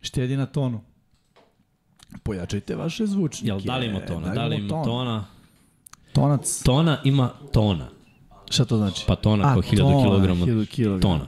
Štedi 0.00 0.36
na 0.36 0.46
tonu. 0.46 0.80
Pojačajte 2.22 2.76
vaše 2.76 3.06
zvučnike. 3.06 3.46
Jel, 3.46 3.60
da 3.60 3.76
li 3.76 3.86
ima 3.86 4.00
tona? 4.00 4.34
Da 4.34 4.44
li 4.44 4.56
ima 4.56 4.68
ton. 4.68 4.84
tona? 4.84 5.24
Tonac. 6.12 6.62
Tona 6.62 6.98
ima 7.04 7.30
tona. 7.52 7.88
Šta 8.50 8.64
to 8.64 8.76
znači? 8.76 9.04
Pa 9.06 9.16
tona 9.16 9.52
kao 9.52 9.62
1000 9.62 10.02
kilograma. 10.02 10.46
1000 10.46 10.66
kilograma. 10.66 11.00
Tona. 11.02 11.26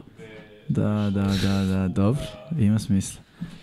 Da, 0.69 1.11
da, 1.11 1.23
da, 1.43 1.65
da, 1.65 1.89
dobro. 1.89 2.23
Ima 2.59 2.79
smisla. 2.79 3.21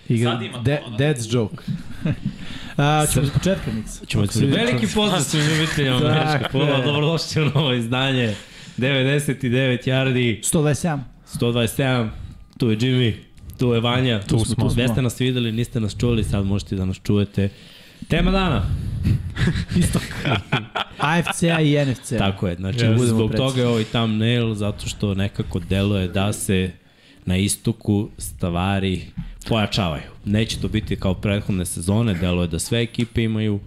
Igra, 0.09 0.31
Sad 0.31 0.41
ima 0.41 0.57
de, 0.57 0.81
tona. 0.85 0.97
That's 0.97 1.35
joke. 1.35 1.55
A, 2.77 3.05
ćemo 3.13 3.25
iz 3.25 3.31
početka. 3.31 3.71
Ćemo 4.07 4.23
Ako 4.23 4.33
se 4.33 4.45
veliki 4.45 4.87
pozdrav 4.95 5.21
svim 5.21 5.43
ljubiteljima 5.45 5.99
Tako 5.99 6.11
američkog 6.11 6.51
pola. 6.51 6.69
je. 6.77 6.85
Dobrodošli 6.85 7.41
u 7.41 7.45
novo 7.45 7.73
izdanje. 7.73 8.35
99 8.77 9.87
yardi, 9.87 10.43
127. 10.53 10.99
127. 11.33 12.09
Tu 12.57 12.69
je 12.69 12.77
Jimmy, 12.77 13.13
tu 13.57 13.73
je 13.73 13.79
Vanja. 13.79 14.21
Tu 14.21 14.45
smo. 14.45 14.69
Gde 14.69 14.87
ste 14.87 15.01
nas 15.01 15.19
videli, 15.19 15.51
niste 15.51 15.79
nas 15.79 15.97
čuli, 15.97 16.23
sad 16.23 16.45
možete 16.45 16.75
da 16.75 16.85
nas 16.85 16.99
čujete. 17.03 17.49
Tema 18.07 18.31
dana. 18.31 18.63
Istok. 19.79 20.01
AFC-a 20.97 21.61
i 21.61 21.85
NFC-a. 21.85 22.17
Tako 22.17 22.47
je, 22.47 22.55
znači 22.55 22.77
budemo 22.77 23.05
zbog 23.05 23.29
precizni. 23.29 23.49
toga 23.49 23.61
je 23.61 23.67
ovaj 23.67 23.83
thumbnail, 23.83 24.53
zato 24.53 24.87
što 24.87 25.13
nekako 25.13 25.59
deluje 25.59 26.07
da 26.07 26.33
se 26.33 26.71
na 27.25 27.37
istoku 27.37 28.09
stvari 28.17 29.01
pojačavaju. 29.49 30.09
Neće 30.25 30.59
to 30.59 30.67
biti 30.67 30.95
kao 30.95 31.13
prethodne 31.13 31.65
sezone, 31.65 32.13
deluje 32.13 32.47
da 32.47 32.59
sve 32.59 32.81
ekipe 32.81 33.23
imaju 33.23 33.59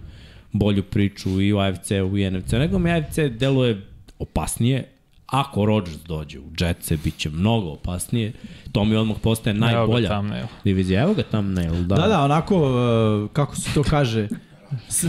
bolju 0.51 0.83
priču 0.83 1.41
i 1.41 1.53
u 1.53 1.59
AFC-u 1.59 2.17
i 2.17 2.31
NFC, 2.31 2.51
nego 2.51 2.79
mi 2.79 2.91
AFC 2.91 3.19
deluje 3.39 3.81
opasnije, 4.19 4.87
Ako 5.31 5.65
Rodgers 5.65 5.97
dođe 6.07 6.39
u 6.39 6.43
Jetсе, 6.59 6.97
bit 7.03 7.17
će 7.17 7.29
mnogo 7.29 7.69
opasnije. 7.69 8.33
To 8.71 8.85
mi 8.85 8.95
odmah 8.95 9.17
postaje 9.21 9.55
Evo 9.55 9.65
ga 9.65 9.71
najbolja 9.71 10.23
divizija. 10.63 11.01
Evo 11.03 11.13
ga 11.13 11.23
thumbnail, 11.23 11.83
da. 11.83 11.95
Da, 11.95 12.07
da, 12.07 12.21
onako, 12.21 12.55
uh, 12.57 13.29
kako 13.31 13.55
se 13.55 13.73
to 13.73 13.83
kaže, 13.83 14.27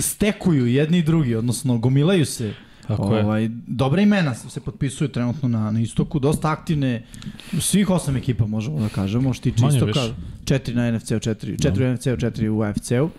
stekuju 0.01 0.67
jedni 0.67 0.99
i 0.99 1.03
drugi, 1.03 1.35
odnosno 1.35 1.79
gomilaju 1.79 2.27
se. 2.27 2.55
Tako 2.87 3.15
je. 3.17 3.25
ovaj, 3.25 3.49
Dobra 3.67 4.03
imena 4.03 4.35
se 4.35 4.61
potpisuju 4.61 5.09
trenutno 5.09 5.49
na, 5.49 5.71
na 5.71 5.81
istoku, 5.81 6.19
dosta 6.19 6.51
aktivne, 6.51 7.03
svih 7.61 7.91
osam 7.91 8.17
ekipa 8.17 8.47
možemo 8.47 8.81
da 8.81 8.89
kažemo, 8.89 9.35
što 9.35 9.43
tiče 9.43 9.67
istoka, 9.67 10.01
više. 10.01 10.15
četiri 10.45 10.75
na 10.75 10.91
NFC-u, 10.91 11.19
četiri, 11.19 11.59
četiri 11.59 11.85
u 11.85 11.95
NFC-u, 11.95 12.17
četiri 12.17 12.49
u 12.49 12.63
AFC-u. 12.63 13.11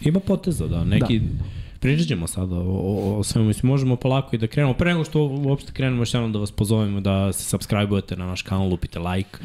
Ima 0.00 0.20
poteza, 0.20 0.66
da. 0.66 0.84
Neki, 0.84 1.18
da. 1.18 1.44
Pričat 1.80 2.08
ćemo 2.08 2.26
sada 2.26 2.54
o, 2.54 2.60
o, 2.60 3.18
o 3.18 3.24
svemu. 3.24 3.48
Mislim, 3.48 3.70
možemo 3.70 3.96
polako 3.96 4.36
i 4.36 4.38
da 4.38 4.46
krenemo. 4.46 4.74
Pre 4.74 4.92
nego 4.92 5.04
što 5.04 5.24
uopšte 5.24 5.72
krenemo, 5.72 6.02
još 6.02 6.14
jednom 6.14 6.32
da 6.32 6.38
vas 6.38 6.52
pozovemo 6.52 7.00
da 7.00 7.32
se 7.32 7.56
subscribe-ujete 7.56 8.16
na 8.16 8.26
naš 8.26 8.42
kanal, 8.42 8.68
lupite 8.68 8.98
like. 8.98 9.38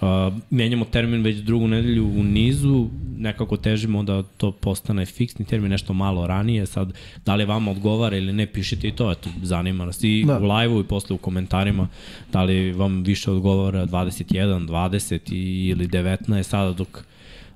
Uh, 0.00 0.06
menjamo 0.50 0.84
termin 0.84 1.22
već 1.22 1.36
drugu 1.36 1.68
nedelju 1.68 2.04
u 2.04 2.22
nizu, 2.22 2.88
nekako 3.18 3.56
težimo 3.56 4.02
da 4.02 4.22
to 4.22 4.52
postane 4.52 5.06
fiksni 5.06 5.44
termin 5.44 5.70
nešto 5.70 5.92
malo 5.92 6.26
ranije. 6.26 6.66
Sad, 6.66 6.92
da 7.24 7.34
li 7.34 7.44
vama 7.44 7.70
odgovara 7.70 8.16
ili 8.16 8.32
ne, 8.32 8.46
pišite 8.46 8.88
i 8.88 8.92
to, 8.92 9.12
eto, 9.12 9.30
zanima 9.42 9.84
nas 9.84 10.04
i 10.04 10.24
Da. 10.26 10.38
u 10.38 10.42
live-u 10.42 10.80
i 10.80 10.84
posle 10.84 11.14
u 11.14 11.18
komentarima, 11.18 11.88
da 12.32 12.42
li 12.42 12.72
vam 12.72 13.02
više 13.02 13.30
odgovara 13.30 13.86
21, 13.86 14.66
20 14.68 15.32
i, 15.32 15.68
ili 15.68 15.88
19 15.88 16.42
sada 16.42 16.72
dok 16.72 17.04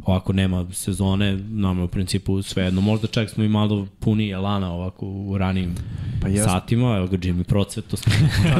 ovako 0.04 0.32
nema 0.32 0.66
sezone, 0.72 1.36
nam 1.36 1.78
je 1.78 1.84
u 1.84 1.88
principu 1.88 2.42
svejedno. 2.42 2.80
Možda 2.80 3.06
čak 3.06 3.30
smo 3.30 3.44
i 3.44 3.48
malo 3.48 3.86
puni 4.00 4.30
elana 4.30 4.72
ovako 4.72 5.06
u 5.06 5.38
ranijim 5.38 5.74
Pa 6.22 6.28
jeste. 6.28 6.50
satima, 6.50 6.96
evo 6.96 7.06
ga 7.06 7.16
Jimmy 7.16 7.42
Procveto 7.42 7.96
smo. 7.96 8.12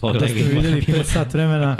Tako 0.00 0.08
je. 0.08 0.20
Da 0.20 0.28
ste 0.28 0.42
videli 0.42 0.82
pre 0.82 1.04
sat 1.14 1.34
vremena, 1.34 1.76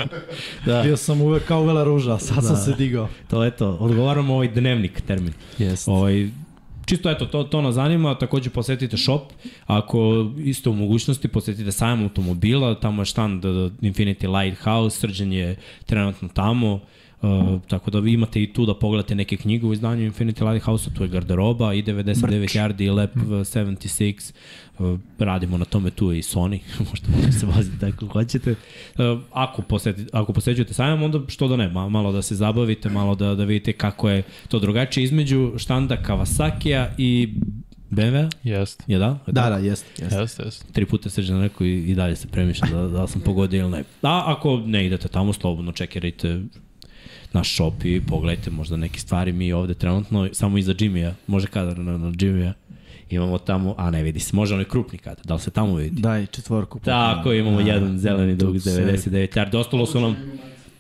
da, 0.67 0.83
bio 0.83 0.97
sam 0.97 1.21
uvek 1.21 1.45
kao 1.45 1.63
uvela 1.63 1.85
ruža, 1.85 2.19
sad 2.19 2.37
da. 2.37 2.43
sam 2.43 2.57
se 2.57 2.75
digao. 2.79 3.09
to 3.31 3.45
je 3.45 3.51
to. 3.51 3.77
Odgovaramo 3.81 4.35
ovaj 4.35 4.49
dnevnik 4.49 5.01
termin. 5.01 5.33
Jeste. 5.59 5.91
Ovaj, 5.91 6.31
čisto 6.87 7.11
eto, 7.11 7.27
to, 7.27 7.45
to 7.45 7.63
nas 7.63 7.75
zanima, 7.75 8.19
takođe 8.19 8.51
posetite 8.51 8.97
shop, 8.97 9.23
ako 9.67 10.31
isto 10.39 10.71
u 10.71 10.75
mogućnosti 10.75 11.29
posetite 11.29 11.73
sajam 11.73 12.03
automobila, 12.03 12.81
tamo 12.81 13.03
je 13.03 13.07
štand 13.07 13.45
Infinity 13.81 14.41
Lighthouse, 14.41 14.99
srđan 14.99 15.33
je 15.33 15.57
trenutno 15.87 16.29
tamo, 16.29 16.81
Uh, 17.23 17.61
tako 17.69 17.91
da 17.91 17.99
vi 17.99 18.13
imate 18.13 18.43
i 18.43 18.53
tu 18.53 18.67
da 18.67 18.75
pogledate 18.75 19.15
neke 19.15 19.37
knjige 19.37 19.67
u 19.67 19.73
izdanju 19.73 20.11
Infinity 20.11 20.53
Lighthouse, 20.53 20.91
tu 20.95 21.03
je 21.03 21.09
garderoba 21.09 21.75
i 21.75 21.83
99 21.83 22.41
Brč. 22.41 22.55
yardi 22.55 22.83
i 22.83 22.91
Lep 22.91 23.15
76, 23.17 24.33
uh, 24.79 24.99
radimo 25.19 25.59
na 25.59 25.65
tome 25.65 25.91
tu 25.91 26.13
je 26.13 26.19
i 26.19 26.23
Sony, 26.23 26.59
možete 26.89 27.09
da 27.27 27.33
se 27.33 27.47
vozite 27.47 27.87
ako 27.87 28.07
hoćete. 28.07 28.51
Uh, 28.51 29.21
ako, 29.33 29.63
poseti, 29.63 30.05
ako 30.13 30.33
posećujete 30.33 30.75
sajam, 30.75 31.03
onda 31.03 31.21
što 31.29 31.49
da 31.49 31.57
ne, 31.57 31.69
ma- 31.69 31.89
malo 31.89 32.13
da 32.13 32.23
se 32.23 32.35
zabavite, 32.35 32.89
malo 32.89 33.15
da, 33.15 33.35
da 33.35 33.45
vidite 33.45 33.73
kako 33.73 34.09
je 34.11 34.23
to 34.49 34.59
drugačije 34.59 35.05
između 35.05 35.53
štanda 35.57 35.97
Kawasakija 35.97 36.89
i 36.99 37.35
BMW, 37.91 38.29
Jest. 38.45 38.83
je 38.87 38.99
da? 38.99 39.19
Da, 39.27 39.51
da, 39.51 39.57
jeste. 39.59 40.03
jeste. 40.05 40.21
Jest, 40.21 40.39
jest. 40.39 40.73
Tri 40.73 40.87
puta 40.87 41.11
srđan 41.11 41.43
rekao 41.43 41.67
i, 41.67 41.91
i 41.91 41.95
dalje 41.95 42.17
se 42.17 42.29
premišlja 42.29 42.69
da, 42.69 42.89
da 42.89 43.07
sam 43.07 43.21
pogodio 43.21 43.61
ili 43.61 43.71
ne. 43.71 43.85
A 44.03 44.23
ako 44.27 44.57
ne 44.67 44.87
idete 44.87 45.09
tamo, 45.09 45.33
slobodno 45.33 45.73
čekirajte 45.73 46.41
naš 47.33 47.55
shop 47.55 47.85
i 47.85 48.01
pogledajte 48.01 48.51
možda 48.51 48.77
neke 48.77 49.01
stvari 49.01 49.33
mi 49.33 49.53
ovde 49.53 49.75
trenutno, 49.75 50.29
samo 50.33 50.59
iza 50.59 50.75
Jimmya, 50.75 51.13
može 51.27 51.47
kadar 51.47 51.79
na, 51.79 51.99
na 51.99 52.13
Jimmya, 52.19 52.53
imamo 53.11 53.39
tamo, 53.39 53.75
a 53.79 53.91
ne 53.91 54.03
vidi 54.03 54.21
se, 54.21 54.37
može 54.37 54.55
onaj 54.55 54.65
krupni 54.65 54.99
kadar, 54.99 55.25
da 55.25 55.35
li 55.35 55.41
se 55.41 55.51
tamo 55.51 55.75
vidi? 55.75 56.01
Daj 56.01 56.27
četvorku. 56.27 56.79
Tako, 56.81 57.33
imamo 57.33 57.57
Da, 57.57 57.63
jedan 57.65 57.99
zeleni 57.99 58.37
dug, 58.37 58.61
se- 58.61 58.71
99 58.71 59.37
yardi, 59.37 59.57
ostalo 59.57 59.87
su 59.87 60.01
nam 60.01 60.17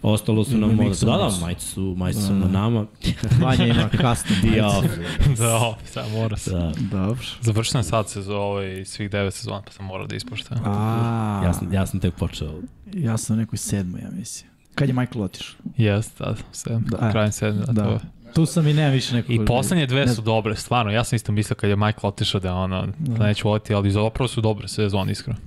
Ostalo 0.05 0.45
su 0.45 0.59
nam 0.59 0.75
možda, 0.75 1.07
da, 1.07 1.13
da, 1.13 1.31
majice 1.41 1.67
su, 1.67 1.95
majice 1.97 2.21
su 2.21 2.33
na 2.33 2.49
nama. 2.49 2.87
Vanja 3.43 3.67
ima 3.67 3.89
custom. 3.89 4.37
Ja, 4.57 4.71
da, 5.39 5.77
sad 5.85 6.11
mora 6.13 6.37
se. 6.37 6.51
da. 6.51 6.73
Dobro. 6.93 7.25
Završio 7.41 7.71
sam 7.73 7.83
sad 7.83 8.09
se 8.09 8.23
za 8.23 8.37
ovaj, 8.37 8.85
svih 8.85 9.11
devet 9.11 9.35
sezona, 9.35 9.63
pa 9.63 9.73
sam 9.73 9.85
morao 9.87 10.07
da 10.07 10.17
ispoštavam. 10.17 10.65
A, 10.67 11.41
Ja 11.45 11.53
sam, 11.53 11.73
ja 11.73 11.87
sam 11.87 12.01
tek 12.01 12.15
počeo. 12.15 12.61
ja 12.95 13.17
sam 13.17 13.37
u 13.37 13.41
nekoj 13.41 13.57
sedmoj, 13.59 14.01
ja 14.01 14.11
mislim. 14.11 14.52
Kad 14.75 14.89
je 14.89 14.95
Michael 14.95 15.23
otišao? 15.25 15.57
Jest, 15.77 16.19
da, 16.19 16.35
sedam, 16.53 16.85
Da. 16.91 16.97
da. 16.97 17.11
krajem 17.11 17.33
sedam, 17.33 17.59
da. 17.67 17.73
Da. 17.73 17.85
To. 17.85 18.01
Tu 18.35 18.47
sam 18.47 18.67
i 18.67 18.75
nema 18.75 18.91
više 18.91 19.15
nekog... 19.15 19.31
I 19.35 19.45
poslednje 19.47 19.87
dve 19.87 20.09
su 20.09 20.23
dobre, 20.23 20.57
stvarno. 20.57 20.93
Ja 20.93 21.05
sam 21.05 21.17
isto 21.17 21.33
mislio 21.33 21.55
kad 21.57 21.71
je 21.71 21.77
Michael 21.77 22.01
otišao 22.03 22.41
da 22.41 22.55
ono, 22.55 22.89
da 22.99 23.27
neću 23.27 23.49
voliti, 23.49 23.75
ali 23.75 23.91
zapravo 23.91 24.29
su 24.29 24.41
dobre 24.41 24.69
sezone, 24.69 25.13
iskreno. 25.13 25.39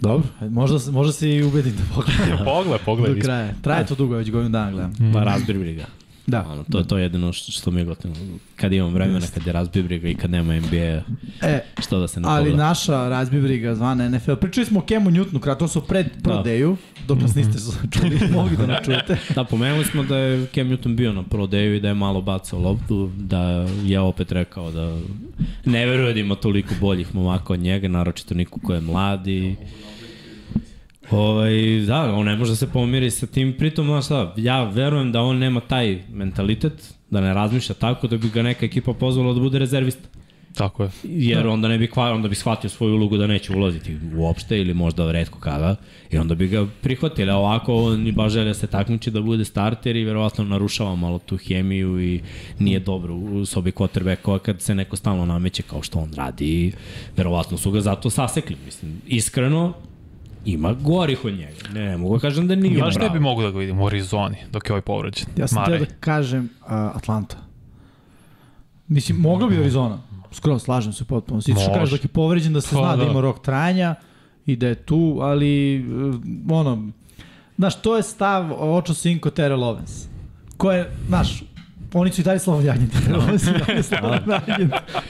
Dobro, 0.00 0.26
možda, 0.40 0.92
možda 0.92 1.12
se 1.12 1.30
i 1.30 1.42
ubedim 1.42 1.72
da 1.72 1.82
pogledam 1.94 2.44
Pogled, 2.54 2.80
pogled. 2.84 3.16
do 3.16 3.22
kraja. 3.22 3.52
Traje 3.62 3.86
to 3.86 3.94
dugo, 3.94 4.16
već 4.16 4.30
godinu 4.30 4.50
dana 4.50 4.70
gledam. 4.70 4.92
Ma 5.00 5.24
razbiri 5.24 5.74
ga. 5.74 5.84
Da. 6.26 6.46
Ono, 6.48 6.64
to, 6.72 6.82
to 6.82 6.96
je 6.98 7.02
jedino 7.02 7.32
što, 7.32 7.52
što 7.52 7.70
mi 7.70 7.80
je 7.80 7.84
gotovo. 7.84 8.14
Kad 8.56 8.72
imam 8.72 8.94
vremena, 8.94 9.26
kad 9.34 9.46
je 9.46 9.52
razbibri 9.52 9.98
ga 9.98 10.08
i 10.08 10.14
kad 10.14 10.30
nema 10.30 10.54
NBA, 10.56 11.02
E, 11.42 11.60
što 11.80 11.98
da 11.98 12.08
se 12.08 12.20
ne 12.20 12.28
ali 12.28 12.44
pogleda. 12.44 12.68
naša 12.68 13.08
razbibriga 13.08 13.74
zvana 13.74 14.08
NFL. 14.08 14.34
Pričali 14.34 14.66
smo 14.66 14.78
o 14.78 14.82
Kemu 14.82 15.10
Newtonu, 15.10 15.40
kratko 15.40 15.68
su 15.68 15.80
pred 15.80 16.06
prodeju, 16.22 16.76
dok 17.08 17.20
nas 17.20 17.34
niste 17.34 17.58
čuli, 17.90 18.18
mogli 18.36 18.56
da 18.56 18.66
nas 18.66 18.84
čujete. 18.84 19.16
Da, 19.34 19.44
pomenuli 19.44 19.84
smo 19.84 20.02
da 20.02 20.16
je 20.16 20.46
Cam 20.46 20.68
Newton 20.68 20.96
bio 20.96 21.12
na 21.12 21.22
prodeju 21.22 21.74
i 21.76 21.80
da 21.80 21.88
je 21.88 21.94
malo 21.94 22.22
bacao 22.22 22.58
loptu, 22.60 23.10
da 23.16 23.40
je 23.84 24.00
opet 24.00 24.32
rekao 24.32 24.70
da 24.72 24.98
ne 25.64 25.86
veruje 25.86 26.14
da 26.14 26.20
ima 26.20 26.34
toliko 26.34 26.74
boljih 26.80 27.14
momaka 27.14 27.52
od 27.52 27.60
njega, 27.60 27.88
naročito 27.88 28.34
niko 28.34 28.60
ko 28.60 28.74
je 28.74 28.80
mladi. 28.80 29.56
Ovaj, 31.10 31.80
da, 31.86 32.14
on 32.14 32.26
ne 32.26 32.36
može 32.36 32.52
da 32.52 32.56
se 32.56 32.72
pomiri 32.72 33.10
sa 33.10 33.26
tim, 33.26 33.54
pritom, 33.58 33.86
znaš 33.86 34.04
šta, 34.04 34.34
ja 34.36 34.64
verujem 34.64 35.12
da 35.12 35.22
on 35.22 35.38
nema 35.38 35.60
taj 35.60 36.02
mentalitet, 36.12 36.94
da 37.10 37.20
ne 37.20 37.34
razmišlja 37.34 37.74
tako, 37.74 38.06
da 38.06 38.16
bi 38.16 38.28
ga 38.28 38.42
neka 38.42 38.66
ekipa 38.66 38.92
pozvala 38.92 39.34
da 39.34 39.40
bude 39.40 39.58
rezervista. 39.58 40.08
Tako 40.54 40.82
je. 40.82 40.90
Jer 41.04 41.46
onda 41.46 41.68
ne 41.68 41.78
bi 41.78 41.86
kvar, 41.86 42.12
onda 42.12 42.28
bi 42.28 42.34
shvatio 42.34 42.70
svoju 42.70 42.94
ulogu 42.94 43.16
da 43.16 43.26
neće 43.26 43.56
ulaziti 43.56 43.96
uopšte 44.16 44.58
ili 44.60 44.74
možda 44.74 45.12
redko 45.12 45.38
kada 45.38 45.76
i 46.10 46.18
onda 46.18 46.34
bi 46.34 46.48
ga 46.48 46.66
prihvatili. 46.82 47.30
A 47.30 47.36
ovako 47.36 47.74
on 47.74 48.06
i 48.06 48.12
baš 48.12 48.32
želja 48.32 48.44
da 48.44 48.54
se 48.54 48.66
takmiči 48.66 49.10
da 49.10 49.20
bude 49.20 49.44
starter 49.44 49.96
i 49.96 50.04
verovatno 50.04 50.44
narušava 50.44 50.94
malo 50.96 51.18
tu 51.18 51.36
hemiju 51.36 52.00
i 52.02 52.20
nije 52.58 52.80
dobro 52.80 53.14
u 53.14 53.46
sobi 53.46 53.70
quarterbackova 53.70 54.38
kad 54.38 54.62
se 54.62 54.74
neko 54.74 54.96
stalno 54.96 55.26
nameće 55.26 55.62
kao 55.62 55.82
što 55.82 55.98
on 55.98 56.12
radi 56.14 56.72
verovatno 57.16 57.58
su 57.58 57.70
ga 57.70 57.80
zato 57.80 58.10
sasekli. 58.10 58.56
Mislim, 58.64 59.00
iskreno, 59.06 59.72
ima 60.44 60.72
gorih 60.72 61.24
od 61.24 61.32
njega. 61.32 61.68
Ne, 61.74 61.84
ne 61.84 61.96
mogu 61.96 62.16
da 62.16 62.20
kažem 62.20 62.48
da 62.48 62.54
nije 62.54 62.82
ne 62.82 62.90
bravo. 62.94 63.12
bi 63.12 63.20
mogu 63.20 63.42
da 63.42 63.50
ga 63.50 63.58
vidim 63.58 63.80
u 63.80 63.86
Arizoni 63.86 64.36
dok 64.50 64.68
je 64.68 64.72
ovaj 64.72 64.82
povređen. 64.82 65.26
Ja 65.36 65.46
sam 65.46 65.64
teo 65.64 65.78
da 65.78 65.86
kažem 66.00 66.44
uh, 66.60 66.72
Atlanta. 66.72 67.36
Mislim, 68.88 69.18
mogla 69.18 69.48
bi 69.48 69.58
Arizona. 69.58 69.98
Skoro, 70.32 70.58
slažem 70.58 70.92
se 70.92 71.04
potpuno. 71.04 71.40
Svi 71.40 71.52
što 71.52 71.74
kažeš 71.74 71.90
dok 71.90 72.04
je 72.04 72.08
povređen 72.08 72.52
da 72.52 72.60
se 72.60 72.68
Pa, 72.74 72.80
zna 72.80 72.96
da 72.96 73.04
da. 73.04 73.10
ima 73.10 73.20
rok 73.20 73.42
trajanja 73.42 73.94
i 74.46 74.56
da 74.56 74.66
je 74.68 74.74
tu, 74.74 75.18
ali 75.22 75.84
uh, 75.88 76.14
ono, 76.50 76.88
znaš, 77.56 77.82
to 77.82 77.96
je 77.96 78.02
stav 78.02 78.52
Ocho 78.76 78.94
Cinco 78.94 79.30
Terrell 79.30 79.62
Owens. 79.62 80.06
Ko 80.56 80.72
je, 80.72 80.90
znaš, 81.08 81.42
oni 81.94 82.12
su 82.12 82.20
i 82.20 82.24
dalje 82.24 82.38
Slovan 82.38 82.64
Jagnjet. 82.64 82.90
Terrell 83.04 83.22
Owens 83.22 83.56
i 83.56 83.66
dalje 83.66 83.82
Slovan. 83.82 84.20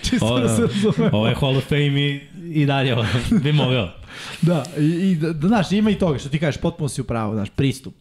Čisto 0.02 0.38
da 0.38 0.48
se 0.48 0.62
razume. 0.62 1.10
Ovo 1.12 1.28
je 1.28 1.34
Hall 1.34 1.56
of 1.56 1.64
Fame 1.69 2.00
i, 2.00 2.20
i 2.52 2.66
dalje 2.66 2.96
bi 3.42 3.52
mogao. 3.52 4.03
Da, 4.43 4.64
i, 4.78 4.84
i 4.84 5.16
da, 5.16 5.32
da, 5.32 5.49
znaš, 5.49 5.72
ima 5.72 5.90
i 5.90 5.94
toga 5.94 6.19
što 6.19 6.28
ti 6.28 6.38
kažeš, 6.38 6.61
potpuno 6.61 6.88
si 6.88 7.00
u 7.00 7.05
pravu, 7.05 7.34
znaš, 7.34 7.50
pristup. 7.50 7.94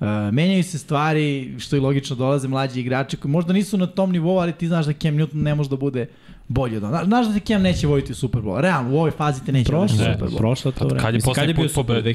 Uh, 0.00 0.06
menjaju 0.32 0.64
se 0.64 0.78
stvari, 0.78 1.54
što 1.58 1.76
i 1.76 1.80
logično 1.80 2.16
dolaze 2.16 2.48
mlađi 2.48 2.80
igrači 2.80 3.16
koji 3.16 3.32
možda 3.32 3.52
nisu 3.52 3.76
na 3.78 3.86
tom 3.86 4.12
nivou, 4.12 4.38
ali 4.38 4.52
ti 4.52 4.66
znaš 4.66 4.86
da 4.86 4.92
Cam 4.92 5.14
Newton 5.14 5.34
ne 5.34 5.54
može 5.54 5.70
da 5.70 5.76
bude 5.76 6.06
bolji 6.48 6.76
od 6.76 6.84
onoga. 6.84 7.04
Znaš 7.04 7.26
da 7.26 7.34
ti 7.34 7.40
Cam 7.40 7.62
neće 7.62 7.86
voditi 7.86 8.12
u 8.12 8.14
Super 8.14 8.42
Bowl. 8.42 8.60
Realno, 8.60 8.90
u 8.90 8.98
ovoj 8.98 9.10
fazi 9.10 9.44
te 9.44 9.52
neće 9.52 9.72
voditi 9.72 9.94
u 9.94 9.98
Prošlo, 9.98 10.12
Super 10.14 10.28
Bowl. 10.28 10.36
prošlo 10.38 10.70
to 10.72 10.78
Pa 10.78 10.84
vreme. 10.84 11.00
kad 11.00 11.14
je 11.14 11.16
Mislim, 11.16 11.30
poslednji 11.30 11.54
kad 11.54 11.58
je 11.58 11.62
bio 11.62 11.68
Super 11.68 12.02
pobedi? 12.02 12.14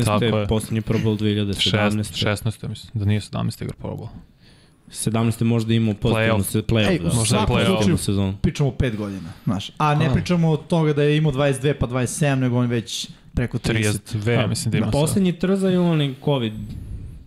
2015. 0.00 0.04
Tako 0.04 0.24
je. 0.24 0.46
poslednji 0.46 0.80
Pro 0.80 0.98
Bowl 0.98 1.18
2017. 1.18 2.26
16, 2.26 2.68
mislim, 2.68 2.90
da 2.94 3.04
nije 3.04 3.20
17 3.20 3.62
igra 3.62 3.74
Pro 3.78 3.90
Bowl. 3.90 4.08
17. 4.92 5.42
možda 5.44 5.74
imao 5.74 5.94
pozitivnu 5.94 6.34
Playoff. 6.34 6.42
se 6.42 6.62
play-off, 6.62 6.90
Ej, 6.90 6.98
da. 6.98 7.12
možda 7.14 7.46
playoff. 7.48 7.96
sezonu. 7.96 8.34
pričamo 8.42 8.68
o 8.68 8.72
5 8.72 8.96
godina, 8.96 9.32
znaš. 9.44 9.70
A 9.78 9.94
ne 9.94 10.06
A. 10.06 10.12
pričamo 10.12 10.50
od 10.50 10.66
toga 10.66 10.92
da 10.92 11.02
je 11.02 11.16
imao 11.16 11.32
22 11.32 11.74
pa 11.74 11.86
27, 11.86 12.34
nego 12.34 12.58
on 12.58 12.66
već 12.66 13.08
preko 13.34 13.58
30. 13.58 13.98
32, 14.14 14.48
mislim 14.48 14.72
da 14.72 14.78
ima 14.78 14.86
sad. 14.86 14.92
Poslednji 14.92 15.32
trza 15.32 15.68
je 15.68 15.78
onaj 15.80 16.14
COVID 16.24 16.52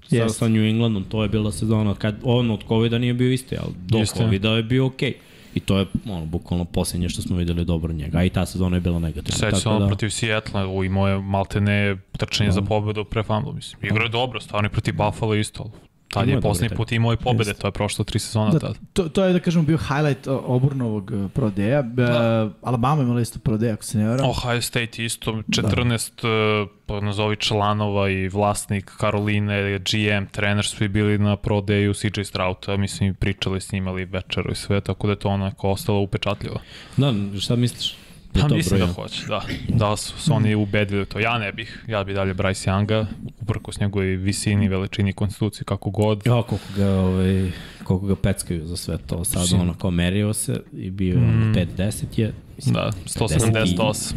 sa, 0.09 0.15
Jeste. 0.15 0.29
sa 0.29 0.47
New 0.47 0.63
Englandom, 0.63 1.03
to 1.03 1.23
je 1.23 1.29
bila 1.29 1.51
sezona 1.51 1.95
kad 1.95 2.15
on 2.23 2.51
od 2.51 2.63
COVID-a 2.67 2.97
nije 2.97 3.13
bio 3.13 3.31
isti, 3.31 3.57
ali 3.57 3.73
do 3.77 3.99
Isto. 3.99 4.17
COVID-a 4.17 4.49
je 4.49 4.63
bio 4.63 4.85
okej. 4.85 5.13
I 5.55 5.59
to 5.59 5.77
je 5.77 5.85
ono, 6.05 6.25
bukvalno 6.25 6.65
posljednje 6.65 7.09
što 7.09 7.21
smo 7.21 7.37
videli 7.37 7.65
dobro 7.65 7.89
od 7.89 7.95
njega. 7.95 8.17
A 8.17 8.23
i 8.23 8.29
ta 8.29 8.45
sezona 8.45 8.77
je 8.77 8.81
bila 8.81 8.99
negativna. 8.99 9.37
Seća 9.37 9.55
se 9.55 9.69
ono 9.69 9.79
da, 9.79 9.87
protiv 9.87 10.09
Seattle, 10.09 10.65
u 10.65 10.83
imao 10.83 11.07
je 11.07 11.19
maltene 11.19 11.97
trčanje 12.11 12.51
za 12.51 12.61
pobedu 12.61 13.03
pre 13.05 13.23
fumble, 13.23 13.53
mislim. 13.53 13.85
Igra 13.85 14.03
je 14.03 14.09
dobro, 14.09 14.39
stvarno 14.41 14.67
i 14.67 14.71
protiv 14.71 14.93
Buffalo 14.95 15.35
isto. 15.35 15.71
Tad 16.09 16.27
je 16.29 16.41
poslednji 16.41 16.77
put 16.77 16.91
imao 16.91 17.13
i 17.13 17.17
pobede, 17.17 17.49
Jeste. 17.49 17.61
to 17.61 17.67
je 17.67 17.71
prošlo 17.71 18.05
tri 18.05 18.19
sezona 18.19 18.51
Da, 18.51 18.59
tad. 18.59 18.77
to, 18.93 19.09
to 19.09 19.23
je 19.23 19.33
da 19.33 19.39
kažemo 19.39 19.63
bio 19.63 19.77
highlight 19.77 20.27
uh, 20.27 20.39
oburnovog 20.45 21.11
uh, 21.11 21.31
prodeja. 21.31 21.81
Da. 21.81 22.49
Alabama 22.61 23.03
imala 23.03 23.21
isto 23.21 23.39
prodeja, 23.39 23.73
ako 23.73 23.83
se 23.83 23.97
ne 23.97 24.07
varam. 24.07 24.29
Ohio 24.29 24.61
State 24.61 25.05
isto, 25.05 25.31
14 25.31 26.11
da. 26.21 26.71
pa 26.85 26.99
nazovi 27.01 27.35
članova 27.35 28.09
i 28.09 28.27
vlasnik 28.27 28.91
Karoline, 28.97 29.79
GM, 29.79 30.25
trener, 30.31 30.65
svi 30.65 30.87
bili 30.87 31.17
na 31.17 31.35
prodeju 31.35 31.93
CJ 31.93 32.23
Strouta, 32.23 32.77
mislim, 32.77 33.13
pričali 33.15 33.61
s 33.61 33.71
njima 33.71 33.91
ali 33.91 34.05
večeru 34.05 34.51
i 34.51 34.55
sve, 34.55 34.81
tako 34.81 35.07
da 35.07 35.13
je 35.13 35.19
to 35.19 35.29
onako 35.29 35.69
ostalo 35.69 35.99
upečatljivo. 35.99 36.59
da, 36.97 37.13
šta 37.39 37.55
misliš? 37.55 37.95
Pa 38.41 38.47
to 38.47 38.55
mislim 38.55 38.79
da 38.79 38.87
hoće, 38.87 39.25
da. 39.27 39.41
Da 39.67 39.97
su, 39.97 40.17
su 40.19 40.33
oni 40.33 40.55
ubedili 40.55 41.01
u 41.01 41.05
to. 41.05 41.19
Ja 41.19 41.37
ne 41.37 41.51
bih, 41.51 41.85
ja 41.87 42.03
bi 42.03 42.13
dalje 42.13 42.33
Bryce 42.33 42.69
Younga, 42.69 43.05
uprko 43.41 43.71
s 43.71 43.79
njegovoj 43.79 44.05
visini, 44.07 44.67
veličini, 44.67 45.13
konstituciji, 45.13 45.65
kako 45.65 45.89
god. 45.89 46.21
Ja, 46.25 46.41
koliko 46.41 46.65
ga, 46.77 46.89
ovaj, 46.91 47.51
koliko 47.83 48.05
ga 48.05 48.15
peckaju 48.15 48.67
za 48.67 48.77
sve 48.77 48.97
to. 48.97 49.23
Sad 49.23 49.59
ono 49.59 49.73
kao 49.73 49.91
merio 49.91 50.33
se 50.33 50.61
i 50.73 50.89
bio 50.91 51.13
je 51.13 51.19
Mm. 51.21 51.49
mm. 51.49 51.53
5-10 51.55 52.03
je. 52.17 52.33
Mislim, 52.57 52.73
Da, 52.73 52.91
178. 53.05 54.13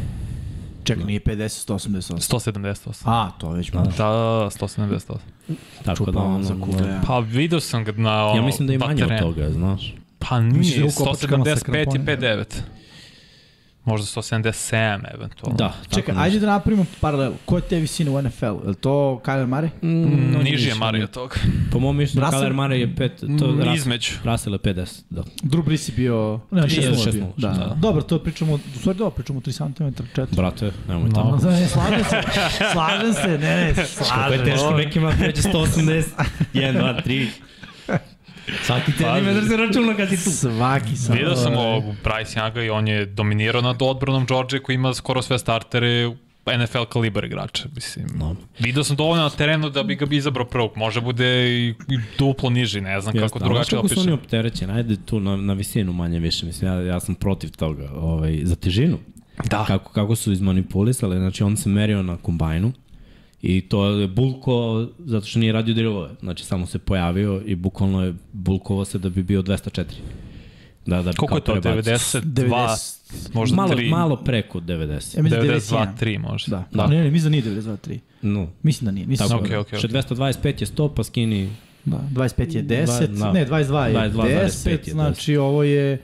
Čekaj, 0.84 1.04
nije 1.04 1.20
50, 1.20 1.72
188. 1.72 2.14
178. 2.18 3.02
A, 3.04 3.30
to 3.38 3.50
već 3.50 3.70
Da. 3.70 3.78
može. 3.78 3.90
Da, 3.90 4.04
da, 4.04 4.12
da, 4.12 4.50
178. 4.50 5.16
Tako 5.84 6.04
da 6.04 6.12
Čupao 6.12 6.26
ono, 6.26 6.42
za 6.42 6.54
kube, 6.54 6.84
ja. 6.88 7.00
Pa 7.06 7.18
vidio 7.18 7.60
sam 7.60 7.84
ga 7.84 7.92
na 7.92 8.26
ono, 8.26 8.36
Ja 8.36 8.42
mislim 8.42 8.66
da 8.66 8.72
je 8.72 8.78
manje 8.78 9.04
od 9.04 9.18
toga, 9.20 9.50
znaš. 9.50 9.94
Pa 10.18 10.34
da 10.34 10.40
nije, 10.40 10.76
je 10.78 10.84
u 10.84 10.88
kopačkama 10.96 11.44
sa 11.44 11.50
175 11.50 11.58
i 11.60 11.64
kramponima? 11.64 12.04
59. 12.04 12.44
Možda 13.88 14.06
177 14.12 14.84
eventualno. 15.14 15.56
Da, 15.56 15.72
Čekaj, 15.84 16.02
tako 16.06 16.20
ajde 16.20 16.38
da 16.38 16.46
napravimo 16.48 16.86
paralelu. 17.00 17.34
Ko 17.44 17.56
je 17.56 17.62
te 17.62 17.76
visine 17.78 18.10
u 18.10 18.22
NFL-u? 18.22 18.60
Je 18.62 18.68
li 18.68 18.74
to 18.76 18.90
Kyler 19.24 19.46
Murray? 19.46 19.68
Mm, 19.82 20.36
on 20.36 20.42
niži 20.44 20.68
je 20.68 20.74
ne. 20.92 21.04
od 21.04 21.10
toga. 21.10 21.34
Po 21.72 21.78
mom 21.78 21.96
mišljenju, 21.96 22.24
Russell? 22.24 22.42
Kyler 22.42 22.52
Murray 22.54 22.72
je 22.74 22.96
pet, 22.96 23.12
to 23.38 23.46
Mm, 23.48 23.74
između. 23.74 24.12
Russell 24.24 24.54
je 24.54 24.58
50, 24.60 25.02
da. 25.10 25.22
Drew 25.42 25.64
Brees 25.64 25.88
je 25.88 25.92
bio... 25.94 26.40
Ne, 26.50 26.62
6 26.62 26.78
Nije, 26.78 26.90
0 26.90 27.12
bio. 27.12 27.24
6:0, 27.24 27.32
Da. 27.36 27.48
da. 27.48 27.74
Dobro, 27.76 28.02
to 28.02 28.18
pričamo, 28.18 28.54
u 28.54 28.78
stvari 28.78 28.98
da, 28.98 29.10
pričamo 29.10 29.40
3 29.40 29.52
cm, 29.68 29.84
4. 30.14 30.26
Brate, 30.32 30.72
nemoj 30.88 31.04
No. 31.04 31.14
tako. 31.14 31.36
Da, 31.38 31.50
ne, 31.60 31.68
slažem 31.68 32.04
se, 32.04 32.22
slažem 32.72 33.12
se, 33.14 33.28
ne, 33.30 33.56
ne, 33.56 33.68
Kako 33.68 33.80
je 33.80 33.86
slažem 33.86 34.44
teško 34.44 34.70
nekima 34.72 35.12
pređe 35.12 35.42
180, 35.42 36.02
1, 36.54 36.72
2, 36.74 37.02
3. 37.04 37.26
Svaki 38.62 38.92
te 38.92 39.04
Pazi. 39.04 39.20
nime 39.20 39.40
da 39.40 39.48
se 39.48 39.56
računa 39.56 39.94
kad 39.96 40.08
si 40.08 40.24
tu. 40.24 40.30
Svaki 40.30 40.96
sam. 40.96 41.14
Vidio 41.14 41.36
sam 41.36 41.54
ovog 41.54 41.84
Bryce 42.04 42.38
Younga 42.38 42.66
i 42.66 42.70
on 42.70 42.88
je 42.88 43.06
dominirao 43.06 43.62
nad 43.62 43.76
odbranom 43.80 44.26
George 44.26 44.58
koji 44.58 44.74
ima 44.74 44.94
skoro 44.94 45.22
sve 45.22 45.38
startere 45.38 46.10
NFL 46.56 46.84
kalibar 46.92 47.24
igrača, 47.24 47.68
mislim. 47.74 48.06
No. 48.14 48.36
Vidio 48.58 48.84
sam 48.84 48.96
dovoljno 48.96 49.22
na 49.22 49.30
terenu 49.30 49.70
da 49.70 49.82
bi 49.82 49.94
ga 49.94 50.06
bi 50.06 50.16
izabrao 50.16 50.46
prvog. 50.46 50.70
Može 50.76 51.00
bude 51.00 51.48
i, 51.48 51.68
i 51.68 51.98
duplo 52.18 52.50
niži, 52.50 52.80
ne 52.80 53.00
znam 53.00 53.14
kako 53.14 53.38
drugačije 53.38 53.76
kako 53.76 53.88
su 53.88 54.00
oni 54.00 54.12
opišem. 54.12 54.24
opterećeni, 54.24 54.72
ajde 54.72 54.96
tu 54.96 55.20
na, 55.20 55.36
na 55.36 55.52
visinu 55.52 55.92
manje 55.92 56.18
više, 56.18 56.46
mislim, 56.46 56.72
ja, 56.72 56.80
ja 56.80 57.00
sam 57.00 57.14
protiv 57.14 57.50
toga, 57.50 57.90
ovaj, 57.94 58.40
za 58.42 58.56
težinu. 58.56 58.98
Da. 59.50 59.64
Kako, 59.64 59.92
kako 59.92 60.16
su 60.16 60.32
izmanipulisali, 60.32 61.16
znači 61.16 61.42
on 61.42 61.56
se 61.56 61.68
merio 61.68 62.02
na 62.02 62.16
kombajnu 62.16 62.72
i 63.42 63.60
to 63.60 63.86
je 63.86 64.08
bulko 64.08 64.86
zato 64.98 65.26
što 65.26 65.38
nije 65.38 65.52
radio 65.52 65.74
drillove, 65.74 66.10
znači 66.20 66.44
samo 66.44 66.66
se 66.66 66.78
pojavio 66.78 67.42
i 67.46 67.54
bukvalno 67.54 68.04
je 68.04 68.14
bulkovo 68.32 68.84
se 68.84 68.98
da 68.98 69.08
bi 69.08 69.22
bio 69.22 69.42
204. 69.42 69.84
Da, 70.86 71.02
da 71.02 71.10
bi 71.10 71.16
Koliko 71.16 71.36
je 71.36 71.40
to? 71.42 71.52
prebacio. 71.52 72.20
92? 72.20 72.20
90, 72.22 73.34
Možda 73.34 73.56
malo, 73.56 73.70
3? 73.70 73.90
malo 73.90 74.16
preko 74.16 74.60
90. 74.60 75.16
ja 75.16 75.22
mislim 75.22 75.42
92, 75.42 75.60
91. 75.70 75.86
3 75.96 76.18
možda. 76.20 76.50
Da, 76.50 76.64
Da. 76.72 76.82
da. 76.82 76.86
Ne, 76.86 76.96
ne, 76.96 77.10
mislim 77.10 77.24
da 77.24 77.48
nije 77.48 77.56
92, 77.56 77.76
3. 77.88 77.98
No, 78.22 78.48
Mislim 78.62 78.84
da 78.84 78.92
nije, 78.92 79.06
nisam 79.06 79.28
tako 79.28 79.38
Ok, 79.38 79.44
siguran. 79.44 79.60
ok, 79.60 79.68
ok. 79.68 79.78
Što 79.78 79.88
225 79.88 80.46
je 80.60 80.66
100, 80.66 80.94
pa 80.94 81.04
skini 81.04 81.50
Da, 81.84 82.00
25 82.12 82.56
je 82.56 82.64
10, 82.64 83.06
da. 83.08 83.32
ne, 83.32 83.46
22 83.46 83.82
je 83.82 83.94
22,5 84.10 84.44
10, 84.44 84.68
je 84.68 84.92
znači 84.92 85.36
ovo 85.36 85.62
je 85.62 85.98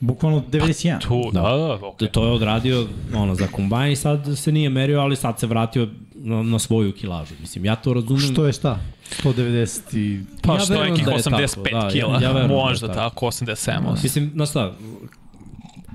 bukvalno 0.00 0.42
91. 0.42 1.00
Tu, 1.00 1.30
da, 1.32 1.40
da, 1.42 1.78
ok. 1.82 1.98
To, 1.98 2.06
to 2.06 2.24
je 2.24 2.32
odradio 2.32 2.86
ono, 3.14 3.34
za 3.34 3.46
kombajn 3.46 3.92
i 3.92 3.96
sad 3.96 4.28
se 4.36 4.52
nije 4.52 4.68
merio, 4.68 5.00
ali 5.00 5.16
sad 5.16 5.40
se 5.40 5.46
vratio 5.46 5.88
na, 6.14 6.42
na 6.42 6.58
svoju 6.58 6.92
kilažu. 6.92 7.34
Mislim, 7.40 7.64
ja 7.64 7.76
to 7.76 7.94
razumem. 7.94 8.20
Što 8.22 8.46
je 8.46 8.52
šta? 8.52 8.78
190 9.24 9.96
i... 9.96 10.20
Pa 10.42 10.52
Ja 10.52 10.60
što 10.60 10.72
verujem 10.72 10.90
nekih 10.90 11.06
da 11.06 11.12
je 11.12 11.18
85 11.18 11.22
tako, 11.54 11.76
da, 11.76 11.88
kila, 11.90 12.12
ja- 12.12 12.20
ja 12.20 12.28
verujem 12.28 12.48
da 12.48 12.54
je 12.54 12.60
možda 12.60 12.86
tako. 12.86 12.98
tako, 13.00 13.26
87. 13.26 13.78
osam. 13.82 14.00
Mislim, 14.02 14.30
znaš 14.34 14.50
šta, 14.50 14.72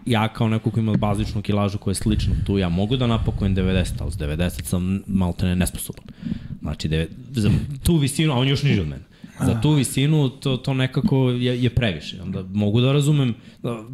ja 0.05 0.27
kao 0.27 0.49
neko 0.49 0.71
ko 0.71 0.79
ima 0.79 0.93
bazičnu 0.93 1.41
kilažu 1.41 1.77
koja 1.77 1.91
je 1.91 1.95
slična 1.95 2.33
tu, 2.45 2.57
ja 2.57 2.69
mogu 2.69 2.97
da 2.97 3.07
napakujem 3.07 3.55
90, 3.55 3.91
ali 3.99 4.11
s 4.11 4.17
90 4.17 4.63
sam 4.63 5.03
malo 5.07 5.33
te 5.33 5.45
ne 5.45 5.55
nesposoban. 5.55 6.03
Znači, 6.61 6.87
deve, 6.87 7.07
za 7.31 7.49
tu 7.83 7.95
visinu, 7.95 8.33
a 8.33 8.37
on 8.37 8.47
je 8.47 8.51
još 8.51 8.63
niži 8.63 8.79
od 8.81 8.87
mene. 8.87 9.03
Za 9.45 9.61
tu 9.61 9.71
visinu 9.71 10.29
to, 10.29 10.57
to 10.57 10.73
nekako 10.73 11.29
je, 11.29 11.63
je 11.63 11.69
previše. 11.69 12.21
Onda 12.21 12.43
mogu 12.53 12.81
da 12.81 12.91
razumem, 12.91 13.35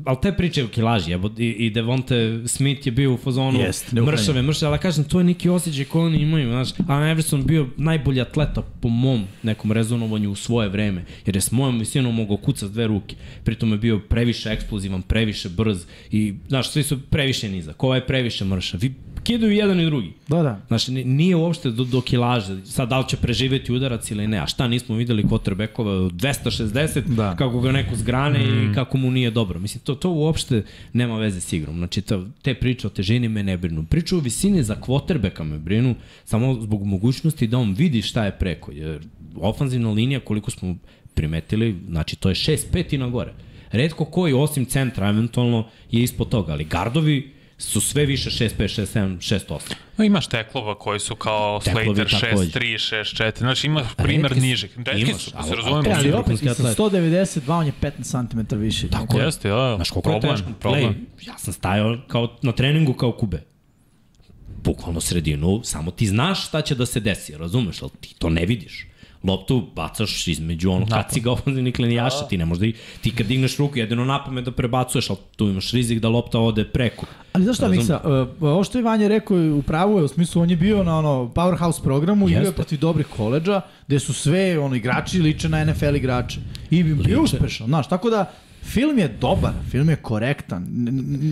ali 0.05 0.17
te 0.21 0.31
priče 0.31 0.63
o 0.63 0.67
kilaži, 0.67 1.11
jebo, 1.11 1.29
i, 1.37 1.49
i 1.49 1.69
Devonte 1.69 2.41
Smith 2.47 2.87
je 2.87 2.91
bio 2.91 3.13
u 3.13 3.17
fazonu 3.17 3.59
neukranje. 3.91 4.01
mršave, 4.11 4.41
mršave, 4.41 4.69
ali 4.69 4.79
kažem, 4.79 5.03
to 5.03 5.19
je 5.19 5.23
neki 5.23 5.49
osjećaj 5.49 5.85
koji 5.85 6.05
oni 6.05 6.17
imaju. 6.17 6.49
Znaš, 6.49 6.69
Alan 6.87 7.09
Everson 7.09 7.45
bio 7.45 7.67
najbolji 7.77 8.21
atleta 8.21 8.61
po 8.61 8.89
mom 8.89 9.23
nekom 9.43 9.71
rezonovanju 9.71 10.31
u 10.31 10.35
svoje 10.35 10.69
vreme, 10.69 11.05
jer 11.25 11.35
je 11.35 11.41
s 11.41 11.51
mojom 11.51 11.79
visinom 11.79 12.15
mogao 12.15 12.37
kucati 12.37 12.67
s 12.67 12.71
dve 12.71 12.87
ruke. 12.87 13.15
Pritom 13.43 13.71
je 13.71 13.77
bio 13.77 13.99
previše 13.99 14.49
eksplozivan, 14.49 15.01
previše 15.01 15.49
brz 15.49 15.85
i, 16.11 16.33
znaš, 16.47 16.69
svi 16.69 16.83
su 16.83 17.01
previše 17.09 17.49
nizak. 17.49 17.83
Ova 17.83 17.95
je 17.95 18.05
previše 18.05 18.45
mršav. 18.45 18.79
Vi 18.81 18.93
kidaju 19.25 19.51
jedan 19.51 19.79
i 19.79 19.85
drugi. 19.85 20.13
Da, 20.27 20.41
da. 20.41 20.61
Znači, 20.67 20.91
ni- 20.91 21.03
nije 21.03 21.35
uopšte 21.35 21.71
do, 21.71 21.83
do 21.83 22.01
kilaže. 22.01 22.65
Sad, 22.65 22.89
da 22.89 22.99
li 22.99 23.05
će 23.07 23.17
preživeti 23.17 23.73
udarac 23.73 24.11
ili 24.11 24.27
ne. 24.27 24.37
A 24.37 24.47
šta, 24.47 24.67
nismo 24.67 24.95
videli 24.95 25.23
quarterbackova 25.23 26.05
od 26.05 26.13
260, 26.13 27.01
Da. 27.15 27.35
kako 27.35 27.61
ga 27.61 27.71
neko 27.71 27.95
zgrane 27.95 28.39
mm. 28.39 28.71
i 28.71 28.75
kako 28.75 28.97
mu 28.97 29.11
nije 29.11 29.31
dobro. 29.31 29.59
Mislim, 29.59 29.81
to, 29.83 29.95
to 29.95 30.09
uopšte 30.09 30.63
nema 30.93 31.17
veze 31.17 31.41
s 31.41 31.53
igrom. 31.53 31.77
Znači, 31.77 32.01
to, 32.01 32.25
te 32.41 32.53
priče 32.53 32.87
o 32.87 32.89
težini 32.89 33.29
me 33.29 33.43
ne 33.43 33.57
brinu. 33.57 33.85
Priče 33.85 34.15
o 34.15 34.19
visini 34.19 34.63
za 34.63 34.75
quarterbacka 34.75 35.43
me 35.43 35.59
brinu, 35.59 35.95
samo 36.25 36.53
zbog 36.61 36.85
mogućnosti 36.85 37.47
da 37.47 37.57
on 37.57 37.73
vidi 37.73 38.01
šta 38.01 38.25
je 38.25 38.31
preko. 38.31 38.71
Jer 38.71 38.99
ofanzivna 39.35 39.91
linija, 39.91 40.19
koliko 40.19 40.51
smo 40.51 40.75
primetili, 41.13 41.75
znači, 41.89 42.15
to 42.15 42.29
je 42.29 42.35
6-5 42.35 42.95
i 42.95 42.97
na 42.97 43.07
gore. 43.09 43.33
Redko 43.71 44.05
koji, 44.05 44.33
osim 44.33 44.65
centra, 44.65 45.09
eventualno, 45.09 45.65
je 45.91 46.03
ispod 46.03 46.29
toga, 46.29 46.51
ali 46.51 46.63
gardovi 46.63 47.34
su 47.57 47.81
sve 47.81 48.05
više 48.05 48.29
6-5, 48.29 48.49
6-7, 48.57 49.17
6-8. 49.19 49.59
No, 49.97 50.05
imaš 50.05 50.27
teklova 50.27 50.79
koji 50.79 50.99
su 50.99 51.15
kao 51.15 51.59
Teklovi 51.59 51.85
Slater 51.85 52.09
takođe. 52.11 52.49
6-3, 52.51 52.95
6-4, 53.15 53.37
znači 53.37 53.67
imaš 53.67 53.83
primer 53.97 54.33
su- 54.33 54.39
nižih. 54.39 54.77
Retki 54.77 55.01
imaš, 55.01 55.21
su, 55.21 55.31
ali- 55.35 55.43
se 55.43 55.53
ali 55.53 55.61
razumemo. 55.63 55.95
ali 55.97 56.07
je 56.07 56.15
opet, 56.15 56.31
mislim, 56.31 56.51
atlet. 56.51 56.77
192, 56.77 57.51
on 57.51 57.65
je 57.65 57.73
15 57.81 58.29
cm 58.47 58.55
više. 58.55 58.87
Tako 58.89 59.19
je. 59.19 59.25
Jeste, 59.25 59.49
da, 59.49 59.73
Znaš 59.75 59.89
koliko 59.89 60.09
je 60.09 60.13
problem, 60.13 60.37
teško? 60.37 60.51
problem. 60.53 60.83
Play, 60.83 61.27
ja 61.27 61.37
sam 61.37 61.53
stajao 61.53 61.97
kao, 62.07 62.37
na 62.41 62.51
treningu 62.51 62.93
kao 62.93 63.11
kube. 63.11 63.41
Bukvalno 64.63 65.01
sredinu, 65.01 65.61
samo 65.63 65.91
ti 65.91 66.07
znaš 66.07 66.47
šta 66.47 66.61
će 66.61 66.75
da 66.75 66.85
se 66.85 66.99
desi, 66.99 67.37
razumeš, 67.37 67.81
ali 67.81 67.91
ti 68.01 68.15
to 68.19 68.29
ne 68.29 68.45
vidiš. 68.45 68.87
Loptu 69.27 69.67
bacaš 69.75 70.27
između 70.27 70.71
ono 70.71 70.79
Napad. 70.79 71.03
kaciga 71.03 71.31
ofenzivnih 71.31 71.79
linijaša, 71.79 72.27
ti 72.27 72.37
ne 72.37 72.45
možda 72.45 72.65
i, 72.65 72.73
ti 73.01 73.15
kad 73.15 73.27
digneš 73.27 73.57
ruku 73.57 73.77
jedino 73.77 74.05
na 74.05 74.23
pamet 74.23 74.45
da 74.45 74.51
prebacuješ, 74.51 75.09
ali 75.09 75.19
tu 75.35 75.47
imaš 75.47 75.71
rizik 75.71 75.99
da 75.99 76.09
lopta 76.09 76.39
ode 76.39 76.65
preko. 76.65 77.05
Ali 77.33 77.43
znaš 77.43 77.57
šta, 77.57 77.67
Miksa, 77.67 78.01
uh, 78.03 78.43
ovo 78.49 78.63
što 78.63 78.77
je 78.77 78.83
Vanja 78.83 79.07
rekao 79.07 79.37
u 79.37 79.61
pravu 79.61 79.97
je, 79.97 80.03
u 80.03 80.07
smislu, 80.07 80.41
on 80.41 80.49
je 80.49 80.55
bio 80.55 80.83
na 80.83 80.97
ono 80.97 81.31
powerhouse 81.35 81.83
programu, 81.83 82.29
igrao 82.29 82.51
protiv 82.51 82.79
dobrih 82.79 83.07
koleđa, 83.17 83.61
gde 83.87 83.99
su 83.99 84.13
sve 84.13 84.59
ono, 84.59 84.75
igrači 84.75 85.19
liče 85.19 85.49
na 85.49 85.65
NFL 85.65 85.95
igrače. 85.95 86.39
I 86.69 86.83
bio 86.83 87.21
uspešan, 87.23 87.67
znaš, 87.67 87.89
tako 87.89 88.09
da 88.09 88.31
Film 88.65 88.99
je 88.99 89.07
dobar, 89.07 89.53
film 89.71 89.89
je 89.89 89.95
korektan. 89.95 90.65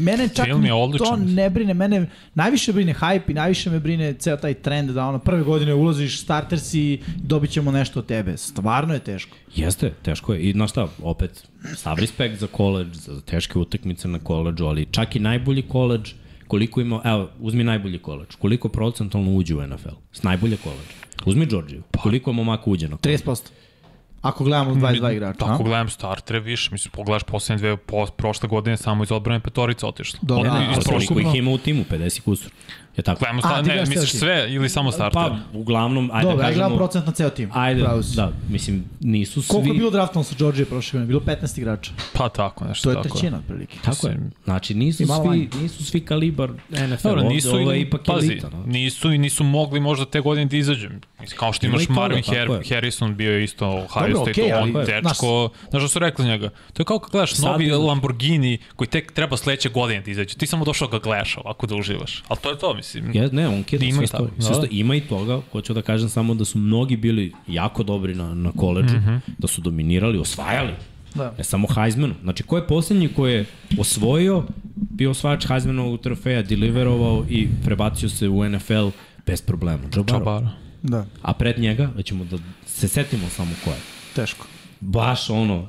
Mene 0.04 0.30
čak 0.36 0.46
Film 0.46 0.60
je 0.60 0.64
ni 0.64 0.70
to 0.70 0.78
odličan. 0.78 1.34
ne 1.34 1.50
brine, 1.50 1.74
mene 1.74 2.10
najviše 2.36 2.74
brine 2.74 2.94
hype 2.94 3.32
i 3.32 3.34
najviše 3.34 3.70
me 3.70 3.80
brine 3.80 4.14
ceo 4.14 4.38
taj 4.38 4.54
trend 4.54 4.90
da 4.90 5.08
ono 5.08 5.20
prve 5.20 5.44
godine 5.44 5.74
ulaziš, 5.74 6.22
starter 6.22 6.60
si, 6.60 7.02
dobit 7.18 7.50
ćemo 7.50 7.72
nešto 7.72 8.00
od 8.00 8.06
tebe. 8.06 8.38
Stvarno 8.38 8.94
je 8.94 9.00
teško. 9.00 9.38
Jeste, 9.56 9.94
teško 10.02 10.34
je. 10.34 10.40
I 10.40 10.52
znaš 10.52 10.70
šta, 10.70 10.88
opet, 11.04 11.48
sav 11.76 12.00
respekt 12.00 12.40
za 12.40 12.48
koleđ, 12.48 12.88
za 12.94 13.22
teške 13.22 13.60
utakmice 13.60 14.08
na 14.08 14.20
koleđu, 14.20 14.66
ali 14.66 14.88
čak 14.92 15.16
i 15.16 15.20
najbolji 15.20 15.62
koleđ, 15.62 16.14
koliko 16.48 16.82
ima, 16.82 17.02
evo, 17.04 17.30
uzmi 17.40 17.64
najbolji 17.64 18.00
koleđ, 18.00 18.36
koliko 18.36 18.70
procentalno 18.70 19.32
uđe 19.32 19.56
u 19.56 19.68
NFL? 19.68 19.96
S 20.12 20.24
najbolje 20.24 20.58
koleđ. 20.58 20.88
Uzmi 21.26 21.46
Georgiju, 21.46 21.84
koliko 21.98 22.34
momaka 22.34 22.70
uđe 22.70 22.88
na 22.88 22.98
koleđ? 22.98 23.22
30%. 23.22 23.50
Ako 24.24 24.44
gledamo 24.44 24.76
22 24.76 25.12
igrača. 25.12 25.40
Tako 25.40 25.64
a? 25.64 25.66
gledam 25.66 25.90
startere 25.90 26.40
više, 26.40 26.70
mislim, 26.72 26.92
pogledaš 26.92 27.24
poslednje 27.24 27.60
dve, 27.60 27.78
po, 27.78 28.06
prošle 28.06 28.50
godine 28.50 28.78
samo 28.78 29.04
iz 29.04 29.12
odbrane 29.12 29.40
petorica 29.40 29.88
otišlo. 29.88 30.20
Dobro, 30.22 30.50
Ono, 30.52 30.60
a, 30.60 30.72
iz 30.72 30.84
prošle- 30.86 31.22
ih 31.22 31.36
ima 31.36 31.52
u 31.52 31.58
timu? 31.58 31.84
50 31.92 32.22
kusur. 32.22 32.52
Je 32.98 33.04
tako? 33.04 33.20
Gledamo 33.20 33.40
A, 33.40 33.42
sta, 33.42 33.62
ne, 33.62 33.80
misliš 33.80 34.12
tim. 34.12 34.20
sve 34.20 34.46
ili 34.50 34.70
samo 34.70 34.92
starter? 34.92 35.22
Pa, 35.22 35.38
uglavnom, 35.54 36.10
ajde 36.14 36.28
Dobro, 36.30 36.38
da 36.38 36.44
ja 36.44 36.50
gledam 36.50 36.70
kažemo... 36.70 36.78
procent 36.78 37.06
na 37.06 37.12
ceo 37.12 37.30
tim. 37.30 37.50
Ajde, 37.54 37.82
Pravo 37.82 38.04
si. 38.04 38.16
da, 38.16 38.32
mislim, 38.50 38.84
nisu 39.00 39.42
svi... 39.42 39.50
Koliko 39.50 39.68
je 39.70 39.74
bilo 39.74 39.90
draftovano 39.90 40.24
sa 40.24 40.36
Georgije 40.38 40.66
prošle 40.66 40.98
godine? 41.00 41.08
Bilo 41.08 41.20
15 41.42 41.58
igrača. 41.60 41.92
Pa 42.14 42.30
tako, 42.30 42.66
nešto 42.66 42.84
To 42.84 42.90
je 42.90 43.04
tako. 43.04 43.10
trećina 43.18 43.38
otprilike. 43.38 43.78
Tako 43.86 44.08
je. 44.08 44.18
Znači, 44.44 44.74
nisu 44.74 44.98
svi, 44.98 45.28
manje. 45.28 45.48
nisu 45.62 45.86
svi 45.86 46.00
kalibar 46.06 46.50
NFL. 46.70 47.08
Dobro, 47.08 47.22
Ovde 47.22 47.34
nisu, 47.36 47.50
ovo 47.56 47.72
je 47.72 47.80
i, 47.80 47.82
ipak 47.82 48.02
pazi, 48.06 48.28
elita. 48.32 48.50
No? 48.50 48.64
nisu 48.66 49.12
i 49.12 49.18
nisu 49.18 49.44
mogli 49.44 49.80
možda 49.80 50.06
te 50.06 50.20
godine 50.20 50.46
da 50.46 50.58
izađu. 50.58 50.90
Kao 51.36 51.54
što 51.54 51.66
Ima 51.66 51.76
imaš 51.76 51.90
Marvin 51.90 52.24
tako 52.24 52.36
Her, 52.36 52.50
je. 52.50 52.76
Harrison 52.76 53.16
bio 53.16 53.32
je 53.32 53.44
isto 53.44 53.68
Ohio 53.68 54.14
Dobro, 54.14 54.16
State, 54.16 54.32
okej, 54.32 54.54
on 54.54 54.74
dečko, 54.86 55.50
znaš 55.70 55.82
šta 55.84 55.88
su 55.90 56.00
rekli 56.00 56.26
njega? 56.26 56.50
To 56.74 56.82
je 56.82 56.86
kao 56.86 57.00
kad 57.00 57.12
gledaš 57.12 57.38
novi. 57.38 57.72
Lamborghini 57.72 58.58
koji 58.76 58.88
tek 58.88 59.12
treba 59.12 59.38
sledeće 59.38 59.70
godine 59.70 60.02
da 60.02 60.12
izađe. 60.12 60.36
Ti 60.36 60.48
samo 60.48 60.66
došao 60.66 60.88
ga 60.88 61.00
gledaš 61.00 61.38
ovako 61.38 61.68
da 61.68 61.76
uživaš. 61.76 62.24
Ali 62.28 62.40
to 62.42 62.50
je 62.50 62.58
to, 62.60 62.74
mislim. 62.84 63.24
Ja, 63.24 63.30
ne, 63.32 63.48
on 63.48 63.64
kida 63.64 63.86
Ima 63.86 63.98
sve 63.98 64.08
stoji. 64.08 64.30
Sve 64.40 64.50
da. 64.50 64.54
stoji. 64.54 64.70
Ima 64.72 64.96
i 64.96 65.02
toga, 65.02 65.42
hoću 65.52 65.74
da 65.74 65.82
kažem 65.82 66.10
samo 66.10 66.34
da 66.34 66.46
su 66.46 66.58
mnogi 66.58 66.98
bili 66.98 67.34
jako 67.48 67.84
dobri 67.84 68.16
na, 68.16 68.34
na 68.34 68.52
koleđu, 68.52 68.98
mm 68.98 69.04
-hmm. 69.08 69.20
da 69.38 69.48
su 69.48 69.62
dominirali, 69.62 70.18
osvajali. 70.18 70.74
Da. 71.16 71.34
Ne 71.38 71.44
samo 71.44 71.68
Heismanu. 71.68 72.14
Znači, 72.24 72.44
ko 72.44 72.58
je 72.58 72.68
poslednji 72.68 73.08
ko 73.08 73.28
je 73.28 73.46
osvojio, 73.80 74.44
bio 74.76 75.12
osvajač 75.12 75.46
Heismanovog 75.48 76.02
trofeja, 76.02 76.42
deliverovao 76.42 77.26
i 77.30 77.48
prebacio 77.64 78.10
se 78.10 78.30
u 78.30 78.50
NFL 78.50 78.90
bez 79.26 79.42
problema. 79.42 79.84
Čabara. 80.08 80.50
Da, 80.82 81.06
A 81.22 81.34
pred 81.34 81.60
njega, 81.60 81.90
da 81.96 82.02
ćemo 82.02 82.26
da 82.26 82.38
se 82.66 82.88
setimo 82.88 83.30
samo 83.30 83.52
ko 83.64 83.70
je. 83.70 83.78
teško. 84.16 84.48
Baš 84.80 85.30
ono, 85.30 85.68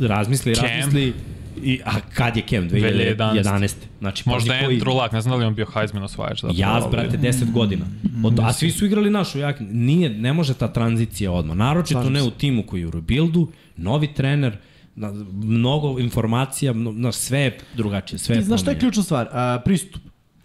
razmisli, 0.00 0.54
Cam. 0.54 0.64
razmisli, 0.64 1.14
I, 1.62 1.80
a 1.84 2.00
kad 2.14 2.36
je 2.36 2.42
Cam? 2.48 2.68
2011. 2.68 3.16
2011. 3.16 3.74
Znači, 3.98 4.22
Možda 4.28 4.52
pazi 4.52 4.64
koji- 4.64 4.80
Andrew 4.80 5.02
Luck, 5.02 5.12
ne 5.12 5.20
znam 5.20 5.30
da 5.32 5.36
li 5.36 5.42
je 5.42 5.46
on 5.46 5.54
bio 5.54 5.66
Heisman 5.74 6.02
osvajač. 6.02 6.42
Da 6.42 6.48
Jaz, 6.54 6.84
brate, 6.90 7.18
10 7.18 7.52
godina. 7.52 7.86
Od, 8.24 8.40
a 8.42 8.52
svi 8.52 8.70
su 8.70 8.86
igrali 8.86 9.10
našu 9.10 9.38
jak. 9.38 9.56
Nije, 9.60 10.10
ne 10.10 10.32
može 10.32 10.54
ta 10.54 10.72
tranzicija 10.72 11.32
odmah. 11.32 11.56
Naročito 11.56 12.00
Slažem 12.00 12.12
ne 12.12 12.22
u 12.22 12.30
timu 12.30 12.62
koji 12.62 12.80
je 12.80 12.86
u 12.86 12.90
rebuildu, 12.90 13.48
novi 13.76 14.14
trener, 14.14 14.56
na, 14.96 15.12
mnogo 15.32 15.98
informacija, 15.98 16.72
mno, 16.72 16.92
na, 16.92 17.12
sve 17.12 17.38
je 17.38 17.58
drugačije, 17.74 18.18
sve 18.18 18.34
Ti 18.34 18.38
je 18.38 18.44
znaš 18.44 18.60
šta 18.60 18.70
je 18.70 18.78
ključna 18.78 19.02
stvar? 19.02 19.28
A, 19.32 19.60
pristup. 19.64 20.02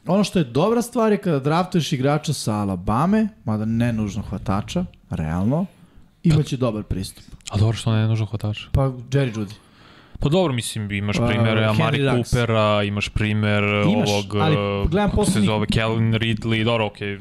Ono 0.08 0.24
što 0.24 0.40
je 0.40 0.46
dobra 0.46 0.82
stvar 0.82 1.12
je 1.12 1.18
kada 1.18 1.40
draftuješ 1.40 1.94
igrača 1.94 2.34
sa 2.34 2.54
Alabame, 2.54 3.28
mada 3.46 3.66
ne 3.66 3.94
nužno 3.94 4.22
hvatača, 4.22 4.86
realno, 5.10 5.66
imaće 6.24 6.58
dobar 6.58 6.84
pristup. 6.84 7.24
A 7.50 7.58
dobro 7.58 7.78
što 7.78 7.94
ne 7.94 8.02
je 8.02 8.08
nužno 8.08 8.26
hvatač. 8.26 8.60
Pa 8.72 8.82
Jerry 8.82 9.34
Judy. 9.36 9.54
Pa 10.22 10.30
dobro, 10.30 10.54
mislim, 10.54 10.92
imaš 10.92 11.18
Pa, 11.18 11.28
primere 11.28 11.62
Henry 11.62 11.70
Amari. 11.72 12.24
Coopera, 12.24 12.84
imaš 12.84 13.10
primer 13.10 13.64
Imaš, 13.88 14.10
ovog, 14.10 14.36
ali 14.36 14.56
uh, 14.82 14.90
gledam 14.90 15.10
kako 15.10 15.26
se 15.26 15.32
poslednjih- 15.32 15.46
zove, 15.46 15.68
Kellen 15.68 16.14
Ridley, 16.14 16.64
dobro, 16.64 16.86
okej, 16.86 17.14
E, 17.14 17.20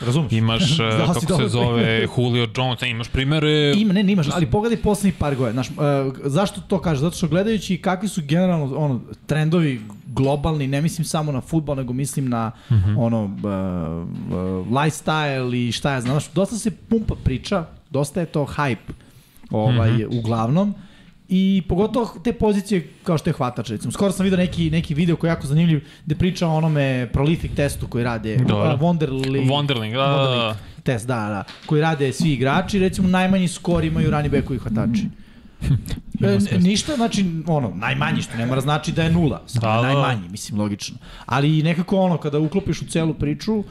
razumeš. 0.00 0.32
imaš, 0.32 0.62
uh, 0.62 0.76
Znao 0.96 1.14
si 1.14 1.26
kako 1.26 1.38
se 1.38 1.48
zove, 1.58 1.82
primer. 1.82 2.08
Julio 2.18 2.48
Jones, 2.56 2.80
ne, 2.80 2.90
imaš 2.90 3.08
primere, 3.08 3.72
Ima, 3.72 3.92
ne, 3.92 4.02
nimaš, 4.02 4.26
ali 4.30 4.46
pogledaj 4.46 4.78
poslednjih 4.78 5.14
par 5.14 5.36
godina. 5.36 5.62
Znaš, 5.62 5.68
uh, 5.70 5.84
zašto 6.22 6.60
to 6.60 6.80
kažeš? 6.80 7.00
Zato 7.00 7.16
što 7.16 7.28
gledajući 7.28 7.78
kakvi 7.78 8.08
su 8.08 8.22
generalno 8.22 8.76
ono, 8.76 9.00
trendovi 9.26 9.80
globalni, 10.06 10.66
ne 10.66 10.80
mislim 10.80 11.04
samo 11.04 11.32
na 11.32 11.40
futbol, 11.40 11.76
nego 11.76 11.92
mislim 11.92 12.28
na 12.28 12.48
mm 12.70 12.74
Mhm. 12.74 12.84
-hmm. 12.86 12.98
ono, 12.98 13.24
uh, 13.24 13.30
uh, 13.30 14.66
lifestyle 14.68 15.28
i 15.58 15.72
šta 15.72 15.92
ja 15.92 16.00
znam. 16.00 16.12
Znaš, 16.12 16.30
dosta 16.30 16.56
se 16.56 16.70
pumpa 16.70 17.14
priča, 17.14 17.64
dosta 17.90 18.20
je 18.20 18.26
to 18.26 18.46
hype 18.46 18.92
ovaj, 19.50 19.90
mm 19.90 19.94
Mhm. 19.94 20.02
-hmm. 20.02 20.18
uglavnom. 20.18 20.74
I 21.32 21.62
pogotovo 21.68 22.10
te 22.24 22.32
pozicije 22.32 22.88
kao 23.02 23.18
što 23.18 23.30
je 23.30 23.34
hvatač, 23.34 23.70
recimo. 23.70 23.92
Skoro 23.92 24.12
sam 24.12 24.24
vidio 24.24 24.36
neki, 24.36 24.70
neki 24.70 24.94
video 24.94 25.16
koji 25.16 25.28
je 25.28 25.32
jako 25.32 25.46
zanimljiv 25.46 25.84
gde 26.06 26.14
priča 26.14 26.48
o 26.48 26.56
onome 26.56 27.08
prolific 27.12 27.52
testu 27.56 27.86
koji 27.86 28.04
rade. 28.04 28.36
Dobro. 28.36 28.74
Uh, 28.74 28.80
Wonderly, 28.80 29.48
Wonderling, 29.48 29.92
da, 29.92 30.06
da, 30.06 30.36
da. 30.36 30.56
test, 30.82 31.06
da, 31.06 31.14
da, 31.14 31.44
koji 31.66 31.80
rade 31.80 32.12
svi 32.12 32.32
igrači, 32.32 32.78
recimo 32.78 33.08
najmanji 33.08 33.48
skor 33.48 33.84
imaju 33.84 34.10
rani 34.10 34.28
bekovi 34.28 34.58
hvatači. 34.58 35.04
E, 36.20 36.58
ništa, 36.58 36.96
znači, 36.96 37.24
ono, 37.46 37.72
najmanji 37.74 38.22
što 38.22 38.36
ne 38.36 38.46
mora 38.46 38.60
znači 38.60 38.92
da 38.92 39.02
je 39.02 39.10
nula, 39.10 39.42
samo 39.46 39.60
Da, 39.60 39.82
najmanji, 39.82 40.28
mislim, 40.28 40.60
logično. 40.60 40.96
Ali 41.26 41.62
nekako 41.62 41.96
ono, 41.96 42.16
kada 42.16 42.38
uklopiš 42.38 42.82
u 42.82 42.86
celu 42.86 43.14
priču, 43.14 43.58
uh, 43.58 43.64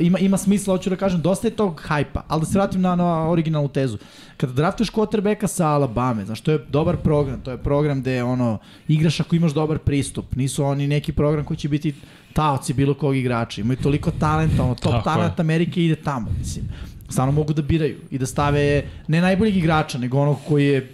ima, 0.00 0.18
ima 0.18 0.36
smisla, 0.36 0.74
hoću 0.74 0.90
da 0.90 0.96
kažem, 0.96 1.20
dosta 1.22 1.46
je 1.46 1.56
tog 1.56 1.82
hajpa, 1.84 2.24
ali 2.28 2.40
da 2.40 2.46
se 2.46 2.58
vratim 2.58 2.80
na, 2.80 2.94
na 2.94 3.30
originalnu 3.30 3.68
tezu. 3.68 3.98
Kada 4.36 4.52
draftuješ 4.52 4.90
quarterbacka 4.90 5.46
sa 5.46 5.68
Alabama, 5.68 6.24
znaš, 6.24 6.40
to 6.40 6.52
je 6.52 6.66
dobar 6.68 6.96
program, 6.96 7.40
to 7.40 7.50
je 7.50 7.58
program 7.58 8.00
gde, 8.00 8.22
ono, 8.22 8.58
igraš 8.88 9.20
ako 9.20 9.36
imaš 9.36 9.52
dobar 9.52 9.78
pristup, 9.78 10.36
nisu 10.36 10.64
oni 10.64 10.86
neki 10.86 11.12
program 11.12 11.44
koji 11.44 11.56
će 11.56 11.68
biti 11.68 11.94
taoci 12.32 12.74
bilo 12.74 12.94
kog 12.94 13.16
igrača, 13.16 13.60
imaju 13.60 13.76
toliko 13.76 14.10
talenta, 14.10 14.62
ono, 14.62 14.74
top 14.74 14.92
Tako 14.92 14.96
je. 14.96 15.04
talent 15.04 15.40
Amerike 15.40 15.84
ide 15.84 15.96
tamo, 15.96 16.30
mislim. 16.38 16.64
Stvarno 17.08 17.32
mogu 17.32 17.52
da 17.52 17.62
biraju 17.62 17.98
i 18.10 18.18
da 18.18 18.26
stave 18.26 18.84
ne 19.08 19.20
najboljeg 19.20 19.56
igrača, 19.56 19.98
nego 19.98 20.18
onog 20.18 20.36
koji 20.48 20.66
je 20.66 20.92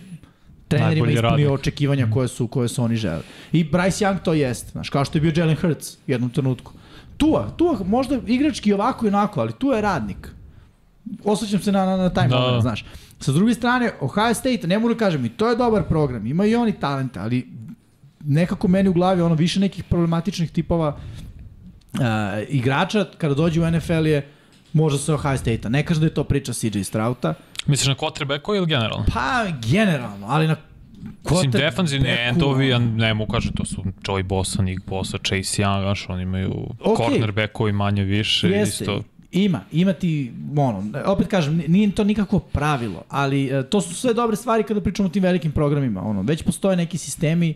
trenerima 0.76 1.10
ispunio 1.10 1.30
radnik. 1.30 1.50
očekivanja 1.50 2.08
koje 2.12 2.28
su, 2.28 2.46
koje 2.46 2.68
su 2.68 2.82
oni 2.82 2.96
žele. 2.96 3.22
I 3.52 3.64
Bryce 3.64 4.04
Young 4.04 4.18
to 4.24 4.32
jeste, 4.32 4.70
znaš, 4.70 4.90
kao 4.90 5.04
što 5.04 5.18
je 5.18 5.22
bio 5.22 5.32
Jalen 5.36 5.56
Hurts 5.56 5.94
u 5.94 6.10
jednom 6.10 6.30
trenutku. 6.30 6.72
Tua, 7.16 7.50
Tua 7.56 7.78
možda 7.86 8.18
igrački 8.26 8.72
ovako 8.72 9.06
i 9.06 9.08
onako, 9.08 9.40
ali 9.40 9.52
Tua 9.52 9.76
je 9.76 9.82
radnik. 9.82 10.28
Osjećam 11.24 11.60
se 11.60 11.72
na, 11.72 11.86
na, 11.86 11.96
na 11.96 12.10
taj 12.10 12.28
Da. 12.28 12.36
da. 12.36 12.42
moment, 12.42 12.62
znaš. 12.62 12.84
Sa 13.20 13.32
druge 13.32 13.54
strane, 13.54 13.92
Ohio 14.00 14.34
State, 14.34 14.66
ne 14.66 14.78
mogu 14.78 14.94
da 14.94 14.98
kažem, 14.98 15.24
i 15.24 15.28
to 15.28 15.48
je 15.50 15.56
dobar 15.56 15.82
program, 15.82 16.26
ima 16.26 16.46
i 16.46 16.54
oni 16.54 16.72
talente, 16.72 17.20
ali 17.20 17.48
nekako 18.24 18.68
meni 18.68 18.88
u 18.88 18.92
glavi 18.92 19.22
ono 19.22 19.34
više 19.34 19.60
nekih 19.60 19.84
problematičnih 19.84 20.50
tipova 20.50 20.88
uh, 21.92 22.00
igrača 22.48 23.06
kada 23.18 23.34
dođe 23.34 23.60
u 23.60 23.70
NFL 23.70 24.06
je 24.06 24.28
možda 24.72 24.98
sa 24.98 25.14
Ohio 25.14 25.36
State-a. 25.36 25.68
Ne 25.68 25.86
kažem 25.86 26.00
da 26.00 26.06
je 26.06 26.14
to 26.14 26.24
priča 26.24 26.52
CJ 26.52 26.82
Strauta, 26.82 27.34
Misliš 27.66 27.88
na 27.88 27.94
quarterbacku 27.94 28.56
ili 28.56 28.66
generalno? 28.66 29.04
pa 29.14 29.46
generalno, 29.70 30.26
ali 30.26 30.48
na 30.48 30.56
Mislim, 31.30 31.50
defanzivni 31.50 32.08
endovi, 32.08 32.68
ja 32.68 32.78
ne 32.78 33.14
mogu 33.14 33.32
kažem, 33.32 33.52
to 33.52 33.64
su 33.64 33.82
Joey 34.02 34.22
Bosa, 34.22 34.62
Nick 34.62 34.86
Bosa, 34.86 35.18
Chase 35.18 35.62
Young, 35.62 35.82
znaš, 35.82 36.08
oni 36.08 36.22
imaju 36.22 36.66
Okej. 36.80 37.06
cornerbackovi 37.06 37.72
manje 37.72 38.04
više, 38.04 38.48
Jeste, 38.48 38.84
isto. 38.84 39.02
ima, 39.32 39.60
ima 39.72 39.92
ti, 39.92 40.32
ono, 40.56 40.84
opet 41.04 41.28
kažem, 41.28 41.62
nije 41.68 41.90
to 41.90 42.04
nikako 42.04 42.38
pravilo, 42.38 43.02
ali 43.08 43.46
e, 43.46 43.62
to 43.62 43.80
su 43.80 43.94
sve 43.94 44.14
dobre 44.14 44.36
stvari 44.36 44.62
kada 44.62 44.80
pričamo 44.80 45.06
o 45.06 45.10
tim 45.10 45.22
velikim 45.22 45.52
programima, 45.52 46.02
ono, 46.02 46.22
već 46.22 46.42
postoje 46.42 46.76
neki 46.76 46.98
sistemi 46.98 47.54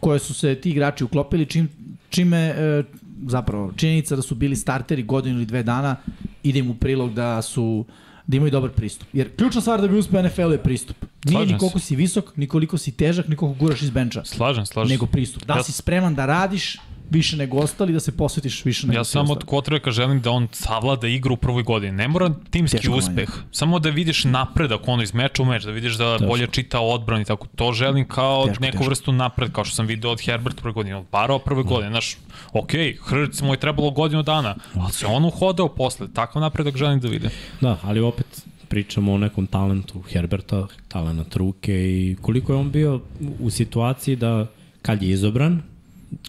koje 0.00 0.18
su 0.18 0.34
se 0.34 0.54
ti 0.54 0.70
igrači 0.70 1.04
uklopili, 1.04 1.46
čim, 1.46 1.68
čime, 2.10 2.38
e, 2.38 2.82
zapravo, 3.26 3.72
činjenica 3.76 4.16
da 4.16 4.22
su 4.22 4.34
bili 4.34 4.56
starteri 4.56 5.02
godinu 5.02 5.36
ili 5.36 5.46
dve 5.46 5.62
dana, 5.62 5.96
ide 6.42 6.58
im 6.58 6.70
u 6.70 6.74
prilog 6.74 7.14
da 7.14 7.42
su 7.42 7.84
da 8.30 8.36
imaju 8.36 8.50
dobar 8.50 8.70
pristup. 8.70 9.08
Jer 9.12 9.36
ključna 9.36 9.60
stvar 9.60 9.80
da 9.80 9.88
bi 9.88 9.98
uspeo 9.98 10.22
NFL 10.22 10.52
je 10.52 10.58
pristup. 10.58 10.96
Nije 11.24 11.34
Slažem 11.34 11.52
ni 11.52 11.58
koliko 11.58 11.78
si 11.78 11.96
visok, 11.96 12.36
ni 12.36 12.46
koliko 12.46 12.78
si 12.78 12.92
težak, 12.92 13.28
ni 13.28 13.36
koliko 13.36 13.58
guraš 13.58 13.82
iz 13.82 13.90
benča, 13.90 14.22
Slažem, 14.24 14.66
slažem. 14.66 14.90
nego 14.90 15.06
pristup. 15.06 15.44
Da 15.44 15.54
Ja- 15.54 15.62
si 15.62 15.72
spreman 15.72 16.14
da 16.14 16.26
radiš 16.26 16.76
više 17.10 17.36
nego 17.36 17.56
ostali, 17.58 17.92
da 17.92 18.00
se 18.00 18.12
posvetiš 18.12 18.64
više 18.64 18.86
nego 18.86 18.98
Ja 18.98 19.04
samo 19.04 19.32
od 19.32 19.44
quarterbacka 19.44 19.90
želim 19.90 20.20
da 20.20 20.30
on 20.30 20.48
savlada 20.52 21.08
igru 21.08 21.34
u 21.34 21.38
prvoj 21.38 21.62
godini. 21.62 21.92
Ne 21.92 22.08
mora 22.08 22.30
timski 22.50 22.76
Teško 22.76 22.94
uspeh. 22.94 23.28
manje. 23.30 23.42
Samo 23.52 23.78
da 23.78 23.90
vidiš 23.90 24.24
napredak 24.24 24.80
ono 24.86 25.02
iz 25.02 25.14
meča 25.14 25.42
u 25.42 25.46
meč, 25.46 25.64
da 25.64 25.70
vidiš 25.70 25.94
da 25.94 26.12
Teško. 26.12 26.28
bolje 26.28 26.46
čita 26.46 26.80
odbran 26.80 27.20
i 27.20 27.24
tako. 27.24 27.46
To 27.48 27.72
želim 27.72 28.08
kao 28.08 28.46
Teško, 28.46 28.60
neku 28.60 28.72
teško. 28.72 28.88
vrstu 28.88 29.12
napred, 29.12 29.52
kao 29.52 29.64
što 29.64 29.74
sam 29.74 29.86
video 29.86 30.10
od 30.10 30.20
Herbert 30.20 30.56
prve 30.56 30.72
godine, 30.72 30.96
od 30.96 31.04
Barova 31.12 31.38
prve 31.40 31.62
godine. 31.62 31.90
Znaš, 31.90 32.16
ok, 32.52 32.70
Hrc 33.02 33.40
mu 33.40 33.54
je 33.54 33.60
trebalo 33.60 33.90
godinu 33.90 34.22
dana, 34.22 34.54
ali 34.74 34.92
se 34.92 35.06
on 35.06 35.24
uhodao 35.24 35.68
posle. 35.68 36.08
Takav 36.08 36.42
napredak 36.42 36.76
želim 36.76 37.00
da 37.00 37.08
vidim. 37.08 37.30
Da, 37.60 37.78
ali 37.82 38.00
opet 38.00 38.26
pričamo 38.68 39.12
o 39.12 39.18
nekom 39.18 39.46
talentu 39.46 40.02
Herberta, 40.02 40.66
talent 40.88 41.36
ruke 41.36 41.72
i 41.74 42.16
koliko 42.20 42.52
je 42.52 42.56
on 42.56 42.70
bio 42.70 42.96
u- 42.96 43.00
u 43.40 43.50
situaciji 43.50 44.16
da 44.16 44.46
kad 44.82 45.02
je 45.02 45.10
izobran, 45.10 45.62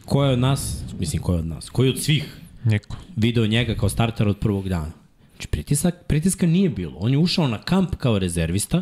ko 0.06 0.24
je 0.24 0.32
od 0.32 0.40
nas, 0.40 0.84
mislim 1.00 1.22
ko 1.22 1.34
je 1.34 1.40
od 1.40 1.46
nas, 1.46 1.70
koji 1.70 1.90
od 1.90 2.00
svih 2.00 2.38
Niko. 2.64 2.98
video 3.16 3.48
njega 3.48 3.76
kao 3.76 3.90
starter 3.90 4.28
od 4.28 4.38
prvog 4.38 4.70
dana. 4.70 4.92
Znači 5.32 5.48
pritisak, 5.48 5.96
pritiska 6.08 6.48
nije 6.48 6.70
bilo. 6.70 6.98
On 6.98 7.12
je 7.12 7.18
ušao 7.18 7.48
na 7.48 7.62
kamp 7.62 7.96
kao 7.96 8.20
rezervista 8.20 8.82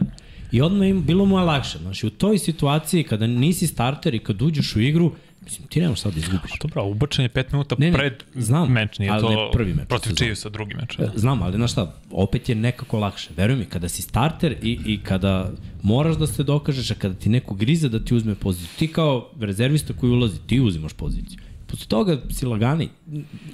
I 0.51 0.61
odmah 0.61 0.87
im, 0.87 1.05
bilo 1.05 1.25
mu 1.25 1.37
je 1.37 1.43
lakše. 1.43 1.77
Znači, 1.77 2.07
u 2.07 2.09
toj 2.09 2.37
situaciji 2.37 3.03
kada 3.03 3.27
nisi 3.27 3.67
starter 3.67 4.13
i 4.13 4.19
kad 4.19 4.41
uđeš 4.41 4.75
u 4.75 4.79
igru, 4.79 5.11
mislim, 5.49 5.67
ti 5.67 5.81
nemaš 5.81 6.01
sad 6.01 6.13
da 6.13 6.19
izgubiš. 6.19 6.51
Dobro, 6.61 6.85
ubačen 6.85 7.25
je 7.25 7.29
5 7.29 7.45
minuta 7.51 7.75
Ne, 7.77 7.91
ne, 7.91 7.97
pred 7.97 8.23
znam, 8.35 8.71
meč, 8.71 8.99
nije 8.99 9.11
ali 9.11 9.21
to 9.21 9.29
ne 9.29 9.51
prvi 9.51 9.73
meč 9.73 9.87
protiv 9.87 10.09
sezone. 10.09 10.27
Chiefsa 10.27 10.49
drugi 10.49 10.75
meč. 10.75 10.99
E, 10.99 11.07
Znam, 11.15 11.41
ali 11.41 11.55
znaš 11.55 11.71
šta, 11.71 11.95
opet 12.11 12.49
je 12.49 12.55
nekako 12.55 12.99
lakše. 12.99 13.29
Veruj 13.37 13.55
mi, 13.55 13.65
kada 13.65 13.89
si 13.89 14.01
starter 14.01 14.55
i, 14.61 14.79
i 14.85 14.99
kada 15.03 15.51
moraš 15.81 16.15
da 16.15 16.27
se 16.27 16.43
dokažeš, 16.43 16.91
a 16.91 16.95
kada 16.95 17.15
ti 17.15 17.29
neko 17.29 17.55
grize 17.55 17.89
da 17.89 17.99
ti 17.99 18.15
uzme 18.15 18.35
poziciju, 18.35 18.69
ti 18.79 18.87
kao 18.87 19.29
rezervista 19.39 19.93
koji 19.93 20.11
ulazi, 20.11 20.39
ti 20.47 20.59
uzimaš 20.59 20.93
poziciju. 20.93 21.39
Posle 21.67 21.87
toga 21.87 22.21
si 22.29 22.45
lagani, 22.45 22.89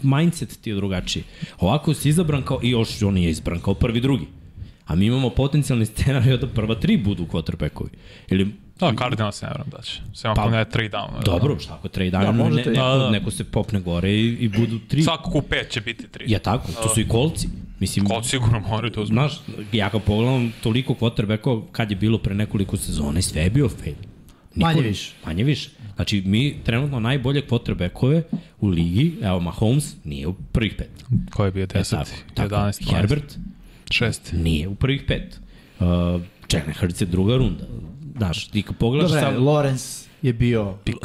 mindset 0.01 0.61
ti 0.61 0.69
je 0.69 0.75
drugačiji. 0.75 1.23
Ovako 1.59 1.93
si 1.93 2.09
izabran 2.09 2.43
kao, 2.43 2.59
i 2.63 2.69
još 2.69 3.01
on 3.01 3.17
je 3.17 3.29
izabran 3.29 3.59
kao 3.59 3.73
prvi 3.73 4.01
drugi. 4.01 4.27
A 4.85 4.95
mi 4.95 5.05
imamo 5.05 5.29
potencijalni 5.29 5.85
scenarij 5.85 6.37
da 6.37 6.47
prva 6.47 6.75
tri 6.75 6.97
budu 6.97 7.25
quarterbackovi. 7.25 7.89
Ili 8.29 8.64
Da, 8.79 8.93
Cardinals 8.99 9.41
ne 9.41 9.47
vjerujem 9.47 9.69
da 9.69 9.81
će. 9.81 10.01
Sve 10.13 10.29
ako 10.29 10.41
Pa, 10.41 10.49
ne 10.49 10.65
3 10.65 10.91
down. 10.91 11.25
Dobro, 11.25 11.59
šta 11.59 11.73
ako 11.73 11.87
trade 11.87 12.09
Da, 12.09 12.19
da, 12.19 12.31
ne, 12.31 12.37
trade. 12.37 12.55
neko, 12.55 12.69
Da, 12.69 12.97
da. 12.97 13.09
neko 13.09 13.31
se 13.31 13.43
popne 13.43 13.79
gore 13.79 14.11
i, 14.11 14.27
i 14.27 14.49
budu 14.49 14.79
tri. 14.87 15.03
Svako 15.03 15.31
ku 15.31 15.41
5 15.41 15.69
će 15.69 15.81
biti 15.81 16.07
3. 16.07 16.23
Ja 16.27 16.39
tako, 16.39 16.71
to 16.83 16.89
su 16.89 17.01
i 17.01 17.07
kolci. 17.07 17.47
Mislim, 17.79 18.05
Ko 18.05 18.23
sigurno 18.23 18.59
moraju 18.59 18.93
da 18.93 19.01
uzme. 19.01 19.13
Znaš, 19.13 19.41
ja 19.71 19.89
kad 19.89 20.03
pogledam 20.03 20.53
toliko 20.63 20.93
quarterbackova 20.93 21.61
kad 21.71 21.91
je 21.91 21.97
bilo 21.97 22.17
pre 22.17 22.35
nekoliko 22.35 22.77
sezona 22.77 23.19
i 23.19 23.21
sve 23.21 23.41
je 23.41 23.49
bio 23.49 23.69
fail. 23.69 23.95
Manje 24.55 24.81
više. 24.81 25.11
Manje 25.25 25.43
više. 25.43 25.69
Znači, 25.95 26.21
mi 26.25 26.55
trenutno 26.63 26.99
najbolje 26.99 27.41
quarterbackove 27.47 28.21
u 28.59 28.67
ligi, 28.67 29.15
evo 29.21 29.39
Mahomes 29.39 29.95
nije 30.03 30.27
u 30.27 30.33
prvih 30.33 30.73
pet. 30.77 31.05
Ko 31.31 31.45
je 31.45 31.51
bio 31.51 31.67
10, 31.67 31.91
tako, 31.91 32.09
tako. 32.33 32.55
11, 32.55 32.81
12, 32.83 32.95
Herbert 32.95 33.37
6. 33.85 34.33
nije 34.33 34.67
u 34.67 34.75
prvih 34.75 35.03
pet. 35.07 35.39
Uh, 35.79 35.85
Jalen 36.53 36.73
Hurts 36.79 37.01
je 37.01 37.05
druga 37.05 37.37
runda. 37.37 37.65
Znaš, 38.17 38.47
ti 38.47 38.61
kad 38.61 38.75
pogledaš 38.75 39.11
Dobre, 39.11 39.21
sam... 39.23 39.43
Lorenz 39.43 40.05
je 40.21 40.33
bio 40.33 40.73
Pik, 40.83 40.95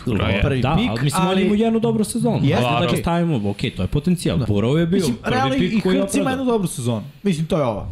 prvi 0.41 0.61
da, 0.61 0.75
pik, 0.77 0.91
ali 0.91 1.03
mislim, 1.03 1.23
ali- 1.23 1.31
ali... 1.33 1.43
on 1.43 1.47
ima 1.47 1.65
jednu 1.65 1.81
dobru 1.81 2.05
sezonu. 2.05 2.41
Jeste, 2.43 2.63
da 2.81 2.87
ga 2.91 2.97
stavimo, 2.97 3.51
ok, 3.51 3.59
to 3.77 3.83
je 3.83 3.87
potencijal. 3.87 4.39
Da. 4.39 4.47
Burrow 4.47 4.77
je 4.77 4.87
bio 4.87 4.97
Mislim, 4.97 5.17
prvi 5.25 5.67
i 5.67 5.71
pik 5.71 5.83
koji 5.83 5.97
je 5.97 6.03
Hrc 6.03 6.15
ima 6.15 6.23
opravdao. 6.23 6.31
jednu 6.33 6.53
dobru 6.53 6.69
sezonu. 6.69 7.03
Mislim, 7.23 7.47
to 7.47 7.57
je 7.59 7.65
ova. 7.65 7.87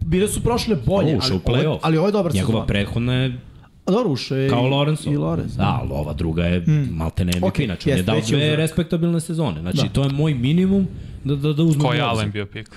Bile 0.00 0.28
su 0.28 0.42
prošle 0.42 0.76
bolje, 0.76 1.18
ali, 1.22 1.34
u 1.34 1.66
ovo, 1.66 1.78
ali 1.82 1.98
ovo 1.98 2.08
je 2.08 2.12
dobar 2.12 2.34
Njegova 2.34 2.52
sezon. 2.58 2.66
prethodna 2.66 3.14
je 3.14 3.38
A 3.86 3.90
dobro, 3.92 4.12
ušao 4.12 4.38
je 4.38 4.48
kao 4.48 4.66
i- 4.66 4.70
Lorenzo. 4.70 5.10
I 5.10 5.16
Lorenz. 5.16 5.56
Da, 5.56 5.78
ali 5.82 5.90
ova 5.92 6.12
druga 6.12 6.44
je 6.44 6.60
mm. 6.60 6.88
malte 6.96 7.24
ne 7.24 7.32
MVP, 7.32 7.44
okay, 7.44 7.64
znači 7.64 7.90
on 7.90 7.96
je 7.96 8.02
dao 8.02 8.20
dve 8.20 8.36
uzorak. 8.38 8.56
respektabilne 8.58 9.20
sezone. 9.20 9.60
Znači, 9.60 9.76
Da. 9.76 9.82
da. 9.82 9.88
to 9.88 10.02
je 10.02 10.08
moj 10.08 10.34
minimum 10.34 10.86
da, 11.24 11.36
da, 11.36 11.52
da 11.52 11.62
uzmem 11.62 11.86
Ko 11.86 11.92
je. 11.92 12.00
Allen 12.00 12.30
bio 12.30 12.46
pik? 12.46 12.70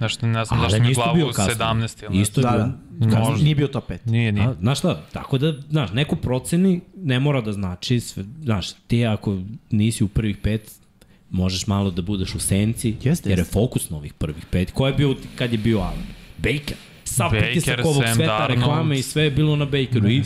Nešto, 0.00 0.26
ne 0.26 0.44
znam, 0.44 0.60
zašto 0.60 0.82
mi 0.82 0.94
glavu 0.94 1.16
bio 1.16 1.28
kasno. 1.28 1.54
17 1.54 2.04
ili 2.04 2.20
Isto 2.20 2.40
je 2.40 2.42
Da, 2.42 2.50
bio. 2.50 3.08
da. 3.10 3.36
Nije 3.36 3.54
bio 3.54 3.66
top 3.68 3.90
5. 3.90 3.98
Nije, 4.04 4.32
nije. 4.32 4.46
A, 4.46 4.54
znaš 4.54 4.78
šta, 4.78 5.02
tako 5.12 5.38
da, 5.38 5.52
znaš, 5.60 5.92
neko 5.92 6.16
proceni 6.16 6.80
ne 6.96 7.20
mora 7.20 7.40
da 7.40 7.52
znači, 7.52 8.00
sve, 8.00 8.24
znaš, 8.42 8.72
ti 8.72 9.06
ako 9.06 9.38
nisi 9.70 10.04
u 10.04 10.08
prvih 10.08 10.36
pet, 10.36 10.70
možeš 11.30 11.66
malo 11.66 11.90
da 11.90 12.02
budeš 12.02 12.34
u 12.34 12.40
senci, 12.40 12.96
Jeste, 13.02 13.30
jer 13.30 13.38
je 13.38 13.42
jeste. 13.42 13.52
fokus 13.52 13.90
na 13.90 13.96
ovih 13.96 14.12
prvih 14.14 14.46
pet. 14.46 14.70
Ko 14.70 14.86
je 14.86 14.92
bio 14.92 15.14
kad 15.36 15.52
je 15.52 15.58
bio 15.58 15.78
Allen? 15.78 16.06
Baker. 16.38 16.76
Sav 17.04 17.30
Baker, 17.30 17.44
pritisak 17.44 17.80
ovog 17.80 18.02
Sam 18.04 18.14
sveta, 18.14 18.38
Darnold. 18.38 18.60
reklame 18.60 18.98
i 18.98 19.02
sve 19.02 19.22
je 19.22 19.30
bilo 19.30 19.56
na 19.56 19.64
Bakeru. 19.64 20.08
I 20.08 20.22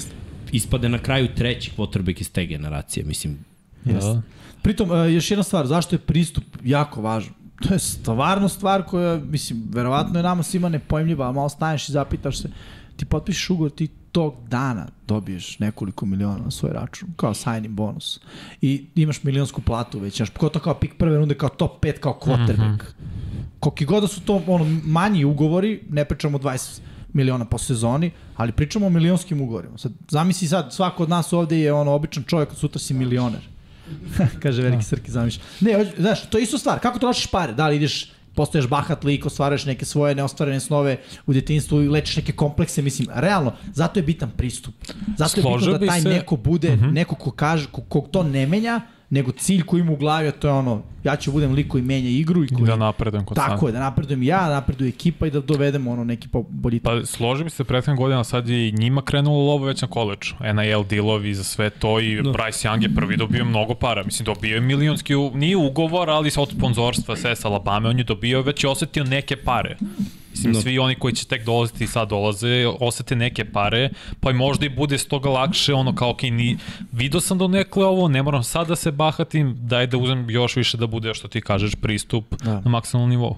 ispade 0.52 0.88
na 0.88 0.98
kraju 0.98 1.28
treći 1.28 1.70
quarterback 1.76 2.20
iz 2.20 2.32
te 2.32 2.46
generacije. 2.46 3.04
Mislim, 3.04 3.38
Da. 3.84 4.22
Pritom, 4.62 4.90
uh, 4.90 5.12
još 5.12 5.30
jedna 5.30 5.42
stvar, 5.42 5.66
zašto 5.66 5.94
je 5.94 6.00
pristup 6.00 6.44
jako 6.64 7.02
važan? 7.02 7.32
To 7.62 7.74
je 7.74 7.78
stvarno 7.78 8.48
stvar 8.48 8.82
koja, 8.82 9.16
mislim, 9.18 9.62
verovatno 9.70 10.18
je 10.18 10.22
nama 10.22 10.42
svima 10.42 10.68
nepojmljiva, 10.68 11.28
a 11.28 11.32
malo 11.32 11.48
staneš 11.48 11.88
i 11.88 11.92
zapitaš 11.92 12.38
se, 12.38 12.50
ti 12.96 13.04
potpišeš 13.04 13.50
ugovor, 13.50 13.70
ti 13.70 13.88
tog 14.12 14.34
dana 14.48 14.86
dobiješ 15.06 15.58
nekoliko 15.58 16.06
miliona 16.06 16.44
na 16.44 16.50
svoj 16.50 16.72
račun, 16.72 17.08
kao 17.16 17.34
signing 17.34 17.74
bonus. 17.74 18.20
I 18.60 18.86
imaš 18.94 19.22
milionsku 19.22 19.60
platu 19.60 19.98
već, 19.98 20.16
znaš, 20.16 20.30
kao 20.30 20.48
to 20.48 20.58
kao 20.58 20.74
pik 20.74 20.94
prve 20.98 21.16
runde, 21.16 21.34
kao 21.34 21.48
top 21.48 21.84
5, 21.84 21.98
kao 22.00 22.18
quarterback. 22.22 22.74
Mm 22.74 22.78
-hmm. 22.78 23.58
Koliki 23.60 23.84
god 23.84 24.02
da 24.02 24.08
su 24.08 24.20
to 24.20 24.42
ono, 24.46 24.80
manji 24.84 25.24
ugovori, 25.24 25.82
ne 25.90 26.04
pričamo 26.04 26.38
20 26.38 26.80
miliona 27.12 27.44
po 27.44 27.58
sezoni, 27.58 28.10
ali 28.36 28.52
pričamo 28.52 28.86
o 28.86 28.90
milionskim 28.90 29.40
ugovorima. 29.40 29.78
Sad, 29.78 29.92
zamisli 30.10 30.48
sad, 30.48 30.72
svako 30.72 31.02
od 31.02 31.08
nas 31.08 31.32
ovde 31.32 31.58
je 31.58 31.72
ono 31.72 31.92
običan 31.92 32.22
čovjek, 32.22 32.52
a 32.52 32.54
sutra 32.54 32.78
si 32.78 32.94
milioner. 32.94 33.53
Kaže 34.42 34.62
veliki 34.62 34.84
Srki 34.84 35.10
zamišlja. 35.10 35.42
Ne, 35.60 35.92
znaš, 35.98 36.28
to 36.30 36.38
je 36.38 36.44
isto 36.44 36.58
stvar. 36.58 36.80
Kako 36.80 36.98
trošiš 36.98 37.26
pare? 37.26 37.52
Da 37.52 37.68
li 37.68 37.76
ideš 37.76 38.12
postaješ 38.34 38.66
bahat 38.68 39.04
lik, 39.04 39.26
ostvaruješ 39.26 39.64
neke 39.64 39.84
svoje 39.84 40.14
neostvarene 40.14 40.60
snove 40.60 40.96
u 41.26 41.32
detinjstvu 41.32 41.82
i 41.82 41.88
lečiš 41.88 42.16
neke 42.16 42.32
komplekse, 42.32 42.82
mislim, 42.82 43.08
realno, 43.14 43.52
zato 43.72 43.98
je 43.98 44.02
bitan 44.02 44.30
pristup. 44.36 44.74
Zato 45.16 45.40
je 45.40 45.42
Složio 45.42 45.72
bitno 45.72 45.86
da 45.86 45.92
taj 45.92 46.00
se- 46.00 46.08
neko 46.08 46.36
bude, 46.36 46.72
uh 46.72 46.80
-huh. 46.80 46.92
neko 46.92 47.14
ko 47.14 47.30
kaže, 47.30 47.66
ko, 47.72 47.80
kog 47.80 48.08
to 48.10 48.22
ne 48.22 48.46
menja, 48.46 48.80
nego 49.10 49.32
cilj 49.32 49.62
koji 49.62 49.80
ima 49.80 49.92
u 49.92 49.96
glavi, 49.96 50.28
a 50.28 50.32
to 50.32 50.48
je 50.48 50.52
ono, 50.52 50.82
ja 51.04 51.16
ću 51.16 51.32
budem 51.32 51.52
lik 51.52 51.68
koji 51.68 51.82
menja 51.82 52.08
igru 52.08 52.44
i 52.44 52.48
koji... 52.48 52.62
I 52.62 52.66
da 52.66 52.76
napredujem 52.76 53.24
kod 53.24 53.36
Tako 53.36 53.66
je, 53.66 53.72
da 53.72 53.80
napredujem 53.80 54.22
ja, 54.22 54.48
da 54.48 54.54
napreduje 54.54 54.88
ekipa 54.88 55.26
i 55.26 55.30
da 55.30 55.40
dovedemo 55.40 55.90
ono 55.90 56.04
neki 56.04 56.28
po- 56.28 56.44
boljitak. 56.48 56.92
Pa 56.92 57.06
složim 57.06 57.50
se 57.50 57.64
prethodnih 57.64 57.98
godina, 57.98 58.24
sad 58.24 58.48
je 58.48 58.68
i 58.68 58.72
njima 58.72 59.02
krenulo 59.02 59.46
lovo 59.46 59.66
već 59.66 59.82
na 59.82 59.88
koleđu. 59.88 60.34
NIL 60.54 60.84
dealovi 60.84 61.34
za 61.34 61.44
sve 61.44 61.70
to 61.70 62.00
i 62.00 62.14
no. 62.14 62.32
Bryce 62.32 62.68
Young 62.68 62.82
je 62.82 62.94
prvi 62.94 63.16
dobio 63.16 63.44
mnogo 63.44 63.74
para. 63.74 64.02
Mislim, 64.02 64.24
dobio 64.24 64.54
je 64.54 64.60
milionski, 64.60 65.14
nije 65.34 65.56
ugovor, 65.56 66.10
ali 66.10 66.30
od 66.36 66.50
sponzorstva 66.50 67.16
sve 67.16 67.36
sa 67.36 67.48
Alabama, 67.48 67.88
on 67.88 67.98
je 67.98 68.04
dobio 68.04 68.42
već 68.42 68.64
i 68.64 68.66
osetio 68.66 69.04
neke 69.04 69.36
pare. 69.36 69.76
Mislim, 70.34 70.52
no. 70.52 70.60
svi 70.60 70.78
oni 70.78 70.94
koji 70.94 71.14
će 71.14 71.26
tek 71.26 71.44
dolaziti 71.44 71.84
i 71.84 71.86
sad 71.86 72.08
dolaze, 72.08 72.66
osete 72.80 73.16
neke 73.16 73.44
pare, 73.44 73.90
pa 74.20 74.30
i 74.30 74.34
možda 74.34 74.66
i 74.66 74.68
bude 74.68 74.98
s 74.98 75.06
toga 75.06 75.30
lakše, 75.30 75.74
ono 75.74 75.94
kao, 75.94 76.10
ok, 76.10 76.22
ni, 76.22 76.58
vidio 76.92 77.20
sam 77.20 77.38
do 77.38 77.48
nekle 77.48 77.86
ovo, 77.86 78.08
ne 78.08 78.22
moram 78.22 78.42
sad 78.44 78.68
da 78.68 78.76
se 78.76 78.90
bahatim, 78.90 79.56
daj 79.58 79.86
da 79.86 79.98
uzem 79.98 80.30
još 80.30 80.56
više 80.56 80.76
da 80.76 80.86
bude, 80.86 81.14
što 81.14 81.28
ti 81.28 81.40
kažeš, 81.40 81.74
pristup 81.74 82.24
Da. 82.44 82.50
da. 82.50 82.60
na 82.60 82.70
maksimalnom 82.70 83.10
nivou. 83.10 83.36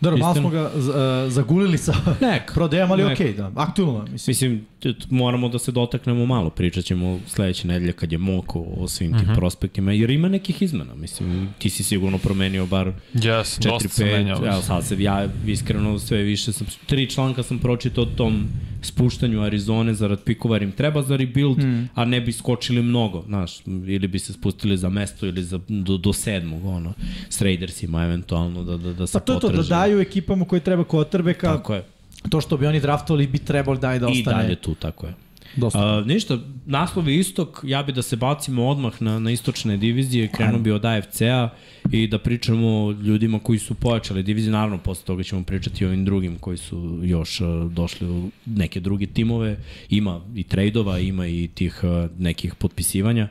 Dobro, 0.00 0.18
malo 0.18 0.34
smo 0.34 0.50
ga 0.50 0.62
uh, 0.62 0.82
zagulili 1.28 1.78
sa 1.78 1.94
Nek. 2.20 2.54
prodajom, 2.54 2.92
ali 2.92 3.04
okej, 3.04 3.26
okay, 3.26 3.36
da, 3.36 3.50
aktualno, 3.56 4.04
mislim. 4.12 4.30
Mislim, 4.30 4.66
moramo 5.10 5.48
da 5.48 5.58
se 5.58 5.72
dotaknemo 5.72 6.26
malo, 6.26 6.50
pričat 6.50 6.84
ćemo 6.84 7.20
sledeće 7.26 7.68
nedelje 7.68 7.92
kad 7.92 8.12
je 8.12 8.18
Moko 8.18 8.60
o 8.60 8.88
svim 8.88 9.12
tim 9.12 9.20
uh 9.20 9.28
-huh. 9.28 9.34
prospektima, 9.34 9.92
jer 9.92 10.10
ima 10.10 10.28
nekih 10.28 10.62
izmena, 10.62 10.94
mislim, 10.94 11.48
ti 11.58 11.70
si 11.70 11.82
sigurno 11.82 12.18
promenio 12.18 12.66
bar 12.66 12.92
Yes, 13.14 13.62
dosta 13.62 13.88
se 13.88 14.04
4-5, 14.04 14.12
menjao. 14.12 14.46
evo 14.46 14.62
sad 14.62 14.86
se 14.86 15.02
ja 15.02 15.28
iskreno 15.46 15.98
sve 15.98 16.22
više 16.22 16.52
sam, 16.52 16.66
tri 16.86 17.10
članka 17.10 17.42
sam 17.42 17.58
pročitao 17.58 18.04
o 18.04 18.06
tom 18.06 18.48
spuštanju 18.82 19.42
Arizone 19.42 19.94
zarad 19.94 20.22
pikova, 20.24 20.56
jer 20.56 20.62
im 20.62 20.72
treba 20.72 21.02
za 21.02 21.16
rebuild, 21.16 21.58
mm. 21.58 21.88
a 21.94 22.04
ne 22.04 22.20
bi 22.20 22.32
skočili 22.32 22.82
mnogo, 22.82 23.22
znaš, 23.26 23.60
ili 23.66 24.08
bi 24.08 24.18
se 24.18 24.32
spustili 24.32 24.76
za 24.76 24.88
mesto 24.88 25.26
ili 25.26 25.44
za, 25.44 25.60
do, 25.68 25.96
do 25.96 26.12
sedmog, 26.12 26.64
ono, 26.64 26.92
s 27.28 27.40
Raidersima 27.40 28.04
eventualno 28.04 28.64
da, 28.64 28.76
da, 28.76 28.92
da 28.92 29.06
se 29.06 29.12
Pa 29.12 29.20
to 29.20 29.32
je 29.32 29.40
to, 29.40 29.46
da 29.46 29.52
potraže. 29.52 29.68
daju 29.68 30.00
ekipama 30.00 30.44
koje 30.44 30.60
treba 30.60 30.84
quarterbacka, 30.84 31.56
Tako 31.56 31.74
je. 31.74 31.84
To 32.28 32.40
što 32.40 32.56
bi 32.56 32.66
oni 32.66 32.80
draftovali 32.80 33.26
bi 33.26 33.38
trebalo 33.38 33.76
da 33.76 33.94
i 33.94 33.98
da 33.98 34.06
I 34.06 34.10
ostane. 34.10 34.42
dalje 34.42 34.56
tu, 34.56 34.74
tako 34.74 35.06
je. 35.06 35.14
Dosta. 35.56 35.78
A, 35.78 36.04
ništa, 36.06 36.38
naslov 36.66 37.08
je 37.08 37.18
istok, 37.18 37.60
ja 37.64 37.82
bi 37.82 37.92
da 37.92 38.02
se 38.02 38.16
bacimo 38.16 38.68
odmah 38.68 39.02
na, 39.02 39.18
na 39.18 39.30
istočne 39.30 39.76
divizije, 39.76 40.28
krenuo 40.28 40.58
bi 40.58 40.70
od 40.70 40.84
AFC-a 40.84 41.48
i 41.90 42.06
da 42.06 42.18
pričamo 42.18 42.68
o 42.68 42.92
ljudima 42.92 43.38
koji 43.38 43.58
su 43.58 43.74
pojačali 43.74 44.22
diviziju, 44.22 44.52
naravno 44.52 44.78
posle 44.78 45.04
toga 45.04 45.22
ćemo 45.22 45.42
pričati 45.44 45.84
o 45.84 45.88
ovim 45.88 46.04
drugim 46.04 46.38
koji 46.38 46.56
su 46.56 47.00
još 47.02 47.40
došli 47.70 48.10
u 48.10 48.30
neke 48.46 48.80
druge 48.80 49.06
timove, 49.06 49.56
ima 49.88 50.20
i 50.34 50.42
trejdova, 50.42 50.98
ima 50.98 51.26
i 51.26 51.48
tih 51.54 51.80
nekih 52.18 52.54
potpisivanja, 52.54 53.28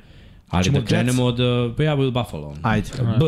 ali 0.49 0.63
Ćemo 0.63 0.79
da 0.79 0.85
krenemo 0.85 1.23
od, 1.23 1.37
pa 1.77 1.83
ja 1.83 1.95
bi 1.95 2.03
od 2.03 2.13
Buffalo. 2.13 2.55
Ajde. 2.61 2.89
B. 3.19 3.25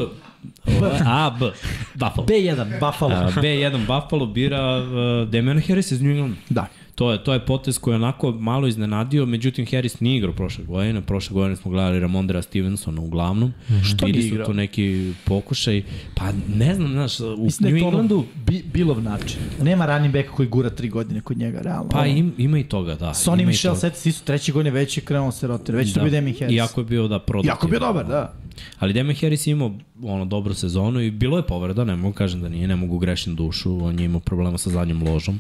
A, 1.06 1.30
B. 1.40 1.52
Buffalo. 1.96 2.28
B1, 2.28 2.80
Buffalo. 2.80 3.16
A, 3.16 3.32
B1 3.42 3.86
Buffalo 3.86 4.26
bira 4.26 4.80
uh, 4.80 5.32
Damian 5.32 5.62
Harris 5.68 5.92
iz 5.92 6.02
New 6.02 6.12
England. 6.12 6.36
da. 6.50 6.68
To 6.96 7.12
je, 7.12 7.24
to 7.24 7.34
je 7.34 7.46
potez 7.46 7.80
koji 7.80 7.92
je 7.92 7.96
onako 7.96 8.32
malo 8.32 8.68
iznenadio, 8.68 9.26
međutim 9.26 9.66
Harris 9.72 10.00
nije 10.00 10.18
igrao 10.18 10.34
prošle 10.34 10.64
godine, 10.64 11.02
prošle 11.02 11.34
godine 11.34 11.56
smo 11.56 11.72
gledali 11.72 12.00
Ramondera 12.00 12.42
Stevensona 12.42 13.02
uglavnom. 13.02 13.50
Mm 13.50 13.74
-hmm. 13.74 13.84
Što 13.84 14.06
Bili 14.06 14.22
su 14.22 14.28
igrao? 14.28 14.46
to 14.46 14.54
neki 14.54 15.14
pokušaj, 15.26 15.84
pa 16.16 16.32
ne 16.56 16.76
znam, 16.76 16.92
znaš, 16.92 17.20
u 17.20 17.38
Mislim 17.38 17.72
da 17.72 17.78
je 17.78 17.84
Englandu, 17.84 18.26
bi, 18.46 18.64
Bilov 18.74 19.02
način. 19.04 19.40
Nema 19.62 19.86
running 19.86 20.14
backa 20.14 20.32
koji 20.32 20.50
gura 20.50 20.70
tri 20.70 20.90
godine 20.90 21.22
kod 21.22 21.38
njega, 21.38 21.62
realno. 21.62 21.90
pa 21.90 22.06
im, 22.06 22.34
ima 22.38 22.60
i 22.60 22.64
toga, 22.64 22.96
da. 22.96 23.10
Sonny 23.10 23.46
Michel, 23.46 23.76
seti 23.76 24.00
se 24.00 24.10
isto 24.10 24.26
treće 24.26 24.52
godine 24.52 24.72
već 24.72 24.98
je 24.98 25.02
krenuo 25.02 25.32
se 25.32 25.48
rotira, 25.48 25.78
već 25.78 25.88
da. 25.88 25.94
to 25.94 26.00
bio 26.00 26.12
Demi 26.12 26.34
Harris. 26.34 26.56
Iako 26.56 26.82
je 26.82 26.86
bio 26.86 27.08
da 27.08 27.20
produktivan. 27.20 27.56
Jako 27.56 27.68
je 27.68 27.70
bio 27.70 27.80
dobar, 27.80 28.08
da. 28.08 28.34
Ali 28.80 28.94
Damian 28.94 29.16
Harris 29.16 29.48
je 29.48 29.52
imao 29.52 29.72
ono 30.04 30.26
dobru 30.26 30.54
sezonu 30.54 31.02
i 31.02 31.12
bilo 31.12 31.38
je 31.38 31.44
povreda, 31.44 31.84
ne 31.84 31.96
mogu 31.96 32.14
kažem 32.14 32.42
da 32.42 32.50
nije, 32.50 32.68
ne 32.68 32.76
mogu 32.76 32.98
grešim 32.98 33.36
dušu, 33.36 33.86
on 33.86 34.00
je 34.00 34.06
imao 34.06 34.20
problema 34.20 34.58
sa 34.58 34.70
zadnjom 34.70 35.04
ložom. 35.04 35.40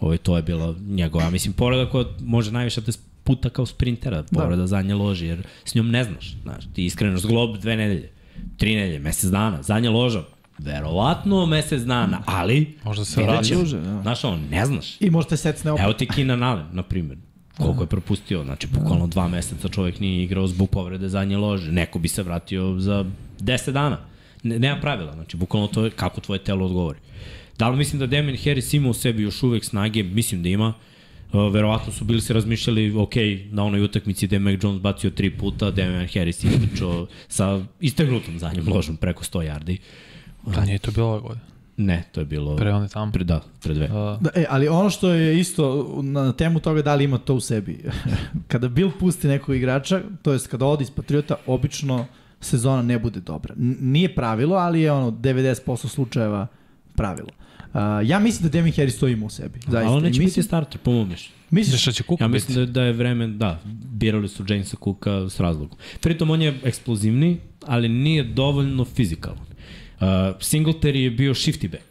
Ovo, 0.00 0.16
to 0.16 0.36
je 0.36 0.42
bila 0.42 0.74
njegova, 0.80 1.30
mislim, 1.30 1.52
povreda 1.52 1.90
koja 1.90 2.04
može 2.20 2.52
najviše 2.52 2.80
da 2.80 2.92
te 2.92 2.98
puta 3.24 3.50
kao 3.50 3.66
sprintera, 3.66 4.22
povreda 4.22 4.60
da. 4.60 4.66
zadnje 4.66 4.94
lože, 4.94 5.26
jer 5.26 5.46
s 5.64 5.74
njom 5.74 5.90
ne 5.90 6.04
znaš, 6.04 6.36
znaš, 6.42 6.64
ti 6.74 6.84
iskreneš 6.84 7.20
zglob 7.20 7.56
dve 7.56 7.76
nedelje, 7.76 8.10
tri 8.56 8.74
nedelje, 8.74 8.98
mesec 8.98 9.30
dana, 9.30 9.62
zadnja 9.62 9.90
loža, 9.90 10.24
Verovatno 10.64 11.46
mesec 11.46 11.82
dana, 11.82 12.22
ali... 12.26 12.74
Možda 12.84 13.04
se 13.04 13.22
vraća. 13.22 13.54
da. 13.54 14.02
Znaš, 14.02 14.24
on, 14.24 14.40
ne 14.50 14.66
znaš. 14.66 15.00
I 15.00 15.10
možete 15.10 15.36
secne 15.36 15.72
opet. 15.72 15.84
Evo 15.84 15.92
ti 15.92 16.06
Keenan 16.06 16.42
Allen, 16.42 16.66
na 16.72 16.82
primjer. 16.82 17.18
Koliko 17.56 17.82
je 17.82 17.86
propustio, 17.86 18.44
znači 18.44 18.66
bukvalno 18.66 19.06
dva 19.06 19.28
meseca 19.28 19.68
čovjek 19.68 20.00
nije 20.00 20.24
igrao 20.24 20.46
zbog 20.46 20.70
povrede 20.70 21.08
zadnje 21.08 21.36
lože. 21.36 21.72
Neko 21.72 21.98
bi 21.98 22.08
se 22.08 22.22
vratio 22.22 22.78
za 22.78 23.04
10 23.40 23.70
dana. 23.70 23.98
Ne, 24.42 24.58
nema 24.58 24.80
pravila, 24.80 25.12
znači 25.12 25.36
bukvalno 25.36 25.68
to 25.68 25.84
je 25.84 25.90
kako 25.90 26.20
tvoje 26.20 26.44
telo 26.44 26.66
odgovori. 26.66 26.98
Da 27.60 27.68
li 27.68 27.76
mislim 27.76 28.00
da 28.00 28.06
Damien 28.06 28.36
Harris 28.44 28.74
ima 28.74 28.88
u 28.88 28.92
sebi 28.92 29.22
još 29.22 29.42
uvek 29.42 29.64
snage? 29.64 30.02
Mislim 30.02 30.42
da 30.42 30.48
ima. 30.48 30.74
Uh, 31.32 31.52
verovatno 31.52 31.92
su 31.92 32.04
bili 32.04 32.20
se 32.20 32.32
razmišljali, 32.32 32.94
ok, 32.96 33.14
na 33.50 33.64
onoj 33.64 33.82
utakmici 33.82 34.26
gde 34.26 34.36
je 34.36 34.40
Mac 34.40 34.62
Jones 34.62 34.80
bacio 34.80 35.10
tri 35.10 35.30
puta, 35.30 35.70
Damian 35.70 36.06
Harris 36.14 36.44
je 36.44 36.50
istrčao 36.50 37.06
sa 37.28 37.60
istegnutom 37.80 38.38
zadnjom 38.38 38.68
ložom 38.68 38.96
preko 38.96 39.24
100 39.24 39.38
yardi. 39.38 39.76
Da, 40.46 40.64
nije 40.64 40.78
to 40.78 40.90
bilo 40.90 41.06
ove 41.06 41.20
godine. 41.20 41.44
Ne, 41.76 42.04
to 42.12 42.20
je 42.20 42.24
bilo... 42.24 42.56
Pre 42.56 42.72
one 42.72 42.88
tamo. 42.88 43.12
Pre, 43.12 43.24
da, 43.24 43.42
pre 43.62 43.74
dve. 43.74 43.84
Uh, 43.84 44.20
Da, 44.20 44.30
e, 44.34 44.44
ali 44.48 44.68
ono 44.68 44.90
što 44.90 45.08
je 45.08 45.40
isto 45.40 45.96
na 46.02 46.32
temu 46.32 46.60
toga 46.60 46.82
da 46.82 46.94
li 46.94 47.04
ima 47.04 47.18
to 47.18 47.34
u 47.34 47.40
sebi. 47.40 47.84
kada 48.48 48.68
Bill 48.68 48.90
pusti 49.00 49.28
nekog 49.28 49.56
igrača, 49.56 50.00
to 50.22 50.32
jest 50.32 50.46
kada 50.46 50.66
odi 50.66 50.82
iz 50.82 50.90
Patriota, 50.90 51.36
obično 51.46 52.06
sezona 52.40 52.82
ne 52.82 52.98
bude 52.98 53.20
dobra. 53.20 53.54
N 53.58 53.76
nije 53.80 54.14
pravilo, 54.14 54.56
ali 54.56 54.80
je 54.80 54.92
ono 54.92 55.10
90% 55.10 55.88
slučajeva 55.88 56.46
pravilo. 56.94 57.28
Uh, 57.28 57.49
ja 58.04 58.18
mislim 58.18 58.42
da 58.42 58.48
Demi 58.48 58.72
Harris 58.72 58.98
to 58.98 59.08
ima 59.08 59.26
u 59.26 59.30
sebi. 59.30 59.58
Zaista. 59.66 59.78
Ali 59.78 59.96
on 59.96 60.02
neće 60.02 60.18
biti 60.18 60.24
mislim, 60.24 60.42
starter, 60.42 60.80
po 60.80 60.92
mom 60.92 61.08
mišljenju. 61.08 61.36
misliš, 61.50 61.80
Šta 61.82 61.92
će 61.92 62.02
Kuka 62.02 62.24
Ja 62.24 62.28
biti? 62.28 62.34
mislim 62.34 62.66
da, 62.66 62.72
da 62.72 62.82
je 62.82 62.92
vreme, 62.92 63.26
da, 63.26 63.60
birali 63.92 64.28
su 64.28 64.44
Jamesa 64.48 64.76
Cooka 64.84 65.28
s 65.28 65.40
razlogom. 65.40 65.78
Pritom 66.00 66.30
on 66.30 66.42
je 66.42 66.58
eksplozivni, 66.64 67.36
ali 67.66 67.88
nije 67.88 68.24
dovoljno 68.24 68.84
fizikalan. 68.84 69.38
Uh, 69.38 70.06
Singletary 70.40 70.96
je 70.96 71.10
bio 71.10 71.34
shifty 71.34 71.70
back. 71.70 71.84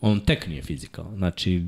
On 0.00 0.20
tek 0.20 0.46
nije 0.46 0.62
fizikalan. 0.62 1.16
Znači, 1.16 1.62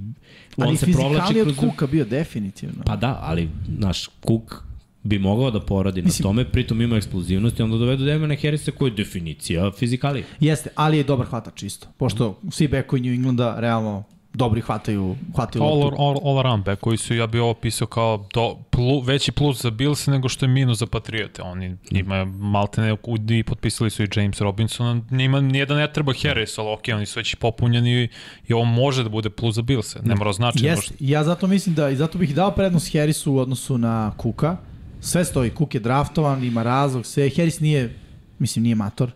on 0.56 0.66
ali 0.68 0.76
se 0.76 0.86
provlači 0.92 1.26
fizikalni 1.26 1.40
od 1.40 1.56
kroz... 1.58 1.70
Kuka 1.70 1.86
bio 1.86 2.04
definitivno. 2.04 2.82
Pa 2.84 2.96
da, 2.96 3.18
ali 3.22 3.48
naš 3.68 4.08
Cook 4.28 4.62
bi 5.06 5.18
mogao 5.18 5.50
da 5.50 5.60
poradi 5.60 6.02
Mislim- 6.02 6.24
na 6.24 6.28
tome, 6.28 6.44
pritom 6.44 6.80
ima 6.80 6.96
eksplozivnost 6.96 7.58
i 7.58 7.62
onda 7.62 7.76
dovedu 7.76 8.04
Demona 8.04 8.36
Harrisa 8.42 8.70
koji 8.70 8.90
je 8.90 8.94
definicija 8.94 9.70
fizikalije. 9.78 10.24
Jeste, 10.40 10.70
ali 10.74 10.96
je 10.96 11.04
dobar 11.04 11.26
hvatač 11.26 11.62
isto. 11.62 11.88
Pošto 11.96 12.38
svi 12.50 12.68
bekovi 12.68 13.02
New 13.02 13.14
Englanda 13.14 13.60
realno 13.60 14.04
dobri 14.36 14.60
hvataju, 14.60 15.16
hvataju 15.34 15.64
all, 15.64 15.80
loptu. 15.80 16.02
all, 16.02 16.18
all 16.24 16.38
around 16.38 16.64
back 16.64 16.80
koji 16.80 16.96
su 16.96 17.14
ja 17.14 17.26
bi 17.26 17.38
ovo 17.38 17.54
pisao 17.54 17.86
kao 17.86 18.28
do, 18.34 18.56
plu, 18.70 19.00
veći 19.00 19.32
plus 19.32 19.62
za 19.62 19.70
Bills 19.70 20.06
nego 20.06 20.28
što 20.28 20.44
je 20.44 20.48
minus 20.48 20.78
za 20.78 20.86
Patriote. 20.86 21.42
Oni 21.42 21.76
njima 21.90 22.24
maltene 22.24 22.96
i 23.38 23.42
potpisali 23.42 23.90
su 23.90 24.02
i 24.02 24.08
James 24.16 24.40
Robinson, 24.40 25.04
njima 25.10 25.40
nijedan 25.40 25.76
ne 25.76 25.92
treba 25.92 26.12
Harris, 26.22 26.58
ali 26.58 26.68
ok, 26.72 26.82
oni 26.94 27.06
su 27.06 27.20
već 27.20 27.34
popunjeni 27.34 28.08
i 28.48 28.52
ovo 28.52 28.64
može 28.64 29.02
da 29.02 29.08
bude 29.08 29.30
plus 29.30 29.54
za 29.54 29.62
Bills. 29.62 29.96
Ne 30.02 30.14
mora 30.14 30.32
znači. 30.32 30.64
Jeste, 30.64 30.94
ja 31.00 31.24
zato 31.24 31.46
mislim 31.46 31.74
da, 31.74 31.90
i 31.90 31.96
zato 31.96 32.18
bih 32.18 32.34
dao 32.34 32.50
prednost 32.50 32.92
Harrisu 32.92 33.32
u 33.32 33.38
odnosu 33.38 33.78
na 33.78 34.12
Kuka. 34.16 34.56
Sve 35.00 35.24
stoji, 35.24 35.50
Cook 35.50 35.74
je 35.74 35.80
draftovan, 35.80 36.44
ima 36.44 36.62
razlog, 36.62 37.06
sve. 37.06 37.30
Harris 37.30 37.60
nije, 37.60 37.94
mislim, 38.38 38.62
nije 38.62 38.74
mator. 38.74 39.10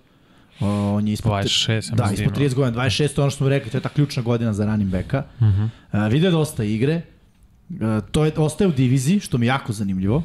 O, 0.61 0.67
on 0.93 1.07
je 1.07 1.13
ispod, 1.13 1.33
26, 1.33 1.73
ja 1.73 1.97
da, 1.97 2.05
da 2.05 2.13
ispod 2.13 2.37
ima. 2.37 2.49
30 2.49 2.55
godina, 2.55 2.79
26, 2.79 3.15
to 3.15 3.23
ono 3.23 3.31
što 3.31 3.37
smo 3.37 3.49
rekli, 3.49 3.71
to 3.71 3.77
je 3.77 3.83
ta 3.83 3.89
ključna 3.89 4.23
godina 4.23 4.53
za 4.53 4.67
running 4.67 4.91
backa. 4.91 5.25
Uh 5.37 5.43
Mhm. 5.43 5.61
-huh. 5.93 6.07
uh, 6.07 6.13
video 6.13 6.31
dosta 6.31 6.65
igre, 6.65 7.03
uh, 7.71 7.77
to 8.11 8.25
je, 8.25 8.33
ostaje 8.37 8.69
u 8.69 8.73
diviziji, 8.73 9.21
što 9.21 9.39
mi 9.39 9.47
je 9.47 9.49
jako 9.49 9.73
zanimljivo. 9.73 10.23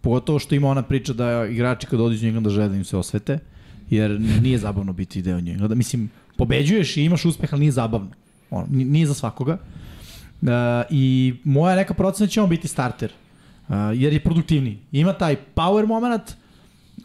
Pogotovo 0.00 0.38
što 0.38 0.54
ima 0.54 0.68
ona 0.68 0.82
priča 0.82 1.12
da 1.12 1.46
igrači 1.46 1.86
kad 1.86 2.00
odiđu 2.00 2.26
njega 2.26 2.40
da 2.40 2.50
žele 2.50 2.68
da 2.68 2.76
im 2.76 2.84
se 2.84 2.96
osvete, 2.96 3.38
jer 3.90 4.10
nije 4.20 4.58
zabavno 4.58 4.92
biti 4.92 5.22
deo 5.22 5.40
njega. 5.40 5.68
Da, 5.68 5.74
mislim, 5.74 6.10
pobeđuješ 6.36 6.96
i 6.96 7.04
imaš 7.04 7.24
uspeh, 7.24 7.52
ali 7.52 7.60
nije 7.60 7.72
zabavno. 7.72 8.10
Ono, 8.50 8.66
ni- 8.70 8.84
nije 8.84 9.06
za 9.06 9.14
svakoga. 9.14 9.58
Uh, 10.42 10.48
I 10.90 11.34
moja 11.44 11.76
neka 11.76 11.94
procena 11.94 12.26
će 12.28 12.42
on 12.42 12.48
biti 12.48 12.68
starter. 12.68 13.12
Uh, 13.68 13.74
jer 13.94 14.12
je 14.12 14.20
produktivniji. 14.20 14.78
Ima 14.92 15.12
taj 15.12 15.36
power 15.54 15.86
moment, 15.86 16.22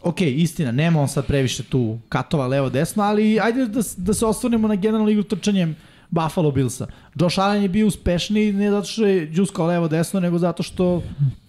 ok, 0.02 0.20
istina, 0.20 0.72
nema 0.72 1.00
on 1.00 1.08
sad 1.08 1.26
previše 1.26 1.62
tu 1.62 1.98
katova 2.08 2.46
levo-desno, 2.46 3.02
ali 3.02 3.40
ajde 3.40 3.66
da, 3.66 3.80
da 3.96 4.14
se 4.14 4.26
osvrnemo 4.26 4.68
na 4.68 4.74
generalnu 4.74 5.10
igru 5.10 5.22
trčanjem 5.22 5.76
Buffalo 6.10 6.50
Billsa. 6.50 6.86
Josh 7.14 7.38
Allen 7.38 7.62
je 7.62 7.68
bio 7.68 7.86
uspešniji 7.86 8.52
ne 8.52 8.70
zato 8.70 8.86
što 8.86 9.06
je 9.06 9.30
džuskao 9.30 9.66
levo-desno, 9.66 10.20
nego 10.20 10.38
zato 10.38 10.62
što, 10.62 11.02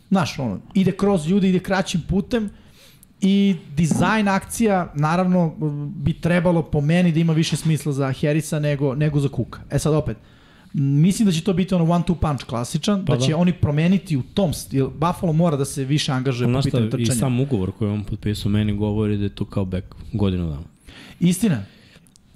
znaš, 0.10 0.39
ono, 0.39 0.60
ide 0.74 0.91
kroz 0.91 1.28
ljude, 1.28 1.50
ide 1.50 1.60
kraćim 1.60 2.02
putem 2.10 2.50
i 3.22 3.56
dizajn 3.76 4.28
akcija, 4.28 4.91
naravno, 4.95 5.56
bi 5.95 6.13
trebalo 6.13 6.62
po 6.62 6.82
meni 6.82 7.12
da 7.12 7.19
ima 7.19 7.34
više 7.34 7.56
smisla 7.56 7.91
za 7.91 8.13
Harrisa 8.22 8.60
nego, 8.60 8.95
nego 8.95 9.19
za 9.19 9.30
Kuka. 9.30 9.60
E 9.72 9.80
sad 9.80 9.93
opet, 9.93 10.17
Mislim 10.74 11.26
da 11.26 11.32
će 11.32 11.42
to 11.42 11.54
biti 11.54 11.76
ono 11.76 11.86
one 11.86 12.04
two 12.04 12.16
punch 12.16 12.46
klasičan, 12.46 13.00
pa 13.00 13.06
Pa 13.06 13.16
da 13.16 13.22
će 13.22 13.32
da. 13.32 13.38
oni 13.38 13.54
promeniti 13.54 14.18
u 14.18 14.24
tom, 14.24 14.52
st- 14.52 14.74
jer 14.74 14.88
Buffalo 14.90 15.34
mora 15.34 15.58
da 15.58 15.66
se 15.66 15.86
više 15.86 16.12
angažuje 16.12 16.54
po 16.54 16.62
pitanju 16.62 16.86
i 16.86 16.90
trčanja. 16.90 17.16
sam 17.16 17.40
ugovor 17.40 17.72
koji 17.72 17.92
on 17.92 18.04
potpisao 18.04 18.52
meni 18.52 18.74
govori 18.74 19.18
da 19.18 19.24
je 19.24 19.30
to 19.30 19.46
kao 19.46 19.66
back 19.66 19.86
godinu 20.14 20.46
dana. 20.46 20.64
Istina, 21.20 21.64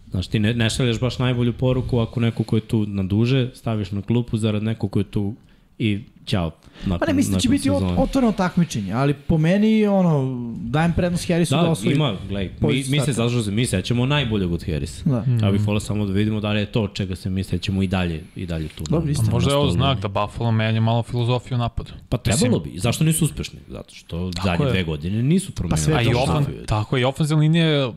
Znaš, 0.10 0.28
ti 0.28 0.40
ne, 0.40 0.54
ne 0.54 0.70
šalješ 0.70 1.00
baš 1.00 1.20
najbolju 1.20 1.54
poruku 1.54 2.00
ako 2.00 2.20
neko 2.20 2.44
ko 2.44 2.56
je 2.56 2.62
tu 2.62 2.86
na 2.88 3.04
duže 3.04 3.52
staviš 3.54 3.92
na 3.92 4.02
klupu 4.02 4.38
zarad 4.38 4.64
nekog 4.64 4.92
ko 4.92 5.00
je 5.00 5.06
tu 5.06 5.36
i 5.80 6.04
ćao. 6.26 6.52
Nakon, 6.80 7.00
Pa 7.00 7.06
ne, 7.06 7.14
mislim 7.14 7.34
da 7.34 7.40
će 7.40 7.50
biti 7.50 7.64
sezone. 7.64 7.94
otvoreno 7.94 8.32
takmičenje, 8.32 8.94
ali 8.94 9.14
po 9.14 9.38
meni, 9.38 9.86
ono, 9.88 10.38
dajem 10.56 10.94
prednost 10.94 11.28
Harrisu 11.28 11.56
da, 11.56 11.62
Da, 11.62 11.70
osvoji. 11.70 11.96
ima, 11.96 12.16
gledaj, 12.30 12.52
mi, 12.62 12.84
mi 12.90 13.00
se 13.00 13.14
zažuze, 13.14 13.52
mi 13.52 13.66
sećamo 13.66 14.06
najboljeg 14.06 14.52
od 14.52 14.66
Harrisa. 14.66 15.04
Da. 15.06 15.24
Ja 15.42 15.52
bih 15.52 15.62
volao 15.62 15.80
samo 15.80 16.06
da 16.06 16.14
vidimo 16.14 16.40
da 16.40 16.52
li 16.52 16.60
je 16.60 16.66
to 16.66 16.82
od 16.84 16.94
čega 16.94 17.16
se 17.16 17.30
mi 17.30 17.44
sećamo 17.44 17.84
i 17.84 17.88
dalje, 17.88 18.24
i 18.36 18.46
dalje 18.46 18.68
tu. 18.68 18.84
Dobro, 18.84 19.12
istina. 19.12 19.28
na 19.28 19.34
Možda 19.34 19.52
je 19.52 19.58
ovo 19.58 19.72
znak 19.72 20.00
da 20.00 20.08
Buffalo 20.08 20.52
menja 20.52 20.82
malo 20.82 21.04
filozofiju 21.04 21.58
napadu. 21.58 21.92
Pa 22.10 22.18
trebalo 22.18 22.60
bi. 22.60 22.74
Zašto 22.76 23.04
nisu 23.04 23.26
uspešni? 23.26 23.60
Zato 23.68 23.96
što 23.96 24.32
zadnje 24.44 24.66
je. 24.66 24.72
dve 24.72 24.84
godine 24.84 25.24
nisu 25.24 25.52
promenili. 25.52 25.84
sve 25.84 25.94
A 25.96 26.02
i 26.02 26.06
to 26.06 26.20
ofan, 26.20 26.46
tako 26.66 26.98
i 26.98 27.04
ofenzivna 27.04 27.42
linija 27.42 27.92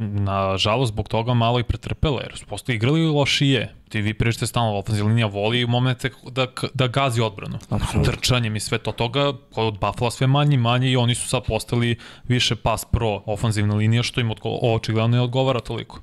je 0.00 0.06
na 0.08 0.56
žalost 0.56 0.92
zbog 0.92 1.08
toga 1.08 1.34
malo 1.34 1.60
i 1.60 1.64
pretrpela, 1.64 2.20
jer 2.22 2.32
su 2.36 2.46
posto 2.46 2.72
igrali 2.72 3.06
lošije. 3.06 3.74
Ti 3.88 4.00
vi 4.00 4.14
pričate 4.14 4.46
stalno, 4.46 4.78
ofenzivna 4.78 5.08
linija 5.08 5.26
voli 5.26 5.64
u 5.64 5.68
momente 5.68 6.10
da, 6.30 6.46
da 6.74 6.86
gazi 6.86 7.20
odbranu. 7.20 7.58
Apsolutno. 7.68 8.12
Trčanjem 8.12 8.56
i 8.56 8.60
sve 8.60 8.78
to 8.78 8.92
toga, 8.92 9.32
kod 9.52 9.74
Buffalo 9.74 10.10
sve 10.10 10.26
manje 10.26 10.54
i 10.54 10.58
manje 10.58 10.90
i 10.90 10.96
oni 10.96 11.14
su 11.14 11.28
sad 11.28 11.42
postali 11.44 11.96
više 12.28 12.56
pas 12.56 12.84
pro 12.84 13.22
ofenzivna 13.26 13.74
linija, 13.74 14.02
što 14.02 14.20
im 14.20 14.30
očigledno 14.62 15.08
ne 15.08 15.20
odgovara 15.20 15.60
toliko. 15.60 16.00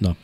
Da. 0.00 0.14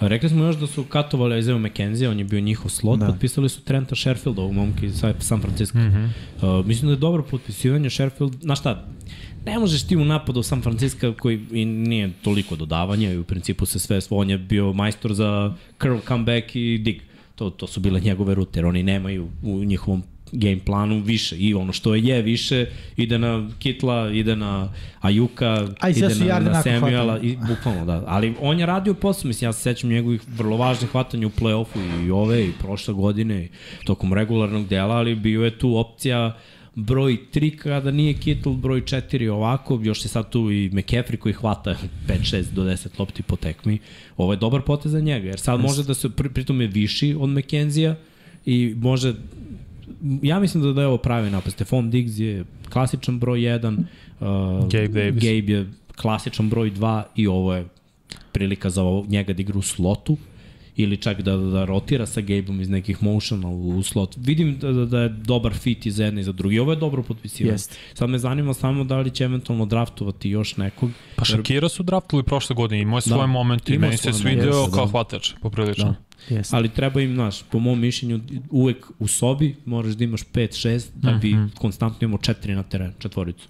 A 0.00 0.08
Rekli 0.08 0.28
smo 0.28 0.44
još 0.44 0.56
da 0.56 0.66
su 0.66 0.84
katovali 0.84 1.38
Isaiah 1.38 1.60
McKenzie, 1.60 2.08
on 2.08 2.18
je 2.18 2.24
bio 2.24 2.40
njihov 2.40 2.70
slot, 2.70 2.98
Da. 2.98 3.06
potpisali 3.06 3.48
su 3.48 3.60
Trenta 3.62 3.96
Sherfielda, 3.96 4.42
ovog 4.42 4.52
momka 4.54 4.86
iz 4.86 5.04
San 5.18 5.40
Francisco. 5.40 5.78
Mm 5.78 5.82
Mhm. 5.82 5.96
-hmm. 6.40 6.60
uh, 6.60 6.66
mislim 6.66 6.86
da 6.88 6.92
je 6.92 6.98
dobro 6.98 7.22
potpisivanje 7.22 7.90
Sherfield, 7.90 8.36
znaš 8.40 8.58
šta, 8.60 8.84
ne 9.46 9.58
možeš 9.58 9.82
ti 9.82 9.96
u 9.96 10.04
napadu 10.04 10.42
San 10.42 10.62
Francisco 10.62 11.14
koji 11.20 11.40
i 11.52 11.64
nije 11.64 12.10
toliko 12.22 12.56
dodavanja 12.56 13.12
i 13.12 13.18
u 13.18 13.24
principu 13.24 13.66
se 13.66 13.78
sve, 13.78 14.00
on 14.10 14.30
je 14.30 14.38
bio 14.38 14.72
majstor 14.72 15.14
za 15.14 15.54
curl 15.82 15.98
comeback 16.08 16.56
i 16.56 16.78
dig. 16.78 17.02
To, 17.34 17.50
to 17.50 17.66
su 17.66 17.80
bile 17.80 18.00
njegove 18.00 18.34
rute, 18.34 18.58
jer 18.58 18.66
oni 18.66 18.82
nemaju 18.82 19.28
u 19.42 19.64
njihovom 19.64 20.02
game 20.32 20.58
planu 20.58 21.00
više 21.00 21.36
i 21.38 21.54
ono 21.54 21.72
što 21.72 21.94
je 21.94 22.22
više 22.22 22.66
ide 22.96 23.18
na 23.18 23.50
Kitla, 23.58 24.10
ide 24.10 24.36
na 24.36 24.72
Ajuka, 25.00 25.68
A 25.80 25.88
i 25.88 25.94
sve 25.94 26.12
ide 26.16 26.24
na, 26.24 26.40
na 26.40 26.62
Samuela 26.62 27.18
i 27.20 27.36
bukvalno 27.48 27.84
da. 27.84 28.04
Ali 28.06 28.34
on 28.40 28.60
je 28.60 28.66
radio 28.66 28.94
posao, 28.94 29.28
mislim 29.28 29.48
ja 29.48 29.52
se 29.52 29.62
sećam 29.62 29.90
njegovih 29.90 30.20
vrlo 30.28 30.56
važnih 30.56 30.90
hvatanja 30.90 31.26
u 31.26 31.30
play-offu 31.30 32.06
i 32.06 32.10
ove 32.10 32.46
i 32.46 32.52
prošle 32.52 32.94
godine 32.94 33.44
i 33.44 33.48
tokom 33.84 34.12
regularnog 34.12 34.68
dela, 34.68 34.94
ali 34.94 35.14
bio 35.14 35.44
je 35.44 35.58
tu 35.58 35.76
opcija 35.76 36.38
broj 36.74 37.18
3 37.34 37.56
kada 37.56 37.90
nije 37.90 38.14
Kittle, 38.14 38.56
broj 38.56 38.80
4 38.80 39.30
ovako, 39.30 39.80
još 39.82 40.04
je 40.04 40.08
sad 40.08 40.30
tu 40.30 40.50
i 40.50 40.70
McCaffrey 40.70 41.16
koji 41.16 41.34
hvata 41.34 41.76
5, 42.08 42.36
6 42.36 42.50
do 42.52 42.64
10 42.64 42.88
lopti 42.98 43.22
po 43.22 43.36
tekmi. 43.36 43.78
Ovo 44.16 44.32
je 44.32 44.36
dobar 44.36 44.62
potez 44.62 44.92
za 44.92 45.00
njega, 45.00 45.26
jer 45.26 45.40
sad 45.40 45.60
može 45.60 45.84
da 45.84 45.94
se, 45.94 46.10
pri, 46.10 46.28
pritom 46.28 46.60
je 46.60 46.66
viši 46.66 47.16
od 47.20 47.28
McKenzija 47.28 47.96
i 48.46 48.74
može 48.76 49.14
ja 50.22 50.40
mislim 50.40 50.62
da, 50.62 50.72
da 50.72 50.80
je 50.80 50.86
ovo 50.86 50.96
pravi 50.96 51.30
napad. 51.30 51.52
Stefan 51.52 51.90
Diggs 51.90 52.18
je 52.18 52.44
klasičan 52.72 53.18
broj 53.18 53.40
1, 53.40 53.78
uh, 53.78 54.26
Gabe 54.70 54.88
Davis. 54.88 55.24
Gabe 55.24 55.52
je 55.52 55.70
klasičan 55.96 56.50
broj 56.50 56.70
2 56.70 57.02
i 57.16 57.26
ovo 57.26 57.54
je 57.54 57.66
prilika 58.32 58.70
za 58.70 58.82
ovo, 58.82 59.06
njega 59.08 59.32
da 59.32 59.42
igra 59.42 59.58
u 59.58 59.62
slotu 59.62 60.16
ili 60.76 60.96
čak 60.96 61.22
da, 61.22 61.36
da 61.36 61.64
rotira 61.64 62.06
sa 62.06 62.20
Gabeom 62.20 62.60
iz 62.60 62.68
nekih 62.68 63.02
motiona 63.02 63.48
u, 63.48 63.68
u 63.68 63.82
slot. 63.82 64.16
Vidim 64.16 64.58
da, 64.58 64.72
da, 64.72 64.84
da 64.84 65.00
je 65.00 65.08
dobar 65.08 65.54
fit 65.54 65.86
i 65.86 65.90
za 65.90 66.04
jedne 66.04 66.20
i 66.20 66.24
za 66.24 66.32
drugi. 66.32 66.58
Ovo 66.58 66.72
je 66.72 66.76
dobro 66.76 67.02
potpisivanje. 67.02 67.54
Jeste. 67.54 67.76
Sad 67.94 68.10
me 68.10 68.18
zanima 68.18 68.54
samo 68.54 68.84
da 68.84 68.98
li 68.98 69.10
će 69.10 69.24
eventualno 69.24 69.66
draftovati 69.66 70.30
još 70.30 70.56
nekog. 70.56 70.90
Pa 71.16 71.24
Shakira 71.24 71.68
su 71.68 71.82
draftili 71.82 72.22
prošle 72.22 72.56
godine, 72.56 72.82
imao 72.82 72.96
je 72.96 73.02
svoje 73.02 73.20
Da, 73.20 73.26
momente 73.26 73.74
i 73.74 73.78
meni 73.78 73.96
se 73.96 74.12
svideo 74.12 74.52
momente, 74.52 74.76
kao 74.76 74.84
da. 74.84 74.90
hvatač, 74.90 75.32
poprilično. 75.42 75.84
Da. 75.84 76.34
Jeste. 76.36 76.56
Ali 76.56 76.68
treba 76.68 77.00
im, 77.00 77.14
znaš, 77.14 77.42
po 77.42 77.58
mom 77.58 77.80
mišljenju, 77.80 78.20
uvek 78.50 78.86
u 78.98 79.08
sobi 79.08 79.56
moraš 79.64 79.92
da 79.92 80.04
imaš 80.04 80.24
5-6 80.24 80.88
da 80.94 81.12
bi 81.12 81.34
mm 81.34 81.38
-hmm. 81.38 81.58
konstantno 81.58 82.04
imao 82.04 82.18
4 82.18 82.54
na 82.54 82.62
terenu, 82.62 82.92
četvoricu. 82.98 83.48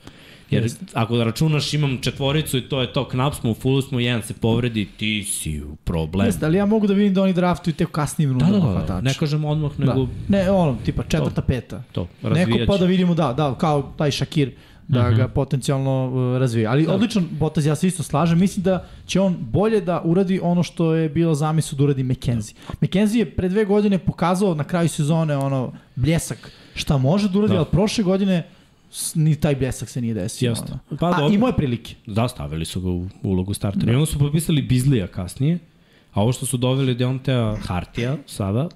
Jer 0.53 0.63
Jeste. 0.63 0.85
ako 0.95 1.17
da 1.17 1.25
računaš 1.25 1.75
imam 1.75 1.99
četvoricu 1.99 2.59
i 2.59 2.63
to 2.63 2.81
je 2.81 2.93
to, 2.93 3.09
knap 3.09 3.35
smo, 3.35 3.51
u 3.51 3.55
fullu 3.55 3.83
smo, 3.83 4.01
jedan 4.01 4.23
se 4.23 4.35
povredi, 4.35 4.89
ti 4.97 5.25
si 5.25 5.63
u 5.63 5.77
problem. 5.77 6.27
Jeste, 6.27 6.47
ali 6.47 6.59
ja 6.59 6.67
mogu 6.67 6.87
da 6.87 6.95
vidim 6.95 7.15
da 7.15 7.23
oni 7.23 7.33
draftuju 7.33 7.75
te 7.75 7.85
u 7.85 7.89
kasnijim 7.89 8.39
Da, 8.39 8.45
rundama 8.45 8.65
da, 8.65 8.73
da, 8.73 8.79
hvatača. 8.79 9.01
ne 9.01 9.15
kažem 9.15 9.45
odmah, 9.45 9.73
Da. 9.73 9.85
nego 9.87 10.07
Ne, 10.29 10.51
ono, 10.51 10.77
tipa 10.85 11.03
četvrta, 11.03 11.43
peta. 11.43 11.83
to, 11.93 12.07
Neko 12.23 12.29
razvijać. 12.31 12.67
pa 12.67 12.77
da 12.77 12.85
vidimo, 12.87 13.15
da, 13.15 13.33
da, 13.33 13.55
kao 13.55 13.93
taj 13.97 14.11
Shakir, 14.13 14.53
da 14.89 15.11
ga 15.11 15.29
potencijalno 15.29 16.07
uh, 16.07 16.41
razvije. 16.41 16.67
Ali 16.67 16.87
Da. 16.87 16.95
odličan 16.95 17.29
potez, 17.41 17.67
ja 17.67 17.75
se 17.75 17.87
isto 17.87 18.03
slažem. 18.03 18.39
Mislim 18.39 18.63
da 18.63 18.85
će 19.07 19.21
on 19.21 19.37
bolje 19.41 19.81
da 19.81 20.03
uradi 20.05 20.41
ono 20.43 20.63
što 20.63 20.95
je 20.95 21.09
bilo 21.09 21.35
zamisao 21.35 21.77
da 21.77 21.85
uradi 21.85 22.03
McKenzie. 22.03 22.55
McKenzie 22.81 23.19
je 23.19 23.31
pre 23.31 23.49
dve 23.49 23.65
godine 23.65 23.99
pokazao 23.99 24.55
na 24.55 24.65
kraju 24.65 24.89
sezone 24.89 25.37
ono 25.37 25.73
bljesak 25.97 26.53
šta 26.75 26.99
može 26.99 27.29
da 27.29 27.39
uradi, 27.39 27.53
Da. 27.53 27.59
ali 27.59 27.69
prošle 27.71 28.05
godine 28.05 28.43
ni 29.15 29.37
taj 29.37 29.57
bljesak 29.57 29.89
se 29.89 30.01
nije 30.01 30.15
desio. 30.15 30.51
Jeste. 30.51 30.73
Ono. 30.73 30.99
Pa 30.99 31.07
A, 31.07 31.21
dobro. 31.21 31.35
imao 31.35 31.47
je 31.47 31.57
prilike. 31.57 31.95
Da, 32.07 32.29
stavili 32.29 32.65
su 32.65 32.81
ga 32.81 32.91
u 32.91 33.07
ulogu 33.23 33.55
startera. 33.55 33.93
I 33.93 33.95
onda 33.95 34.07
su 34.07 34.19
potpisali 34.19 34.63
Bizlija 34.63 35.07
kasnije, 35.07 35.59
a 36.13 36.23
ovo 36.23 36.33
što 36.33 36.47
su 36.47 36.57
doveli 36.57 36.95
Deontea 36.95 37.57
Hartija 37.57 38.17
sada, 38.27 38.69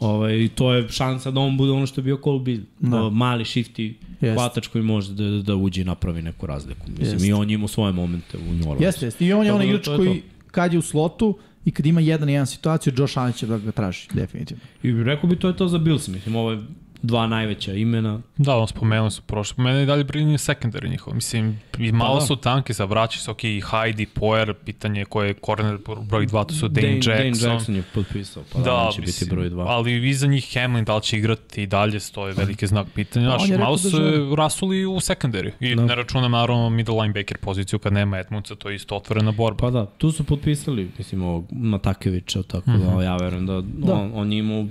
ovaj, 0.00 0.48
to 0.54 0.74
je 0.74 0.88
šansa 0.88 1.30
da 1.30 1.40
on 1.40 1.56
bude 1.56 1.72
ono 1.72 1.86
što 1.86 2.00
je 2.00 2.02
bio 2.02 2.18
Cole 2.24 2.40
Beasley. 2.40 2.64
Da. 2.80 2.88
Da. 2.88 3.10
Mali 3.10 3.44
shifty 3.44 3.94
Jeste. 4.20 4.32
hvatač 4.34 4.66
koji 4.66 4.84
može 4.84 5.12
da, 5.12 5.42
da 5.42 5.54
uđe 5.56 5.80
i 5.80 5.84
napravi 5.84 6.22
neku 6.22 6.46
razliku. 6.46 6.86
Mislim, 6.88 7.12
Jeste. 7.12 7.26
i 7.28 7.32
on 7.32 7.50
je 7.50 7.54
imao 7.54 7.68
svoje 7.68 7.92
momente 7.92 8.38
u 8.38 8.54
New. 8.54 8.82
Jeste, 8.82 9.06
jeste. 9.06 9.26
I 9.26 9.32
on 9.32 9.46
je 9.46 9.52
onaj 9.52 9.66
da 9.66 9.72
igrač 9.72 9.86
koji 9.96 10.22
kad 10.50 10.72
je 10.72 10.78
u 10.78 10.82
slotu 10.82 11.38
i 11.64 11.70
kad 11.70 11.86
ima 11.86 12.00
jedan 12.00 12.28
i 12.28 12.32
jedan 12.32 12.46
situaciju, 12.46 12.92
Josh 12.96 13.18
Allen 13.18 13.32
će 13.32 13.46
da 13.46 13.58
ga 13.58 13.72
traži, 13.72 14.08
definitivno. 14.14 14.62
I 14.82 14.92
rekao 14.92 15.30
bi 15.30 15.36
to 15.36 15.48
je 15.48 15.56
to 15.56 15.68
za 15.68 15.78
Bills, 15.78 16.08
mislim, 16.08 16.36
ovo 16.36 16.50
je 16.52 16.62
dva 17.02 17.26
najveća 17.26 17.72
imena. 17.72 18.20
Da, 18.36 18.56
on 18.56 18.68
spomenuli 18.68 19.10
su 19.10 19.22
prošle. 19.22 19.64
Mene 19.64 19.82
i 19.82 19.86
dalje 19.86 20.04
brinje 20.04 20.38
secondary 20.38 20.90
njihov. 20.90 21.14
Mislim, 21.14 21.60
i 21.78 21.92
malo 21.92 22.14
da. 22.20 22.26
su 22.26 22.36
tanki 22.36 22.72
za 22.72 22.84
vraći 22.84 23.18
se, 23.20 23.30
ok, 23.30 23.44
i 23.44 23.62
Heidi, 23.70 24.06
Poer, 24.06 24.54
pitanje 24.54 25.04
ko 25.04 25.22
je 25.22 25.34
corner 25.46 25.78
broj 26.08 26.26
2, 26.26 26.46
to 26.46 26.54
su 26.54 26.68
Dane, 26.68 26.94
Jackson. 26.96 27.12
Dane 27.14 27.54
Jackson 27.54 27.74
je 27.76 27.82
potpisao, 27.94 28.42
pa 28.52 28.58
da, 28.58 28.64
Da, 28.64 28.90
će 28.92 29.00
mislim, 29.00 29.24
biti 29.24 29.34
broj 29.34 29.48
dva. 29.50 29.64
ali 29.68 30.08
iza 30.08 30.26
njih 30.26 30.48
Hamlin, 30.54 30.84
da 30.84 30.96
li 30.96 31.02
će 31.02 31.18
igrati 31.18 31.62
i 31.62 31.66
dalje, 31.66 32.00
stoje 32.00 32.34
veliki 32.34 32.66
znak 32.66 32.86
pitanja. 32.94 33.28
Pa, 33.28 33.32
on 33.34 33.38
Znaš, 33.38 33.50
rekao 33.50 33.64
malo 33.64 33.76
da 33.76 33.82
su 33.82 33.88
želi. 33.96 34.36
rasuli 34.36 34.86
u 34.86 34.94
secondary. 34.96 35.50
I 35.60 35.74
Da. 35.74 35.84
ne 35.84 35.94
računam 35.94 36.30
naravno 36.32 36.70
middle 36.70 36.94
linebacker 37.02 37.38
poziciju 37.38 37.78
kad 37.78 37.92
nema 37.92 38.18
Edmundsa, 38.18 38.54
to 38.54 38.68
je 38.70 38.76
isto 38.76 38.96
otvorena 38.96 39.32
borba. 39.32 39.56
Pa 39.58 39.70
da, 39.70 39.86
tu 39.86 40.10
su 40.12 40.24
potpisali, 40.24 40.90
mislim, 40.98 41.22
ovog 41.22 41.46
Matakevića, 41.52 42.42
tako 42.42 42.70
mm 42.70 42.74
-hmm. 42.74 42.96
da 42.96 43.02
ja 43.02 43.16
verujem 43.16 43.46
da, 43.46 43.60
Da. 43.60 43.86
da. 43.86 43.94
On, 43.94 44.10
on 44.14 44.32
je 44.32 44.38
imao 44.38 44.66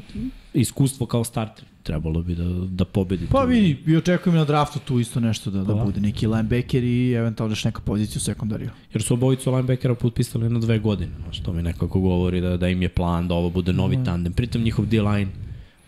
iskustvo 0.60 1.06
kao 1.06 1.24
starter. 1.24 1.66
Trebalo 1.84 2.22
bi 2.22 2.36
da, 2.36 2.44
da 2.70 2.86
pobedi. 2.86 3.28
Pa 3.32 3.44
vidi, 3.44 3.78
i 3.88 3.98
očekujem 3.98 4.38
na 4.38 4.46
draftu 4.46 4.80
tu 4.80 5.00
isto 5.00 5.20
nešto 5.20 5.52
da, 5.52 5.64
da 5.64 5.76
Pa 5.76 5.84
bude 5.84 6.02
neki 6.02 6.28
linebacker 6.28 6.84
i 6.84 7.12
eventualno 7.12 7.52
još 7.52 7.64
neka 7.64 7.82
pozicija 7.82 8.18
u 8.18 8.20
sekundariju. 8.20 8.70
Jer 8.94 9.04
su 9.04 9.14
obojicu 9.14 9.52
linebackera 9.52 9.96
potpisali 9.96 10.50
na 10.50 10.60
dve 10.60 10.80
godine, 10.80 11.12
što 11.32 11.54
mi 11.54 11.64
nekako 11.64 12.00
govori 12.00 12.42
da, 12.42 12.58
da 12.58 12.68
im 12.68 12.82
je 12.82 12.90
plan 12.90 13.28
da 13.28 13.34
ovo 13.34 13.50
bude 13.50 13.74
novi 13.74 13.98
tandem. 14.06 14.34
Pritom 14.34 14.62
njihov 14.62 14.86
D-line 14.86 15.32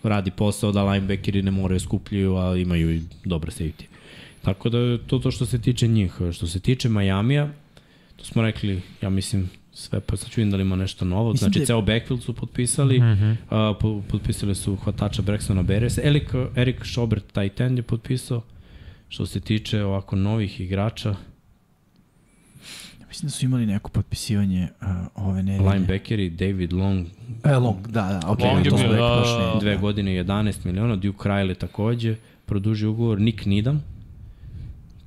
radi 0.03 0.31
posao 0.31 0.71
da 0.71 0.83
linebackeri 0.83 1.41
ne 1.41 1.51
moraju 1.51 1.79
skupljaju, 1.79 2.35
a 2.35 2.55
imaju 2.55 2.95
i 2.95 3.01
dobre 3.25 3.51
safety. 3.51 3.83
Tako 4.41 4.69
da 4.69 4.97
to 4.97 5.19
to 5.19 5.31
što 5.31 5.45
se 5.45 5.61
tiče 5.61 5.87
njih. 5.87 6.13
Što 6.33 6.47
se 6.47 6.59
tiče 6.59 6.89
Majamija, 6.89 7.49
to 8.15 8.25
smo 8.25 8.41
rekli, 8.41 8.81
ja 9.01 9.09
mislim, 9.09 9.49
sve, 9.77 9.99
pa 9.99 10.17
sad 10.17 10.29
ću 10.29 10.41
vidim 10.41 10.51
da 10.51 10.57
li 10.57 10.63
ima 10.63 10.75
nešto 10.75 11.05
novo. 11.05 11.31
Mislim 11.31 11.39
znači, 11.39 11.59
da 11.59 11.63
je- 11.63 11.65
ceo 11.65 11.81
backfield 11.81 12.23
su 12.23 12.33
potpisali, 12.33 12.99
mm 12.99 13.03
-hmm. 13.03 13.31
uh, 13.71 13.77
po, 13.81 14.01
potpisali 14.01 14.55
su 14.55 14.75
hvatača 14.75 15.21
Brexona 15.21 15.63
Beresa, 15.63 16.01
Erik, 16.03 16.23
Erik 16.55 16.85
Schobert, 16.85 17.23
tight 17.25 17.61
end 17.61 17.77
je 17.77 17.83
potpisao. 17.83 18.41
Što 19.09 19.25
se 19.25 19.39
tiče 19.39 19.83
ovako 19.83 20.15
novih 20.15 20.61
igrača, 20.61 21.15
Mislim 23.07 23.27
da 23.27 23.31
su 23.31 23.45
imali 23.45 23.65
neko 23.65 23.89
potpisivanje 23.89 24.67
uh, 24.81 24.87
ove 25.17 25.43
nedelje. 25.43 25.69
linebackeri 25.69 26.29
David 26.29 26.73
Long, 26.73 27.07
E, 27.43 27.55
long, 27.55 27.87
da, 27.87 28.19
da, 28.21 28.31
ok, 28.31 28.39
Long 28.39 28.57
je 28.57 28.63
bio, 28.63 28.77
rekli 28.77 28.87
da, 28.89 29.21
baš 29.21 29.27
ne. 29.53 29.59
dve 29.59 29.77
godine 29.77 30.15
i 30.15 30.19
11 30.19 30.65
miliona, 30.65 30.95
Duke 30.95 31.29
Riley 31.29 31.55
takođe, 31.55 32.15
produžio 32.45 32.91
ugovor, 32.91 33.19
Nick 33.19 33.45
Needham, 33.45 33.83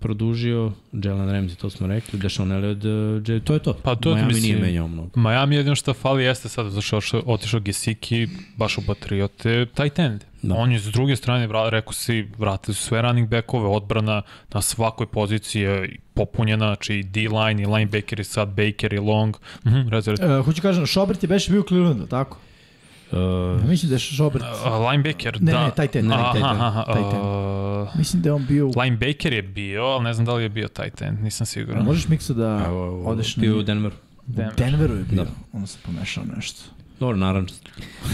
produžio, 0.01 0.73
Jalen 0.93 1.29
Ramsey, 1.29 1.57
to 1.57 1.71
smo 1.71 1.87
rekli, 1.87 2.19
Deshaun 2.19 2.53
Elliott, 2.53 2.85
uh, 2.85 3.45
to 3.45 3.53
je 3.55 3.59
to. 3.59 3.75
Pa 3.75 3.95
to 3.95 4.15
Miami 4.15 4.27
mislim- 4.27 4.43
nije 4.45 4.59
menjao 4.59 4.89
mnogo. 4.89 5.21
Miami 5.21 5.57
jedino 5.57 5.75
što 5.75 5.95
fali 5.95 6.25
jeste 6.25 6.49
sad 6.49 6.67
zato 6.67 7.01
što 7.01 7.17
je 7.17 7.23
otišao 7.27 7.61
Gesicki 7.61 8.29
baš 8.57 8.79
u 8.79 8.87
Patriote, 8.87 9.67
tight 9.67 9.99
end. 9.99 10.25
Da. 10.43 10.55
On 10.55 10.73
je 10.73 10.79
s 10.79 10.85
druge 10.85 11.17
strane, 11.17 11.47
vra, 11.47 11.69
rekao 11.69 11.93
si, 11.93 12.29
vratili 12.39 12.75
su 12.75 12.83
sve 12.83 13.03
running 13.03 13.29
backove, 13.29 13.67
odbrana 13.67 14.23
na 14.55 14.63
svakoj 14.63 15.07
poziciji 15.07 15.63
je 15.63 15.97
popunjena, 16.15 16.67
znači 16.67 16.95
i 16.95 17.03
D-line 17.03 17.63
i 17.63 17.67
linebacker 17.67 18.21
i 18.21 18.25
sad 18.25 18.49
Baker 18.49 18.93
i 18.93 18.99
Long. 18.99 19.37
Mhm, 19.67 19.89
rezerv. 19.89 20.39
Uh, 20.39 20.45
hoću 20.45 20.63
kažem, 20.63 20.87
Schobert 20.87 21.23
je 21.23 21.29
beše 21.29 21.53
bio 21.53 21.61
u 21.61 21.65
Clevelandu, 21.65 22.07
tako? 22.07 22.39
Uh, 23.13 23.19
Ja 23.61 23.67
mislim 23.67 23.89
da 23.89 23.95
je 23.95 24.01
Schobert... 24.01 24.45
Uh, 24.45 24.91
linebacker, 24.91 25.43
Ne, 25.43 25.53
da. 25.53 25.65
ne, 25.65 25.71
tight 25.73 25.97
end, 25.97 26.09
ne, 26.09 26.15
Aha, 26.15 26.33
tight 26.33 26.45
end, 26.45 26.61
aha, 26.61 26.85
tight 26.85 27.13
end. 27.15 27.23
uh, 27.23 27.97
Mislim 27.97 28.23
da 28.23 28.29
je 28.29 28.33
on 28.33 28.47
bio... 28.47 28.71
linebacker 28.77 29.33
je 29.33 29.43
bio, 29.43 29.83
ali 29.83 30.05
ne 30.05 30.13
znam 30.15 30.27
da 30.27 30.35
li 30.35 30.43
je 30.43 30.49
bio 30.49 30.69
tight 30.69 31.03
end, 31.03 31.23
nisam 31.23 31.47
siguran. 31.47 31.85
Možeš 31.85 32.09
miksa 32.09 32.35
da 32.35 32.63
evo, 32.67 33.03
odeš 33.05 33.37
na... 33.37 33.41
bio 33.41 33.59
u 33.59 33.63
Denveru. 33.63 33.95
U 34.29 34.33
Denveru 34.57 34.95
je 34.95 35.05
bio, 35.05 35.25
Da. 35.25 35.31
onda 35.53 35.67
sam 35.67 35.81
pomešao 35.87 36.25
nešto. 36.37 36.61
Dobro, 37.01 37.17
naravno. 37.17 37.49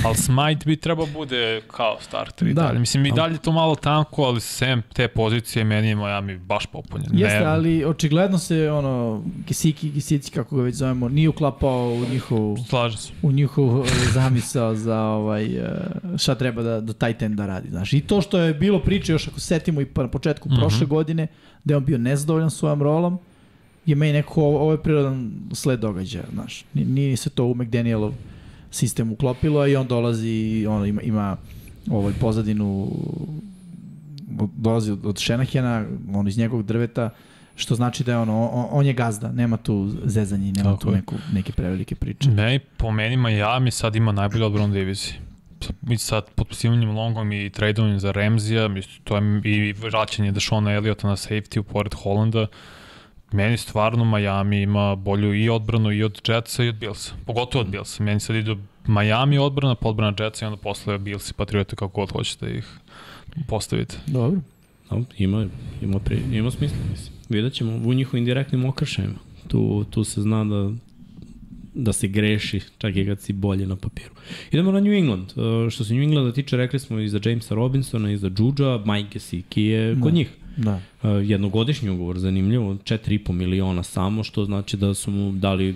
Ali 0.04 0.14
Smite 0.16 0.64
bi 0.66 0.76
trebao 0.76 1.06
bude 1.08 1.60
kao 1.66 1.96
starter 2.00 2.48
i 2.48 2.54
Da. 2.54 2.62
dalje. 2.62 2.78
Mislim, 2.78 3.06
i 3.06 3.12
dalje 3.12 3.38
to 3.38 3.52
malo 3.52 3.74
tanko, 3.76 4.22
ali 4.22 4.40
sem 4.40 4.82
te 4.84 5.08
pozicije 5.08 5.64
meni 5.64 5.88
je 5.88 5.94
Miami 5.96 6.38
baš 6.38 6.66
popunjen. 6.66 7.08
Jeste, 7.12 7.38
Ne- 7.38 7.44
ali 7.46 7.84
očigledno 7.84 8.38
se 8.38 8.70
ono 8.70 9.22
Kisiki, 9.46 9.92
Kisici 9.92 10.30
kako 10.32 10.56
ga 10.56 10.62
već 10.62 10.74
zovemo, 10.74 11.08
nije 11.08 11.28
uklapao 11.28 11.88
u 11.88 12.04
njihov 12.04 12.56
Slažem 12.58 12.98
se. 12.98 13.12
u 13.22 13.32
njihov 13.32 13.80
e, 13.80 13.88
zamisao 14.06 14.74
za 14.74 15.00
ovaj 15.00 15.44
e, 15.46 15.70
šta 16.16 16.34
treba 16.34 16.62
da 16.62 16.80
da 16.80 16.92
tight 16.94 17.22
end 17.22 17.34
da 17.34 17.46
radi, 17.46 17.68
znaš. 17.70 17.92
I 17.92 18.00
to 18.00 18.20
što 18.20 18.38
je 18.38 18.54
bilo 18.54 18.78
priče 18.80 19.12
još 19.12 19.28
ako 19.28 19.40
se 19.40 19.46
setimo 19.46 19.80
i 19.80 19.86
pa 19.86 20.02
na 20.02 20.08
početku 20.08 20.48
Mhm. 20.48 20.56
prošle 20.56 20.86
godine 20.86 21.26
da 21.64 21.72
je 21.72 21.78
on 21.78 21.84
bio 21.84 21.98
nezadovoljan 21.98 22.50
svojom 22.50 22.82
rolom 22.82 23.18
je 23.86 23.94
meni 23.94 24.12
neko 24.12 24.42
ovo, 24.42 24.60
ovo 24.60 24.72
je 24.72 24.82
prirodan 24.82 25.32
sled 25.52 25.80
događaja, 25.80 26.24
znaš. 26.32 26.64
Ni- 26.74 26.84
Nije 26.84 27.16
se 27.16 27.30
to 27.30 27.44
u 27.44 27.54
McDanielov 27.54 28.12
sistem 28.70 29.12
uklopilo 29.12 29.66
i 29.66 29.76
on 29.76 29.86
dolazi 29.86 30.28
i 30.28 30.66
ono 30.66 30.86
ima 30.86 31.02
ima 31.02 31.36
ovaj 31.90 32.12
pozadinu 32.20 32.90
dolazi 34.56 34.90
od, 34.90 35.06
od 35.06 35.18
Šenahena, 35.18 35.84
on 36.14 36.28
iz 36.28 36.38
njegovog 36.38 36.66
drveta, 36.66 37.10
što 37.56 37.74
znači 37.74 38.04
da 38.04 38.12
je 38.12 38.18
ono, 38.18 38.48
on, 38.48 38.66
on 38.70 38.86
je 38.86 38.92
gazda, 38.92 39.32
nema 39.32 39.56
tu 39.56 39.92
zezanje, 40.04 40.52
nema 40.52 40.70
Tako 40.70 40.84
tu 40.84 40.90
neku, 40.90 41.14
neke 41.32 41.52
prevelike 41.52 41.94
priče. 41.94 42.30
Meni, 42.30 42.58
po 42.58 42.90
meni 42.90 43.16
Miami 43.16 43.70
sad 43.70 43.96
ima 43.96 44.12
najbolju 44.12 44.46
odbranu 44.46 44.68
u 44.68 44.74
diviziji. 44.74 45.14
I 45.90 45.98
sad 45.98 46.30
potpisivanjem 46.34 46.90
Longom 46.90 47.32
i 47.32 47.50
tradeovanjem 47.50 48.00
za 48.00 48.10
Remzija, 48.10 48.68
to 49.04 49.16
je 49.16 49.40
i 49.44 49.72
vraćanje 49.72 50.32
Dešona 50.32 50.72
Eliota 50.72 51.08
na 51.08 51.16
safety 51.16 51.58
u 51.58 51.62
pored 51.62 51.94
Hollanda, 51.94 52.46
meni 53.36 53.56
stvarno 53.56 54.04
Miami 54.04 54.62
ima 54.62 54.94
bolju 54.94 55.34
i 55.34 55.48
odbranu 55.48 55.92
i 55.92 56.02
od 56.02 56.20
Jetsa 56.28 56.64
i 56.64 56.68
od 56.68 56.74
Billsa. 56.74 57.12
Pogotovo 57.26 57.64
od 57.64 57.70
Billsa. 57.70 58.02
Meni 58.02 58.20
sad 58.20 58.36
idu 58.36 58.56
Miami 58.86 59.38
odbrana, 59.38 59.74
pa 59.74 59.88
odbrana 59.88 60.16
Jetsa 60.20 60.44
i 60.44 60.48
onda 60.48 60.56
posle 60.56 60.98
Bills 60.98 61.30
i 61.30 61.34
Patriota 61.34 61.76
kako 61.76 62.00
god 62.00 62.12
hoćete 62.12 62.56
ih 62.56 62.66
postavite. 63.48 63.96
Dobro. 64.06 64.40
No, 64.90 65.04
ima, 65.18 65.46
ima, 65.82 65.98
pri, 65.98 66.18
ima 66.32 66.50
smisla, 66.50 66.78
mislim. 66.90 67.12
Vidjet 67.28 67.52
ćemo 67.52 67.72
u 67.84 67.94
njihovim 67.94 68.24
direktnim 68.24 68.64
okršajima. 68.64 69.14
Tu, 69.48 69.84
tu 69.90 70.04
se 70.04 70.22
zna 70.22 70.44
da 70.44 70.70
da 71.78 71.92
se 71.92 72.08
greši, 72.08 72.60
čak 72.78 72.96
i 72.96 73.06
kad 73.06 73.20
si 73.20 73.32
bolje 73.32 73.66
na 73.66 73.76
papiru. 73.76 74.10
Idemo 74.50 74.72
na 74.72 74.80
New 74.80 74.92
England. 74.92 75.32
Uh, 75.36 75.70
što 75.70 75.84
se 75.84 75.94
New 75.94 76.02
Englanda 76.02 76.32
tiče, 76.32 76.56
rekli 76.56 76.78
smo 76.78 76.98
i 76.98 77.08
za 77.08 77.20
Jamesa 77.24 77.54
Robinsona, 77.54 78.10
i 78.12 78.16
za 78.16 78.30
Juđa, 78.38 78.80
Mike 78.86 79.18
Siki 79.18 79.62
je 79.62 79.94
kod 79.94 80.12
Da. 80.12 80.16
njih. 80.16 80.30
Da. 80.56 80.74
Uh, 81.02 81.10
jednogodišnji 81.24 81.90
ugovor, 81.90 82.18
zanimljivo, 82.18 82.74
4,5 82.74 83.32
miliona 83.32 83.82
samo, 83.82 84.24
što 84.24 84.44
znači 84.44 84.76
da 84.76 84.94
su 84.94 85.10
mu 85.10 85.32
dali 85.32 85.74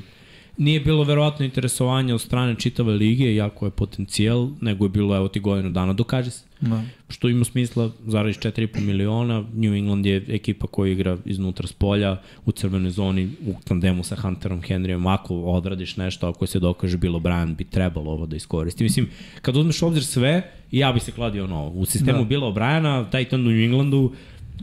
Nije 0.61 0.81
bilo 0.81 1.05
verovatno 1.05 1.45
interesovanja 1.45 2.15
od 2.15 2.21
strane 2.21 2.55
čitave 2.55 2.93
lige, 2.93 3.35
jako 3.35 3.67
je 3.67 3.71
potencijal, 3.71 4.49
nego 4.61 4.85
je 4.85 4.89
bilo, 4.89 5.17
evo 5.17 5.29
ti 5.29 5.41
godinu 5.41 5.71
dana, 5.71 5.93
dokaži 5.93 6.31
se. 6.31 6.45
Da. 6.61 6.83
Što 7.09 7.29
ima 7.29 7.45
smisla, 7.45 7.91
zaradiš 8.07 8.39
4,5 8.39 8.81
miliona, 8.81 9.45
New 9.55 9.75
England 9.75 10.07
je 10.07 10.25
ekipa 10.29 10.67
koja 10.67 10.93
igra 10.93 11.17
iznutra 11.25 11.67
s 11.67 11.73
polja, 11.73 12.21
u 12.47 12.53
crvenoj 12.53 12.91
zoni, 12.91 13.31
u 13.47 13.55
tandemu 13.65 14.05
sa 14.05 14.17
Hunterom 14.17 14.63
Henryem, 14.63 15.15
ako 15.15 15.35
odradiš 15.43 15.97
nešto, 15.97 16.29
ako 16.29 16.47
se 16.47 16.61
dokaže 16.61 16.99
bilo 16.99 17.21
Brian, 17.21 17.55
bi 17.55 17.65
trebalo 17.65 18.11
ovo 18.11 18.27
da 18.27 18.37
iskoristi. 18.37 18.85
Mislim, 18.85 19.09
kad 19.43 19.57
uzmeš 19.57 19.83
obzir 19.83 20.05
sve, 20.05 20.43
ja 20.71 20.93
bi 20.93 21.01
se 21.01 21.13
kladio 21.13 21.47
na 21.47 21.59
ovo. 21.61 21.81
U 21.81 21.85
sistemu 21.85 22.19
Da. 22.19 22.25
Bila 22.25 22.51
Briana, 22.51 23.11
Titan 23.11 23.41
u 23.41 23.51
New 23.51 23.65
Englandu, 23.65 24.13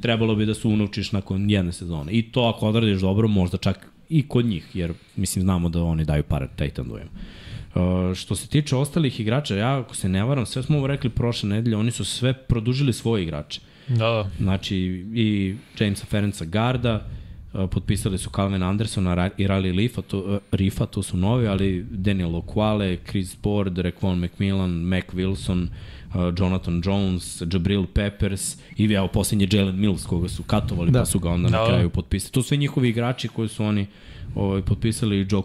trebalo 0.02 0.36
bi 0.36 0.46
da 0.46 0.54
se 0.54 0.68
unovčiš 0.68 1.12
nakon 1.12 1.50
jedne 1.50 1.72
sezone. 1.72 2.12
I 2.12 2.32
to 2.32 2.42
ako 2.44 2.68
odradiš 2.68 3.02
dobro, 3.02 3.28
možda 3.28 3.58
čak 3.58 3.88
i 4.10 4.28
kod 4.28 4.46
njih, 4.46 4.68
jer 4.74 4.94
mislim 5.16 5.44
znamo 5.44 5.70
da 5.70 5.84
oni 5.84 6.06
daju 6.06 6.24
pare 6.24 6.48
Titanovom. 6.56 7.02
Uh, 7.02 8.16
što 8.16 8.36
se 8.36 8.48
tiče 8.48 8.76
ostalih 8.76 9.20
igrača, 9.20 9.56
ja 9.56 9.80
ako 9.80 9.96
se 9.96 10.10
ne 10.10 10.24
varam, 10.24 10.46
sve 10.46 10.64
smo 10.64 10.78
ovo 10.78 10.88
rekli 10.88 11.10
prošle 11.10 11.50
nedelje, 11.50 11.78
oni 11.78 11.92
su 11.92 12.06
sve 12.06 12.34
produžili 12.34 12.94
svoje 12.94 13.24
igrače. 13.24 13.62
Da, 13.88 13.96
da. 13.98 14.30
Znači, 14.40 14.78
i 15.16 15.56
Jamesa 15.80 16.06
Ferenca 16.06 16.46
Garda, 16.46 16.96
uh, 16.96 17.27
potpisali 17.52 18.18
su 18.18 18.30
Calvin 18.30 18.64
Andersona 18.64 19.30
i 19.38 19.48
Riley 19.48 19.76
Leafa, 19.78 20.02
to, 20.02 20.20
uh, 20.20 20.38
Riffa, 20.52 20.86
to 20.86 21.04
su 21.04 21.18
novi, 21.18 21.48
ali 21.48 21.86
Daniel 21.92 22.36
Okwale, 22.36 22.98
Chris 23.10 23.38
Board, 23.44 23.78
Rekvon 23.78 24.20
McMillan, 24.20 24.72
Mac 24.72 25.04
Wilson, 25.14 25.68
uh, 26.14 26.22
Jonathan 26.40 26.82
Jones, 26.86 27.42
Jabril 27.54 27.86
Peppers 27.94 28.58
i 28.78 28.94
evo 28.94 29.08
posljednji 29.08 29.48
Jalen 29.52 29.80
Mills 29.80 30.06
koga 30.06 30.28
su 30.30 30.44
katovali 30.44 30.92
da. 30.92 30.94
Da. 30.94 31.00
pa 31.00 31.06
su 31.06 31.20
ga 31.20 31.30
onda 31.30 31.50
na 31.50 31.58
Da. 31.58 31.66
kraju 31.68 31.90
potpisali. 31.90 32.32
To 32.32 32.42
su 32.42 32.48
sve 32.48 32.58
njihovi 32.58 32.90
igrači 32.90 33.28
koji 33.28 33.48
su 33.48 33.64
oni 33.64 33.88
ovaj, 34.36 34.62
potpisali 34.62 35.22
i 35.22 35.28
Joe 35.32 35.44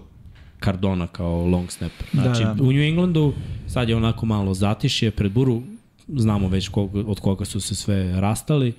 Cardona 0.64 1.06
kao 1.06 1.46
long 1.46 1.70
snapper. 1.70 2.06
Znači, 2.12 2.42
Da, 2.44 2.54
da. 2.54 2.62
u 2.62 2.72
New 2.72 2.82
Englandu 2.82 3.32
sad 3.66 3.88
je 3.88 3.96
onako 3.96 4.26
malo 4.26 4.54
zatišje, 4.54 5.10
pred 5.10 5.32
buru 5.32 5.62
znamo 6.08 6.48
već 6.48 6.68
koga, 6.68 7.00
od 7.06 7.20
koga 7.20 7.44
su 7.44 7.60
se 7.60 7.74
sve 7.74 8.20
rastali, 8.20 8.72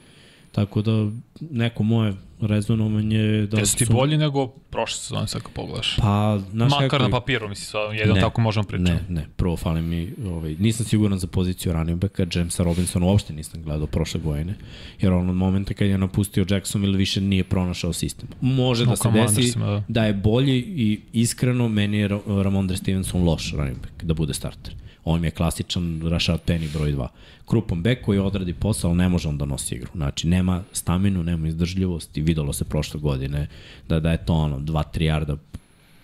tako 0.54 0.82
da 0.82 1.10
neko 1.42 1.84
moje 1.84 2.13
rezonovanje 2.42 3.18
je 3.18 3.48
da 3.48 3.58
Jesi 3.58 3.78
ti 3.78 3.86
su... 3.86 3.94
bolji 3.94 4.18
nego 4.18 4.48
prošle 4.48 4.98
sezone 4.98 5.28
sad 5.28 5.42
kad 5.42 5.52
pogledaš? 5.52 5.96
Pa, 5.96 6.39
znaš 6.52 6.72
Makar 6.72 6.89
kako- 6.89 7.04
na 7.04 7.10
papiru, 7.12 7.50
mislim, 7.50 7.66
sad 7.66 7.96
jedno 7.96 8.13
Ne, 8.13 8.22
tako 8.22 8.42
možemo 8.42 8.63
pričati. 8.63 8.92
Ne, 8.92 9.00
ne, 9.12 9.28
prvo 9.36 9.58
fali 9.58 9.82
mi, 9.82 10.13
ovaj, 10.26 10.56
nisam 10.56 10.86
siguran 10.86 11.20
za 11.20 11.28
poziciju 11.28 11.74
running 11.74 12.00
backa, 12.00 12.26
Jamesa 12.32 12.63
Robinsona 12.63 13.06
uopšte 13.06 13.34
nisam 13.34 13.63
gledao 13.63 13.88
prošle 13.88 14.20
godine, 14.20 14.54
jer 15.02 15.13
on 15.13 15.30
od 15.30 15.36
momenta 15.36 15.74
kad 15.74 15.88
je 15.88 15.98
napustio 15.98 16.46
Jacksonville 16.46 16.98
više 16.98 17.22
nije 17.22 17.44
pronašao 17.44 17.94
sistem. 17.94 18.28
Može 18.42 18.86
da 18.86 18.89
No, 18.89 18.96
se 18.96 19.02
kao 19.04 19.12
desi 19.12 19.60
da. 19.60 19.84
da 19.88 20.06
je 20.06 20.13
bolji 20.13 20.58
i 20.58 21.00
iskreno 21.13 21.68
meni 21.70 21.98
je 21.98 22.10
Ra- 22.10 22.44
Ramondre 22.44 22.78
Stevenson 22.78 23.24
loš 23.24 23.52
running 23.52 23.78
back 23.78 24.04
da 24.04 24.13
bude 24.13 24.34
starter. 24.34 24.76
On 25.06 25.24
je 25.24 25.32
klasičan 25.32 26.02
Rashad 26.10 26.42
Penny 26.46 26.74
broj 26.74 26.94
2. 26.94 27.08
Krupan 27.46 27.82
bek 27.82 28.02
koji 28.06 28.20
odradi 28.20 28.54
posao, 28.54 28.89
ali 28.89 28.98
ne 28.98 29.10
može 29.10 29.30
on 29.30 29.38
da 29.38 29.46
nosi 29.46 29.76
igru. 29.76 29.89
Znači, 29.96 30.28
nema 30.28 30.63
staminu, 30.72 31.24
nema 31.24 31.48
izdržljivost 31.48 32.18
i 32.18 32.22
videlo 32.22 32.54
se 32.54 32.63
prošle 32.63 33.00
godine 33.00 33.48
da, 33.89 34.00
da 34.00 34.12
je 34.12 34.26
to 34.26 34.34
ono 34.34 34.60
2-3 34.60 35.00
yarda 35.00 35.38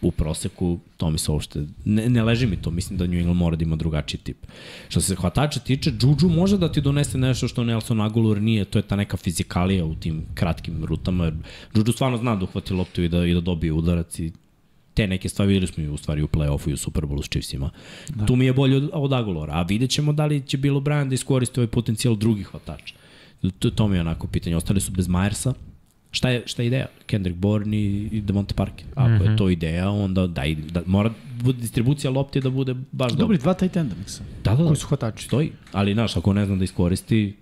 u 0.02 0.12
proseku, 0.12 0.80
to 0.98 1.10
mi 1.10 1.18
se 1.18 1.32
uopšte, 1.32 1.66
ne, 1.86 2.10
ne 2.10 2.24
leži 2.24 2.48
mi 2.48 2.62
to, 2.62 2.72
mislim 2.72 2.98
da 2.98 3.08
New 3.08 3.20
England 3.20 3.38
mora 3.38 3.56
da 3.56 3.64
ima 3.64 3.76
drugačiji 3.76 4.22
tip. 4.22 4.38
Što 4.90 5.02
se 5.02 5.16
hvatača 5.16 5.60
tiče, 5.60 5.92
Juju 6.02 6.30
može 6.30 6.58
da 6.58 6.72
ti 6.72 6.82
donese 6.82 7.18
nešto 7.18 7.48
što 7.48 7.64
Nelson 7.64 8.02
Aguilar 8.02 8.42
nije, 8.42 8.66
to 8.66 8.80
je 8.80 8.84
ta 8.84 8.96
neka 8.96 9.18
fizikalija 9.18 9.86
u 9.86 9.96
tim 9.96 10.26
kratkim 10.34 10.86
rutama, 10.86 11.24
jer 11.24 11.34
Juju 11.76 11.94
stvarno 11.94 12.18
zna 12.18 12.36
da 12.36 12.44
uhvati 12.44 12.74
loptu 12.74 13.04
i 13.04 13.10
da, 13.10 13.26
i 13.26 13.34
da 13.34 13.42
dobije 13.42 13.74
udarac 13.74 14.20
i 14.20 14.32
te 15.00 15.08
neke 15.08 15.30
stvari 15.30 15.54
videli 15.54 15.68
smo 15.68 15.84
i 15.84 15.88
u 15.88 15.98
stvari 15.98 16.22
u 16.22 16.28
play-offu 16.28 16.70
i 16.70 16.74
u 16.74 16.78
Super 16.78 17.04
Bowlu 17.04 17.24
s 17.24 17.30
Chiefsima. 17.30 17.70
Da. 18.10 18.26
Tu 18.26 18.36
mi 18.36 18.46
je 18.46 18.54
bolje 18.54 18.78
od, 18.78 18.90
od 18.94 19.14
Aguilara, 19.14 19.54
a 19.54 19.62
vidjet 19.62 19.92
ćemo 19.92 20.14
da 20.14 20.26
li 20.26 20.42
će 20.42 20.58
Bill 20.58 20.78
O'Brien 20.78 21.10
da 21.10 21.16
iskoristi 21.16 21.60
ovaj 21.60 21.68
potencijal 21.68 22.16
drugih 22.16 22.48
hvatača. 22.48 22.96
To, 23.60 23.70
to 23.72 23.88
mi 23.88 23.98
je 23.98 24.02
onako 24.02 24.28
pitanje. 24.28 24.56
Ostali 24.56 24.82
su 24.82 24.92
bez 24.92 25.08
Myersa, 25.08 25.54
Šta 26.12 26.30
je, 26.30 26.44
šta 26.46 26.62
je 26.62 26.68
ideja? 26.68 26.86
Kendrick 27.06 27.38
Bourne 27.38 27.78
i, 27.78 28.10
i 28.12 28.22
Devonta 28.22 28.54
Parker. 28.54 28.86
Ako 28.96 29.10
mm 29.10 29.20
-hmm. 29.20 29.32
je 29.32 29.38
to 29.38 29.50
ideja, 29.50 29.90
onda 29.90 30.28
daj, 30.28 30.56
da, 30.56 30.82
mora 30.86 31.12
bude 31.44 31.62
distribucija 31.62 32.12
lopte 32.12 32.42
da 32.42 32.50
bude 32.50 32.74
baš 32.92 33.12
dobra. 33.12 33.24
Dobri 33.24 33.38
dva 33.38 33.54
tight 33.54 33.78
enda, 33.78 33.96
mislim. 34.04 34.28
Da, 34.44 34.52
da, 34.52 34.64
da. 34.64 34.68
Koji 34.68 34.78
su 34.78 34.88
hvatači. 34.88 35.26
Stoji. 35.26 35.52
Ali, 35.72 35.94
znaš, 35.94 36.18
ako 36.18 36.34
ne 36.34 36.46
zna 36.46 36.56
da 36.56 36.64
iskoristi, 36.64 37.36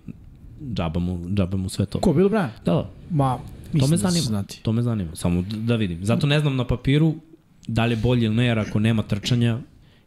džaba 0.74 1.00
mu, 1.00 1.28
džaba 1.34 1.56
mu 1.56 1.68
sve 1.68 1.86
to. 1.86 2.00
Ko, 2.00 2.12
Bill 2.12 2.28
O'Brien? 2.28 2.48
Da, 2.64 2.72
da. 2.72 2.90
Ma, 3.10 3.38
To 3.72 3.72
mislim 3.72 3.90
me 3.90 3.96
da 3.96 4.10
zanima. 4.10 4.26
znati. 4.26 4.62
To 4.62 4.72
me 4.72 4.82
zanima. 4.82 5.16
Samo 5.16 5.44
da 5.50 5.76
vidim. 5.76 6.04
Zato 6.04 6.26
ne 6.26 6.40
znam 6.40 6.56
na 6.56 6.66
papiru 6.66 7.14
da 7.68 7.84
li 7.84 7.92
je 7.92 7.96
bolje 7.96 8.24
ili 8.24 8.34
ne, 8.34 8.46
jer 8.46 8.58
ako 8.58 8.80
nema 8.80 9.02
trčanja 9.02 9.58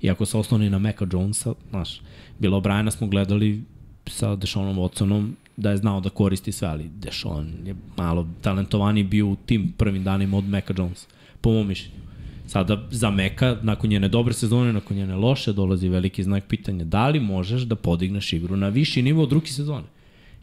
i 0.02 0.10
ako 0.10 0.26
se 0.26 0.38
osloni 0.38 0.70
na 0.70 0.80
Meka 0.80 1.06
Jonesa, 1.12 1.54
znaš, 1.70 2.02
bilo 2.40 2.62
O'Briena 2.62 2.92
smo 2.92 3.08
gledali 3.08 3.64
sa 4.08 4.36
Dešonom 4.36 4.78
Watsonom 4.78 5.32
da 5.58 5.72
je 5.72 5.78
znao 5.78 6.00
da 6.02 6.10
koristi 6.10 6.52
sve, 6.52 6.68
ali 6.68 6.90
Dešon 6.90 7.54
je 7.66 7.76
malo 7.98 8.28
talentovaniji 8.42 9.04
bio 9.04 9.28
u 9.28 9.36
tim 9.36 9.74
prvim 9.78 10.04
danima 10.04 10.38
od 10.38 10.46
Meka 10.46 10.74
Jonesa, 10.78 11.08
po 11.42 11.52
mom 11.52 11.68
mišljenju. 11.68 12.02
Sada 12.48 12.88
za 12.92 13.12
Meka, 13.12 13.58
nakon 13.62 13.90
njene 13.90 14.08
dobre 14.08 14.34
sezone, 14.34 14.74
nakon 14.74 14.98
njene 14.98 15.16
loše, 15.16 15.54
dolazi 15.54 15.90
veliki 15.90 16.24
znak 16.24 16.44
pitanja 16.48 16.86
da 16.86 17.10
li 17.10 17.20
možeš 17.20 17.62
da 17.62 17.76
podigneš 17.76 18.34
igru 18.34 18.58
na 18.58 18.70
viši 18.70 19.02
nivo 19.02 19.24
od 19.24 19.32
ruki 19.32 19.54
sezone. 19.54 19.86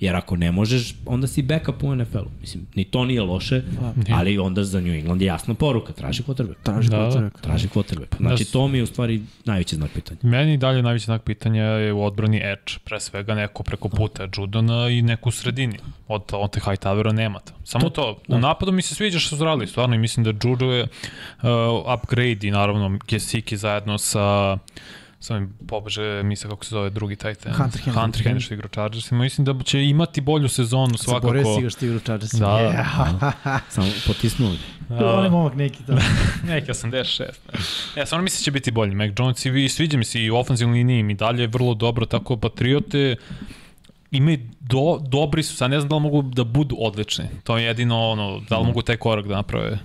Jer 0.01 0.17
ako 0.17 0.37
ne 0.37 0.53
možeš, 0.53 0.95
onda 1.07 1.27
si 1.27 1.43
backup 1.43 1.83
u 1.83 1.95
NFL-u. 1.95 2.31
Mislim, 2.41 2.67
ni 2.75 2.85
to 2.85 3.05
nije 3.05 3.23
loše, 3.23 3.63
ali 4.13 4.39
onda 4.39 4.65
za 4.65 4.81
New 4.81 4.95
England 4.95 5.23
je 5.23 5.27
jasna 5.27 5.55
poruka, 5.55 5.93
traži 5.93 6.23
quarterback. 6.23 6.55
Traži 6.63 6.89
Da. 6.91 6.97
quarterback. 6.97 7.41
Traži 7.41 7.69
quarterback. 7.69 8.17
Znači, 8.17 8.45
to 8.45 8.69
mi 8.69 8.79
je 8.79 8.83
u 8.83 8.87
stvari 8.87 9.23
najveći 9.45 9.77
znak 9.77 9.91
pitanja. 9.95 10.19
Meni 10.23 10.57
dalje 10.57 10.83
najveći 10.83 11.05
znak 11.05 11.23
pitanja 11.23 11.63
je 11.63 11.93
u 11.93 12.05
odbrani 12.05 12.37
edge, 12.37 12.73
pre 12.85 13.01
svega 13.01 13.35
neko 13.35 13.63
preko 13.63 13.89
puta 13.89 14.29
Judona 14.37 14.89
i 14.89 15.03
neko 15.03 15.29
u 15.29 15.33
sredini. 15.33 15.79
Od, 16.09 16.23
od 16.33 16.51
te 16.51 16.61
Hightowera 16.61 17.13
nema 17.13 17.39
to. 17.39 17.53
Samo 17.65 17.91
to, 17.91 18.19
to. 18.27 18.35
u 18.37 18.39
napadu 18.39 18.73
mi 18.73 18.83
se 18.83 18.95
sviđa 18.95 19.19
što 19.19 19.37
su 19.37 19.45
radili, 19.45 19.67
stvarno, 19.67 19.95
i 19.95 19.99
mislim 19.99 20.25
da 20.25 20.49
Judo 20.49 20.73
je 20.73 20.83
uh, 20.83 21.49
upgrade 21.95 22.39
i 22.49 22.51
naravno 22.51 22.99
Gesicki 23.09 23.57
zajedno 23.57 23.99
sa 23.99 24.59
sam 25.21 25.43
mi 25.43 25.67
pobeže 25.67 26.23
misle 26.23 26.51
kako 26.51 26.65
se 26.65 26.71
zove 26.71 26.91
drugi 26.91 27.17
tight 27.17 27.47
end. 27.47 27.57
Hunter 27.57 27.81
Henry. 27.83 28.03
Hunter 28.03 28.23
Henry 28.23 28.41
što 28.41 28.55
igra 28.55 28.67
u 28.67 28.69
Chargersima. 28.69 29.23
Mislim 29.23 29.45
da 29.45 29.55
će 29.65 29.85
imati 29.85 30.21
bolju 30.21 30.49
sezonu 30.49 30.97
svakako. 30.97 31.27
Zaboravio 31.27 31.55
si 31.57 31.63
ga 31.63 31.71
što 31.71 31.85
igra 31.85 31.97
u 31.97 32.01
Chargersima. 32.01 32.47
Da, 32.47 32.63
da. 32.63 33.33
Yeah. 33.45 33.59
Samo 33.75 33.87
potisnuli. 34.07 34.59
On 34.91 35.25
je 35.25 35.31
momak 35.31 35.55
neki 35.55 35.83
to. 35.87 35.93
Neki 36.49 36.71
86. 36.71 37.23
Ja 37.97 38.07
stvarno 38.07 38.23
mislim 38.23 38.41
da 38.41 38.45
će 38.45 38.51
biti 38.51 38.71
bolji. 38.71 38.95
Mac 38.95 39.11
Jones 39.19 39.47
i 39.47 39.51
vi 39.51 39.69
sviđa 39.69 39.99
mi 39.99 40.05
se 40.05 40.23
i 40.23 40.31
u 40.31 40.37
ofenzivnoj 40.37 40.75
liniji 40.75 41.01
im 41.01 41.11
i 41.11 41.15
dalje 41.15 41.43
je 41.43 41.47
vrlo 41.47 41.75
dobro, 41.75 42.07
tako 42.07 42.37
Patriote 42.37 43.17
imaju 44.11 44.39
do, 44.61 44.99
dobri 45.09 45.43
su, 45.43 45.57
sad 45.57 45.71
ne 45.71 45.81
znam 45.81 45.89
da 45.89 45.95
li 45.97 46.03
mogu 46.03 46.23
da 46.23 46.45
budu 46.45 46.77
odlični. 46.79 47.25
To 47.45 47.59
je 47.59 47.65
jedino 47.65 48.11
ono, 48.11 48.41
da 48.49 48.59
li 48.59 48.67
mogu 48.67 48.83
taj 48.83 48.97
korak 48.97 49.27
da 49.27 49.35
naprave. 49.35 49.79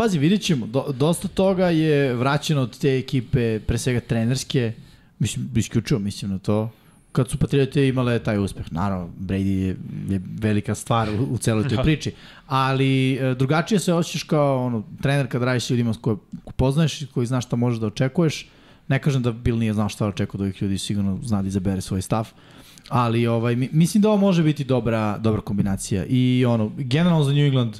Pazi, 0.00 0.18
vidjet 0.18 0.42
ćemo. 0.42 0.66
Do, 0.66 0.84
dosta 0.98 1.28
toga 1.28 1.66
je 1.66 2.14
vraćeno 2.14 2.60
od 2.60 2.78
te 2.78 2.98
ekipe, 2.98 3.60
pre 3.60 3.78
svega 3.78 4.00
trenerske. 4.00 4.72
Mislim, 5.18 5.50
isključivo 5.54 6.00
mislim 6.00 6.30
na 6.30 6.38
to. 6.38 6.70
Kad 7.12 7.28
su 7.28 7.38
Patriote 7.38 7.88
imale 7.88 8.18
taj 8.18 8.38
uspeh. 8.38 8.72
Naravno, 8.72 9.10
Brady 9.20 9.46
je, 9.46 9.76
je 10.08 10.20
velika 10.40 10.74
stvar 10.74 11.08
u, 11.10 11.22
u 11.30 11.38
celoj 11.38 11.68
toj 11.68 11.82
priči. 11.84 12.12
Ali 12.46 13.14
e, 13.14 13.34
drugačije 13.34 13.78
se 13.78 13.94
osjećaš 13.94 14.22
kao 14.22 14.66
ono, 14.66 14.82
trener 15.02 15.28
kad 15.28 15.42
radiš 15.42 15.64
s 15.64 15.70
ljudima 15.70 15.94
koje 16.00 16.16
poznaješ 16.56 17.02
i 17.02 17.06
koji 17.06 17.26
znaš 17.26 17.46
šta 17.46 17.56
možeš 17.56 17.80
da 17.80 17.86
očekuješ. 17.86 18.48
Ne 18.88 18.98
kažem 18.98 19.22
da 19.22 19.32
Bill 19.32 19.58
nije 19.58 19.74
znao 19.74 19.88
šta 19.88 20.06
očekuje 20.06 20.38
od 20.38 20.42
ovih 20.42 20.62
ljudi, 20.62 20.78
sigurno 20.78 21.18
zna 21.22 21.42
da 21.42 21.48
izabere 21.48 21.80
svoj 21.80 22.02
stav. 22.02 22.28
Ali 22.88 23.26
ovaj, 23.26 23.56
mi- 23.56 23.70
mislim 23.72 24.02
da 24.02 24.08
ovo 24.08 24.18
može 24.18 24.42
biti 24.42 24.64
dobra, 24.64 25.18
dobra 25.18 25.40
kombinacija. 25.40 26.04
I 26.08 26.44
ono, 26.48 26.72
generalno 26.76 27.24
za 27.24 27.32
New 27.32 27.46
England 27.46 27.76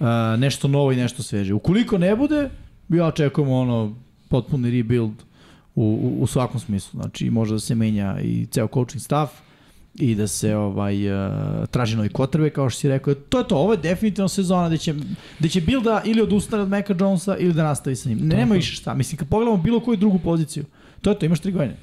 uh, 0.00 0.06
nešto 0.38 0.68
novo 0.68 0.92
i 0.92 0.96
nešto 0.96 1.22
sveže. 1.22 1.54
Ukoliko 1.54 1.98
ne 1.98 2.16
bude, 2.16 2.50
ja 2.88 3.06
očekujemo 3.06 3.54
ono 3.54 3.94
potpuni 4.28 4.70
rebuild 4.70 5.12
u, 5.74 5.82
u, 5.84 6.22
u 6.22 6.26
svakom 6.26 6.60
smislu. 6.60 7.00
Znači, 7.00 7.30
može 7.30 7.54
da 7.54 7.60
se 7.60 7.74
menja 7.74 8.20
i 8.20 8.46
ceo 8.50 8.68
coaching 8.74 9.02
staff 9.02 9.32
i 9.94 10.14
da 10.14 10.26
se 10.26 10.56
ovaj 10.56 11.12
uh, 11.12 11.32
traži 11.70 11.96
novi 11.96 12.08
kotrbe 12.08 12.50
kao 12.50 12.70
što 12.70 12.80
si 12.80 12.88
rekao. 12.88 13.14
To 13.14 13.38
je 13.38 13.48
to, 13.48 13.56
ovo 13.56 13.72
je 13.72 13.78
definitivno 13.78 14.28
sezona 14.28 14.68
gde 14.68 14.78
će, 14.78 14.94
gde 15.38 15.48
će 15.48 15.60
Bill 15.60 15.82
da 15.82 16.02
ili 16.04 16.22
odustane 16.22 16.62
od 16.62 16.68
Meka 16.68 16.94
Jonesa 17.00 17.36
ili 17.36 17.52
da 17.52 17.62
nastavi 17.62 17.96
sa 17.96 18.08
njim. 18.08 18.18
Ne, 18.18 18.36
nema 18.36 18.54
više 18.54 18.74
šta. 18.74 18.94
Mislim, 18.94 19.16
kad 19.18 19.28
pogledamo 19.28 19.56
bilo 19.56 19.80
koju 19.80 19.96
drugu 19.96 20.18
poziciju, 20.18 20.64
to 21.00 21.10
je 21.10 21.18
to, 21.18 21.26
imaš 21.26 21.40
tri 21.40 21.52
godine. 21.52 21.76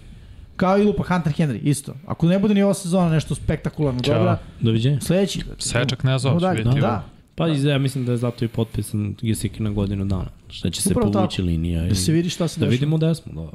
Kao 0.55 0.77
i 0.79 0.83
lupa 0.83 1.03
Hunter 1.03 1.33
Henry, 1.33 1.59
isto. 1.63 1.93
Ako 2.07 2.27
ne 2.27 2.39
bude 2.39 2.53
ni 2.53 2.63
ova 2.63 2.73
sezona 2.73 3.09
nešto 3.09 3.35
spektakularno 3.35 3.99
Ćao. 3.99 4.17
dobra, 4.17 4.37
Doviđenja. 4.59 5.01
sledeći. 5.01 5.43
Sečak 5.59 6.03
ne 6.03 6.19
zove, 6.19 6.55
vidimo. 6.55 6.75
Da, 6.75 7.05
Pa 7.35 7.47
iz, 7.47 7.63
ja 7.65 7.77
mislim 7.77 8.05
da 8.05 8.11
je 8.11 8.17
zato 8.17 8.45
i 8.45 8.47
potpisan 8.47 9.15
Gesicki 9.21 9.63
na 9.63 9.69
godinu 9.69 10.05
dana. 10.05 10.29
Šta 10.49 10.69
će 10.69 10.81
se 10.81 10.89
Upravo 10.89 11.11
povući 11.11 11.37
tako. 11.37 11.45
linija. 11.47 11.83
da 11.83 11.95
se 11.95 12.11
vidi 12.11 12.29
šta 12.29 12.47
se 12.47 12.59
Da 12.59 12.65
dešava. 12.65 12.71
vidimo 12.71 12.97
da 12.97 13.15
smo. 13.15 13.33
Da. 13.33 13.49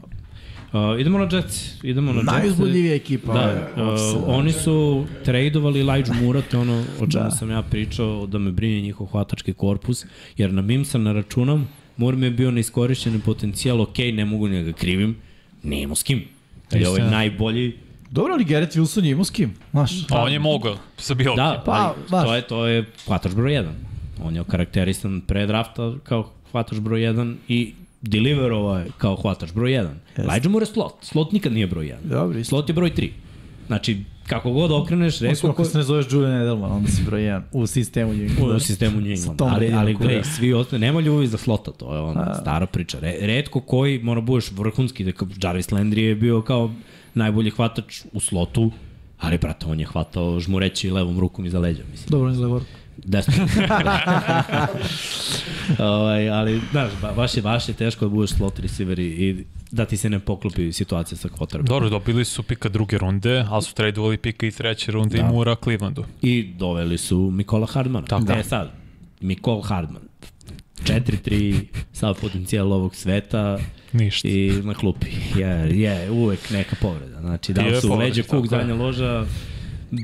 Uh, 0.73 1.01
idemo 1.01 1.19
na 1.19 1.29
Jets. 1.33 1.85
Idemo 1.85 2.13
na. 2.13 2.23
Najuzbudljivija 2.23 2.95
ekipa. 2.95 3.33
Da, 3.33 3.69
uh, 3.77 4.23
oni 4.27 4.53
su 4.53 5.07
Moore, 6.13 6.43
to 6.43 6.57
je 6.57 6.61
ono 6.61 6.79
o 6.81 7.07
čemu 7.07 7.07
Da. 7.07 7.21
da. 7.21 7.31
sam 7.31 7.51
ja 7.51 7.63
pričao, 7.63 8.27
da 8.27 8.39
me 8.39 8.53
brine 8.53 8.81
njihov 8.81 9.07
hvatački 9.07 9.53
korpus, 9.53 10.05
jer 10.37 10.53
na 10.53 10.63
Mimsa 10.63 10.99
ne 10.99 11.13
računam, 11.13 11.69
mi 12.17 12.27
je 12.27 12.31
bio 12.31 12.51
neiskorišćeni 12.51 13.21
potencijal, 13.21 13.81
ok, 13.81 13.99
ne 13.99 14.25
mogu 14.25 14.49
ni 14.49 14.57
da 14.57 14.63
ga 14.63 14.73
krivim, 14.73 15.17
nema 15.63 15.95
s 15.95 16.03
kim. 16.03 16.23
Kad 16.69 16.81
je 16.81 16.89
ovaj 16.89 17.11
najbolji, 17.11 17.73
Dobro, 18.11 18.33
ali 18.35 18.45
Garrett 18.45 18.77
Wilson 18.77 19.05
je 19.05 19.11
imao 19.11 19.25
s 19.25 19.31
kim? 19.31 19.55
Znaš, 19.71 19.93
A 20.11 20.23
on 20.23 20.33
je 20.33 20.39
mogao 20.39 20.77
sa 20.97 21.15
bilo 21.15 21.37
da, 21.37 21.63
Pa, 21.65 21.73
pa, 21.73 21.95
baš. 22.11 22.25
to 22.27 22.35
je, 22.35 22.43
to 22.43 22.67
je 22.67 22.85
hvatač 23.07 23.33
broj 23.35 23.53
1. 23.53 23.67
On 24.23 24.35
je 24.35 24.41
okarakterisan 24.41 25.21
pre 25.21 25.47
drafta 25.47 25.95
kao 26.05 26.31
hvatač 26.53 26.79
broj 26.79 27.01
1 27.01 27.35
i 27.49 27.75
deliverovao 28.03 28.79
je 28.79 28.87
kao 28.99 29.17
hvatač 29.17 29.53
broj 29.53 29.71
1. 29.71 29.89
Elijah 30.17 30.47
Moore 30.47 30.63
je 30.63 30.73
slot. 30.73 30.95
Slot 31.03 31.33
nikad 31.33 31.53
nije 31.53 31.67
broj 31.67 31.85
1. 31.87 31.95
Dobro, 32.03 32.39
isto. 32.39 32.49
Slot 32.49 32.69
je 32.69 32.73
broj 32.73 32.91
3. 32.91 33.11
Znači, 33.67 34.05
kako 34.27 34.51
god 34.51 34.73
okreneš, 34.73 35.15
Osim 35.15 35.27
redko 35.29 35.47
ako 35.47 35.57
ko... 35.57 35.65
se 35.65 35.79
ne 35.79 35.85
zoveš 35.85 36.07
Julian 36.11 36.43
Edelman, 36.43 36.73
onda 36.73 36.91
si 36.91 37.03
broj 37.03 37.21
1 37.21 37.43
u 37.53 37.67
sistemu 37.67 38.13
New 38.13 38.55
u 38.57 38.61
sistemu 38.61 39.01
New 39.01 39.13
England. 39.13 39.43
Ali, 39.43 39.73
ali 39.73 39.95
gledaj, 39.95 40.25
svi 40.25 40.53
ostali, 40.53 40.81
nema 40.81 41.01
ljubavi 41.01 41.27
za 41.27 41.39
slota, 41.39 41.73
to 41.73 41.95
je 41.95 42.01
ona 42.01 42.35
stara 42.35 42.67
priča. 42.67 42.99
Re, 43.01 43.17
redko 43.21 43.61
koji 43.61 43.99
mora 44.03 44.21
budeš 44.21 44.51
vrhunski, 44.51 45.05
da 45.05 45.13
kao 45.13 45.29
Jarvis 45.43 45.69
Landry 45.69 45.99
je 45.99 46.15
bio 46.15 46.43
kao 46.43 46.71
najbolji 47.19 47.51
hvatač 47.51 48.03
u 48.13 48.21
slotu, 48.21 48.71
Ali, 49.19 49.39
brate, 49.39 49.67
on 49.67 49.81
je 49.81 49.87
hvatao 49.87 50.41
žmureći 50.41 50.91
levom 50.91 51.21
rukom 51.21 51.47
iza 51.47 51.59
leđa, 51.59 51.83
mislim. 51.91 52.11
Dobro, 52.11 52.31
ne 52.31 52.39
levo. 52.39 52.61
Desno. 52.97 53.35
ovaj, 55.79 56.31
ali, 56.31 56.61
znaš, 56.71 56.93
ba, 57.03 57.13
baš 57.13 57.37
je, 57.37 57.43
baš 57.43 57.69
je 57.69 57.75
teško 57.75 58.05
da 58.05 58.09
budeš 58.09 58.31
slot 58.31 58.59
receiver 58.59 58.99
i, 58.99 59.03
i 59.07 59.45
da 59.71 59.85
ti 59.85 59.97
se 59.97 60.11
ne 60.11 60.19
poklopi 60.19 60.73
situacija 60.73 61.19
sa 61.19 61.29
quarterbackom. 61.29 61.69
Dobro, 61.69 61.91
dobili 61.91 62.25
su 62.25 62.43
pika 62.43 62.69
druge 62.69 62.99
runde, 62.99 63.45
ali 63.49 63.63
su 63.63 63.75
tradovali 63.75 64.17
pika 64.17 64.47
i 64.47 64.51
treće 64.51 64.93
runde 64.93 65.17
da. 65.17 65.29
i 65.29 65.33
Mura 65.33 65.57
Clevelandu. 65.65 66.05
I 66.23 66.53
doveli 66.59 66.99
su 66.99 67.31
Mikola 67.33 67.67
Hardmana. 67.67 68.07
Tako. 68.07 68.33
E 68.33 68.43
sad, 68.43 68.71
Mikol 69.21 69.63
Hardman. 69.63 70.03
4-3, 70.87 71.65
sav 71.93 72.21
potencijal 72.21 72.73
ovog 72.73 72.95
sveta 72.95 73.59
Ništa. 73.93 74.29
i 74.29 74.53
na 74.65 74.75
klupi. 74.75 75.07
Je, 75.37 75.81
je, 75.81 76.11
uvek 76.11 76.51
neka 76.51 76.77
povreda. 76.81 77.21
Znači, 77.21 77.53
da 77.53 77.81
su 77.81 77.95
leđe 77.95 78.23
kuk, 78.23 78.47
zadnja 78.47 78.75
loža, 78.75 79.27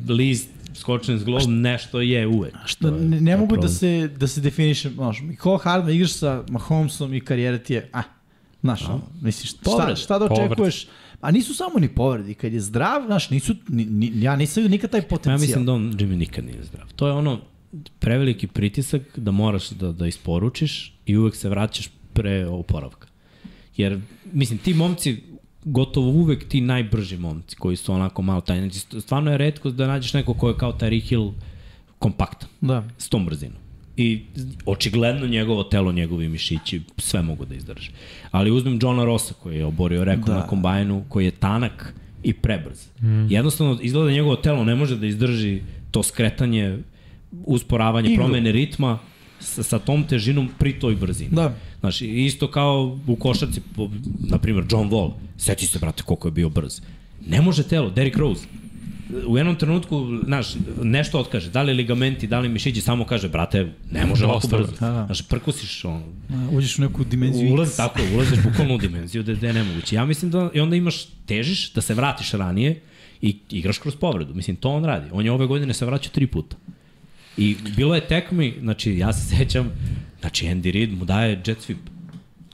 list, 0.09 0.49
skočen 0.75 1.19
s 1.19 1.25
glov, 1.25 1.51
nešto 1.51 2.01
je 2.01 2.27
uvek. 2.27 2.55
Je- 2.81 2.91
ne, 2.91 3.21
ne 3.21 3.37
mogu 3.37 3.57
da 3.57 3.61
problem. 3.61 3.73
se, 3.73 4.09
da 4.17 4.27
se 4.27 4.41
definiše, 4.41 4.91
znaš, 4.91 5.23
Cole 5.43 5.59
Hardman 5.63 5.95
igraš 5.95 6.13
sa 6.13 6.45
Mahomesom 6.49 7.15
i 7.15 7.21
karijera 7.21 7.59
ti 7.59 7.75
je, 7.75 7.89
ah, 7.93 8.03
znaš, 8.61 8.85
ono, 8.89 9.03
misliš, 9.21 9.51
šta, 9.51 9.61
Povrede. 9.65 9.97
šta 9.97 10.19
da 10.19 10.25
očekuješ? 10.25 10.87
A 11.21 11.31
nisu 11.31 11.55
samo 11.55 11.79
ni 11.79 11.89
povredi, 11.89 12.35
kad 12.35 12.53
je 12.53 12.61
zdrav, 12.61 13.03
znaš, 13.07 13.31
nisu, 13.31 13.55
ni, 13.69 13.85
ni, 13.85 14.13
ja 14.15 14.37
nisam 14.37 14.63
vidio 14.63 14.71
nikad 14.71 14.91
taj 14.91 15.03
potencijal. 15.03 15.35
Ja 15.35 15.41
mislim 15.41 15.67
da 15.67 15.73
on 15.73 15.93
Jimmy 15.93 16.17
nikad 16.17 16.45
nije 16.45 16.65
zdrav. 16.65 16.87
To 16.97 17.07
je 17.07 17.13
ono 17.13 17.41
preveliki 17.99 18.47
pritisak 18.47 19.03
da 19.17 19.31
moraš 19.31 19.71
da, 19.71 19.93
da 19.93 20.07
isporučiš 20.07 20.95
i 21.07 21.17
uvek 21.17 21.35
se 21.35 21.49
vraćaš 21.49 21.89
pre 22.13 22.47
oporavka. 22.47 23.09
Jer, 23.77 24.01
mislim, 24.33 24.59
ti 24.59 24.75
momci, 24.75 25.23
gotovo 25.65 26.09
uvek 26.09 26.49
ti 26.49 26.61
najbrži 26.61 27.17
momci 27.17 27.57
koji 27.57 27.77
su 27.77 27.93
onako 27.93 28.23
malo 28.23 28.41
taj, 28.41 28.59
znači 28.59 29.01
stvarno 29.01 29.31
je 29.31 29.39
redko 29.39 29.71
da 29.71 29.87
nađeš 29.87 30.15
neko 30.15 30.35
ko 30.35 30.49
je 30.49 30.57
kao 30.57 30.73
taj 30.73 31.01
Hill 31.01 31.33
kompaktan, 31.99 32.49
Da. 32.61 32.85
s 32.99 33.09
tom 33.09 33.27
brzinom. 33.27 33.57
I 33.97 34.23
očigledno 34.67 35.27
njegovo 35.27 35.65
telo, 35.65 35.93
njegovi 35.93 36.29
mišići, 36.29 36.83
sve 36.99 37.23
mogu 37.23 37.45
da 37.45 37.55
izdrže. 37.55 37.91
Ali 38.31 38.51
uzmem 38.51 38.79
Johna 38.83 39.05
Rossa 39.05 39.35
koji 39.35 39.57
je 39.57 39.65
oborio 39.65 40.05
rekord 40.05 40.27
Da. 40.27 40.33
da. 40.33 40.39
na 40.39 40.47
kombajnu, 40.47 41.05
koji 41.09 41.25
je 41.25 41.31
tanak 41.31 41.95
i 42.23 42.33
prebrz. 42.33 42.87
Mm. 43.03 43.27
Jednostavno, 43.31 43.79
izgleda 43.83 44.07
da 44.07 44.13
njegovo 44.13 44.37
telo 44.37 44.65
ne 44.65 44.75
može 44.75 44.97
da 44.97 45.07
izdrži 45.07 45.63
to 45.91 46.03
skretanje, 46.03 46.79
usporavanje, 47.45 48.13
Igru. 48.13 48.25
promene 48.25 48.53
ritma 48.53 48.99
sa, 49.41 49.63
sa 49.63 49.79
tom 49.79 50.05
težinom 50.05 50.49
pri 50.59 50.73
toj 50.73 50.97
brzini. 50.97 51.31
Da. 51.31 51.55
Znaš, 51.81 52.01
isto 52.03 52.51
kao 52.51 52.99
u 53.07 53.17
košarci, 53.17 53.61
na 54.21 54.39
primjer, 54.39 54.65
John 54.71 54.91
Wall, 54.91 55.13
seti 55.37 55.67
se, 55.67 55.79
brate, 55.79 56.03
koliko 56.03 56.29
je 56.29 56.33
bio 56.33 56.49
brz. 56.49 56.81
Ne 57.27 57.41
može 57.41 57.63
telo, 57.63 57.91
Derrick 57.91 58.17
Rose, 58.17 58.47
u 59.27 59.39
jednom 59.39 59.57
trenutku, 59.57 60.19
znaš, 60.25 60.55
nešto 60.83 61.19
otkaže, 61.19 61.51
da 61.51 61.63
li 61.63 61.73
ligamenti, 61.73 62.27
da 62.27 62.41
li 62.41 62.49
mišići, 62.49 62.81
samo 62.81 63.05
kaže, 63.05 63.29
brate, 63.29 63.73
ne 63.91 64.07
može 64.07 64.25
ovako 64.25 64.41
Dosta, 64.41 64.57
brzo. 64.57 64.73
Da, 64.81 64.91
da. 64.91 65.07
Znaš, 65.07 65.23
prkusiš, 65.23 65.85
on, 65.85 66.03
A, 66.31 66.49
Uđeš 66.53 66.79
u 66.79 66.83
neku 66.83 67.05
dimenziju 67.05 67.53
ulaz, 67.53 67.69
X. 67.69 67.77
tako, 67.77 68.01
je, 68.01 68.15
ulaziš 68.15 68.39
bukvalno 68.45 68.75
u 68.75 68.79
dimenziju 68.79 69.23
da, 69.23 69.35
da 69.35 69.47
je 69.47 69.53
nemoguće. 69.53 69.97
Ja 69.97 70.07
mislim 70.07 70.31
da, 70.31 70.51
i 70.55 70.61
onda 70.61 70.77
imaš, 70.77 71.07
težiš 71.27 71.73
da 71.73 71.81
se 71.81 71.95
vratiš 71.95 72.33
ranije 72.33 72.81
i 73.23 73.37
igraš 73.51 73.79
kroz 73.79 73.97
povredu. 73.97 74.35
Mislim, 74.35 74.57
to 74.57 74.71
on 74.71 74.85
radi. 74.85 75.11
On 75.13 75.25
je 75.25 75.33
ove 75.33 75.47
godine 75.47 75.75
se 75.75 75.87
vraćao 75.87 76.13
tri 76.13 76.27
puta. 76.27 76.57
I 77.37 77.57
bilo 77.77 77.95
je 77.95 78.07
tekmi, 78.07 78.55
znači 78.61 78.99
ja 78.99 79.13
se 79.13 79.37
sećam, 79.37 79.73
znači 80.21 80.47
Andy 80.47 80.73
Reid 80.73 80.99
mu 80.99 81.05
daje 81.05 81.43
jet 81.47 81.59
sweep. 81.59 81.77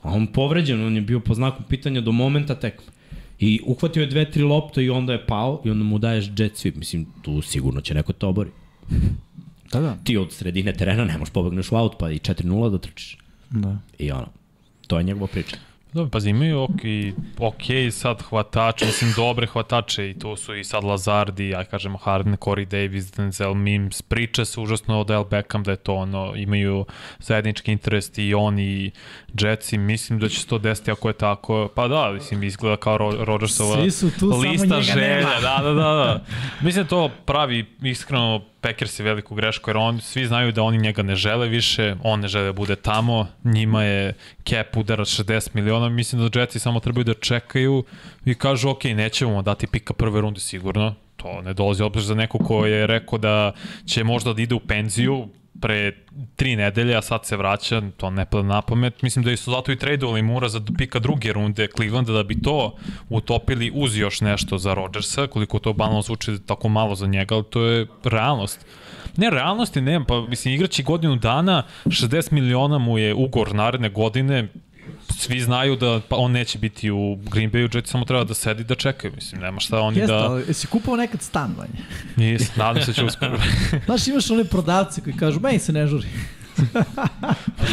A 0.01 0.09
on 0.13 0.27
povređen, 0.27 0.85
on 0.85 0.95
je 0.95 1.01
bio 1.01 1.19
po 1.19 1.33
znaku 1.33 1.63
pitanja 1.69 2.01
do 2.01 2.11
momenta 2.11 2.55
tekme. 2.55 2.85
I 3.39 3.59
uhvatio 3.65 4.01
je 4.01 4.07
dve, 4.07 4.31
tri 4.31 4.43
lopte 4.43 4.83
i 4.83 4.89
onda 4.89 5.13
je 5.13 5.25
pao 5.25 5.61
i 5.65 5.69
onda 5.69 5.83
mu 5.83 5.99
daješ 5.99 6.25
jet 6.37 6.53
sweep. 6.53 6.75
Mislim, 6.75 7.05
tu 7.21 7.41
sigurno 7.41 7.81
će 7.81 7.93
neko 7.93 8.13
te 8.13 8.25
obori. 8.25 8.49
Da, 9.71 9.79
da. 9.79 9.97
Ti 10.03 10.17
od 10.17 10.31
sredine 10.31 10.73
terena 10.73 11.05
ne 11.05 11.17
možeš 11.17 11.33
pobegneš 11.33 11.71
u 11.71 11.75
aut 11.75 11.95
pa 11.99 12.11
i 12.11 12.19
4-0 12.19 12.71
da 12.71 12.77
trčiš. 12.77 13.17
da. 13.49 13.77
I 13.99 14.11
ono, 14.11 14.27
to 14.87 14.97
je 14.97 15.03
njegova 15.03 15.27
priča. 15.27 15.57
Dobro, 15.93 16.09
pazi, 16.09 16.29
imaju 16.29 16.61
ok, 16.61 16.81
ok 17.39 17.91
sad 17.91 18.21
hvatače, 18.21 18.85
mislim 18.85 19.13
dobre 19.15 19.47
hvatače 19.47 20.09
i 20.09 20.13
to 20.13 20.35
su 20.37 20.55
i 20.55 20.63
sad 20.63 20.83
Lazardi, 20.83 21.49
ja 21.49 21.63
kažemo 21.63 21.97
Harden, 21.97 22.37
Corey 22.37 22.65
Davis, 22.65 23.11
Denzel 23.11 23.53
Mims, 23.53 24.01
priča 24.01 24.45
se 24.45 24.59
užasno 24.59 24.99
od 24.99 25.07
Del 25.07 25.23
Beckham 25.23 25.63
da 25.63 25.71
je 25.71 25.77
to 25.77 25.95
ono, 25.95 26.33
imaju 26.35 26.85
zajednički 27.19 27.71
interes 27.71 28.11
i 28.17 28.33
on 28.33 28.59
i 28.59 28.91
Jetsi, 29.39 29.77
mislim 29.77 30.19
da 30.19 30.29
će 30.29 30.39
se 30.39 30.47
to 30.47 30.57
desiti 30.57 30.91
ako 30.91 31.07
je 31.07 31.13
tako, 31.13 31.69
pa 31.75 31.87
da, 31.87 32.11
mislim 32.11 32.43
izgleda 32.43 32.77
kao 32.77 32.97
Ro 32.97 33.11
Rodgersova 33.19 33.75
Svi 33.81 33.91
su 33.91 34.09
tu, 34.19 34.31
samo 34.31 34.37
lista 34.37 34.81
želja, 34.81 35.15
nema. 35.15 35.29
da, 35.41 35.59
da, 35.63 35.73
da, 35.73 35.73
da. 35.73 36.23
Mislim 36.61 36.83
da 36.83 36.89
to 36.89 37.09
pravi 37.25 37.65
iskreno 37.81 38.50
Packers 38.61 38.99
je 38.99 39.03
veliku 39.03 39.35
grešku, 39.35 39.69
jer 39.69 39.77
on, 39.77 40.01
svi 40.01 40.25
znaju 40.25 40.51
da 40.51 40.63
oni 40.63 40.77
njega 40.77 41.03
ne 41.03 41.15
žele 41.15 41.47
više, 41.47 41.95
on 42.03 42.19
ne 42.19 42.27
žele 42.27 42.45
da 42.45 42.53
bude 42.53 42.75
tamo, 42.75 43.27
njima 43.43 43.83
je 43.83 44.13
cap 44.49 44.77
udara 44.77 45.05
60 45.05 45.49
miliona, 45.53 45.89
mislim 45.89 46.29
da 46.29 46.39
Jetsi 46.39 46.59
samo 46.59 46.79
trebaju 46.79 47.03
da 47.03 47.13
čekaju 47.13 47.83
i 48.25 48.35
kažu, 48.35 48.69
ok, 48.69 48.83
nećemo 48.83 49.41
dati 49.41 49.67
pika 49.67 49.93
prve 49.93 50.21
runde 50.21 50.39
sigurno, 50.39 50.95
to 51.15 51.41
ne 51.41 51.53
dolazi 51.53 51.83
obzir 51.83 52.03
za 52.03 52.15
neko 52.15 52.37
ko 52.37 52.65
je 52.65 52.87
rekao 52.87 53.17
da 53.17 53.53
će 53.85 54.03
možda 54.03 54.33
da 54.33 54.41
ide 54.41 54.55
u 54.55 54.59
penziju, 54.59 55.27
pre 55.59 55.91
tri 56.35 56.55
nedelje, 56.55 56.95
a 56.95 57.01
sad 57.01 57.25
se 57.25 57.37
vraća, 57.37 57.81
to 57.97 58.09
ne 58.09 58.25
pada 58.25 58.43
na 58.43 58.61
pamet. 58.61 59.01
Mislim 59.01 59.25
da 59.25 59.37
su 59.37 59.51
zato 59.51 59.71
i 59.71 59.75
tradovali 59.75 60.21
Mura 60.21 60.49
za 60.49 60.61
pika 60.77 60.99
druge 60.99 61.33
runde 61.33 61.67
Clevelanda 61.75 62.13
da 62.13 62.23
bi 62.23 62.41
to 62.41 62.75
utopili 63.09 63.71
uz 63.75 63.97
još 63.97 64.21
nešto 64.21 64.57
za 64.57 64.73
Rodgersa, 64.73 65.27
koliko 65.27 65.59
to 65.59 65.73
banalno 65.73 66.01
zvuči 66.01 66.37
tako 66.45 66.69
malo 66.69 66.95
za 66.95 67.07
njega, 67.07 67.35
ali 67.35 67.43
to 67.43 67.63
je 67.63 67.87
realnost. 68.03 68.65
Ne, 69.17 69.29
realnosti 69.29 69.81
nema, 69.81 70.05
pa 70.05 70.21
mislim 70.21 70.53
igraći 70.53 70.83
godinu 70.83 71.15
dana, 71.15 71.63
60 71.85 72.31
miliona 72.31 72.77
mu 72.77 72.97
je 72.97 73.13
ugor 73.13 73.55
naredne 73.55 73.89
godine, 73.89 74.47
svi 75.17 75.39
znaju 75.39 75.75
da 75.75 76.01
pa 76.09 76.15
on 76.15 76.31
neće 76.31 76.57
biti 76.57 76.91
u 76.91 77.15
Green 77.15 77.51
Bayu, 77.51 77.75
Jets 77.75 77.91
samo 77.91 78.05
treba 78.05 78.23
da 78.23 78.33
sedi 78.33 78.63
da 78.63 78.75
čekaju, 78.75 79.13
mislim, 79.15 79.41
nema 79.41 79.59
šta 79.59 79.79
oni 79.79 79.99
Jeste, 79.99 80.13
da... 80.13 80.19
ali 80.19 80.43
jesi 80.47 80.67
kupao 80.67 80.95
nekad 80.95 81.21
stan, 81.21 81.55
Vanja? 81.57 81.85
Nis, 82.17 82.55
nadam 82.55 82.83
se 82.83 82.91
da 82.91 82.93
će 82.93 83.05
uspeti. 83.05 83.35
Znaš, 83.85 84.07
imaš 84.07 84.31
one 84.31 84.43
prodavce 84.43 85.01
koji 85.01 85.17
kažu, 85.17 85.39
meni 85.39 85.59
se 85.59 85.73
ne 85.73 85.87
žuri. 85.87 86.07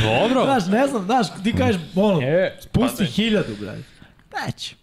Dobro. 0.02 0.44
Znaš, 0.48 0.66
ne 0.66 0.86
znam, 0.86 1.04
znaš, 1.04 1.26
ti 1.44 1.52
kažeš, 1.52 1.80
ono, 1.94 2.20
E, 2.22 2.58
spusti 2.60 3.04
pa 3.04 3.10
hiljadu, 3.10 3.56
brate. 3.60 3.82
Neće. 4.46 4.74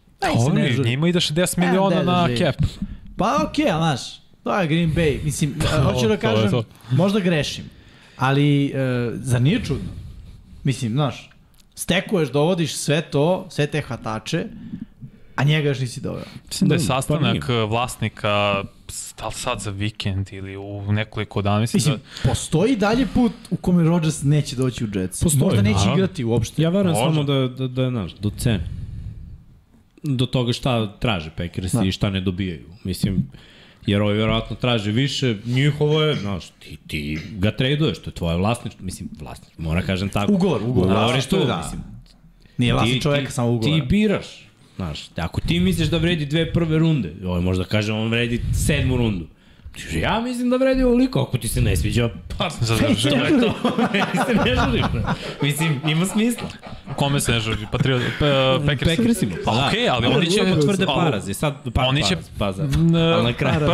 Žuri. 0.46 0.90
njima 0.90 1.08
ide 1.08 1.20
60 1.20 1.58
miliona 1.58 1.96
da, 1.96 2.04
na 2.04 2.28
živi. 2.28 2.40
cap. 2.40 2.56
Pa 3.18 3.46
okej, 3.50 3.66
okay, 3.66 3.78
znaš, 3.78 4.02
to 4.44 4.60
je 4.60 4.68
Green 4.68 4.94
Bay. 4.94 5.24
Mislim, 5.24 5.56
hoću 5.84 6.08
da 6.08 6.18
kažem, 6.18 6.52
možda 6.92 7.20
grešim, 7.20 7.66
ali 8.18 8.66
e, 8.66 8.72
zar 9.14 9.42
nije 9.42 9.64
čudno? 9.64 9.90
Mislim, 10.64 10.92
znaš, 10.92 11.30
stekuješ, 11.76 12.32
dovodiš 12.32 12.76
sve 12.76 13.02
to, 13.02 13.48
sve 13.50 13.68
te 13.68 13.82
hvatače, 13.82 14.46
a 15.36 15.44
njega 15.44 15.70
još 15.70 15.80
nisi 15.80 16.02
doveo. 16.02 16.24
Mislim 16.48 16.68
da 16.68 16.76
je 16.76 16.80
Da, 16.80 16.86
pa 16.88 16.94
sastanak 16.94 17.46
vlasnika 17.70 18.64
da 19.18 19.28
li 19.28 19.34
sad 19.34 19.60
za 19.60 19.72
vikend 19.72 20.34
ili 20.34 20.58
u 20.58 20.92
nekoliko 20.92 21.42
dana. 21.42 21.60
Mislim, 21.60 21.78
Mislim, 21.78 21.96
da, 21.96 22.30
postoji 22.30 22.76
dalje 22.76 23.08
put 23.14 23.32
u 23.50 23.56
kome 23.56 23.84
Rodgers 23.84 24.24
neće 24.24 24.56
doći 24.56 24.84
u 24.86 24.88
Jets. 24.94 25.24
Postoji, 25.24 25.44
Možda 25.44 25.62
neće 25.62 25.76
naravno. 25.76 25.94
igrati 25.94 26.24
uopšte. 26.24 26.62
Ja 26.62 26.70
verujem 26.70 26.96
samo 26.96 27.24
da, 27.24 27.48
da, 27.48 27.68
da, 27.68 27.90
znaš, 27.90 28.14
do 28.14 28.32
cene. 28.38 28.68
Do 30.04 30.26
toga 30.26 30.54
šta 30.54 30.98
traže 31.00 31.30
Packers 31.38 31.72
Da. 31.74 31.84
i 31.84 31.92
šta 31.92 32.10
ne 32.10 32.22
dobijaju. 32.22 32.66
Mislim, 32.84 33.30
jer 33.86 34.02
ovi 34.02 34.18
vjerojatno 34.18 34.56
traže 34.56 34.92
više, 34.92 35.36
njihovo 35.46 36.04
je, 36.04 36.16
znaš, 36.16 36.50
ti, 36.60 36.78
ti 36.88 37.20
ga 37.32 37.52
traduješ, 37.52 38.00
to 38.00 38.10
je 38.10 38.14
tvoje 38.14 38.38
vlasništvo, 38.38 38.86
mislim, 38.86 39.10
vlasništvo, 39.20 39.64
mora 39.64 39.82
kažem 39.82 40.10
tako. 40.10 40.34
Ugovor, 40.34 40.64
ugovor. 40.64 40.92
Ugovoriš 40.92 41.28
Da, 41.28 41.38
da. 41.38 41.58
mislim, 41.58 41.82
Nije 42.58 42.74
vlasni 42.74 42.94
ti, 42.94 43.02
čoveka, 43.02 43.26
ti, 43.28 43.34
samo 43.34 43.52
ugovor. 43.52 43.80
Ti 43.80 43.86
biraš, 43.88 44.28
znaš, 44.76 45.10
ako 45.16 45.42
ti 45.42 45.60
misliš 45.60 45.88
da 45.88 45.98
vredi 45.98 46.26
dve 46.26 46.54
prve 46.54 46.80
runde, 46.80 47.14
ovo 47.26 47.42
možda 47.42 47.64
kaže 47.64 47.94
on 47.94 48.10
vredi 48.10 48.42
sedmu 48.54 48.98
rundu, 48.98 49.28
ja 49.94 50.22
mislim 50.22 50.50
da 50.50 50.58
vredi 50.58 50.84
ovoliko, 50.84 51.22
ako 51.22 51.38
ti 51.38 51.48
se 51.48 51.62
ne 51.62 51.76
sviđa, 51.76 52.10
pa 52.38 52.50
Zadrži. 52.52 53.10
to 53.10 53.16
je 53.16 53.40
to. 53.40 53.54
Se 54.28 54.34
ne 54.36 54.56
žuri. 54.58 54.84
Mislim, 55.42 55.82
ima 55.88 56.06
smisla. 56.06 56.48
kome 56.96 57.20
se 57.20 57.32
ne 57.32 57.40
žuri? 57.40 57.58
Patriot, 57.72 58.02
pa, 58.20 58.26
Packers. 58.66 58.96
Packersima, 58.98 59.36
pa 59.46 59.52
da. 59.54 59.68
Okej, 59.68 59.90
ali 59.90 60.08
oni 60.08 60.26
će... 60.28 60.42
Uvek 60.42 60.56
potvrde 60.56 60.86
ali- 60.88 60.96
parazi, 61.02 61.34
sad 61.34 61.54
pa, 61.74 61.82
Oni 61.84 62.04
će- 62.04 62.18
paza. 62.38 62.64
Ali 63.14 63.24
na 63.24 63.34
kraju, 63.34 63.60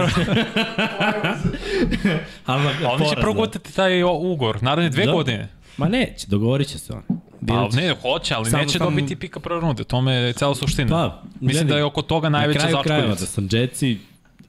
ali 2.45 2.63
na, 2.63 2.69
Oni 2.69 2.99
će 2.99 3.05
poraz, 3.05 3.21
progutati 3.21 3.73
taj 3.73 4.03
o- 4.03 4.13
ugovor, 4.13 4.63
naredne 4.63 4.89
dve 4.89 5.05
Da. 5.05 5.11
godine. 5.11 5.47
Ma 5.77 5.87
neće, 5.87 6.27
dogovorit 6.27 6.67
će 6.67 6.79
se 6.79 6.93
on. 6.93 7.01
Pa 7.47 7.67
ne, 7.71 7.95
hoće, 8.01 8.33
ali 8.33 8.45
Samo 8.45 8.63
neće 8.63 8.77
tamo- 8.77 8.89
dobiti 8.89 9.15
pika 9.15 9.39
prve 9.39 9.59
runde. 9.61 9.83
To 9.83 10.01
me 10.01 10.13
je 10.13 10.33
cela 10.33 10.55
suština. 10.55 10.89
Pa, 10.89 11.21
Mislim 11.39 11.67
da 11.67 11.77
je 11.77 11.83
oko 11.83 12.01
toga 12.01 12.29
najveća 12.29 12.59
na 12.59 12.65
kraju 12.65 12.83
krajeva 12.83 13.07
začkoljica. 13.07 13.25
da 13.25 13.31
sam 13.31 13.47
Jetsi 13.51 13.97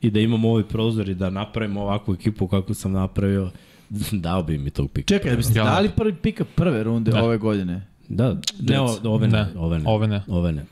i 0.03 0.11
da 0.11 0.21
imam 0.21 0.45
ovaj 0.45 0.63
prozor 0.65 1.09
i 1.09 1.15
da 1.15 1.31
napravim 1.31 1.77
ovakvu 1.77 2.15
ekipu 2.15 2.49
kako 2.49 2.75
sam 2.75 2.93
napravio, 2.93 3.51
dao 4.13 4.43
bi 4.43 4.59
mi 4.59 4.71
tog 4.71 4.91
pika. 4.91 5.07
Čekaj, 5.09 5.31
da 5.31 5.37
biste 5.37 5.55
dali 5.55 5.89
prvi 5.91 6.15
pika 6.15 6.45
prve 6.47 6.83
runde 6.83 7.11
Da. 7.11 7.25
ove 7.25 7.39
godine. 7.39 7.87
Da, 8.09 8.37
ne, 8.61 8.81
o- 8.81 8.99
ove 9.05 9.29
ne, 9.29 9.47
ove 9.57 9.79
ne. 9.79 9.85
ove 9.87 10.07
ne. 10.09 10.23
Ove 10.29 10.53
ne. 10.53 10.65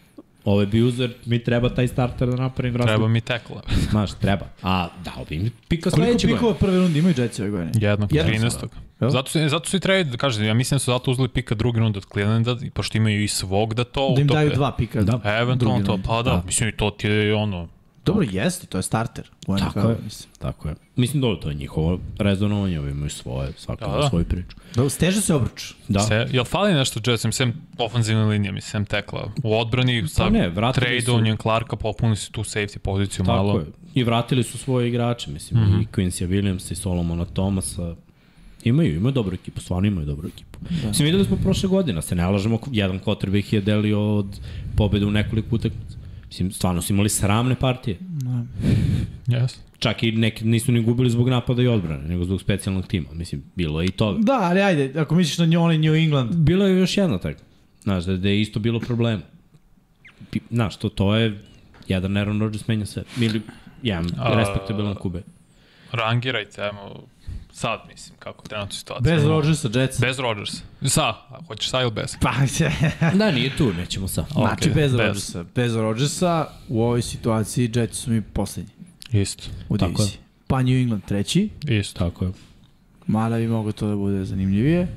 Ovo 0.45 0.61
je 0.61 0.66
Buzer, 0.68 1.12
mi 1.24 1.39
treba 1.39 1.68
taj 1.68 1.89
starter 1.89 2.28
da 2.28 2.37
napravim 2.37 2.74
Treba 2.74 2.87
razliku. 2.87 3.09
mi 3.09 3.20
tekla. 3.20 3.62
Znaš, 3.91 4.11
treba. 4.12 4.47
A 4.62 4.89
dao 5.05 5.24
bi 5.28 5.39
mi 5.39 5.51
pika 5.68 5.91
Koliko 5.91 6.07
sledeće 6.07 6.26
pikova 6.28 6.55
prve 6.55 6.78
runde 6.78 6.99
imaju 6.99 7.14
Jetsi 7.18 7.43
ove 7.43 7.51
godine? 7.51 7.70
Jednog, 7.76 8.12
Jednog 8.12 8.35
13. 8.35 8.66
Jel? 9.01 9.11
Zato, 9.11 9.31
su- 9.31 9.49
zato 9.49 9.68
su 9.68 9.76
i 9.76 9.81
trade, 9.81 10.16
kažem, 10.16 10.45
ja 10.45 10.55
mislim 10.55 10.76
da 10.76 10.81
su 10.81 10.91
zato 10.91 11.11
uzeli 11.11 11.28
pika 11.28 11.55
drugi 11.55 11.81
runde 11.81 11.99
od 11.99 12.07
Clevelanda, 12.07 12.57
pošto 12.74 12.99
imaju 12.99 13.22
i 13.22 13.28
svog 13.28 13.74
da 13.74 13.85
to 13.85 14.01
Da 14.09 14.20
im 14.20 14.26
utope. 14.26 14.39
daju 14.39 14.51
dva 14.51 14.72
pika. 14.72 15.03
Da. 15.03 15.20
Eventualno 15.35 15.87
to, 15.87 15.99
pa 15.99 16.22
da, 16.22 16.31
Da. 16.31 16.43
mislim 16.47 16.68
i 16.68 16.72
to 16.72 16.91
ti 16.91 17.09
je 17.09 17.35
ono, 17.35 17.68
Dobro, 18.05 18.24
jeste, 18.24 18.66
to 18.66 18.78
je 18.78 18.82
starter. 18.82 19.30
U 19.46 19.57
Tako 19.59 19.78
NFL, 19.78 19.88
je. 19.88 19.96
mislim. 20.05 20.30
Tako 20.38 20.68
je. 20.68 20.74
Mislim, 20.96 21.20
dobro, 21.20 21.36
to 21.36 21.48
je 21.48 21.55
njihovo 21.55 21.98
rezonovanje, 22.18 22.80
ovi 22.80 22.90
imaju 22.90 23.11
svoje, 23.11 23.53
svako 23.53 23.84
Da, 23.84 23.90
da, 23.90 23.98
da. 23.98 24.09
svoju 24.09 24.24
priču. 24.24 24.57
Dobro, 24.74 24.90
steže 24.90 25.20
se 25.20 25.34
obruč. 25.34 25.74
Da. 25.88 26.01
Se, 26.01 26.26
jel 26.32 26.44
fali 26.44 26.74
nešto 26.74 27.01
Jetsom, 27.07 27.32
sem 27.32 27.53
ofenzivne 27.78 28.24
linije, 28.24 28.53
mislim, 28.53 28.70
sem 28.70 28.84
tekla? 28.86 29.32
U 29.42 29.55
odbrani 29.55 30.09
sa 30.09 30.24
Pa 30.24 30.30
ne, 30.30 30.48
vratili 30.48 30.86
trade-ovanjem 30.86 31.36
Clarka 31.36 31.76
popuni 31.76 32.16
se 32.16 32.30
tu 32.32 32.40
safety 32.42 32.78
poziciju 32.78 33.24
Tako 33.24 33.36
malo. 33.36 33.59
je. 33.59 33.66
I 33.94 34.05
vratili 34.05 34.42
su 34.42 34.59
svoje 34.59 34.88
igrače, 34.88 35.30
mislim, 35.30 35.61
mm 35.61 35.64
Mhm. 35.64 35.72
-hmm. 35.72 35.82
i 35.82 35.86
Quincy 35.86 36.28
Williams 36.28 36.72
i 36.72 36.76
Solomona 36.76 37.24
Thomasa. 37.24 37.94
Imaju, 38.64 38.96
imaju 38.96 39.12
dobru 39.12 39.34
ekipu, 39.34 39.61
stvarno 39.61 39.88
imaju 39.88 40.07
dobru 40.07 40.28
ekipu. 40.28 40.59
Da. 40.82 40.88
Mislim, 40.88 41.05
videli 41.07 41.24
smo 41.24 41.36
prošle 41.36 41.68
godine, 41.68 42.03
se 42.03 42.14
ne 42.14 42.26
lažemo, 42.26 42.59
jedan 42.70 43.01
quarterback 43.01 43.55
je 43.55 43.61
delio 43.61 44.16
od 44.16 44.40
pobjede 44.76 45.07
u 45.07 45.11
nekoliko 45.11 45.55
utakmica. 45.57 45.96
Mislim, 46.31 46.53
stvarno 46.53 46.83
su 46.83 46.93
imali 46.93 47.09
sramne 47.09 47.55
partije. 47.55 47.99
Yes. 49.26 49.57
Čak 49.78 50.03
i 50.03 50.12
neki 50.12 50.45
nisu 50.45 50.72
ni 50.72 50.83
gubili 50.83 51.11
zbog 51.11 51.28
napada 51.28 51.62
i 51.62 51.66
odbrane, 51.66 52.09
nego 52.09 52.24
zbog 52.24 52.41
specijalnog 52.41 52.87
tima. 52.87 53.09
Mislim, 53.12 53.43
bilo 53.55 53.81
je 53.81 53.87
i 53.87 53.91
toga. 53.91 54.18
Da, 54.22 54.39
ali 54.43 54.61
ajde, 54.61 55.01
ako 55.01 55.14
misliš 55.14 55.39
na 55.39 55.47
nju, 55.47 55.62
onaj 55.62 55.78
New 55.78 55.95
England, 55.95 56.35
Bilo 56.35 56.66
je 56.66 56.78
još 56.78 56.97
jedna 56.97 57.18
tako. 57.18 57.41
Znaš, 57.83 58.05
da, 58.05 58.16
da 58.16 58.28
je 58.28 58.41
isto 58.41 58.61
bilo 58.61 58.81
problem. 58.81 59.22
Znaš, 60.51 60.76
to, 60.76 60.89
to 60.89 61.14
je 61.14 61.41
jedan 61.89 62.16
Aaron 62.16 62.41
Rodgers 62.41 62.68
menja 62.68 62.87
sve. 62.87 63.03
Ili 63.20 63.43
jedan 63.83 64.11
respektabilan 64.37 64.95
kube. 64.95 65.22
Rangirajte, 65.93 66.62
ajmo, 66.62 67.03
sad 67.53 67.80
mislim, 67.88 68.16
kako 68.18 68.44
je 68.44 68.48
trenutna 68.48 68.72
situacija. 68.72 69.14
bez 69.16 69.24
Rodgersa, 69.24 69.68
Jets. 69.74 70.01
Bez 70.01 70.18
Rodgers. 70.18 70.51
Sa, 70.84 71.14
hoćeš 71.46 71.70
sa 71.70 71.82
ili 71.82 71.90
bez? 71.90 72.16
Pa, 72.20 72.32
Da, 73.14 73.30
nije 73.32 73.57
tu, 73.57 73.72
nećemo 73.72 74.09
sa. 74.09 74.24
znači 74.32 74.68
Ok, 74.68 74.74
bez 74.74 74.92
bez. 74.92 75.01
Rodgersa. 75.01 75.44
Bez 75.55 75.74
Rodgersa 75.74 76.46
u 76.68 76.82
ovoj 76.82 77.03
situaciji 77.03 77.70
Jets 77.74 77.98
su 77.98 78.11
mi 78.11 78.22
poslednji 78.22 78.70
Isto, 79.12 79.44
u 79.68 79.78
Tako 79.78 79.90
je. 79.92 79.96
diviziji. 79.96 80.18
Pa 80.46 80.62
New 80.62 80.74
England 80.74 81.05
treći, 81.05 81.48
isto. 81.64 81.98
Tako 82.01 82.24
je. 82.24 82.32
mada 83.07 83.36
bi 83.36 83.46
moglo 83.46 83.72
to 83.72 83.88
da 83.88 83.96
bude 83.96 84.24
zanimljivije. 84.24 84.88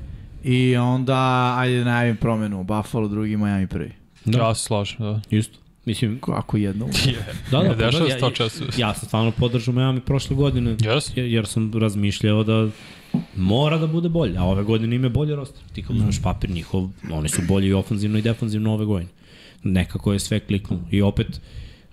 I 0.44 0.76
onda, 0.76 1.16
ajde 1.58 1.78
da 1.78 1.84
najavim 1.84 2.16
promenu, 2.16 2.64
Buffalo 2.64 3.08
drugi, 3.08 3.36
Miami 3.36 3.66
prvi. 3.66 3.92
Da. 4.24 4.38
Ja 4.38 4.54
se 4.54 4.62
slažem, 4.62 4.96
da. 5.00 5.20
Isto. 5.30 5.58
Mislim, 5.86 6.20
Ako 6.28 6.56
jedno. 6.56 6.86
da, 7.50 7.58
da, 7.58 7.68
Ne 7.68 7.74
dešava 7.74 8.06
se 8.06 8.10
ja, 8.12 8.18
to 8.18 8.26
ja, 8.26 8.30
često. 8.32 8.64
ja 8.76 8.94
sam 8.94 9.06
stvarno 9.06 9.30
podržao 9.30 9.74
Miami 9.74 10.00
prošle 10.00 10.36
godine, 10.36 10.76
Yes? 10.76 11.18
jer, 11.18 11.46
sam 11.46 11.72
razmišljao 11.74 12.44
da 12.44 12.68
mora 13.36 13.78
da 13.78 13.86
bude 13.86 14.08
bolje, 14.08 14.38
a 14.38 14.44
ove 14.44 14.62
godine 14.62 14.96
im 14.96 15.04
je 15.04 15.10
bolje 15.10 15.36
roster. 15.36 15.62
Ti 15.72 15.82
kad 15.82 15.96
uzmeš 15.96 16.22
papir 16.22 16.50
njihov, 16.50 16.88
oni 17.12 17.28
su 17.28 17.42
bolji 17.48 17.68
i 17.68 17.72
ofanzivno 17.72 18.18
i 18.18 18.22
defanzivno 18.22 18.72
ove 18.74 18.84
godine. 18.84 19.10
Nekako 19.62 20.12
je 20.12 20.18
sve 20.18 20.40
kliknulo. 20.40 20.82
I 20.90 21.02
opet, 21.02 21.40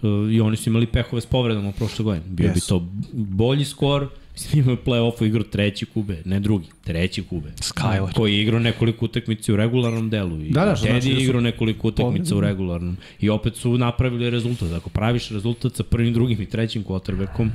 uh, 0.01 0.31
i 0.31 0.41
oni 0.41 0.57
su 0.57 0.69
imali 0.69 0.85
pehove 0.87 1.21
s 1.21 1.25
povredama 1.25 1.71
prošle 1.71 2.03
godine. 2.05 2.25
Bio 2.29 2.47
bi 2.47 2.57
Jesu. 2.57 2.67
to 2.69 2.87
bolji 3.13 3.65
skor, 3.65 4.07
Mislim, 4.33 4.63
imao 4.63 4.71
je 4.71 4.77
play-offu 4.85 5.25
igrao 5.25 5.43
treći 5.43 5.85
kube, 5.85 6.21
ne 6.25 6.39
drugi, 6.39 6.67
treći 6.83 7.23
kube. 7.23 7.49
Skyler. 7.49 8.13
Koji 8.13 8.33
je 8.33 8.41
igrao 8.41 8.59
nekoliko 8.59 9.05
utakmica 9.05 9.53
u 9.53 9.55
regularnom 9.55 10.09
delu. 10.09 10.41
I 10.41 10.49
Da, 10.49 10.65
da, 10.65 10.75
što 10.75 10.85
Teddy 10.85 10.89
znači 10.91 11.07
da 11.07 11.13
je 11.13 11.15
su 11.15 11.23
igrao 11.23 11.41
nekoliko 11.41 11.87
utakmica 11.87 12.35
u 12.35 12.41
regularnom. 12.41 12.97
I 13.19 13.29
opet 13.29 13.55
su 13.55 13.77
napravili 13.77 14.29
rezultat. 14.29 14.71
Ako 14.71 14.89
praviš 14.89 15.29
rezultat 15.29 15.75
sa 15.75 15.83
prvim, 15.83 16.13
drugim 16.13 16.41
i 16.41 16.45
trećim 16.45 16.83
quarterbackom, 16.83 17.51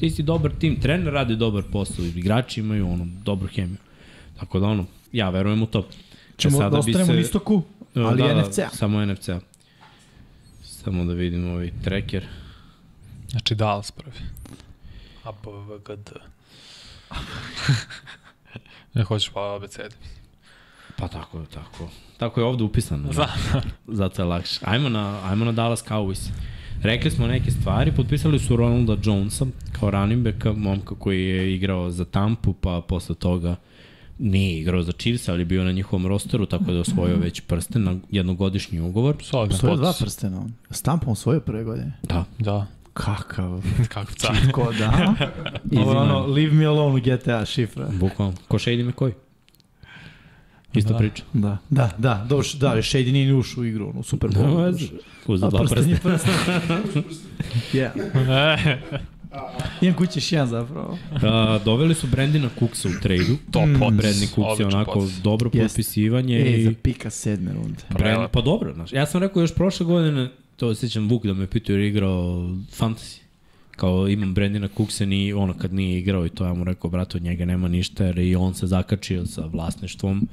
ti 0.00 0.10
si 0.10 0.22
dobar 0.22 0.52
tim, 0.58 0.80
trener 0.80 1.12
radi 1.12 1.36
dobar 1.36 1.62
posao, 1.72 2.04
igrači 2.04 2.60
imaju 2.60 2.88
ono, 2.88 3.06
dobru 3.24 3.48
hemiju. 3.48 3.76
Tako 4.40 4.60
da 4.60 4.66
ono, 4.66 4.86
ja 5.12 5.30
verujem 5.30 5.62
u 5.62 5.66
to. 5.66 5.88
Ćemo 6.36 6.62
E, 6.62 6.70
da 6.70 6.78
ostanemo 6.78 7.12
na 7.12 7.20
istoku, 7.20 7.62
ali 7.94 8.22
da, 8.22 8.42
NFC-a. 8.42 8.62
Da, 8.62 8.76
samo 8.76 9.06
NFC-a. 9.06 9.40
Samo 10.62 11.04
da 11.04 11.12
vidimo 11.12 11.50
ovaj 11.52 11.70
tracker. 11.84 12.26
Znači 13.30 13.54
Dallas 13.54 13.90
prvi. 13.90 14.12
A 15.24 15.32
B, 15.32 15.50
V, 15.68 15.78
G, 15.86 15.96
D. 15.96 16.12
ne 18.94 19.02
hoćeš 19.02 19.28
pa 19.28 19.54
ABCD. 19.54 19.94
Pa 20.96 21.08
tako 21.08 21.38
je, 21.38 21.46
tako. 21.46 21.88
Tako 22.16 22.40
je 22.40 22.44
ovde 22.46 22.64
upisano. 22.64 23.12
Za. 23.12 23.26
Zato 24.00 24.22
je 24.22 24.26
lakše. 24.26 24.60
Ajmo 24.64 24.88
na, 24.88 25.20
ajmo 25.24 25.44
na 25.44 25.52
Dallas 25.52 25.84
Cowboys. 25.84 26.28
Rekli 26.82 27.10
smo 27.10 27.26
neke 27.26 27.50
stvari, 27.50 27.92
potpisali 27.92 28.38
su 28.38 28.56
Ronalda 28.56 28.96
Jonesa 29.02 29.46
kao 29.72 29.90
running 29.90 30.24
backa, 30.24 30.52
momka 30.52 30.94
koji 30.94 31.24
je 31.24 31.54
igrao 31.54 31.90
za 31.90 32.04
Tampu, 32.04 32.52
pa 32.52 32.82
posle 32.88 33.14
toga 33.14 33.56
nije 34.18 34.60
igrao 34.60 34.82
za 34.82 34.92
Chiefs, 34.92 35.28
ali 35.28 35.44
bio 35.44 35.64
na 35.64 35.72
njihovom 35.72 36.06
rosteru, 36.06 36.46
tako 36.46 36.64
da 36.64 36.72
je 36.72 36.80
osvojio 36.80 37.16
već 37.16 37.40
prsten 37.40 37.84
na 37.84 37.96
jednogodišnji 38.10 38.80
ugovor. 38.80 39.16
Solidan 39.20 39.58
Svoje 39.58 39.76
dva 39.76 39.92
prstena 40.00 40.40
on. 40.40 40.52
Stampom 40.70 41.16
svoje 41.16 41.40
prve 41.40 41.64
godine. 41.64 41.92
Da. 42.02 42.24
Da. 42.38 42.66
Kakav. 42.94 43.62
Kakav 43.88 44.14
car. 44.14 44.36
Ko 44.52 44.72
da? 44.72 45.14
Ovo 45.80 45.90
ono, 45.92 46.26
leave 46.26 46.52
me 46.52 46.64
alone 46.66 46.94
u 46.94 47.00
GTA 47.00 47.44
šifra. 47.44 47.88
Bukvalno. 47.90 48.34
Ko 48.48 48.58
Shady 48.58 48.92
McCoy. 48.92 49.12
Ista 50.74 50.92
Da. 50.92 50.98
priča. 50.98 51.22
Da, 51.32 51.58
da, 51.70 51.90
da, 51.98 52.26
dobro, 52.28 52.46
da, 52.54 52.68
Shady 52.74 53.12
nije 53.12 53.26
ni 53.26 53.32
ušao 53.32 53.60
u 53.60 53.64
igru, 53.64 53.88
ono, 53.88 54.02
Super 54.02 54.30
Bowl. 54.30 54.46
Nema 54.46 54.64
veze. 54.64 54.86
Uzeo 55.26 55.46
A 55.46 55.50
dva 55.50 55.60
prsta. 55.60 55.74
prsten. 55.74 57.02
yeah. 57.72 58.76
Imam 59.80 59.94
kući 59.96 60.34
jedan 60.34 60.48
zapravo. 60.48 60.98
A, 61.22 61.58
doveli 61.64 61.94
su 61.94 62.06
Brandina 62.06 62.48
Cooksa 62.58 62.88
u 62.88 63.00
tradu. 63.02 63.36
to 63.50 63.66
Mm. 63.66 63.78
potes. 63.78 63.96
Brandon 63.96 64.28
Cooks 64.28 64.60
je 64.60 64.66
onako 64.66 64.92
potes. 64.94 65.14
dobro 65.14 65.50
potpisivanje. 65.50 66.38
E, 66.38 66.62
za 66.64 66.70
i... 66.70 66.74
pika 66.74 67.10
sedme 67.10 67.52
runde. 67.52 67.82
Brand, 67.90 68.28
pa 68.30 68.40
dobro, 68.40 68.74
znaš. 68.74 68.92
Ja 68.92 69.06
sam 69.06 69.20
rekao 69.20 69.40
još 69.40 69.54
prošle 69.54 69.86
godine, 69.86 70.30
to 70.60 70.74
sećam 70.74 71.08
Vuk 71.08 71.26
da 71.26 71.34
me 71.34 71.46
pitao 71.46 71.72
jer 71.72 71.80
je 71.80 71.88
igrao 71.88 72.50
fantasy. 72.78 73.20
Kao 73.70 74.08
imam 74.08 74.34
Brandina 74.34 74.68
Cooksa 74.76 75.06
ni 75.06 75.32
ono 75.32 75.54
kad 75.54 75.72
nije 75.72 75.98
igrao 75.98 76.26
i 76.26 76.28
to 76.28 76.44
ja 76.44 76.54
mu 76.54 76.64
rekao, 76.64 76.90
brate, 76.90 77.16
od 77.16 77.22
njega 77.22 77.44
nema 77.44 77.68
ništa 77.68 78.04
jer 78.04 78.18
i 78.18 78.36
on 78.36 78.54
se 78.54 78.66
zakačio 78.66 79.26
sa 79.26 79.46
vlasništvom. 79.46 80.28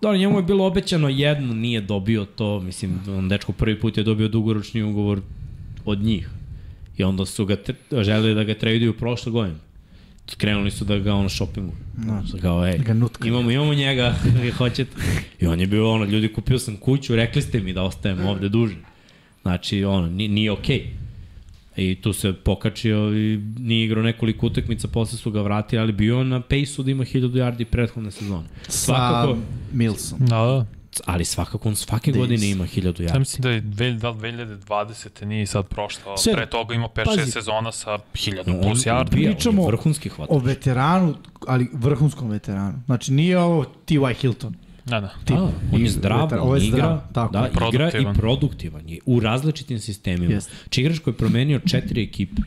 Dobro, 0.00 0.18
njemu 0.18 0.36
je 0.36 0.42
bilo 0.42 0.66
obećano 0.66 1.08
jedno, 1.08 1.54
nije 1.54 1.80
dobio 1.80 2.24
to, 2.24 2.60
mislim, 2.60 3.00
on 3.08 3.28
dečko 3.28 3.52
prvi 3.52 3.80
put 3.80 3.96
je 3.96 4.04
dobio 4.04 4.28
dugoročni 4.28 4.82
ugovor 4.82 5.20
od 5.84 5.98
njih. 5.98 6.30
I 6.96 7.04
onda 7.04 7.26
su 7.26 7.46
ga 7.46 7.56
želeli 7.92 8.34
da 8.34 8.44
ga 8.44 8.54
traduju 8.54 8.96
prošle 8.96 9.32
godine. 9.32 9.58
Krenuli 10.36 10.70
su 10.70 10.84
da 10.84 10.98
ga 10.98 11.14
ono 11.14 11.28
shoppingu. 11.28 11.72
No. 11.96 12.22
Kao, 12.40 12.66
ej, 12.66 12.78
Da 12.78 12.84
ga 12.84 13.06
imamo, 13.24 13.50
imamo 13.50 13.74
njega, 13.74 14.14
da 14.34 14.44
ga 14.44 14.52
hoćete. 14.52 14.96
I 15.40 15.46
on 15.46 15.60
je 15.60 15.66
bio 15.66 15.90
ono, 15.90 16.04
ljudi, 16.04 16.32
kupio 16.32 16.58
sam 16.58 16.76
kuću, 16.76 17.16
rekli 17.16 17.42
ste 17.42 17.60
mi 17.60 17.72
da 17.72 17.82
ostajem 17.82 18.26
ovde 18.26 18.48
duže. 18.48 18.76
Znači, 19.48 19.84
ono, 19.84 20.06
nije, 20.08 20.28
nije 20.30 20.52
okej. 20.52 20.86
I 21.76 21.94
tu 21.94 22.12
se 22.12 22.32
pokačio 22.34 22.98
i 23.10 23.36
nije 23.58 23.84
igrao 23.84 24.02
nekoliko 24.02 24.46
utakmica, 24.46 24.88
posle 24.88 25.18
su 25.18 25.30
ga 25.30 25.42
vratili, 25.42 25.80
ali 25.80 25.92
bio 25.92 26.20
on 26.20 26.28
na 26.28 26.40
pejsu 26.40 26.82
da 26.82 26.90
ima 26.90 27.04
1000 27.04 27.30
yardi 27.32 27.64
prethodne 27.64 28.10
sezone. 28.10 28.46
Svakako, 28.68 29.32
Sa 29.32 29.40
Milsom. 29.72 30.18
Da, 30.20 30.26
da. 30.26 30.64
ali 31.04 31.24
svakako 31.24 31.68
on 31.68 31.76
svake 31.76 32.12
Davis. 32.12 32.20
godine 32.20 32.50
ima 32.50 32.64
1000 32.66 32.84
Ja 32.98 33.08
yardi. 33.08 33.18
mislim 33.18 33.42
da 33.42 33.50
je 33.50 33.60
dve- 33.60 33.92
da 33.92 34.10
li 34.10 34.16
2020. 34.16 35.24
nije 35.24 35.46
sad 35.46 35.66
prošlo. 35.66 36.16
Sve- 36.16 36.32
Pre 36.32 36.46
toga 36.46 36.74
imao 36.74 36.88
5-6 36.88 37.04
Pazi. 37.16 37.30
sezona 37.30 37.72
sa 37.72 37.98
1000 38.14 38.42
On 38.48 38.62
plus 38.62 38.78
yardi. 38.80 39.10
Pričamo 39.10 39.66
vrhunski 39.66 40.08
hvatač. 40.08 40.30
O 40.30 40.38
veteranu, 40.38 41.14
ali 41.46 41.68
vrhunskom 41.72 42.30
veteranu. 42.30 42.82
Znači 42.86 43.12
nije 43.12 43.38
ovo 43.38 43.64
T.Y. 43.64 44.14
Hilton. 44.14 44.54
Da, 44.88 45.00
da. 45.00 45.14
Tip. 45.24 45.36
Da, 45.36 45.50
on 45.72 45.82
je 45.82 45.88
zdrav, 45.88 46.28
on 46.40 46.60
je 46.60 46.66
igra, 46.66 46.78
zdrav, 46.78 47.00
tako 47.12 47.32
da, 47.32 47.68
igra 47.68 47.90
i 47.90 48.14
Produktivan. 48.14 48.88
je 48.88 48.98
u 49.06 49.20
različitim 49.20 49.78
sistemima. 49.78 50.34
Jeste. 50.34 50.52
Či 50.70 50.80
igrač 50.80 50.98
koji 50.98 51.14
je 51.14 51.18
promenio 51.18 51.60
četiri 51.66 52.02
ekipe 52.02 52.42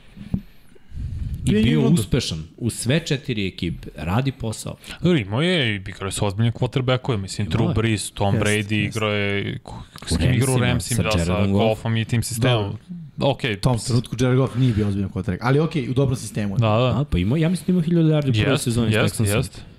i 1.45 1.51
Bio 1.51 1.57
je 1.57 1.63
bio 1.63 1.89
uspešan 1.89 2.43
u 2.57 2.69
sve 2.69 2.99
četiri 2.99 3.47
ekipe, 3.47 3.87
radi 3.95 4.31
posao. 4.31 4.75
Dobro, 5.01 5.17
Imao 5.17 5.41
je, 5.41 5.75
igrao 5.75 6.07
je 6.07 6.11
sa 6.11 6.25
ozbiljnim 6.25 6.53
quarterbackove, 6.53 7.17
mislim, 7.17 7.49
Drew 7.49 7.67
je. 7.67 7.73
Brees, 7.73 8.11
Tom 8.11 8.35
Jeste, 8.35 8.49
Brady, 8.49 8.87
igrao 8.87 9.11
je, 9.11 9.59
s 10.07 10.11
U 10.11 10.17
kim 10.17 10.33
igrao 10.33 10.55
u 10.55 10.59
Ramsima, 10.59 11.03
da, 11.03 11.25
sa 11.25 11.47
Goffom. 11.47 11.97
I 11.97 12.05
tim 12.05 12.23
sistemom. 12.23 12.77
Ok, 13.19 13.39
U 13.57 13.61
tom 13.61 13.79
trenutku 13.79 14.15
Jared 14.19 14.37
Goff 14.37 14.55
nije 14.55 14.73
bio 14.73 14.87
ozbiljno 14.87 15.09
quarterback. 15.09 15.37
Ali 15.41 15.59
okej, 15.59 15.89
u 15.89 15.93
dobrom 15.93 16.15
sistemu. 16.15 16.57
da, 16.57 16.67
da. 16.67 16.99
A, 17.01 17.03
pa 17.11 17.17
ima, 17.17 17.37
ja 17.37 17.49
mislim 17.49 17.65
da 17.81 17.87
ima 17.87 18.01
1000 18.01 18.07
yardi 18.07 18.29
u 18.29 18.33
prvoj 18.33 18.53
Jest, 18.53 18.63
sezoni 18.63 18.93
jest, 18.93 19.19
jest. 19.19 19.57
I 19.57 19.70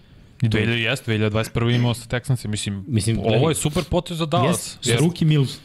2000, 0.42 0.68
jest, 0.68 1.08
2021. 1.08 1.74
imao 1.74 1.94
sa 1.94 2.08
Texansi, 2.08 2.48
mislim, 2.48 2.84
Mislim, 2.88 3.18
ovo 3.18 3.28
gledaj, 3.28 3.50
je 3.50 3.54
super 3.54 3.84
potez 3.90 4.18
za 4.18 4.26
Dallas. 4.26 4.78
Sa 4.80 4.96
Ruki 4.96 5.24
Mills. 5.24 5.58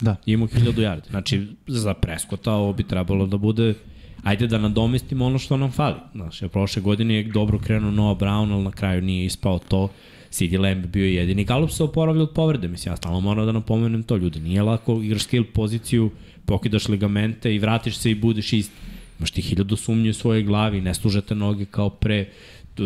Da. 0.00 0.16
Ima 0.26 0.46
1000 0.46 0.72
yardi. 0.72 1.10
Znači, 1.10 1.46
za 1.66 1.94
Preskota 1.94 2.52
ovo 2.52 2.72
bi 2.72 2.82
trebalo 2.82 3.26
da 3.26 3.36
bude 3.36 3.74
ajde 4.22 4.46
da 4.46 4.58
nadomestimo 4.58 5.26
ono 5.26 5.38
što 5.38 5.56
nam 5.56 5.72
fali. 5.72 5.94
Znaš, 6.14 6.42
ja 6.42 6.48
prošle 6.48 6.82
godine 6.82 7.14
je 7.14 7.24
dobro 7.24 7.58
krenuo 7.58 7.90
Noah 7.90 8.18
Brown, 8.18 8.52
ali 8.52 8.64
na 8.64 8.70
kraju 8.70 9.02
nije 9.02 9.26
ispao 9.26 9.58
to. 9.58 9.88
CD 10.30 10.54
Lamb 10.54 10.86
bio 10.86 11.06
jedini. 11.06 11.44
Galup 11.44 11.70
se 11.70 11.82
oporavlja 11.82 12.22
od 12.22 12.30
povrede, 12.34 12.68
mislim, 12.68 12.92
ja 12.92 12.96
stalno 12.96 13.20
moram 13.20 13.46
da 13.46 13.52
napomenem 13.52 14.02
to, 14.02 14.16
ljudi, 14.16 14.40
nije 14.40 14.62
lako, 14.62 15.00
igraš 15.02 15.22
skill 15.22 15.44
poziciju, 15.54 16.10
pokidaš 16.44 16.88
ligamente 16.88 17.54
i 17.54 17.58
vratiš 17.58 17.96
se 17.96 18.10
i 18.10 18.14
budeš 18.14 18.52
isti. 18.52 18.74
Imaš 19.18 19.30
ti 19.30 19.42
hiljadu 19.42 19.76
sumnje 19.76 20.10
u 20.10 20.14
svojoj 20.14 20.42
glavi, 20.42 20.80
ne 20.80 20.94
služete 20.94 21.34
noge 21.34 21.64
kao 21.64 21.90
pre, 21.90 22.28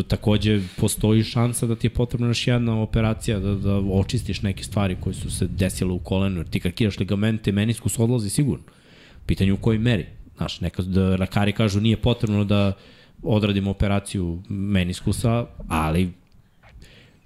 takođe 0.09 0.61
postoji 0.77 1.25
šansa 1.25 1.67
da 1.67 1.77
ti 1.77 1.87
je 1.87 1.91
potrebna 1.91 2.29
još 2.29 2.47
jedna 2.47 2.83
operacija 2.83 3.39
da, 3.39 3.55
da 3.55 3.77
očistiš 3.77 4.43
neke 4.43 4.65
stvari 4.65 4.97
koje 5.01 5.15
su 5.15 5.31
se 5.31 5.47
desile 5.47 5.93
u 5.93 5.99
kolenu, 5.99 6.41
jer 6.41 6.49
ti 6.49 6.61
kad 6.61 6.73
kidaš 6.73 6.99
ligamente, 6.99 7.53
meniskus 7.53 7.99
odlazi 7.99 8.31
sigurno. 8.31 8.65
Pitanje 9.27 9.53
u 9.53 9.57
kojoj 9.57 9.79
meri. 9.79 10.07
Znaš, 10.37 10.61
neka, 10.61 10.83
da 10.83 11.17
rakari 11.17 11.53
kažu 11.53 11.81
nije 11.81 11.97
potrebno 11.97 12.45
da 12.45 12.73
odradimo 13.23 13.71
operaciju 13.71 14.43
meniskusa, 14.49 15.47
ali 15.69 16.11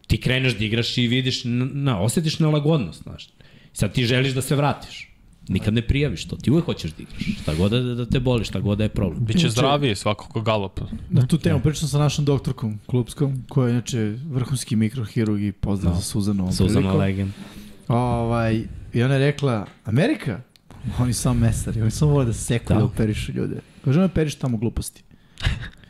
ti 0.06 0.20
kreneš 0.20 0.58
da 0.58 0.64
igraš 0.64 0.98
i 0.98 1.06
vidiš, 1.06 1.42
na, 1.44 2.00
osjetiš 2.00 2.38
nelagodnost, 2.38 3.02
znaš. 3.02 3.28
Sad 3.72 3.92
ti 3.92 4.04
želiš 4.04 4.32
da 4.32 4.42
se 4.42 4.56
vratiš. 4.56 5.11
Nikad 5.48 5.74
ne 5.74 5.82
prijaviš 5.82 6.24
to, 6.24 6.36
ti 6.36 6.50
uvek 6.50 6.64
hoćeš 6.64 6.92
da 6.92 7.02
igraš. 7.02 7.42
Šta 7.42 7.54
god 7.54 7.70
da, 7.70 7.80
da 7.80 8.06
te 8.06 8.20
boli, 8.20 8.44
šta 8.44 8.60
god 8.60 8.78
da 8.78 8.84
je 8.84 8.88
problem. 8.88 9.24
Biće 9.24 9.48
zdravije 9.48 9.96
svakako 9.96 10.40
galop. 10.40 10.80
Na 11.10 11.26
tu 11.26 11.38
temu 11.38 11.60
pričam 11.60 11.88
sa 11.88 11.98
našom 11.98 12.24
doktorkom 12.24 12.78
klubskom, 12.86 13.42
koja 13.48 13.66
je 13.66 13.72
inače 13.72 14.16
vrhunski 14.30 14.76
mikrohirurg 14.76 15.42
i 15.42 15.52
pozdrav 15.52 15.94
no. 15.94 16.00
za 16.00 16.04
Suzanu. 16.04 16.52
Suzana 16.52 16.92
Legend. 16.92 17.30
Ovaj, 17.88 18.64
I 18.92 19.02
ona 19.02 19.14
je 19.14 19.20
rekla, 19.20 19.66
Amerika? 19.84 20.40
Oni 20.98 21.12
su 21.12 21.22
samo 21.22 21.40
mesari, 21.40 21.82
oni 21.82 21.90
samo 21.90 22.10
vole 22.10 22.24
da 22.24 22.32
seku 22.32 22.72
da, 22.72 22.78
da 22.78 22.84
operišu 22.84 23.32
ljude. 23.32 23.56
Kaže, 23.84 23.98
ne 23.98 24.04
operiš 24.04 24.34
tamo 24.34 24.56
gluposti. 24.56 25.02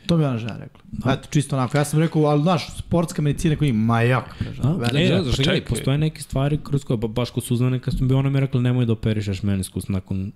To 0.05 0.17
mi 0.17 0.23
je 0.23 0.27
ona 0.27 0.37
žena 0.37 0.57
rekla. 0.57 0.81
No. 1.05 1.11
Eto, 1.11 1.27
čisto 1.31 1.55
onako. 1.55 1.77
Ja 1.77 1.85
sam 1.85 1.99
rekao, 1.99 2.21
ali 2.21 2.41
znaš, 2.41 2.77
sportska 2.77 3.21
medicina 3.21 3.55
koji 3.55 3.69
ima 3.69 3.85
majak. 3.85 4.35
Kaže, 4.39 4.61
ne, 4.93 5.09
ne, 5.09 5.23
znaš, 5.23 5.35
gledaj, 5.37 5.65
postoje 5.65 5.97
neke 5.97 6.21
stvari 6.21 6.59
kroz 6.63 6.83
koje, 6.83 6.97
ba, 6.97 7.07
baš 7.07 7.29
kod 7.29 7.43
Suzane, 7.43 7.79
kad 7.79 7.97
sam 7.97 8.07
bio, 8.07 8.17
ona 8.17 8.29
mi 8.29 8.37
je 8.37 8.41
rekla, 8.41 8.61
nemoj 8.61 8.85
da 8.85 8.93
operišeš 8.93 9.43
meniskus 9.43 9.87
nakon 9.87 10.31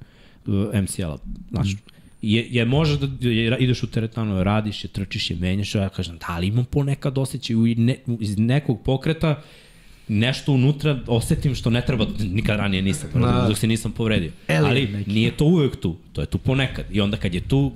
uh, 0.45 0.53
MCL-a. 0.81 1.17
Znaš, 1.51 1.73
mm. 1.73 1.77
je, 2.21 2.47
je 2.49 2.65
može 2.65 2.97
da 2.97 3.29
je, 3.29 3.57
ideš 3.59 3.83
u 3.83 3.87
teretanu, 3.87 4.43
radiš 4.43 4.83
je, 4.83 4.87
trčiš 4.87 5.31
je, 5.31 5.37
menjaš, 5.37 5.75
ja 5.75 5.89
kažem, 5.89 6.17
da, 6.17 6.25
ali 6.29 6.47
imam 6.47 6.65
ponekad 6.65 7.17
osjećaj 7.17 7.55
ne, 7.55 7.95
iz 8.19 8.37
nekog 8.37 8.83
pokreta 8.83 9.41
nešto 10.07 10.51
unutra 10.51 10.99
osetim 11.07 11.55
što 11.55 11.69
ne 11.69 11.81
treba, 11.81 12.05
nikad 12.19 12.57
ranije 12.57 12.81
nisam, 12.81 13.09
da. 13.13 13.45
dok 13.47 13.57
se 13.57 13.67
nisam 13.67 13.91
povredio. 13.91 14.31
Eli, 14.47 14.67
ali 14.67 14.87
neki. 14.87 15.11
nije 15.11 15.31
to 15.31 15.45
uvek 15.45 15.75
tu, 15.75 15.95
to 16.13 16.21
je 16.21 16.27
tu 16.27 16.37
ponekad. 16.37 16.85
I 16.91 17.01
onda 17.01 17.17
kad 17.17 17.33
je 17.33 17.41
tu, 17.41 17.71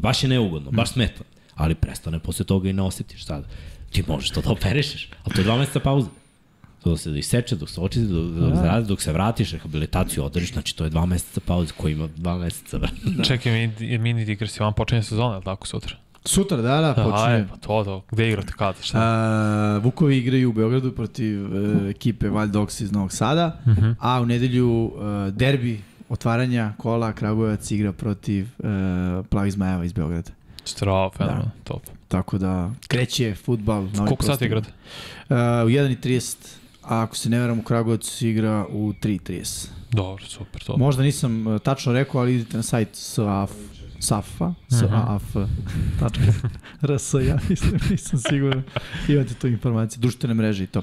baš 0.00 0.22
je 0.22 0.28
neugodno, 0.28 0.70
baš 0.70 0.92
smeta. 0.92 1.24
Ali 1.54 1.74
prestane 1.74 2.18
posle 2.18 2.44
toga 2.44 2.70
i 2.70 2.72
ne 2.72 2.82
osetiš 2.82 3.24
sada. 3.24 3.46
Ti 3.90 4.04
možeš 4.08 4.30
to 4.30 4.40
da 4.40 4.50
operišeš, 4.50 5.10
ali 5.24 5.34
to 5.34 5.40
je 5.40 5.44
dva 5.44 5.56
meseca 5.56 5.80
pauze. 5.80 6.08
To 6.82 6.90
da 6.90 6.96
se 6.96 7.10
iseče, 7.18 7.56
dok 7.56 7.70
se 7.70 7.80
očisti, 7.80 8.08
dok, 8.08 8.24
dok, 8.24 8.52
da. 8.52 8.80
dok 8.80 9.02
se 9.02 9.12
vratiš, 9.12 9.52
rehabilitaciju 9.52 10.24
održiš, 10.24 10.52
znači 10.52 10.76
to 10.76 10.84
je 10.84 10.90
dva 10.90 11.06
meseca 11.06 11.40
pauze 11.46 11.72
koji 11.76 11.92
ima 11.92 12.08
dva 12.16 12.38
meseca. 12.38 12.78
da. 12.78 13.24
Čekaj, 13.24 13.52
mini, 13.52 13.98
mini 13.98 14.24
digresija, 14.24 14.64
vam 14.64 14.74
počinje 14.74 15.02
sezona, 15.02 15.40
tako 15.40 15.66
sutra? 15.66 15.96
Sutra, 16.24 16.56
da, 16.56 16.80
da, 16.80 16.94
počinje. 16.94 17.34
Aj, 17.34 17.48
pa 17.48 17.56
to, 17.56 17.84
to. 17.84 18.02
Gde 18.10 18.28
igrate, 18.28 18.52
kada, 18.56 18.82
šta? 18.82 18.98
A, 18.98 19.80
Vukovi 19.82 20.18
igraju 20.18 20.50
u 20.50 20.52
Beogradu 20.52 20.92
protiv 20.92 21.44
uh, 21.44 21.90
ekipe 21.90 22.28
Wild 22.28 22.50
Dogs 22.50 22.80
iz 22.80 22.92
Novog 22.92 23.12
Sada, 23.12 23.60
uh 23.66 23.72
mhm. 23.72 23.80
-huh. 23.80 23.94
a 23.98 24.20
u 24.20 24.26
nedelju 24.26 24.84
uh, 24.84 25.34
derbi 25.34 25.80
otvaranja 26.12 26.72
kola 26.78 27.12
Kragujevac 27.12 27.70
igra 27.70 27.92
protiv 27.92 28.48
uh, 28.58 29.26
Plavi 29.26 29.50
Zmajeva 29.50 29.84
iz 29.84 29.92
Beograda. 29.92 30.30
Strava, 30.64 31.10
fenomen, 31.10 31.42
da. 31.42 31.50
top. 31.64 31.82
Tako 32.08 32.38
da 32.38 32.70
kreće 32.88 33.34
futbal. 33.34 33.88
Koliko 33.96 34.24
sati 34.24 34.44
igrate? 34.44 34.68
Uh, 34.68 35.36
u 35.36 35.68
1.30, 35.68 36.36
a 36.82 37.02
ako 37.02 37.16
se 37.16 37.30
ne 37.30 37.38
veram 37.38 37.58
u 37.58 37.62
Kragujevac 37.62 38.22
igra 38.22 38.66
u 38.70 38.92
3.30. 38.92 39.68
Dobro, 39.90 40.24
super, 40.24 40.62
top. 40.62 40.78
Možda 40.78 41.02
nisam 41.02 41.46
uh, 41.46 41.60
tačno 41.60 41.92
rekao, 41.92 42.20
ali 42.20 42.34
idite 42.34 42.56
na 42.56 42.62
sajt 42.62 42.88
SAF, 42.92 43.50
SAFA, 43.98 44.54
SAF, 44.68 45.22
RS, 46.82 47.14
ja 47.14 47.38
mislim, 47.48 47.80
nisam 47.90 48.18
siguran. 48.18 48.62
Imate 49.08 49.34
tu 49.34 49.46
informacije, 49.46 50.00
društvene 50.00 50.34
mreže 50.34 50.64
i 50.64 50.66
to. 50.66 50.82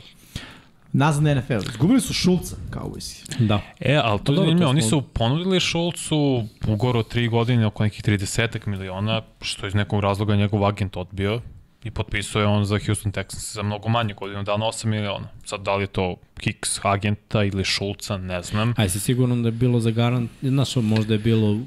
Nazad 0.93 1.23
na 1.23 1.35
NFL. 1.35 1.59
Zgubili 1.73 2.01
su 2.01 2.13
Šulca, 2.13 2.55
kao 2.69 2.87
uvijek. 2.87 3.03
Da. 3.39 3.61
E, 3.79 3.95
ali 4.03 4.19
to 4.23 4.31
je 4.31 4.37
zanimljivo. 4.37 4.69
Oni 4.69 4.81
su 4.81 5.01
ponudili 5.01 5.59
Šulcu 5.59 6.43
ugor 6.67 6.97
od 6.97 7.13
3 7.13 7.29
godine 7.29 7.65
oko 7.65 7.83
nekih 7.83 8.03
30 8.03 8.67
miliona, 8.67 9.21
što 9.41 9.67
iz 9.67 9.75
nekog 9.75 9.99
razloga 9.99 10.35
njegov 10.35 10.65
agent 10.65 10.97
odbio 10.97 11.41
i 11.83 11.91
potpisao 11.91 12.41
je 12.41 12.47
on 12.47 12.65
za 12.65 12.79
Houston 12.85 13.11
Texans 13.11 13.53
za 13.53 13.63
mnogo 13.63 13.89
manje 13.89 14.13
godinu 14.13 14.43
dana, 14.43 14.65
8 14.65 14.85
miliona. 14.85 15.27
Sad, 15.45 15.61
da 15.61 15.75
li 15.75 15.83
je 15.83 15.87
to 15.87 16.15
Kicks 16.39 16.85
agenta 16.85 17.43
ili 17.43 17.63
Šulca, 17.63 18.17
ne 18.17 18.41
znam. 18.41 18.73
Aj 18.77 18.89
si 18.89 18.99
sigurno 18.99 19.35
da 19.35 19.47
je 19.47 19.51
bilo 19.51 19.79
za 19.79 19.91
garant, 19.91 20.31
znaš, 20.41 20.75
možda 20.75 21.13
je 21.13 21.19
bilo 21.19 21.57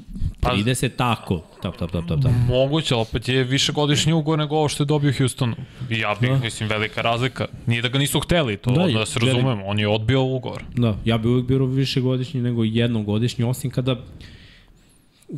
30 0.41 0.89
pa, 0.89 0.97
tako, 0.97 1.41
tap, 1.61 1.77
tap, 1.77 1.91
tap, 1.91 2.07
tap, 2.07 2.21
tap. 2.21 2.31
Moguće, 2.47 2.93
ali 2.93 3.01
opet 3.01 3.27
je 3.29 3.43
više 3.43 3.71
godišnji 3.71 4.13
ugovor 4.13 4.39
nego 4.39 4.55
ovo 4.55 4.69
što 4.69 4.83
je 4.83 4.87
dobio 4.87 5.13
Houstonu. 5.17 5.55
I 5.89 5.99
ja 5.99 6.15
bih, 6.21 6.29
da. 6.29 6.37
mislim, 6.37 6.69
velika 6.69 7.01
razlika. 7.01 7.45
Nije 7.65 7.81
da 7.81 7.87
ga 7.87 7.99
nisu 7.99 8.19
hteli, 8.19 8.57
to 8.57 8.71
da, 8.71 8.87
da 8.99 9.05
se 9.05 9.19
razumemo, 9.19 9.65
on 9.65 9.79
je 9.79 9.87
odbio 9.87 10.23
ugovor. 10.23 10.63
Da, 10.75 10.97
ja 11.05 11.17
bih 11.17 11.27
uvijek 11.27 11.47
bio 11.47 11.65
više 11.65 12.01
godišnji 12.01 12.41
nego 12.41 12.63
jednogodišnji, 12.63 13.45
osim 13.45 13.71
kada 13.71 13.95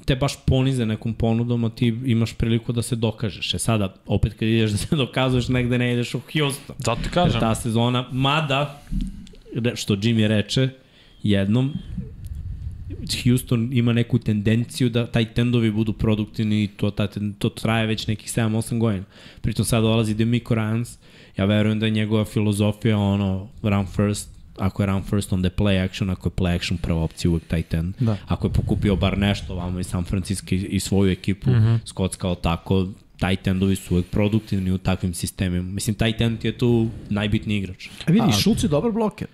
te 0.05 0.15
baš 0.15 0.37
ponize 0.45 0.85
nekom 0.85 1.13
ponudom, 1.13 1.63
a 1.63 1.69
ti 1.69 1.87
imaš 2.05 2.33
priliku 2.33 2.73
da 2.73 2.81
se 2.81 2.95
dokažeš. 2.95 3.53
E 3.53 3.59
sada, 3.59 3.93
opet 4.05 4.33
kad 4.33 4.47
ideš 4.47 4.71
da 4.71 4.77
se 4.77 4.95
dokazuješ, 5.05 5.47
negde 5.47 5.77
ne 5.77 5.93
ideš 5.93 6.15
u 6.15 6.21
Houston. 6.33 6.75
Zato 6.79 7.01
ti 7.01 7.09
kažem. 7.09 7.31
Jer 7.35 7.39
ta 7.39 7.55
sezona, 7.55 8.05
mada, 8.11 8.81
što 9.75 9.95
Jimmy 9.95 10.27
reče, 10.27 10.69
jednom, 11.23 11.73
Houston 13.23 13.69
ima 13.73 13.93
neku 13.93 14.19
tendenciju 14.19 14.89
da 14.89 15.07
taj 15.07 15.33
tendovi 15.33 15.71
budu 15.71 15.93
produktivni 15.93 16.63
i 16.63 16.67
to, 16.67 16.91
ta, 16.91 17.07
to 17.37 17.49
traje 17.49 17.87
već 17.87 18.07
nekih 18.07 18.29
7-8 18.29 18.79
godina. 18.79 19.05
Pritom 19.41 19.65
sad 19.65 19.83
dolazi 19.83 20.13
Demico 20.13 20.55
Rans, 20.55 20.97
ja 21.37 21.45
verujem 21.45 21.79
da 21.79 21.85
je 21.85 21.91
njegova 21.91 22.25
filozofija 22.25 22.97
ono, 22.97 23.47
run 23.63 23.85
first, 23.85 24.34
ako 24.57 24.83
je 24.83 24.85
run 24.85 25.03
first, 25.03 25.33
onda 25.33 25.47
je 25.47 25.55
play 25.55 25.85
action, 25.85 26.09
ako 26.09 26.27
je 26.27 26.31
play 26.31 26.55
action 26.55 26.77
prva 26.77 27.01
opcija 27.01 27.31
uvek 27.31 27.43
tight 27.43 27.73
end. 27.73 27.95
Da. 27.99 28.17
Ako 28.27 28.47
je 28.47 28.53
pokupio 28.53 28.95
bar 28.95 29.17
nešto 29.17 29.55
vamo 29.55 29.79
iz 29.79 29.87
San 29.87 30.03
Francisco 30.03 30.55
i 30.55 30.79
svoju 30.79 31.11
ekipu, 31.11 31.49
mm 31.49 31.53
-hmm. 31.53 31.79
Scott 31.85 32.15
kao 32.15 32.35
tako, 32.35 32.87
tight 33.19 33.47
endovi 33.47 33.75
su 33.75 33.93
uvek 33.93 34.05
produktivni 34.05 34.71
u 34.71 34.77
takvim 34.77 35.13
sistemima. 35.13 35.71
Mislim, 35.71 35.95
tight 35.95 36.21
end 36.21 36.45
je 36.45 36.57
tu 36.57 36.89
najbitniji 37.09 37.57
igrač. 37.57 37.87
A 38.07 38.11
vidi, 38.11 38.31
Šulc 38.41 38.63
je 38.63 38.69
dobar 38.69 38.91
bloker. 38.91 39.27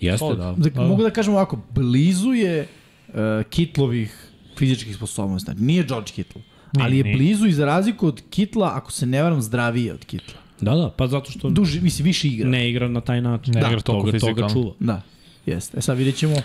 Jeste, 0.00 0.34
da. 0.36 0.54
da. 0.58 0.70
da. 0.70 0.82
Mogu 0.82 1.02
da 1.02 1.10
kažem 1.10 1.34
ovako, 1.34 1.58
blizu 1.74 2.32
je 2.32 2.66
uh, 3.08 3.14
Kitlovih 3.50 4.28
fizičkih 4.58 4.96
sposobnosti. 4.96 5.44
Znači, 5.44 5.62
nije 5.62 5.82
George 5.82 6.12
Kittle. 6.12 6.42
Nije, 6.72 6.84
ali 6.84 6.96
je 6.96 7.04
nije. 7.04 7.16
blizu 7.16 7.46
i 7.46 7.52
za 7.52 7.64
razliku 7.64 8.06
od 8.06 8.22
Kitla, 8.30 8.70
ako 8.74 8.92
se 8.92 9.06
ne 9.06 9.22
varam, 9.22 9.42
zdravije 9.42 9.92
od 9.92 10.04
Kitla. 10.04 10.41
Da, 10.62 10.74
da, 10.74 10.90
pa 10.96 11.06
zato 11.06 11.30
što... 11.30 11.50
Duži, 11.50 11.80
misli, 11.80 12.02
više 12.02 12.28
igra. 12.28 12.48
Ne 12.48 12.70
igra 12.70 12.88
na 12.88 13.00
taj 13.00 13.20
način. 13.20 13.54
Ne 13.54 13.60
da, 13.60 13.66
igra 13.66 13.80
toga, 13.80 14.18
toga 14.18 14.48
čuva. 14.48 14.72
Da, 14.80 15.02
jeste. 15.46 15.78
E 15.78 15.80
sad 15.80 15.98
vidjet 15.98 16.16
ćemo 16.16 16.36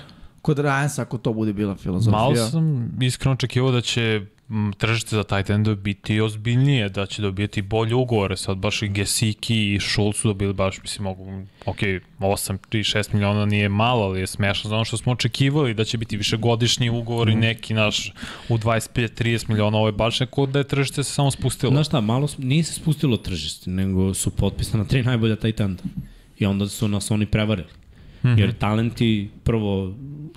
kod 0.42 0.58
Ryansa 0.58 1.02
ako 1.02 1.18
to 1.18 1.34
bude 1.34 1.54
bila 1.54 1.76
filozofija. 1.76 2.22
Malo 2.22 2.36
sam 2.36 2.98
iskreno 3.02 3.34
očekivao 3.34 3.72
da 3.72 3.82
će 3.82 4.26
tržište 4.78 5.16
za 5.16 5.24
tight 5.24 5.50
endove 5.50 5.76
biti 5.76 6.22
ozbiljnije, 6.22 6.90
da 6.90 7.06
će 7.06 7.22
dobijeti 7.22 7.62
bolje 7.62 7.96
ugovore. 7.96 8.38
Sad 8.38 8.58
baš 8.58 8.82
i 8.82 8.88
Gesiki 8.88 9.74
i 9.74 9.80
Schultz 9.80 10.20
su 10.20 10.28
dobili 10.28 10.54
baš, 10.54 10.82
mislim, 10.82 11.04
mogu, 11.04 11.44
ok, 11.66 11.78
8 12.20 12.58
i 12.72 12.84
6 12.84 13.14
miliona 13.14 13.46
nije 13.46 13.70
malo, 13.70 14.04
ali 14.04 14.20
je 14.20 14.28
smešno 14.28 14.70
za 14.70 14.76
ono 14.76 14.86
što 14.86 14.98
smo 14.98 15.12
očekivali, 15.12 15.74
da 15.74 15.84
će 15.84 15.98
biti 15.98 16.18
višegodišnji 16.18 16.90
ugovor 16.90 17.28
mm. 17.28 17.32
i 17.32 17.36
neki 17.36 17.74
naš 17.74 18.14
u 18.50 18.58
25-30 18.58 19.50
miliona, 19.50 19.78
ovo 19.78 19.88
je 19.88 19.92
baš 19.92 20.20
neko 20.20 20.46
da 20.46 20.60
je 20.60 20.68
tržište 20.68 21.04
se 21.04 21.14
samo 21.14 21.32
spustilo. 21.32 21.72
Znaš 21.72 21.88
šta, 21.88 22.02
malo 22.02 22.28
nije 22.38 22.64
se 22.64 22.74
spustilo 22.74 23.18
tržište, 23.18 23.70
nego 23.70 24.14
su 24.14 24.30
potpisana 24.30 24.86
tri 24.86 25.04
najbolja 25.04 25.36
tight 25.36 25.60
enda. 25.60 25.84
I 26.40 26.46
onda 26.46 26.68
su 26.68 26.88
nas 26.88 27.12
oni 27.12 27.26
prevarili. 27.26 27.68
Mm 28.24 28.28
-hmm. 28.28 28.40
Jer 28.40 28.54
talenti, 28.54 29.30
prvo 29.44 29.94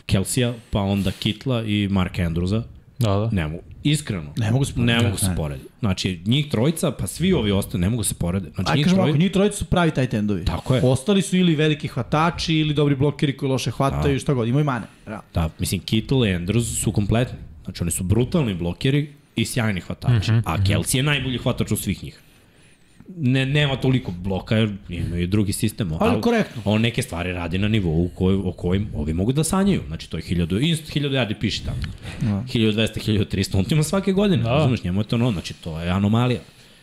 Kelsija, 0.07 0.55
pa 0.71 0.81
onda 0.81 1.11
Kitla 1.11 1.63
i 1.63 1.89
Mark 1.91 2.17
Andrewsa, 2.17 2.63
Da, 2.99 3.15
da. 3.15 3.29
Ne 3.33 3.49
mogu. 3.49 3.70
Iskreno. 3.83 4.33
Ne 4.37 4.51
mogu 4.51 4.65
se 4.65 4.75
porediti. 4.75 4.97
Ne 4.97 5.03
mogu 5.03 5.19
se 5.19 5.33
porediti. 5.37 5.69
Znači, 5.81 6.21
njih 6.27 6.49
trojica, 6.51 6.91
pa 6.91 7.07
svi 7.07 7.33
ovi 7.33 7.53
ostali 7.53 7.81
ne 7.81 7.91
mogu 7.91 8.05
se 8.05 8.15
porediti. 8.15 8.55
Znači, 8.55 8.71
Aj, 8.71 8.77
njih 8.77 8.87
trojica... 8.87 9.19
njih 9.19 9.33
trojica 9.33 9.57
su 9.57 9.65
pravi 9.65 9.91
taj 9.91 10.07
tendovi. 10.07 10.45
Tako 10.45 10.75
je. 10.75 10.81
Ostali 10.85 11.23
su 11.23 11.37
ili 11.37 11.55
veliki 11.55 11.89
hvatači, 11.89 12.55
ili 12.55 12.75
dobri 12.75 12.97
blokeri 12.97 13.37
koji 13.37 13.51
loše 13.51 13.71
hvataju, 13.71 14.15
da. 14.15 14.19
šta 14.19 14.35
god. 14.35 14.49
Imaju 14.49 14.65
mane. 14.65 14.87
Da. 15.07 15.21
da, 15.35 15.51
mislim, 15.59 15.81
Kittle 15.81 16.31
i 16.31 16.35
Andrews 16.35 16.83
su 16.83 16.93
kompletni. 16.93 17.39
Znači, 17.65 17.83
oni 17.83 17.91
su 17.91 18.05
brutalni 18.05 18.55
blokeri 18.55 19.13
i 19.37 19.45
sjajni 19.45 19.81
hvatači. 19.81 20.33
Mm 20.33 20.35
-hmm. 20.35 20.43
A 20.45 20.59
Kelsey 20.59 20.97
je 20.97 21.03
najbolji 21.03 21.39
hvatač 21.39 21.73
od 21.73 21.79
svih 21.79 22.05
njih 22.05 22.21
ne, 23.17 23.47
nema 23.47 23.77
toliko 23.77 24.13
bloka, 24.13 24.57
jer 24.57 24.73
imaju 24.89 25.27
drugi 25.27 25.53
sistem. 25.53 25.93
Ali, 25.93 25.99
ali 26.01 26.21
korektno. 26.21 26.63
On 26.65 26.81
neke 26.81 27.03
stvari 27.03 27.33
radi 27.33 27.59
na 27.59 27.69
nivou 27.69 28.09
koj, 28.15 28.35
o 28.35 28.53
kojim 28.53 28.89
ovi 28.95 29.15
mogu 29.15 29.33
da 29.33 29.45
sanjaju. 29.45 29.83
Znači, 29.87 30.11
to 30.11 30.17
je 30.17 30.23
1000, 30.23 30.69
inst, 30.69 30.97
1000 30.97 31.13
jardi 31.13 31.35
piši 31.35 31.65
tamo. 31.65 31.77
Da. 32.21 32.45
1200, 32.55 33.27
1300, 33.35 33.59
on 33.59 33.65
ima 33.71 33.83
svake 33.83 34.13
godine, 34.13 34.43
da. 34.43 34.51
razumeš, 34.51 34.85
njemu 34.85 35.01
je 35.01 35.05
to 35.05 35.17
ono, 35.17 35.33
znači, 35.33 35.55
to 35.55 35.81
je 35.81 35.91
anomalija. 35.91 36.41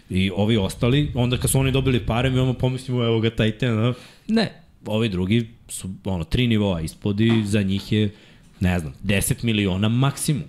I 0.09 0.31
ovi 0.35 0.57
ostali, 0.57 1.11
onda 1.15 1.37
kad 1.37 1.49
su 1.49 1.59
oni 1.59 1.71
dobili 1.71 2.05
pare, 2.05 2.29
mi 2.29 2.39
ono 2.39 2.53
pomislimo, 2.53 3.03
evo 3.03 3.19
ga 3.19 3.29
taj 3.29 3.51
ten, 3.51 3.93
ne, 4.27 4.51
ovi 4.85 5.09
drugi 5.09 5.47
su 5.69 5.89
ono, 6.05 6.23
tri 6.23 6.47
nivoa 6.47 6.81
ispod 6.81 7.19
i 7.19 7.43
za 7.45 7.61
njih 7.61 7.91
je, 7.91 8.13
ne 8.59 8.79
znam, 8.79 8.93
10 9.03 9.43
miliona 9.43 9.89
maksimum. 9.89 10.43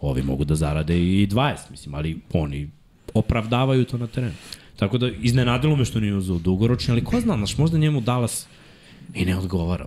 Ovi 0.00 0.22
mogu 0.22 0.44
da 0.44 0.54
zarade 0.54 0.98
i 0.98 1.26
20, 1.26 1.56
mislim, 1.70 1.94
ali 1.94 2.18
oni 2.32 2.70
opravdavaju 3.14 3.84
to 3.84 3.98
na 3.98 4.06
terenu. 4.06 4.34
Tako 4.76 4.98
da 4.98 5.08
iznenadilo 5.20 5.76
me 5.76 5.84
što 5.84 6.00
nije 6.00 6.14
uzeo 6.14 6.38
dugoročni, 6.38 6.92
ali 6.92 7.04
ko 7.04 7.20
zna, 7.20 7.36
znaš, 7.36 7.58
možda 7.58 7.78
njemu 7.78 8.00
Dallas 8.00 8.46
i 9.14 9.24
ne 9.24 9.36
odgovara. 9.38 9.86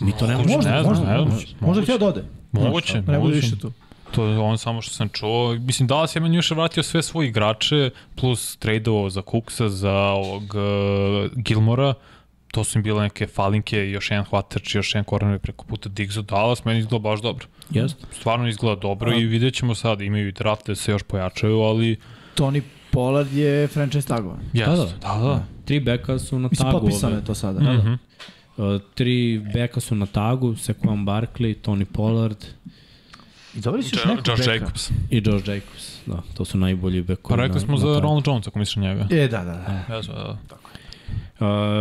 Mi 0.00 0.12
to 0.18 0.26
ne 0.26 0.36
možemo. 0.36 0.56
Možda, 0.56 0.70
ne 0.70 0.82
možda, 0.82 1.04
ne 1.04 1.18
možda. 1.18 1.30
moguće. 1.30 1.54
Možda 1.60 1.82
htio 1.82 1.98
da 1.98 2.06
ode. 2.06 2.24
Moguće, 2.52 3.02
Ne 3.02 3.18
bude 3.18 3.34
više 3.34 3.58
tu. 3.58 3.72
To 4.14 4.24
je 4.24 4.38
on 4.38 4.58
samo 4.58 4.82
što 4.82 4.94
sam 4.94 5.08
čuo. 5.08 5.54
Mislim, 5.54 5.88
Dallas 5.88 6.16
je 6.16 6.20
meni 6.20 6.36
još 6.36 6.50
vratio 6.50 6.82
sve 6.82 7.02
svoje 7.02 7.28
igrače, 7.28 7.90
plus 8.14 8.56
tradeovo 8.56 9.10
za 9.10 9.22
Cooksa, 9.30 9.68
za 9.68 9.92
ovog 9.92 10.42
uh, 10.42 11.30
Gilmora. 11.36 11.94
To 12.52 12.64
su 12.64 12.78
im 12.78 12.82
bile 12.82 13.02
neke 13.02 13.26
falinke, 13.26 13.90
još 13.90 14.10
jedan 14.10 14.24
hvatač, 14.24 14.74
još 14.74 14.94
jedan 14.94 15.04
corner 15.04 15.38
preko 15.38 15.64
puta 15.64 15.88
Diggs 15.88 16.14
Dallas, 16.16 16.64
meni 16.64 16.78
izgleda 16.78 17.02
baš 17.02 17.20
dobro. 17.20 17.46
Jeste. 17.70 18.04
Stvarno 18.12 18.48
izgleda 18.48 18.80
dobro 18.80 19.14
i 19.14 19.24
vidjet 19.24 19.54
ćemo 19.54 19.74
sad, 19.74 20.00
imaju 20.00 20.28
i 20.28 20.32
draft 20.32 20.66
da 20.66 20.74
se 20.74 20.92
još 20.92 21.02
pojačaju, 21.02 21.60
ali 21.60 21.96
Tony 22.36 22.62
Pollard 22.92 23.32
je 23.32 23.66
franchise 23.66 24.08
tagovan. 24.08 24.38
jeste, 24.52 24.70
da. 24.70 24.84
da, 24.84 25.18
da. 25.18 25.24
da. 25.24 25.44
Tri 25.64 25.80
beka 25.80 26.18
su 26.18 26.38
na 26.38 26.48
Mislim, 26.48 26.66
tagu. 26.66 26.80
potpisano 26.80 27.12
ove. 27.12 27.20
je 27.20 27.24
to 27.24 27.34
sada. 27.34 27.58
Da, 27.60 27.66
da. 27.66 27.72
Mhm. 27.74 27.92
Uh, 28.56 28.80
tri 28.94 29.14
beka 29.54 29.80
su 29.80 29.94
na 29.94 30.06
tagu, 30.06 30.48
Saquon 30.48 31.04
Barkley, 31.04 31.54
Tony 31.56 31.84
Pollard 31.84 32.36
I 33.56 33.60
dobili 33.60 33.82
su 33.82 33.96
još 33.96 34.04
Jo- 34.04 34.08
nekog 34.08 34.28
Josh 34.28 34.40
beka. 34.40 34.52
i 34.52 34.56
Jacobs. 34.56 34.90
Josh 35.10 35.48
Jacobs. 35.48 36.00
Da, 36.06 36.22
to 36.34 36.44
su 36.44 36.58
najbolji 36.58 37.02
bekovi. 37.02 37.30
Pa 37.30 37.42
rekli 37.42 37.54
na- 37.54 37.60
smo 37.60 37.72
na 37.72 37.78
za 37.78 37.86
tagu. 37.86 38.00
Ronald 38.00 38.26
Jones, 38.26 38.46
ako 38.46 38.58
misliš 38.58 38.76
na 38.76 38.82
njega. 38.82 39.06
E, 39.12 39.28
da, 39.28 39.38
da, 39.38 39.44
da. 39.44 39.94
Ja, 39.94 40.00
da. 40.02 40.38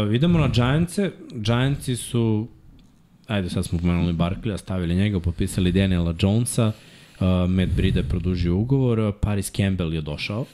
Uh, 0.06 0.16
idemo 0.16 0.40
na 0.40 0.48
Giantse. 0.48 1.12
Giantsi 1.34 1.96
su, 1.96 2.48
ajde 3.28 3.50
sad 3.50 3.66
smo 3.66 3.80
pomenuli 3.80 4.14
Barkleya, 4.14 4.58
stavili 4.58 4.96
njega, 4.96 5.20
popisali 5.20 5.72
Daniela 5.72 6.14
Jonesa, 6.20 6.68
uh, 6.68 7.26
Matt 7.50 7.72
Brida 7.72 8.00
je 8.00 8.06
produžio 8.06 8.56
ugovor, 8.56 9.14
Paris 9.22 9.52
Campbell 9.52 9.94
je 9.94 10.02
došao, 10.02 10.46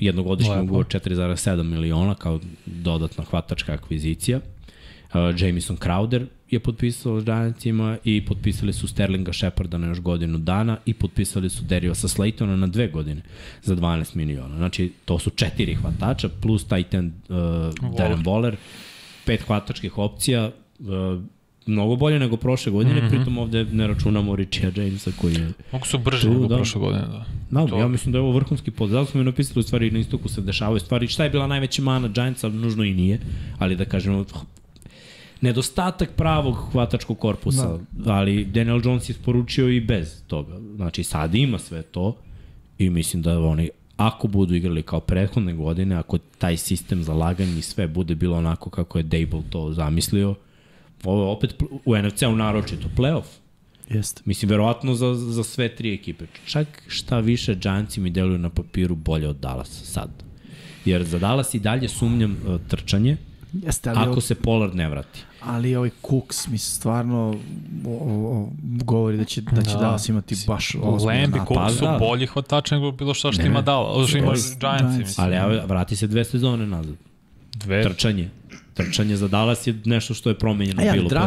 jednogodišnji 0.00 0.60
ugovor 0.62 0.86
4,7 0.86 1.62
miliona 1.62 2.14
kao 2.14 2.40
dodatna 2.66 3.24
hvatačka 3.24 3.72
akvizicija. 3.72 4.38
Uh, 4.38 5.40
Jamison 5.40 5.76
Crowder 5.76 6.26
je 6.50 6.60
potpisao 6.60 7.20
s 7.20 7.24
Giantsima 7.24 7.98
i 8.04 8.24
potpisali 8.24 8.72
su 8.72 8.88
Sterlinga 8.88 9.32
Sheparda 9.32 9.78
na 9.78 9.86
još 9.86 10.00
godinu 10.00 10.38
dana 10.38 10.78
i 10.86 10.94
potpisali 10.94 11.50
su 11.50 11.64
Deriosa 11.64 12.08
Slaytona 12.08 12.56
na 12.56 12.66
dve 12.66 12.88
godine 12.88 13.22
za 13.62 13.76
12 13.76 14.16
miliona. 14.16 14.56
Znači, 14.56 14.92
to 15.04 15.18
su 15.18 15.30
četiri 15.30 15.74
hvatača 15.74 16.28
plus 16.28 16.64
Titan 16.64 17.06
uh, 17.06 17.94
Darren 17.96 18.24
Waller, 18.24 18.54
pet 19.26 19.42
hvatačkih 19.46 19.98
opcija, 19.98 20.50
uh, 20.78 21.22
mnogo 21.68 21.96
bolje 21.96 22.18
nego 22.18 22.36
prošle 22.36 22.72
godine, 22.72 23.00
mm 23.00 23.04
-hmm. 23.04 23.10
pritom 23.10 23.38
ovde 23.38 23.64
ne 23.64 23.86
računamo 23.86 24.36
Richia 24.36 24.72
Jamesa 24.76 25.10
koji 25.20 25.34
je 25.34 25.52
Mogu 25.72 25.86
su 25.86 25.98
brže 25.98 26.22
Tu, 26.22 26.32
nego 26.32 26.46
da. 26.46 26.56
prošle 26.56 26.80
godine, 26.80 27.02
da. 27.02 27.24
Da, 27.50 27.66
To- 27.66 27.78
ja 27.78 27.88
mislim 27.88 28.12
da 28.12 28.18
je 28.18 28.22
ovo 28.22 28.32
vrhunski 28.32 28.70
pod. 28.70 28.90
Zato 28.90 29.10
smo 29.10 29.18
mi 29.18 29.24
napisali 29.24 29.60
u 29.60 29.62
stvari 29.62 29.90
na 29.90 29.98
istoku 29.98 30.28
se 30.28 30.40
dešavaju 30.40 30.80
stvari. 30.80 31.08
Šta 31.08 31.24
je 31.24 31.30
bila 31.30 31.46
najveća 31.46 31.82
mana 31.82 32.08
Giantsa, 32.08 32.48
nužno 32.48 32.84
i 32.84 32.94
nije, 32.94 33.20
ali 33.58 33.76
da 33.76 33.84
kažemo 33.84 34.24
nedostatak 35.40 36.10
pravog 36.10 36.54
hvatačkog 36.72 37.18
korpusa, 37.18 37.78
da. 37.92 38.12
ali 38.12 38.44
Daniel 38.44 38.80
Jones 38.84 39.08
je 39.08 39.12
isporučio 39.12 39.68
i 39.68 39.80
bez 39.80 40.22
toga. 40.26 40.58
Znači 40.76 41.04
sad 41.04 41.34
ima 41.34 41.58
sve 41.58 41.82
to 41.82 42.16
i 42.78 42.90
mislim 42.90 43.22
da 43.22 43.40
oni 43.40 43.70
ako 43.96 44.28
budu 44.28 44.54
igrali 44.54 44.82
kao 44.82 45.00
prethodne 45.00 45.54
godine, 45.54 45.94
ako 45.94 46.18
taj 46.18 46.56
sistem 46.56 47.02
za 47.02 47.14
laganje 47.14 47.58
i 47.58 47.62
sve 47.62 47.86
bude 47.86 48.14
bilo 48.14 48.36
onako 48.36 48.70
kako 48.70 48.98
je 48.98 49.02
Dable 49.02 49.42
to 49.50 49.72
zamislio, 49.72 50.34
ovo 51.04 51.22
je 51.22 51.28
opet 51.28 51.54
u 51.84 51.96
NFC-u 51.96 52.36
naročito 52.36 52.88
playoff. 52.96 53.24
Jeste. 53.88 54.22
Mislim, 54.24 54.48
verovatno 54.50 54.94
za, 54.94 55.14
za 55.14 55.44
sve 55.44 55.76
tri 55.76 55.94
ekipe. 55.94 56.24
Čak 56.46 56.82
šta 56.86 57.18
više, 57.18 57.54
Giantsi 57.54 58.00
mi 58.00 58.10
deluju 58.10 58.38
na 58.38 58.48
papiru 58.48 58.94
bolje 58.94 59.28
od 59.28 59.36
Dallasa 59.36 59.84
sad. 59.84 60.10
Jer 60.84 61.04
za 61.04 61.18
Dallas 61.18 61.54
i 61.54 61.58
dalje 61.58 61.88
sumnjam 61.88 62.36
uh, 62.46 62.60
trčanje, 62.68 63.16
Jeste, 63.52 63.90
ali, 63.90 63.98
ako 63.98 64.10
ovo, 64.10 64.20
se 64.20 64.34
Pollard 64.34 64.74
ne 64.74 64.88
vrati. 64.88 65.20
ali 65.42 65.76
ovaj 65.76 65.90
Cooks, 66.10 66.46
mislim, 66.46 66.58
stvarno 66.76 67.34
o, 67.86 67.90
o, 67.90 68.38
o, 68.38 68.48
govori 68.84 69.16
da 69.16 69.24
će, 69.24 69.40
da 69.40 69.62
će 69.62 69.70
Da. 69.72 69.78
Dallas 69.78 70.08
imati 70.08 70.36
baš 70.46 70.74
ozbiljno 70.82 71.20
Lamb 71.20 71.34
i 71.34 71.38
napad. 71.38 71.56
Cook 71.56 71.70
su 71.72 71.78
Pa 71.78 71.92
da. 71.92 71.98
bolji 71.98 72.26
hvatači 72.26 72.74
nego 72.74 72.90
bilo 72.92 73.14
šta 73.14 73.32
što 73.32 73.42
Ne, 73.42 73.48
ima 73.48 73.62
dala. 73.62 74.06
Što 74.06 74.18
ima 74.18 74.32
Giants. 74.60 75.18
Ali 75.18 75.36
evo, 75.36 75.66
vrati 75.66 75.96
se 75.96 76.06
dve 76.06 76.24
sezone 76.24 76.66
nazad. 76.66 76.94
Dve. 77.54 77.82
Trčanje. 77.82 78.30
Trčanje 78.78 79.16
za 79.16 79.28
Dallas 79.28 79.66
je 79.66 79.74
nešto 79.84 80.14
što 80.14 80.28
je 80.30 80.34
promenjeno 80.36 80.82
ja, 80.82 80.92
bilo 80.92 81.08
dve 81.08 81.18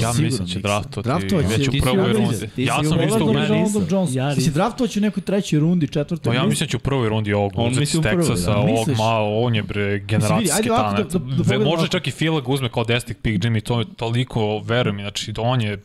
Ja 0.00 0.12
mislim 0.12 0.30
da 0.38 0.44
će 0.44 0.58
draftovati 0.58 1.08
Draftovać 1.08 1.44
će- 1.44 1.56
već 1.58 1.68
u 1.68 1.70
ti 1.70 1.78
si 1.78 1.82
prvoj 1.82 2.12
rundi. 2.12 2.36
Ti 2.48 2.62
Ja 2.62 2.78
si 2.82 2.88
sam 2.88 3.00
isto 3.00 3.18
nisam. 3.18 3.46
Ronald 3.48 3.92
Jones. 3.92 4.14
Ja 4.14 4.24
nisam. 4.24 4.36
Mislim, 4.36 4.54
draftovaću 4.54 4.98
u 4.98 5.02
nekoj 5.02 5.22
trećoj 5.22 5.58
rundi, 5.58 5.88
četvrtoj. 5.88 6.30
Pa 6.30 6.36
ja 6.36 6.46
Mislim- 6.46 6.66
da 6.66 6.70
će 6.70 6.76
u 6.76 6.80
prvoj 6.80 7.08
rundi 7.08 7.32
ovog 7.32 7.52
uzeti 7.58 7.96
u 7.96 8.00
iz 8.00 8.04
Texasa, 8.04 8.44
da. 8.44 8.56
ovog 8.56 8.88
malo, 8.98 9.40
on 9.40 9.54
je 9.54 9.62
bre 9.62 9.98
generacijski 9.98 10.68
da- 10.68 10.76
talent. 10.76 11.12
da- 11.12 11.18
da 11.48 11.58
Može 11.60 11.88
čak 11.88 12.06
i 12.06 12.10
Fila 12.10 12.40
ga 12.40 12.52
uzme 12.52 12.68
kao 12.68 12.84
desnik 12.84 13.18
pick 13.18 13.44
Jimmy, 13.44 13.62
to 13.62 13.78
je 13.80 13.86
toliko, 13.96 14.58
verujem 14.58 14.96
mi, 14.96 15.02
znači 15.02 15.32
da 15.32 15.42
on 15.42 15.60
je 15.60 15.82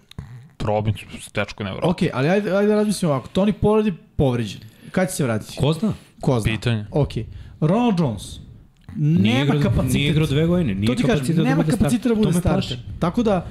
probin, 0.57 0.93
tečko 1.31 1.63
nevjerojatno. 1.63 1.89
Ok, 1.89 2.13
ali 2.13 2.29
ajde, 2.29 2.51
ajde 2.51 2.75
razmislimo 2.75 3.13
ovako. 3.13 3.29
Tony 3.35 3.51
Pollard 3.51 3.85
je 3.87 3.93
povređen. 4.15 4.61
Kad 4.91 5.09
će 5.09 5.15
se 5.15 5.23
vratiti? 5.23 5.57
Ko 5.57 5.73
zna? 5.73 5.93
Ko 6.21 6.39
zna? 6.39 6.51
Pitanje. 6.51 6.85
Ok. 6.91 7.09
Ronald 7.61 7.99
Jones. 7.99 8.40
Nije 8.95 9.33
Nema 9.33 9.55
igrao, 9.55 9.61
kapacitet. 9.71 9.93
Nije 9.93 10.09
igrao 10.09 10.27
dve 10.27 10.45
godine. 10.47 10.75
Nije 10.75 10.87
to 10.87 10.95
ti 10.95 11.03
kažem, 11.03 11.35
da 11.35 11.43
nema 11.43 11.63
kapacitet 11.63 12.07
da 12.11 12.15
bude 12.15 12.33
starter. 12.33 12.77
Tako 12.99 13.23
da, 13.23 13.47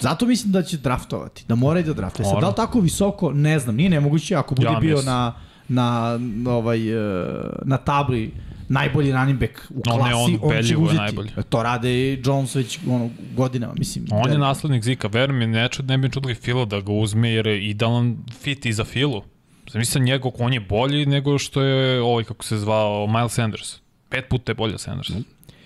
zato 0.00 0.26
mislim 0.26 0.52
da 0.52 0.62
će 0.62 0.76
draftovati. 0.76 1.44
Da 1.48 1.54
mora 1.54 1.80
i 1.80 1.82
da 1.82 1.92
draftuje. 1.92 2.26
Sad, 2.26 2.40
da 2.40 2.48
li 2.48 2.54
tako 2.56 2.80
visoko, 2.80 3.32
ne 3.32 3.58
znam, 3.58 3.76
nije 3.76 3.90
nemoguće 3.90 4.34
ako 4.36 4.54
bude 4.54 4.68
Ja 4.68 4.80
bio 4.80 4.96
mislim. 4.96 5.14
na, 5.14 5.34
na, 5.68 6.18
na 6.18 6.50
ovaj, 6.50 6.88
e, 6.88 7.34
na 7.64 7.76
tabli 7.76 8.32
najbolji 8.68 9.12
running 9.12 9.40
back 9.40 9.52
u 9.70 9.82
No, 9.86 9.94
klasi, 9.96 10.32
ne, 10.32 10.38
on 10.42 10.56
on, 10.58 10.62
će 10.62 10.76
uzeti. 10.76 10.96
najbolji. 10.96 11.30
To 11.48 11.62
rade 11.62 11.90
i 12.12 12.22
Jones 12.24 12.54
već 12.54 12.78
ono, 12.88 13.10
godinama, 13.36 13.74
mislim. 13.78 14.04
On 14.10 14.18
je 14.18 14.22
verujem. 14.22 14.40
naslednik 14.40 14.82
Zika, 14.84 15.08
verujem 15.08 15.38
mi, 15.38 15.46
ne, 15.46 15.68
čud, 15.68 15.86
ne 15.86 15.98
bi 15.98 16.10
čudili 16.10 16.34
Fila 16.34 16.64
da 16.64 16.80
ga 16.80 16.92
uzme 16.92 17.30
jer 17.30 17.46
je 17.46 17.68
idealan 17.68 18.16
fit 18.40 18.66
i 18.66 18.72
za 18.72 18.84
Filu. 18.84 19.22
Mislim 19.74 20.04
njegov, 20.04 20.32
on 20.38 20.52
je 20.52 20.60
bolji 20.60 21.06
nego 21.06 21.38
što 21.38 21.62
je 21.62 22.02
ovaj, 22.02 22.24
kako 22.24 22.44
se 22.44 22.58
zvao, 22.58 23.06
Miles 23.06 23.32
Sanders. 23.32 23.81
Pet 24.12 24.28
puta 24.28 24.50
je 24.52 24.54
bolje 24.54 24.74
od 24.74 24.80
Sandersa. 24.80 25.14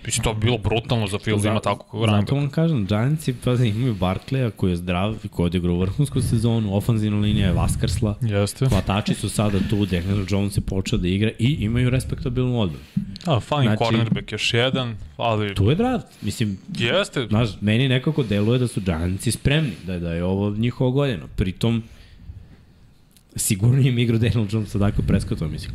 Mislim, 0.05 0.23
to 0.23 0.33
bi 0.33 0.45
bilo 0.45 0.57
brutalno 0.57 1.07
za 1.07 1.19
Fila 1.19 1.41
da 1.41 1.49
ima 1.49 1.59
tako 1.59 1.85
kako 1.85 2.05
Zato 2.11 2.35
vam 2.35 2.49
kažem, 2.49 2.85
Giantsi, 2.85 3.33
pazi, 3.33 3.67
imaju 3.67 3.95
Barkleya 3.95 4.51
koji 4.51 4.71
je 4.71 4.75
zdrav 4.75 5.15
i 5.23 5.27
koji 5.27 5.43
je 5.43 5.47
odigrao 5.47 5.79
vrhunsku 5.79 6.21
sezonu, 6.21 6.75
ofanzivna 6.75 7.19
linija 7.19 7.47
je 7.47 7.53
Vaskarsla, 7.53 8.15
Jeste. 8.21 8.65
hvatači 8.65 9.13
su 9.13 9.29
sada 9.29 9.59
tu, 9.69 9.85
Daniel 9.85 10.25
Jones 10.29 10.57
je 10.57 10.61
počeo 10.61 10.99
da 10.99 11.07
igra 11.07 11.31
i 11.39 11.57
imaju 11.59 11.89
respektabilnu 11.89 12.59
odbranu. 12.61 12.85
Da, 13.25 13.39
fali 13.39 13.65
Znači- 13.65 13.83
cornerback 13.83 14.31
još 14.31 14.53
jedan, 14.53 14.95
ali 15.17 15.55
Tu 15.55 15.69
je 15.69 15.75
draft, 15.75 16.07
mislim, 16.21 16.57
jeste, 16.77 17.27
znaš, 17.29 17.49
meni 17.61 17.87
nekako 17.87 18.23
deluje 18.23 18.59
da 18.59 18.67
su 18.67 18.81
Giantsi 18.81 19.31
spremni, 19.31 19.73
da, 19.85 19.99
da 19.99 20.13
je 20.13 20.23
ovo 20.23 20.49
njihova 20.49 20.91
godina. 20.91 21.27
Pritom, 21.35 21.83
sigurno 23.35 23.81
im 23.81 23.99
igrao 23.99 24.19
Daniel 24.19 24.45
Jones 24.51 24.69
sa 24.69 24.77
dakle 24.77 25.03
preskotova, 25.07 25.51
mislim. 25.51 25.71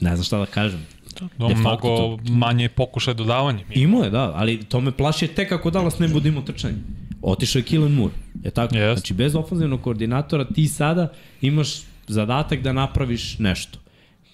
Ne 0.00 0.16
znam 0.16 0.24
šta 0.24 0.38
da 0.38 0.46
kažem. 0.46 0.86
De 1.20 1.54
facto 1.54 1.60
mnogo 1.60 1.96
to- 1.96 2.32
manje 2.32 2.68
pokušaj 2.68 3.14
dodavanja. 3.14 3.64
Imao 3.74 4.02
je, 4.04 4.10
da, 4.10 4.32
ali 4.34 4.64
to 4.64 4.80
me 4.80 4.92
plaši 4.92 5.28
tek 5.28 5.52
ako 5.52 5.70
Dallas 5.70 5.98
ne 5.98 6.08
bude 6.08 6.28
imao 6.28 6.42
trčanje. 6.42 6.76
Otišao 7.22 7.60
je 7.60 7.64
Killen 7.64 7.92
Moore, 7.92 8.14
je 8.44 8.50
tako? 8.50 8.76
Jest. 8.76 8.98
Znači, 9.00 9.14
bez 9.14 9.34
ofenzivnog 9.34 9.80
koordinatora 9.82 10.44
ti 10.44 10.68
sada 10.68 11.12
imaš 11.40 11.68
zadatak 12.06 12.62
da 12.62 12.72
napraviš 12.72 13.38
nešto. 13.38 13.78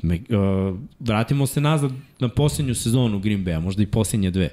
Me, 0.03 0.15
uh, 0.15 0.79
vratimo 1.01 1.47
se 1.47 1.61
nazad 1.61 1.93
na 2.19 2.29
posljednju 2.29 2.75
sezonu 2.75 3.19
Green 3.19 3.45
Bay-a, 3.45 3.61
možda 3.61 3.83
i 3.83 3.87
posljednje 3.87 4.31
dve. 4.31 4.51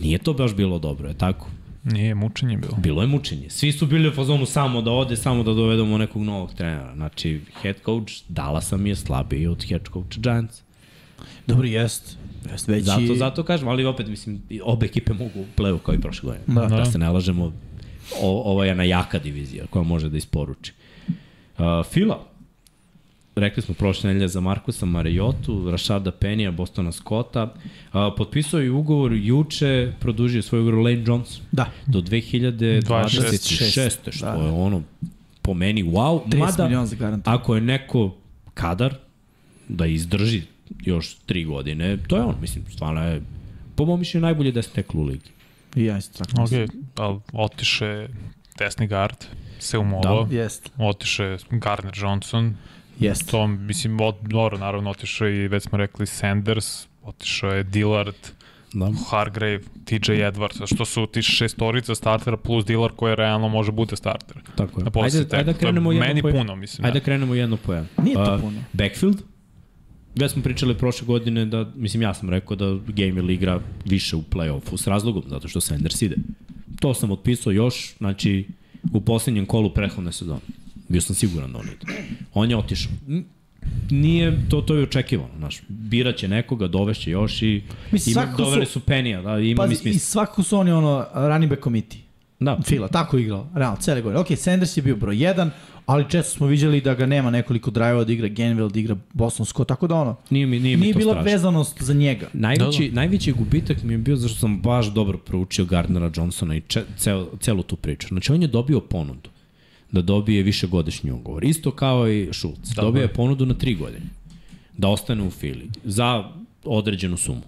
Nije 0.00 0.18
to 0.18 0.32
baš 0.32 0.54
bilo 0.54 0.78
dobro, 0.78 1.08
je 1.08 1.18
tako? 1.18 1.48
Nije, 1.84 2.14
mučenje 2.14 2.56
bilo. 2.56 2.76
Bilo 2.76 3.02
je 3.02 3.08
mučenje. 3.08 3.50
Svi 3.50 3.72
su 3.72 3.86
bili 3.86 4.08
u 4.08 4.12
fazonu 4.12 4.46
samo 4.46 4.82
da 4.82 4.90
ode, 4.90 5.16
samo 5.16 5.42
da 5.42 5.52
dovedemo 5.52 5.98
nekog 5.98 6.22
novog 6.22 6.54
trenera. 6.54 6.94
Znači, 6.94 7.40
head 7.62 7.76
coach 7.84 8.12
Dallasa 8.28 8.76
mi 8.76 8.88
je 8.88 8.96
slabiji 8.96 9.46
od 9.46 9.64
head 9.68 9.82
coach 9.92 10.18
Giants. 10.18 10.62
Dobro, 11.46 11.66
jest. 11.66 12.16
jest 12.52 12.68
veći... 12.68 12.84
Zato, 12.84 13.14
zato 13.14 13.42
kažem, 13.42 13.68
ali 13.68 13.84
opet 13.84 14.08
mislim, 14.08 14.42
obe 14.64 14.86
ekipe 14.86 15.12
mogu 15.12 15.40
u 15.40 15.44
play 15.56 15.78
kao 15.78 15.94
i 15.94 16.00
prošle 16.00 16.26
godine. 16.26 16.44
Da, 16.60 16.66
Da. 16.66 16.76
da 16.76 16.84
se 16.84 16.98
ne 16.98 17.10
lažemo, 17.10 17.52
o, 18.22 18.42
ovo 18.42 18.64
je 18.64 18.68
jedna 18.68 18.84
jaka 18.84 19.18
divizija 19.18 19.64
koja 19.66 19.82
može 19.82 20.08
da 20.08 20.16
isporuči. 20.16 20.72
Uh, 21.08 21.64
Fila, 21.84 22.24
rekli 23.36 23.62
smo 23.62 23.74
prošle 23.74 24.08
nedelje 24.08 24.28
za 24.28 24.40
Markusa 24.40 24.86
Mariotu, 24.86 25.70
Rašada 25.70 26.10
Penija, 26.10 26.50
Bostona 26.50 26.92
Scotta, 26.92 27.42
uh, 27.44 27.54
potpisao 28.16 28.60
je 28.60 28.70
ugovor 28.70 29.12
juče, 29.12 29.92
produžio 30.00 30.42
svoj 30.42 30.60
ugovor 30.60 30.78
Lane 30.80 31.02
Johnson 31.06 31.44
Da. 31.52 31.70
do 31.86 32.00
2026. 32.00 32.80
26. 32.82 33.90
što 34.10 34.26
Da. 34.26 34.32
je 34.32 34.50
ono 34.50 34.82
po 35.42 35.54
meni 35.54 35.84
wow. 35.84 36.20
30 36.26 36.38
Mada, 36.38 36.64
miliona 36.64 36.86
za 36.86 36.96
garant. 36.96 37.28
ako 37.28 37.54
je 37.54 37.60
neko 37.60 38.14
kadar 38.54 38.94
da 39.68 39.86
izdrži 39.86 40.42
još 40.80 41.14
tri 41.26 41.44
godine, 41.44 41.96
to 42.08 42.16
je 42.16 42.22
on, 42.22 42.34
mislim, 42.40 42.64
stvarno 42.70 43.08
je, 43.08 43.22
po 43.76 43.84
mom 43.84 43.98
mišljenju, 43.98 44.22
najbolje 44.22 44.52
da 44.52 44.58
je 44.58 44.62
steklo 44.62 45.00
u 45.00 45.04
ligi. 45.04 45.30
I 45.76 45.84
ja 45.84 45.98
isto 45.98 46.24
tako 46.24 46.42
Ok, 46.42 46.50
ali 46.96 47.18
otiše 47.32 48.08
desni 48.58 48.86
guard, 48.86 49.24
Seumolo, 49.58 50.24
da. 50.24 50.36
Jest, 50.36 50.70
otiše 50.78 51.36
Garner 51.50 51.92
Johnson, 51.96 52.54
jest. 53.00 53.30
to 53.30 53.46
mislim, 53.46 54.00
od, 54.00 54.14
dobro, 54.22 54.58
naravno 54.58 54.90
otišao 54.90 55.28
i 55.28 55.48
već 55.48 55.62
smo 55.62 55.78
rekli 55.78 56.06
Sanders, 56.06 56.86
otišao 57.02 57.50
je 57.50 57.62
Dillard, 57.62 58.16
Da. 58.72 58.92
Hargrave, 59.10 59.60
TJ 59.84 60.12
Edwards, 60.12 60.74
što 60.74 60.84
su 60.84 61.06
ti 61.06 61.22
šestorica 61.22 61.94
startera 61.94 62.36
plus 62.36 62.64
Dillard 62.64 62.96
koji 62.96 63.14
realno 63.16 63.48
može 63.48 63.72
bude 63.72 63.96
starter. 63.96 64.36
Tako 64.56 64.80
je. 64.80 64.84
Na 64.84 64.90
Ajde, 65.02 65.36
ajde 65.36 65.52
da 65.52 65.58
krenemo 65.58 65.92
jedno 65.92 66.06
meni 66.06 66.22
po 66.22 66.30
puno, 66.30 66.56
mislim. 66.56 66.84
Ajde 66.84 66.88
Ajde. 66.90 67.00
da 67.00 67.04
krenemo 67.04 67.34
jedno 67.34 67.56
po 67.56 67.72
jedno. 67.72 67.88
Nije 68.02 68.14
to 68.14 68.32
A, 68.32 68.38
puno. 68.38 68.60
Backfield? 68.72 69.22
Već 70.16 70.32
smo 70.32 70.42
pričali 70.42 70.74
prošle 70.74 71.06
godine 71.06 71.44
da, 71.44 71.70
mislim 71.76 72.02
ja 72.02 72.14
sam 72.14 72.30
rekao 72.30 72.56
da 72.56 72.78
Game 72.86 73.32
igra 73.34 73.60
više 73.84 74.16
u 74.16 74.22
play-offu 74.22 74.76
s 74.76 74.86
razlogom, 74.86 75.22
zato 75.26 75.48
što 75.48 75.60
Sanders 75.60 76.02
ide. 76.02 76.16
To 76.80 76.94
sam 76.94 77.10
otpisao 77.10 77.52
još, 77.52 77.96
znači, 77.98 78.46
u 78.92 79.00
poslednjem 79.00 79.46
kolu 79.46 79.70
prethodne 79.70 80.12
sezone. 80.12 80.40
Bio 80.88 81.00
sam 81.00 81.14
siguran 81.14 81.52
da 81.52 81.58
on 81.58 81.64
ide. 81.66 81.92
On 82.34 82.50
je 82.50 82.56
otišao. 82.56 82.92
Nije, 83.90 84.38
to, 84.50 84.60
to 84.60 84.74
je 84.74 84.82
očekivano, 84.82 85.30
znaš. 85.38 85.60
Biraće 85.68 86.28
nekoga, 86.28 86.68
dovešće 86.68 87.10
još 87.10 87.42
i 87.42 87.62
Mislim, 87.92 88.12
ima, 88.12 88.22
svakako 88.22 88.36
su- 88.38 88.44
doveli 88.44 88.66
su 88.66 88.80
Penija, 88.80 89.22
da, 89.22 89.30
ima 89.30 89.42
mi 89.42 89.54
Pazi, 89.56 89.72
i 89.72 89.76
smisla. 89.76 89.98
svakako 90.00 90.42
su 90.42 90.58
oni 90.58 90.70
ono 90.70 91.06
running 91.14 91.50
back 91.50 91.62
committee. 91.62 92.00
Da, 92.40 92.58
Fila, 92.64 92.88
tako 92.88 93.16
je 93.16 93.22
igrao, 93.22 93.48
realno, 93.54 93.76
cele 93.80 94.02
godine. 94.02 94.20
Ok, 94.20 94.26
Sanders 94.36 94.76
je 94.76 94.82
bio 94.82 94.96
broj 94.96 95.16
1, 95.16 95.50
ali 95.86 96.04
često 96.10 96.36
smo 96.36 96.46
viđali 96.46 96.80
da 96.80 96.94
ga 96.94 97.06
nema 97.06 97.30
nekoliko 97.30 97.70
drajeva 97.70 98.04
da 98.04 98.12
igra 98.12 98.28
Genville, 98.28 98.68
da 98.68 98.78
igra 98.78 98.96
Boston 99.12 99.46
Scott, 99.46 99.68
tako 99.68 99.86
da 99.86 99.94
ono, 99.94 100.16
nije 100.30 100.46
mi, 100.46 100.60
nije 100.60 100.76
mi 100.76 100.82
nije 100.82 100.94
bila 100.94 101.12
strašno. 101.12 101.30
vezanost 101.32 101.82
za 101.82 101.94
njega. 101.94 102.28
Najveći, 102.32 102.82
da, 102.82 102.88
da. 102.88 102.94
najveći 102.94 103.32
gubitak 103.32 103.82
mi 103.82 103.94
je 103.94 103.98
bio 103.98 104.16
zašto 104.16 104.38
sam 104.38 104.60
baš 104.60 104.86
dobro 104.86 105.18
proučio 105.18 105.64
Gardnera 105.64 106.10
Johnsona 106.16 106.56
i 106.56 106.60
če, 106.60 106.82
cel, 106.96 107.26
celu 107.40 107.62
tu 107.62 107.76
priču. 107.76 108.08
Znači, 108.08 108.32
on 108.32 108.42
je 108.42 108.48
dobio 108.48 108.80
ponudu 108.80 109.30
da 109.92 110.02
dobije 110.02 110.42
višegodišnji 110.42 111.10
ugovor. 111.10 111.44
Isto 111.44 111.70
kao 111.70 112.08
i 112.08 112.28
Schultz. 112.32 112.74
Da, 112.74 112.82
dobio 112.82 113.02
je 113.02 113.08
ponudu 113.08 113.46
na 113.46 113.54
tri 113.54 113.74
godine 113.74 114.06
da 114.76 114.88
ostane 114.88 115.22
u 115.22 115.30
Fili 115.30 115.70
za 115.84 116.30
određenu 116.64 117.16
sumu. 117.16 117.42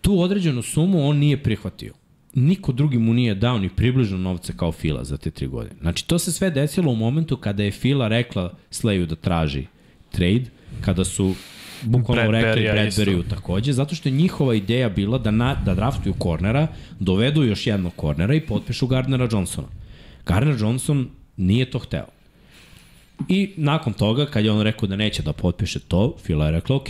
Tu 0.00 0.20
određenu 0.20 0.62
sumu 0.62 1.08
on 1.08 1.16
nije 1.16 1.42
prihvatio. 1.42 1.92
Niko 2.36 2.72
drugi 2.72 2.98
mu 2.98 3.14
nije 3.14 3.34
dao 3.34 3.58
ni 3.58 3.68
približno 3.68 4.18
novce 4.18 4.52
kao 4.56 4.72
Fila 4.72 5.04
za 5.04 5.16
te 5.16 5.30
tri 5.30 5.46
godine. 5.46 5.76
Znači, 5.80 6.06
to 6.06 6.18
se 6.18 6.32
sve 6.32 6.50
desilo 6.50 6.92
u 6.92 6.96
momentu 6.96 7.36
kada 7.36 7.62
je 7.62 7.70
Fila 7.70 8.08
rekla 8.08 8.54
Slayu 8.70 9.06
da 9.06 9.16
traži 9.16 9.66
trade, 10.10 10.44
kada 10.80 11.04
su 11.04 11.34
bukvalno 11.82 12.30
rekli. 12.30 12.62
Bradbury-u 12.62 13.22
takođe, 13.22 13.72
zato 13.72 13.94
što 13.94 14.08
je 14.08 14.12
njihova 14.12 14.54
ideja 14.54 14.88
bila 14.88 15.18
da, 15.18 15.30
na, 15.30 15.54
da 15.64 15.74
draftuju 15.74 16.14
kornera, 16.14 16.66
dovedu 17.00 17.44
još 17.44 17.66
jednog 17.66 17.92
kornera 17.96 18.34
i 18.34 18.40
potpišu 18.40 18.86
Gardnera 18.86 19.28
Johnsona. 19.32 19.68
Gardner 20.26 20.56
Johnson 20.60 21.08
nije 21.36 21.70
to 21.70 21.78
hteo. 21.78 22.06
I 23.28 23.50
nakon 23.56 23.92
toga, 23.92 24.26
kad 24.26 24.44
je 24.44 24.50
on 24.50 24.60
rekao 24.60 24.88
da 24.88 24.96
neće 24.96 25.22
da 25.22 25.32
potpiše 25.32 25.78
to, 25.80 26.16
Fila 26.24 26.46
je 26.46 26.52
rekla, 26.52 26.76
ok, 26.76 26.88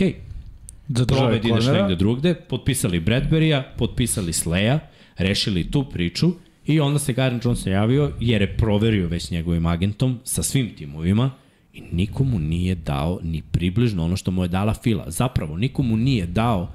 Zadržao 0.89 1.17
probaj 1.17 1.35
je 1.35 1.39
da 1.39 1.47
ideš 1.47 1.65
kornera. 1.65 1.81
negde 1.81 1.95
drugde, 1.95 2.35
potpisali 2.35 2.99
Bradbury-a, 2.99 3.63
potpisali 3.77 4.33
Sleja, 4.33 4.79
rešili 5.17 5.71
tu 5.71 5.83
priču 5.83 6.31
i 6.65 6.79
onda 6.79 6.99
se 6.99 7.13
Gardner 7.13 7.45
Johnson 7.45 7.73
javio 7.73 8.11
jer 8.19 8.41
je 8.41 8.57
proverio 8.57 9.07
već 9.07 9.31
njegovim 9.31 9.65
agentom 9.65 10.19
sa 10.23 10.43
svim 10.43 10.75
timovima 10.75 11.31
i 11.73 11.81
nikomu 11.91 12.39
nije 12.39 12.75
dao 12.75 13.19
ni 13.23 13.41
približno 13.51 14.05
ono 14.05 14.15
što 14.15 14.31
mu 14.31 14.43
je 14.43 14.47
dala 14.47 14.73
Fila. 14.73 15.11
Zapravo, 15.11 15.57
nikomu 15.57 15.97
nije 15.97 16.25
dao 16.25 16.71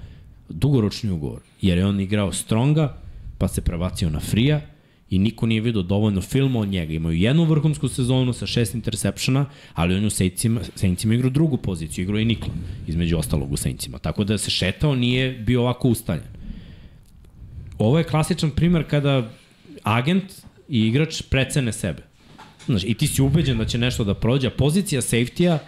dugoročni 0.48 1.10
ugovor, 1.10 1.40
jer 1.62 1.78
je 1.78 1.86
on 1.86 2.00
igrao 2.00 2.32
Stronga, 2.32 2.98
pa 3.38 3.48
se 3.48 3.60
prebacio 3.60 4.10
na 4.10 4.20
Frija 4.20 4.60
i 5.10 5.18
niko 5.18 5.46
nije 5.46 5.60
vidio 5.60 5.82
dovoljno 5.82 6.20
filma 6.20 6.60
od 6.60 6.68
njega. 6.68 6.92
Imaju 6.92 7.18
jednu 7.18 7.44
vrhunsku 7.44 7.88
sezonu 7.88 8.32
sa 8.32 8.46
šest 8.46 8.74
intersepšena, 8.74 9.46
ali 9.74 9.94
on 9.94 10.00
je 10.00 10.06
u 10.06 10.10
Saintsima, 10.10 10.60
Saintsima 10.74 11.14
igrao 11.14 11.30
drugu 11.30 11.56
poziciju, 11.56 12.02
igrao 12.02 12.18
i 12.18 12.24
Nikla, 12.24 12.54
između 12.86 13.18
ostalog 13.18 13.52
u 13.52 13.56
Saintsima. 13.56 13.98
Tako 13.98 14.24
da 14.24 14.38
se 14.38 14.50
šetao, 14.50 14.94
nije 14.94 15.32
bio 15.32 15.60
ovako 15.60 15.88
ustaljen. 15.88 16.41
Ovo 17.82 17.98
je 17.98 18.04
klasičan 18.04 18.50
primer 18.50 18.84
kada 18.90 19.30
agent 19.82 20.24
i 20.68 20.86
igrač 20.86 21.22
precene 21.22 21.72
sebe. 21.72 22.02
Znaš, 22.66 22.84
i 22.84 22.94
ti 22.94 23.06
si 23.06 23.22
ubeđen 23.22 23.58
da 23.58 23.64
će 23.64 23.78
nešto 23.78 24.04
da 24.04 24.14
prođe, 24.14 24.50
pozicija 24.50 25.00
safety-a 25.00 25.58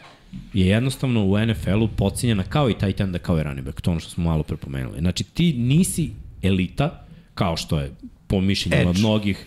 je 0.52 0.66
jednostavno 0.66 1.24
u 1.24 1.46
NFL-u 1.46 1.88
pocinjena 1.88 2.42
kao 2.42 2.70
i 2.70 2.74
tight 2.78 3.00
enda, 3.00 3.18
kao 3.18 3.38
i 3.38 3.42
running 3.42 3.66
back, 3.66 3.80
to 3.80 3.90
ono 3.90 4.00
što 4.00 4.10
smo 4.10 4.24
malo 4.24 4.42
prepomenuli. 4.42 5.00
Znači, 5.00 5.24
ti 5.24 5.52
nisi 5.52 6.10
elita, 6.42 7.06
kao 7.34 7.56
što 7.56 7.80
je 7.80 7.92
po 8.26 8.40
mišljenjima 8.40 8.90
Edge. 8.90 9.00
mnogih, 9.00 9.46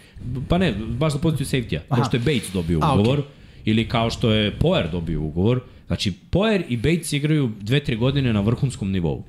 pa 0.49 0.57
ne, 0.57 0.73
baš 0.73 1.13
za 1.13 1.19
poziciju 1.19 1.47
safety-a, 1.47 1.95
kao 1.95 2.05
što 2.05 2.17
je 2.17 2.21
Bates 2.21 2.51
dobio 2.53 2.79
A, 2.81 2.93
ugovor, 2.93 3.19
okej. 3.19 3.31
ili 3.65 3.89
kao 3.89 4.09
što 4.09 4.31
je 4.31 4.59
Poer 4.59 4.91
dobio 4.91 5.21
ugovor. 5.21 5.61
Znači, 5.87 6.11
Poer 6.29 6.63
i 6.69 6.77
Bates 6.77 7.13
igraju 7.13 7.51
dve, 7.61 7.79
tri 7.83 7.95
godine 7.95 8.33
na 8.33 8.41
vrhunskom 8.41 8.91
nivou. 8.91 9.23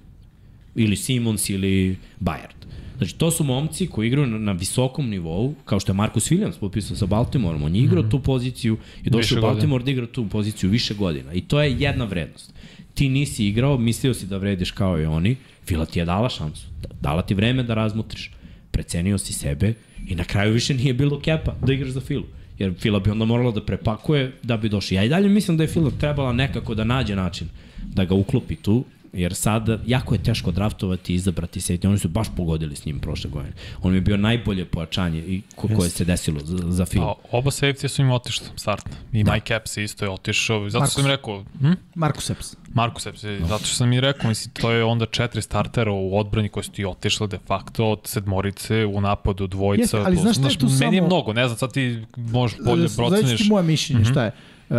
Ili 0.75 0.97
Simons 0.97 1.51
ili 1.51 1.97
Bayard. 2.21 2.59
Znači, 2.99 3.15
to 3.15 3.31
su 3.31 3.45
momci 3.45 3.87
koji 3.87 4.07
igraju 4.07 4.27
na, 4.27 4.39
na 4.39 4.53
visokom 4.53 5.09
nivou, 5.09 5.55
kao 5.65 5.81
što 5.81 5.93
je 5.93 5.97
Marcus 5.97 6.31
Williams 6.31 6.59
potpisao 6.61 6.97
sa 6.97 7.07
Baltimoreom. 7.07 7.63
On 7.63 7.75
je 7.75 7.83
igrao 7.83 8.03
mm 8.03 8.07
-hmm. 8.07 8.11
tu 8.11 8.21
poziciju 8.21 8.77
i 9.05 9.11
došao 9.11 9.39
u 9.39 9.43
Baltimore 9.43 9.85
da 9.85 9.91
igra 9.91 10.07
tu 10.07 10.29
poziciju 10.29 10.71
više 10.71 10.95
godina. 10.95 11.33
I 11.33 11.41
to 11.41 11.63
je 11.63 11.77
jedna 11.79 12.05
vrednost. 12.05 12.53
Ti 12.95 13.09
nisi 13.09 13.47
igrao, 13.47 13.79
mislio 13.79 14.15
si 14.15 14.27
da 14.27 14.37
vrediš 14.37 14.71
kao 14.71 15.01
i 15.01 15.05
oni, 15.05 15.37
Fila 15.67 15.87
ti 15.87 15.99
je 15.99 16.05
dala 16.05 16.29
šansu. 16.29 16.67
Dala 17.01 17.23
ti 17.23 17.35
vreme 17.35 17.63
da 17.63 17.75
razmutriš. 17.75 18.31
Precenio 18.71 19.19
si 19.19 19.33
sebe 19.33 19.75
i 20.07 20.15
na 20.15 20.25
kraju 20.25 20.53
više 20.53 20.75
nije 20.75 20.95
bilo 20.95 21.21
kepa 21.21 21.55
da 21.63 21.73
igraš 21.73 21.91
za 21.91 22.01
Filu. 22.01 22.25
Jer 22.59 22.75
Fila 22.79 23.01
bi 23.01 23.11
onda 23.11 23.25
morala 23.25 23.51
da 23.51 23.65
prepakuje 23.65 24.33
da 24.43 24.57
bi 24.57 24.69
došli. 24.69 24.97
Ja 24.97 25.05
i 25.05 25.09
dalje 25.09 25.29
mislim 25.29 25.57
da 25.57 25.63
je 25.63 25.69
Fila 25.69 25.91
trebala 25.91 26.33
nekako 26.33 26.75
da 26.75 26.85
nađe 26.85 27.17
način 27.17 27.49
da 27.95 28.05
ga 28.05 28.15
uklopi 28.15 28.57
tu, 28.57 28.85
jer 29.13 29.35
sad 29.35 29.81
jako 29.87 30.15
je 30.15 30.23
teško 30.23 30.51
draftovati 30.51 31.13
i 31.13 31.17
izabrati 31.17 31.61
se. 31.61 31.79
Oni 31.85 31.99
su 31.99 32.09
baš 32.09 32.27
pogodili 32.37 32.77
s 32.77 32.85
njim 32.85 32.99
prošle 32.99 33.31
godine. 33.31 33.53
On 33.83 33.91
mi 33.91 33.97
je 33.97 34.01
bio 34.01 34.17
najbolje 34.17 34.65
pojačanje 34.65 35.19
i 35.19 35.43
ko, 35.57 35.69
koje 35.77 35.91
se 35.91 36.05
desilo 36.05 36.41
za, 36.45 36.59
za 36.73 36.87
Filu. 36.87 37.05
A, 37.05 37.15
oba 37.31 37.51
safety 37.51 37.89
su 37.89 38.03
im 38.03 38.11
otišli, 38.11 38.47
startno. 38.57 38.93
I 39.13 39.25
da. 39.25 39.33
Mike 39.33 39.55
Epps 39.55 39.77
isto 39.77 40.05
je 40.05 40.11
otišao. 40.11 40.71
Zato 40.71 40.81
Marcus. 40.81 40.95
sam 40.95 41.05
im 41.05 41.11
rekao, 41.11 41.45
hm? 41.61 41.73
Marcus 41.95 42.31
Epps. 42.31 42.57
Marcus 42.75 43.07
Epps, 43.07 43.23
no. 43.23 43.47
zato 43.47 43.65
što 43.65 43.75
sam 43.75 43.93
i 43.93 44.01
rekao, 44.01 44.29
mislim, 44.29 44.55
to 44.55 44.71
je 44.71 44.85
onda 44.85 45.07
četiri 45.07 45.43
startera 45.43 45.93
u 45.93 46.19
odbrani 46.19 46.49
koji 46.49 46.65
su 46.65 46.71
ti 46.71 46.85
otišli 46.85 47.29
de 47.29 47.39
facto 47.47 47.91
od 47.91 48.01
sedmorice 48.05 48.85
u 48.87 49.01
napadu 49.01 49.47
dvojica. 49.47 49.83
Jeste, 49.97 49.99
ali 50.07 50.17
znaš 50.17 50.37
šta 50.37 50.49
je 50.49 50.59
tu 50.59 50.67
Meni 50.67 50.97
je 50.97 51.01
samo- 51.01 51.07
mnogo, 51.07 51.33
ne 51.33 51.49
znam, 51.49 51.59
sad 51.59 51.73
ti 51.73 52.05
možeš 52.17 52.59
bolje 52.65 52.89
Znači 52.89 52.97
proceniš. 52.97 53.43
ti 53.43 53.49
moje 53.49 53.65
mišljenje, 53.65 54.01
mm. 54.03 54.05
-hmm. 54.05 54.11
šta 54.11 54.25
je? 54.25 54.33
Uh, 54.71 54.77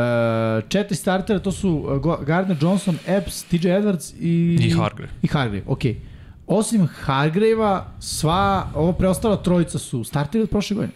četiri 0.69 0.95
startera, 0.95 1.39
to 1.39 1.51
su 1.51 1.99
Go- 2.01 2.19
Gardner 2.25 2.57
Johnson, 2.61 2.97
Epps, 3.07 3.43
TJ 3.43 3.67
Edwards 3.67 4.13
i... 4.19 4.57
I 4.61 4.69
Hargrave. 4.69 5.11
I 5.21 5.27
Hargrave, 5.27 5.63
okej. 5.67 6.01
Osim 6.47 6.87
Hargrave-a, 7.01 7.85
sva, 7.99 8.67
ovo 8.75 8.93
preostala 8.93 9.37
trojica 9.37 9.79
su 9.79 10.03
starteri 10.03 10.43
od 10.43 10.49
prošle 10.49 10.75
godine. 10.75 10.93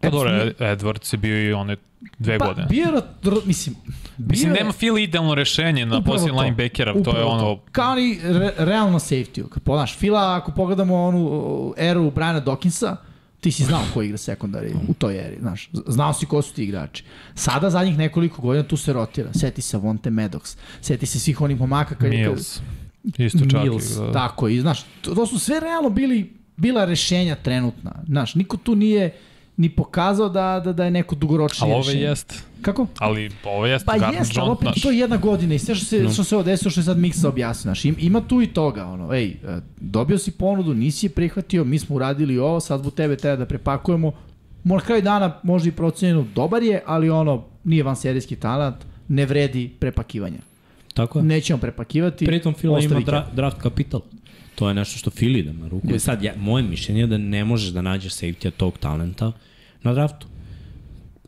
Pa 0.00 0.10
dobro, 0.10 0.30
Edwards 0.58 1.14
je 1.14 1.18
bio 1.18 1.48
i 1.48 1.52
one 1.52 1.76
dve 2.18 2.38
pa, 2.38 2.46
godine. 2.46 2.66
bio 2.70 3.02
mislim, 3.44 3.76
bio 4.16 4.28
Mislim, 4.30 4.52
nema 4.52 4.72
Phil 4.72 4.98
idealno 4.98 5.34
rešenje 5.34 5.86
na 5.86 6.02
to. 6.02 6.12
linebackera, 6.12 7.02
to 7.02 7.16
je 7.16 7.24
ono... 7.24 7.58
Kao 7.72 7.94
ni 7.94 8.18
re, 8.22 8.52
realno 8.58 8.98
safety. 8.98 9.48
Kad 9.48 9.62
pogledaš 9.62 9.96
Fila, 9.96 10.36
ako 10.36 10.52
pogledamo 10.52 11.04
onu 11.04 11.22
uh, 11.22 11.74
eru 11.76 12.10
Briana 12.10 12.40
Dawkinsa, 12.40 12.96
ti 13.40 13.52
si 13.52 13.64
znao 13.64 13.82
ko 13.94 14.02
igra 14.02 14.18
sekundari 14.18 14.74
u 14.88 14.94
toj 14.94 15.26
eri, 15.26 15.36
znaš. 15.40 15.70
Znao 15.86 16.12
si 16.12 16.26
ko 16.26 16.42
su 16.42 16.54
ti 16.54 16.64
igrači. 16.64 17.04
Sada, 17.34 17.70
zadnjih 17.70 17.98
nekoliko 17.98 18.42
godina, 18.42 18.68
tu 18.68 18.76
se 18.76 18.92
rotira. 18.92 19.32
Seti 19.32 19.62
se 19.62 19.76
Vonte 19.76 20.10
Maddox, 20.10 20.56
seti 20.80 21.06
se 21.06 21.20
svih 21.20 21.40
onih 21.40 21.60
momaka. 21.60 21.94
Kad, 21.94 22.10
Mills. 22.10 22.60
Isto 23.18 23.38
čak. 23.50 23.62
Mills, 23.62 23.96
da. 23.96 24.12
tako. 24.12 24.48
I, 24.48 24.60
znaš, 24.60 24.84
to, 25.00 25.14
to 25.14 25.26
su 25.26 25.38
sve 25.38 25.60
realno 25.60 25.90
bili, 25.90 26.32
bila 26.56 26.84
rešenja 26.84 27.34
trenutna. 27.34 27.92
Znaš, 28.06 28.34
niko 28.34 28.56
tu 28.56 28.74
nije 28.74 29.16
ni 29.56 29.68
pokazao 29.68 30.28
da, 30.28 30.60
da, 30.64 30.72
da 30.72 30.84
je 30.84 30.90
neko 30.90 31.14
dugoročnije 31.14 31.72
Ali 31.72 31.80
ove 31.80 31.86
rešenje. 31.86 32.04
jest. 32.04 32.44
Kako? 32.62 32.86
Ali 32.98 33.30
ovo 33.44 33.66
jeste 33.66 33.86
Pa 33.86 34.06
jeste, 34.06 34.40
ali 34.40 34.50
opet 34.50 34.68
to 34.82 34.90
je 34.90 34.98
jedna 34.98 35.16
godina 35.16 35.54
i 35.54 35.58
sve 35.58 35.74
što 35.74 35.84
se, 35.84 36.02
no. 36.02 36.10
što 36.10 36.24
se 36.24 36.34
ovo 36.34 36.44
desilo, 36.44 36.70
što 36.70 36.80
je 36.80 36.84
sad 36.84 36.98
Miksa 36.98 37.28
objasnio, 37.28 37.62
znaš, 37.62 37.84
im, 37.84 37.96
ima 37.98 38.20
tu 38.20 38.42
i 38.42 38.46
toga, 38.46 38.86
ono, 38.86 39.14
ej, 39.14 39.26
e, 39.26 39.60
dobio 39.80 40.18
si 40.18 40.30
ponudu, 40.30 40.74
nisi 40.74 41.06
je 41.06 41.10
prihvatio, 41.10 41.64
mi 41.64 41.78
smo 41.78 41.96
uradili 41.96 42.38
ovo, 42.38 42.60
sad 42.60 42.80
zbog 42.80 42.94
tebe 42.94 43.16
treba 43.16 43.36
da 43.36 43.46
prepakujemo, 43.46 44.12
možda 44.64 44.86
kraj 44.86 45.02
dana 45.02 45.40
možda 45.42 45.68
i 45.68 45.72
procenjeno 45.72 46.26
dobar 46.34 46.62
je, 46.62 46.82
ali 46.86 47.10
ono, 47.10 47.44
nije 47.64 47.82
van 47.82 47.96
serijski 47.96 48.36
talent, 48.36 48.76
ne 49.08 49.26
vredi 49.26 49.68
prepakivanja. 49.78 50.38
Tako 50.94 51.18
je. 51.18 51.22
Nećemo 51.22 51.58
prepakivati. 51.58 52.26
Pritom 52.26 52.54
Fila 52.54 52.80
ima 52.80 53.00
dra, 53.00 53.26
draft 53.32 53.60
kapital. 53.60 54.00
To 54.56 54.68
je 54.68 54.74
nešto 54.74 54.98
što 54.98 55.10
Fili 55.10 55.38
ide 55.38 55.52
na 55.52 55.68
ruku. 55.68 55.98
Sad, 55.98 56.22
ja, 56.22 56.32
moje 56.36 56.62
mišljenje 56.62 57.00
je 57.00 57.06
da 57.06 57.18
ne 57.18 57.44
možeš 57.44 57.68
da 57.68 57.82
nađeš 57.82 58.12
safety 58.12 58.50
tog 58.50 58.78
talenta 58.78 59.32
na 59.82 59.92
draftu. 59.94 60.26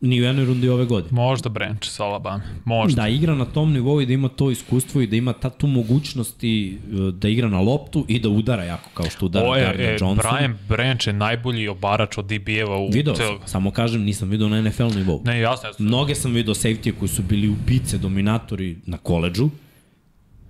ni 0.01 0.21
u 0.21 0.23
jednoj 0.23 0.45
rundi 0.45 0.69
ove 0.69 0.85
godine. 0.85 1.11
Možda 1.11 1.49
Branch 1.49 1.85
sa 1.85 2.03
Alabama. 2.03 2.41
Možda. 2.65 3.01
Da 3.01 3.07
igra 3.07 3.35
na 3.35 3.45
tom 3.45 3.73
nivou 3.73 4.01
i 4.01 4.05
da 4.05 4.13
ima 4.13 4.27
to 4.27 4.51
iskustvo 4.51 5.01
i 5.01 5.07
da 5.07 5.15
ima 5.15 5.33
ta, 5.33 5.49
tu 5.49 5.67
mogućnost 5.67 6.43
i, 6.43 6.77
e, 6.91 7.11
da 7.11 7.29
igra 7.29 7.47
na 7.47 7.59
loptu 7.61 8.05
i 8.07 8.19
da 8.19 8.29
udara 8.29 8.63
jako 8.63 8.89
kao 8.93 9.09
što 9.09 9.25
udara 9.25 9.59
Gardner 9.59 9.89
e, 9.89 9.97
Johnson. 10.01 10.31
Brian 10.31 10.57
Branch 10.69 11.07
je 11.07 11.13
najbolji 11.13 11.67
obarač 11.67 12.17
od 12.17 12.25
DB-eva 12.25 12.77
u 12.77 12.89
Video 12.93 13.15
cel... 13.15 13.27
sam, 13.27 13.47
samo 13.47 13.71
kažem, 13.71 14.01
nisam 14.01 14.29
video 14.29 14.49
na 14.49 14.61
NFL 14.61 14.87
nivou. 14.95 15.21
Ne, 15.25 15.39
jasno, 15.39 15.69
jasno. 15.69 15.85
Mnoge 15.85 16.15
sam 16.15 16.33
video 16.33 16.53
safety 16.53 16.93
koji 16.99 17.09
su 17.09 17.23
bili 17.23 17.49
ubice, 17.49 17.97
dominatori 17.97 18.77
na 18.85 18.97
koleđu 18.97 19.49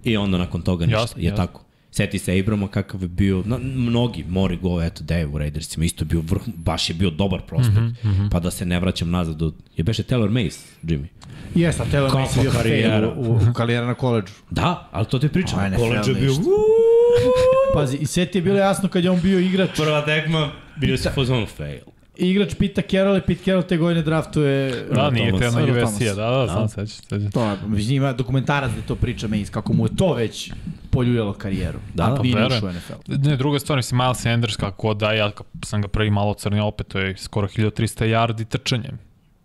i 0.04 0.18
onda 0.18 0.38
nakon 0.38 0.62
toga 0.62 0.86
ništa. 0.86 1.00
Jasno, 1.00 1.22
je 1.22 1.26
jasno. 1.26 1.46
tako. 1.46 1.69
Seti 1.92 2.20
se 2.20 2.40
Abrama 2.40 2.68
kakav 2.68 3.02
je 3.02 3.08
bio, 3.08 3.44
na, 3.46 3.58
mnogi, 3.58 4.26
Mori 4.30 4.58
Go, 4.58 4.82
eto, 4.84 5.04
da 5.04 5.16
je 5.16 5.26
u 5.26 5.38
Raidersima, 5.38 5.86
isto 5.86 6.02
je 6.02 6.08
bio 6.08 6.22
vrh, 6.22 6.42
baš 6.48 6.90
je 6.90 6.94
bio 6.94 7.10
dobar 7.10 7.42
prospekt, 7.42 7.78
mm 7.78 7.86
Mhm, 8.04 8.10
-hmm, 8.12 8.30
pa 8.32 8.40
da 8.40 8.52
se 8.52 8.66
ne 8.66 8.80
vraćam 8.80 9.10
nazad 9.10 9.36
do, 9.36 9.52
je 9.78 9.84
beše 9.84 10.04
Taylor 10.04 10.30
Mace, 10.30 10.60
Jimmy. 10.84 11.06
Jeste, 11.56 11.84
a 11.84 11.86
Taylor 11.86 12.14
Mace 12.14 12.40
je 12.40 12.42
bio 12.42 12.52
karijera. 12.52 12.90
fail 12.90 13.10
u, 13.20 13.50
u 13.50 13.54
karijera 13.54 13.86
na 13.86 13.94
koleđžu. 13.94 14.34
Da, 14.50 14.90
ali 14.92 15.06
to 15.06 15.20
ti 15.20 15.30
pričam, 15.30 15.60
na 15.72 15.78
koleđu 15.78 16.12
je 16.12 16.16
bio. 16.16 16.32
Pazi, 17.74 17.98
i 17.98 18.06
sve 18.06 18.26
ti 18.26 18.38
je 18.38 18.42
bilo 18.42 18.58
jasno 18.58 18.90
kad 18.90 19.04
je 19.04 19.12
on 19.12 19.22
bio 19.22 19.40
igrač. 19.40 19.70
prva 19.78 20.02
tekma, 20.02 20.52
bio 20.78 20.98
si 20.98 21.10
fazon 21.16 21.46
fail. 21.48 21.80
Igrač 22.20 22.54
Pita 22.56 22.82
Carroll 22.82 23.18
i 23.18 23.22
Pete 23.22 23.44
Carroll 23.44 23.64
te 23.64 23.78
godine 23.78 24.02
draftuje... 24.02 24.86
Da, 24.92 25.10
nije 25.10 25.32
Thomas. 25.32 25.54
te 25.54 25.62
na 25.74 25.84
USC-a, 25.84 26.14
da, 26.16 26.30
da, 26.30 26.48
sam 26.48 26.70
sećam, 26.70 26.88
sećam. 27.10 27.32
To, 27.32 27.58
mislim, 27.68 27.96
ima 27.98 28.14
dokumentarac 28.14 28.72
gde 28.72 28.82
to 28.82 28.96
priča 28.96 29.28
Mace, 29.28 29.52
kako 29.52 29.74
mu 29.74 29.86
je 29.86 29.96
to 29.96 30.14
već 30.14 30.52
poljuljalo 30.90 31.34
karijeru. 31.34 31.80
Da, 31.94 32.04
a 32.06 32.10
da, 32.16 32.22
nije 32.22 32.36
verujem. 32.36 32.64
u 32.66 32.72
NFL. 32.72 33.28
Ne, 33.30 33.38
druga 33.38 33.60
stvar, 33.60 33.78
mislim, 33.78 33.98
Miles 33.98 34.18
Sanders, 34.18 34.56
kako 34.56 34.94
da, 34.94 35.12
ja 35.14 35.32
sam 35.66 35.82
ga 35.82 35.88
prvi 35.88 36.10
malo 36.10 36.34
crnio, 36.34 36.66
opet 36.66 36.88
to 36.88 37.00
je 37.00 37.18
skoro 37.18 37.48
1300 37.48 38.06
yardi 38.06 38.46
trčanjem. 38.46 38.98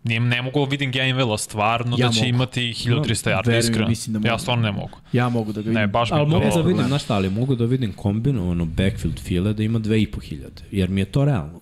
Nije, 0.03 0.19
ne 0.19 0.41
mogu 0.41 0.65
da 0.65 0.69
vidim 0.69 0.91
Gainwella 0.93 1.37
stvarno 1.37 1.95
Ja 1.99 2.07
da 2.07 2.13
će 2.13 2.19
mogu. 2.19 2.29
imati 2.29 2.61
1300 2.61 3.29
yardi, 3.31 3.47
verujem, 3.47 3.91
iskreno. 3.91 4.13
da 4.13 4.19
mogu. 4.19 4.27
Ja 4.27 4.39
stvarno 4.39 4.63
ne 4.63 4.71
mogu. 4.71 4.97
Ja 5.13 5.29
mogu 5.29 5.51
da 5.51 5.61
ga 5.61 5.67
vidim. 5.67 5.73
Ne, 5.81 5.87
baš 5.87 6.11
mi 6.11 6.17
Ali 6.17 6.29
mogu 6.29 6.43
to... 6.43 6.49
da 6.49 6.55
vidim, 6.55 6.63
problem. 6.63 6.87
znaš 6.87 7.03
šta, 7.03 7.15
ali 7.15 7.29
mogu 7.29 7.55
da 7.55 7.65
vidim 7.65 7.93
kombinovano 7.93 8.65
backfield 8.65 9.19
file 9.19 9.53
da 9.53 9.63
ima 9.63 9.79
2500, 9.79 10.39
jer 10.71 10.89
mi 10.89 11.01
je 11.01 11.05
to 11.05 11.25
realno. 11.25 11.59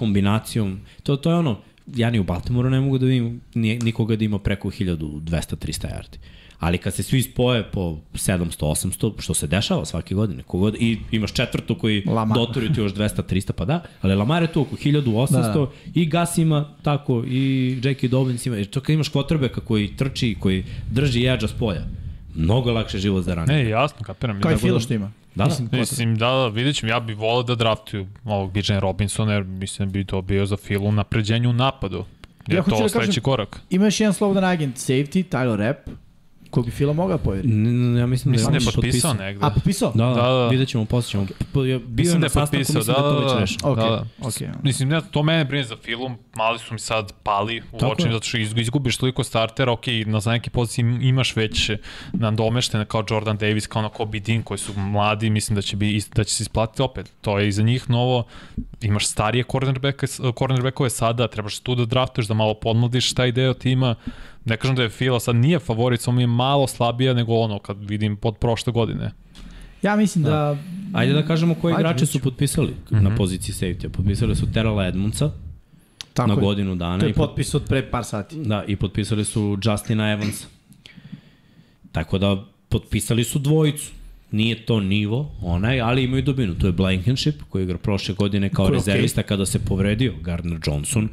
Kombinacijom, 0.00 0.72
to, 1.02 1.16
to 1.16 1.30
je 1.30 1.36
ono, 1.36 1.56
ja 1.88 2.10
ni 2.10 2.18
u 2.18 2.24
Baltimoru 2.24 2.70
ne 2.70 2.80
mogu 2.80 2.98
da 2.98 3.06
vidim 3.06 3.28
ni- 3.54 3.78
nikoga 3.78 4.16
da 4.16 4.24
ima 4.24 4.38
preko 4.40 4.68
1200-300 4.70 5.52
yardi. 5.86 6.16
Ali 6.58 6.78
kad 6.78 6.94
se 6.94 7.02
svi 7.02 7.22
spoje 7.22 7.62
po 7.64 7.84
700-800, 8.14 8.88
što 9.18 9.34
se 9.34 9.46
dešava 9.46 9.84
svake 9.84 10.14
godine, 10.14 10.42
kogod, 10.42 10.76
i 10.76 10.98
imaš 11.10 11.32
četvrtu 11.32 11.74
koji 11.74 12.02
Lamar. 12.06 12.38
doturi 12.38 12.72
ti 12.72 12.80
još 12.80 12.92
200-300, 12.94 13.52
pa 13.52 13.64
da, 13.64 13.82
ali 14.02 14.14
Lamar 14.14 14.42
je 14.42 14.52
tu 14.52 14.60
oko 14.60 14.76
1800 14.76 15.32
Da, 15.32 15.48
da. 15.50 15.66
i 15.94 16.06
Gas 16.06 16.38
ima 16.38 16.68
tako 16.82 17.24
i 17.26 17.42
Jackie 17.84 18.08
Dobbins 18.08 18.46
ima, 18.46 18.56
jer 18.56 18.66
to 18.66 18.80
kad 18.80 18.94
imaš 18.94 19.08
kvotrbeka 19.08 19.60
koji 19.60 19.96
trči, 19.96 20.36
koji 20.40 20.64
drži 20.90 21.26
edge 21.26 21.48
s 21.48 21.52
polja, 21.52 21.82
mnogo 22.34 22.72
lakše 22.72 22.98
život 22.98 23.24
za 23.24 23.34
ranje. 23.34 23.52
Ne, 23.54 23.68
jasno, 23.68 24.04
kapiram. 24.04 24.40
Kao 24.40 24.50
i 24.50 24.54
Tako 24.54 24.60
Filo 24.60 24.74
da- 24.74 24.80
što 24.80 24.94
ima. 24.94 25.12
Da, 25.34 25.44
da. 25.44 25.48
Mislim, 25.48 25.68
Mislim, 25.72 26.16
da, 26.16 26.26
da, 26.26 26.48
vidjet 26.48 26.76
ćemo, 26.76 26.92
ja 26.92 27.00
bih 27.00 27.18
volao 27.18 27.42
da 27.42 27.54
draftuju 27.54 28.06
ovog 28.24 28.52
BJ 28.52 28.72
Robinsona, 28.72 29.32
jer 29.32 29.44
mislim 29.44 29.88
da 29.88 29.92
bi 29.92 30.04
to 30.04 30.22
bio 30.22 30.46
za 30.46 30.56
Filu 30.56 30.92
napređenju 30.92 31.50
u 31.50 31.54
napadu. 31.54 32.04
Jer 32.46 32.56
Ja 32.56 32.62
to 32.64 32.70
da 32.70 32.82
da 32.82 32.88
sledeći 32.88 33.08
kažem- 33.10 33.22
korak. 33.22 33.60
Ima 33.70 33.84
još 33.84 34.00
jedan 34.00 34.14
slobodan 34.14 34.44
agent, 34.44 34.76
safety, 34.76 35.24
Tyler 35.26 35.56
Rapp, 35.56 35.88
kog 36.50 36.64
bi 36.64 36.70
Filo 36.70 36.92
mogao 36.94 37.18
povjeri. 37.18 37.48
N- 37.48 37.66
n- 37.66 37.96
Ja 37.96 38.06
mislim, 38.06 38.32
Mislim 38.32 38.52
da 38.52 38.56
je 38.56 38.64
on 38.66 38.74
potpisao 38.74 39.14
negde. 39.14 39.46
A, 39.46 39.50
potpisao? 39.50 39.92
Da, 39.92 40.04
da, 40.04 40.14
Da, 40.14 40.22
da. 40.22 40.48
vidjet 40.48 40.68
ćemo, 40.68 40.84
posle 40.84 41.10
ćemo. 41.10 41.22
Je- 41.22 41.28
Bio 41.78 41.78
Mislim 41.78 42.06
je 42.06 42.12
da 42.12 42.18
na 42.18 42.26
je 42.26 42.30
sastanku, 42.30 42.50
potpisao, 42.50 42.74
mislim 42.74 42.94
da, 42.94 43.02
da, 43.02 43.08
je 43.08 43.14
to 43.14 43.14
da, 43.14 43.20
već 43.20 43.32
da. 43.32 43.38
rešeno. 43.38 43.60
Ok, 43.64 43.76
Da, 43.76 43.84
da. 43.84 44.04
ok. 44.20 44.62
Mislim, 44.62 44.88
ne, 44.88 45.00
to 45.10 45.22
mene 45.22 45.44
brine 45.44 45.64
za 45.64 45.76
film, 45.76 46.16
mali 46.34 46.58
su 46.58 46.74
mi 46.74 46.80
sad 46.80 47.12
pali 47.22 47.62
u 47.72 47.78
Tako 47.78 47.94
je. 47.98 48.12
zato 48.12 48.24
što 48.24 48.36
izgu- 48.38 48.60
izgubiš 48.60 48.96
toliko 48.96 49.24
startera, 49.24 49.72
ok, 49.72 49.84
na 50.06 50.20
za 50.20 50.30
neke 50.30 50.50
pozicije 50.50 50.82
im- 50.82 51.02
imaš 51.02 51.36
već 51.36 51.70
nadomeštene 52.14 52.84
kao 52.84 53.04
Jordan 53.10 53.36
Davis, 53.36 53.66
kao 53.66 53.82
na 53.82 53.88
Kobe 53.90 54.20
Dean, 54.20 54.42
koji 54.42 54.58
su 54.58 54.72
mladi, 54.74 55.30
mislim 55.30 55.56
da 55.56 55.62
će, 55.62 55.76
bi, 55.76 56.02
da 56.14 56.24
će 56.24 56.34
se 56.34 56.42
isplatiti 56.42 56.82
opet. 56.82 57.12
To 57.20 57.38
je 57.38 57.48
iza 57.48 57.62
njih 57.62 57.90
novo, 57.90 58.24
imaš 58.80 59.06
starije 59.06 59.44
cornerbacke, 59.44 60.06
cornerbackove 60.32 60.90
sada, 60.90 61.28
trebaš 61.28 61.58
tu 61.58 61.74
da 61.74 61.84
draftuješ, 61.84 62.28
da 62.28 62.34
malo 62.34 62.54
podmladiš 62.54 63.12
taj 63.12 63.32
deo 63.32 63.54
tima. 63.54 63.94
Ne 64.44 64.56
kažem 64.56 64.76
da 64.76 64.82
je 64.82 64.88
Fila 64.88 65.20
sad 65.20 65.36
nije 65.36 65.58
favorit, 65.58 66.00
samo 66.00 66.16
mi 66.16 66.22
je 66.22 66.26
malo 66.26 66.66
slabija 66.66 67.14
nego 67.14 67.34
ono 67.34 67.58
kad 67.58 67.84
vidim 67.84 68.16
pod 68.16 68.36
prošle 68.36 68.72
godine. 68.72 69.10
Ja 69.82 69.96
mislim 69.96 70.24
da... 70.24 70.56
Ajde 70.92 71.12
da 71.12 71.22
kažemo 71.22 71.54
Ajde, 71.62 71.74
igrači 71.80 71.94
vidjet 71.94 72.08
su 72.08 72.20
potpisali 72.20 72.68
mm 72.68 72.94
-hmm. 72.94 73.00
na 73.00 73.16
poziciji 73.16 73.54
safety. 73.54 73.88
Potpisali 73.88 74.36
su 74.36 74.52
Terrella 74.52 74.86
Edmundsa 74.86 75.30
Tako 76.12 76.28
na 76.28 76.34
je. 76.34 76.40
godinu 76.40 76.74
dana. 76.74 76.98
To 76.98 77.06
je 77.06 77.12
potpis 77.12 77.54
od 77.54 77.64
pre 77.68 77.90
par 77.90 78.04
sati. 78.04 78.36
Da, 78.36 78.64
i 78.66 78.76
potpisali 78.76 79.24
su 79.24 79.58
Justina 79.64 80.12
Evansa. 80.12 80.46
Tako 81.92 82.18
da, 82.18 82.44
potpisali 82.68 83.24
su 83.24 83.38
dvojicu. 83.38 83.92
Nije 84.30 84.66
to 84.66 84.80
nivo, 84.80 85.30
onaj, 85.42 85.80
ali 85.80 86.04
imaju 86.04 86.22
dubinu. 86.22 86.54
To 86.54 86.66
je 86.66 86.72
Blankenship, 86.72 87.42
koji 87.48 87.62
igra 87.62 87.78
prošle 87.78 88.14
godine 88.14 88.48
kao 88.48 88.66
Koji 88.66 88.74
rezervista 88.74 89.22
kada 89.22 89.46
se 89.46 89.58
povredio. 89.58 90.14
Gardner 90.22 90.58
Johnson, 90.66 91.08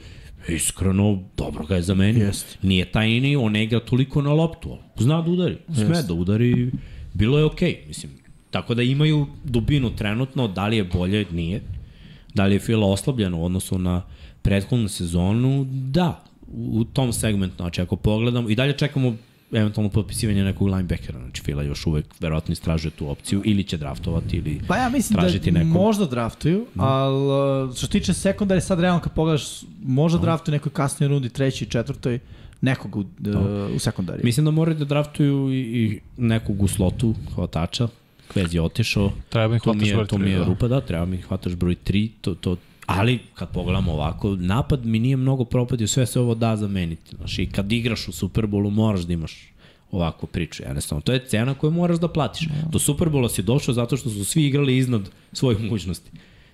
iskreno, 0.56 1.24
dobro 1.38 1.66
ga 1.66 1.76
je 1.76 1.82
zamenio. 1.82 2.26
Jeste. 2.26 2.58
Nije 2.62 2.86
tajni, 2.92 3.36
on 3.36 3.52
ne 3.52 3.64
igra 3.64 3.80
toliko 3.80 4.22
na 4.22 4.34
loptu. 4.34 4.78
Zna 5.00 5.22
da 5.22 5.32
udari. 5.32 5.58
Sme 5.74 6.04
da 6.04 6.14
udari. 6.14 6.72
Bilo 7.14 7.38
je 7.38 7.46
okej, 7.46 7.72
okay, 7.72 7.88
mislim. 7.88 8.12
Tako 8.52 8.74
da 8.74 8.84
imaju 8.84 9.28
dubinu 9.44 9.96
trenutno, 9.96 10.48
da 10.48 10.68
li 10.68 10.78
je 10.78 10.84
bolje, 10.84 11.26
nije. 11.32 11.62
Da 12.34 12.46
li 12.46 12.56
je 12.56 12.60
Fila 12.60 12.88
oslabljen 12.88 13.34
u 13.34 13.46
odnosu 13.46 13.80
na 13.80 14.02
prethodnu 14.42 14.88
sezonu? 14.88 15.66
Da, 15.70 16.24
u, 16.48 16.80
u 16.80 16.84
tom 16.84 17.14
segmentu. 17.14 17.56
Znači, 17.56 17.82
ako 17.82 17.96
pogledamo, 17.96 18.50
i 18.50 18.56
dalje 18.56 18.74
čekamo 18.74 19.16
eventualno 19.52 19.90
potpisivanje 19.90 20.44
nekog 20.44 20.68
linebackera. 20.68 21.20
Znači, 21.20 21.42
Fila 21.42 21.64
još 21.64 21.86
uvek 21.86 22.06
verovatno 22.20 22.52
istražuje 22.52 22.92
tu 22.92 23.10
opciju 23.10 23.42
ili 23.46 23.64
će 23.64 23.78
draftovati 23.78 24.38
ili 24.38 24.62
Pa 24.68 24.78
ja 24.78 24.90
mislim 24.90 25.20
tražiti 25.20 25.52
da 25.52 25.60
nekog. 25.60 25.74
možda 25.74 26.06
draftuju, 26.06 26.66
ali 26.76 27.68
uh, 27.68 27.76
što 27.76 27.86
se 27.86 27.92
tiče 27.92 28.14
sekundari, 28.14 28.62
sad 28.62 28.80
realno 28.80 29.02
kad 29.02 29.14
pogledaš, 29.14 29.62
možda 29.84 30.20
draftuju 30.20 30.54
nekoj 30.54 30.72
kasnoj 30.72 31.08
rundi, 31.08 31.30
trećoj, 31.30 31.68
četvrtoj, 31.68 32.20
nekog 32.62 32.96
u, 32.96 33.00
uh, 33.00 33.06
u 33.76 33.80
sekundari. 33.80 34.22
Mislim 34.24 34.46
da 34.46 34.52
moraju 34.52 34.78
da 34.78 34.86
draftuju 34.86 35.54
i, 35.54 35.60
i 35.60 36.00
nekog 36.18 36.64
u 36.64 36.68
slotu 36.68 37.16
hvatača. 37.36 37.88
Kvez 38.28 38.54
je 38.54 38.62
otišao. 38.62 39.12
Treba 39.30 39.54
mi 39.54 39.60
hvataš 39.60 39.88
je, 39.88 39.96
broj 39.96 40.08
to 40.08 40.18
mi 40.18 40.30
je 40.30 40.38
da. 40.40 40.46
rupa, 40.46 40.68
da, 40.68 40.82
treba 40.82 41.06
mi 41.06 41.18
hvataš 41.18 41.56
broj 41.56 41.76
3, 41.86 42.10
to, 42.22 42.36
to, 42.36 42.56
ali 42.88 43.20
kad 43.34 43.50
pogledamo 43.50 43.94
ovako, 43.94 44.36
napad 44.36 44.86
mi 44.86 45.00
nije 45.00 45.18
mnogo 45.18 45.46
propadio, 45.46 45.88
sve 45.88 46.06
se 46.06 46.20
ovo 46.20 46.36
da 46.36 46.56
zameniti. 46.56 47.16
Znaš, 47.16 47.40
i 47.40 47.46
kad 47.46 47.72
igraš 47.72 48.08
u 48.08 48.12
Superbolu 48.12 48.70
moraš 48.70 49.02
da 49.02 49.14
imaš 49.14 49.54
ovakvu 49.92 50.28
priču. 50.28 50.64
Jednostavno, 50.64 51.02
to 51.02 51.14
je 51.14 51.26
cena 51.28 51.54
koju 51.54 51.72
moraš 51.72 52.00
da 52.00 52.08
platiš. 52.08 52.48
Do 52.72 52.80
Superbola 52.80 53.30
si 53.30 53.44
došao 53.44 53.74
zato 53.74 53.98
što 53.98 54.10
su 54.10 54.26
svi 54.26 54.46
igrali 54.46 54.78
iznad 54.78 55.10
svojih 55.34 55.62
mogućnosti. 55.62 56.12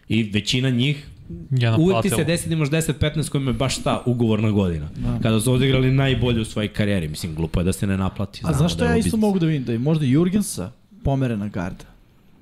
I 0.10 0.24
većina 0.24 0.70
njih 0.70 1.08
Ja 1.52 1.76
Uvek 1.78 2.02
ti 2.02 2.10
se 2.10 2.24
desi 2.24 2.50
da 2.50 2.56
imaš 2.56 2.70
10-15 2.70 3.30
kojima 3.30 3.52
je 3.52 3.54
baš 3.54 3.84
ta 3.84 4.04
ugovorna 4.06 4.52
godina. 4.52 4.90
Da. 4.96 5.20
Kada 5.22 5.40
su 5.40 5.54
odigrali 5.54 5.92
najbolje 5.92 6.42
u 6.42 6.46
svojoj 6.46 6.68
karijeri. 6.68 7.08
Mislim, 7.08 7.36
glupo 7.36 7.60
je 7.60 7.64
da 7.64 7.74
se 7.74 7.88
ne 7.88 7.98
naplati. 7.98 8.40
A 8.40 8.42
Znamo 8.42 8.58
znaš 8.58 8.74
što 8.74 8.84
da 8.84 8.90
ja 8.90 8.98
isto 8.98 9.18
mogu 9.18 9.40
da 9.40 9.46
vidim? 9.46 9.64
Da 9.64 9.72
je 9.72 9.80
možda 9.80 10.06
Jurgensa 10.06 10.72
pomere 11.04 11.38
na 11.38 11.48
garda. 11.48 11.93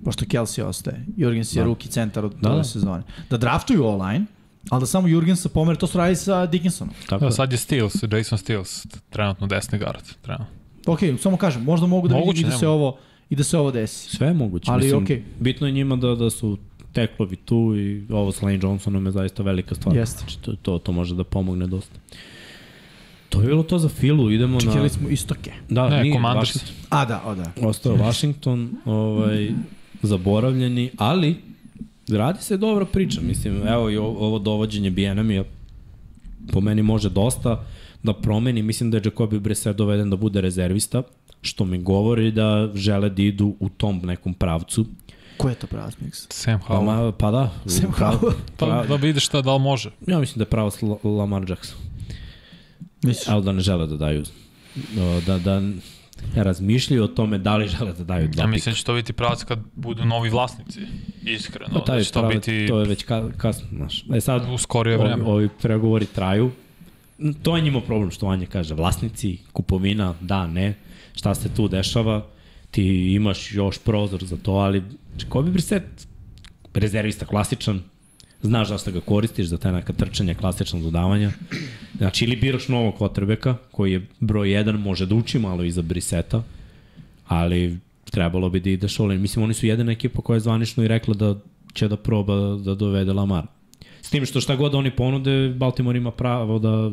Pošto 0.03 0.25
Kelsey 0.25 0.63
ostaje. 0.63 1.05
Jurgens 1.17 1.55
je 1.55 1.59
Da. 1.59 1.65
ruki 1.65 1.87
centar 1.87 2.25
od 2.25 2.33
Da, 2.35 2.49
ove 2.49 2.57
da. 2.57 2.63
sezone. 2.63 3.03
Da 3.29 3.37
draftuju 3.37 3.85
online, 3.85 4.25
ali 4.69 4.79
da 4.79 4.85
samo 4.85 5.07
Jurgensa 5.07 5.49
pomere, 5.49 5.79
to 5.79 5.87
su 5.87 5.97
radili 5.97 6.15
sa 6.15 6.45
Dickinsonom. 6.45 6.93
Tako 7.09 7.25
Da, 7.25 7.31
sad 7.31 7.51
je 7.51 7.57
Steels, 7.57 7.93
Jason 8.11 8.37
Steels, 8.37 8.85
trenutno 9.09 9.47
desni 9.47 9.79
guard. 9.79 10.03
Trenutno. 10.21 10.45
Ok, 10.85 10.99
samo 11.19 11.37
kažem, 11.37 11.63
možda 11.63 11.87
mogu 11.87 12.07
da 12.07 12.15
Moguće, 12.15 12.29
vidim 12.29 12.47
i 12.47 12.51
da 12.51 12.57
se 12.57 12.67
ovo 12.67 12.97
i 13.29 13.35
da 13.35 13.43
se 13.43 13.57
ovo 13.57 13.71
desi. 13.71 14.09
Sve 14.09 14.27
je 14.27 14.33
moguće. 14.33 14.71
Ali 14.71 14.83
Mislim, 14.83 15.03
okej. 15.03 15.23
Bitno 15.39 15.67
je 15.67 15.73
njima 15.73 15.95
da, 15.95 16.15
da 16.15 16.29
su 16.29 16.57
teklovi 16.93 17.35
tu 17.35 17.73
i 17.77 18.05
ovo 18.09 18.31
s 18.31 18.41
Lane 18.41 18.59
Johnsonom 18.61 19.05
je 19.05 19.11
zaista 19.11 19.43
velika 19.43 19.75
stvar. 19.75 19.95
Jeste. 19.95 20.17
Znači, 20.19 20.39
to, 20.39 20.55
to, 20.55 20.77
to 20.77 20.91
može 20.91 21.15
da 21.15 21.23
pomogne 21.23 21.67
dosta. 21.67 21.99
To 23.29 23.41
je 23.41 23.47
bilo 23.47 23.63
to 23.63 23.79
za 23.79 23.89
Filu, 23.89 24.31
idemo 24.31 24.53
na... 24.53 24.59
Čekali 24.61 24.89
smo 24.89 25.09
istoke. 25.09 25.51
Da, 25.69 25.89
Ne, 25.89 26.01
nije 26.03 26.13
Commanders. 26.13 26.55
Washington. 26.55 26.75
A 26.89 27.05
da, 27.05 27.21
o 27.25 27.35
da. 27.35 27.51
Ostao 27.61 27.95
Washington, 27.95 28.69
ovaj, 28.85 29.51
zaboravljeni, 30.03 30.91
ali 30.97 31.35
radi 32.09 32.43
se 32.43 32.57
dobra 32.57 32.85
priča. 32.85 33.21
Mislim, 33.21 33.67
evo 33.67 33.89
i 33.89 33.97
ovo, 33.97 34.27
ovo 34.27 34.39
dovođenje 34.39 34.89
Bienamija 34.89 35.43
po 36.51 36.61
meni 36.61 36.83
može 36.83 37.09
dosta 37.09 37.63
da 38.03 38.13
promeni. 38.13 38.61
Mislim 38.61 38.91
da 38.91 38.97
je 38.97 39.01
Jacobi 39.05 39.39
Brissett 39.39 39.77
doveden 39.77 40.09
da 40.09 40.15
bude 40.15 40.41
rezervista, 40.41 41.03
što 41.41 41.65
mi 41.65 41.83
govori 41.83 42.31
da 42.31 42.69
žele 42.75 43.09
da 43.09 43.21
idu 43.21 43.55
u 43.59 43.69
tom 43.69 44.01
nekom 44.03 44.33
pravcu. 44.33 44.85
Ko 45.37 45.49
je 45.49 45.55
to 45.55 45.67
pravac 45.67 45.93
miks? 45.99 46.27
Sam 46.29 46.59
Pa, 46.67 46.73
Howell. 46.73 46.85
ma, 47.05 47.11
pa 47.11 47.31
da. 47.31 47.51
Sam 47.65 47.91
Howell. 47.91 48.33
Pa 48.57 48.85
da 48.89 48.95
vidiš 48.95 49.25
šta, 49.25 49.41
da 49.41 49.53
li 49.55 49.61
može. 49.61 49.91
Ja 50.07 50.19
mislim 50.19 50.37
da 50.37 50.41
je 50.41 50.49
pravo 50.49 50.71
Lamar 51.03 51.49
Jackson. 51.49 51.77
Misliš? 53.03 53.27
Ali 53.27 53.43
da 53.43 53.51
ne 53.51 53.59
žele 53.59 53.87
da 53.87 53.97
daju 53.97 54.23
da, 55.25 55.39
da 55.39 55.61
razmišljaju 56.35 57.03
o 57.03 57.07
tome 57.07 57.37
da 57.37 57.57
li 57.57 57.67
žele 57.67 57.93
da 57.93 58.03
daju 58.03 58.27
dva 58.27 58.41
Ja 58.41 58.45
pika. 58.45 58.47
mislim 58.47 58.73
da 58.73 58.77
će 58.77 58.83
to 58.85 58.93
biti 58.93 59.13
pravac 59.13 59.43
kad 59.43 59.59
budu 59.75 60.05
novi 60.05 60.29
vlasnici. 60.29 60.79
Iskreno. 61.23 61.73
Pa 61.73 61.83
taj 61.85 61.97
da 61.97 62.03
će 62.03 62.11
to 62.11 62.19
pravi, 62.19 62.35
biti 62.35 62.65
to 62.67 62.79
je 62.79 62.87
već 62.87 63.03
ka, 63.03 63.29
kasno, 63.37 63.67
znaš. 63.71 64.05
E 64.15 64.21
sad, 64.21 64.47
u 64.53 64.57
skorije 64.57 64.97
ovi, 64.97 65.07
vreme. 65.07 65.23
ovi 65.23 65.49
pregovori 65.61 66.05
traju 66.05 66.51
to 67.43 67.55
je 67.55 67.61
njima 67.61 67.81
problem 67.81 68.11
što 68.11 68.25
Vanja 68.25 68.45
kaže. 68.45 68.73
Vlasnici, 68.73 69.37
kupovina, 69.53 70.13
da, 70.21 70.47
ne, 70.47 70.73
šta 71.13 71.35
se 71.35 71.49
tu 71.55 71.67
dešava, 71.67 72.25
ti 72.71 73.13
imaš 73.13 73.51
još 73.51 73.79
prozor 73.79 74.23
za 74.23 74.37
to, 74.37 74.51
ali 74.51 74.83
Kobe 75.29 75.51
Brissett, 75.51 76.07
rezervista 76.73 77.25
klasičan, 77.25 77.81
znaš 78.43 78.67
zašto 78.67 78.91
ga 78.91 78.99
koristiš 78.99 79.45
za 79.45 79.57
taj 79.57 79.71
neka 79.71 79.93
trčanja, 79.93 80.33
klasična 80.33 80.79
dodavanja. 80.79 81.31
Znači, 81.97 82.25
ili 82.25 82.35
biraš 82.35 82.67
novog 82.67 82.97
kvotrbeka, 82.97 83.55
koji 83.71 83.91
je 83.91 84.07
broj 84.19 84.47
1, 84.47 84.77
može 84.77 85.05
da 85.05 85.15
uči 85.15 85.39
malo 85.39 85.63
iza 85.63 85.81
Briseta, 85.81 86.43
ali 87.27 87.77
trebalo 88.11 88.49
bi 88.49 88.59
da 88.59 88.69
ideš 88.69 88.99
all 88.99 89.11
in. 89.11 89.21
Mislim, 89.21 89.43
oni 89.43 89.53
su 89.53 89.65
jedina 89.65 89.91
ekipa 89.91 90.21
koja 90.21 90.35
je 90.35 90.39
zvanično 90.39 90.83
i 90.83 90.87
rekla 90.87 91.13
da 91.13 91.35
će 91.73 91.87
da 91.87 91.97
proba 91.97 92.35
da 92.35 92.75
dovede 92.75 93.13
Lamar. 93.13 93.45
S 94.01 94.09
tim 94.09 94.25
što 94.25 94.41
šta 94.41 94.55
god 94.55 94.75
oni 94.75 94.91
ponude, 94.91 95.49
Baltimore 95.49 95.97
ima 95.97 96.11
pravo 96.11 96.59
da 96.59 96.91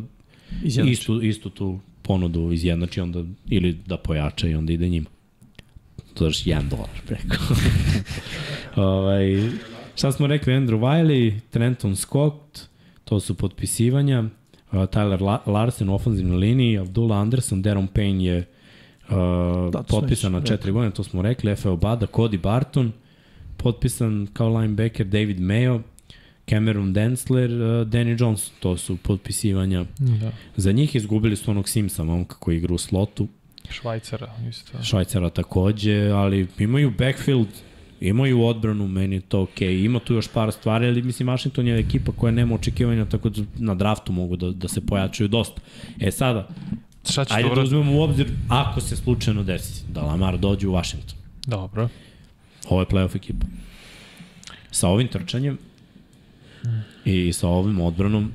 Izjednači. 0.63 0.93
istu, 0.93 1.23
istu 1.23 1.51
tu 1.51 1.79
ponudu 2.03 2.53
izjednači 2.53 3.01
onda, 3.01 3.25
ili 3.49 3.73
da 3.87 3.97
pojača 3.97 4.49
i 4.49 4.55
onda 4.55 4.73
ide 4.73 4.89
njima. 4.89 5.07
To 6.15 6.25
daš 6.25 6.45
1 6.45 6.69
dolar 6.69 6.89
preko. 7.07 7.37
ovaj, 8.91 9.51
šta 9.99 10.13
smo 10.13 10.27
rekli? 10.27 10.53
Andrew 10.53 10.79
Wiley, 10.79 11.41
Trenton 11.51 11.97
Scott, 11.97 12.69
to 13.05 13.21
su 13.21 13.35
potpisivanja. 13.35 14.21
Uh, 14.21 14.29
Tyler 14.73 15.23
La 15.23 15.43
Larsen 15.47 15.89
u 15.89 15.95
ofenzivnoj 15.95 16.37
liniji, 16.37 16.79
Abdullah 16.79 17.19
Anderson, 17.19 17.63
Deron 17.63 17.89
Payne 17.89 18.21
je 18.21 18.39
uh, 19.09 19.73
Da, 19.73 19.83
potpisan 19.83 20.33
na 20.33 20.45
četiri 20.45 20.73
godine, 20.73 20.95
to 20.95 21.05
smo 21.05 21.23
rekli, 21.23 21.51
Efe 21.51 21.69
Obada, 21.69 22.07
Cody 22.07 22.41
Barton, 22.41 22.93
potpisan 23.57 24.29
kao 24.33 24.59
linebacker 24.59 25.07
David 25.07 25.39
Mayo, 25.39 25.81
Cameron 26.51 26.93
Densler, 26.93 27.51
uh, 27.51 27.87
Danny 27.87 28.21
Jones, 28.21 28.51
to 28.61 28.77
su 28.77 28.97
potpisivanja. 28.97 29.85
Da. 29.99 30.31
Za 30.57 30.73
njih 30.73 30.97
izgubili 30.97 31.37
su 31.37 31.51
onog 31.51 31.69
Simsa, 31.69 32.05
momka 32.05 32.37
koji 32.37 32.57
igra 32.57 32.75
u 32.75 32.79
slotu, 32.79 33.29
Švajcara, 33.71 34.33
isto. 34.49 34.83
Švajcara 34.83 35.31
takođe, 35.31 36.11
ali 36.11 36.47
imaju 36.59 36.93
backfield, 36.99 37.49
imaju 38.01 38.43
odbranu, 38.43 38.89
meni 38.89 39.17
je 39.17 39.21
to 39.21 39.43
okej. 39.43 39.69
Okay. 39.69 39.85
Ima 39.85 39.99
tu 39.99 40.15
još 40.15 40.29
par 40.29 40.53
stvari, 40.53 40.87
ali 40.87 41.03
mislim 41.03 41.29
Washington 41.29 41.67
je 41.67 41.79
ekipa 41.79 42.13
koja 42.13 42.31
nema 42.31 42.55
očekivanja, 42.55 43.05
tako 43.05 43.29
da 43.29 43.43
na 43.57 43.75
draftu 43.75 44.13
mogu 44.13 44.37
da, 44.37 44.51
da 44.51 44.69
se 44.69 44.87
pojačaju 44.87 45.29
dosta. 45.29 45.61
E 46.01 46.11
sada, 46.11 46.49
Šta 47.11 47.25
će 47.25 47.35
ajde 47.35 47.49
to 47.49 47.55
da 47.55 47.61
uzmemo 47.61 47.99
u 47.99 48.03
obzir 48.03 48.27
ako 48.49 48.81
se 48.81 48.97
slučajno 48.97 49.43
desi 49.43 49.85
da 49.89 50.03
Lamar 50.03 50.39
dođe 50.39 50.69
u 50.69 50.73
Washington. 50.73 51.19
Dobro. 51.47 51.89
Ovo 52.69 52.81
je 52.81 52.87
playoff 52.87 53.17
ekipa. 53.17 53.47
Sa 54.71 54.89
ovim 54.89 55.09
trčanjem 55.09 55.59
i 57.05 57.33
sa 57.33 57.49
ovim 57.49 57.81
odbranom, 57.81 58.33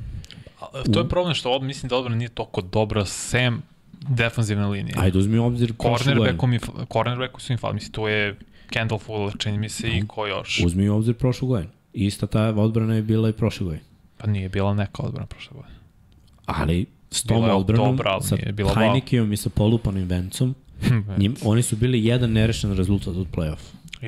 To 0.93 0.99
je 0.99 1.09
problem 1.09 1.35
što 1.35 1.51
od, 1.51 1.63
mislim 1.63 1.89
da 1.89 1.95
odbrana 1.95 2.15
nije 2.15 2.29
toliko 2.29 2.61
dobra 2.61 3.05
sem 3.05 3.61
defanzivne 4.09 4.67
linije. 4.67 4.95
ajde 4.97 5.17
uzmi 5.17 5.37
u 5.37 5.45
obzir 5.45 5.73
prošlu 5.73 6.15
godinu. 6.15 6.59
Cornerbackom 6.93 7.39
su 7.39 7.53
im 7.53 7.57
fali. 7.57 7.73
Mislim, 7.73 7.91
to 7.91 8.07
je 8.07 8.35
Kendall 8.73 8.99
Fuller, 8.99 9.33
čini 9.37 9.57
mi 9.57 9.69
se, 9.69 9.87
i 9.87 10.07
ko 10.07 10.27
još. 10.27 10.61
Uzmi 10.65 10.89
u 10.89 10.95
obzir 10.95 11.13
prošlu 11.13 11.47
godinu. 11.47 11.71
Ista 11.93 12.27
ta 12.27 12.41
odbrana 12.41 12.95
je 12.95 13.01
bila 13.01 13.29
i 13.29 13.33
prošle 13.33 13.65
godine. 13.65 13.83
Pa 14.17 14.27
nije 14.27 14.49
bila 14.49 14.73
neka 14.73 15.03
odbrana 15.03 15.25
prošle 15.25 15.53
godine. 15.55 15.75
Ali 16.45 16.85
s 17.11 17.23
tom 17.23 17.43
odbranom, 17.43 17.95
dobra, 17.95 18.21
sa 18.21 18.35
wow. 18.35 18.75
Heinikijom 18.75 19.33
i 19.33 19.37
sa 19.37 19.49
polupanim 19.49 20.07
vencom, 20.07 20.55
njim, 21.19 21.35
oni 21.43 21.61
su 21.61 21.75
bili 21.75 22.05
jedan 22.05 22.31
nerešen 22.31 22.77
rezultat 22.77 23.15
od 23.15 23.27
play-off. 23.31 23.61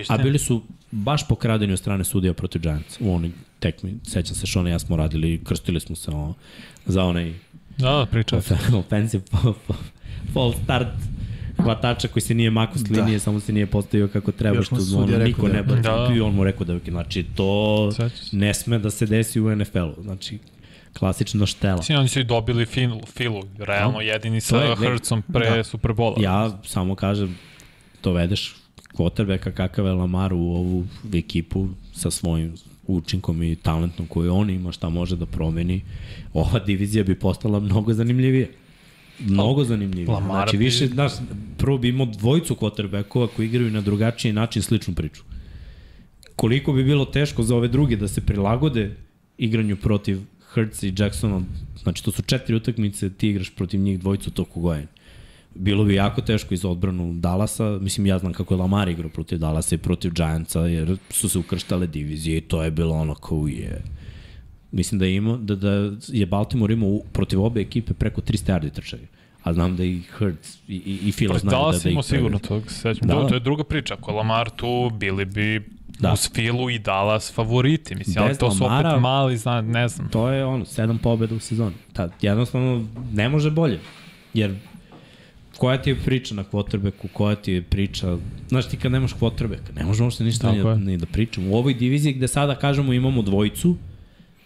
A 0.08 0.18
bili 0.18 0.40
su 0.40 0.62
baš 0.92 1.28
pokradeni 1.28 1.74
od 1.74 1.80
strane 1.80 2.04
sudija 2.04 2.34
protiv 2.34 2.62
Giants 2.62 2.98
u 3.00 3.16
onoj 3.16 3.32
tekmi. 3.60 4.00
Sećam 4.04 4.36
se 4.36 4.46
što 4.46 4.60
ono 4.60 4.70
ja 4.70 4.80
smo 4.80 4.96
radili, 4.96 5.42
krstili 5.44 5.80
smo 5.80 5.96
se 5.96 6.12
ono, 6.12 6.34
za 6.86 7.04
onaj 7.04 7.34
Da, 7.78 7.92
da, 7.92 8.06
pričaj. 8.06 8.40
offensive 8.80 9.24
false 10.34 10.60
start 10.64 10.88
hvatača 11.58 12.08
koji 12.08 12.22
se 12.24 12.34
nije 12.34 12.50
mako 12.50 12.78
s 12.78 12.84
Da. 12.84 13.02
linije, 13.02 13.20
samo 13.20 13.40
se 13.40 13.54
nije 13.54 13.66
postavio 13.66 14.08
kako 14.08 14.32
treba, 14.32 14.58
Još 14.58 14.66
što 14.66 14.76
mu 14.76 15.04
ono, 15.04 15.18
niko 15.18 15.48
da 15.48 15.54
ne 15.54 15.64
baci. 15.64 15.82
Da. 15.82 16.12
I 16.16 16.22
on 16.22 16.36
mu 16.36 16.44
rekao 16.44 16.66
da 16.66 16.74
je, 16.74 16.80
znači 16.88 17.24
to 17.36 17.92
ne 18.32 18.54
sme 18.54 18.80
da 18.80 18.90
se 18.90 19.06
desi 19.06 19.40
u 19.40 19.56
NFL-u. 19.56 20.04
Znači, 20.04 20.40
klasična 21.00 21.46
štela. 21.46 21.78
Mislim, 21.78 21.98
oni 21.98 22.08
su 22.08 22.20
i 22.20 22.24
dobili 22.24 22.66
filu, 22.66 23.02
filu 23.06 23.44
realno 23.58 24.02
jedini 24.02 24.42
sa 24.42 24.58
je, 24.58 24.76
Hrcom 24.76 25.22
pre 25.34 25.50
da. 25.50 25.64
Superbola. 25.64 26.16
Ja 26.20 26.60
samo 26.64 26.96
kažem, 26.96 27.38
dovedeš 28.04 28.56
quarterbacka 28.94 29.52
kakav 29.52 29.86
je 29.86 29.94
Lamar 29.94 30.34
u 30.34 30.38
ovu 30.38 30.86
ekipu 31.14 31.68
sa 31.94 32.12
svojim 32.12 32.54
učinkom 32.88 33.44
i 33.44 33.56
talentom 33.56 34.08
koji 34.08 34.30
on 34.30 34.50
ima, 34.50 34.72
šta 34.72 34.90
može 34.90 35.16
da 35.16 35.26
promeni, 35.26 35.82
ova 36.34 36.60
divizija 36.60 37.04
bi 37.04 37.20
postala 37.20 37.60
mnogo 37.60 37.94
zanimljivija. 37.94 38.48
Mnogo 39.20 39.64
zanimljivija. 39.64 40.14
Lamara 40.14 40.42
Znači, 40.42 40.58
više, 40.58 40.88
znaš, 40.88 41.12
prvo 41.58 41.78
bi 41.78 41.90
imao 41.90 42.06
dvojicu 42.06 42.56
quarterbackova 42.56 43.28
koji 43.36 43.46
igraju 43.46 43.72
na 43.72 43.82
drugačiji 43.82 44.34
način 44.34 44.62
sličnu 44.62 44.94
priču. 44.94 45.24
Koliko 46.36 46.74
bi 46.74 46.84
bilo 46.84 47.06
teško 47.06 47.44
za 47.44 47.56
ove 47.56 47.68
druge 47.68 47.96
da 47.96 48.08
se 48.08 48.22
prilagode 48.22 48.96
igranju 49.38 49.76
protiv 49.76 50.20
Hurts 50.54 50.84
i 50.84 50.94
Jacksona, 50.98 51.42
znači 51.84 52.04
to 52.04 52.12
su 52.12 52.22
četiri 52.22 52.56
utakmice, 52.56 53.10
ti 53.10 53.30
igraš 53.30 53.50
protiv 53.50 53.80
njih 53.80 54.00
dvojicu 54.00 54.32
toku 54.32 54.62
godina 54.62 54.88
bilo 55.56 55.84
bi 55.84 55.94
jako 55.94 56.22
teško 56.22 56.54
iz 56.54 56.66
odbranu 56.66 57.14
Dallasa, 57.14 57.78
mislim 57.82 58.06
ja 58.06 58.20
znam 58.20 58.34
kako 58.34 58.54
je 58.54 58.58
Lamar 58.58 58.90
igrao 58.90 59.10
protiv 59.10 59.40
Dallasa 59.40 59.76
i 59.76 59.78
protiv 59.78 60.12
Giantsa, 60.14 60.60
jer 60.60 60.98
su 61.10 61.30
se 61.30 61.40
ukrštale 61.40 61.88
divizije 61.88 62.38
i 62.38 62.42
to 62.42 62.64
je 62.64 62.72
bilo 62.72 62.96
ono 62.96 63.16
kao 63.16 63.48
je. 63.48 63.84
Mislim 64.72 65.00
da 65.00 65.06
je, 65.06 65.16
imao, 65.16 65.38
da, 65.38 65.56
da 65.56 65.70
je 66.08 66.26
Baltimore 66.26 66.74
imao 66.74 67.00
protiv 67.14 67.42
obe 67.42 67.62
ekipe 67.62 67.94
preko 67.94 68.22
300 68.22 68.52
yardi 68.52 68.70
trčanja. 68.72 69.04
A 69.44 69.54
znam 69.54 69.76
da 69.76 69.84
i 69.84 70.02
Hurts 70.12 70.58
i, 70.68 70.76
i, 70.76 71.00
i 71.04 71.12
Fila 71.12 71.38
znaju 71.38 71.52
Dala 71.52 71.72
da, 71.72 71.80
si 71.80 71.84
da 71.86 71.90
ih 71.92 72.06
sigurno 72.06 72.40
prevedu. 72.40 72.66
to, 72.66 72.72
sećam. 72.72 73.08
Da, 73.08 73.16
Da, 73.16 73.22
da. 73.22 73.28
to 73.28 73.34
je 73.34 73.40
druga 73.40 73.64
priča. 73.64 73.94
Ako 73.94 74.12
Lamar 74.12 74.50
tu, 74.50 74.92
bili 74.92 75.26
bi 75.26 75.60
Da. 75.60 75.64
da. 76.00 76.14
uz 76.14 76.30
Filu 76.34 76.70
i 76.70 76.80
Dallas 76.80 77.34
favoriti. 77.34 77.96
Mislim, 77.96 78.16
ali 78.20 78.28
Bez 78.28 78.38
to 78.38 78.52
su 78.52 78.64
Lamara- 78.64 78.90
opet 78.90 79.02
mali, 79.02 79.38
zna, 79.38 79.62
ne 79.62 79.88
znam. 79.88 80.10
To 80.10 80.30
je 80.30 80.46
ono, 80.46 80.66
sedam 80.66 80.98
pobjeda 80.98 81.36
u 81.36 81.40
sezoni. 81.40 81.76
Ta, 81.94 82.10
jednostavno, 82.22 82.86
ne 83.14 83.30
može 83.30 83.52
bolje. 83.52 83.80
Jer 84.34 84.56
koja 85.58 85.82
ti 85.82 85.90
je 85.90 85.96
priča 85.96 86.36
na 86.36 86.44
quarterbacku, 86.44 87.08
koja 87.08 87.36
ti 87.36 87.52
je 87.52 87.62
priča, 87.62 88.18
znaš 88.50 88.70
ti 88.70 88.78
kad 88.78 88.92
nemaš 88.92 89.14
quarterbacka, 89.14 89.76
ne 89.76 89.86
možemo 89.86 90.06
uopšte 90.06 90.24
ništa 90.24 90.52
ni, 90.52 90.58
je. 90.58 90.76
ni 90.78 90.98
da 90.98 91.06
pričamo. 91.06 91.52
U 91.52 91.56
ovoj 91.56 91.74
diviziji 91.74 92.14
gde 92.14 92.28
sada 92.28 92.56
kažemo 92.56 92.94
imamo 92.94 93.22
dvojicu 93.22 93.76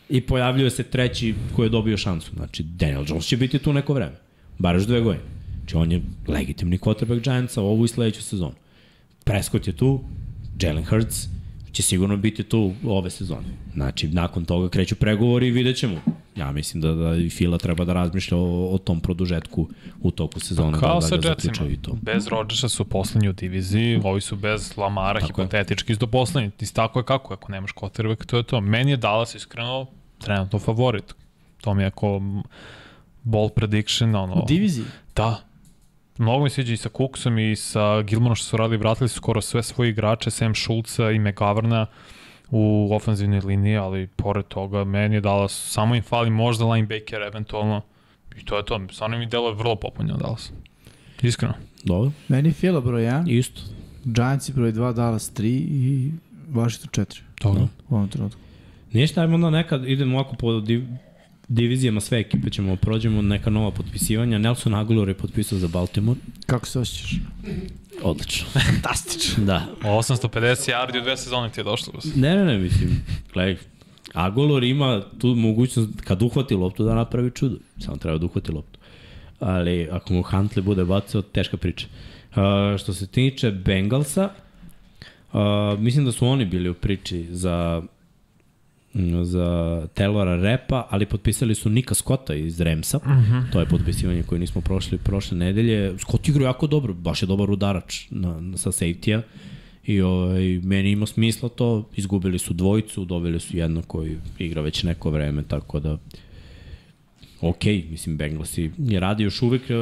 i 0.09 0.21
pojavljuje 0.21 0.69
se 0.69 0.83
treći 0.83 1.35
koji 1.55 1.65
je 1.65 1.69
dobio 1.69 1.97
šansu. 1.97 2.31
Znači, 2.35 2.63
Daniel 2.63 3.03
Jones 3.07 3.25
će 3.25 3.37
biti 3.37 3.59
tu 3.59 3.73
neko 3.73 3.93
vreme. 3.93 4.15
Bar 4.57 4.75
još 4.75 4.85
dve 4.85 5.01
godine. 5.01 5.23
Znači, 5.59 5.75
on 5.77 5.91
je 5.91 6.01
legitimni 6.27 6.77
quarterback 6.77 7.23
Giantsa 7.23 7.61
ovu 7.61 7.85
i 7.85 7.87
sledeću 7.87 8.23
sezonu. 8.23 8.53
Prescott 9.23 9.67
je 9.67 9.73
tu, 9.73 10.01
Jalen 10.61 10.85
Hurts 10.85 11.27
će 11.71 11.83
sigurno 11.83 12.17
biti 12.17 12.43
tu 12.43 12.73
ove 12.85 13.09
sezone. 13.09 13.47
Znači, 13.73 14.07
nakon 14.07 14.45
toga 14.45 14.69
kreću 14.69 14.95
pregovori 14.95 15.47
i 15.47 15.51
vidjet 15.51 15.77
ćemo. 15.77 16.01
Ja 16.35 16.51
mislim 16.51 16.81
da, 16.81 16.93
da 16.93 17.15
i 17.15 17.29
Fila 17.29 17.57
treba 17.57 17.85
da 17.85 17.93
razmišlja 17.93 18.37
o, 18.37 18.73
o 18.73 18.77
tom 18.77 18.99
produžetku 18.99 19.69
u 20.01 20.11
toku 20.11 20.39
sezona. 20.39 20.79
Kao 20.79 20.99
da, 20.99 21.01
sa 21.01 21.17
da 21.17 21.29
Jetsima. 21.29 21.53
to. 21.81 21.97
Bez 22.01 22.27
Rodgersa 22.27 22.69
su 22.69 22.85
poslednji 22.85 23.29
u 23.29 23.33
diviziji, 23.33 24.01
ovi 24.03 24.21
su 24.21 24.35
bez 24.35 24.77
Lamara, 24.77 25.19
Tako 25.19 25.41
je. 25.41 25.45
hipotetički 25.45 25.95
do 25.95 26.07
poslednji. 26.07 26.51
Ti 26.51 26.73
tako 26.73 26.99
je 26.99 27.05
kako, 27.05 27.33
ako 27.33 27.51
nemaš 27.51 27.71
quarterback, 27.73 28.25
to 28.25 28.37
je 28.37 28.43
to. 28.43 28.61
Meni 28.61 28.91
je 28.91 28.97
Dallas 28.97 29.35
iskreno 29.35 29.87
trenutno 30.19 30.59
favorit. 30.59 31.15
To 31.61 31.73
mi 31.73 31.83
je 31.83 31.87
ako 31.87 32.21
ball 33.23 33.49
prediction, 33.49 34.15
ono... 34.15 34.33
U 34.33 34.45
diviziji. 34.47 34.85
Da. 35.15 35.39
Mnogo 36.17 36.43
mi 36.43 36.49
sviđa 36.49 36.73
i 36.73 36.77
sa 36.77 36.89
Cooksom 36.97 37.39
i 37.39 37.55
sa 37.55 38.01
Gilmanom 38.01 38.35
što 38.35 38.45
su 38.45 38.57
radili, 38.57 38.77
vratili 38.77 39.09
su 39.09 39.15
skoro 39.15 39.41
sve 39.41 39.63
svoje 39.63 39.89
igrače, 39.89 40.31
Sam 40.31 40.55
Schulza 40.55 41.11
i 41.11 41.19
McGoverna 41.19 41.85
u 42.51 42.89
ofenzivnoj 42.91 43.39
liniji, 43.39 43.77
ali 43.77 44.07
pored 44.07 44.45
toga 44.45 44.83
meni 44.83 45.15
je 45.15 45.21
Dallas, 45.21 45.51
samo 45.51 45.95
im 45.95 46.03
fali 46.03 46.29
možda 46.29 46.65
linebacker 46.65 47.21
eventualno 47.21 47.81
i 48.37 48.45
to 48.45 48.57
je 48.57 48.65
to. 48.65 48.79
Stvarno 48.91 49.17
mi 49.17 49.25
deluje 49.25 49.53
vrlo 49.53 49.75
popunjeno 49.75 50.17
Dallas. 50.17 50.51
Iskreno. 51.21 51.53
Dobro, 51.83 52.11
Meni 52.27 52.51
Fila 52.51 52.81
broj 52.81 53.01
1, 53.01 53.29
isto. 53.29 53.61
Giants 54.05 54.51
broj 54.51 54.73
2, 54.73 54.93
Dallas 54.93 55.33
3 55.33 55.45
i 55.45 56.11
Washington 56.49 57.05
4 57.05 57.21
Dobro. 57.41 57.67
u 57.89 57.95
ovom 57.95 58.09
trenutku. 58.09 58.39
Ništa, 58.93 59.21
ajmo 59.21 59.35
onda 59.35 59.49
nekad, 59.49 59.89
idemo 59.89 60.17
ovako 60.17 60.35
po 60.35 60.59
div, 60.59 60.83
divizijama 61.47 62.01
sve 62.01 62.19
ekipe 62.19 62.49
ćemo 62.49 62.75
prođemo 62.75 63.21
neka 63.21 63.49
nova 63.49 63.71
potpisivanja. 63.71 64.37
Nelson 64.37 64.75
Aguilar 64.75 65.07
je 65.07 65.13
potpisao 65.13 65.59
za 65.59 65.67
Baltimore. 65.67 66.19
Kako 66.45 66.65
se 66.65 66.79
osjećaš? 66.79 67.15
Odlično. 68.03 68.47
Fantastično. 68.71 69.45
Da. 69.45 69.65
850 69.81 70.71
yardi 70.71 70.99
u 70.99 71.01
dve 71.01 71.17
sezone 71.17 71.49
ti 71.49 71.59
je 71.59 71.63
došlo. 71.63 71.93
Bas. 71.93 72.15
Ne, 72.15 72.35
ne, 72.35 72.45
ne, 72.45 72.57
mislim, 72.57 73.03
gledaj, 73.33 73.57
Agolor 74.13 74.63
ima 74.63 75.01
tu 75.19 75.27
mogućnost 75.27 75.89
kad 76.03 76.21
uhvati 76.21 76.55
loptu 76.55 76.83
da 76.83 76.95
napravi 76.95 77.31
čudo. 77.31 77.57
Samo 77.77 77.97
treba 77.97 78.17
da 78.17 78.25
uhvati 78.25 78.51
loptu. 78.51 78.79
Ali 79.39 79.87
ako 79.91 80.13
mu 80.13 80.23
Huntley 80.23 80.61
bude 80.61 80.85
bacao, 80.85 81.21
teška 81.21 81.57
priča. 81.57 81.87
Uh, 82.29 82.77
što 82.77 82.93
se 82.93 83.07
tiče 83.07 83.51
Bengalsa, 83.51 84.29
uh, 85.33 85.79
mislim 85.79 86.05
da 86.05 86.11
su 86.11 86.27
oni 86.27 86.45
bili 86.45 86.69
u 86.69 86.73
priči 86.73 87.27
za 87.29 87.81
za 89.23 89.45
Taylora 89.95 90.41
Repa, 90.41 90.87
ali 90.89 91.05
potpisali 91.05 91.55
su 91.55 91.69
Nika 91.69 91.95
Scotta 91.95 92.35
iz 92.35 92.61
Remsa. 92.61 92.97
Uh 92.97 93.03
-huh. 93.03 93.51
To 93.51 93.59
je 93.59 93.65
potpisivanje 93.65 94.23
koje 94.23 94.39
nismo 94.39 94.61
prošli 94.61 94.97
prošle 94.97 95.37
nedelje. 95.37 95.97
Scott 95.99 96.27
igra 96.27 96.45
jako 96.45 96.67
dobro, 96.67 96.93
baš 96.93 97.23
je 97.23 97.25
dobar 97.25 97.51
udarač 97.51 98.05
na, 98.09 98.39
na, 98.39 98.57
sa 98.57 98.71
safety-a. 98.71 99.21
I 99.85 100.01
ovaj, 100.01 100.59
meni 100.63 100.91
ima 100.91 101.05
smisla 101.05 101.49
to, 101.49 101.89
izgubili 101.95 102.39
su 102.39 102.53
dvojicu, 102.53 103.05
dobili 103.05 103.39
su 103.39 103.57
jedno 103.57 103.81
koji 103.81 104.17
igra 104.39 104.61
već 104.61 104.83
neko 104.83 105.09
vreme, 105.09 105.43
tako 105.43 105.79
da 105.79 105.97
ok, 107.41 107.65
mislim, 107.65 108.17
Bengalsi 108.17 108.71
je 108.77 108.99
radi 108.99 109.23
još 109.23 109.41
uvek, 109.41 109.69
e, 109.69 109.73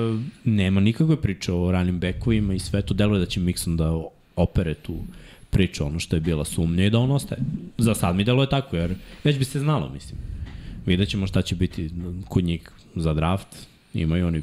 nema 0.44 0.80
nikakve 0.80 1.22
priče 1.22 1.54
o 1.54 1.72
ranim 1.72 2.00
bekovima 2.00 2.54
i 2.54 2.60
sve 2.60 2.82
to 2.82 2.94
deluje 2.94 3.20
da 3.20 3.26
će 3.26 3.40
Mixon 3.40 3.76
da 3.76 4.02
opere 4.36 4.74
tu 4.74 4.96
priču, 5.49 5.86
ono 5.86 5.99
što 5.99 6.15
je 6.15 6.19
bila 6.19 6.45
sumnja 6.45 6.86
i 6.86 6.90
da 6.90 6.99
on 6.99 7.11
ostaje. 7.11 7.41
Za 7.78 7.94
sad 7.94 8.15
mi 8.15 8.24
deluje 8.24 8.49
tako, 8.49 8.76
jer 8.76 8.95
već 9.24 9.38
bi 9.38 9.45
se 9.45 9.60
znalo, 9.60 9.90
mislim. 9.90 10.19
Vidjet 10.86 11.10
ćemo 11.10 11.28
šta 11.28 11.41
će 11.41 11.56
biti 11.56 11.90
kod 12.28 12.44
njih 12.44 12.72
za 12.95 13.14
draft. 13.14 13.48
Imaju 13.94 14.28
oni 14.28 14.41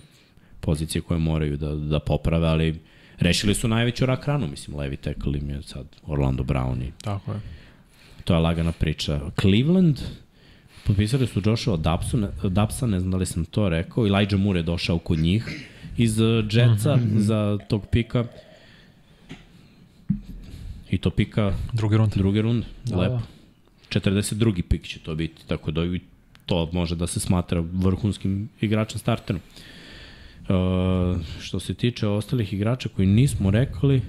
pozicije 0.60 1.02
koje 1.02 1.18
moraju 1.18 1.56
da, 1.56 1.74
da 1.74 1.98
poprave, 1.98 2.48
ali 2.48 2.80
rešili 3.18 3.54
su 3.54 3.68
najveću 3.68 4.06
rak 4.06 4.26
ranu, 4.26 4.48
mislim, 4.48 4.76
levi 4.76 4.96
tackle 4.96 5.38
im 5.38 5.50
je 5.50 5.62
sad 5.62 5.86
Orlando 6.06 6.42
Brown 6.42 6.82
i 6.82 6.92
Tako 7.02 7.32
je. 7.32 7.40
to 8.24 8.34
je 8.34 8.40
lagana 8.40 8.72
priča. 8.72 9.20
Cleveland, 9.40 10.00
potpisali 10.86 11.26
su 11.26 11.42
Joshua 11.44 11.76
Dapsu, 11.76 12.28
Dapsa, 12.42 12.86
ne 12.86 13.00
znam 13.00 13.10
da 13.10 13.16
li 13.16 13.26
sam 13.26 13.44
to 13.44 13.68
rekao, 13.68 14.06
Elijah 14.06 14.40
Moore 14.40 14.58
je 14.58 14.62
došao 14.62 14.98
kod 14.98 15.18
njih 15.18 15.68
iz 15.96 16.18
Jetsa 16.52 16.96
mm 16.96 17.00
-hmm. 17.00 17.18
za 17.18 17.58
tog 17.68 17.86
pika. 17.86 18.24
I 20.94 20.98
to 20.98 21.10
pika 21.10 21.52
Drugi 21.72 21.96
rund. 21.96 22.12
drugi 22.16 22.42
rund, 22.42 22.64
Da, 22.84 22.96
lepo. 22.96 23.20
42. 23.88 24.62
pik 24.62 24.86
će 24.88 24.98
to 24.98 25.14
biti, 25.14 25.46
tako 25.46 25.70
da 25.70 25.84
i 25.84 26.00
to 26.46 26.68
može 26.72 26.96
da 26.96 27.06
se 27.06 27.20
smatra 27.20 27.60
vrhunskim 27.72 28.48
igračem 28.60 28.98
starterom. 28.98 29.42
Uh, 30.42 30.46
što 31.40 31.60
se 31.60 31.74
tiče 31.74 32.06
ostalih 32.08 32.52
igrača 32.52 32.88
koji 32.88 33.08
nismo 33.08 33.50
rekli, 33.50 34.02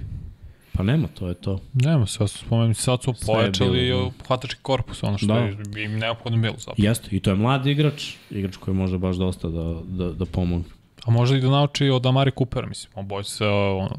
pa 0.72 0.82
nema, 0.82 1.08
to 1.08 1.28
je 1.28 1.34
to. 1.34 1.60
Nema, 1.74 2.06
sad 2.06 2.30
su 2.30 2.38
spomenuti, 2.38 2.80
sad 2.80 3.02
su 3.02 3.14
pojačali 3.26 3.88
da. 3.90 4.10
hvatački 4.26 4.60
korpus, 4.62 5.02
ono 5.02 5.18
što 5.18 5.26
Da. 5.26 5.34
da. 5.34 5.78
je 5.80 5.84
im 5.84 5.98
neophodno 5.98 6.38
bilo 6.38 6.54
zapravo. 6.58 6.76
Jeste, 6.78 7.16
i 7.16 7.20
to 7.20 7.30
je 7.30 7.36
mlad 7.36 7.66
igrač, 7.66 8.12
igrač 8.30 8.56
koji 8.56 8.76
može 8.76 8.98
baš 8.98 9.16
dosta 9.16 9.48
da, 9.48 9.80
da, 9.84 10.12
da 10.12 10.24
pomogne. 10.24 10.64
A 11.04 11.10
možda 11.10 11.36
i 11.36 11.40
da 11.40 11.50
nauči 11.50 11.88
od 11.88 12.06
Amari 12.06 12.30
Coopera, 12.38 12.66
mislim, 12.66 12.92
oboj 12.94 13.24
se 13.24 13.46
ono, 13.46 13.96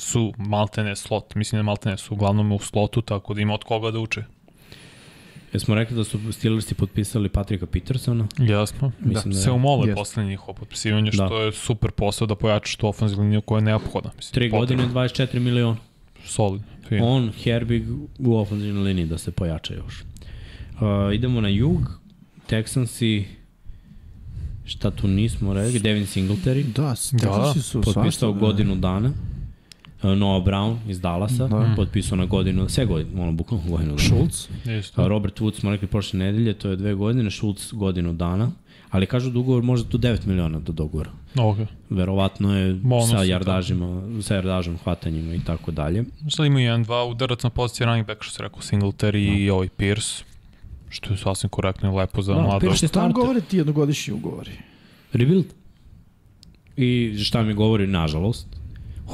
su 0.00 0.32
maltene 0.38 0.96
slot, 0.96 1.34
mislim 1.34 1.58
da 1.58 1.62
maltene 1.62 1.96
su 1.98 2.14
uglavnom 2.14 2.52
u 2.52 2.58
slotu, 2.58 3.02
tako 3.02 3.34
da 3.34 3.40
ima 3.40 3.54
od 3.54 3.64
koga 3.64 3.90
da 3.90 3.98
uče. 3.98 4.24
Jesmo 5.52 5.74
rekli 5.74 5.96
da 5.96 6.04
su 6.04 6.32
Steelersi 6.32 6.74
potpisali 6.74 7.28
Patrika 7.28 7.66
Petersona. 7.66 8.26
Jasno. 8.38 8.92
Mislim 9.00 9.32
da, 9.32 9.38
da 9.38 9.42
se 9.44 9.50
umole 9.50 9.88
Jeste. 9.88 9.94
posle 9.94 10.24
njihovo 10.24 10.52
potpisivanje, 10.54 11.10
Da. 11.10 11.26
što 11.26 11.40
je 11.42 11.52
super 11.52 11.90
posao 11.90 12.26
da 12.26 12.34
pojačaš 12.34 12.76
tu 12.76 12.86
ofenzivnu 12.88 13.24
liniju 13.24 13.40
koja 13.40 13.58
je 13.58 13.62
neophodna. 13.62 14.10
Mislim, 14.16 14.32
Tri 14.34 14.48
godine, 14.48 14.88
24 14.88 15.38
miliona. 15.38 15.76
Solid. 16.24 16.62
Fino. 16.88 17.06
On, 17.06 17.32
Herbig 17.42 17.84
u 18.18 18.36
ofenzivnoj 18.36 18.82
liniji 18.82 19.06
da 19.06 19.18
se 19.18 19.30
pojača 19.30 19.74
još. 19.74 20.02
Uh, 20.74 21.14
idemo 21.14 21.40
na 21.40 21.48
jug. 21.48 22.00
Texansi, 22.48 23.24
šta 24.64 24.90
tu 24.90 25.08
nismo 25.08 25.54
rekli, 25.54 25.78
Devin 25.78 26.06
Singletary, 26.06 26.62
Da, 26.64 26.82
Da, 26.82 27.28
Texansi 27.28 27.62
su 27.62 27.80
potpisao 27.80 28.02
svašta, 28.02 28.30
godinu 28.30 28.76
dana. 28.76 29.12
Uh, 30.02 30.10
Noah 30.10 30.42
Brown 30.42 30.76
iz 30.88 31.00
Dallasa, 31.00 31.48
Da. 31.48 31.72
potpisao 31.76 32.16
na 32.16 32.24
godinu, 32.24 32.68
sve 32.68 32.86
godine, 32.86 33.22
ono, 33.22 33.32
bukvalno 33.32 33.64
godinu. 33.68 33.98
Schultz. 33.98 34.48
Isto. 34.80 35.02
A 35.02 35.08
Robert 35.08 35.40
Woods 35.40 35.60
smo 35.60 35.70
rekli 35.70 35.88
prošle 35.88 36.18
nedelje, 36.18 36.54
to 36.54 36.70
je 36.70 36.76
dve 36.76 36.94
godine, 36.94 37.30
Schultz 37.30 37.72
godinu 37.72 38.12
dana, 38.12 38.50
ali 38.90 39.06
kažu 39.06 39.30
da 39.30 39.38
ugovor 39.38 39.62
može 39.62 39.84
do 39.84 39.98
9 39.98 40.26
miliona 40.26 40.58
do 40.60 40.72
dogovora. 40.72 41.10
Okay. 41.34 41.66
Verovatno 41.90 42.58
je 42.58 42.74
Bonus 42.74 43.10
sa 43.10 43.22
jardažima, 43.24 43.86
sa 44.22 44.34
jardažom, 44.34 44.78
hvatanjima 44.78 45.34
i 45.34 45.40
tako 45.40 45.70
dalje. 45.70 46.04
Sad 46.28 46.46
ima 46.46 46.60
jedan, 46.60 46.82
dva 46.82 47.04
udarac 47.04 47.42
na 47.42 47.50
poziciji 47.50 47.84
running 47.84 48.06
back, 48.06 48.22
što 48.22 48.32
se 48.32 48.42
rekao, 48.42 48.60
Singletary 48.60 49.26
Da. 49.28 49.38
i 49.38 49.50
ovaj 49.50 49.68
Pierce, 49.68 50.24
što 50.88 51.12
je 51.12 51.18
sasvim 51.18 51.48
korektno 51.50 51.92
i 51.92 51.96
lepo 51.96 52.22
za 52.22 52.34
Da, 52.34 52.40
mladog. 52.40 52.60
Pierce 52.60 52.84
je 52.84 52.88
starter. 52.88 53.12
govore 53.12 53.40
ti 53.40 53.56
jednogodišnji 53.56 54.14
ugovori? 54.14 54.50
Rebuild. 55.12 55.46
I 56.76 57.18
šta 57.18 57.42
mi 57.42 57.54
govori, 57.54 57.86
nažalost, 57.86 58.46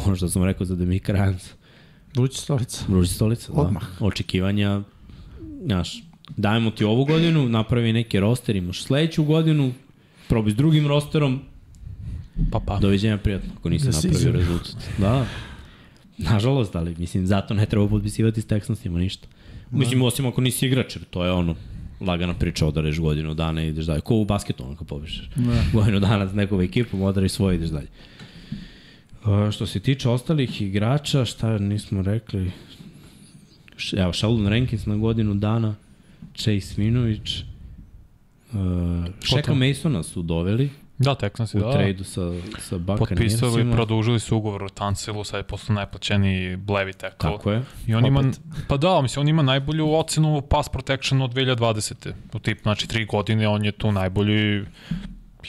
ono 0.06 0.16
što 0.16 0.28
sam 0.28 0.44
rekao 0.44 0.66
za 0.66 0.76
Demika 0.76 1.12
Ryansa, 1.12 1.52
Vruća 2.16 2.40
stolica. 2.40 2.84
Vruća 2.88 3.12
stolica, 3.12 3.52
da. 3.52 3.60
Odmah. 3.60 3.82
Očekivanja, 4.00 4.80
znaš, 5.64 6.02
dajemo 6.36 6.70
ti 6.70 6.84
ovu 6.84 7.04
godinu, 7.04 7.48
napravi 7.48 7.92
neki 7.92 8.20
roster, 8.20 8.56
imaš 8.56 8.82
sledeću 8.82 9.24
godinu, 9.24 9.72
probi 10.28 10.50
s 10.50 10.54
drugim 10.54 10.86
rosterom, 10.86 11.40
Pa 12.50 12.60
pa. 12.66 12.78
doviđenja 12.78 13.18
prijatno, 13.18 13.50
ako 13.58 13.68
nisi 13.68 13.86
Da 13.86 13.96
napravio 13.96 14.32
rezultat. 14.32 14.76
Da, 14.98 15.26
nažalost, 16.18 16.76
ali 16.76 16.94
mislim, 16.98 17.26
zato 17.26 17.54
ne 17.54 17.66
treba 17.66 17.88
potpisivati 17.88 18.40
s 18.40 18.46
Texansima 18.46 18.98
ništa. 18.98 19.28
Mislim, 19.70 20.02
osim 20.02 20.26
ako 20.26 20.40
nisi 20.40 20.66
igrač, 20.66 20.96
jer 20.96 21.04
to 21.04 21.24
je 21.24 21.32
ono, 21.32 21.54
lagana 22.00 22.34
priča, 22.34 22.66
odareš 22.66 22.98
godinu 22.98 23.34
dana 23.34 23.64
i 23.64 23.68
ideš 23.68 23.86
dalje. 23.86 24.00
Ko 24.00 24.14
u 24.14 24.24
basketu, 24.24 24.64
ono 24.64 24.76
kad 24.76 24.86
pobišeš. 24.86 25.30
Da. 25.36 25.64
Godinu 25.72 26.00
dana 26.00 26.28
s 26.28 26.34
nekom 26.34 26.60
ekipom, 26.60 27.02
odariš 27.02 27.32
svoje 27.32 27.54
i 27.54 27.56
ideš 27.58 27.70
dalje. 27.70 27.88
Uh, 29.26 29.50
što 29.50 29.66
se 29.66 29.80
tiče 29.80 30.08
ostalih 30.08 30.62
igrača, 30.62 31.24
šta 31.24 31.58
nismo 31.58 32.02
rekli? 32.02 32.52
Evo, 33.96 34.12
Sheldon 34.12 34.46
Rankins 34.46 34.86
na 34.86 34.96
godinu 34.96 35.34
dana, 35.34 35.74
Chase 36.34 36.74
Vinović, 36.76 37.38
uh, 38.52 38.58
Sheka? 39.24 39.54
Masona 39.54 40.02
su 40.02 40.22
doveli 40.22 40.70
Da, 40.98 41.14
Texans 41.14 41.54
u 41.54 41.58
je 41.58 41.64
da. 41.64 41.72
trejdu 41.72 42.04
sa, 42.04 42.20
sa 42.58 42.78
Potpisali, 42.78 42.98
Buccaneersima. 42.98 43.74
produžili 43.74 44.20
su 44.20 44.36
ugovor 44.36 44.64
o 44.64 44.68
Tansilu, 44.68 45.24
sad 45.24 45.38
je 45.38 45.42
postao 45.42 45.74
najplaćeniji 45.74 46.56
Blevi 46.56 46.92
tackle. 46.92 47.30
Tako 47.30 47.52
je. 47.52 47.62
I 47.86 47.94
on 47.94 48.06
ima, 48.06 48.20
Opet. 48.20 48.40
pa 48.68 48.76
da, 48.76 49.02
mislim, 49.02 49.20
on 49.20 49.28
ima 49.28 49.42
najbolju 49.42 49.94
ocenu 49.94 50.42
pass 50.42 50.68
protection 50.68 51.22
od 51.22 51.34
2020. 51.34 52.12
U 52.32 52.38
tip, 52.38 52.62
znači, 52.62 52.88
tri 52.88 53.04
godine 53.04 53.48
on 53.48 53.64
je 53.64 53.72
tu 53.72 53.92
najbolji 53.92 54.64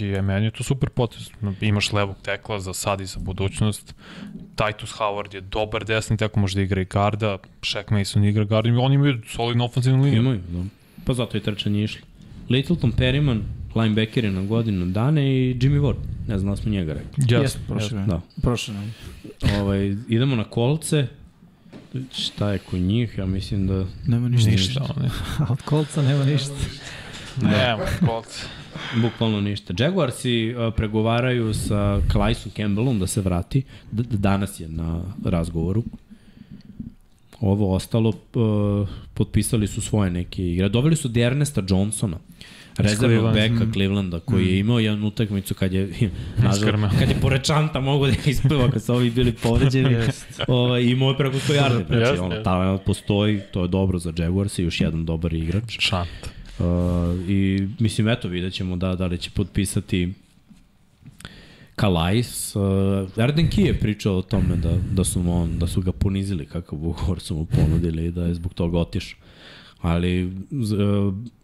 je, 0.01 0.21
meni 0.21 0.45
je 0.45 0.51
to 0.51 0.63
super 0.63 0.89
potez. 0.89 1.29
Imaš 1.61 1.93
levog 1.93 2.15
tekla 2.21 2.59
za 2.59 2.73
sad 2.73 3.01
i 3.01 3.05
za 3.05 3.19
budućnost. 3.19 3.95
Titus 4.55 4.93
Howard 4.99 5.35
je 5.35 5.41
dobar 5.41 5.85
desni 5.85 6.17
tekla, 6.17 6.41
može 6.41 6.55
da 6.55 6.61
igra 6.61 6.81
i 6.81 6.85
garda. 6.85 7.37
Shaq 7.61 7.91
Mason 7.91 8.23
igra 8.23 8.43
garda. 8.43 8.79
Oni 8.79 8.95
imaju 8.95 9.21
solidnu 9.27 9.65
ofenzivnu 9.65 10.03
liniju. 10.03 10.21
Imaju, 10.21 10.41
da. 10.49 10.63
Pa 11.05 11.13
zato 11.13 11.37
je 11.37 11.41
trčanje 11.43 11.83
išlo. 11.83 12.01
Littleton 12.49 12.91
Perryman, 12.91 13.41
linebacker 13.75 14.25
je 14.25 14.31
na 14.31 14.41
godinu 14.41 14.85
dana 14.85 15.21
i 15.21 15.55
Jimmy 15.59 15.79
Ward. 15.79 15.97
Ne 16.27 16.39
znam 16.39 16.51
da 16.51 16.61
smo 16.61 16.71
njega 16.71 16.93
rekli. 16.93 17.23
Yes, 17.23 17.41
Jeste, 17.41 17.59
prošle. 17.67 18.05
Da. 18.05 18.21
Prošle. 18.41 18.75
Ovaj, 19.59 19.95
idemo 20.07 20.35
na 20.35 20.43
kolce. 20.43 21.07
Šta 22.11 22.51
je 22.51 22.59
kod 22.59 22.79
njih? 22.79 23.17
Ja 23.17 23.25
mislim 23.25 23.67
da 23.67 23.85
Nema 24.07 24.29
ništa. 24.29 24.49
Ništa, 24.49 24.81
ne. 25.01 25.09
A 25.39 25.45
od 25.53 25.61
kolca 25.61 26.01
nema 26.01 26.25
ništa. 26.25 26.53
Ne, 27.41 27.77
kolce. 28.05 28.45
Bukvalno 29.01 29.41
ništa. 29.41 29.73
Jaguarsi 29.77 30.55
pregovaraju 30.75 31.53
sa 31.53 32.01
Clyson 32.13 32.49
Campbellom 32.55 32.99
da 32.99 33.07
se 33.07 33.21
vrati. 33.21 33.63
D 33.91 34.03
danas 34.09 34.59
je 34.59 34.67
na 34.67 35.01
razgovoru. 35.25 35.83
Ovo 37.41 37.75
ostalo 37.75 38.09
uh, 38.09 38.87
potpisali 39.13 39.67
su 39.67 39.81
svoje 39.81 40.11
neke 40.11 40.47
igre. 40.47 40.69
Doveli 40.69 40.95
su 40.95 41.07
Dernesta 41.07 41.63
Johnsona 41.69 42.17
rezervnog 42.77 43.33
beka 43.33 43.65
Clevelanda 43.73 44.19
koji 44.19 44.47
je 44.47 44.59
imao 44.59 44.79
jednu 44.79 45.07
utakmicu 45.07 45.53
kad 45.53 45.73
je 45.73 45.89
nažal, 46.43 46.89
kad 46.99 47.09
je 47.09 47.15
pored 47.21 47.43
čanta 47.43 47.79
mogo 47.79 48.05
da 48.07 48.11
ga 48.11 48.29
ispeva 48.29 48.71
kad 48.71 48.83
su 48.83 48.93
ovi 48.93 49.09
bili 49.09 49.31
povređeni 49.31 49.95
ovaj, 50.47 50.83
imao 50.83 51.09
je 51.09 51.17
preko 51.17 51.37
100 51.37 51.61
yardi 51.61 51.87
znači 51.87 52.19
ono, 52.19 52.35
talent 52.35 52.81
postoji 52.85 53.41
to 53.51 53.61
je 53.61 53.67
dobro 53.67 53.99
za 53.99 54.13
Jaguars 54.17 54.59
i 54.59 54.63
još 54.63 54.81
jedan 54.81 55.05
dobar 55.05 55.33
igrač 55.33 55.79
Šant. 55.79 56.36
Uh, 56.59 56.65
I 57.29 57.67
mislim, 57.79 58.07
eto, 58.07 58.27
vidjet 58.27 58.53
ćemo 58.53 58.75
da, 58.75 58.95
da 58.95 59.05
li 59.07 59.17
će 59.17 59.29
potpisati 59.29 60.13
Kalais. 61.75 62.55
Uh, 62.55 63.23
Arden 63.23 63.49
Key 63.49 63.65
je 63.65 63.79
pričao 63.79 64.17
o 64.17 64.21
tome 64.21 64.55
da, 64.55 64.77
da, 64.91 65.03
su 65.03 65.23
on, 65.27 65.59
da 65.59 65.67
su 65.67 65.81
ga 65.81 65.91
ponizili 65.91 66.45
kakav 66.45 66.79
ugovor 66.87 67.19
su 67.19 67.35
mu 67.35 67.45
ponudili 67.45 68.05
i 68.05 68.11
da 68.11 68.25
je 68.25 68.33
zbog 68.33 68.53
toga 68.53 68.79
otišao. 68.79 69.19
Ali 69.81 70.25
uh, 70.25 70.31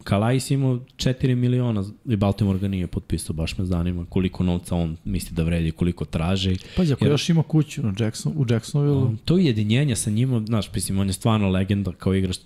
Kalais 0.04 0.50
imao 0.50 0.78
4 0.96 1.34
miliona 1.34 1.84
i 2.04 2.16
Baltimore 2.16 2.58
ga 2.58 2.68
nije 2.68 2.86
potpisao, 2.86 3.34
baš 3.34 3.58
me 3.58 3.64
zanima 3.64 4.06
koliko 4.08 4.44
novca 4.44 4.76
on 4.76 4.96
misli 5.04 5.34
da 5.34 5.42
vredi, 5.42 5.70
koliko 5.70 6.04
traži. 6.04 6.56
Pazi, 6.76 6.92
ako 6.92 7.04
Jer- 7.04 7.12
još 7.12 7.28
ima 7.28 7.42
kuću 7.42 7.82
na 7.82 7.94
Jackson, 7.98 8.32
u 8.36 8.46
Jacksonville, 8.48 8.96
Um, 8.96 9.18
to 9.24 9.34
ujedinjenje 9.34 9.96
sa 9.96 10.10
njima, 10.10 10.42
znaš, 10.46 10.74
mislim, 10.74 10.98
on 10.98 11.06
je 11.06 11.12
stvarno 11.12 11.48
legenda 11.50 11.92
kao 11.92 12.14
igrač, 12.14 12.36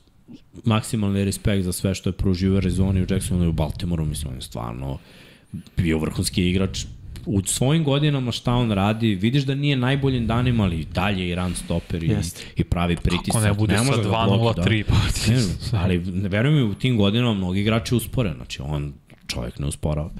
maksimalni 0.64 1.24
respekt 1.24 1.64
za 1.64 1.72
sve 1.72 1.94
što 1.94 2.08
je 2.08 2.12
pružio 2.12 2.54
u 2.54 2.56
Arizoni, 2.56 3.02
u 3.02 3.06
Jacksonville 3.10 3.46
i 3.46 3.48
u 3.48 3.52
Baltimoreu, 3.52 4.06
mislim, 4.06 4.30
on 4.30 4.36
je 4.36 4.42
stvarno 4.42 4.98
bio 5.76 5.98
vrhunski 5.98 6.50
igrač, 6.50 6.84
u 7.26 7.42
svojim 7.42 7.84
godinama 7.84 8.32
šta 8.32 8.54
on 8.54 8.72
radi, 8.72 9.14
vidiš 9.14 9.42
da 9.42 9.54
nije 9.54 9.76
najboljim 9.76 10.26
danima, 10.26 10.64
ali 10.64 10.86
dalje 10.94 11.28
i 11.28 11.34
run 11.34 11.54
stopper 11.54 12.02
i, 12.02 12.08
Jeste. 12.08 12.44
i 12.56 12.64
pravi 12.64 12.96
pritisak. 12.96 13.34
Ako 13.34 13.44
ne 13.44 13.54
bude 13.54 13.76
sa 13.76 13.82
može 13.82 14.02
da 14.02 14.08
ga 14.08 14.24
bloka, 14.26 14.62
2-0-3, 14.62 14.84
pa 14.88 14.94
ti... 15.14 15.30
Ne, 15.30 15.78
ali 15.78 15.98
verujem 16.28 16.56
mi 16.56 16.62
u 16.62 16.74
tim 16.74 16.96
godinama 16.96 17.34
mnogi 17.34 17.60
igrači 17.60 17.94
uspore, 17.94 18.34
znači 18.36 18.62
on 18.62 18.92
čovjek 19.26 19.58
ne 19.58 19.66
usporava. 19.66 20.10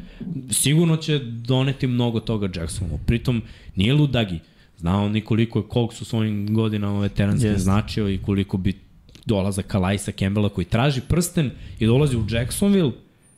Sigurno 0.51 0.97
će 0.97 1.19
doneti 1.19 1.87
mnogo 1.87 2.21
toga 2.21 2.49
Jacksonu. 2.61 2.99
Pritom 3.07 3.43
nije 3.77 3.95
ludagi. 3.95 4.39
Zna 4.79 5.03
on 5.03 5.17
i 5.17 5.21
koliko 5.21 5.59
je 5.59 5.63
koliko 5.69 5.95
su 5.95 6.05
svojim 6.05 6.55
godinama 6.55 7.01
veteranskim 7.01 7.51
Jeste. 7.51 7.63
značio 7.63 8.09
i 8.09 8.19
koliko 8.19 8.57
bi 8.57 8.88
dolazak 9.29 9.67
Kalaisa 9.67 10.13
Campbella 10.13 10.49
koji 10.49 10.65
traži 10.65 11.01
prsten 11.09 11.51
i 11.79 11.87
dolazi 11.87 12.17
u 12.17 12.25
Jacksonville 12.31 12.93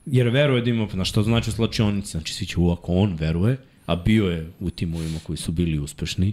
jer 0.07 0.29
veruje 0.29 0.62
da 0.62 0.71
ima, 0.71 0.89
na 0.93 1.05
što 1.05 1.23
znači 1.23 1.51
u 1.51 1.53
slačionici, 1.53 2.11
znači 2.11 2.35
svi 2.35 2.47
će 2.47 2.61
u 2.61 2.71
ako 2.71 2.93
on 2.93 3.17
veruje, 3.19 3.57
a 3.87 3.97
bio 3.97 4.31
je 4.31 4.51
u 4.61 4.71
timovima 4.71 5.19
koji 5.27 5.37
su 5.37 5.53
bili 5.53 5.79
uspešni, 5.79 6.33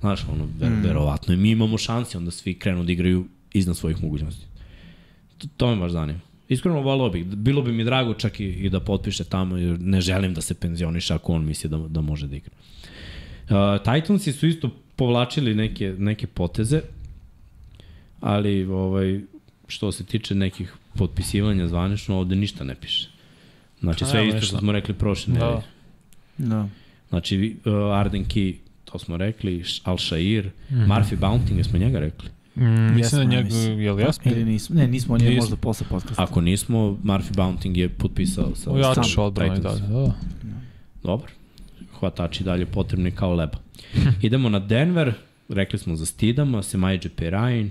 znaš, 0.00 0.24
ono, 0.32 0.48
ver, 0.58 0.70
mm. 0.70 0.82
verovatno 0.82 1.34
i 1.34 1.36
mi 1.36 1.50
imamo 1.50 1.78
šanse, 1.78 2.18
onda 2.18 2.30
svi 2.30 2.54
krenu 2.54 2.84
da 2.84 2.92
igraju 2.92 3.26
iznad 3.52 3.76
svojih 3.76 4.02
mogućnosti. 4.02 4.46
To, 5.38 5.48
to 5.56 5.70
me 5.70 5.80
baš 5.80 5.92
zanima. 5.92 6.20
Iskreno 6.48 6.80
volao 6.80 7.10
bih, 7.10 7.24
bilo 7.24 7.62
bi 7.62 7.72
mi 7.72 7.84
drago 7.84 8.14
čak 8.14 8.40
i, 8.40 8.44
i 8.44 8.70
da 8.70 8.80
potpiše 8.80 9.24
tamo, 9.24 9.56
jer 9.56 9.80
ne 9.80 10.00
želim 10.00 10.34
da 10.34 10.40
se 10.40 10.54
penzioniše 10.54 11.14
ako 11.14 11.32
on 11.32 11.44
misli 11.44 11.70
da, 11.70 11.78
da 11.78 12.00
može 12.00 12.26
da 12.26 12.36
igra. 12.36 12.54
Uh, 13.50 13.82
Titansi 13.84 14.32
su 14.32 14.46
isto 14.46 14.70
povlačili 14.96 15.54
neke, 15.54 15.94
neke 15.98 16.26
poteze, 16.26 16.80
ali 18.26 18.64
ovaj, 18.64 19.20
što 19.68 19.92
se 19.92 20.04
tiče 20.04 20.34
nekih 20.34 20.74
potpisivanja 20.94 21.68
zvanično, 21.68 22.18
ovde 22.18 22.36
ništa 22.36 22.64
ne 22.64 22.74
piše. 22.74 23.08
Znači 23.80 24.00
Pa 24.00 24.06
sve 24.06 24.20
nema 24.20 24.36
isto 24.36 24.46
što 24.46 24.58
smo 24.58 24.72
rekli 24.72 24.94
prošle 24.94 25.34
Da. 25.34 25.38
nedelje. 25.46 25.62
Da. 26.38 26.68
Znači 27.08 27.56
uh, 27.64 27.72
Arden 27.96 28.24
Key, 28.24 28.54
to 28.84 28.98
smo 28.98 29.16
rekli, 29.16 29.64
Al 29.84 29.98
Shair, 29.98 30.46
mm 30.46 30.74
-hmm. 30.74 30.86
Murphy 30.86 31.16
Bounting, 31.16 31.64
smo 31.64 31.78
njega 31.78 31.98
rekli. 31.98 32.28
Mm, 32.54 32.64
mislim 32.64 32.98
Jesmo, 32.98 33.18
da 33.18 33.22
ja 33.24 33.28
njega, 33.30 33.44
mislim. 33.44 33.80
je 33.80 33.92
li 33.92 34.02
jasno? 34.02 34.32
Ili 34.32 34.44
nismo, 34.44 34.76
ne, 34.76 34.86
nismo, 34.88 35.14
on 35.14 35.20
je 35.20 35.28
Nismo. 35.28 35.42
možda 35.42 35.56
posle 35.56 35.86
podcasta. 35.90 36.22
Ako 36.22 36.40
nismo, 36.40 36.98
Murphy 37.04 37.36
Bounting 37.36 37.76
je 37.76 37.88
potpisao 37.88 38.54
sa 38.54 38.70
Ojačaš 38.70 39.18
odbranu 39.18 39.52
i 39.52 39.56
Titans. 39.56 39.80
dalje, 39.80 39.92
da. 39.92 40.14
Dobro. 41.02 41.32
Hvatači 42.00 42.44
dalje 42.44 42.66
potrebni 42.66 43.10
kao 43.10 43.34
leba. 43.34 43.58
Idemo 44.22 44.48
na 44.48 44.58
Denver, 44.58 45.14
rekli 45.48 45.78
smo 45.78 45.96
za 45.96 46.06
Stidama, 46.06 46.62
Semajđe 46.62 47.08
Perrine, 47.08 47.70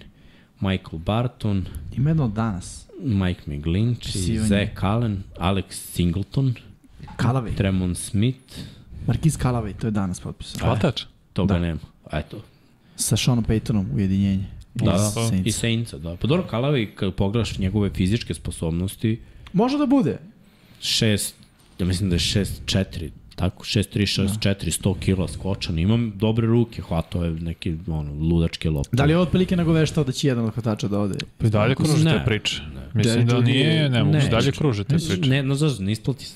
Michael 0.59 0.99
Barton, 0.99 1.65
Ima 1.97 2.09
jedno 2.09 2.25
od 2.25 2.31
danas. 2.33 2.85
Mike 3.01 3.41
McGlinch. 3.47 4.17
Zach 4.47 4.83
Allen, 4.83 5.23
Alex 5.37 5.63
Singleton, 5.71 6.53
Kalavej. 7.17 7.55
Tremon 7.55 7.95
Smith, 7.95 8.55
Marquis 9.07 9.37
Kalavej, 9.37 9.73
to 9.73 9.87
je 9.87 9.91
danas 9.91 10.19
potpisao. 10.19 10.67
Hvatač? 10.67 11.03
toga 11.33 11.53
Da. 11.53 11.59
nema. 11.59 11.79
Eto. 12.11 12.41
Sa 12.95 13.17
Seanom 13.17 13.43
Paytonom 13.43 13.85
ujedinjenje. 13.93 14.45
Da, 14.75 14.91
da, 14.91 15.37
i 15.45 15.51
Saintsa, 15.51 15.97
da. 15.97 16.15
Pa 16.15 16.27
dobro, 16.27 16.47
Kalavi, 16.47 16.91
kad 16.95 17.13
pogledaš 17.13 17.57
njegove 17.57 17.89
fizičke 17.89 18.33
sposobnosti, 18.33 19.21
Može 19.53 19.77
da 19.77 19.85
bude. 19.85 20.17
šest, 20.81 21.35
ja 21.79 21.85
mislim 21.85 22.09
da 22.09 22.15
je 22.15 22.19
6-4, 22.19 23.09
tako, 23.35 23.63
6-3, 23.63 24.21
6-4, 24.39 24.81
100 24.81 24.99
kila 24.99 25.27
skočan, 25.27 25.79
imam 25.79 26.13
dobre 26.15 26.47
ruke, 26.47 26.81
hvatao 26.81 27.23
je 27.23 27.31
neki 27.31 27.75
ono, 27.87 28.13
ludačke 28.13 28.69
lopte. 28.69 28.89
Da 28.93 29.05
li 29.05 29.11
je 29.11 29.17
otprilike 29.17 29.55
nagoveštao 29.55 30.03
da 30.03 30.11
će 30.11 30.27
jedan 30.27 30.45
od 30.45 30.53
hvatača 30.53 30.87
da 30.87 30.99
ode? 30.99 31.17
Pa 31.37 31.47
i 31.47 31.49
dalje 31.49 31.75
kruže 31.75 32.03
te 32.05 32.21
priče. 32.25 32.61
ne. 32.75 32.81
Mislim 32.93 33.27
da 33.27 33.41
nije, 33.41 33.65
je- 33.65 33.89
ne 33.89 34.03
mogu, 34.03 34.17
ne, 34.17 34.27
dalje 34.29 34.51
kruže 34.51 34.83
te 34.83 34.93
Ne, 34.93 34.99
priče. 35.01 35.29
ne, 35.29 35.43
no 35.43 35.55
zašto, 35.55 35.83
ne 35.83 35.91
isplati 35.91 36.25
se. 36.25 36.35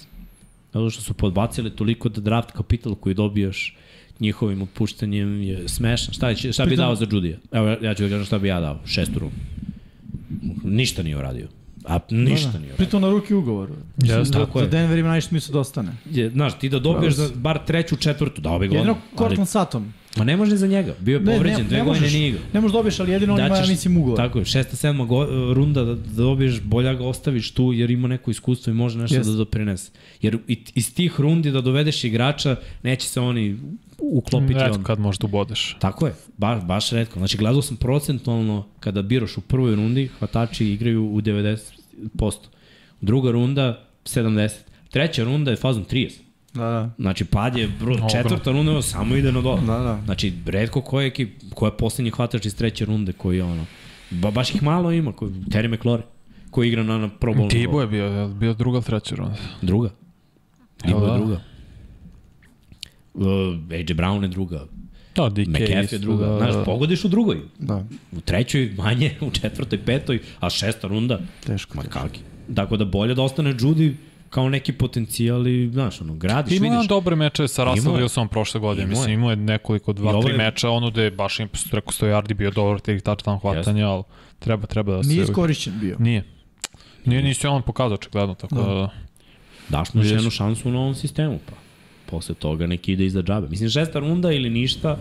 Zato 0.73 0.89
što 0.89 1.01
su 1.01 1.13
podbacili 1.13 1.69
toliko 1.71 2.09
da 2.09 2.21
draft 2.21 2.51
kapital 2.51 2.95
koji 2.95 3.15
dobijaš 3.15 3.75
njihovim 4.19 4.61
otpuštanjem 4.61 5.41
je 5.41 5.67
smešan. 5.67 6.13
Šta, 6.13 6.33
će, 6.33 6.51
šta 6.53 6.65
bi 6.65 6.75
dao 6.75 6.95
za 6.95 7.05
Judija? 7.11 7.37
Evo, 7.51 7.67
ja 7.71 7.93
ću 7.93 8.03
da 8.03 8.09
kažem 8.09 8.25
šta 8.25 8.39
bi 8.39 8.47
ja 8.47 8.59
dao. 8.59 8.79
Šestu 8.85 9.19
rumu. 9.19 9.31
Ništa 10.63 11.03
nije 11.03 11.17
uradio. 11.17 11.47
A 11.85 11.99
ništa 12.09 12.49
nije 12.49 12.59
uradio. 12.59 12.75
Pritom 12.77 13.01
na 13.01 13.09
ruki 13.09 13.33
ugovor. 13.33 13.69
Mislim 13.97 14.19
Jeste, 14.19 14.37
da, 14.37 14.45
tako 14.45 14.59
da 14.59 14.65
je. 14.65 14.69
Denver 14.69 14.99
ima 14.99 15.07
najviše 15.07 15.27
smisla 15.27 15.53
da 15.53 15.59
ostane. 15.59 15.91
Je, 16.11 16.29
znaš, 16.29 16.59
ti 16.59 16.69
da 16.69 16.79
dobiješ 16.79 17.13
za 17.13 17.29
bar 17.35 17.59
treću, 17.65 17.95
četvrtu, 17.95 18.41
dao 18.41 18.59
bi 18.59 18.67
ga 18.67 18.75
Jedino 18.75 18.91
odmah. 18.91 19.07
Ali, 19.11 19.17
Cortland 19.17 19.49
Sutton. 19.49 19.93
Ma 20.17 20.23
ne 20.23 20.37
može 20.37 20.55
za 20.55 20.67
njega. 20.67 20.93
Bio 20.99 21.13
je 21.13 21.25
povređen, 21.27 21.57
ne, 21.57 21.63
dve 21.63 21.77
ne 21.77 21.83
godine 21.83 22.07
nije 22.09 22.27
igrao. 22.29 22.43
Ne 22.53 22.61
možeš 22.61 22.73
dobiješ, 22.73 22.99
ali 22.99 23.11
jedino 23.11 23.33
on 23.33 23.39
ima, 23.39 23.57
ja 23.57 23.65
mislim, 23.67 23.97
ugovor. 23.97 24.17
Tako 24.17 24.39
je, 24.39 24.45
šesta, 24.45 24.75
sedma 24.75 25.05
go, 25.05 25.25
runda 25.53 25.83
da, 25.83 25.95
da 25.95 26.13
dobiješ, 26.13 26.61
bolja 26.61 26.93
ga 26.93 27.05
ostaviš 27.05 27.51
tu 27.51 27.73
jer 27.73 27.91
ima 27.91 28.07
neko 28.07 28.31
iskustvo 28.31 28.71
i 28.71 28.75
može 28.75 28.97
nešto 28.97 29.15
Jeste. 29.15 29.31
da 29.31 29.37
doprinese. 29.37 29.91
Jer 30.21 30.37
i- 30.47 30.63
iz 30.75 30.95
tih 30.95 31.19
rundi 31.19 31.51
da 31.51 31.61
dovedeš 31.61 32.03
igrača, 32.03 32.55
neće 32.83 33.07
se 33.07 33.19
oni 33.21 33.57
uklopiti 33.99 34.53
Redko 34.53 34.75
on. 34.75 34.83
kad 34.83 34.99
možda 34.99 35.25
ubodeš. 35.25 35.75
Tako 35.79 36.07
je, 36.07 36.13
ba, 36.37 36.55
baš 36.57 36.89
redko. 36.89 37.19
Znači, 37.19 37.37
gledao 37.37 37.61
sam 37.61 37.77
procentualno 37.77 38.65
kada 38.79 39.01
biraš 39.01 39.37
u 39.37 39.41
prvoj 39.41 39.75
rundi, 39.75 40.09
hvatači 40.19 40.65
igraju 40.65 41.05
u 41.05 41.21
90%. 41.21 42.33
Druga 43.01 43.31
runda, 43.31 43.85
70%. 44.05 44.49
Treća 44.89 45.23
runda 45.23 45.51
je 45.51 45.57
fazom 45.57 45.85
30. 45.85 46.11
Da, 46.53 46.61
da. 46.61 46.89
Znači, 46.97 47.25
pad 47.25 47.57
je, 47.57 47.67
bro, 47.79 47.95
četvrta 48.11 48.51
runda 48.51 48.81
samo 48.81 49.15
ide 49.15 49.31
na 49.31 49.41
dole. 49.41 49.61
Da, 49.61 49.77
da. 49.77 50.01
Znači, 50.05 50.33
redko 50.45 50.81
ko 50.81 51.01
je, 51.01 51.07
ekip, 51.07 51.29
ko 51.53 51.65
je 51.65 51.77
poslednji 51.77 52.11
hvatač 52.11 52.45
iz 52.45 52.55
treće 52.55 52.85
runde 52.85 53.13
koji 53.13 53.37
je 53.37 53.43
ono, 53.43 53.65
ba, 54.11 54.31
baš 54.31 54.55
ih 54.55 54.63
malo 54.63 54.91
ima, 54.91 55.11
koji, 55.11 55.31
Terry 55.31 55.75
McLaurin, 55.77 56.05
koji 56.51 56.67
igra 56.67 56.83
na, 56.83 56.97
na 56.97 57.09
pro 57.09 57.33
bowl 57.33 57.49
Tibo 57.49 57.81
je 57.81 57.87
bio, 57.87 58.27
bio 58.27 58.53
druga 58.53 58.81
treća 58.81 59.15
runda. 59.15 59.35
Druga. 59.61 59.89
Tibo 60.83 60.99
da? 60.99 61.13
je 61.13 61.17
druga. 61.19 61.41
Uh, 63.13 63.25
AJ 63.71 63.93
Brown 63.93 64.21
je 64.21 64.27
druga. 64.27 64.65
Da, 65.15 65.29
DK 65.29 65.47
McAfee 65.47 65.83
isto, 65.83 65.95
je 65.95 65.99
druga. 65.99 66.25
da, 66.25 66.37
Znaš, 66.37 66.53
da. 66.53 66.63
pogodiš 66.63 67.05
u 67.05 67.07
drugoj. 67.07 67.37
Da, 67.59 67.85
U 68.11 68.21
trećoj 68.21 68.73
manje, 68.77 69.15
u 69.21 69.31
četvrtoj, 69.31 69.79
petoj, 69.85 70.19
a 70.39 70.49
šesta 70.49 70.87
runda, 70.87 71.19
teško. 71.45 71.77
ma 71.77 71.83
teško. 71.83 71.99
kaki. 71.99 72.19
Tako 72.55 72.77
da 72.77 72.85
bolje 72.85 73.15
da 73.15 73.21
ostane 73.21 73.53
Judy 73.53 73.93
kao 74.29 74.49
neki 74.49 74.73
potencijal 74.73 75.47
i, 75.47 75.69
znaš, 75.69 76.01
ono, 76.01 76.13
gradiš, 76.13 76.53
Ima 76.53 76.67
on 76.67 76.73
vidiš. 76.73 76.87
dobre 76.87 77.15
meče 77.15 77.47
sa 77.47 77.63
Russell 77.63 77.87
Imao 77.87 77.97
je. 77.97 78.03
Wilsonom 78.03 78.27
prošle 78.27 78.59
godine. 78.59 78.83
Imao 78.83 78.93
je. 78.93 78.97
Mislim, 78.97 79.13
imao 79.13 79.29
je 79.29 79.35
nekoliko, 79.35 79.93
dva, 79.93 80.11
ovo 80.11 80.21
tri 80.21 80.31
je- 80.31 80.37
meča, 80.37 80.69
ono 80.69 80.89
da 80.89 81.01
je 81.01 81.11
baš 81.11 81.39
im 81.39 81.49
preko 81.71 81.93
100 81.93 82.05
yardi 82.07 82.33
bio 82.33 82.51
dobar 82.51 82.79
tih 82.79 83.01
touchdown 83.03 83.41
hvatanja, 83.41 83.87
ali 83.87 84.03
treba, 84.39 84.67
treba 84.67 84.95
da 84.95 85.03
se... 85.03 85.09
Nije 85.09 85.23
iskorišćen 85.23 85.73
bio. 85.79 85.95
Nije. 85.99 86.23
Nije, 87.05 87.23
nisi 87.23 87.47
on 87.47 87.61
pokazao 87.61 87.93
očigledno, 87.93 88.35
tako 88.35 88.55
da... 88.55 88.63
Da. 88.63 88.89
Daš 89.69 89.93
mu 89.93 90.03
jednu 90.03 90.29
šansu 90.29 90.69
u 90.69 90.71
novom 90.71 90.95
sistemu, 90.95 91.39
pa. 91.49 91.55
Posle 92.05 92.35
toga 92.35 92.67
neki 92.67 92.91
ide 92.93 93.05
iza 93.05 93.21
džabe. 93.21 93.47
Mislim, 93.47 93.69
šesta 93.69 93.99
runda 93.99 94.31
ili 94.31 94.49
ništa, 94.49 94.97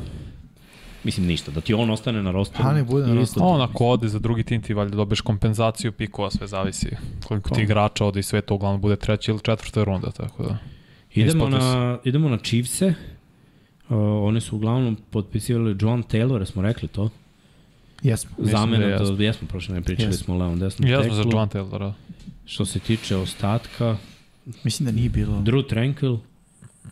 mislim 1.04 1.26
ništa, 1.26 1.50
da 1.50 1.60
ti 1.60 1.74
on 1.74 1.90
ostane 1.90 2.22
na 2.22 2.30
rosteru. 2.30 2.62
Pa 2.64 2.72
ne 2.72 2.84
bude 2.84 3.06
na 3.06 3.14
rosteru. 3.14 3.46
On 3.46 3.60
ako 3.62 3.86
ode 3.86 4.08
za 4.08 4.18
drugi 4.18 4.42
tim 4.42 4.62
ti 4.62 4.74
valjda 4.74 4.96
dobiješ 4.96 5.20
kompenzaciju 5.20 5.92
pikova, 5.92 6.30
sve 6.30 6.46
zavisi 6.46 6.90
koliko 7.28 7.54
ti 7.54 7.62
igrača 7.62 8.04
ode 8.04 8.20
i 8.20 8.22
sve 8.22 8.40
to 8.40 8.54
uglavnom 8.54 8.80
bude 8.80 8.96
treća 8.96 9.32
ili 9.32 9.40
četvrta 9.40 9.84
runda, 9.84 10.10
tako 10.10 10.42
da. 10.42 10.58
Idemo 11.14 11.48
na, 11.48 11.98
idemo 12.04 12.28
na 12.28 12.38
Chiefse. 12.38 12.94
Uh, 13.88 13.96
oni 14.24 14.40
su 14.40 14.56
uglavnom 14.56 14.96
potpisivali 15.10 15.76
John 15.80 16.02
Taylor, 16.02 16.44
smo 16.44 16.62
rekli 16.62 16.88
to. 16.88 17.10
Jesmo. 18.02 18.30
Da 18.38 18.50
Zamena, 18.50 18.86
jesmo. 18.86 19.16
da, 19.16 19.24
jesmo 19.24 19.48
prošle 19.48 19.74
ne 19.74 19.82
pričali 19.82 20.08
Jesmo. 20.08 20.24
smo 20.24 20.34
o 20.34 20.38
levom 20.38 20.58
desnom 20.58 20.90
Ja 20.90 21.02
sam 21.02 21.14
za 21.14 21.22
teklu. 21.22 21.38
John 21.38 21.48
Taylora. 21.48 21.92
Što 22.44 22.64
se 22.64 22.78
tiče 22.78 23.16
ostatka, 23.16 23.96
Mislim 24.64 24.86
da 24.86 24.92
nije 24.92 25.08
bilo. 25.08 25.36
Drew 25.36 25.74
Tranquil, 25.74 26.18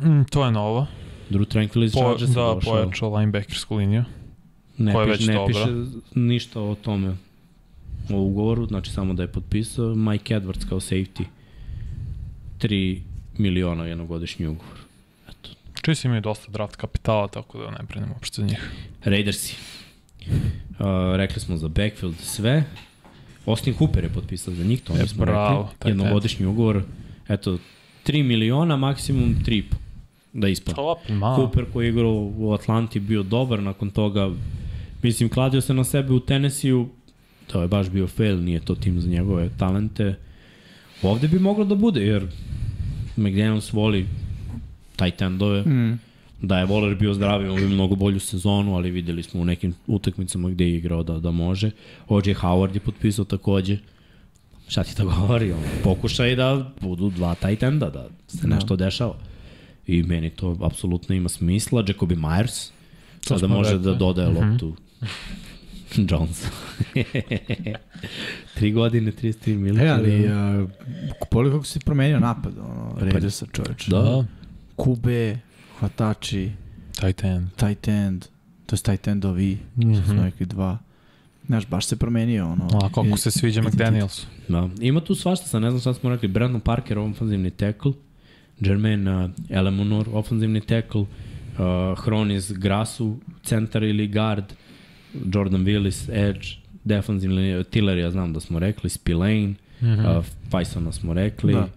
Mm, 0.01 0.25
to 0.31 0.45
je 0.45 0.51
novo. 0.53 0.87
Drew 1.31 1.45
Tranquil 1.45 1.85
iz 1.85 1.93
Po, 1.93 1.99
Chargersa 2.01 2.41
da, 2.41 2.55
došao. 2.55 2.73
pojačao 2.73 3.17
linebackersku 3.17 3.77
liniju. 3.77 4.05
Ne, 4.79 4.93
koja 4.93 5.07
već 5.07 5.27
ne 5.27 5.35
dobra. 5.35 5.47
piše 5.47 5.67
ništa 6.15 6.61
o 6.61 6.75
tome 6.75 7.17
o 8.11 8.21
ugovoru, 8.21 8.67
znači 8.67 8.91
samo 8.91 9.15
da 9.15 9.23
je 9.23 9.29
potpisao 9.33 9.95
Mike 9.95 10.35
Edwards 10.35 10.69
kao 10.69 10.81
safety 10.81 11.25
3 12.61 13.01
miliona 13.39 13.87
jednogodišnji 13.87 14.47
ugovor. 14.47 14.79
Eto. 15.29 15.95
Si 15.95 16.07
imaju 16.07 16.21
dosta 16.21 16.53
draft 16.53 16.77
kapitala, 16.77 17.29
tako 17.29 17.59
da 17.59 17.71
ne 17.71 17.79
brinemo 17.89 18.13
uopšte 18.15 18.43
za 18.43 18.47
njih. 18.49 18.71
Raidersi. 19.05 19.57
Uh, 20.31 20.37
rekli 21.17 21.41
smo 21.41 21.57
za 21.57 21.69
backfield 21.69 22.15
sve. 22.21 22.65
Austin 23.47 23.75
Hooper 23.75 24.05
je 24.05 24.11
potpisao 24.11 24.55
za 24.55 24.65
njih, 24.65 24.83
to 24.83 24.93
E, 24.97 25.03
mi 25.03 25.09
smo 25.09 25.25
bravo, 25.25 25.69
rekli. 25.73 25.91
Jednogodišnji 25.91 26.47
ugovor. 26.47 26.83
Eto, 27.29 27.59
3 28.07 28.23
miliona, 28.23 28.77
maksimum 28.77 29.35
3,5 29.47 29.63
da 30.37 30.49
ispada. 30.49 30.77
Top, 30.77 30.99
ma. 31.11 31.37
Cooper 31.37 31.65
koji 31.73 31.87
je 31.87 31.91
igrao 31.91 32.13
u 32.37 32.53
Atlanti 32.53 33.01
bio 33.01 33.23
dobar, 33.23 33.63
nakon 33.63 33.91
toga 33.91 34.31
mislim 35.03 35.29
kladio 35.29 35.61
se 35.61 35.75
na 35.75 35.85
sebe 35.85 36.13
u 36.13 36.21
Tennessee-u, 36.21 36.89
to 37.47 37.63
je 37.63 37.69
baš 37.69 37.89
bio 37.89 38.07
fail, 38.07 38.39
nije 38.39 38.61
to 38.61 38.75
tim 38.75 39.01
za 39.01 39.09
njegove 39.09 39.49
talente. 39.51 40.15
Ovde 41.03 41.29
bi 41.29 41.39
moglo 41.39 41.65
da 41.65 41.75
bude, 41.75 42.01
jer 42.03 42.27
McDaniels 43.17 43.73
voli 43.73 44.07
tight 44.97 45.23
endove, 45.23 45.63
Mm. 45.63 45.99
da 46.43 46.59
je 46.59 46.67
Waller 46.67 46.99
bio 46.99 47.15
zdrav, 47.15 47.43
imao 47.43 47.57
bi 47.57 47.67
mnogo 47.67 47.95
bolju 47.97 48.21
sezonu, 48.21 48.75
ali 48.75 48.91
videli 48.91 49.23
smo 49.23 49.41
u 49.41 49.45
nekim 49.45 49.75
utakmicama 49.87 50.51
gde 50.51 50.65
je 50.65 50.77
igrao 50.77 51.03
da, 51.03 51.19
da 51.19 51.31
može. 51.31 51.71
O.J. 52.09 52.35
Howard 52.35 52.75
je 52.75 52.81
potpisao 52.81 53.25
takođe. 53.25 53.79
Šta 54.69 54.85
ti 54.85 54.97
to 54.97 55.05
govori? 55.07 55.53
On, 55.53 55.59
pokušaj 55.85 56.37
da 56.37 56.73
budu 56.81 57.11
dva 57.11 57.35
tight 57.35 57.63
enda, 57.63 57.91
da 57.91 58.09
se 58.29 58.47
Da. 58.47 58.55
nešto 58.55 58.77
dešava. 58.77 59.15
I 59.87 60.03
meni 60.03 60.31
to 60.31 60.57
apsolutno 60.63 61.15
ima 61.15 61.29
smisla. 61.29 61.85
Jacobi 61.89 62.17
Myers, 62.17 62.71
sada 63.21 63.47
može 63.47 63.71
rekli. 63.71 63.85
da 63.85 63.95
dodaje 63.95 64.31
Mhm. 64.31 64.51
loptu 64.51 64.77
Jones. 66.11 66.47
Tri 68.55 68.73
godine, 68.73 69.13
33 69.13 69.57
miliona. 69.57 69.83
E, 69.85 69.91
ali 69.91 70.27
uh, 70.63 70.71
poli 71.31 71.51
kako 71.51 71.65
se 71.65 71.81
promenio 71.81 72.21
napad, 72.21 72.53
ono, 72.61 72.95
Raidersa 72.99 73.47
čoveč. 73.47 73.87
Da. 73.87 74.25
Kube, 74.77 75.39
hvatači, 75.79 76.51
Tight 76.93 77.25
end. 77.25 77.49
tight 77.53 77.89
end, 77.89 78.25
to 78.67 78.77
je 78.77 78.81
tight 78.81 79.09
endovi, 79.09 79.59
mm 79.77 79.83
-hmm. 79.83 80.25
rekli 80.25 80.47
dva. 80.47 80.79
Znaš, 81.47 81.67
baš 81.67 81.87
se 81.87 81.97
promenio, 81.97 82.47
ono. 82.47 82.69
A 82.75 82.89
kako 82.89 83.17
se 83.17 83.31
sviđa 83.31 83.63
McDaniels? 83.63 84.27
Da. 84.49 84.69
Ima 84.81 85.01
tu 85.01 85.15
svašta, 85.15 85.47
sad 85.47 85.63
ne 85.63 85.71
znam 85.71 85.81
šta 85.81 85.95
smo 85.95 86.11
rekli. 86.11 86.29
Brandon 86.29 86.61
Parker, 86.61 86.99
ofenzivni 86.99 87.51
tackle. 87.51 87.93
Jermaine 88.61 89.31
Elemonor, 89.51 90.09
ofenzivni 90.13 90.61
tackle. 90.61 91.01
Uh, 91.59 91.99
Hronis 92.05 92.53
Grasu, 92.53 93.17
centar 93.43 93.83
ili 93.83 94.09
guard. 94.09 94.45
Jordan 95.35 95.65
Willis, 95.65 96.09
edge. 96.09 96.49
Defensivni, 96.85 97.65
Tiller, 97.65 97.99
ja 97.99 98.11
znam 98.11 98.33
da 98.33 98.41
smo 98.41 98.59
rekli. 98.59 98.91
Spillane, 98.91 99.55
mm 99.81 99.87
-hmm. 99.87 100.87
uh, 100.87 100.93
smo 100.93 101.15
rekli. 101.15 101.53
Da. 101.53 101.69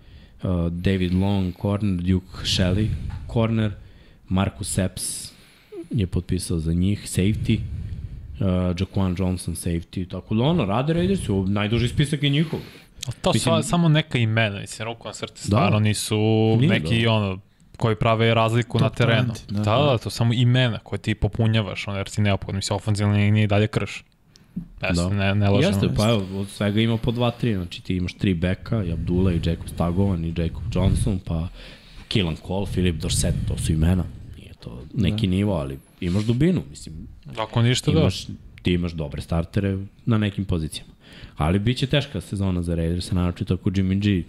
Uh, 0.44 0.72
David 0.72 1.14
Long, 1.14 1.54
corner. 1.62 2.02
Duke 2.02 2.38
Shelley, 2.44 2.88
corner. 3.34 3.72
Marcus 4.28 4.78
Epps 4.78 5.34
je 5.90 6.08
potpisao 6.08 6.60
za 6.60 6.74
njih. 6.74 7.00
Safety. 7.00 7.60
Uh, 8.40 8.46
Jaquan 8.48 9.16
Johnson 9.20 9.56
safety, 9.56 10.08
tako 10.10 10.36
da 10.36 10.44
ono, 10.44 10.66
rade 10.66 10.94
Raidersi, 10.94 11.32
najduži 11.32 11.88
spisak 11.88 12.24
je 12.24 12.30
njihov. 12.30 12.60
A 13.00 13.12
to 13.14 13.32
Mislim- 13.34 13.56
Mislim, 13.56 13.64
samo 13.64 13.90
neka 13.90 14.18
imena, 14.18 14.60
mislim, 14.60 14.86
ruku 14.86 15.08
na 15.08 15.14
srce, 15.14 15.44
stvarno 15.44 15.80
nisu 15.80 16.18
Nije, 16.58 16.70
neki 16.70 17.04
da. 17.04 17.12
ono, 17.12 17.40
koji 17.78 17.96
prave 17.96 18.34
razliku 18.34 18.80
na 18.80 18.90
Top 18.90 18.98
terenu. 18.98 19.22
talenti, 19.24 19.42
da. 19.50 19.54
Da, 19.56 19.78
da, 19.78 19.84
da, 19.84 19.98
to 19.98 20.10
samo 20.10 20.34
imena 20.34 20.80
koje 20.80 21.00
ti 21.00 21.16
popunjavaš, 21.16 21.88
ono, 21.88 21.98
jer 21.98 22.10
si 22.10 22.22
neophodno, 22.22 22.56
mislim, 22.56 22.76
ofenzivna 22.76 23.14
linija 23.14 23.44
i 23.44 23.48
dalje 23.48 23.68
krš. 23.68 24.04
Ja 24.84 24.92
Da. 24.92 25.04
da. 25.04 25.10
ne, 25.10 25.36
ne 25.36 25.50
lažem. 25.50 25.70
Jeste, 25.72 25.90
pa 25.98 26.10
evo, 26.10 26.40
od 26.40 26.48
svega 26.50 26.82
ima 26.82 26.98
po 26.98 27.12
dva, 27.12 27.32
tri, 27.32 27.56
znači 27.56 27.82
ti 27.82 27.96
imaš 27.96 28.14
tri 28.14 28.34
beka, 28.34 28.84
i 28.84 28.92
Abdullah, 28.92 29.36
i 29.36 29.50
Jacob 29.50 29.68
Stagovan, 29.68 30.26
i 30.26 30.34
Jacob 30.38 30.64
Johnson, 30.72 31.20
pa 31.20 31.48
Killan 32.08 32.36
Cole, 32.38 32.66
Philip 32.66 32.96
Dorset, 32.96 33.36
to 33.48 33.58
su 33.58 33.72
imena. 33.72 34.04
Nije 34.38 34.54
to 34.54 34.84
neki 34.94 35.28
da. 35.28 35.32
nivo, 35.32 35.54
ali 35.54 35.80
imaš 36.02 36.24
dubinu, 36.24 36.62
mislim, 36.70 37.08
Ako 37.38 37.62
ništa 37.62 37.92
da. 37.92 38.00
imaš, 38.00 38.26
ti 38.62 38.74
imaš 38.74 38.92
dobre 38.92 39.22
startere 39.22 39.78
na 40.06 40.18
nekim 40.18 40.46
pozicijama. 40.46 40.89
Ali 41.40 41.60
bit 41.60 41.78
će 41.78 41.88
teška 41.88 42.22
sezona 42.22 42.62
za 42.62 42.76
Raiders, 42.76 43.12
naročito 43.12 43.54
ako 43.54 43.70
Jimmy 43.70 44.00
G 44.00 44.24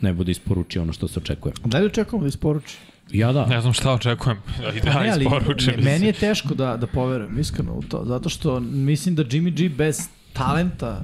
ne 0.00 0.12
bude 0.12 0.30
isporučio 0.32 0.82
ono 0.82 0.92
što 0.92 1.08
se 1.08 1.20
očekuje. 1.20 1.54
Da 1.64 1.78
li 1.78 1.86
očekujemo 1.86 2.22
da 2.24 2.28
isporuči? 2.28 2.76
Ja 3.10 3.32
da. 3.32 3.46
Ne 3.46 3.60
znam 3.60 3.72
šta 3.72 3.92
očekujem. 3.92 4.38
Da 4.84 4.90
ja 4.90 5.12
ali 5.12 5.24
isporučim. 5.24 5.74
me- 5.76 5.82
meni 5.82 6.06
je 6.06 6.12
teško 6.12 6.54
da, 6.54 6.76
da 6.76 6.86
poverujem, 6.86 7.38
iskreno 7.38 7.72
u 7.72 7.82
to, 7.82 8.04
zato 8.04 8.28
što 8.28 8.60
mislim 8.60 9.14
da 9.14 9.24
Jimmy 9.24 9.50
G 9.52 9.68
bez 9.68 10.08
talenta 10.32 11.02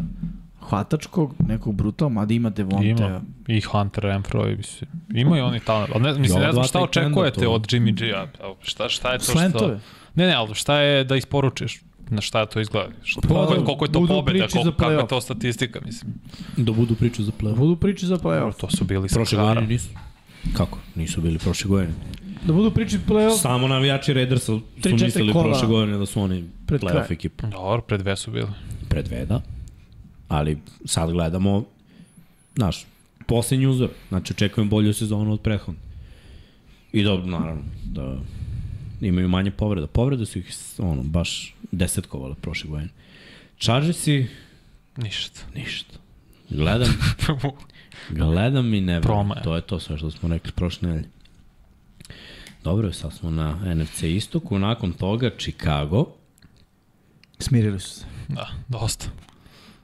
hvatačkog, 0.60 1.34
nekog 1.48 1.74
brutalnog, 1.74 2.12
mada 2.12 2.34
ima 2.34 2.50
Devonte. 2.50 2.88
Ima. 2.88 3.20
I 3.48 3.60
Hunter 3.60 4.04
Renfro, 4.04 4.44
mislim. 4.56 4.90
Ima 5.14 5.38
i 5.38 5.40
oni 5.40 5.60
talent. 5.60 5.90
Ali 5.94 6.02
ne, 6.02 6.18
mislim, 6.18 6.40
Da, 6.40 6.46
ne 6.46 6.52
znam 6.52 6.64
šta 6.64 6.80
očekujete 6.80 7.48
od 7.48 7.62
Jimmy 7.62 7.94
G-a. 7.94 8.26
Šta, 8.62 8.88
šta 8.88 9.12
je 9.12 9.18
to 9.18 9.24
što... 9.24 9.32
Slantove. 9.32 9.80
Ne, 10.14 10.26
ne, 10.26 10.34
ali 10.34 10.54
šta 10.54 10.80
je 10.80 11.04
da 11.04 11.16
isporučiš? 11.16 11.80
Na 12.08 12.20
šta 12.20 12.46
to 12.46 12.60
izgleda? 12.60 12.88
Šta, 13.04 13.20
Pa, 13.20 13.28
koliko, 13.28 13.54
je- 13.54 13.64
koliko 13.64 13.84
je 13.84 13.92
to 13.92 13.98
pobeda? 14.00 14.22
priče 14.24 14.48
Koliko, 14.52 14.70
kakva 14.72 14.92
je 14.92 14.98
play-off. 14.98 15.08
to 15.08 15.20
statistika, 15.20 15.80
mislim? 15.80 16.12
Da 16.56 16.72
budu 16.72 16.94
priču 16.94 17.22
za 17.22 17.32
play 17.32 17.54
Budu 17.56 17.76
priče 17.76 18.06
za 18.06 18.16
play-off. 18.16 18.56
To 18.56 18.70
su 18.70 18.84
bili 18.84 19.08
Prošle 19.08 19.38
godine 19.38 19.66
nisu. 19.66 19.88
Kako? 20.52 20.78
Nisu 20.94 21.20
bili 21.20 21.38
prošle 21.38 21.68
godine. 21.68 21.92
Da 22.44 22.52
budu 22.52 22.70
priče 22.70 22.98
play-off. 23.00 23.38
Samo 23.38 23.68
navijači 23.68 24.12
Raidersa 24.12 24.46
su 24.46 24.60
mislili 24.84 25.32
kola 25.32 25.44
prošle 25.44 25.68
godine 25.68 25.98
da 25.98 26.06
su 26.06 26.20
oni 26.20 26.44
pred 26.66 26.80
playoff 26.80 27.12
ekipa. 27.12 27.46
Dobro, 27.46 27.80
pred 27.80 28.00
dve 28.00 28.16
su 28.16 28.30
bili. 28.30 28.48
Pred 28.88 29.08
Veda. 29.08 29.40
Ali 30.28 30.58
sad 30.84 31.10
gledamo, 31.10 31.64
znaš, 32.54 32.86
poslednji 33.26 33.66
uzor. 33.66 33.88
Znači, 34.08 34.32
očekujem 34.32 34.68
bolju 34.68 34.94
sezonu 34.94 35.32
od 35.32 35.40
prethodne. 35.40 35.80
I 36.92 37.02
dobro, 37.02 37.26
naravno, 37.28 37.62
da 37.84 38.16
imaju 39.00 39.28
manje 39.28 39.50
povreda. 39.50 39.86
Povrede 39.86 40.26
su 40.26 40.38
ih, 40.38 40.46
ono, 40.78 41.02
baš 41.02 41.54
desetkovale 41.72 42.34
prošle 42.34 42.70
godine. 42.70 42.88
Chargersi, 43.58 44.26
Ništa. 44.96 45.40
ništa. 45.54 45.98
Gledam, 46.50 46.88
gledam 48.10 48.74
i 48.74 48.80
ne 48.80 49.00
Promaja. 49.00 49.22
verujem. 49.24 49.44
To 49.44 49.56
je 49.56 49.62
to 49.62 49.80
sve 49.80 49.98
što 49.98 50.10
smo 50.10 50.28
rekli 50.28 50.52
prošle 50.52 50.88
nedelje. 50.88 51.08
Dobro, 52.64 52.92
sad 52.92 53.12
smo 53.12 53.30
na 53.30 53.74
NFC 53.74 54.02
istoku, 54.04 54.58
nakon 54.58 54.92
toga 54.92 55.30
Chicago, 55.38 56.06
Smirili 57.38 57.80
su 57.80 57.90
se. 57.90 58.04
Da, 58.28 58.48
dosta. 58.68 59.06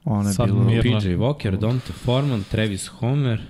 Ono 0.05 0.29
je 0.29 0.35
Sad 0.35 0.47
bilo, 0.47 0.61
mir- 0.61 0.83
PJ 0.83 0.89
Mirno. 1.09 1.25
Walker, 1.25 1.59
Donta 1.59 1.93
Foreman, 1.95 2.45
Travis 2.45 2.87
Homer, 2.89 3.43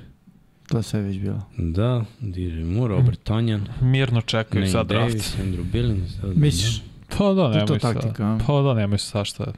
to 0.69 0.77
je 0.77 0.83
sve 0.83 1.01
već 1.01 1.19
bilo. 1.19 1.41
da, 1.59 2.05
DJ 2.21 2.63
Moore, 2.65 2.95
Robert 2.95 3.23
Tonjan, 3.23 3.67
Mirno 3.81 4.21
čekaju 4.21 4.61
Nate 4.61 4.73
sad 4.73 4.87
draft. 4.87 5.09
Davis, 5.09 5.37
Andrew 5.39 5.65
Billings. 5.73 6.13
da, 6.13 6.29
da, 6.29 6.35
Misliš? 6.35 6.83
Pa 7.19 7.33
da, 7.33 7.43
je 7.43 7.49
nemoj 7.49 7.67
to 7.67 7.79
taktika, 7.79 8.25
a? 8.27 8.39
Pa 8.47 8.63
da, 8.63 8.75
nemoj 8.75 8.99
sad 8.99 9.27
šta. 9.27 9.53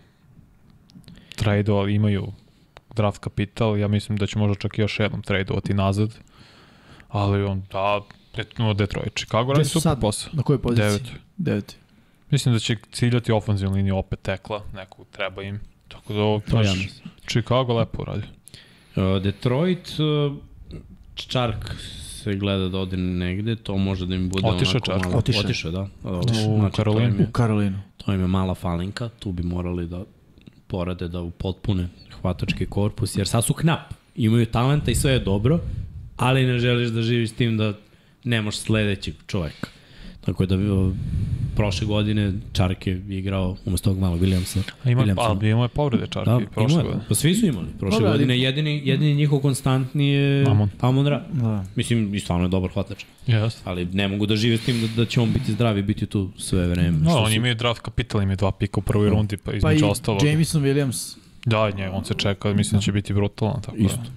Trade-ovali 1.36 1.94
imaju 1.94 2.26
draft 2.96 3.18
kapital, 3.18 3.78
ja 3.78 3.88
mislim 3.88 4.18
da 4.18 4.26
će 4.26 4.38
možda 4.38 4.54
čak 4.54 4.78
i 4.78 4.80
još 4.80 5.00
jednom 5.00 5.22
trade-ovati 5.22 5.74
nazad. 5.74 6.14
Ali 7.08 7.42
on, 7.44 7.62
da, 7.72 8.00
no, 8.58 8.74
Detroit, 8.74 9.14
Chicago 9.16 9.52
radi 9.52 9.64
su 9.64 9.70
super 9.70 9.82
sad? 9.82 10.00
posao. 10.00 10.30
Na 10.32 10.42
kojoj 10.42 10.58
poziciji? 10.62 10.86
Devet. 10.86 11.02
Devet. 11.36 11.76
Mislim 12.30 12.54
da 12.54 12.58
će 12.58 12.76
ciljati 12.92 13.32
ofenzivnu 13.32 13.76
liniju 13.76 13.96
opet 13.96 14.22
tekla, 14.22 14.62
neku 14.74 15.04
treba 15.04 15.42
im. 15.42 15.60
Tako 15.88 16.12
da 16.12 16.20
ovo, 16.20 16.40
To 16.50 16.62
ja. 16.62 16.72
Chicago 17.26 17.74
lepo 17.78 18.04
radi. 18.04 18.22
Uh, 18.96 19.22
Detroit, 19.22 19.88
uh, 19.88 20.36
Čark 21.16 21.74
se 22.22 22.34
gleda 22.34 22.68
da 22.68 22.78
ode 22.78 22.96
negde, 22.96 23.56
to 23.56 23.76
može 23.76 24.06
da 24.06 24.14
im 24.14 24.28
bude 24.28 24.48
Otišao 24.48 24.70
onako 24.72 24.86
Čark. 24.86 25.04
malo... 25.04 25.18
Otišao. 25.18 25.40
Otišao, 25.40 25.70
da. 25.70 25.88
U 26.04 26.22
Znači, 26.58 26.76
Karolinu. 26.76 27.16
U 27.20 27.32
Karolinu. 27.32 27.78
to 27.96 28.12
im 28.12 28.20
je 28.20 28.26
mala 28.26 28.54
falinka, 28.54 29.08
tu 29.08 29.32
bi 29.32 29.42
morali 29.42 29.86
da 29.86 30.04
porade 30.66 31.08
da 31.08 31.20
upotpune 31.20 31.88
hvatački 32.20 32.66
korpus, 32.66 33.16
jer 33.16 33.28
sad 33.28 33.44
su 33.44 33.54
knap. 33.54 33.80
Imaju 34.16 34.46
talenta 34.46 34.90
i 34.90 34.94
sve 34.94 35.12
je 35.12 35.18
dobro, 35.18 35.60
ali 36.16 36.46
ne 36.46 36.58
želiš 36.58 36.88
da 36.88 37.02
živiš 37.02 37.30
s 37.30 37.34
tim 37.34 37.56
da 37.56 37.72
nemaš 38.24 38.56
sledećeg 38.56 39.14
čoveka. 39.26 39.68
Tako 40.24 40.46
da 40.46 40.56
prošle 41.56 41.86
godine 41.86 42.32
Čark 42.52 42.86
je 42.86 43.02
igrao 43.10 43.56
umesto 43.64 43.90
ovog 43.90 44.00
malog 44.00 44.20
Williamsa. 44.20 44.60
A 44.84 44.90
Ima, 44.90 45.02
Williamsona. 45.02 45.14
ali 45.18 45.50
imao 45.50 45.64
je 45.64 45.68
povrede 45.68 46.06
čarki 46.06 46.30
Da, 46.30 46.38
da, 46.38 46.46
prošle 46.46 46.82
godine. 46.82 47.02
Pa 47.08 47.14
svi 47.14 47.34
su 47.34 47.46
imali. 47.46 47.66
Prošle 47.70 47.90
Dobro, 47.90 48.06
ali- 48.06 48.14
godine 48.14 48.38
jedini, 48.38 48.82
jedini 48.84 49.14
njihov 49.14 49.38
konstantni 49.40 50.08
je 50.08 50.46
Amon. 50.46 50.68
Amon 50.80 51.06
Ra. 51.06 51.22
Da. 51.32 51.64
Mislim, 51.76 52.14
i 52.14 52.20
stvarno 52.20 52.44
je 52.44 52.50
dobar 52.50 52.70
hvatač. 52.70 53.04
Yes. 53.26 53.56
Ali 53.64 53.84
ne 53.86 54.08
mogu 54.08 54.26
da 54.26 54.36
žive 54.36 54.56
s 54.56 54.60
tim 54.60 54.80
da, 54.80 54.86
da 54.88 55.04
će 55.06 55.20
on 55.20 55.32
biti 55.32 55.52
zdrav 55.52 55.78
i 55.78 55.82
biti 55.82 56.06
tu 56.06 56.30
sve 56.38 56.66
vreme. 56.66 56.90
No, 56.92 57.10
Što 57.10 57.18
oni 57.18 57.30
su- 57.30 57.36
imaju 57.36 57.54
draft 57.54 57.80
kapital, 57.80 58.22
imaju 58.22 58.36
dva 58.36 58.52
pika 58.52 58.80
u 58.80 58.82
prvoj 58.82 59.08
rundi, 59.10 59.36
pa 59.36 59.44
Pa 59.44 59.52
i 59.52 59.58
između 59.58 59.86
ostalog. 59.86 60.22
Jameson 60.22 60.62
Williams. 60.62 61.16
Da, 61.46 61.70
nje, 61.70 61.88
on 61.90 62.04
se 62.04 62.14
čeka, 62.14 62.52
mislim 62.52 62.78
da 62.78 62.82
će 62.82 62.92
biti 62.92 63.12
brutalan. 63.14 63.62
Tako 63.62 63.76
Isto. 63.76 63.96
Da. 63.96 64.10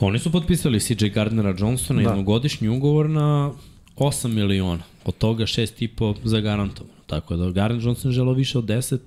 Oni 0.00 0.18
su 0.18 0.32
potpisali 0.32 0.80
CJ 0.80 1.06
Gardnera 1.06 1.54
Johnsona 1.58 2.02
Da. 2.02 2.08
jednogodišnji 2.08 2.68
ugovor 2.68 3.10
na 3.10 3.52
8 3.96 4.28
miliona. 4.28 4.82
Od 5.04 5.18
toga 5.18 5.44
6,5 5.44 6.16
za 6.24 6.40
garantovano. 6.40 6.96
Tako 7.06 7.36
da 7.36 7.50
Gardner 7.50 7.84
Johnson 7.84 8.12
želo 8.12 8.32
više 8.32 8.58
od 8.58 8.64
10 8.64 8.98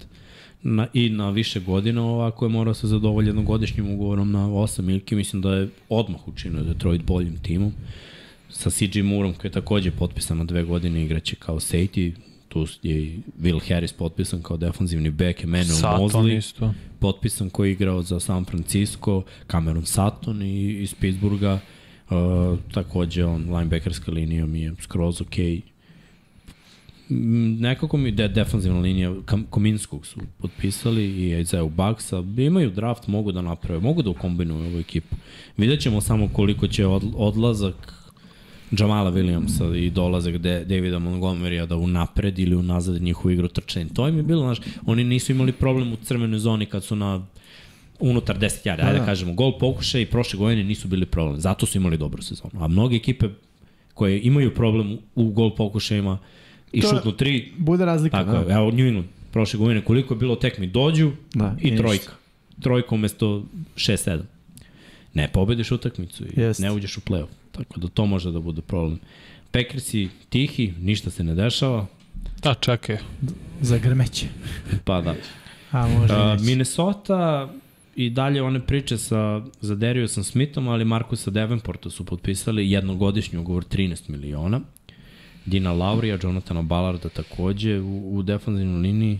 na, 0.63 0.87
i 0.93 1.09
na 1.09 1.29
više 1.29 1.59
godina 1.59 2.03
ovako 2.03 2.45
je 2.45 2.49
morao 2.49 2.73
se 2.73 2.87
zadovolji 2.87 3.27
jednogodišnjim 3.27 3.91
ugovorom 3.93 4.31
na 4.31 4.47
8 4.47 4.81
milki. 4.81 5.15
Mislim 5.15 5.41
da 5.41 5.53
je 5.53 5.69
odmah 5.89 6.27
učinio 6.27 6.63
Detroit 6.63 7.03
boljim 7.03 7.37
timom. 7.41 7.73
Sa 8.49 8.69
CJ 8.69 9.01
Moorom 9.01 9.33
koji 9.33 9.49
je 9.49 9.53
takođe 9.53 9.91
potpisan 9.91 10.37
na 10.37 10.43
dve 10.43 10.63
godine 10.63 11.03
igraće 11.03 11.35
kao 11.35 11.55
safety. 11.55 12.11
Tu 12.49 12.67
je 12.83 13.03
i 13.03 13.19
Will 13.41 13.69
Harris 13.69 13.93
potpisan 13.93 14.41
kao 14.41 14.57
defanzivni 14.57 15.09
back, 15.09 15.43
Emmanuel 15.43 15.75
Saton 15.75 16.01
Mosley 16.01 16.37
isto. 16.37 16.73
potpisan 16.99 17.49
koji 17.49 17.69
je 17.69 17.71
igrao 17.71 18.01
za 18.01 18.19
San 18.19 18.45
Francisco, 18.45 19.23
Cameron 19.51 19.85
Sutton 19.85 20.41
i, 20.41 20.81
iz 20.81 20.95
Pittsburgha, 20.95 21.59
takođe 22.73 23.25
on 23.25 23.55
linebackerska 23.55 24.11
linija 24.11 24.45
mi 24.45 24.61
je 24.61 24.73
skroz 24.81 25.21
ok. 25.21 25.37
Mm, 27.09 27.59
Nekako 27.59 27.97
mi 27.97 28.11
de, 28.11 28.27
defanzivna 28.27 28.79
linija 28.79 29.13
Kominskog 29.49 30.05
su 30.05 30.19
potpisali 30.37 31.03
i 31.03 31.39
Isaiah 31.39 31.71
Baksa. 31.71 32.23
Imaju 32.37 32.69
draft, 32.69 33.07
mogu 33.07 33.31
da 33.31 33.41
naprave, 33.41 33.79
mogu 33.79 34.01
da 34.01 34.09
ukombinuju 34.09 34.65
ovu 34.65 34.79
ekipu. 34.79 35.15
Vidjet 35.57 35.81
ćemo 35.81 36.01
samo 36.01 36.29
koliko 36.33 36.67
će 36.67 36.85
od, 36.85 37.03
odlazak 37.15 37.93
Jamala 38.71 39.11
Williamsa 39.11 39.75
i 39.75 39.89
dolazak 39.89 40.37
De, 40.37 40.65
Davida 40.65 40.99
Montgomerya 40.99 41.65
da 41.65 41.75
unapred 41.75 42.39
ili 42.39 42.55
unazad 42.55 43.01
njihovu 43.01 43.31
igru 43.31 43.47
trčanja. 43.47 43.89
To 43.93 44.07
im 44.07 44.17
je 44.17 44.23
bilo, 44.23 44.41
znaš, 44.41 44.59
oni 44.85 45.03
nisu 45.03 45.31
imali 45.31 45.51
problem 45.51 45.93
u 45.93 45.95
crvenoj 45.95 46.39
zoni 46.39 46.65
kad 46.65 46.83
su 46.83 46.95
na 46.95 47.25
unutar 47.99 48.37
10 48.37 48.67
jara, 48.67 48.83
ajde 48.83 48.93
da 48.93 48.99
da. 48.99 49.05
kažemo, 49.05 49.33
gol 49.33 49.57
pokušaj 49.59 50.01
i 50.01 50.05
prošle 50.05 50.37
godine 50.37 50.63
nisu 50.63 50.87
bili 50.87 51.05
problem. 51.05 51.37
Zato 51.37 51.65
su 51.65 51.77
imali 51.77 51.97
dobru 51.97 52.21
sezonu. 52.21 52.51
A 52.55 52.67
mnoge 52.67 52.95
ekipe 52.95 53.25
koje 53.93 54.21
imaju 54.21 54.55
problem 54.55 54.97
u 55.15 55.25
gol 55.25 55.55
pokušajima 55.55 56.17
i 56.71 56.81
To 56.81 56.87
je- 56.87 56.89
šutnu 56.91 57.11
tri, 57.11 57.51
Bude 57.57 57.85
razlika, 57.85 58.17
tako 58.17 58.31
da. 58.31 58.37
je, 58.39 58.55
evo 58.55 58.71
New 58.71 58.85
England, 58.87 59.05
prošle 59.31 59.57
godine, 59.57 59.81
koliko 59.81 60.13
je 60.13 60.17
bilo 60.17 60.35
tekmi, 60.35 60.67
dođu 60.67 61.11
Da, 61.33 61.55
i, 61.61 61.77
trojka. 61.77 62.11
Trojka 62.61 62.95
umesto 62.95 63.43
6-7. 63.75 64.19
Ne 65.13 65.27
pobediš 65.27 65.71
utakmicu 65.71 66.23
i 66.25 66.39
Jest. 66.39 66.59
ne 66.59 66.71
uđeš 66.71 66.97
u 66.97 67.01
play-off. 67.01 67.27
Tako 67.51 67.79
da 67.79 67.87
to 67.87 68.05
može 68.05 68.31
da 68.31 68.39
bude 68.39 68.61
problem. 68.61 68.99
Packersi 69.51 70.09
tihi, 70.29 70.73
ništa 70.79 71.09
se 71.09 71.23
ne 71.23 71.35
dešava, 71.35 71.85
Da, 72.43 72.53
čekaj. 72.53 72.97
Za 73.61 73.77
grmeće. 73.77 74.25
pa 74.83 75.01
da. 75.01 75.15
A, 75.71 75.87
može 75.89 76.13
uh, 76.13 76.41
Minnesota 76.41 77.49
i 77.99 78.09
dalje 78.09 78.43
one 78.43 78.59
priče 78.59 78.97
sa 78.97 79.41
za 79.61 79.75
Dariusom 79.75 80.23
Smithom, 80.23 80.67
ali 80.67 80.85
Markusa 80.85 81.31
Davenporta 81.31 81.89
su 81.89 82.05
potpisali 82.05 82.71
jednogodišnji 82.71 83.39
ugovor 83.39 83.63
13 83.63 84.09
miliona. 84.09 84.61
Dina 85.45 85.73
Laurija, 85.73 86.17
Jonathana 86.23 86.61
Ballarda 86.61 87.09
takođe 87.09 87.79
u, 87.79 88.17
u 88.17 88.23
defanzivnoj 88.23 88.81
liniji. 88.81 89.19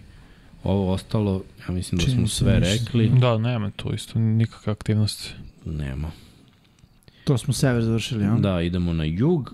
Ovo 0.63 0.93
ostalo, 0.93 1.43
ja 1.67 1.73
mislim 1.73 1.99
da 1.99 2.05
Čini 2.05 2.17
smo 2.17 2.27
sve 2.27 2.59
ništa. 2.59 2.73
rekli. 2.73 3.09
Da, 3.19 3.37
nema 3.37 3.71
tu 3.71 3.93
isto 3.93 4.19
nikakve 4.19 4.71
aktivnosti. 4.71 5.33
Nema. 5.65 6.11
To 7.23 7.37
smo 7.37 7.53
sever 7.53 7.83
završili, 7.83 8.25
a? 8.25 8.35
Da, 8.35 8.61
idemo 8.61 8.93
na 8.93 9.03
jug. 9.03 9.53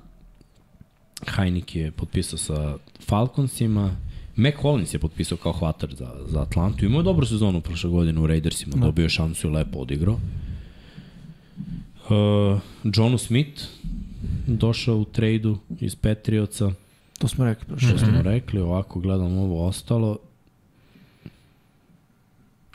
Heineke 1.35 1.79
je 1.79 1.91
potpisao 1.91 2.37
sa 2.37 2.77
Falconsima. 3.07 3.95
Mac 4.35 4.55
Hollins 4.61 4.93
je 4.93 4.99
potpisao 4.99 5.37
kao 5.37 5.53
hvatač 5.53 5.93
za, 5.93 6.11
za 6.27 6.41
Atlantu. 6.41 6.85
Imao 6.85 6.99
je 6.99 7.03
dobru 7.03 7.25
sezonu 7.25 7.61
prošle 7.61 7.89
godine 7.89 8.21
u 8.21 8.27
Raidersima. 8.27 8.75
Da. 8.75 8.85
Dobio 8.85 9.03
je 9.03 9.09
šansu 9.09 9.47
i 9.47 9.51
lepo 9.51 9.79
odigrao. 9.79 10.19
Uh, 12.09 12.59
Jonu 12.83 13.17
Smith 13.17 13.63
došao 14.47 14.97
u 14.97 15.05
trejdu 15.05 15.57
iz 15.79 15.95
Patriotsa. 15.95 16.71
To 17.19 17.27
smo 17.27 17.45
rekli 17.45 17.65
prošle. 17.65 17.89
Što 17.89 17.97
smo 17.97 18.21
rekli, 18.21 18.59
ovako 18.59 18.99
gledam 18.99 19.37
ovo 19.37 19.67
ostalo. 19.67 20.17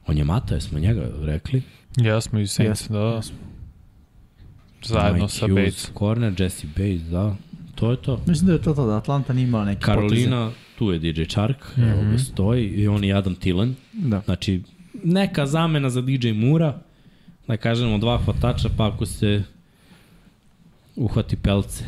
On 0.06 0.18
je 0.18 0.24
Mata, 0.24 0.54
jesmo 0.54 0.78
njega 0.78 1.08
rekli. 1.22 1.62
Jesmo 1.96 2.38
i 2.38 2.46
Saints, 2.46 2.88
da. 2.88 2.98
jesmo. 2.98 3.36
Zajedno 4.84 5.22
Mike 5.22 5.32
sa 5.32 5.46
Hughes, 5.46 5.64
Bates. 5.64 5.90
Corner, 5.98 6.40
Jesse 6.40 6.66
Bates, 6.66 7.02
da. 7.02 7.36
To 7.80 7.90
je 7.90 7.96
to. 7.96 8.20
Mislim 8.26 8.46
da 8.46 8.52
je 8.52 8.62
to 8.62 8.74
to, 8.74 8.86
da 8.86 8.96
Atlanta 8.96 9.32
nije 9.32 9.48
imala 9.48 9.64
neke 9.64 9.80
poteze. 9.80 9.94
Karolina, 9.94 10.50
tu 10.78 10.92
je 10.92 10.98
DJ 10.98 11.22
Chark, 11.22 11.76
mm 11.76 11.80
-hmm. 11.82 11.92
evo 11.92 12.10
ga 12.12 12.18
stoji, 12.18 12.66
i 12.66 12.88
on 12.88 13.04
i 13.04 13.12
Adam 13.12 13.34
Tillen. 13.34 13.74
Da. 13.92 14.22
Znači, 14.24 14.62
neka 15.04 15.46
zamena 15.46 15.90
za 15.90 16.00
DJ 16.00 16.32
Mura, 16.32 16.78
da 17.46 17.56
kažemo 17.56 17.98
dva 17.98 18.18
hvatača, 18.18 18.68
pa 18.76 18.86
ako 18.88 19.06
se 19.06 19.42
uhvati 20.96 21.36
Pelcer, 21.36 21.86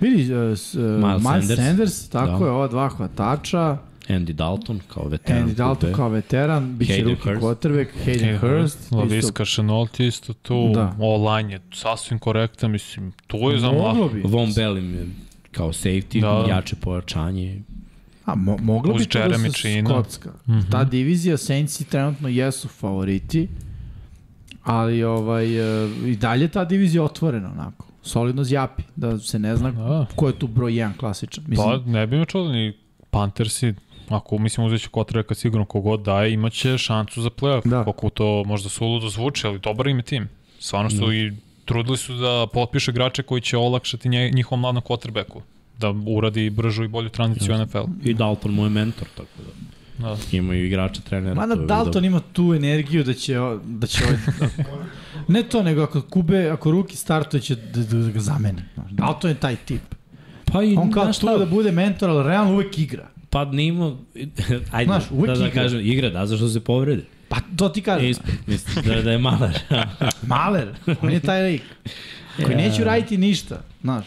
Vidi, 0.00 0.34
uh, 0.34 0.58
s, 0.58 0.74
uh, 0.74 0.82
Miles, 0.82 1.22
Sanders. 1.22 1.46
Sanders, 1.46 1.58
Sanders 1.58 2.08
tako 2.08 2.38
Da. 2.38 2.44
je, 2.44 2.50
ova 2.50 2.68
dva 2.68 2.88
hvatača, 2.88 3.78
Andy 4.08 4.32
Dalton 4.32 4.80
kao 4.88 5.08
veteran. 5.08 5.48
Andy 5.48 5.54
Dalton 5.54 5.92
kao 5.92 6.08
veteran, 6.08 6.76
bit 6.78 6.88
će 6.88 7.04
Hurst. 7.04 7.42
quarterback, 7.42 7.88
Hayden 8.06 8.38
Hurst, 8.38 8.92
Laviska 8.92 9.44
Chenault 9.44 10.00
isto 10.00 10.32
tu. 10.32 10.70
Da. 10.74 10.96
O-line 11.00 11.52
je 11.52 11.60
sasvim 11.74 12.18
korektan, 12.18 12.70
mislim, 12.70 13.12
tu 13.26 13.36
je 13.36 13.58
za 13.58 13.70
bi. 14.12 14.22
Von 14.24 14.52
Bellim 14.54 14.94
je 14.94 15.06
kao 15.52 15.68
safety, 15.68 16.20
Da. 16.20 16.54
jače 16.54 16.76
pojačanje. 16.76 17.62
A, 18.24 18.34
mo, 18.34 18.56
moglo 18.60 18.94
Uz 18.94 19.02
bi 19.02 19.08
to 19.08 19.28
da 19.28 19.38
se 19.38 19.82
skocka. 19.84 20.30
Mm 20.46 20.52
-hmm. 20.52 20.70
Ta 20.70 20.84
divizija 20.84 21.36
Saintsi 21.36 21.84
trenutno 21.84 22.28
jesu 22.28 22.68
favoriti, 22.68 23.48
ali 24.62 25.02
ovaj, 25.02 25.84
uh, 25.84 25.90
i 26.06 26.16
dalje 26.16 26.48
ta 26.48 26.64
divizija 26.64 27.02
otvorena 27.02 27.50
onako. 27.52 27.86
Solidno 28.02 28.44
zjapi, 28.44 28.82
da 28.96 29.18
se 29.18 29.38
ne 29.38 29.56
zna 29.56 29.70
Da. 29.70 30.06
ko 30.16 30.26
je 30.26 30.38
tu 30.38 30.46
broj 30.46 30.72
1 30.72 30.96
klasičan. 30.96 31.44
Mislim, 31.48 31.84
Pa 31.84 31.90
ne 31.90 32.06
bi 32.06 32.16
me 32.16 32.24
čudo 32.24 32.52
ni 32.52 32.72
Panthersi, 33.10 33.74
ako 34.16 34.38
mislim 34.38 34.66
uzet 34.66 34.80
će 34.80 34.88
kotreka 34.88 35.34
sigurno 35.34 35.64
kogod 35.64 36.00
daje, 36.00 36.32
imaće 36.32 36.78
šansu 36.78 37.22
za 37.22 37.30
playoff. 37.30 37.68
Da. 37.68 37.76
Da. 37.76 37.84
Koliko 37.84 38.10
to 38.10 38.44
možda 38.46 38.68
suludo 38.68 39.08
zvuči, 39.08 39.46
ali 39.46 39.58
dobar 39.58 39.86
im 39.86 39.96
je 39.96 40.02
tim. 40.02 40.28
Stvarno 40.58 40.90
su 40.90 41.06
Da. 41.06 41.14
i 41.14 41.32
trudili 41.64 41.96
su 41.96 42.14
da 42.14 42.46
potpiše 42.52 42.90
igrače 42.90 43.22
koji 43.22 43.40
će 43.40 43.56
olakšati 43.56 44.08
nje, 44.08 44.30
njihovom 44.30 44.60
mladom 44.60 44.82
quarterbacku 44.82 45.40
da 45.78 45.94
uradi 46.06 46.50
bržu 46.50 46.84
i 46.84 46.88
bolju 46.88 47.08
tranziciju 47.08 47.54
u 47.54 47.58
NFL. 47.58 47.84
I 48.04 48.14
Dalton 48.14 48.54
mu 48.54 48.64
je 48.64 48.70
mentor, 48.70 49.08
tako 49.16 49.28
da. 49.38 49.72
Da. 49.98 50.16
Imaju 50.32 50.66
igrača, 50.66 51.00
trenera. 51.02 51.34
Mada 51.34 51.54
Dalton 51.54 51.92
dobro. 51.92 52.06
ima 52.06 52.20
tu 52.32 52.54
energiju 52.54 53.04
da 53.04 53.14
će, 53.14 53.36
da 53.64 53.86
će 53.86 54.04
ovaj, 54.04 54.18
ne 55.28 55.42
to, 55.42 55.62
nego 55.62 55.82
ako 55.82 56.00
Kube, 56.00 56.48
ako 56.48 56.70
Ruki 56.70 56.96
startuje 56.96 57.40
će 57.40 57.54
da, 57.54 57.82
da 57.82 58.10
ga 58.10 58.20
zamene. 58.20 58.68
Dalton 58.90 59.30
je 59.30 59.34
taj 59.34 59.56
tip. 59.56 59.82
Pa 60.44 60.62
i, 60.62 60.76
On 60.76 60.90
kao 60.90 61.12
tu 61.12 61.38
da 61.38 61.46
bude 61.46 61.72
mentor, 61.72 62.10
ali 62.10 62.28
realno 62.28 62.52
uvek 62.52 62.78
igra. 62.78 63.08
Pa 63.32 63.44
nimo, 63.44 63.98
ajde, 64.72 64.84
Znaš, 64.84 65.04
da, 65.10 65.26
da 65.26 65.46
igra. 65.46 65.50
kažem, 65.52 65.80
igra, 65.82 66.10
da, 66.10 66.26
zašto 66.26 66.48
se 66.48 66.60
povredi? 66.60 67.02
Pa 67.28 67.36
to 67.56 67.68
ti 67.68 67.82
kažem. 67.82 68.08
Ispred, 68.08 68.34
mislim, 68.46 68.84
da, 68.86 69.02
da 69.02 69.12
je 69.12 69.18
malar. 69.18 69.58
Maler, 70.26 70.68
on 71.02 71.10
je 71.10 71.20
taj 71.20 71.42
lik. 71.42 71.62
Koji 72.36 72.56
neće 72.56 72.82
uraditi 72.82 73.18
ništa, 73.18 73.62
znaš. 73.82 74.06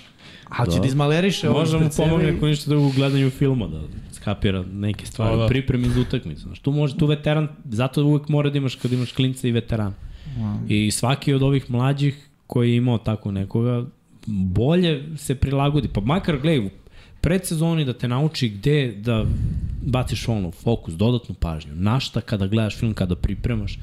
Ali 0.49 0.72
će 0.72 0.80
Da. 0.80 0.88
izmaleriše 0.88 1.49
ovo 1.49 1.60
Možda 1.60 1.80
mu 1.80 1.89
pomogne 1.97 2.30
ako 2.30 2.47
ništa 2.47 2.69
drugo 2.69 2.88
u 2.88 2.91
gledanju 2.91 3.30
filma, 3.30 3.68
da 3.68 3.81
skapira 4.11 4.64
neke 4.64 5.06
stvari, 5.06 5.38
Da, 5.38 5.47
pripremi 5.47 5.89
za 5.89 6.02
utakmicu. 6.02 6.41
Znaš, 6.41 6.60
tu 6.60 6.72
može, 6.72 6.97
tu 6.97 7.06
veteran, 7.06 7.47
zato 7.65 8.03
uvek 8.03 8.30
mora 8.30 8.49
da 8.49 8.57
imaš 8.57 8.76
kad 8.76 8.91
imaš 8.91 9.11
klinca 9.11 9.47
i 9.47 9.52
veteran. 9.52 9.93
I 10.68 10.91
svaki 10.91 11.34
od 11.34 11.43
ovih 11.43 11.72
mlađih 11.72 12.15
koji 12.47 12.72
je 12.72 12.76
imao 12.76 12.97
tako 12.97 13.31
nekoga, 13.31 13.85
bolje 14.27 15.18
se 15.18 15.35
prilagodi. 15.35 15.88
Pa 15.88 16.02
makar, 16.02 16.38
gledaj, 16.38 16.69
predsezoni 17.26 17.85
da 17.85 17.93
te 17.93 18.07
nauči 18.07 18.49
gde 18.49 18.93
da 18.97 19.26
baciš 19.81 20.27
ono, 20.27 20.52
fokus, 20.52 20.93
dodatnu 20.93 21.35
pažnju. 21.35 21.72
Na 21.76 21.99
šta 21.99 22.22
kada 22.22 22.47
gledaš 22.47 22.77
film, 22.77 22.93
kada 22.93 23.15
pripremaš 23.15 23.80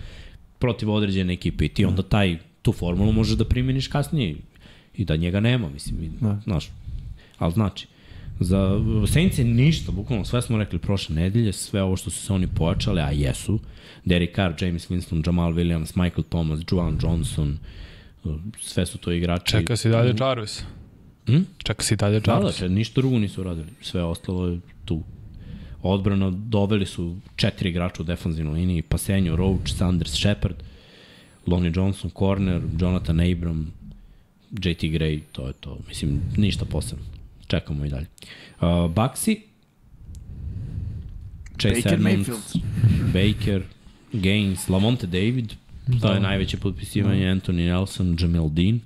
protiv 0.59 0.91
određene 0.91 1.33
ekipe 1.33 1.65
i 1.65 1.69
ti 1.69 1.85
onda 1.85 2.03
taj, 2.03 2.39
tu 2.63 2.73
formulu 2.73 3.13
možeš 3.13 3.37
da 3.37 3.45
primjeniš 3.45 3.89
kasnije 3.89 4.37
i 4.95 5.05
da 5.05 5.17
njega 5.17 5.41
nema, 5.41 5.69
mislim, 5.69 6.03
i, 6.03 6.11
Da. 6.21 6.41
znaš, 6.45 6.71
ali 7.39 7.53
znači, 7.53 7.87
za 8.41 8.81
Saints 9.13 9.39
je 9.39 9.45
ništa, 9.45 9.93
bukvalno 9.93 10.25
sve 10.25 10.43
smo 10.43 10.59
rekli 10.59 10.79
prošle 10.79 11.15
nedelje, 11.15 11.53
sve 11.53 11.83
ovo 11.83 11.97
što 11.97 12.11
su 12.11 12.27
se 12.27 12.33
oni 12.33 12.47
pojačali, 12.47 13.01
a 13.01 13.11
jesu, 13.11 13.59
Derek 14.05 14.37
Carr, 14.37 14.65
James 14.65 14.91
Winston, 14.91 15.27
Jamal 15.27 15.53
Williams, 15.53 16.03
Michael 16.03 16.25
Thomas, 16.29 16.61
Juwan 16.61 16.97
Johnson, 17.03 17.59
sve 18.61 18.87
su 18.87 18.99
to 18.99 19.13
igrači. 19.13 19.51
Čeka 19.51 19.77
si 19.77 19.89
dalje 19.89 20.15
Jarvis. 20.21 20.65
Hm? 21.27 21.43
Čeka 21.59 21.83
si 21.83 21.97
dalje 21.97 22.21
Da, 22.21 22.27
da, 22.27 22.33
Jarvis. 22.33 22.57
če, 22.57 22.69
ništa 22.69 23.01
drugo 23.01 23.19
nisu 23.19 23.41
uradili. 23.41 23.67
Sve 23.83 24.03
ostalo 24.03 24.47
je 24.49 24.59
tu. 24.85 25.03
Odbrano 25.83 26.31
doveli 26.31 26.87
su 26.87 27.17
četiri 27.37 27.71
igrača 27.71 28.03
u 28.03 28.07
defanzivnoj 28.07 28.55
liniji, 28.55 28.83
Pasenjo, 28.83 29.37
Roach, 29.37 29.69
Sanders, 29.69 30.13
Shepard, 30.13 30.57
Lonnie 31.47 31.73
Johnson, 31.75 32.11
Corner, 32.11 32.61
Jonathan 32.81 33.21
Abram, 33.21 33.73
JT 34.53 34.83
Gray, 34.85 35.21
to 35.33 35.47
je 35.47 35.53
to. 35.53 35.79
Mislim, 35.89 36.21
ništa 36.37 36.65
posebno. 36.65 37.05
Čekamo 37.47 37.85
i 37.85 37.89
dalje. 37.89 38.07
Uh, 38.61 38.91
Baxi, 38.91 39.41
Chase 41.59 41.75
Baker 41.75 41.93
Edmonds, 41.95 42.29
Mayfield. 42.29 42.63
Baker, 43.13 43.63
Gaines, 44.13 44.69
Lamonte 44.69 45.07
David, 45.07 45.49
to 45.91 45.99
Da. 45.99 46.13
je 46.15 46.21
najveće 46.21 46.57
potpisivanje, 46.57 47.25
Anthony 47.27 47.67
Nelson, 47.67 48.17
Jamel 48.21 48.49
Dean, 48.49 48.81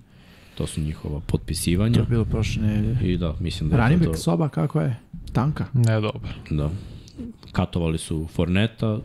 to 0.57 0.67
su 0.67 0.81
njihova 0.81 1.15
To 1.17 1.27
potpisivanja. 1.27 1.99
je 2.01 2.07
bilo 2.07 2.25
prošle 2.25 2.63
nedelje. 2.63 3.13
I 3.13 3.17
da, 3.17 3.35
mislim 3.41 3.71
da 3.71 3.77
je 3.77 3.83
Running 3.83 4.03
to, 4.03 4.11
to 4.11 4.17
soba 4.17 4.49
kako 4.49 4.81
je? 4.81 4.97
Tanka. 5.33 5.67
Ne, 5.73 6.01
dobro. 6.01 6.21
da. 6.51 6.71
Katovali 7.53 7.99
su 7.99 8.27
Forneta 8.27 8.99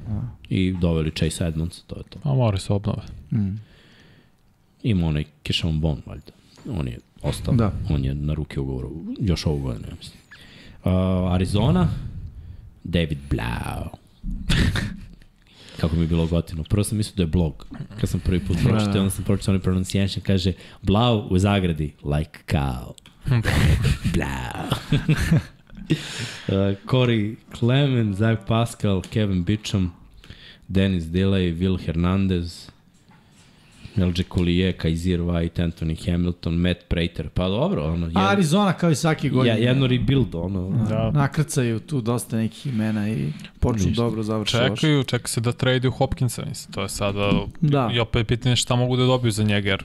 i 0.50 0.72
doveli 0.72 1.12
Chase 1.12 1.46
Edmonds, 1.48 1.82
to 1.82 1.96
je 1.98 2.04
to. 2.04 2.20
A 2.24 2.34
mora 2.34 2.58
se 2.58 2.74
obnove. 2.74 3.02
Mm. 3.32 3.56
Ima 4.84 5.08
onaj 5.08 5.24
Kishon 5.44 5.80
Bon, 5.80 6.02
valjda. 6.06 6.32
On 6.70 6.88
je 6.88 7.00
ostao, 7.22 7.54
Da. 7.54 7.72
on 7.90 8.06
je 8.06 8.16
na 8.16 8.34
ruke 8.34 8.60
ugovoru, 8.60 8.92
još 9.20 9.46
ovu 9.46 9.60
godinu, 9.60 9.86
ja 9.88 9.96
mislim. 9.98 10.20
Uh, 10.84 10.92
Arizona, 11.34 11.88
David 12.84 13.18
Blau. 13.30 13.86
Kako 15.82 15.96
mi 15.96 16.02
je 16.02 16.08
bilo 16.08 16.26
gotivno. 16.28 16.64
Prvo 16.64 16.84
sam 16.84 16.98
mislio 16.98 17.16
da 17.16 17.24
je 17.24 17.28
blog. 17.28 17.66
Kad 18.00 18.10
sam 18.10 18.20
prvi 18.20 18.40
put 18.40 18.58
pročitao, 18.64 19.00
onda 19.02 19.10
sam 19.10 19.24
pročitao 19.24 19.52
onaj 19.52 19.64
pronunciation, 19.64 20.24
kaže 20.24 20.54
Blau 20.82 21.28
u 21.30 21.40
zagradi, 21.40 21.94
like 22.04 22.40
cow. 22.48 22.94
Blau. 24.14 24.68
uh, 25.02 26.78
Corey 26.86 27.36
Clement, 27.60 28.16
Zach 28.18 28.40
Pascal, 28.48 29.02
Kevin 29.02 29.46
Bicham, 29.46 29.90
Dennis 30.68 31.04
Delay, 31.04 31.60
Will 31.60 31.86
Hernandez, 31.86 32.71
LJ 33.98 34.24
Collier, 34.34 34.78
Kaiser 34.78 35.20
White, 35.20 35.64
Anthony 35.64 36.12
Hamilton, 36.12 36.54
Matt 36.54 36.78
Prater. 36.88 37.30
Pa 37.30 37.48
dobro, 37.48 37.84
ono, 37.84 38.06
jed, 38.08 38.18
Arizona 38.18 38.74
kao 38.74 38.92
i 38.92 38.96
svaki 38.96 39.28
ja, 39.28 39.34
godin. 39.34 39.54
jedno 39.58 39.88
rebuild, 39.88 40.36
ono. 40.36 40.86
Da. 40.90 41.12
Nakrcaju 41.12 41.80
tu 41.80 42.02
dosta 42.02 42.38
nekih 42.38 42.66
imena 42.68 43.10
i 43.10 43.28
počnu 43.60 43.88
Ništa. 43.88 44.04
dobro 44.04 44.24
završe 44.24 44.58
loše. 44.60 44.76
Čekaju, 44.76 45.04
čeka 45.04 45.28
se 45.28 45.42
da 45.42 45.52
traduju 45.52 45.92
Hopkinsa, 45.92 46.44
mislim. 46.50 46.74
To 46.74 46.82
je 46.82 46.90
sada... 46.90 47.32
Da. 47.62 47.90
I 47.94 48.00
opet 48.00 48.28
pitanje 48.28 48.56
šta 48.56 48.76
mogu 48.76 48.98
da 48.98 49.06
dobiju 49.06 49.32
za 49.32 49.44
njega, 49.44 49.70
jer 49.70 49.84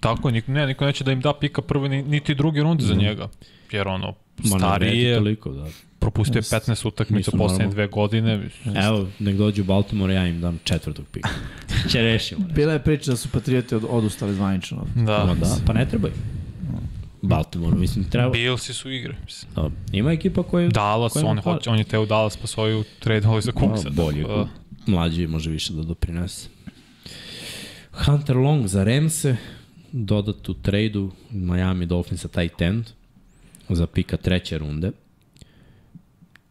Tako 0.00 0.30
niko, 0.30 0.52
ne, 0.52 0.66
niko 0.66 0.84
neće 0.84 1.04
da 1.04 1.12
im 1.12 1.20
da 1.20 1.32
pika 1.34 1.62
prve 1.62 1.88
ni- 1.88 2.02
niti 2.02 2.34
druge 2.34 2.62
runde 2.62 2.84
za 2.84 2.94
njega. 2.94 3.28
Jer 3.72 3.88
ono, 3.88 4.14
stariji 4.48 4.90
vredi 4.90 5.02
je, 5.04 5.16
toliko, 5.16 5.50
da. 5.50 5.66
propustio 5.98 6.38
je 6.38 6.42
15 6.42 6.88
utakmica 6.88 7.30
poslednje 7.30 7.72
dve 7.72 7.86
godine. 7.86 8.38
mislim, 8.38 8.76
Evo, 8.76 9.08
nek 9.18 9.36
dođu 9.36 9.62
u 9.62 9.64
Baltimore, 9.64 10.14
ja 10.14 10.26
im 10.26 10.40
dam 10.40 10.58
četvrtog 10.64 11.06
pika. 11.12 11.28
Će 11.90 12.02
rešimo. 12.02 12.46
Bila 12.54 12.72
je 12.72 12.82
priča 12.82 13.10
da 13.10 13.16
su 13.16 13.28
Patrioti 13.28 13.74
od, 13.74 13.84
odustali 13.88 14.34
zvanično. 14.34 14.86
Da, 14.94 15.36
da, 15.40 15.56
pa 15.66 15.72
ne 15.72 15.88
trebaju. 15.88 16.14
Baltimore, 17.22 17.76
mislim, 17.76 18.04
treba. 18.04 18.30
Billsi 18.30 18.74
su 18.74 18.90
igre. 18.90 19.14
Mislim. 19.24 19.52
Da, 19.54 19.70
ima 19.92 20.12
ekipa 20.12 20.42
koja... 20.42 20.68
Dallas, 20.68 21.12
koja 21.12 21.26
on, 21.26 21.38
hoće, 21.38 21.70
on 21.70 21.78
je 21.78 21.84
teo 21.84 22.06
Dallas 22.06 22.36
pa 22.36 22.46
svoju 22.46 22.84
tradeovali 22.98 23.42
za 23.42 23.52
Cooksa. 23.52 23.88
A, 23.88 23.90
bolje. 23.90 24.22
tako 24.22 24.36
da- 24.36 24.48
Mlađi 24.86 25.26
može 25.26 25.50
više 25.50 25.72
da 25.72 25.82
doprinese. 25.82 26.48
Hunter 27.92 28.36
Long 28.36 28.66
za 28.66 28.84
Remse, 28.84 29.36
dodat 29.92 30.48
u 30.48 30.54
tradu 30.54 31.10
Miami 31.30 31.86
Dolphinsa 31.86 32.28
tight 32.28 32.62
end 32.62 32.84
za 33.74 33.86
pika 33.86 34.16
treće 34.16 34.58
runde 34.58 34.90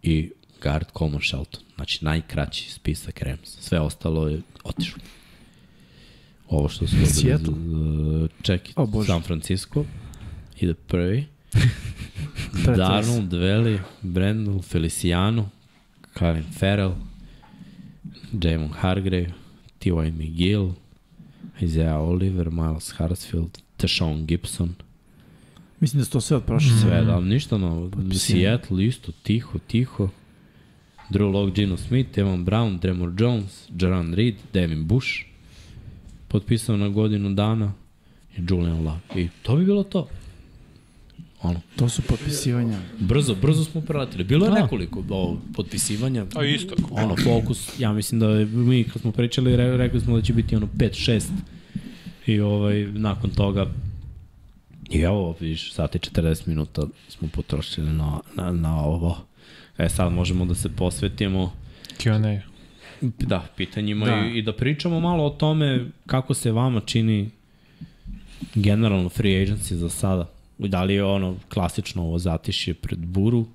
i 0.04 0.32
guard 0.64 0.86
Coleman 0.98 1.22
Shelton. 1.22 1.62
Znači 1.76 2.06
najkraći 2.06 2.72
spisak 2.72 3.22
Rams. 3.22 3.58
Sve 3.60 3.80
ostalo 3.80 4.28
je 4.28 4.42
otišlo. 4.64 5.02
Ovo 6.48 6.70
što 6.70 6.88
su 6.88 6.96
Seattle? 7.06 7.54
čekaj, 8.42 8.74
O, 8.76 8.86
Bože. 8.86 9.08
San 9.08 9.22
Francisco 9.22 9.86
ide 10.60 10.74
prvi. 10.74 11.26
Darnold, 12.78 13.34
Veli, 13.34 13.80
Brandon, 14.02 14.62
Feliciano, 14.62 15.50
Kevin 16.14 16.44
Farrell, 16.60 16.94
Jamon 18.44 18.70
Hargrave, 18.70 19.32
T.Y. 19.80 20.12
McGill, 20.12 20.72
Isaiah 21.62 22.02
Oliver, 22.02 22.50
Miles 22.52 22.94
Hartsfield, 22.98 23.60
Tashawn 23.78 24.26
Gibson, 24.26 24.76
Mislim 25.80 26.00
da 26.00 26.06
su 26.06 26.12
to 26.12 26.22
sve 26.22 26.38
od 26.38 26.44
prošle 26.44 26.78
sve, 26.78 27.04
da, 27.04 27.20
ništa 27.20 27.58
novo. 27.58 27.90
Potpisivanje. 27.90 28.44
Seattle 28.44 28.86
isto, 28.86 29.12
tiho, 29.14 29.60
tiho. 29.60 30.10
Drew 31.10 31.32
Lock, 31.32 31.56
Gino 31.56 31.78
Smith, 31.78 32.18
Evan 32.18 32.46
Brown, 32.46 32.80
Dremor 32.80 33.12
Jones, 33.20 33.70
Jaron 33.72 34.14
Reed, 34.14 34.36
Devin 34.54 34.86
Bush, 34.86 35.08
potpisao 36.28 36.78
na 36.78 36.90
godinu 36.90 37.30
dana 37.30 37.74
i 38.38 38.42
Julian 38.50 38.78
Love. 38.78 39.00
I 39.16 39.28
to 39.42 39.56
bi 39.56 39.66
bilo 39.66 39.84
to. 39.84 40.08
Ono, 41.42 41.62
To 41.76 41.90
su 41.90 42.02
potpisivanja. 42.02 42.80
brzo, 43.00 43.36
brzo 43.36 43.64
smo 43.64 43.82
preletili. 43.82 44.24
Bilo 44.24 44.46
je 44.46 44.52
Da. 44.52 44.62
nekoliko 44.62 45.04
o, 45.10 45.38
potpisivanja. 45.56 46.26
A 46.36 46.46
isto. 46.46 46.76
Ono, 46.92 47.16
fokus, 47.18 47.80
ja 47.80 47.94
mislim 47.94 48.20
da 48.20 48.28
je, 48.28 48.46
mi 48.46 48.84
kad 48.84 49.02
smo 49.02 49.12
pričali, 49.12 49.56
re, 49.56 49.78
rekli 49.78 50.00
smo 50.00 50.16
da 50.16 50.22
će 50.22 50.34
biti 50.34 50.56
ono 50.56 50.68
5-6 50.78 51.24
i 52.26 52.40
ovaj, 52.40 52.86
nakon 52.86 53.30
toga 53.30 53.68
i 54.90 55.00
evo, 55.02 55.36
vidiš, 55.40 55.74
sat 55.74 55.96
i 55.96 56.00
40 56.00 56.48
minuta 56.48 56.82
smo 57.08 57.28
potrošili 57.34 57.92
na, 57.92 58.20
na, 58.36 58.52
na 58.52 58.86
ovo. 58.86 59.18
E 59.78 59.90
sad 59.90 60.12
možemo 60.14 60.46
da 60.46 60.56
se 60.56 60.70
posvetimo 60.70 61.54
Q&A. 61.98 62.42
da, 63.02 63.46
pitanjima 63.58 64.06
Da. 64.06 64.26
I, 64.26 64.38
i 64.38 64.42
da 64.42 64.54
pričamo 64.54 65.00
malo 65.00 65.26
o 65.26 65.30
tome 65.30 65.86
kako 66.06 66.34
se 66.34 66.52
vama 66.52 66.80
čini 66.80 67.30
generalno 68.56 69.10
free 69.10 69.46
agency 69.46 69.74
za 69.74 69.90
sada. 69.90 70.30
Da 70.58 70.84
li 70.84 70.94
je 70.94 71.04
ono 71.04 71.36
klasično 71.54 72.04
ovo 72.04 72.20
zatišje 72.20 72.74
pred 72.74 73.00
buru 73.00 73.46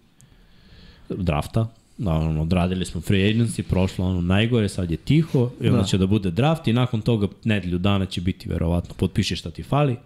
drafta, 1.08 1.68
da 1.98 2.12
ono, 2.12 2.42
odradili 2.42 2.84
smo 2.84 3.00
free 3.00 3.32
agency, 3.32 3.62
prošlo 3.62 4.06
ono 4.06 4.20
najgore, 4.20 4.68
sad 4.68 4.90
je 4.90 4.96
tiho, 4.96 5.50
i 5.60 5.66
onda 5.66 5.76
Da. 5.76 5.82
da. 5.82 5.84
će 5.84 5.98
da 5.98 6.06
bude 6.06 6.30
draft 6.30 6.68
i 6.68 6.72
nakon 6.72 7.00
toga 7.00 7.28
nedelju 7.44 7.78
dana 7.78 8.06
će 8.06 8.20
biti 8.20 8.48
verovatno, 8.48 8.94
potpiši 8.94 9.36
šta 9.36 9.50
ti 9.50 9.62
fali 9.62 9.96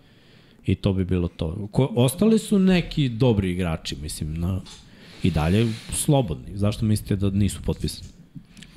i 0.68 0.74
to 0.74 0.92
bi 0.92 1.04
bilo 1.04 1.28
to. 1.28 1.68
Ko, 1.72 1.92
ostali 1.96 2.38
su 2.38 2.58
neki 2.58 3.08
dobri 3.08 3.50
igrači, 3.52 3.96
mislim, 4.02 4.34
na, 4.34 4.60
i 5.22 5.30
dalje 5.30 5.72
slobodni. 5.92 6.56
Zašto 6.56 6.84
mislite 6.84 7.16
da 7.16 7.30
nisu 7.30 7.62
potpisani? 7.62 8.08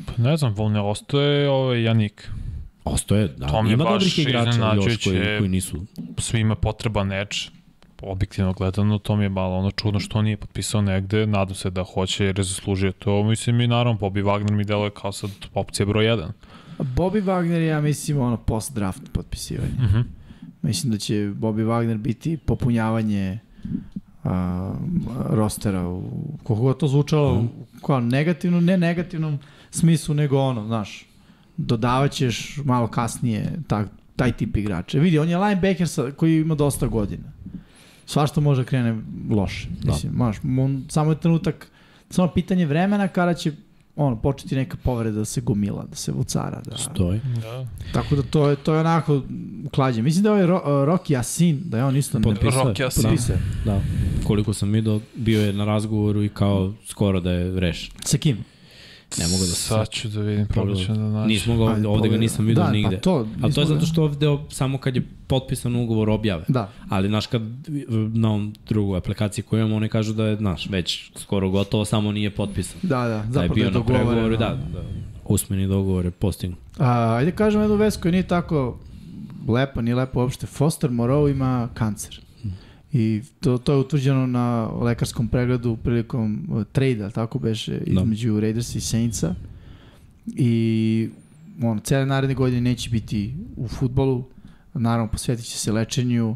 Pa 0.05 0.23
ne 0.23 0.37
znam, 0.37 0.53
vol 0.53 0.71
ne 0.71 0.81
ostaje 0.81 1.49
ovaj 1.49 1.83
Janik. 1.83 2.29
Ostoje, 2.83 3.27
da. 3.27 3.47
To 3.47 3.61
mi 3.63 3.69
je 3.69 3.73
Ima 3.73 3.83
baš 3.83 3.93
dobrih 3.93 4.19
igrača 4.19 4.45
još 4.47 4.55
iznenađujuće. 4.55 5.09
koji, 5.09 5.37
koji 5.37 5.49
nisu. 5.49 5.85
Svima 6.17 6.51
je 6.51 6.61
potreban 6.61 7.11
edge. 7.11 7.35
Objektivno 8.01 8.53
gledano, 8.53 8.97
to 8.97 9.15
mi 9.15 9.23
je 9.23 9.29
malo 9.29 9.55
ono 9.57 9.71
čudno 9.71 9.99
što 9.99 10.19
on 10.19 10.25
nije 10.25 10.37
potpisao 10.37 10.81
negde. 10.81 11.27
Nadam 11.27 11.55
se 11.55 11.69
da 11.69 11.83
hoće 11.83 12.25
jer 12.25 12.39
je 12.39 12.43
zaslužio 12.43 12.91
to. 12.91 13.23
Mislim 13.23 13.61
i 13.61 13.67
naravno, 13.67 13.99
Bobby 13.99 14.23
Wagner 14.23 14.51
mi 14.51 14.63
deluje 14.63 14.89
kao 14.89 15.11
sad 15.11 15.29
opcija 15.53 15.85
broj 15.85 16.05
1. 16.05 16.27
Bobby 16.79 17.23
Wagner 17.23 17.59
je, 17.59 17.67
ja 17.67 17.81
mislim, 17.81 18.19
ono 18.19 18.37
post-draft 18.37 19.01
potpisivanje. 19.13 19.73
Mhm. 19.79 19.99
Mislim 20.61 20.91
da 20.91 20.97
će 20.97 21.13
Bobby 21.13 21.65
Wagner 21.65 21.97
biti 21.97 22.37
popunjavanje 22.37 23.39
a, 24.23 24.73
rostera 25.29 25.87
u 25.87 26.03
koliko 26.43 26.63
god 26.63 26.77
to 26.77 26.87
zvučalo 26.87 27.45
kao 27.85 27.99
negativno, 27.99 28.61
ne 28.61 28.77
negativnom 28.77 29.39
smislu, 29.71 30.15
nego 30.15 30.39
ono, 30.39 30.65
znaš, 30.65 31.05
dodavaćeš 31.57 32.57
malo 32.65 32.87
kasnije 32.87 33.59
tak, 33.67 33.87
taj 34.15 34.31
tip 34.31 34.57
igrača. 34.57 34.99
Vidi, 34.99 35.19
on 35.19 35.29
je 35.29 35.37
linebacker 35.37 35.87
sa, 35.87 36.11
koji 36.11 36.41
ima 36.41 36.55
dosta 36.55 36.87
godina. 36.87 37.31
Svašta 38.05 38.41
može 38.41 38.61
da 38.61 38.67
krene 38.67 39.01
loše. 39.29 39.67
Da. 39.83 39.91
Mislim, 39.91 40.13
maš, 40.13 40.37
on, 40.59 40.85
samo 40.89 41.11
je 41.11 41.19
trenutak, 41.19 41.67
samo 42.09 42.27
pitanje 42.27 42.65
vremena 42.65 43.07
kada 43.07 43.33
će 43.33 43.53
ono, 43.95 44.15
početi 44.21 44.55
neka 44.55 44.77
povreda 44.83 45.17
da 45.17 45.25
se 45.25 45.41
gomila, 45.41 45.85
da 45.89 45.95
se 45.95 46.11
vucara. 46.11 46.61
Da, 46.65 46.77
Stoji. 46.77 47.19
Da. 47.41 47.67
Tako 47.93 48.15
da 48.15 48.21
to 48.21 48.49
je, 48.49 48.55
to 48.55 48.73
je 48.73 48.79
onako 48.79 49.21
klađe. 49.71 50.01
Mislim 50.01 50.23
da 50.23 50.29
je 50.29 50.33
ovaj 50.33 50.45
Ro, 50.45 50.61
Rocky 50.65 51.19
Asin, 51.19 51.61
da 51.65 51.77
je 51.77 51.83
on 51.83 51.97
isto... 51.97 52.19
Potpisao 52.21 52.67
je. 52.67 52.73
Rocky 52.73 52.87
Asin. 52.87 53.09
Je. 53.09 53.41
Da. 53.65 53.81
Koliko 54.23 54.53
sam 54.53 54.71
vidio, 54.71 54.99
bio 55.15 55.41
je 55.41 55.53
na 55.53 55.65
razgovoru 55.65 56.23
i 56.23 56.29
kao 56.29 56.73
skoro 56.85 57.19
da 57.19 57.31
je 57.31 57.59
rešen. 57.59 57.91
Sa 58.05 58.17
kim? 58.17 58.37
Ne 59.17 59.27
mogu 59.27 59.39
da 59.39 59.45
se 59.45 59.55
Sad 59.55 59.89
ću 59.89 60.07
da 60.07 60.21
vidim, 60.21 60.47
probat 60.47 60.77
ću 60.77 60.93
da 60.93 60.99
nađem. 60.99 61.27
Nismo 61.27 61.57
ga 61.57 61.63
ovde, 61.63 61.87
ovde 61.87 62.09
ga 62.09 62.17
nisam 62.17 62.45
vidio 62.45 62.63
da, 62.63 62.71
nigde. 62.71 62.95
Pa 62.95 63.01
to, 63.01 63.27
Ali 63.41 63.53
to 63.53 63.61
je 63.61 63.67
zato 63.67 63.85
što 63.85 64.03
ovde 64.03 64.27
samo 64.49 64.77
kad 64.77 64.95
je 64.95 65.01
potpisan 65.31 65.75
ugovor 65.75 66.09
objave. 66.09 66.43
Da. 66.47 66.69
Ali, 66.89 67.07
znaš, 67.07 67.27
kad 67.27 67.41
na 68.13 68.29
ovom 68.29 68.53
drugoj 68.67 68.97
aplikaciji 68.97 69.43
koju 69.43 69.59
imamo, 69.59 69.75
oni 69.75 69.89
kažu 69.89 70.13
da 70.13 70.25
je, 70.27 70.35
znaš, 70.35 70.69
već 70.69 71.11
skoro 71.15 71.49
gotovo, 71.49 71.85
samo 71.85 72.11
nije 72.11 72.29
potpisan. 72.35 72.79
Da, 72.83 72.97
da, 72.97 73.07
Da 73.07 73.15
je 73.15 73.23
zapravo 73.31 73.53
bio 73.55 73.65
je 73.65 73.71
na 73.71 73.83
pregovoru, 73.83 74.37
da, 74.37 74.57
da. 74.73 74.83
Usmeni 75.25 75.67
dogovor 75.67 76.05
je 76.05 76.11
postignut. 76.11 76.59
A, 76.79 77.15
ajde 77.15 77.31
kažem 77.31 77.61
jednu 77.61 77.75
vest 77.75 78.01
koja 78.01 78.11
nije 78.11 78.27
tako 78.27 78.79
lepa, 79.47 79.81
nije 79.81 79.95
lepa 79.95 80.19
uopšte. 80.19 80.47
Foster 80.47 80.89
Moreau 80.91 81.29
ima 81.29 81.69
kancer. 81.73 82.19
I 82.93 83.21
to, 83.39 83.57
to 83.57 83.71
je 83.73 83.77
utvrđeno 83.79 84.27
na 84.27 84.67
lekarskom 84.81 85.27
pregledu 85.27 85.77
prilikom 85.83 86.47
uh, 86.49 86.63
trade-a, 86.71 87.09
tako 87.09 87.39
beše, 87.39 87.71
Da. 87.71 88.01
između 88.01 88.39
Raidersa 88.39 88.77
i 88.77 88.81
Saintsa. 88.81 89.35
I 90.35 91.09
on, 91.63 91.79
cele 91.79 92.05
naredne 92.05 92.35
godine 92.35 92.61
neće 92.61 92.89
biti 92.89 93.33
u 93.57 93.67
futbolu, 93.67 94.23
naravno 94.73 95.11
posvetit 95.11 95.45
će 95.45 95.57
se 95.57 95.71
lečenju 95.71 96.35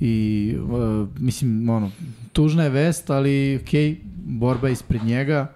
i 0.00 0.56
uh, 0.62 1.08
mislim, 1.18 1.68
ono, 1.68 1.90
tužna 2.32 2.62
je 2.62 2.70
vest, 2.70 3.10
ali 3.10 3.60
okej, 3.62 3.96
borba 4.24 4.68
je 4.68 4.72
ispred 4.72 5.04
njega 5.04 5.52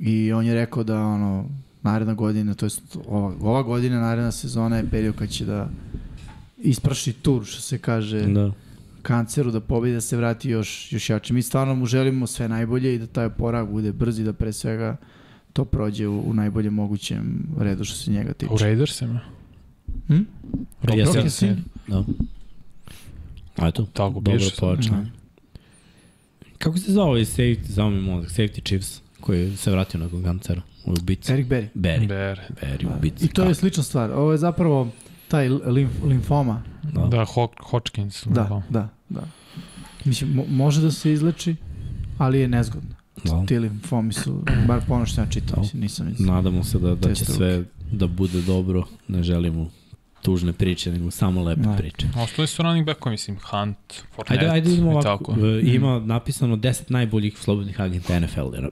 i 0.00 0.32
on 0.32 0.46
je 0.46 0.54
rekao 0.54 0.82
da 0.84 1.00
ono, 1.00 1.48
naredna 1.82 2.14
godina, 2.14 2.54
to 2.54 2.66
jest 2.66 2.96
ova, 3.06 3.34
ova 3.40 3.62
godina, 3.62 4.00
naredna 4.00 4.32
sezona 4.32 4.76
je 4.76 4.90
period 4.90 5.16
kad 5.16 5.28
će 5.28 5.44
da 5.44 5.68
ispraši 6.58 7.12
tur, 7.12 7.44
što 7.44 7.60
se 7.60 7.78
kaže, 7.78 8.26
Da. 8.26 8.52
kanceru, 9.02 9.50
da 9.50 9.60
pobedi, 9.60 9.94
da 9.94 10.00
se 10.00 10.16
vrati 10.16 10.50
još, 10.50 10.92
još 10.92 11.10
jače. 11.10 11.34
Mi 11.34 11.42
stvarno 11.42 11.74
mu 11.74 11.86
želimo 11.86 12.26
sve 12.26 12.48
najbolje 12.48 12.94
i 12.94 12.98
da 12.98 13.06
taj 13.06 13.24
oporak 13.26 13.68
bude 13.68 13.92
brz 13.92 14.18
i 14.18 14.24
da 14.24 14.32
pre 14.32 14.52
svega 14.52 14.96
to 15.52 15.64
prođe 15.64 16.08
u, 16.08 16.20
u 16.30 16.34
najboljem 16.34 16.74
mogućem 16.74 17.46
redu 17.58 17.84
što 17.84 17.96
se 17.96 18.10
njega 18.10 18.32
tiče. 18.32 18.52
U 18.52 18.58
Raidersima? 18.58 19.20
Hm? 20.08 20.22
Sin. 21.12 21.30
Sin? 21.30 21.64
Da. 21.88 22.04
A 23.56 23.68
eto, 23.68 23.86
Tako 23.92 24.20
dobro 24.20 24.38
piše. 24.38 24.90
Da. 24.90 25.04
Kako 26.58 26.78
se 26.78 26.92
zove 26.92 27.10
ovaj 27.10 27.20
safety, 27.20 27.66
zao 27.66 27.90
mi 27.90 28.00
mozak, 28.00 28.30
safety 28.30 28.64
Chiefs, 28.64 29.00
koji 29.20 29.56
se 29.56 29.70
vratio 29.70 30.00
nakon 30.00 30.22
kancera 30.22 30.62
u 30.86 30.92
ubici? 30.92 31.32
Eric 31.32 31.46
Berry. 31.46 31.68
Berry. 31.74 32.08
Ber. 32.08 32.40
Berry 32.62 32.86
u 32.86 32.96
ubici. 32.98 33.24
I 33.24 33.28
to 33.28 33.44
je 33.44 33.54
slična 33.54 33.82
stvar. 33.82 34.10
Ovo 34.10 34.32
je 34.32 34.38
zapravo 34.38 34.88
taj 35.28 35.48
limf, 35.48 35.92
limfoma. 36.04 36.62
Da. 36.82 37.06
Da, 37.06 37.24
Ho 37.24 37.48
Hodgkins. 37.62 38.26
Da, 38.26 38.62
da, 38.70 38.88
da. 39.08 39.28
Mislim, 40.04 40.30
mo 40.30 40.44
može 40.48 40.80
da 40.80 40.90
se 40.90 41.12
izleči, 41.12 41.56
ali 42.18 42.38
je 42.38 42.48
nezgodno. 42.48 42.94
Da. 43.24 43.46
Ti 43.46 43.58
limfomi 43.58 44.12
su, 44.12 44.42
bar 44.68 44.80
po 44.88 44.94
ono 44.94 45.06
što 45.06 45.20
ja 45.20 45.26
čitam, 45.26 45.60
mislim, 45.60 45.82
nisam 45.82 46.08
iz... 46.08 46.20
Nadamo 46.20 46.64
se 46.64 46.78
da, 46.78 46.94
da 46.94 47.14
će 47.14 47.24
struke. 47.24 47.36
sve 47.36 47.64
da 47.92 48.06
bude 48.06 48.42
dobro. 48.42 48.84
Ne 49.08 49.22
želimo 49.22 49.70
tužne 50.24 50.52
priče, 50.52 50.92
nego 50.92 51.10
samo 51.10 51.42
lepe 51.42 51.60
Da. 51.62 51.72
priče. 51.72 52.06
Ostali 52.16 52.48
su 52.48 52.62
running 52.62 52.86
back 52.86 53.04
mislim, 53.06 53.36
Hunt, 53.40 53.76
Fournette 54.14 54.34
Ajde, 54.36 54.48
ajde 54.48 54.72
idemo 54.72 54.90
i 54.90 54.94
ovako. 54.94 55.24
tako. 55.24 55.46
E, 55.46 55.60
Ima 55.64 55.98
napisano 56.00 56.56
10 56.56 56.82
najboljih 56.88 57.38
slobodnih 57.38 57.80
agenta 57.80 58.20
NFL. 58.20 58.54
Jer 58.54 58.68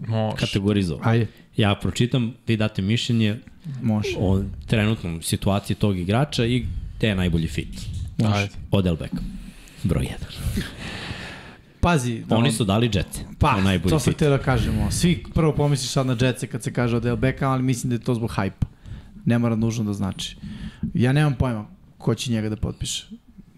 Može. 0.00 0.36
kategorizovao. 0.36 1.08
Ajde, 1.08 1.26
Ja 1.56 1.74
pročitam, 1.74 2.34
vi 2.46 2.56
date 2.56 2.82
mišljenje 2.82 3.38
može. 3.82 4.08
o 4.18 4.42
trenutnom 4.66 5.22
situaciji 5.22 5.76
tog 5.76 5.98
igrača 5.98 6.44
i 6.46 6.66
gde 6.98 7.08
je 7.08 7.14
najbolji 7.14 7.48
fit. 7.48 7.68
Može. 8.18 8.34
Ajde. 8.34 8.54
Odell 8.70 8.96
Beckham. 8.96 9.24
Broj 9.82 10.08
1. 10.56 10.62
Pazi, 11.80 12.18
da 12.20 12.36
Oni 12.36 12.48
on- 12.48 12.54
su 12.54 12.64
dali 12.64 12.86
Jetsi. 12.86 13.20
Pa, 13.38 13.56
To 13.88 13.98
sam 13.98 14.12
htio 14.12 14.30
da 14.30 14.38
kažemo. 14.38 14.90
Svi 14.90 15.24
prvo 15.34 15.52
pomisliš 15.52 15.90
sad 15.90 16.06
na 16.06 16.16
Jetse 16.20 16.46
kad 16.46 16.62
se 16.62 16.72
kaže 16.72 16.96
Odell 16.96 17.16
Beckham, 17.16 17.50
ali 17.50 17.62
mislim 17.62 17.90
da 17.90 17.94
je 17.94 18.00
to 18.00 18.14
zbog 18.14 18.30
hajpa. 18.30 18.66
Ne 19.24 19.38
mora 19.38 19.56
nužno 19.56 19.84
da 19.84 19.92
znači. 19.92 20.36
Ja 20.94 21.12
nemam 21.12 21.34
pojma 21.34 21.66
ko 21.98 22.14
će 22.14 22.32
njega 22.32 22.48
da 22.48 22.56
potpiše. 22.56 23.06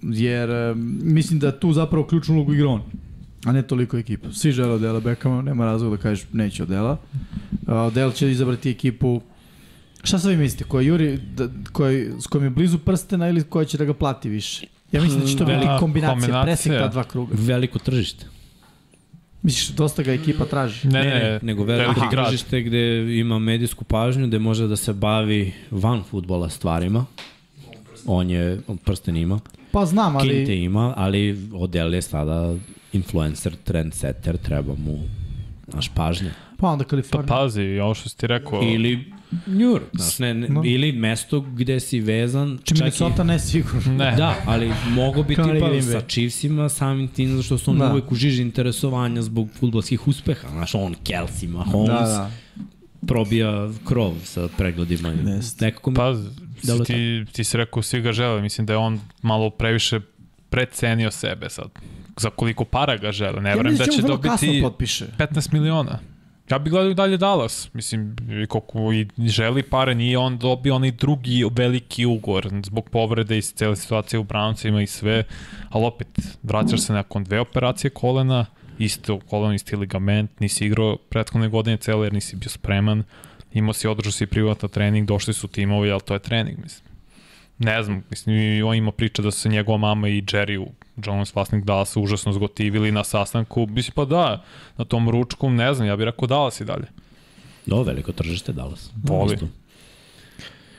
Jer 0.02 0.50
e, 0.50 0.74
mislim 1.02 1.38
da 1.38 1.58
tu 1.58 1.72
zapravo 1.72 2.06
ključnu 2.06 2.34
ulogu 2.34 2.54
igra 2.54 2.68
on, 2.68 2.82
a 3.44 3.52
ne 3.52 3.62
toliko 3.62 3.98
ekipa. 3.98 4.32
Svi 4.32 4.52
žele 4.52 4.72
Odela 4.72 5.00
Beckhama, 5.00 5.42
nema 5.42 5.64
razloga 5.64 5.96
da 5.96 6.02
kažeš 6.02 6.26
neće 6.32 6.62
Odela. 6.62 6.98
A, 7.66 7.74
Odel 7.82 8.12
će 8.12 8.30
izabrati 8.30 8.70
ekipu 8.70 9.20
Šta 10.04 10.18
sad 10.18 10.30
vi 10.30 10.36
mislite? 10.36 10.64
Koja 10.64 10.82
Juri, 10.82 11.18
da, 11.36 11.48
koja, 11.72 12.20
s 12.20 12.26
kojim 12.26 12.44
je 12.44 12.50
blizu 12.50 12.78
prstena 12.78 13.28
ili 13.28 13.42
koja 13.42 13.64
će 13.64 13.78
da 13.78 13.84
ga 13.84 13.94
plati 13.94 14.28
više? 14.28 14.66
Ja 14.92 15.02
mislim 15.02 15.20
da 15.20 15.26
će 15.26 15.36
to 15.36 15.44
biti 15.44 15.56
Velika 15.56 15.78
kombinacija, 15.78 16.14
kombinacija. 16.14 16.42
presek 16.42 16.72
ta 16.72 16.88
dva 16.88 17.04
kruga. 17.04 17.34
Veliko 17.38 17.78
tržište. 17.78 18.26
Misliš, 19.44 19.76
dosta 19.76 20.02
ga 20.02 20.12
ekipa 20.12 20.44
traži? 20.44 20.88
Ne, 20.88 21.02
ne, 21.04 21.38
nego 21.42 21.64
veliko 21.64 22.08
tržište 22.10 22.62
gde 22.62 22.80
ima 23.18 23.38
medijsku 23.38 23.84
pažnju, 23.84 24.26
gde 24.26 24.38
može 24.38 24.66
da 24.66 24.76
se 24.76 24.92
bavi 24.92 25.52
van 25.70 26.02
futbola 26.10 26.48
stvarima. 26.48 27.04
On 28.06 28.30
je, 28.30 28.60
on 28.66 28.76
prsten 28.76 29.16
ima, 29.16 29.40
Pa 29.74 29.86
znam, 29.86 30.16
ali... 30.16 30.28
Kinte 30.28 30.56
ima, 30.56 30.94
ali 30.96 31.48
Odell 31.54 31.94
je 31.94 32.02
sada 32.02 32.54
influencer, 32.92 33.56
trendsetter, 33.64 34.36
treba 34.36 34.74
mu 34.74 34.98
naš 35.66 35.88
pažnja. 35.88 36.30
Pa 36.56 36.68
onda 36.68 36.84
Pa 36.84 36.88
Kalifornija. 36.88 37.26
pazi, 37.28 37.78
ovo 37.78 37.94
što 37.94 38.08
si 38.08 38.16
ti 38.16 38.26
rekao, 38.26 38.62
Ili 38.64 39.12
New 39.46 39.68
York, 39.68 39.82
znaš, 39.92 40.18
ne, 40.18 40.34
ne, 40.34 40.48
No. 40.48 40.62
ili 40.64 40.92
mesto 40.92 41.40
gde 41.40 41.80
si 41.80 42.00
vezan, 42.00 42.58
Či 42.58 42.64
čak 42.66 42.76
i... 42.76 42.80
Minnesota 42.80 43.24
ne 43.24 43.38
sigurno. 43.38 43.92
ne, 43.94 44.14
Da, 44.16 44.34
ali 44.46 44.72
mogu 44.88 45.22
bi 45.22 45.34
tipa 45.34 45.42
Green 45.44 45.82
sa. 45.82 46.00
Chiefsima 46.02 46.68
samim 46.68 47.08
tim 47.08 47.28
zato 47.28 47.42
što 47.42 47.58
su 47.58 47.70
on 47.70 47.78
Da. 47.78 47.84
da. 47.84 47.92
uvek 47.92 48.12
u 48.12 48.14
žiži 48.14 48.42
interesovanja 48.42 49.22
zbog 49.22 49.48
futbolskih 49.50 50.08
uspeha. 50.08 50.48
Znaš, 50.48 50.74
on 50.74 50.94
Kelsey, 51.04 51.48
Mahomes, 51.48 51.88
Da, 51.88 51.94
da, 51.94 52.30
da. 52.56 52.66
probija 53.06 53.70
krov 53.84 54.14
sa 54.24 54.48
pregledima. 54.48 55.08
Jeste. 55.08 55.64
Nekako 55.64 55.90
mi... 55.90 55.96
pa 55.96 56.14
Delo 56.62 56.84
ti, 56.84 57.24
ti 57.32 57.44
si 57.44 57.56
rekao 57.56 57.82
svi 57.82 58.00
ga 58.00 58.12
žele, 58.12 58.42
mislim 58.42 58.66
da 58.66 58.72
je 58.72 58.76
on 58.76 59.00
malo 59.22 59.50
previše 59.50 60.00
precenio 60.50 61.10
sebe 61.10 61.50
sad. 61.50 61.68
Za 62.16 62.30
koliko 62.30 62.64
para 62.64 62.96
ga 62.96 63.12
žele, 63.12 63.40
ne 63.40 63.50
Ja 63.50 63.56
verujem 63.56 63.78
mislim 63.78 63.88
da 63.88 64.02
će 64.02 64.02
dobiti 64.02 64.62
potpiše. 64.62 65.06
15 65.18 65.52
miliona. 65.52 65.98
Ja 66.50 66.58
bih 66.58 66.72
gledao 66.72 66.90
i 66.90 66.94
dalje 66.94 67.16
Dallas. 67.16 67.70
Mislim, 67.72 68.16
koliko 68.48 68.92
i 68.92 69.06
želi 69.28 69.62
pare, 69.62 69.94
nije 69.94 70.18
on 70.18 70.38
dobio 70.38 70.74
onaj 70.74 70.90
drugi 70.90 71.44
veliki 71.52 72.06
ugovor 72.06 72.48
zbog 72.64 72.88
povrede 72.90 73.38
i 73.38 73.42
cele 73.42 73.76
situacije 73.76 74.20
u 74.20 74.24
Browncima 74.24 74.82
i 74.82 74.86
sve. 74.86 75.24
Ali 75.70 75.84
opet, 75.84 76.08
vraćaš 76.42 76.80
se 76.80 76.92
nakon 76.92 77.24
dve 77.24 77.40
operacije 77.40 77.90
kolena, 77.90 78.46
isto 78.78 79.20
koleno, 79.20 79.54
isti 79.54 79.76
ligament, 79.76 80.40
nisi 80.40 80.66
igrao 80.66 80.96
prethodne 80.96 81.48
godine 81.48 81.76
cele 81.76 82.06
jer 82.06 82.12
nisi 82.12 82.36
bio 82.36 82.48
spreman. 82.48 83.02
Imao 83.52 83.72
si, 83.72 83.88
održao 83.88 84.12
si 84.12 84.26
privatan 84.26 84.70
trening, 84.70 85.08
došli 85.08 85.34
su 85.34 85.48
timovi, 85.48 85.90
ali 85.90 86.00
to 86.00 86.14
je 86.14 86.20
trening, 86.20 86.58
mislim. 86.62 86.88
Ne 87.58 87.82
znam, 87.82 88.02
mislim, 88.10 88.66
on 88.66 88.76
ima 88.76 88.92
priča 88.92 89.22
da 89.22 89.30
se 89.30 89.48
njegova 89.48 89.78
mama 89.78 90.08
i 90.08 90.22
Jerry 90.22 90.66
Jones, 90.96 91.34
vlasnik 91.34 91.64
Dallasa, 91.64 92.00
užasno 92.00 92.32
zgotivili 92.32 92.92
na 92.92 93.04
sastanku. 93.04 93.66
Mislim, 93.66 93.92
pa 93.94 94.04
da, 94.04 94.42
na 94.76 94.84
tom 94.84 95.10
ručku, 95.10 95.50
ne 95.50 95.74
znam, 95.74 95.88
ja 95.88 95.96
bih 95.96 96.04
rekao 96.04 96.28
Dallas 96.28 96.60
i 96.60 96.64
dalje. 96.64 96.86
Do, 97.66 97.82
veliko 97.82 98.12
tržište 98.12 98.52
Dallas. 98.52 98.90
Voli. 98.98 99.34
Isto. 99.34 99.46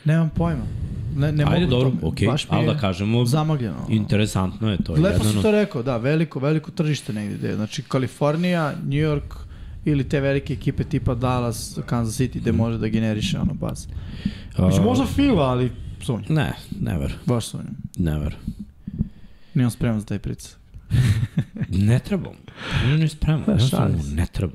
Nemam 0.06 0.30
pojma. 0.30 0.62
Ne, 1.16 1.32
ne 1.32 1.44
Ajde, 1.44 1.60
mogu 1.60 1.70
dobro, 1.72 1.92
to, 2.02 2.14
mi 2.22 2.28
ali 2.50 2.64
je 2.64 2.74
da 2.74 2.80
kažemo, 2.80 3.26
zamagljeno. 3.26 3.86
interesantno 3.90 4.72
je 4.72 4.78
to. 4.78 4.94
Lepo 4.94 5.08
jedan 5.08 5.22
si 5.24 5.42
to 5.42 5.52
rekao, 5.52 5.84
da, 5.84 5.98
veliko, 5.98 6.40
veliko 6.40 6.72
tržište 6.72 7.14
negde. 7.14 7.56
Znači, 7.56 7.84
Kalifornija, 7.84 8.74
New 8.84 9.00
York 9.02 9.36
ili 9.86 10.10
te 10.10 10.20
velike 10.20 10.54
ekipe 10.54 10.84
tipa 10.84 11.16
Dallas, 11.16 11.78
Kansas 11.86 12.16
City, 12.16 12.30
Mhm. 12.30 12.40
gde 12.40 12.52
može 12.52 12.78
da 12.78 12.88
generiše 12.88 13.40
ono. 13.40 13.56
A, 13.62 13.74
Znači, 14.56 14.82
možda 14.82 15.06
Fila, 15.06 15.44
ali 15.44 15.72
sumnjam. 16.02 16.26
Ne, 16.30 16.54
never, 16.82 17.14
Baš 17.26 17.46
sumnjam. 17.46 17.76
never. 17.98 18.36
Nijem 19.56 19.70
spreman 19.72 20.00
za 20.00 20.06
taj 20.06 20.20
pric. 20.20 20.56
Ne 21.70 22.00
treba. 22.00 22.30
On 22.86 23.02
je 23.02 23.08
spreman. 23.10 23.44
Pa, 23.46 23.52
jednostavno 23.52 23.88
šalim 23.88 24.04
se. 24.04 24.10
Ne 24.12 24.26
treba. 24.28 24.54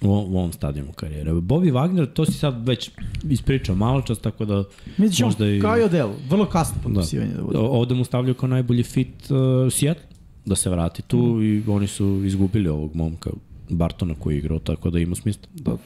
U, 0.00 0.08
u 0.08 0.38
ovom 0.38 0.52
stadionu 0.52 0.92
karijere. 0.92 1.32
Bobby 1.32 1.72
Wagner, 1.72 2.06
to 2.06 2.24
si 2.24 2.32
sad 2.32 2.68
već 2.68 2.90
ispričao 3.24 3.74
malo 3.76 4.02
čas, 4.02 4.18
tako 4.18 4.44
da 4.44 4.64
Mi 4.98 5.10
ćemo, 5.10 5.26
Možda 5.28 5.46
i- 5.46 5.60
kao 5.60 5.78
i 5.78 5.82
Odell, 5.82 6.10
vrlo 6.28 6.46
kasno 6.46 6.76
potpisivanje 6.84 7.32
da, 7.32 7.42
bude. 7.42 7.58
O- 7.58 7.68
ovde 7.70 7.94
mu 7.94 8.04
stavljaju 8.04 8.34
kao 8.34 8.48
najbolji 8.48 8.82
fit 8.82 9.08
uh, 9.22 9.36
Seattle 9.72 10.04
da 10.44 10.56
se 10.56 10.70
vrati 10.70 11.02
tu 11.02 11.18
Mhm. 11.18 11.42
i 11.42 11.62
oni 11.68 11.86
su 11.86 12.22
izgubili 12.24 12.68
ovog 12.68 12.94
momka 12.94 13.30
Bartona 13.68 14.14
koji 14.14 14.34
je 14.34 14.38
igrao, 14.38 14.58
tako 14.58 14.90
da 14.90 14.98
ima 14.98 15.14
smisla. 15.14 15.42
Da. 15.54 15.76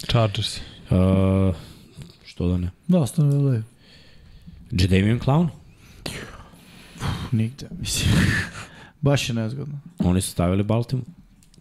Chargers. 0.00 0.56
Uh, 0.56 1.54
što 2.24 2.48
da 2.48 2.56
ne? 2.56 2.70
Da, 2.88 2.98
ostane 2.98 3.34
da 3.42 3.62
Jadavion 4.72 5.20
Clown? 5.20 5.48
Nigde, 7.32 7.66
mislim. 7.80 8.10
Baš 9.00 9.28
je 9.28 9.34
nezgodno. 9.34 9.78
Oni 9.98 10.20
su 10.20 10.30
stavili 10.30 10.62
Baltimore. 10.62 11.06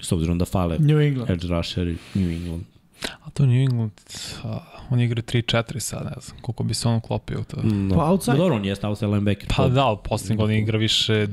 S 0.01 0.11
obzirom 0.11 0.37
da 0.37 0.45
fale 0.45 0.77
New 0.79 0.99
England. 0.99 1.29
edge 1.29 1.47
rusher 1.47 1.87
i 1.87 1.97
New 2.13 2.29
England. 2.31 2.63
A 3.23 3.29
to 3.29 3.45
New 3.45 3.61
England, 3.61 3.91
a, 4.43 4.59
on 4.89 4.99
igra 4.99 5.21
3-4 5.21 5.79
sad, 5.79 6.03
ne 6.05 6.21
znam, 6.21 6.37
koliko 6.41 6.63
bi 6.63 6.73
se 6.73 6.87
on 6.87 6.95
uklopio 6.95 7.39
u 7.39 7.43
to. 7.43 7.57
No. 7.63 7.95
Pa 7.95 8.05
outside. 8.05 8.37
Dobro, 8.37 8.55
on 8.55 8.65
je 8.65 8.75
stao 8.75 8.95
sa 8.95 9.07
linebacker. 9.07 9.47
Pa 9.57 9.67
da, 9.67 9.85
ali 9.85 9.97
poslednje 10.03 10.35
godine 10.35 10.59
igra 10.59 10.77
više 10.77 11.27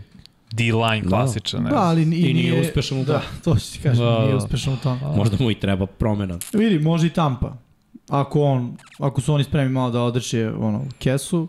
D-line 0.52 1.00
Da. 1.02 1.08
klasičan, 1.08 1.62
ne 1.62 1.70
Da, 1.70 1.76
ali 1.78 2.00
i, 2.00 2.04
I 2.04 2.06
nije 2.06 2.34
nije 2.34 2.60
uspešan 2.60 2.98
u 3.00 3.04
Da, 3.04 3.22
to 3.44 3.56
ću 3.56 3.72
ti 3.72 3.78
kažem, 3.78 4.04
Da, 4.04 4.18
nije 4.18 4.30
da. 4.30 4.36
uspešan 4.36 4.74
u 4.74 4.76
tom. 4.76 4.98
Možda 5.16 5.36
mu 5.40 5.50
i 5.50 5.54
treba 5.54 5.86
promena. 5.86 6.38
Vidi, 6.52 6.78
može 6.78 7.06
i 7.06 7.10
Tampa. 7.10 7.56
Ako 8.08 8.42
on, 8.42 8.76
ako 8.98 9.20
su 9.20 9.34
oni 9.34 9.44
spremni 9.44 9.72
malo 9.72 9.90
da 9.90 10.02
odreće 10.02 10.52
ono, 10.58 10.84
kesu, 10.98 11.48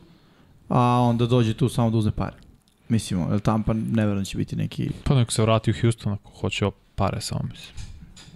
a 0.69 0.79
onda 1.01 1.25
dođe 1.25 1.53
tu 1.53 1.69
samo 1.69 1.89
da 1.89 1.97
uzme 1.97 2.11
pare. 2.11 2.35
Mislimo, 2.89 3.27
jer 3.31 3.39
Tampa 3.39 3.73
ne 3.73 4.05
verujem 4.05 4.19
da 4.19 4.25
će 4.25 4.37
biti 4.37 4.55
neki 4.55 4.89
Pa 5.03 5.15
neko 5.15 5.31
se 5.31 5.41
vrati 5.41 5.71
u 5.71 5.81
Houston 5.81 6.13
ako 6.13 6.31
hoće 6.31 6.65
pare 6.95 7.21
samo, 7.21 7.41
mislim. 7.51 7.73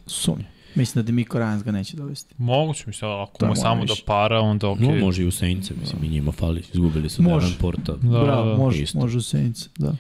sumnje. 0.08 0.46
Mislim 0.76 1.04
da 1.04 1.06
Demiko 1.06 1.38
Ryans 1.38 1.64
ga 1.64 1.72
neće 1.72 1.98
dovesti. 1.98 2.36
Moguće, 2.38 2.84
mislim, 2.88 3.12
ako 3.12 3.38
To 3.38 3.46
mu 3.46 3.52
je 3.52 3.54
je 3.54 3.56
samo 3.56 3.86
da 3.86 3.94
više. 3.94 4.04
para, 4.06 4.40
onda 4.40 4.70
okej. 4.70 4.88
No, 4.88 5.06
može 5.06 5.24
i 5.24 5.28
u 5.28 5.32
Saints, 5.32 5.72
mislim, 5.72 6.04
i 6.04 6.10
njima 6.10 6.32
fali. 6.32 6.64
Izgubili 6.74 7.10
su 7.10 7.24
Može. 7.24 7.46
Davenporta. 7.46 7.92
Da, 7.94 8.20
Bravo, 8.20 8.50
da. 8.50 8.58
može, 8.58 8.84
isto. 8.84 9.00
može 9.00 9.18
u 9.18 9.22
Saints, 9.22 9.68
da. 9.78 9.96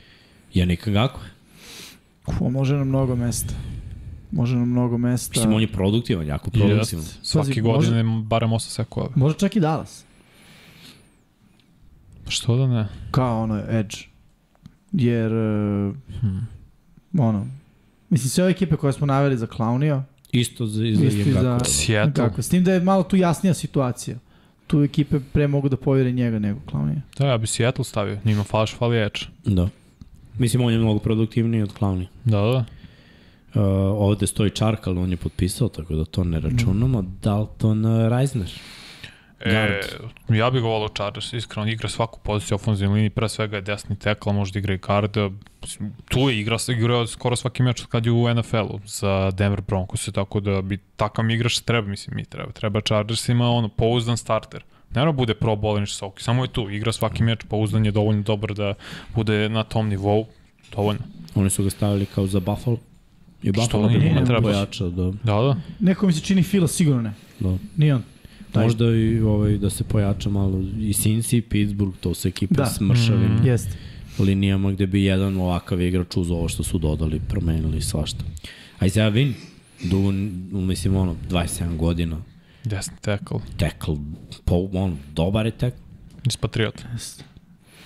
Janik 0.53 0.87
Ngako. 0.87 1.19
Ko, 2.25 2.49
može 2.49 2.75
na 2.75 2.83
mnogo 2.83 3.15
mesta. 3.15 3.53
Može 4.31 4.55
na 4.55 4.65
mnogo 4.65 4.97
mesta. 4.97 5.31
Mislim, 5.31 5.53
on 5.53 5.61
je 5.61 5.67
produktivan, 5.67 6.27
jako 6.27 6.49
produktivan. 6.51 7.05
Svaki 7.21 7.47
Pazi, 7.49 7.61
godine 7.61 8.03
barem 8.23 8.49
8 8.49 8.59
sekova. 8.59 9.09
Može 9.15 9.35
čak 9.37 9.55
i 9.55 9.59
Dallas. 9.59 10.03
Pa 12.25 12.31
Što 12.31 12.55
da 12.57 12.67
ne? 12.67 12.87
Kao 13.11 13.43
ono 13.43 13.63
Edge. 13.69 13.95
Jer, 14.91 15.33
uh, 15.33 15.95
Hmm. 16.21 16.47
ono, 17.17 17.47
mislim, 18.09 18.29
sve 18.29 18.43
ove 18.43 18.51
ekipe 18.51 18.75
koje 18.75 18.93
smo 18.93 19.07
naveli 19.07 19.37
za 19.37 19.47
Clownija, 19.47 20.01
Isto 20.31 20.65
za, 20.65 20.73
za 20.73 21.05
Isto 21.05 21.29
i 21.29 21.33
za-. 21.33 21.59
Seattle. 21.59 22.13
Kako? 22.27 22.41
S 22.41 22.49
tim 22.49 22.63
da 22.63 22.73
je 22.73 22.79
malo 22.79 23.03
tu 23.03 23.15
jasnija 23.15 23.53
situacija. 23.53 24.17
Tu 24.67 24.83
ekipe 24.83 25.19
pre 25.33 25.47
mogu 25.47 25.69
da 25.69 25.77
povjere 25.77 26.11
njega 26.11 26.39
nego 26.39 26.59
Clownija. 26.71 27.01
Da, 27.19 27.27
ja 27.27 27.37
bi 27.37 27.47
Seattle 27.47 27.85
stavio. 27.85 28.17
Njima 28.25 28.43
falaš 28.43 28.75
fali 28.75 28.97
Edge. 28.97 29.19
Da. 29.45 29.69
Mislim, 30.37 30.63
on 30.63 30.73
je 30.73 30.79
mnogo 30.79 30.99
produktivniji 30.99 31.61
od 31.61 31.73
Clowni. 31.79 32.05
Da, 32.25 32.37
da. 32.41 32.65
Uh, 33.55 33.61
ovde 33.97 34.27
stoji 34.27 34.49
Čarkal, 34.49 34.97
on 34.97 35.11
je 35.11 35.17
potpisao, 35.17 35.69
tako 35.69 35.95
da 35.95 36.05
to 36.05 36.23
ne 36.23 36.39
računamo. 36.39 37.01
Dalton 37.23 37.85
uh, 37.85 38.07
Reisner. 38.09 38.51
E, 39.39 39.51
Guard. 39.51 40.37
ja 40.39 40.49
bih 40.49 40.61
ga 40.61 40.67
volao 40.67 40.89
Chargers, 40.89 41.33
iskreno, 41.33 41.61
on 41.61 41.69
igra 41.69 41.89
svaku 41.89 42.19
poziciju 42.23 42.55
u 42.55 42.59
ofenzivnoj 42.59 42.95
liniji, 42.95 43.09
pre 43.09 43.29
svega 43.29 43.55
je 43.55 43.61
desni 43.61 43.99
tekla, 43.99 44.33
možda 44.33 44.59
igra 44.59 44.73
i 44.73 44.79
Mislim, 45.61 45.93
tu 46.09 46.19
je 46.19 46.39
igra, 46.39 46.57
igrao 46.69 47.07
skoro 47.07 47.35
svaki 47.35 47.63
meč 47.63 47.83
kad 47.89 48.05
je 48.05 48.11
u 48.11 48.33
NFL-u 48.33 48.79
za 48.85 49.31
Denver 49.31 49.61
Broncos, 49.61 50.09
tako 50.13 50.39
da 50.39 50.61
bi 50.61 50.77
takav 50.95 51.31
igrač 51.31 51.59
treba, 51.59 51.87
mislim, 51.87 52.15
mi 52.15 52.25
treba, 52.25 52.51
treba 52.51 52.81
Chargersima, 52.81 53.49
ono, 53.49 53.67
pouzdan 53.69 54.17
starter. 54.17 54.63
Ne 54.95 55.01
mora 55.01 55.11
bude 55.11 55.33
pro 55.33 55.55
bowler 55.55 55.79
ništa 55.79 55.97
soki, 55.97 56.23
samo 56.23 56.43
je 56.43 56.47
tu, 56.47 56.69
igra 56.69 56.91
svaki 56.91 57.23
meč, 57.23 57.39
pouzdan 57.49 57.85
je 57.85 57.91
dovoljno 57.91 58.23
dobar 58.23 58.53
da 58.53 58.73
bude 59.15 59.49
na 59.49 59.63
tom 59.63 59.89
nivou, 59.89 60.25
dovoljno. 60.75 61.01
Oni 61.35 61.49
su 61.49 61.63
ga 61.63 61.69
stavili 61.69 62.05
kao 62.05 62.27
za 62.27 62.39
Buffalo. 62.39 62.77
I 63.43 63.49
Što 63.53 63.61
Buffalo 63.61 63.87
bi 63.87 63.97
nije, 63.97 64.09
mogao 64.09 64.21
da 64.21 64.25
treba. 64.27 64.51
pojača, 64.51 64.85
da, 64.85 65.11
Da, 65.23 65.33
da. 65.41 65.55
Neko 65.79 66.07
mi 66.07 66.13
se 66.13 66.21
čini 66.21 66.43
Fila, 66.43 66.67
sigurno 66.67 67.01
ne. 67.01 67.13
da. 67.39 67.57
Nije 67.77 67.95
on. 67.95 68.03
Taj. 68.51 68.63
Možda 68.63 68.85
i 68.87 69.19
ovaj, 69.19 69.57
da 69.57 69.69
se 69.69 69.83
pojača 69.83 70.29
malo 70.29 70.59
i 70.59 70.93
Cincy 70.93 71.37
i 71.37 71.41
Pittsburgh, 71.41 71.97
to 71.97 72.13
su 72.13 72.27
ekipe 72.27 72.53
Da. 72.53 72.65
s 72.65 72.79
mršavim 72.79 73.31
Mm. 73.33 73.45
Jeste. 73.45 73.77
linijama 74.19 74.71
gde 74.71 74.87
bi 74.87 75.03
jedan 75.03 75.37
ovakav 75.37 75.81
igrač 75.81 76.17
uz 76.17 76.31
ovo 76.31 76.47
što 76.47 76.63
su 76.63 76.77
dodali, 76.77 77.19
promenili 77.19 77.77
i 77.77 77.81
svašta. 77.81 78.23
A 78.79 78.85
Isaiah 78.85 79.13
Win, 79.13 79.33
du, 79.81 80.11
mislim 80.53 80.95
ono, 80.95 81.15
27 81.29 81.77
godina, 81.77 82.17
Desni 82.63 82.93
tekl. 83.01 83.35
tackle, 83.57 83.95
po, 84.45 84.69
on, 84.73 84.97
dobar 85.13 85.45
je 85.45 85.51
tackle. 85.51 85.79
Iz 86.25 86.37
Patriota. 86.37 86.83
Jeste. 86.93 87.23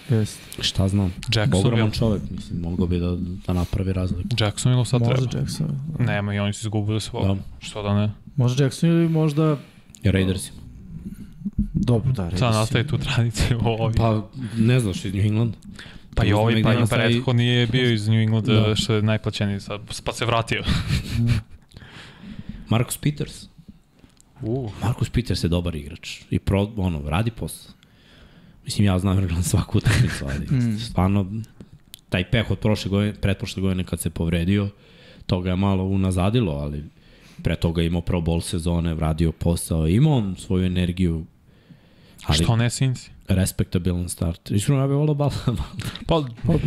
Jeste. 0.10 0.42
Šta 0.62 0.88
znam? 0.88 1.14
Jacksonville. 1.26 1.60
Ogroman 1.60 1.92
čovek, 1.92 2.22
mislim, 2.32 2.62
mogao 2.62 2.88
bi 2.88 3.00
da, 3.00 3.16
da 3.48 3.54
napravi 3.54 3.94
razliku. 3.94 4.30
Jacksonville 4.40 4.86
sad 4.86 5.02
Možda 5.02 5.16
treba. 5.16 5.40
Jackson. 5.40 5.80
Nema 6.00 6.34
i 6.34 6.40
oni 6.40 6.54
su 6.54 6.60
izgubili 6.62 7.02
svog. 7.02 7.26
Da. 7.28 7.36
Što 7.60 7.84
da 7.84 7.94
ne? 7.96 8.12
Možda 8.36 8.64
Jackson 8.64 8.90
ili 8.90 9.10
možda... 9.10 9.58
I 10.04 10.12
Raiders. 10.12 10.52
Dobro, 11.74 12.10
da, 12.10 12.16
Sad 12.16 12.32
Raiders. 12.32 12.42
nastavi 12.42 12.88
tu 12.88 12.98
tradiciju 12.98 13.60
ovi. 13.80 13.94
Pa, 13.94 14.04
Pa, 14.04 14.28
ne 14.58 14.80
znaš, 14.80 15.06
iz 15.06 15.14
New 15.14 15.24
England. 15.24 15.54
pa 16.16 16.26
i 16.26 16.34
ovaj, 16.34 16.64
pa 16.64 16.74
i 16.74 16.78
prethodni 16.88 17.46
je 17.46 17.68
bio 17.68 17.92
iz 17.92 18.08
New 18.08 18.16
Englanda, 18.16 18.54
Da. 18.54 18.76
što 18.76 18.94
je 18.94 19.02
najplaćeniji 19.02 19.60
sad, 19.60 19.82
pa 20.04 20.14
se 20.14 20.26
vratio. 20.26 20.64
Marcus 22.70 22.98
Peters. 22.98 23.48
Uh. 24.42 24.72
Marcus 24.82 25.10
Peters 25.10 25.44
je 25.44 25.50
dobar 25.50 25.76
igrač. 25.76 26.22
I 26.30 26.40
pro, 26.40 26.72
ono, 26.78 27.02
radi 27.02 27.32
posao. 27.32 27.74
Mislim, 28.66 28.86
ja 28.86 29.00
znam 29.00 29.18
gledam 29.18 29.44
svaku 29.44 29.78
utakmicu, 29.78 30.26
ali 30.26 30.46
Mm. 30.60 30.78
stvarno, 30.80 31.42
taj 32.10 32.30
peh 32.32 32.52
od 32.52 32.60
prošle 32.60 32.90
godine, 32.90 33.14
pretprošle 33.14 33.62
godine 33.62 33.84
kad 33.84 34.00
se 34.00 34.10
povredio, 34.10 34.70
to 35.26 35.42
ga 35.42 35.50
je 35.50 35.56
malo 35.56 35.84
unazadilo, 35.84 36.52
ali 36.54 36.84
pre 37.44 37.56
toga 37.56 37.82
imao 37.82 38.02
pro 38.02 38.22
bol 38.22 38.42
sezone, 38.42 38.96
radio 38.96 39.32
posao, 39.32 39.88
imao 39.88 40.14
on 40.14 40.36
svoju 40.40 40.66
energiju, 40.66 41.26
ali 42.26 42.44
Što 42.44 42.56
ne 42.56 42.66
Cincy? 42.66 43.10
respektabilan 43.28 44.10
start. 44.10 44.52
Iskreno, 44.52 44.82
ja 44.82 44.88
bih 44.88 44.96
volao 44.96 45.16
Bal 45.16 45.30
Pa, 46.08 46.24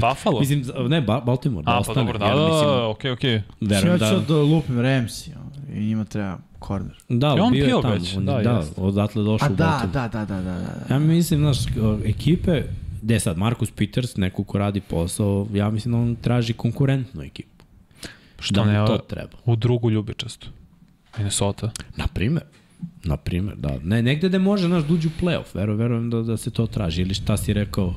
Buffalo. 0.09 0.40
Mislim, 0.40 0.65
ne, 0.89 1.01
ba 1.01 1.20
Baltimore, 1.20 1.65
da 1.65 1.73
A, 1.78 1.82
pa 1.86 1.94
dobro, 1.94 2.19
da, 2.19 2.27
jer 2.27 2.36
da, 2.36 2.44
mislim, 2.47 2.65
da, 2.70 2.89
okej, 2.89 3.11
okej. 3.11 3.43
verujem 3.61 3.93
Ja 3.93 3.98
da, 3.98 4.11
ću 4.11 4.20
da 4.28 4.35
lupim 4.43 4.77
Ramsey 4.77 5.31
i 5.74 5.81
njima 5.81 6.05
treba 6.05 6.39
korner. 6.59 6.97
da, 7.09 7.35
I 7.39 7.40
on 7.40 7.53
bio 7.53 7.65
je 7.77 7.82
tamo, 7.82 7.94
već, 7.94 8.16
on, 8.16 8.24
da, 8.24 8.32
da, 8.32 8.43
da 8.43 8.82
odatle 8.82 9.23
došao 9.23 9.48
A 9.48 9.53
u 9.53 9.55
da, 9.55 9.65
Baltimore. 9.65 9.93
da, 9.93 10.09
da, 10.09 10.24
da, 10.24 10.43
da, 10.43 10.59
da. 10.89 10.94
Ja 10.94 10.98
mislim, 10.98 11.40
znaš, 11.40 11.59
ekipe, 12.05 12.62
gde 13.03 13.20
sad, 13.20 13.39
Marcus 13.39 13.70
Peters, 13.70 14.16
neko 14.16 14.44
ko 14.44 14.59
radi 14.59 14.81
posao, 14.81 15.47
ja 15.55 15.70
mislim 15.70 15.93
da 15.93 15.98
on 15.98 16.16
traži 16.16 16.53
konkurentnu 16.53 17.23
ekipu. 17.23 17.65
Što 18.39 18.55
da 18.55 18.65
mu 18.65 18.70
ne, 18.73 18.86
to 18.86 18.98
treba. 18.98 19.32
u 19.44 19.57
drugu 19.57 19.90
ljubičastu. 19.90 20.48
Minnesota. 21.16 21.70
Na 21.97 22.06
primer. 22.06 22.43
Na 23.05 23.16
primer, 23.16 23.56
da. 23.56 23.78
Ne, 23.84 24.02
negde 24.02 24.28
gde 24.28 24.38
može, 24.38 24.66
znaš, 24.66 24.84
da 24.84 24.94
uđe 24.94 25.09
u 25.09 25.22
playoff, 25.22 25.55
veru, 25.55 25.74
verujem 25.76 26.10
da, 26.10 26.22
da 26.22 26.36
se 26.36 26.51
to 26.51 26.66
traži. 26.66 27.02
Ili 27.02 27.14
šta 27.14 27.36
si 27.36 27.52
rekao, 27.52 27.94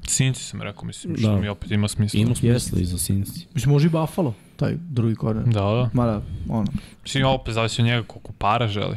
Cincy 0.00 0.34
sam 0.34 0.62
rekao, 0.62 0.84
mislim, 0.84 1.16
što 1.16 1.28
Da. 1.28 1.36
mi 1.36 1.48
opet 1.48 1.70
ima 1.70 1.88
smisla. 1.88 2.20
ima 2.20 2.34
smisla 2.34 2.80
i 2.80 2.84
za 2.84 2.96
Cincy. 2.98 3.44
Mislim, 3.54 3.72
može 3.72 3.86
i 3.86 3.90
Buffalo, 3.90 4.34
taj 4.56 4.74
drugi 4.80 5.14
korner. 5.14 5.44
Da, 5.44 5.60
da. 5.60 5.90
Mada, 5.92 6.22
ono, 6.48 6.66
Mislim, 7.02 7.24
opet 7.24 7.54
zavisi 7.54 7.82
od 7.82 7.86
njega 7.86 8.02
koliko 8.02 8.32
para 8.32 8.68
želi. 8.68 8.96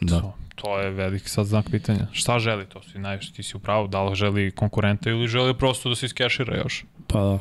Da. 0.00 0.20
To, 0.20 0.34
to 0.54 0.78
je 0.78 0.90
veliki 0.90 1.28
sad 1.28 1.46
znak 1.46 1.70
pitanja. 1.70 2.06
Šta 2.12 2.38
želi, 2.38 2.66
to 2.66 2.82
si 2.82 2.98
najviše, 2.98 3.32
ti 3.32 3.42
si 3.42 3.56
u 3.56 3.60
pravu, 3.60 3.88
da 3.88 4.02
li 4.02 4.14
želi 4.16 4.50
konkurenta 4.50 5.10
ili 5.10 5.28
želi 5.28 5.54
prosto 5.54 5.88
da 5.88 5.94
se 5.94 6.06
iskešira 6.06 6.56
još. 6.56 6.84
Pa 7.06 7.20
da. 7.20 7.38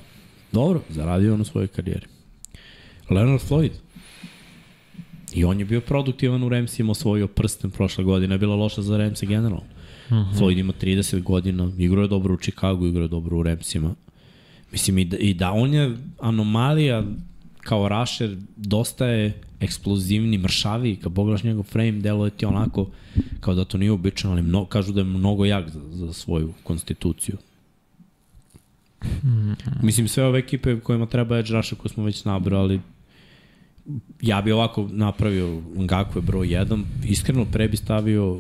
Dobro, 0.52 0.82
zaradio 0.90 1.34
on 1.34 1.41
u 1.41 1.45
svojoj 1.45 1.68
karijeri. 1.68 2.07
Leonard 3.10 3.41
Floyd. 3.49 3.72
I 5.34 5.45
on 5.45 5.60
je 5.60 5.65
bio 5.65 5.82
produktivan 5.82 6.44
u 6.44 6.49
Ramsima, 6.49 6.91
osvojio 6.91 7.27
prsten 7.27 7.72
prošle 7.72 8.03
godine, 8.03 8.36
je 8.36 8.40
bila 8.40 8.56
loša 8.56 8.82
za 8.82 8.98
Ramse 8.98 9.26
generalno. 9.26 9.64
Mm 9.64 9.76
Mhm. 10.10 10.15
-hmm. 10.15 10.40
Floyd 10.40 10.60
ima 10.60 10.73
30 10.82 11.23
godina, 11.23 11.72
igrao 11.77 12.02
je 12.02 12.07
dobro 12.07 12.34
u 12.34 12.38
Chicagu, 12.38 12.88
igrao 12.88 13.02
je 13.02 13.07
dobro 13.07 13.38
u 13.38 13.44
Ramsima. 13.44 13.95
Mislim, 14.72 14.98
i 14.98 15.06
da, 15.06 15.18
i 15.18 15.34
da 15.34 15.52
on 15.52 15.73
je 15.73 15.98
anomalija 16.19 17.03
kao 17.61 17.90
rusher, 17.90 18.38
dosta 18.56 19.06
je 19.06 19.41
eksplozivni, 19.60 20.38
mršavi, 20.38 20.95
kad 20.95 21.14
pogledaš 21.14 21.44
njegov 21.44 21.64
frame, 21.64 21.91
delo 21.91 22.26
je 22.26 22.32
ti 22.32 22.45
onako 22.45 22.90
kao 23.40 23.56
da 23.56 23.65
to 23.65 23.77
nije 23.77 23.91
običano, 23.91 24.34
ali 24.34 24.41
mno, 24.41 24.65
kažu 24.65 24.94
da 24.94 24.99
je 24.99 25.06
mnogo 25.06 25.45
jak 25.45 25.69
za, 25.69 25.82
za 25.91 26.14
svoju 26.14 26.53
konstituciju. 26.64 27.38
Mislim, 29.84 30.07
sve 30.07 30.23
ove 30.26 30.40
ekipe 30.40 30.80
kojima 30.80 31.06
treba 31.06 31.38
edge 31.38 31.53
rusher 31.53 31.77
koje 31.77 31.90
smo 31.90 32.03
već 32.03 32.26
nabrali, 32.26 32.80
ja 34.22 34.41
bi 34.41 34.52
ovako 34.52 34.88
napravio 34.91 35.48
Ngaku 35.76 36.18
je 36.18 36.22
broj 36.22 36.48
1, 36.48 36.84
iskreno 37.03 37.45
pre 37.45 37.68
bi 37.68 37.78
stavio 37.78 38.40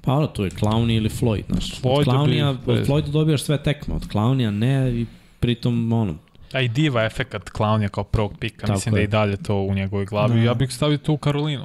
Pa 0.00 0.12
ono, 0.12 0.26
to 0.26 0.44
je 0.44 0.50
Clowney 0.50 0.96
ili 0.96 1.08
Floyd, 1.10 1.42
znaš. 1.48 1.80
Floyd 1.82 1.98
od 1.98 2.06
Clownija, 2.06 2.56
bi- 2.56 2.72
od 2.72 2.86
Floyda 2.86 3.10
dobijaš 3.10 3.42
sve 3.42 3.62
tekme, 3.62 3.94
od 3.94 4.08
Clownija 4.08 4.50
ne 4.50 4.92
i 4.92 5.06
pritom, 5.40 5.92
ono, 5.92 6.14
A 6.52 6.60
i 6.60 6.68
diva 6.68 7.04
efekat 7.04 7.50
Clownja 7.50 7.88
kao 7.88 8.04
prvog 8.04 8.38
pika, 8.38 8.60
Tako 8.60 8.72
mislim 8.72 8.92
da 8.92 8.98
je. 8.98 9.02
je 9.02 9.04
i 9.04 9.08
dalje 9.08 9.36
to 9.36 9.56
u 9.56 9.74
njegovoj 9.74 10.06
glavi. 10.06 10.34
Da. 10.34 10.40
Ja 10.40 10.54
bih 10.54 10.72
stavio 10.72 10.98
to 10.98 11.12
u 11.12 11.16
Karolinu. 11.16 11.64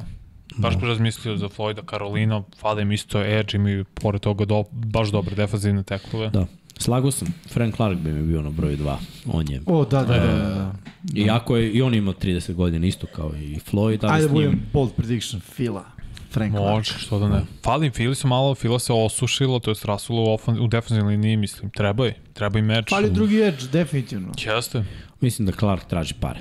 Baš 0.58 0.78
bi 0.78 0.88
razmislio 0.88 1.38
za 1.38 1.48
Floyda 1.48 1.86
Karolina, 1.86 2.44
fali 2.58 2.82
im 2.82 2.92
isto 2.92 3.22
edge, 3.22 3.58
imaju 3.58 3.86
pored 3.86 4.22
toga 4.22 4.46
do, 4.46 4.64
baš 4.72 5.10
dobre 5.10 5.36
defazivne 5.36 5.84
teklove. 5.84 6.30
da. 6.30 6.46
Slago 6.82 7.12
sam, 7.12 7.28
Frank 7.50 7.76
Clark 7.76 7.98
bi 7.98 8.14
mi 8.14 8.28
bio 8.28 8.42
na 8.42 8.50
broj 8.50 8.78
2. 8.78 8.96
On 9.26 9.52
je, 9.52 9.62
o, 9.66 9.86
da, 9.86 10.04
da, 10.04 10.14
da, 10.14 10.26
da. 10.26 10.38
da. 10.38 10.74
iako 11.16 11.58
je, 11.58 11.72
i 11.72 11.82
on 11.82 11.94
ima 11.94 12.14
30 12.14 12.54
godina 12.54 12.88
isto 12.88 13.08
kao 13.08 13.32
i 13.36 13.60
Floyd, 13.72 14.00
ali 14.02 14.14
Ajde, 14.14 14.28
s 14.28 14.32
njim, 14.32 14.34
budem 14.34 14.62
bold 14.74 14.92
prediction, 14.98 15.42
Fila. 15.42 15.86
Frank 16.32 16.54
Clark. 16.54 16.76
Može, 16.76 16.94
što 17.00 17.20
da 17.20 17.30
ne. 17.30 17.42
Fali 17.64 17.88
im 17.88 17.94
Fili 17.94 18.16
su 18.16 18.28
malo, 18.28 18.56
Fila 18.56 18.80
se 18.80 18.94
osušilo, 18.94 19.60
to 19.60 19.72
je 19.72 19.76
rasulo 19.84 20.24
u, 20.24 20.34
ofan, 20.34 20.60
u 20.60 20.68
defensivnoj 20.68 21.16
liniji, 21.16 21.38
mislim, 21.38 21.70
treba 21.70 22.08
i, 22.08 22.14
treba 22.34 22.60
i 22.60 22.62
meč. 22.62 22.90
Fali 22.90 23.12
drugi 23.12 23.42
edge, 23.42 23.64
definitivno. 23.72 24.32
Jeste. 24.38 24.84
mislim 25.22 25.46
da 25.46 25.52
Clark 25.52 25.86
traži 25.88 26.14
pare. 26.20 26.40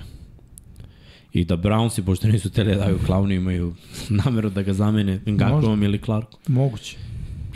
I 1.33 1.45
da 1.45 1.57
Brownsi, 1.57 2.05
pošto 2.05 2.29
nisu 2.29 2.51
tele 2.51 2.75
da 2.75 2.85
daju 2.85 2.99
Clownu, 3.07 3.37
imaju 3.37 3.75
nameru 4.25 4.51
da 4.51 4.63
ga 4.63 4.73
zamene 4.73 5.21
Ngakovom 5.27 5.83
ili 5.83 5.99
Clarkom. 5.99 6.41
Moguće. 6.47 6.97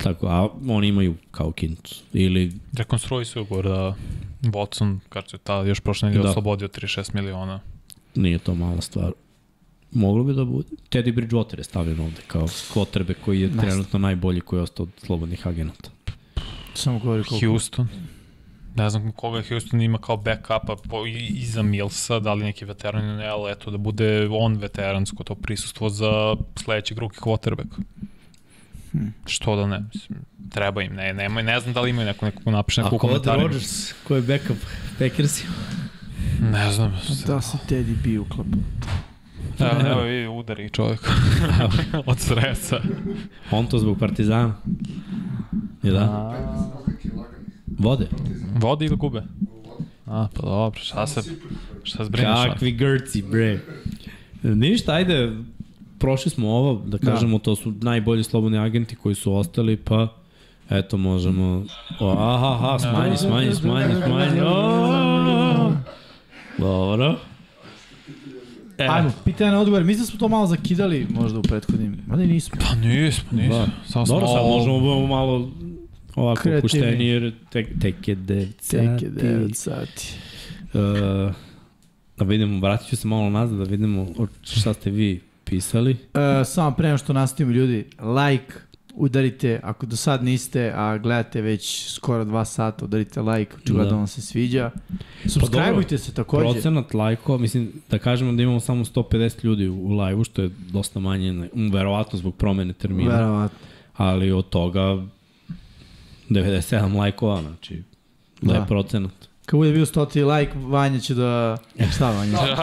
Tako, 0.02 0.26
a 0.26 0.48
oni 0.68 0.88
imaju 0.88 1.14
kao 1.30 1.52
kintu. 1.52 1.94
Ili, 2.12 2.52
Rekonstruji 2.72 3.24
se 3.24 3.40
ugovor 3.40 3.68
da 3.68 3.94
Watson, 4.42 4.98
kad 5.08 5.30
se 5.30 5.38
ta 5.38 5.62
još 5.62 5.80
prošle 5.80 6.08
nedelje 6.08 6.22
Da. 6.22 6.30
oslobodio 6.30 6.68
36 6.68 7.14
miliona. 7.14 7.60
nije 8.14 8.38
to 8.38 8.54
mala 8.54 8.80
stvar. 8.80 9.12
Moglo 9.92 10.24
bi 10.24 10.34
da 10.34 10.44
bude. 10.44 10.68
Teddy 10.90 11.14
Bridgewater 11.14 11.58
je 11.58 11.64
stavljen 11.64 12.00
ovde 12.00 12.20
kao 12.26 12.46
kvotrbe 12.72 13.14
koji 13.14 13.40
je 13.40 13.56
trenutno 13.56 13.98
najbolji 13.98 14.40
koji 14.40 14.58
je 14.58 14.62
ostao 14.62 14.82
od 14.84 14.90
slobodnih 14.98 15.46
agenata. 15.46 15.90
Samo 16.74 16.98
govori 16.98 17.24
koliko. 17.24 17.46
Houston. 17.46 17.88
Ne 18.76 18.90
znam 18.90 19.12
koga 19.12 19.42
Houston 19.48 19.80
ima 19.80 19.98
kao 19.98 20.16
backupa 20.16 20.76
iza 21.34 21.62
Millsa, 21.62 22.20
da 22.20 22.34
li 22.34 22.44
neki 22.44 22.64
veteran 22.64 23.04
ili 23.04 23.16
ne, 23.16 23.26
ali 23.26 23.52
eto 23.52 23.70
da 23.70 23.76
bude 23.78 24.28
on 24.30 24.54
veteransko 24.56 25.24
to 25.24 25.34
prisustvo 25.34 25.88
za 25.88 26.36
sledećeg 26.56 26.98
ruki 26.98 27.18
quarterback. 27.18 27.68
Hmm. 28.94 29.14
Što 29.26 29.56
da 29.56 29.66
ne, 29.66 29.84
mislim, 29.94 30.18
treba 30.50 30.82
im, 30.82 30.94
ne, 30.94 31.14
nema, 31.14 31.42
ne 31.42 31.60
znam 31.60 31.74
da 31.74 31.80
li 31.80 31.90
imaju 31.90 32.06
neku, 32.06 32.24
neku 32.24 32.50
napišu 32.50 32.82
neku 32.82 32.94
A 32.94 32.98
Cody 32.98 33.00
komentariju. 33.00 33.42
Rodgers, 33.46 33.92
ko 33.92 34.16
je 34.16 34.22
backup 34.22 34.56
Packersima? 34.98 35.52
Ne 36.40 36.72
znam. 36.72 37.00
Da 37.26 37.40
si 37.40 37.56
Teddy 37.68 38.02
bio 38.02 38.22
u 38.22 38.24
klubu. 38.24 38.58
Evo, 39.58 39.90
evo 39.90 40.02
vidi, 40.02 40.26
udari 40.26 40.70
čovjek. 40.70 41.00
Od 42.06 42.18
stresa. 42.20 42.80
On 43.50 43.66
to 43.66 43.78
zbog 43.78 43.98
Partizana. 43.98 44.54
Je 45.82 45.92
da? 45.92 46.34
Vode. 47.78 48.08
Vodi 48.54 48.84
ili 48.84 48.96
gube? 48.96 49.22
A, 50.06 50.28
pa 50.34 50.42
dobro, 50.42 50.80
šta 50.80 51.06
se, 51.06 51.22
šta 51.82 52.04
se 52.04 52.10
brineš? 52.10 52.38
Kakvi 52.46 52.72
grci, 52.72 53.22
bre. 53.22 53.60
Ništa, 54.42 54.92
ajde, 54.92 55.32
prošli 56.04 56.30
smo 56.30 56.48
ovo, 56.48 56.82
da 56.86 56.98
kažemo, 56.98 57.38
to 57.38 57.56
su 57.56 57.72
najbolji 57.80 58.24
slobodni 58.24 58.58
agenti 58.58 58.96
koji 58.96 59.14
su 59.14 59.34
ostali, 59.34 59.76
pa 59.76 60.08
eto, 60.70 60.96
možemo... 60.96 61.64
O, 62.00 62.10
aha, 62.10 62.46
aha, 62.46 62.78
smanji, 62.78 63.16
smanji, 63.16 63.54
smanji, 63.54 63.94
smanji. 64.06 64.40
O, 64.40 65.72
Dobro. 66.58 67.16
E, 68.78 68.86
Ajmo, 68.90 69.12
pitanje 69.24 69.50
na 69.50 69.60
odgovor. 69.60 69.84
Mislim 69.84 70.02
da 70.02 70.10
smo 70.10 70.18
to 70.18 70.28
malo 70.28 70.46
zakidali 70.46 71.06
možda 71.10 71.38
u 71.38 71.42
prethodnim. 71.42 71.96
Ali 72.10 72.26
nismo. 72.26 72.58
Pa 72.60 72.74
nismo, 72.74 73.28
nismo. 73.32 73.58
Da. 73.58 73.66
Smo 73.86 74.04
Dobro, 74.04 74.26
sad 74.26 74.46
možemo 74.46 74.80
budemo 74.80 75.06
malo 75.06 75.50
ovako 76.16 76.42
Kreativni. 76.42 76.58
opušteni, 76.58 77.06
jer 77.06 77.32
tek, 77.50 77.68
tek 77.80 78.08
je 78.08 78.16
9 78.16 78.70
Tek 78.70 79.02
je 79.02 79.10
sati. 79.10 79.26
9 79.26 79.54
sati. 79.54 80.14
Uh, 80.74 81.34
da 82.18 82.24
vidimo, 82.24 82.60
vratit 82.60 82.88
ću 82.88 82.96
se 82.96 83.08
malo 83.08 83.30
nazad 83.30 83.58
da 83.58 83.64
vidimo 83.64 84.06
šta 84.42 84.74
ste 84.74 84.90
vi 84.90 85.20
pisali. 85.44 85.96
E, 86.40 86.44
samo 86.44 86.70
pre 86.70 86.88
nego 86.88 86.98
što 86.98 87.12
nastavimo 87.12 87.52
ljudi, 87.52 87.84
like, 88.22 88.54
udarite, 88.94 89.60
ako 89.62 89.86
do 89.86 89.96
sad 89.96 90.24
niste, 90.24 90.72
a 90.76 90.98
gledate 90.98 91.40
već 91.40 91.90
skoro 91.90 92.24
dva 92.24 92.44
sata, 92.44 92.84
udarite 92.84 93.20
like, 93.20 93.56
očigledno 93.56 93.90
Da. 93.90 93.96
vam 93.96 94.06
se 94.06 94.22
sviđa. 94.22 94.70
Subscribeujte 95.26 95.98
se 95.98 96.12
takođe. 96.14 96.52
Procenat 96.52 96.94
lajkova, 96.94 97.38
mislim 97.38 97.72
da 97.90 97.98
kažemo 97.98 98.32
da 98.32 98.42
imamo 98.42 98.60
samo 98.60 98.84
150 98.84 99.44
ljudi 99.44 99.68
u, 99.68 99.74
u 99.76 99.92
live-u, 99.92 100.24
što 100.24 100.42
je 100.42 100.50
dosta 100.70 101.00
manje, 101.00 101.48
um, 101.52 101.70
verovatno 101.72 102.18
zbog 102.18 102.34
promene 102.34 102.72
termina, 102.72 103.14
Verovatno. 103.14 103.58
ali 103.96 104.32
od 104.32 104.48
toga 104.48 105.02
97 106.30 106.96
lajkova, 106.96 107.42
znači 107.42 107.82
da, 108.42 108.52
Da. 108.52 108.58
je 108.58 108.66
procenat. 108.66 109.23
Kad 109.46 109.58
bude 109.58 109.72
bio 109.72 109.86
stoti 109.86 110.24
like, 110.24 110.52
Vanja 110.56 111.00
će 111.00 111.14
da... 111.14 111.56
Šta 111.94 112.10
Vanja? 112.10 112.38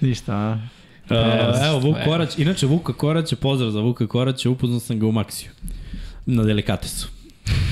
Ništa, 0.00 0.34
a? 0.34 0.58
Uh, 1.10 1.66
evo, 1.66 1.78
Vuk 1.78 1.96
Korać, 2.04 2.38
inače 2.38 2.66
Vuka 2.66 2.92
Koraća, 2.92 3.36
pozdrav 3.36 3.70
za 3.70 3.80
Vuka 3.80 4.06
Koraća, 4.06 4.50
upoznao 4.50 4.80
sam 4.80 4.98
ga 4.98 5.06
u 5.06 5.12
Maksiju. 5.12 5.50
Na 6.26 6.42
delikatesu. 6.42 7.08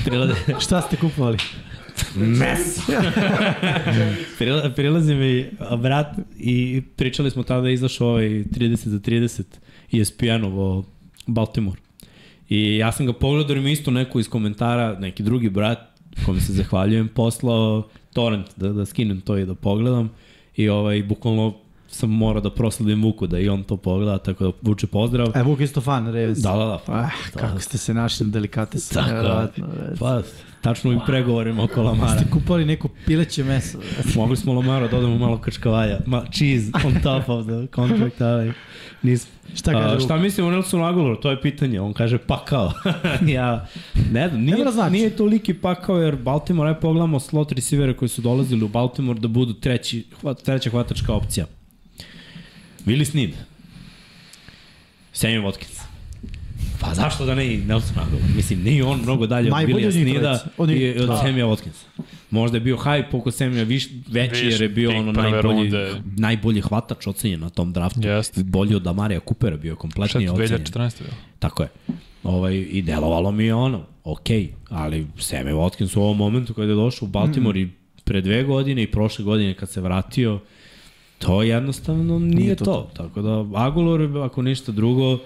Prilade, 0.05 0.33
Šta 0.65 0.81
ste 0.81 0.97
kupovali? 0.97 1.37
mes! 2.15 2.79
Prila, 4.37 4.69
prilazi 4.69 5.15
mi 5.15 5.49
brat 5.81 6.07
i 6.37 6.81
pričali 6.95 7.31
smo 7.31 7.43
tada 7.43 7.61
da 7.61 7.67
je 7.67 7.73
izašao 7.73 8.07
ovaj 8.07 8.29
30 8.29 8.87
za 8.87 8.99
30 8.99 9.43
ESPN-ov 9.91 10.59
o 10.59 10.83
Baltimore. 11.27 11.81
I 12.49 12.77
ja 12.77 12.91
sam 12.91 13.05
ga 13.05 13.13
pogledao 13.13 13.55
i 13.55 13.61
mi 13.61 13.71
isto 13.71 13.91
neko 13.91 14.19
iz 14.19 14.29
komentara, 14.29 14.99
neki 14.99 15.23
drugi 15.23 15.49
brat, 15.49 15.94
kome 16.25 16.41
se 16.41 16.53
zahvaljujem, 16.53 17.07
poslao 17.07 17.87
torrent 18.13 18.47
da, 18.55 18.69
da 18.69 18.85
skinem 18.85 19.21
to 19.21 19.37
i 19.37 19.45
da 19.45 19.55
pogledam. 19.55 20.09
I 20.55 20.69
ovaj, 20.69 21.03
bukvalno 21.03 21.53
sam 21.87 22.09
morao 22.09 22.41
da 22.41 22.49
prosledim 22.49 23.03
Vuku 23.03 23.27
da 23.27 23.39
i 23.39 23.49
on 23.49 23.63
to 23.63 23.77
pogleda, 23.77 24.17
tako 24.17 24.43
da 24.43 24.51
Vuče 24.61 24.87
pozdrav. 24.87 25.31
E, 25.35 25.43
Vuk 25.43 25.59
isto 25.59 25.81
fan, 25.81 26.07
Revez. 26.07 26.41
Da, 26.41 26.51
da, 26.51 26.65
da. 26.65 26.79
Ah, 26.87 27.09
kako 27.35 27.59
ste 27.59 27.77
se 27.77 27.93
našli 27.93 28.25
na. 28.25 28.93
Tako 28.93 29.09
je. 29.09 29.15
nevjerovatno, 29.15 29.67
bre. 29.67 29.95
Pa, 29.99 30.21
tačno 30.61 30.91
u 30.91 30.99
pregovorima 31.05 31.63
oko 31.63 31.83
Lamara. 31.83 32.19
Ste 32.19 32.31
kupali 32.31 32.65
neko 32.65 32.89
pileće 33.05 33.43
meso. 33.43 33.77
Mogli 34.15 34.37
smo 34.37 34.53
Lamara 34.53 34.87
da 34.87 34.97
odemo 34.97 35.17
malo 35.17 35.37
krčkavalja. 35.37 35.99
Ma, 36.05 36.25
cheese 36.31 36.71
on 36.85 36.93
top 37.03 37.29
of 37.29 37.45
the 37.45 37.67
contract, 37.75 38.21
ali 38.21 38.53
nismo. 39.05 39.31
Šta 39.55 39.71
kaže 39.71 39.89
A, 39.89 39.93
Vuk? 39.93 40.03
šta 40.03 40.17
mislim 40.17 40.47
o 40.47 40.51
Nelsonu 40.51 40.85
Aguilaru? 40.85 41.15
To 41.15 41.31
je 41.31 41.41
pitanje. 41.41 41.81
On 41.81 41.93
kaže 41.93 42.17
pakao. 42.17 42.71
ja 43.35 43.67
ne 44.11 44.29
znam, 44.29 44.41
nije, 44.41 44.71
znači. 44.71 44.91
nije 44.91 45.09
toliki 45.09 45.53
pakao 45.53 45.97
jer 45.97 46.15
Baltimore, 46.15 46.69
aj 46.69 46.79
pogledamo 46.79 47.19
slot 47.19 47.51
receivere 47.51 47.93
koji 47.93 48.09
su 48.09 48.21
dolazili 48.21 48.63
u 48.63 48.67
Baltimore 48.67 49.19
da 49.19 49.27
budu 49.27 49.53
treći, 49.53 50.05
hvat, 50.21 50.41
treća 50.43 50.69
hvatačka 50.69 51.13
opcija. 51.13 51.45
Willi 52.85 53.05
Snead. 53.05 53.29
Sammy 55.13 55.41
Watkins. 55.43 55.74
Pa 56.81 56.93
zašto 56.93 57.25
da 57.25 57.35
ne 57.35 57.53
i 57.53 57.57
Nelson 57.57 57.97
Aguilar? 57.99 58.29
Mislim, 58.35 58.63
nije 58.63 58.83
on 58.83 58.99
mnogo 59.01 59.27
dalje 59.27 59.53
od 59.53 59.67
njih. 59.67 59.75
Od 60.57 60.69
njih- 60.69 60.81
i 60.81 60.99
od 60.99 61.07
da. 61.07 61.21
Sammy 61.25 61.43
Watkinsa. 61.43 62.03
Možda 62.29 62.57
je 62.57 62.61
bio 62.61 62.77
hype 62.77 63.17
oko 63.17 63.31
Sammy 63.31 63.63
viš, 63.63 63.89
veći 64.07 64.45
Viš, 64.45 64.53
jer 64.53 64.61
je 64.61 64.69
bio 64.69 64.99
ono 64.99 65.11
najbolji, 65.11 65.41
runde. 65.41 66.01
najbolji 66.17 66.61
hvatač 66.61 67.07
ocenjen 67.07 67.39
na 67.39 67.49
tom 67.49 67.73
draftu. 67.73 68.07
Jeste. 68.07 68.43
Bolji 68.43 68.75
od 68.75 68.87
Amarija 68.87 69.19
Coopera 69.19 69.57
bio 69.57 69.75
kompletnije 69.75 70.31
ocenjen. 70.31 70.49
2014. 70.49 70.99
bilo? 70.99 71.13
Tako 71.39 71.63
je. 71.63 71.69
Ovaj, 72.23 72.55
I 72.55 72.81
delovalo 72.81 73.31
mi 73.31 73.45
je 73.45 73.53
ono, 73.53 73.85
ok, 74.03 74.29
ali 74.69 75.07
Sammy 75.17 75.53
Watkins 75.53 75.97
u 75.97 76.01
ovom 76.01 76.17
momentu 76.17 76.53
kada 76.53 76.67
je 76.67 76.75
došao 76.75 77.05
u 77.05 77.09
Baltimore 77.09 77.59
mm. 77.59 77.63
i 77.63 77.71
pre 78.03 78.21
dve 78.21 78.43
godine 78.43 78.83
i 78.83 78.91
prošle 78.91 79.25
godine 79.25 79.53
kad 79.53 79.69
se 79.69 79.81
vratio, 79.81 80.39
to 81.17 81.43
jednostavno 81.43 82.19
nije, 82.19 82.35
nije 82.35 82.55
to, 82.55 82.65
to. 82.65 82.91
Tako 82.93 83.21
da 83.21 83.45
Aguilar, 83.53 84.17
ako 84.25 84.41
ništa 84.41 84.71
drugo, 84.71 85.19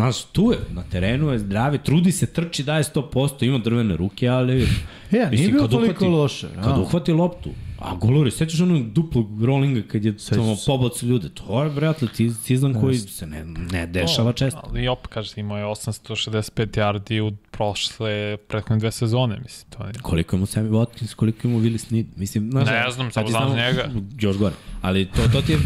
Znaš, 0.00 0.24
tu 0.24 0.52
je, 0.52 0.58
na 0.70 0.82
terenu 0.82 1.28
je 1.32 1.38
zdravi, 1.38 1.78
trudi 1.78 2.12
se, 2.12 2.26
trči, 2.26 2.62
daje 2.62 2.82
100%, 2.84 3.46
ima 3.46 3.58
drvene 3.58 3.96
ruke, 3.96 4.28
ali... 4.28 4.54
Nije 5.10 5.30
Mislim, 5.30 5.50
bilo 5.50 5.62
kad 5.62 5.70
toliko 5.70 6.04
uhvati- 6.04 6.16
loše. 6.16 6.48
Kad 6.54 6.72
a. 6.72 6.80
uhvati 6.80 7.12
loptu, 7.12 7.50
a 7.78 7.96
golori, 7.96 8.30
sećaš 8.30 8.60
onog 8.60 8.92
duplog 8.92 9.44
rollinga 9.44 9.82
kad 9.88 10.04
je 10.04 10.18
se. 10.18 10.36
pobacu 10.66 11.06
ljude, 11.06 11.28
to 11.28 11.64
je 11.64 11.70
bre 11.70 11.86
atletizam 11.86 12.80
koji 12.80 12.98
se 12.98 13.26
ne, 13.26 13.44
ne 13.44 13.86
dešava 13.86 14.32
često. 14.32 14.60
Ali 14.64 14.88
opet, 14.88 15.06
kažeš, 15.06 15.36
imao 15.36 15.58
je 15.58 15.64
865 15.64 16.66
yardi 16.66 17.20
u 17.20 17.36
prošle, 17.50 18.36
prethodne 18.48 18.78
dve 18.78 18.92
sezone, 18.92 19.38
mislim. 19.42 19.70
To 19.70 19.86
je... 19.86 19.92
Koliko 20.02 20.36
ima 20.36 20.46
Sammy 20.46 20.70
Watkins, 20.70 21.14
koliko 21.14 21.48
ima 21.48 21.58
Willi 21.58 21.78
Snead, 21.78 22.06
mislim, 22.16 22.50
znaš, 22.50 22.68
Ne 22.68 22.90
znam, 22.90 23.06
kad 23.06 23.12
samo 23.14 23.28
znam 23.28 23.56
njega. 23.56 23.90
Još 24.18 24.36
gore. 24.38 24.54
Ali 24.82 25.06
to, 25.06 25.28
to 25.32 25.42
ti 25.42 25.52
je 25.52 25.58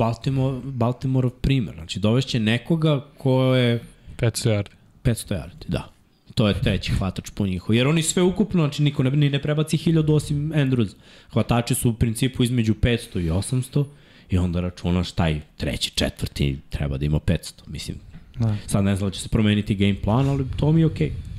Baltimore, 0.00 0.60
Baltimore 0.64 1.28
primer. 1.40 1.74
Znači, 1.74 2.00
dovešće 2.00 2.40
nekoga 2.40 3.04
ko 3.18 3.54
je 3.54 3.80
500 4.16 4.50
yardi. 4.50 4.70
500 5.04 5.34
yardi, 5.34 5.68
da. 5.68 5.88
To 6.34 6.48
je 6.48 6.60
treći 6.60 6.92
hvatač 6.92 7.30
po 7.30 7.46
njihovu. 7.46 7.74
Jer 7.74 7.86
oni 7.86 8.02
sve 8.02 8.22
ukupno, 8.22 8.62
znači 8.62 8.82
niko 8.82 9.02
ne, 9.02 9.10
ni 9.10 9.30
ne 9.30 9.42
prebaci 9.42 9.76
1000 9.76 10.14
osim 10.14 10.52
Andrews. 10.52 10.94
Hvatači 11.32 11.74
su 11.74 11.90
u 11.90 11.94
principu 11.94 12.42
između 12.42 12.74
500 12.74 13.20
i 13.20 13.30
800 13.30 13.84
i 14.30 14.38
onda 14.38 14.60
računaš 14.60 15.12
taj 15.12 15.40
treći, 15.56 15.90
četvrti 15.90 16.58
treba 16.70 16.98
da 16.98 17.04
ima 17.04 17.18
500. 17.18 17.52
Mislim, 17.66 17.96
Da. 18.38 18.56
sad 18.66 18.84
ne 18.84 18.96
znam 18.96 19.10
da 19.10 19.14
će 19.14 19.20
se 19.20 19.28
promeniti 19.28 19.74
game 19.74 20.00
plan, 20.02 20.28
ali 20.28 20.46
to 20.56 20.72
mi 20.72 20.80
je 20.80 20.86
okej. 20.86 21.10
Okay. 21.10 21.30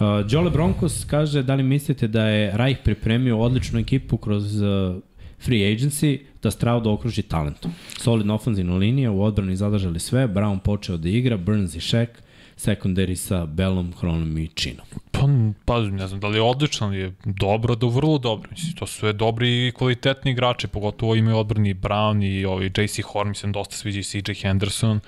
Uh, 0.00 0.26
Jole 0.30 0.50
Broncos 0.50 1.04
kaže 1.04 1.42
da 1.42 1.54
li 1.54 1.62
mislite 1.62 2.08
da 2.08 2.26
je 2.26 2.56
Reich 2.56 2.80
pripremio 2.84 3.38
odličnu 3.38 3.80
ekipu 3.80 4.16
kroz 4.16 4.60
uh, 4.62 4.96
free 5.40 5.76
agency 5.76 6.18
da 6.42 6.50
Stroud 6.50 6.86
okruži 6.86 7.22
talentom. 7.22 7.72
Solidna 7.98 8.34
ofenzivna 8.34 8.76
linija, 8.76 9.10
u 9.10 9.22
odbrani 9.22 9.56
zadržali 9.56 10.00
sve, 10.00 10.28
Brown 10.28 10.58
počeo 10.58 10.96
da 10.96 11.08
igra, 11.08 11.36
Burns 11.36 11.74
i 11.74 11.80
Shaq, 11.80 12.08
secondary 12.56 13.14
sa 13.14 13.46
Bellom, 13.46 13.92
Hronom 14.00 14.38
i 14.38 14.48
Chinom. 14.48 14.86
Pa, 15.10 15.20
pa, 15.64 15.80
ne 15.80 16.06
znam, 16.06 16.20
da 16.20 16.28
li 16.28 16.36
je 16.36 16.42
odlično, 16.42 16.86
ali 16.86 16.98
je 16.98 17.14
dobro 17.24 17.74
do 17.74 17.88
vrlo 17.88 18.18
dobro. 18.18 18.50
Mislim, 18.50 18.72
to 18.72 18.86
su 18.86 18.98
sve 18.98 19.12
dobri 19.12 19.68
i 19.68 19.72
kvalitetni 19.72 20.30
igrači, 20.30 20.68
pogotovo 20.68 21.14
imaju 21.14 21.36
odbrani 21.36 21.74
Brown 21.74 22.24
i 22.24 22.44
ovaj 22.44 22.66
JC 22.66 23.00
Horn, 23.04 23.28
mislim, 23.28 23.52
dosta 23.52 23.76
sviđa 23.76 24.00
i 24.00 24.02
CJ 24.02 24.32
Henderson 24.32 25.00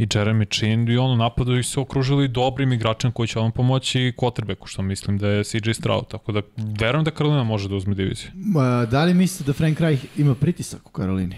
i 0.00 0.06
Jeremy 0.06 0.46
Chin 0.58 0.88
i 0.88 0.96
ono 0.96 1.16
napadu 1.16 1.56
ih 1.58 1.66
se 1.66 1.80
okružili 1.80 2.28
dobrim 2.28 2.72
igračem 2.72 3.12
koji 3.12 3.28
će 3.28 3.38
vam 3.38 3.52
pomoći 3.52 4.12
quarterbacku, 4.16 4.66
što 4.66 4.82
mislim 4.82 5.18
da 5.18 5.28
je 5.28 5.44
CJ 5.44 5.72
Stroud, 5.72 6.08
tako 6.08 6.32
da 6.32 6.42
verujem 6.80 7.04
da 7.04 7.10
Karolina 7.10 7.42
može 7.42 7.68
da 7.68 7.74
uzme 7.74 7.94
diviziju. 7.94 8.30
Ma, 8.34 8.86
Da 8.90 9.04
li 9.04 9.14
mislite 9.14 9.44
da 9.44 9.52
Frank 9.52 9.80
Reich 9.80 10.04
ima 10.16 10.34
pritisak 10.34 10.88
u 10.88 10.90
Karolini? 10.90 11.36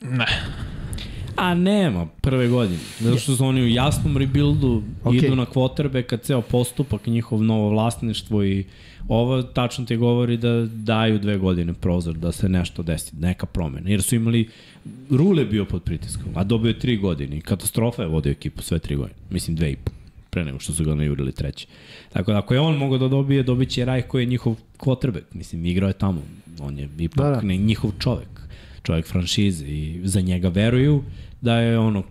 Ne. 0.00 0.26
A 1.38 1.54
nema 1.54 2.06
prve 2.06 2.48
godine. 2.48 2.78
Zato 3.00 3.18
što 3.18 3.36
su 3.36 3.44
oni 3.44 3.62
u 3.62 3.68
jasnom 3.68 4.16
rebuildu, 4.16 4.82
Ok. 5.04 5.12
okay. 5.12 5.26
idu 5.26 5.36
na 5.36 5.46
quarterbacka, 5.46 6.18
ceo 6.22 6.42
postupak, 6.42 7.06
njihov 7.06 7.42
novo 7.42 7.68
vlasništvo 7.68 8.44
i 8.44 8.64
ovo 9.08 9.42
tačno 9.42 9.84
ti 9.84 9.96
govori 9.96 10.36
da 10.36 10.66
daju 10.66 11.18
dve 11.18 11.38
godine 11.38 11.72
prozor 11.72 12.16
da 12.16 12.32
se 12.32 12.48
nešto 12.48 12.82
desi, 12.82 13.16
neka 13.16 13.46
promena. 13.46 13.90
Jer 13.90 14.02
su 14.02 14.14
imali, 14.14 14.48
Rule 15.10 15.44
bio 15.44 15.64
pod 15.64 15.82
pritiskom, 15.82 16.32
a 16.34 16.44
dobio 16.44 16.68
je 16.68 16.78
tri 16.78 16.96
godine 16.96 17.36
i 17.36 17.40
katastrofa 17.40 18.02
je 18.02 18.08
vodio 18.08 18.30
ekipu 18.30 18.62
sve 18.62 18.78
tri 18.78 18.96
godine. 18.96 19.16
Mislim 19.30 19.56
dve 19.56 19.72
i 19.72 19.76
po 19.76 19.90
pre 20.30 20.44
nego 20.44 20.58
što 20.58 20.72
su 20.72 20.84
ga 20.84 20.94
najurili 20.94 21.32
treći. 21.32 21.66
Tako 22.12 22.32
da 22.32 22.38
ako 22.38 22.54
je 22.54 22.60
on 22.60 22.76
mogao 22.76 22.98
da 22.98 23.08
dobije, 23.08 23.42
dobit 23.42 23.68
će 23.68 23.84
Raj 23.84 24.02
koji 24.02 24.22
je 24.22 24.26
njihov 24.26 24.54
quarterback. 24.78 25.24
Mislim, 25.32 25.66
igrao 25.66 25.88
je 25.88 25.92
tamo. 25.92 26.22
On 26.60 26.78
je 26.78 26.88
ipak 26.98 27.24
Da, 27.24 27.30
da. 27.30 27.40
Ne, 27.40 27.56
njihov 27.56 27.90
čovek. 27.98 28.28
Čovek 28.82 29.06
franšize 29.06 29.66
i 29.66 30.00
za 30.04 30.20
njega 30.20 30.48
veruju 30.48 31.02
da 31.40 31.54
je 31.54 31.78
ono 31.78 32.02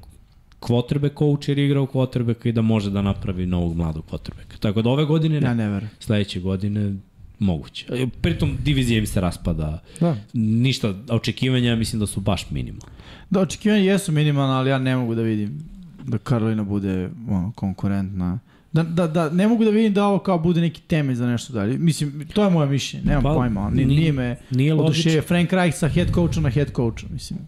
quarterback 0.62 1.14
coach 1.16 1.50
jer 1.50 1.60
je 1.60 1.66
igrao 1.66 1.86
quarterback 1.86 2.48
i 2.48 2.52
da 2.52 2.62
može 2.62 2.90
da 2.90 3.02
napravi 3.02 3.46
novog 3.46 3.76
mladog 3.76 4.06
quarterbacka. 4.12 4.58
Tako 4.60 4.82
da 4.82 4.90
ove 4.90 5.06
godine 5.06 5.42
ne, 5.42 5.48
Ja 5.48 5.54
ne 5.54 5.70
verujem. 5.70 5.92
sledeće 6.00 6.40
godine 6.40 6.96
moguće. 7.40 7.86
Pritom 8.22 8.58
divizija 8.64 9.02
mi 9.02 9.08
se 9.08 9.22
raspada. 9.22 9.84
Da. 10.00 10.16
Ništa, 10.34 10.94
očekivanja 11.10 11.76
mislim 11.76 12.00
da 12.00 12.08
su 12.08 12.20
baš 12.20 12.50
minimalne. 12.50 12.94
Da, 13.30 13.40
očekivanja 13.40 13.82
jesu 13.84 14.12
minimalna, 14.12 14.54
ali 14.54 14.70
ja 14.70 14.78
ne 14.80 14.96
mogu 14.96 15.16
da 15.16 15.22
vidim 15.22 15.60
da 16.06 16.18
Karolina 16.18 16.64
bude 16.64 17.10
ono, 17.30 17.52
konkurentna. 17.52 18.40
Da, 18.74 18.84
da, 18.84 19.08
da, 19.08 19.30
ne 19.30 19.48
mogu 19.48 19.64
da 19.66 19.70
vidim 19.70 19.94
da 19.94 20.06
ovo 20.06 20.20
kao 20.20 20.40
bude 20.40 20.62
neki 20.62 20.82
temelj 20.82 21.16
za 21.16 21.28
nešto 21.28 21.54
dalje. 21.54 21.78
Mislim, 21.78 22.28
to 22.34 22.44
je 22.44 22.50
moje 22.50 22.70
mišljenje, 22.70 23.06
nemam 23.06 23.24
Pa, 23.24 23.34
pojma. 23.34 23.70
Nije, 23.70 23.88
nije- 23.88 24.12
me 24.12 24.36
nije 24.52 24.74
oduševio. 24.74 25.22
Frank 25.22 25.54
Reich 25.54 25.78
sa 25.78 25.88
head 25.90 26.08
coachom 26.14 26.44
na 26.44 26.50
head 26.50 26.68
coachu, 26.70 27.06
mislim. 27.10 27.40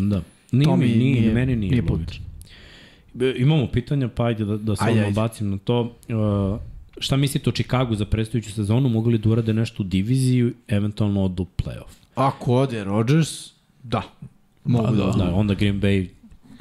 Da. 0.00 0.22
Nije, 0.52 0.64
To 0.64 0.76
mi, 0.76 0.86
nije, 0.86 1.20
nije- 1.20 1.32
meni 1.32 1.56
nije, 1.56 1.70
nije 1.70 1.82
put. 1.82 1.98
logično. 2.00 2.24
Imamo 3.36 3.66
pitanja, 3.66 4.08
pa 4.08 4.24
ajde 4.24 4.44
da, 4.44 4.56
da 4.56 4.76
se 4.76 4.84
Ajde, 4.84 5.00
ajde. 5.00 5.12
bacim 5.12 5.50
na 5.50 5.58
to. 5.58 5.80
Uh, 5.80 6.58
šta 6.98 7.16
mislite 7.16 7.50
o 7.50 7.52
Chicagu 7.52 7.94
za 7.94 8.04
predstojuću 8.04 8.52
sezonu? 8.52 8.88
Mogu 8.88 9.10
li 9.10 9.18
da 9.18 9.28
urade 9.28 9.52
nešto 9.52 9.82
u 9.82 9.86
diviziji, 9.86 10.52
eventualno 10.68 11.24
odu 11.24 11.42
u 11.42 11.46
playoff? 11.58 11.94
Ako 12.14 12.54
ode 12.54 12.84
Rodgers, 12.84 13.50
da. 13.82 14.02
Mogu 14.64 14.84
Pa, 14.84 14.90
da, 14.90 15.04
da, 15.06 15.12
da, 15.14 15.34
onda 15.34 15.54
Green 15.54 15.80
Bay 15.80 16.06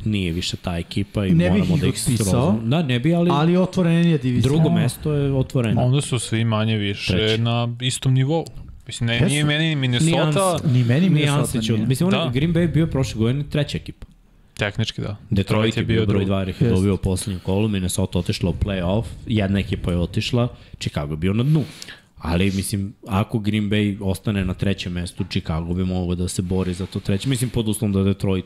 nije 0.06 0.32
više 0.32 0.58
ta 0.58 0.78
ekipa 0.78 1.26
i 1.26 1.32
Ne 1.32 1.50
moramo 1.50 1.78
da 1.78 1.88
ih 1.88 2.00
srozamo. 2.00 2.60
Da, 2.64 2.84
ne 2.84 3.00
bi, 3.00 3.14
ali, 3.14 3.30
ali 3.30 3.40
Ali 3.40 3.58
otvorenije 3.58 4.18
divizija. 4.18 4.50
drugo 4.50 4.70
mesto 4.72 5.14
je 5.14 5.34
otvoreno. 5.34 5.82
Onda 5.82 6.02
su 6.02 6.20
svi 6.20 6.46
manje 6.46 6.78
više 6.78 7.14
Treći. 7.14 7.42
na 7.42 7.76
istom 7.82 8.14
nivou. 8.14 8.46
Mislim, 8.88 9.08
ne, 9.08 9.14
Jesu. 9.14 9.26
nije 9.26 9.44
meni 9.46 9.70
ni 9.70 9.76
Minnesota, 9.76 10.12
Nijanse. 10.12 10.68
Ni 10.68 10.84
meni 10.84 11.10
Minnesota 11.10 11.60
nije. 11.60 11.86
Mislim, 11.88 12.08
on, 12.08 12.12
Da. 12.12 12.32
Green 12.34 12.54
Bay 12.54 12.74
bio 12.74 12.88
prošle 12.88 13.20
godine 13.20 13.44
treća 13.50 13.78
ekipa. 13.78 14.06
tehnički 14.58 15.02
da. 15.02 15.16
Detroit 15.30 15.78
je 15.78 15.84
bio 15.84 16.06
broj 16.06 16.26
drugi. 16.26 16.32
2 16.32 16.40
jer 16.40 16.50
ih 16.50 16.62
je 16.62 16.70
dobio 16.70 16.94
u 16.94 16.98
poslednjem 16.98 17.40
kolu, 17.40 17.68
Minnesota 17.68 18.20
otišla 18.20 18.50
u 18.50 18.54
play-off, 18.54 19.04
jedna 19.28 19.60
ekipa 19.60 19.92
je 19.92 19.98
otišla, 19.98 20.48
Chicago 20.80 21.14
je 21.14 21.18
bio 21.18 21.34
na 21.34 21.44
dnu. 21.44 21.64
Ali, 22.18 22.52
mislim, 22.52 22.94
ako 23.08 23.40
Green 23.40 23.70
Bay 23.70 23.98
ostane 24.02 24.46
na 24.46 24.54
trećem 24.54 24.94
mestu, 24.94 25.24
Chicago 25.30 25.74
bi 25.74 25.84
mogao 25.86 26.16
da 26.16 26.28
se 26.28 26.42
bori 26.42 26.74
za 26.74 26.86
to 26.86 27.00
treće. 27.00 27.30
Mislim, 27.30 27.50
pod 27.50 27.68
uslovom 27.68 27.94
da 27.94 28.04
Detroit 28.04 28.46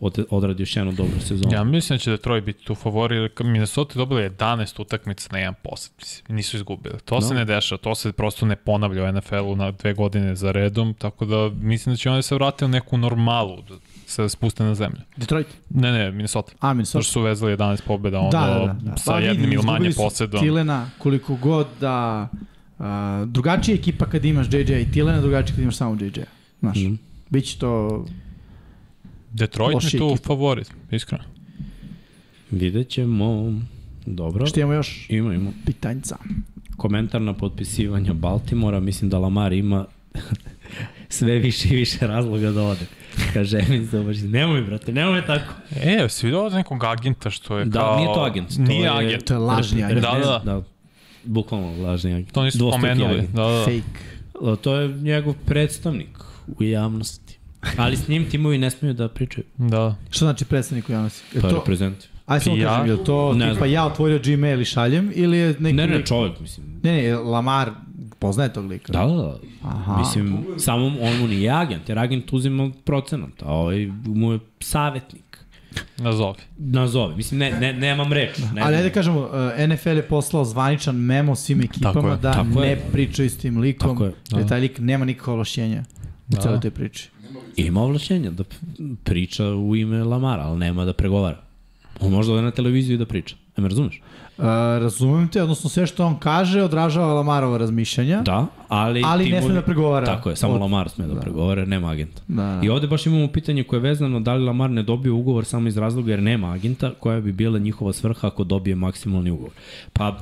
od, 0.00 0.24
odradi 0.30 0.62
još 0.62 0.76
jednu 0.76 0.92
dobru 0.92 1.20
sezonu. 1.20 1.52
Ja 1.54 1.64
mislim 1.64 1.94
da 1.96 2.00
će 2.00 2.10
Detroit 2.10 2.44
biti 2.44 2.64
tu 2.64 2.74
favori, 2.74 3.16
jer 3.16 3.30
Minnesota 3.40 3.92
je 3.94 3.98
dobila 3.98 4.20
11 4.20 4.80
utakmica 4.82 5.28
na 5.32 5.38
jedan 5.38 5.54
posed, 5.62 5.92
mislim, 5.98 6.36
nisu 6.36 6.56
izgubili. 6.56 6.94
To 7.04 7.14
No. 7.14 7.20
se 7.20 7.34
ne 7.34 7.44
dešava, 7.44 7.78
to 7.78 7.94
se 7.94 8.12
prosto 8.12 8.46
ne 8.46 8.56
ponavlja 8.56 9.04
u 9.04 9.12
NFL-u 9.12 9.56
na 9.56 9.70
dve 9.70 9.94
godine 9.94 10.36
za 10.36 10.52
redom, 10.52 10.94
tako 10.94 11.24
da 11.24 11.50
mislim 11.60 11.92
da 11.92 11.96
će 11.96 12.10
oni 12.10 12.22
se 12.22 12.34
vratiti 12.34 12.64
u 12.64 12.68
neku 12.68 12.96
normalu, 12.98 13.62
da 13.68 13.74
se 14.06 14.28
spuste 14.28 14.64
na 14.64 14.74
zemlju. 14.74 15.00
Detroit. 15.16 15.46
Ne, 15.70 15.92
ne, 15.92 16.10
Minnesota. 16.10 16.52
A, 16.60 16.72
Minnesota. 16.74 17.02
što 17.02 17.12
su 17.12 17.20
vezali 17.20 17.56
11 17.56 17.80
pobjeda, 17.86 18.18
onda 18.20 18.38
Da, 18.40 18.46
da, 18.46 18.66
da. 18.66 18.90
da. 18.90 18.96
sa 18.96 19.12
Pa 19.12 19.18
jednim 19.20 19.52
ili 19.52 19.62
manje 19.62 19.90
posedom. 19.96 20.40
Tilena, 20.40 20.90
koliko 20.98 21.36
god 21.36 21.66
da... 21.80 22.28
A, 22.78 23.24
drugačija 23.28 23.74
ekipa 23.74 24.06
kad 24.06 24.24
imaš 24.24 24.46
JJ 24.52 24.80
i 24.80 24.92
Tilena, 24.92 25.20
drugačija 25.20 25.54
kad 25.54 25.62
imaš 25.62 25.76
samo 25.76 25.94
JJ. 26.00 26.20
Znaš, 26.60 26.76
mm. 26.76 26.82
Mhm. 26.84 26.94
biće 27.28 27.58
to... 27.58 28.04
Detroit 29.30 29.68
mi 29.70 29.74
Lošija 29.74 30.00
tu 30.00 30.06
ekipa. 30.08 30.26
favorit, 30.26 30.70
iskreno. 30.90 31.24
Vidjet 32.50 32.88
ćemo. 32.88 33.52
Dobro. 34.06 34.46
Što 34.46 34.60
imamo 34.60 34.72
još? 34.74 35.06
Ima, 35.08 35.34
ima. 35.34 35.50
Pitanjca. 35.66 36.16
Komentar 36.76 37.22
na 37.22 37.34
potpisivanje 37.34 38.12
Baltimora. 38.12 38.80
Mislim 38.80 39.10
da 39.10 39.18
Lamar 39.18 39.52
ima 39.52 39.86
sve 41.08 41.34
više 41.34 41.68
i 41.68 41.76
više 41.76 42.06
razloga 42.06 42.50
da 42.50 42.62
ode. 42.62 42.86
Kaže 43.32 43.58
Emin 43.68 43.86
Zobač, 43.86 44.16
nemoj 44.18 44.62
brate, 44.62 44.92
nemoj 44.92 45.26
tako. 45.26 45.54
E, 45.76 46.08
si 46.08 46.26
vidio 46.26 46.44
od 46.44 46.52
nekog 46.52 46.84
agenta 46.84 47.30
što 47.30 47.58
je 47.58 47.64
Da, 47.64 47.80
kao... 47.80 47.96
nije 47.96 48.06
to 48.06 48.20
agent. 48.22 48.56
To 48.56 48.62
Nije 48.62 48.82
je, 48.82 48.90
agent. 48.90 49.24
To 49.24 49.34
je 49.34 49.38
lažni 49.38 49.84
agent. 49.84 50.00
Da, 50.02 50.18
da. 50.20 50.42
da. 50.44 50.62
Bukvalno 51.24 51.82
lažni 51.82 52.12
agent. 52.12 52.32
To 52.32 52.44
nisu 52.44 52.58
Dvostruki 52.58 52.82
pomenuli. 52.82 53.14
agent. 53.14 53.30
Da, 53.30 53.42
da. 53.42 53.64
Fake. 53.64 54.00
To 54.62 54.74
je 54.74 54.88
njegov 54.88 55.34
predstavnik 55.46 56.18
u 56.48 56.62
javnosti. 56.62 57.29
Ali 57.76 57.96
s 57.96 58.08
njim 58.08 58.30
timovi 58.30 58.58
ne 58.58 58.70
smiju 58.70 58.94
da 58.94 59.08
pričaju. 59.08 59.44
Da. 59.58 59.96
Što 60.10 60.24
znači 60.24 60.44
predstavnik 60.44 60.88
u 60.88 60.92
javnosti? 60.92 61.36
Je 61.36 61.40
To 61.40 61.48
reprezent. 61.50 61.96
aj 62.26 62.40
samo 62.40 62.56
kažem, 62.58 62.86
je 62.86 62.92
li 62.92 63.04
to 63.04 63.32
Ne 63.34 63.52
tipa 63.52 63.66
ja 63.66 63.86
otvorio 63.86 64.20
Gmail 64.20 64.60
i 64.60 64.64
šaljem 64.64 65.12
ili 65.14 65.38
je 65.38 65.48
neki 65.50 65.72
Ne, 65.72 65.86
ne, 65.86 66.04
čovjek, 66.04 66.40
mislim. 66.40 66.66
Ne, 66.82 67.02
ne, 67.02 67.14
Lamar 67.14 67.70
poznaje 68.18 68.52
tog 68.52 68.66
lika. 68.66 68.92
Da, 68.92 68.98
da, 69.00 69.14
da. 69.14 69.36
Aha. 69.62 69.96
Mislim, 69.98 70.44
samo 70.58 70.86
on 70.86 71.16
mu 71.16 71.26
nije 71.28 71.50
agent, 71.52 71.88
jer 71.88 71.98
agent 71.98 72.32
uzima 72.32 72.70
procenat, 72.84 73.42
a 73.42 73.52
ovaj 73.52 73.76
mu 74.04 74.32
je 74.32 74.38
savjetnik. 74.60 75.22
Nazovi. 75.98 76.38
Nazovi. 76.58 77.14
Mislim, 77.16 77.38
ne, 77.40 77.50
ne, 77.52 77.72
nemam 77.72 78.12
reč. 78.12 78.38
Ne 78.54 78.62
Ali 78.62 78.76
ajde 78.76 78.90
kažemo, 78.90 79.20
uh, 79.20 79.28
NFL 79.68 79.88
je 79.88 80.02
poslao 80.02 80.44
zvaničan 80.44 80.96
memo 80.96 81.36
svim 81.36 81.60
ekipama 81.60 81.92
Tako 81.94 82.08
je, 82.08 82.16
da 82.16 82.32
tako 82.32 82.60
ne 82.60 82.68
je. 82.68 82.80
pričaju 82.92 83.30
s 83.30 83.36
tim 83.36 83.58
likom, 83.58 83.90
Tako 83.90 84.04
je, 84.04 84.12
jer 84.30 84.48
taj 84.48 84.60
lik 84.60 84.78
nema 84.78 85.04
nikakva 85.04 85.32
ovlašćenja 85.32 85.80
u 85.80 85.84
Da. 86.28 86.40
celoj 86.40 86.60
toj 86.60 86.70
priči. 86.70 87.08
Ima 87.56 87.80
ovlašćenja 87.82 88.30
da 88.30 88.44
priča 89.04 89.46
u 89.46 89.76
ime 89.76 90.04
Lamara, 90.04 90.42
ali 90.42 90.58
nema 90.58 90.84
da 90.84 90.92
pregovara. 90.92 91.36
On 92.00 92.12
može 92.12 92.28
da 92.28 92.34
ode 92.34 92.42
na 92.42 92.50
televiziju 92.50 92.94
i 92.94 92.98
da 92.98 93.06
priča. 93.06 93.36
Ne 93.56 93.62
me 93.62 93.68
razumeš? 93.68 94.00
Uh, 94.38 94.44
razumem 94.78 95.28
te, 95.28 95.42
odnosno 95.42 95.70
sve 95.70 95.86
što 95.86 96.06
on 96.06 96.18
kaže 96.18 96.62
odražava 96.62 97.12
Lamarova 97.14 97.58
razmišljanja, 97.58 98.22
Da, 98.22 98.46
ali... 98.68 99.02
ali 99.06 99.28
ne 99.28 99.42
sme 99.42 99.54
da 99.54 99.62
pregovara. 99.62 100.06
Tako 100.06 100.30
je, 100.30 100.36
samo 100.36 100.54
Od- 100.54 100.60
Lamar 100.60 100.88
sme 100.88 101.06
da, 101.06 101.14
da. 101.14 101.20
pregovara, 101.20 101.64
nema 101.64 101.90
agenta. 101.90 102.22
Da, 102.28 102.42
da. 102.42 102.60
I 102.64 102.68
ovde 102.68 102.86
baš 102.86 103.06
imamo 103.06 103.28
pitanje 103.28 103.64
koje 103.64 103.78
je 103.78 103.82
vezano 103.82 104.20
da 104.20 104.34
li 104.34 104.44
Lamar 104.44 104.70
ne 104.70 104.82
dobije 104.82 105.12
ugovor 105.12 105.44
samo 105.44 105.68
iz 105.68 105.76
razloga 105.76 106.10
jer 106.10 106.22
nema 106.22 106.52
agenta, 106.52 106.92
koja 106.94 107.20
bi 107.20 107.32
bila 107.32 107.58
njihova 107.58 107.92
svrha 107.92 108.26
ako 108.26 108.44
dobije 108.44 108.76
maksimalni 108.76 109.30
ugovor. 109.30 109.52
Pa, 109.92 110.18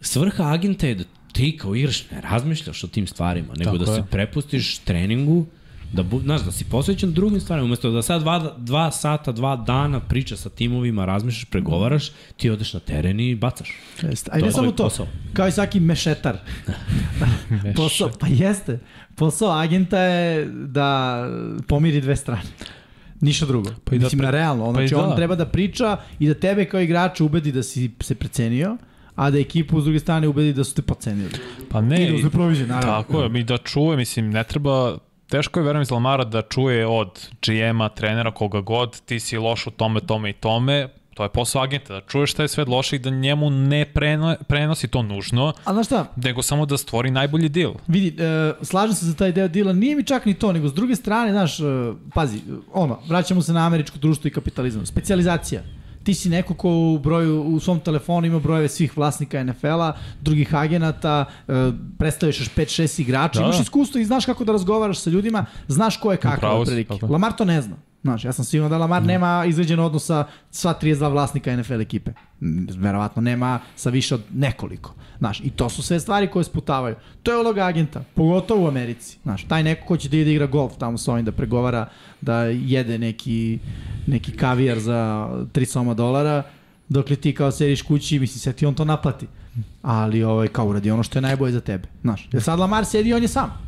svrha 0.00 0.44
agenta 0.44 0.86
je 0.86 0.94
da 0.94 1.04
ti 1.32 1.56
kao 1.56 1.74
igrač 1.74 2.02
ne 2.10 2.20
razmišljaš 2.20 2.84
o 2.84 2.88
tim 2.88 3.06
stvarima, 3.06 3.48
nego 3.48 3.64
Tako 3.64 3.78
da 3.78 3.86
se 3.86 3.92
je. 3.92 4.04
prepustiš 4.10 4.78
treningu, 4.78 5.46
da, 5.92 6.02
bu, 6.02 6.20
znaš, 6.20 6.40
da 6.40 6.52
si 6.52 6.64
posvećen 6.64 7.12
drugim 7.12 7.40
stvarima, 7.40 7.64
umesto 7.64 7.90
da 7.90 8.02
sad 8.02 8.20
dva, 8.22 8.54
dva 8.56 8.90
sata, 8.90 9.32
dva 9.32 9.56
dana 9.56 10.00
priča 10.00 10.36
sa 10.36 10.48
timovima, 10.50 11.04
razmišljaš, 11.04 11.44
pregovaraš, 11.44 12.04
ti 12.36 12.50
odeš 12.50 12.72
na 12.72 12.80
teren 12.80 13.20
i 13.20 13.34
bacaš. 13.34 13.68
Jeste. 14.02 14.30
A 14.34 14.38
i 14.38 14.40
To 14.40 14.46
ne 14.46 14.52
samo 14.52 14.72
to, 14.72 14.82
posao. 14.84 15.06
kao 15.32 15.48
i 15.48 15.52
svaki 15.52 15.80
mešetar. 15.80 16.36
posao, 17.76 18.10
pa 18.20 18.26
jeste. 18.26 18.78
Posao 19.14 19.50
agenta 19.50 19.98
je 19.98 20.46
da 20.46 21.24
pomiri 21.68 22.00
dve 22.00 22.16
strane. 22.16 22.42
Ništa 23.20 23.46
drugo. 23.46 23.70
Pa 23.84 23.94
i 23.94 23.98
da 23.98 24.04
Mislim, 24.04 24.18
pre- 24.18 24.22
na 24.22 24.30
realno. 24.30 24.64
pa 24.66 24.72
Znači, 24.72 24.86
i 24.86 24.96
da. 24.96 25.02
on 25.02 25.16
treba 25.16 25.34
da 25.34 25.46
priča 25.46 25.96
i 26.18 26.28
da 26.28 26.34
tebe 26.34 26.64
kao 26.64 26.80
igrača 26.80 27.24
ubedi 27.24 27.52
da 27.52 27.62
si 27.62 27.90
se 28.00 28.14
precenio, 28.14 28.76
a 29.14 29.30
da 29.30 29.38
ekipu 29.38 29.80
s 29.80 29.84
druge 29.84 29.98
strane 29.98 30.28
ubedi 30.28 30.52
da 30.52 30.64
su 30.64 30.74
te 30.74 30.82
pocenili. 30.82 31.30
Pa 31.70 31.80
ne, 31.80 32.04
I 32.04 32.10
da 32.10 32.14
uzme 32.16 32.30
proviziju, 32.30 32.66
naravno. 32.66 33.02
Tako 33.02 33.22
je, 33.22 33.28
mi 33.28 33.44
da 33.44 33.58
čuje, 33.58 33.96
mislim, 33.96 34.30
ne 34.30 34.44
treba, 34.44 34.98
teško 35.28 35.60
je, 35.60 35.64
verujem 35.64 35.82
iz 35.82 35.90
Lamara, 35.90 36.24
da 36.24 36.42
čuje 36.42 36.86
od 36.86 37.28
GM-a, 37.46 37.88
trenera, 37.88 38.30
koga 38.30 38.60
god, 38.60 39.00
ti 39.00 39.20
si 39.20 39.38
loš 39.38 39.66
u 39.66 39.70
tome, 39.70 40.00
tome 40.00 40.30
i 40.30 40.32
tome, 40.32 40.88
to 41.14 41.22
je 41.22 41.28
posao 41.28 41.62
agenta, 41.62 41.94
da 41.94 42.00
čuješ 42.00 42.30
šta 42.30 42.42
je 42.42 42.48
sve 42.48 42.64
loše 42.64 42.96
i 42.96 42.98
da 42.98 43.10
njemu 43.10 43.50
ne 43.50 43.84
preno, 43.84 44.36
prenosi 44.48 44.88
to 44.88 45.02
nužno, 45.02 45.52
A 45.64 45.72
znaš 45.72 45.86
šta, 45.86 46.06
nego 46.16 46.42
samo 46.42 46.66
da 46.66 46.78
stvori 46.78 47.10
najbolji 47.10 47.48
deal. 47.48 47.74
Vidi, 47.86 48.22
e, 48.22 48.54
slažem 48.62 48.94
se 48.94 49.06
za 49.06 49.14
taj 49.14 49.32
deo 49.32 49.48
dila, 49.48 49.72
nije 49.72 49.96
mi 49.96 50.04
čak 50.04 50.26
ni 50.26 50.34
to, 50.34 50.52
nego 50.52 50.68
s 50.68 50.74
druge 50.74 50.96
strane, 50.96 51.32
znaš, 51.32 51.60
e, 51.60 51.64
pazi, 52.14 52.38
ono, 52.72 52.98
vraćamo 53.08 53.42
se 53.42 53.52
na 53.52 53.66
američko 53.66 53.98
društvo 53.98 54.28
i 54.28 54.30
kapitalizam. 54.30 54.86
Specijalizacija. 54.86 55.62
Ti 56.08 56.14
si 56.14 56.28
neko 56.28 56.54
ko 56.54 56.70
u 56.70 56.98
broju, 56.98 57.42
u 57.42 57.60
svom 57.60 57.80
telefonu 57.80 58.26
ima 58.26 58.38
brojeve 58.38 58.68
svih 58.68 58.96
vlasnika 58.96 59.44
NFL-a, 59.44 59.92
drugih 60.20 60.54
agenata, 60.54 61.24
e, 61.48 61.52
predstavljaš 61.98 62.40
još 62.40 62.50
5-6 62.56 63.00
igrača, 63.00 63.38
Da. 63.40 63.44
imaš 63.44 63.60
iskustvo 63.60 64.00
i 64.00 64.04
znaš 64.04 64.26
kako 64.26 64.44
da 64.44 64.52
razgovaraš 64.52 64.98
sa 64.98 65.10
ljudima, 65.10 65.44
znaš 65.68 65.96
ko 65.96 66.12
je 66.12 66.16
kakav. 66.16 66.50
Lamar 67.12 67.32
to 67.32 67.44
ne 67.44 67.62
zna. 67.62 67.76
Znaš, 68.08 68.24
ja 68.24 68.32
sam 68.32 68.44
siguran 68.44 68.70
da 68.70 68.78
Lamar 68.78 69.02
nema 69.02 69.44
izveđen 69.44 69.80
odnos 69.80 70.06
sa 70.06 70.24
sva 70.50 70.74
32 70.82 71.10
vlasnika 71.10 71.56
NFL 71.56 71.80
ekipe. 71.80 72.10
Verovatno 72.76 73.22
nema 73.22 73.60
sa 73.76 73.90
više 73.90 74.14
od 74.14 74.22
nekoliko. 74.34 74.94
Znaš, 75.18 75.40
i 75.40 75.50
to 75.50 75.68
su 75.68 75.82
sve 75.82 76.00
stvari 76.00 76.26
koje 76.26 76.44
sputavaju. 76.44 76.96
To 77.22 77.32
je 77.32 77.38
uloga 77.38 77.64
agenta, 77.64 78.04
pogotovo 78.14 78.64
u 78.64 78.68
Americi. 78.68 79.18
Znaš, 79.22 79.44
taj 79.44 79.62
neko 79.62 79.86
ko 79.86 79.96
će 79.96 80.08
da 80.08 80.16
ide 80.16 80.24
da 80.24 80.30
igra 80.30 80.46
golf 80.46 80.72
tamo 80.78 80.98
sa 80.98 81.12
ovim 81.12 81.24
da 81.24 81.32
pregovara, 81.32 81.88
da 82.20 82.42
jede 82.44 82.98
neki, 82.98 83.58
neki 84.06 84.32
kavijar 84.32 84.78
za 84.78 85.28
3 85.52 85.64
soma 85.64 85.94
dolara, 85.94 86.42
dok 86.88 87.10
li 87.10 87.16
ti 87.16 87.34
kao 87.34 87.50
sediš 87.50 87.82
kući, 87.82 88.18
misli 88.18 88.40
se 88.40 88.52
ti 88.52 88.66
on 88.66 88.74
to 88.74 88.84
naplati. 88.84 89.26
Ali 89.82 90.22
ovaj, 90.22 90.48
kao 90.48 90.68
uradi 90.68 90.90
ono 90.90 91.02
što 91.02 91.18
je 91.18 91.22
najbolje 91.22 91.52
za 91.52 91.60
tebe. 91.60 91.88
Znaš, 92.02 92.28
jer 92.32 92.42
sad 92.42 92.58
Lamar 92.58 92.84
sedi 92.84 93.08
i 93.08 93.14
on 93.14 93.22
je 93.22 93.28
sam. 93.28 93.67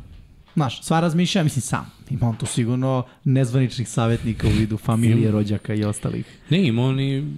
Znaš, 0.55 0.83
sva 0.83 1.01
razmišlja, 1.01 1.43
mislim 1.43 1.63
sam. 1.63 1.91
Ima 2.11 2.29
on 2.29 2.37
tu 2.37 2.47
sigurno 2.47 3.05
nezvaničnih 3.25 3.89
savjetnika 3.89 4.47
u 4.47 4.51
vidu 4.51 4.77
familije, 4.77 5.31
rođaka 5.31 5.75
i 5.75 5.85
ostalih. 5.85 6.27
Ne, 6.51 6.67
ima 6.67 6.83
oni 6.83 7.37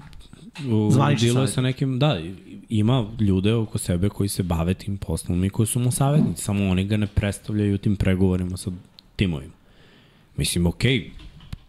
u 0.70 0.90
Zvanični 0.90 1.48
sa 1.48 1.60
nekim, 1.60 1.98
da, 1.98 2.20
ima 2.68 3.06
ljude 3.20 3.55
oko 3.55 3.78
sebe 3.78 4.09
koji 4.09 4.28
se 4.28 4.43
bave 4.43 4.74
tim 4.74 4.98
poslom 4.98 5.44
i 5.44 5.51
koji 5.51 5.66
su 5.66 5.80
mu 5.80 5.90
savjetnici, 5.90 6.43
samo 6.43 6.68
oni 6.68 6.84
ga 6.84 6.97
ne 6.97 7.06
predstavljaju 7.06 7.78
tim 7.78 7.97
pregovorima 7.97 8.56
sa 8.56 8.70
timovima. 9.16 9.52
Mislim, 10.36 10.66
okej, 10.66 11.10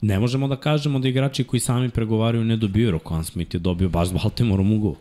ne 0.02 0.20
možemo 0.20 0.48
da 0.48 0.56
kažemo 0.56 0.99
da 0.99 1.07
igrači 1.07 1.44
koji 1.44 1.60
sami 1.60 1.90
pregovaraju 1.90 2.44
ne 2.44 2.57
dobiju, 2.57 2.91
Rokan 2.91 3.24
Smith 3.24 3.56
je 3.56 3.60
dobio 3.60 3.90
baš 3.90 4.07
s 4.07 4.11
Baltimorom 4.11 4.72
ugovor. 4.72 4.98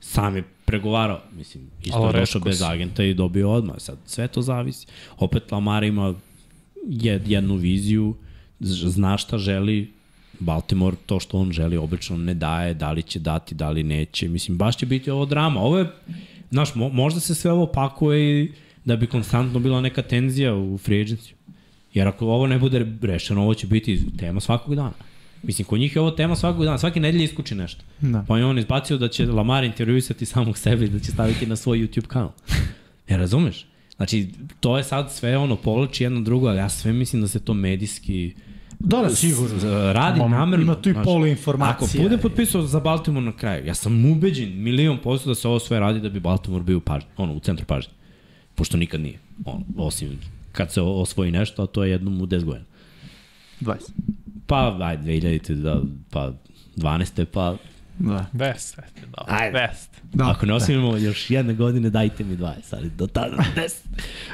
Sam 0.00 0.36
je 0.36 0.42
pregovarao, 0.72 1.20
mislim, 1.36 1.70
isto 1.84 2.06
je 2.06 2.20
došao 2.20 2.40
bez 2.40 2.62
agenta 2.62 3.04
i 3.04 3.14
dobio 3.14 3.52
odmah. 3.52 3.76
Sad, 3.78 3.98
sve 4.06 4.28
to 4.28 4.42
zavisi. 4.42 4.86
Opet 5.18 5.52
Lamar 5.52 5.84
ima 5.84 6.14
jed, 6.88 7.28
jednu 7.28 7.56
viziju, 7.56 8.14
zna 8.60 9.18
šta 9.18 9.38
želi, 9.38 9.92
Baltimore 10.40 10.96
to 11.06 11.20
što 11.20 11.38
on 11.38 11.52
želi 11.52 11.76
obično 11.76 12.16
ne 12.16 12.34
daje, 12.34 12.74
da 12.74 12.92
li 12.92 13.02
će 13.02 13.18
dati, 13.18 13.54
da 13.54 13.70
li 13.70 13.82
neće. 13.82 14.28
Mislim, 14.28 14.58
baš 14.58 14.76
će 14.76 14.86
biti 14.86 15.10
ovo 15.10 15.26
drama. 15.26 15.60
Ovo 15.60 15.78
je, 15.78 15.86
znaš, 16.50 16.74
mo, 16.74 16.88
možda 16.88 17.20
se 17.20 17.34
sve 17.34 17.52
ovo 17.52 17.66
pakuje 17.66 18.42
i 18.42 18.52
da 18.84 18.96
bi 18.96 19.06
konstantno 19.06 19.60
bila 19.60 19.80
neka 19.80 20.02
tenzija 20.02 20.54
u 20.54 20.78
free 20.78 21.04
agency. 21.04 21.32
Jer 21.94 22.08
ako 22.08 22.26
ovo 22.26 22.46
ne 22.46 22.58
bude 22.58 22.86
rešeno, 23.02 23.42
ovo 23.42 23.54
će 23.54 23.66
biti 23.66 24.00
tema 24.16 24.40
svakog 24.40 24.74
dana. 24.74 25.11
Mislim, 25.42 25.64
kod 25.64 25.80
njih 25.80 25.96
je 25.96 26.02
ovo 26.02 26.10
tema 26.10 26.36
svakog 26.36 26.64
dana, 26.64 26.78
svake 26.78 27.00
nedelje 27.00 27.24
iskuči 27.24 27.54
nešto. 27.54 27.82
Da. 28.00 28.24
Pa 28.28 28.38
je 28.38 28.44
on 28.44 28.58
izbacio 28.58 28.98
da 28.98 29.08
će 29.08 29.26
Lamar 29.26 29.64
intervjuisati 29.64 30.26
samog 30.26 30.58
sebe 30.58 30.84
i 30.84 30.88
da 30.88 30.98
će 30.98 31.10
staviti 31.10 31.46
na 31.46 31.56
svoj 31.56 31.78
YouTube 31.78 32.06
kanal. 32.06 32.30
Ne 33.08 33.16
razumeš? 33.16 33.66
Znači, 33.96 34.28
to 34.60 34.78
je 34.78 34.84
sad 34.84 35.12
sve 35.12 35.36
ono, 35.36 35.56
povlači 35.56 36.04
jedno 36.04 36.20
drugo, 36.20 36.48
ali 36.48 36.58
ja 36.58 36.68
sve 36.68 36.92
mislim 36.92 37.22
da 37.22 37.28
se 37.28 37.40
to 37.40 37.54
medijski 37.54 38.34
Da, 38.78 38.96
da, 38.98 39.10
sigurno. 39.10 39.58
radi 39.92 40.20
Ima- 40.20 40.28
namerno. 40.28 40.64
ima 40.64 40.74
tu 40.74 40.88
i 40.88 40.92
znaš. 40.92 41.04
poluinformacija. 41.04 41.88
Ako 41.94 42.02
bude 42.02 42.18
potpisao 42.18 42.62
za 42.62 42.80
Baltimore 42.80 43.26
na 43.26 43.32
kraju, 43.32 43.66
ja 43.66 43.74
sam 43.74 44.04
ubeđen 44.06 44.52
milion 44.54 44.98
posto 44.98 45.28
da 45.28 45.34
se 45.34 45.48
ovo 45.48 45.58
sve 45.58 45.80
radi 45.80 46.00
da 46.00 46.08
bi 46.08 46.20
Baltimore 46.20 46.64
bio 46.64 46.76
u 46.76 46.80
pažnji, 46.80 47.08
ono, 47.16 47.32
u 47.34 47.40
centru 47.40 47.66
pažnje. 47.66 47.92
Pošto 48.54 48.76
nikad 48.76 49.00
nije. 49.00 49.18
Ono, 49.44 49.64
osim 49.76 50.08
kad 50.52 50.72
se 50.72 50.80
osvoji 50.80 51.30
nešto, 51.30 51.62
a 51.62 51.66
to 51.66 51.84
je 51.84 51.90
jednom 51.90 52.20
u 52.22 52.26
10 52.26 52.44
godina. 52.44 52.64
20. 53.60 53.76
Pa, 54.52 54.76
ajde, 54.84 55.12
2000, 55.12 55.62
da, 55.62 55.80
pa 56.12 56.32
12. 56.76 57.24
pa 57.24 57.56
Da. 57.98 58.26
Best, 58.32 58.76
da. 59.10 59.24
Ajde. 59.26 59.52
Best. 59.58 59.90
Da. 60.12 60.30
Ako 60.30 60.46
ne 60.46 60.54
osvijemo 60.54 60.96
još 60.96 61.30
jedne 61.30 61.54
godine, 61.54 61.90
dajte 61.90 62.24
mi 62.24 62.36
20, 62.36 62.52
ali 62.72 62.90
do 62.90 63.06
tada 63.06 63.36
10. 63.56 63.70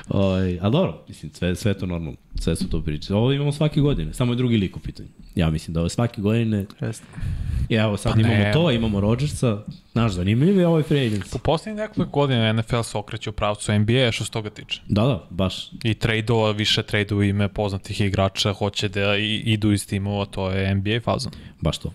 Oj, 0.09 0.59
a 0.63 0.71
dobro, 0.71 1.05
mislim, 1.09 1.33
sve, 1.35 1.57
sve 1.57 1.75
to 1.75 1.87
normalno, 1.87 2.17
sve 2.35 2.57
su 2.57 2.69
to 2.69 2.83
priče. 2.83 3.15
Ovo 3.15 3.33
imamo 3.33 3.53
svake 3.53 3.81
godine, 3.81 4.15
samo 4.15 4.33
je 4.33 4.37
drugi 4.37 4.57
lik 4.57 4.77
u 4.77 4.81
pitanju. 4.81 5.09
Ja 5.35 5.51
mislim 5.51 5.75
da 5.75 5.81
ovo 5.81 5.89
svake 5.89 6.21
godine 6.21 6.67
Jeste. 6.81 7.07
I 7.69 7.75
evo 7.75 7.97
sad 7.97 8.13
Pa 8.13 8.21
imamo 8.21 8.35
ne. 8.35 8.53
to, 8.53 8.71
imamo 8.71 9.01
Rodgersa. 9.01 9.63
Znaš, 9.93 10.13
zanimljiv 10.13 10.59
je 10.59 10.67
ovaj 10.67 10.83
free 10.83 11.11
agency. 11.11 11.37
U 11.37 11.39
posljednjih 11.39 11.77
nekoliko 11.77 12.11
godina 12.11 12.53
NFL 12.53 12.81
se 12.83 12.99
okreće 12.99 13.31
u 13.31 13.33
pravcu 13.33 13.73
NBA 13.73 14.13
što 14.13 14.25
se 14.25 14.31
toga 14.31 14.51
tiče. 14.51 14.81
Da, 14.89 15.03
da, 15.03 15.27
baš. 15.31 15.71
I 15.85 15.95
trade-ova, 15.95 16.51
više 16.51 16.83
trade 16.83 17.29
ime 17.29 17.49
poznatih 17.49 18.01
igrača, 18.01 18.53
hoće 18.53 18.89
da 18.89 19.17
i, 19.17 19.37
idu 19.37 19.73
iz 19.73 19.87
timova, 19.87 20.25
to 20.25 20.51
je 20.51 20.75
NBA 20.75 21.01
fazon. 21.05 21.33
Baš 21.61 21.79
to. 21.79 21.93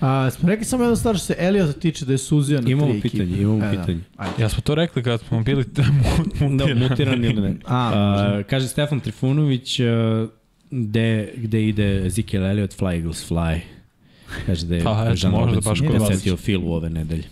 A, 0.00 0.30
smo 0.30 0.48
rekli 0.48 0.64
samo 0.64 0.82
jedno 0.84 0.96
stvar 0.96 1.16
što 1.16 1.24
se 1.24 1.34
Eliota 1.38 1.72
tiče 1.72 2.04
da 2.04 2.12
je 2.12 2.18
suzio 2.18 2.60
na 2.60 2.70
Imamo 2.70 2.92
tri 2.92 3.00
pitanje, 3.00 3.24
ekipe. 3.24 3.40
imamo 3.42 3.64
E, 3.64 3.70
pitanje. 3.70 4.00
Da. 4.16 4.32
Ja 4.38 4.48
smo 4.48 4.60
to 4.60 4.74
rekli 4.74 5.02
kad 5.02 5.20
smo 5.20 5.40
bili 5.40 5.64
Da, 6.58 6.74
mutiran 6.76 7.24
ili 7.24 7.40
ne. 7.42 7.54
A, 7.64 7.90
A, 7.94 8.42
kaže 8.42 8.68
Stefan 8.68 9.00
Trifunović, 9.00 9.80
uh, 9.80 9.86
gde, 10.70 11.32
gde 11.36 11.64
ide 11.64 12.06
Ezekiel 12.06 12.44
Elliott, 12.44 12.78
Fly 12.78 12.94
Eagles 12.94 13.30
Fly. 13.30 13.58
Kaže 14.46 14.66
da 14.66 14.74
je 14.74 14.84
Pa, 14.84 14.90
Jean 15.16 15.34
Robinson 15.34 15.88
vas. 15.88 15.98
posetio 15.98 16.36
Phil 16.36 16.60
ove 16.66 16.90
nedelje. 16.90 17.24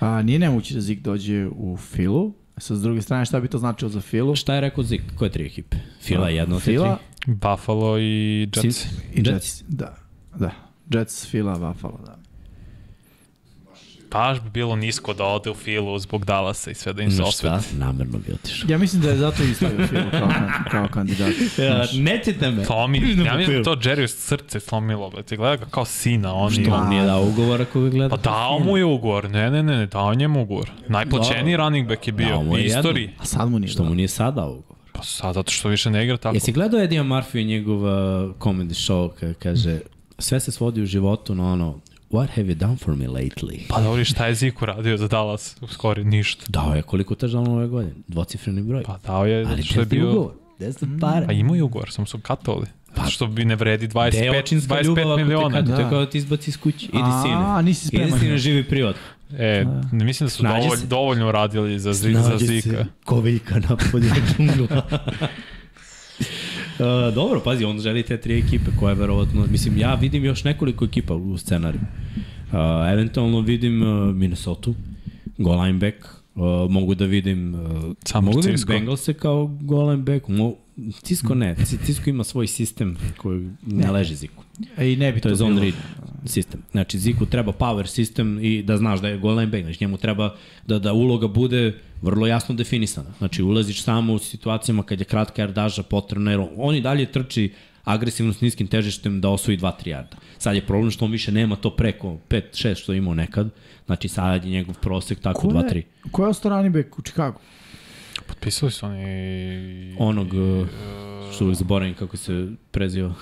A, 0.00 0.22
nije 0.22 0.38
nemoguće 0.38 0.74
da 0.74 0.80
Zik 0.80 1.00
dođe 1.00 1.46
u 1.48 1.76
Filu. 1.76 2.32
Sa 2.58 2.76
s 2.76 2.82
druge 2.82 3.02
strane, 3.02 3.24
šta 3.24 3.40
bi 3.40 3.48
to 3.48 3.58
značilo 3.58 3.88
za 3.88 4.00
Filu? 4.00 4.36
Šta 4.36 4.54
je 4.54 4.60
rekao 4.60 4.84
Zik? 4.84 5.02
Koje 5.14 5.30
tri 5.30 5.46
ekipe? 5.46 5.76
Fila 6.02 6.28
je 6.28 6.36
jedna 6.36 6.56
od 6.56 6.62
tri? 6.62 6.78
Buffalo 7.26 7.98
i 7.98 8.40
Jets. 8.54 8.84
I 8.84 9.18
Jets. 9.18 9.28
Jets. 9.28 9.62
Da, 9.68 9.96
da. 10.34 10.65
Jets, 10.90 11.30
Fila, 11.30 11.52
Buffalo, 11.58 11.98
da. 12.06 12.16
Baš 14.12 14.40
bi 14.40 14.50
bilo 14.50 14.76
nisko 14.76 15.14
da 15.14 15.24
ode 15.24 15.50
u 15.50 15.54
filu 15.54 15.98
zbog 15.98 16.24
Dallasa 16.24 16.70
i 16.70 16.74
sve 16.74 16.92
da 16.92 17.02
im 17.02 17.10
se 17.10 17.16
Znaš 17.16 17.36
šta? 17.38 17.54
osveti. 17.54 17.76
Namerno 17.76 18.18
bi 18.18 18.32
otišao. 18.32 18.70
Ja 18.70 18.78
mislim 18.78 19.02
da 19.02 19.10
je 19.10 19.16
zato 19.16 19.42
i 19.42 19.54
stavio 19.54 19.86
Filu 19.86 20.10
kao, 20.10 20.28
kao 20.70 20.88
kandidat. 20.88 21.32
Ja, 21.58 21.86
nećete 21.94 22.50
me. 22.50 22.62
Idemo 22.96 23.26
ja 23.26 23.36
mislim 23.36 23.56
da 23.56 23.62
to 23.62 23.76
Jerry 23.76 24.06
srce 24.06 24.60
slomilo, 24.60 25.10
bre. 25.10 25.22
Ti 25.22 25.36
gleda 25.36 25.56
ga 25.56 25.66
kao 25.70 25.84
sina, 25.84 26.34
on 26.34 26.50
Što 26.50 26.70
on 26.70 26.88
nije 26.88 27.04
dao 27.04 27.22
ugovor 27.22 27.62
ako 27.62 27.80
ga 27.80 27.88
gleda? 27.88 28.16
Pa 28.16 28.22
dao 28.22 28.58
mu 28.58 28.76
je 28.76 28.84
ugovor, 28.84 29.30
ne, 29.30 29.50
ne, 29.50 29.62
ne, 29.62 29.76
ne, 29.76 29.86
dao 29.86 30.14
njemu 30.14 30.42
ugovor. 30.42 30.70
Najplaćeniji 30.88 31.56
running 31.56 31.88
back 31.88 32.06
je 32.06 32.12
bio 32.12 32.38
u 32.40 32.58
istoriji. 32.58 33.10
A 33.18 33.24
sad 33.24 33.50
mu 33.50 33.58
nije 33.58 33.68
Što 33.70 33.84
mu 33.84 33.94
nije 33.94 34.08
sad 34.08 34.34
dao 34.34 34.50
ugovor? 34.50 34.76
Pa 34.92 35.02
sad, 35.02 35.34
zato 35.34 35.52
što 35.52 35.68
više 35.68 35.90
ne 35.90 36.04
igra 36.04 36.16
tako. 36.16 36.36
Jesi 36.36 36.52
gledao 36.52 36.80
Eddie 36.80 37.02
Murphy 37.02 37.40
i 37.40 37.44
njegov 37.44 37.78
uh, 37.82 37.90
comedy 38.38 38.92
show 38.92 39.10
kada 39.20 39.34
kaže 39.34 39.80
sve 40.18 40.40
se 40.40 40.52
svodi 40.52 40.82
u 40.82 40.86
životu 40.86 41.34
na 41.34 41.52
ono 41.52 41.78
What 42.10 42.28
have 42.28 42.42
you 42.44 42.54
done 42.56 42.76
for 42.76 42.94
me 42.94 43.06
lately? 43.06 43.60
Pa 43.68 43.80
dobro, 43.80 44.04
šta 44.04 44.26
je 44.26 44.34
Ziku 44.34 44.66
radio 44.66 44.96
za 44.96 45.08
Dallas? 45.08 45.56
U 45.60 45.66
skori 45.66 46.04
ništa. 46.04 46.44
Dao 46.48 46.74
je 46.74 46.82
koliko 46.82 47.14
te 47.14 47.28
žalno 47.28 47.52
ove 47.52 47.66
godine? 47.66 47.94
Dvocifreni 48.08 48.62
broj. 48.62 48.82
Pa 48.82 48.98
dao 48.98 49.26
je, 49.26 49.46
Ali 49.46 49.62
što 49.62 49.80
je 49.80 49.86
bio... 49.86 50.10
ugovor? 50.10 50.32
Gde 50.58 50.72
su 50.72 50.86
pare? 51.00 51.26
Pa 51.26 51.32
imaju 51.32 51.58
i 51.58 51.62
ugovor, 51.62 51.90
samo 51.90 52.06
su 52.06 52.18
katovali. 52.18 52.66
Pa, 52.94 53.06
što 53.06 53.26
bi 53.26 53.44
ne 53.44 53.56
vredi 53.56 53.86
Gde 53.86 53.98
je 53.98 54.32
25, 54.32 54.38
očinska 54.38 54.80
ljubav 54.82 54.96
25 54.96 55.06
ako 55.06 55.16
te 55.16 55.24
miliona. 55.24 55.50
kada? 55.50 55.74
To 55.74 55.80
je 55.80 55.84
Da. 55.84 55.90
kao 55.90 56.00
da 56.00 56.10
ti 56.10 56.18
izbaci 56.18 56.50
iz 56.50 56.56
kuće. 56.56 56.86
Idi 56.86 56.98
A, 57.02 57.22
sine. 57.22 57.62
nisi 57.62 57.86
spreman. 57.86 58.08
Idi 58.08 58.18
sine, 58.18 58.38
živi 58.38 58.64
privat. 58.64 58.96
E, 59.32 59.64
ne 59.92 60.04
mislim 60.04 60.26
da 60.26 60.30
su 60.30 60.38
Snađi 60.38 60.68
dovoljno, 60.88 61.24
se. 61.24 61.28
uradili 61.28 61.78
za, 61.78 61.92
za 61.92 62.38
Zika. 62.38 62.84
ko 63.04 63.20
Vika 63.20 63.54
na 63.60 63.76
podijel 63.92 64.14
džungla. 64.38 64.82
Uh, 66.78 67.14
dobro, 67.14 67.40
pazi, 67.44 67.64
on 67.64 67.80
želi 67.80 68.02
te 68.02 68.16
tri 68.20 68.38
ekipe 68.38 68.70
koje 68.80 68.94
verovatno, 68.94 69.46
mislim, 69.50 69.78
ja 69.78 69.94
vidim 69.94 70.24
još 70.24 70.44
nekoliko 70.44 70.84
ekipa 70.84 71.14
u 71.14 71.38
scenariju. 71.38 71.80
Uh, 72.46 72.52
eventualno 72.92 73.40
vidim 73.40 73.82
uh, 73.82 74.14
Minnesota, 74.14 74.70
go 75.38 75.62
lineback, 75.62 75.96
uh, 76.34 76.42
mogu 76.70 76.94
da 76.94 77.04
vidim 77.04 77.54
uh, 77.54 77.60
San 78.04 78.24
mogu 78.24 78.40
da 78.42 78.48
vidim. 78.48 78.66
Bengalse 78.66 79.14
kao 79.14 79.56
go 79.60 79.82
lineback, 79.82 80.28
mo, 80.28 80.54
Cisco 81.02 81.34
ne, 81.34 81.56
Ci- 81.56 81.78
Cisco 81.84 82.10
ima 82.10 82.24
svoj 82.24 82.46
sistem 82.46 82.96
koji 83.16 83.50
ne 83.66 83.90
leži 83.90 84.14
Ziku. 84.14 84.42
E, 84.76 84.92
I 84.92 84.96
ne 84.96 85.12
bi 85.12 85.20
To 85.20 85.22
to, 85.22 85.28
je 85.28 85.36
zone 85.36 85.50
bilo. 85.50 85.62
read 85.62 85.74
sistem. 86.24 86.60
Znači, 86.70 86.98
Ziku 86.98 87.26
treba 87.26 87.52
power 87.52 87.86
sistem 87.86 88.38
i 88.42 88.62
da 88.62 88.76
znaš 88.76 89.00
da 89.00 89.08
je 89.08 89.18
goal 89.18 89.34
line 89.34 89.46
back. 89.50 89.64
Znači, 89.64 89.78
njemu 89.80 89.96
treba 89.96 90.34
da, 90.66 90.78
da 90.78 90.92
uloga 90.92 91.28
bude 91.28 91.78
vrlo 92.02 92.26
jasno 92.26 92.54
definisana. 92.54 93.10
Znači, 93.18 93.42
ulaziš 93.42 93.82
samo 93.82 94.12
u 94.12 94.18
situacijama 94.18 94.82
kad 94.82 95.00
je 95.00 95.04
kratka 95.04 95.42
jardaža 95.42 95.82
potrebna, 95.82 96.30
jer 96.30 96.40
on 96.56 96.74
i 96.74 96.80
dalje 96.80 97.12
trči 97.12 97.52
agresivno 97.84 98.32
s 98.32 98.40
niskim 98.40 98.66
težištem 98.66 99.20
da 99.20 99.28
osvoji 99.28 99.58
2-3 99.58 99.88
jarda. 99.88 100.16
Sad 100.38 100.54
je 100.54 100.66
problem 100.66 100.90
što 100.90 101.04
on 101.04 101.10
više 101.10 101.32
nema 101.32 101.56
to 101.56 101.70
preko 101.70 102.18
5-6 102.28 102.74
što 102.74 102.92
je 102.92 102.98
imao 102.98 103.14
nekad. 103.14 103.48
Znači, 103.86 104.08
sad 104.08 104.44
je 104.44 104.50
njegov 104.50 104.74
prosek 104.80 105.20
tako 105.20 105.40
Ko 105.40 105.48
2-3. 105.48 105.76
je, 105.76 105.82
ko 106.10 106.22
je 106.22 106.28
ostao 106.28 106.50
running 106.50 106.74
back 106.76 106.98
u 106.98 107.02
Chicago? 107.02 107.38
Potpisali 108.26 108.72
su 108.72 108.86
oni... 108.86 109.96
Onog, 109.98 110.26
uh, 110.26 110.66
što 111.34 111.44
uvijek 111.44 111.58
zaboravim 111.58 111.94
kako 111.94 112.16
se 112.16 112.48
prezio, 112.70 113.12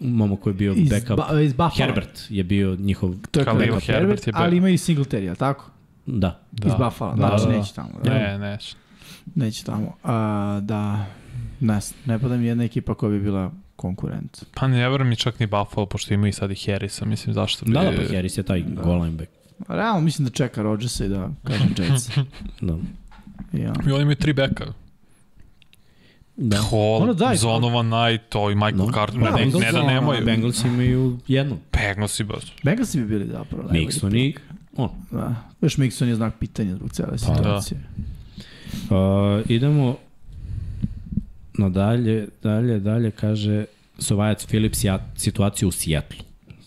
momo 0.00 0.36
koji 0.36 0.50
je 0.52 0.56
bio 0.56 0.72
Iz, 0.72 0.88
backup. 0.90 1.16
ba, 1.16 1.40
iz 1.40 1.52
Buffalo. 1.52 1.74
Herbert 1.76 2.20
je 2.28 2.44
bio 2.44 2.76
njihov, 2.76 3.14
To 3.30 3.40
je 3.40 3.44
Khalil 3.44 3.60
Herbert, 3.62 3.84
Herbert 3.86 4.26
je 4.26 4.32
back. 4.32 4.42
ali 4.42 4.56
ima 4.56 4.68
i 4.70 4.78
Singletary, 4.78 5.22
jel 5.22 5.36
tako? 5.36 5.70
Da. 6.06 6.40
Da. 6.52 6.68
Iz 6.68 6.74
Buffalo, 6.74 7.10
Da, 7.10 7.16
znači 7.16 7.44
da, 7.44 7.50
da. 7.50 7.58
neće 7.58 7.74
tamo. 7.74 7.88
Da. 8.04 8.10
Ne, 8.14 8.38
ne. 8.38 8.58
Neće 9.34 9.64
tamo. 9.64 9.96
A, 10.04 10.60
da, 10.62 11.06
ne, 11.60 11.78
ne 12.06 12.18
pada 12.18 12.36
mi 12.36 12.46
jedna 12.46 12.64
ekipa 12.64 12.94
koja 12.94 13.10
bi 13.10 13.20
bila 13.20 13.50
konkurent. 13.76 14.44
Pa 14.54 14.68
ne 14.68 14.88
verujem 14.88 15.08
mi 15.08 15.16
čak 15.16 15.38
ni 15.40 15.46
Buffalo, 15.46 15.86
pošto 15.86 16.14
ima 16.14 16.28
i 16.28 16.32
sad 16.32 16.50
i 16.50 16.56
Harrisa, 16.66 17.04
mislim 17.04 17.34
zašto 17.34 17.64
bi... 17.64 17.72
Da, 17.72 17.80
da, 17.80 17.90
pa 17.90 18.14
Harris 18.14 18.38
je 18.38 18.42
taj 18.42 18.62
da. 18.62 18.82
goal 18.82 19.02
line 19.02 19.16
back. 19.16 19.30
Realno 19.68 20.00
mislim 20.00 20.24
da 20.26 20.32
čeka 20.32 20.62
Rodgersa 20.62 21.04
i 21.04 21.08
da 21.08 21.28
kažem 21.44 21.74
Jets. 21.78 22.10
Da. 22.60 22.76
ja. 23.52 23.72
I 23.86 23.92
oni 23.92 24.02
imaju 24.02 24.16
tri 24.16 24.32
beka. 24.32 24.64
Da. 26.36 26.56
Hall, 26.56 27.02
Ono 27.02 27.14
daj, 27.14 27.36
Zonovan 27.36 27.86
Knight, 27.86 28.28
to 28.28 28.50
i 28.50 28.54
Michael 28.54 28.76
No. 28.76 28.92
Carter. 28.92 29.20
Da, 29.20 29.30
Ne, 29.30 29.46
ne 29.46 29.72
da 29.72 29.82
nemaju. 29.82 30.24
Bengals 30.24 30.64
imaju 30.64 31.18
jednu. 31.28 31.56
Bengals 31.72 32.20
i 32.20 32.24
baš. 32.24 32.44
Bengalsi 32.62 33.00
bi 33.00 33.06
bili 33.06 33.26
zapravo. 33.26 33.68
Mixon 33.68 34.16
i. 34.16 34.34
on. 34.76 34.90
Da. 35.10 35.34
Još 35.60 35.76
Mixon 35.76 36.04
je 36.04 36.14
znak 36.14 36.34
pitanja 36.38 36.76
zbog 36.76 36.92
cele 36.92 37.18
situacije. 37.18 37.80
Uh, 38.90 39.50
idemo 39.50 39.96
na 41.58 41.68
dalje, 41.68 42.28
dalje, 42.42 42.80
dalje, 42.80 43.10
kaže 43.10 43.64
Sovajac 43.98 44.46
Philips 44.46 44.84
ja, 44.84 45.06
situaciju 45.16 45.68
u 45.68 45.72
Sijetlu. 45.72 46.24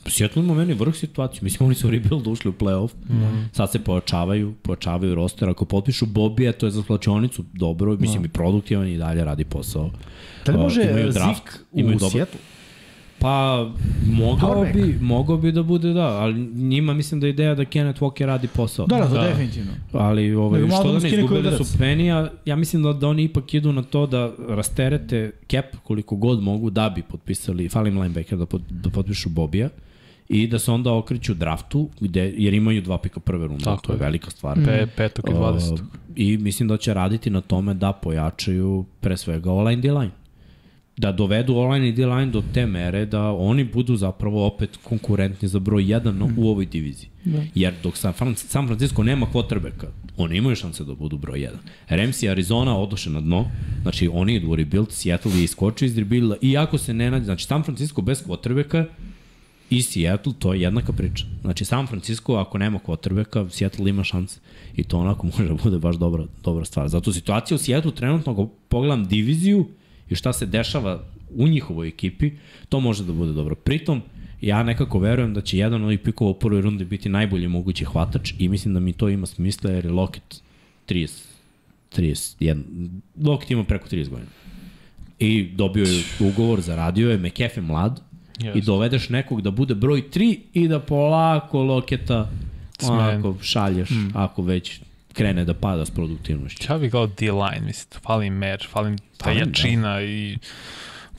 Seattle 0.07 0.43
ima 0.43 0.53
meni 0.53 0.73
vrh 0.73 0.95
situaciju. 0.95 1.39
Mislim, 1.43 1.65
oni 1.65 1.75
su 1.75 1.89
rebuild 1.89 2.27
ušli 2.27 2.49
u 2.49 2.53
playoff. 2.53 2.89
Mm. 3.09 3.49
Sad 3.53 3.71
se 3.71 3.79
pojačavaju, 3.79 4.53
pojačavaju 4.61 5.15
roster. 5.15 5.49
Ako 5.49 5.65
potpišu 5.65 6.05
Bobija, 6.05 6.53
to 6.53 6.65
je 6.65 6.71
za 6.71 6.83
slačionicu 6.83 7.43
dobro. 7.53 7.97
Mislim, 7.99 8.25
i 8.25 8.29
produktivan 8.29 8.87
i 8.87 8.97
dalje 8.97 9.23
radi 9.25 9.45
posao. 9.45 9.91
Da 10.45 10.51
li 10.51 10.57
Uh, 10.57 10.63
može 10.63 10.83
imaju 10.83 11.07
uh, 11.07 11.13
draft, 11.13 11.43
Zik 11.43 11.59
imaju 11.73 11.95
u 11.95 11.99
dobar- 11.99 12.11
Seattle? 12.11 12.39
Pa, 13.19 13.69
mogao 14.07 14.49
Powerback. 14.55 14.73
bi, 14.75 14.97
mogao 15.01 15.37
bi 15.37 15.51
da 15.51 15.63
bude 15.63 15.93
da, 15.93 16.07
ali 16.07 16.33
njima 16.45 16.93
mislim 16.93 17.19
da 17.19 17.27
je 17.27 17.31
ideja 17.31 17.55
da 17.55 17.65
Kenneth 17.65 18.01
Walker 18.01 18.25
radi 18.25 18.47
posao. 18.47 18.85
Da, 18.87 18.97
da, 18.97 19.07
Da. 19.07 19.23
definitivno. 19.23 19.71
Ali 19.93 20.33
ovaj, 20.35 20.61
malo 20.61 20.71
što 20.73 20.93
da 20.93 20.99
da 20.99 21.07
ne 21.07 21.09
izgubili 21.11 21.51
su 21.55 21.77
Penija, 21.77 22.31
ja 22.45 22.55
mislim 22.55 22.83
da, 22.83 22.93
da 22.93 23.07
oni 23.07 23.23
ipak 23.23 23.53
idu 23.53 23.73
na 23.73 23.83
to 23.83 24.07
da 24.07 24.31
rasterete 24.49 25.31
cap 25.47 25.65
koliko 25.83 26.15
god 26.15 26.43
mogu 26.43 26.69
da 26.69 26.89
bi 26.89 27.01
potpisali, 27.01 27.69
falim 27.69 27.97
linebacker 27.97 28.37
da, 28.37 28.45
pot, 28.45 28.61
da 28.69 28.89
potpišu 28.89 29.29
Bobija 29.29 29.69
i 30.29 30.47
da 30.47 30.59
se 30.59 30.71
onda 30.71 30.93
okreću 30.93 31.33
draftu, 31.33 31.89
gde, 31.99 32.33
jer 32.37 32.53
imaju 32.53 32.81
dva 32.81 32.97
pika 32.97 33.19
prve 33.19 33.47
runde, 33.47 33.63
Tako 33.63 33.81
to 33.81 33.91
je 33.93 33.95
je. 33.95 33.99
velika 33.99 34.31
stvar. 34.31 34.57
Pe, 34.65 34.87
petog 34.87 35.29
i 35.29 35.33
20. 35.33 35.73
Uh, 35.73 35.79
I 36.15 36.37
mislim 36.37 36.67
da 36.69 36.77
će 36.77 36.93
raditi 36.93 37.29
na 37.29 37.41
tome 37.41 37.73
da 37.73 37.91
pojačaju 37.93 38.85
pre 38.99 39.17
svega 39.17 39.51
online 39.51 39.81
D-line. 39.81 40.11
Da 40.97 41.11
dovedu 41.11 41.55
online 41.55 41.89
i 41.89 41.91
D-line 41.91 42.31
do 42.31 42.43
te 42.53 42.65
mere 42.65 43.05
da 43.05 43.31
oni 43.31 43.63
budu 43.63 43.95
zapravo 43.95 44.47
opet 44.47 44.77
konkurentni 44.83 45.47
za 45.47 45.59
broj 45.59 45.83
1 45.83 46.33
u 46.37 46.49
ovoj 46.49 46.65
diviziji. 46.65 47.09
Da. 47.25 47.43
Jer 47.55 47.73
dok 47.83 47.97
San, 47.97 48.13
Fran 48.13 48.35
San 48.35 48.67
Francisco 48.67 49.03
nema 49.03 49.27
quarterbacka, 49.33 49.87
oni 50.17 50.37
imaju 50.37 50.55
šanse 50.55 50.83
da 50.83 50.93
budu 50.95 51.17
broj 51.17 51.39
1. 51.39 51.49
Rams 51.89 52.23
i 52.23 52.29
Arizona 52.29 52.77
odoše 52.77 53.09
na 53.09 53.21
dno, 53.21 53.45
znači 53.81 54.09
oni 54.13 54.35
idu 54.35 54.49
u 54.49 54.55
rebuild, 54.55 54.91
Seattle 54.91 55.37
je 55.37 55.43
iskočio 55.43 55.85
iz 55.85 55.97
rebuilda 55.97 56.35
i 56.41 56.57
ako 56.57 56.77
se 56.77 56.93
ne 56.93 57.11
nađe, 57.11 57.25
znači 57.25 57.45
San 57.45 57.63
Francisco 57.63 58.01
bez 58.01 58.23
quarterbacka 58.27 58.85
i 59.69 59.81
Seattle, 59.81 60.33
to 60.39 60.53
je 60.53 60.61
jednaka 60.61 60.93
priča. 60.93 61.25
Znači, 61.41 61.65
San 61.65 61.87
Francisco, 61.87 62.35
ako 62.35 62.57
nema 62.57 62.79
quarterbacka, 62.79 63.49
Seattle 63.49 63.89
ima 63.89 64.03
šanse. 64.03 64.39
I 64.75 64.83
to 64.83 64.97
onako 64.97 65.27
može 65.37 65.47
da 65.47 65.53
bude 65.63 65.79
baš 65.79 65.95
dobra, 65.95 66.25
dobra 66.43 66.65
stvar. 66.65 66.87
Zato 66.87 67.13
situacija 67.13 67.55
u 67.55 67.57
Seattle 67.57 67.95
trenutno, 67.95 68.31
ako 68.31 68.49
pogledam 68.69 69.05
diviziju 69.05 69.67
i 70.09 70.15
šta 70.15 70.33
se 70.33 70.45
dešava 70.45 71.03
u 71.35 71.47
njihovoj 71.47 71.87
ekipi, 71.87 72.31
to 72.69 72.79
može 72.79 73.03
da 73.03 73.13
bude 73.13 73.33
dobro. 73.33 73.55
Pritom, 73.55 74.01
ja 74.41 74.63
nekako 74.63 74.99
verujem 74.99 75.33
da 75.33 75.41
će 75.41 75.57
jedan 75.57 75.81
od 75.81 75.85
ovih 75.85 75.99
pikova 75.99 76.31
u 76.31 76.39
prvoj 76.39 76.61
rundi 76.61 76.85
biti 76.85 77.09
najbolji 77.09 77.47
mogući 77.47 77.85
hvatač 77.85 78.33
i 78.39 78.49
mislim 78.49 78.73
da 78.73 78.79
mi 78.79 78.93
to 78.93 79.09
ima 79.09 79.25
smisla 79.25 79.71
jer 79.71 79.85
je 79.85 79.91
Lockett 79.91 80.41
30, 80.87 81.23
31, 81.97 82.61
Lockett 83.23 83.51
ima 83.51 83.63
preko 83.63 83.87
30 83.87 84.09
godina. 84.09 84.29
I 85.19 85.49
dobio 85.55 85.83
je 85.83 86.03
ugovor, 86.19 86.61
zaradio 86.61 87.11
je, 87.11 87.17
McAfee 87.17 87.61
mlad, 87.61 88.01
Yes. 88.39 88.57
i 88.57 88.61
dovedeš 88.61 89.09
nekog 89.09 89.41
da 89.41 89.51
bude 89.51 89.75
broj 89.75 90.03
3 90.13 90.37
i 90.53 90.67
da 90.67 90.79
polako 90.79 91.63
loketa 91.63 92.29
onako 92.83 93.35
šalješ 93.41 93.89
mm. 93.89 94.11
ako 94.13 94.41
već 94.41 94.81
krene 95.15 95.45
da 95.45 95.53
pada 95.53 95.85
s 95.85 95.91
produktivnošću. 95.91 96.73
Ja 96.73 96.77
bih 96.77 96.91
gledao 96.91 97.07
D-line, 97.07 97.65
mislim, 97.65 98.01
fali 98.01 98.29
mer, 98.29 98.67
fali 98.71 98.95
ta 99.17 99.23
Fali, 99.23 99.39
jačina 99.39 100.01
i 100.01 100.37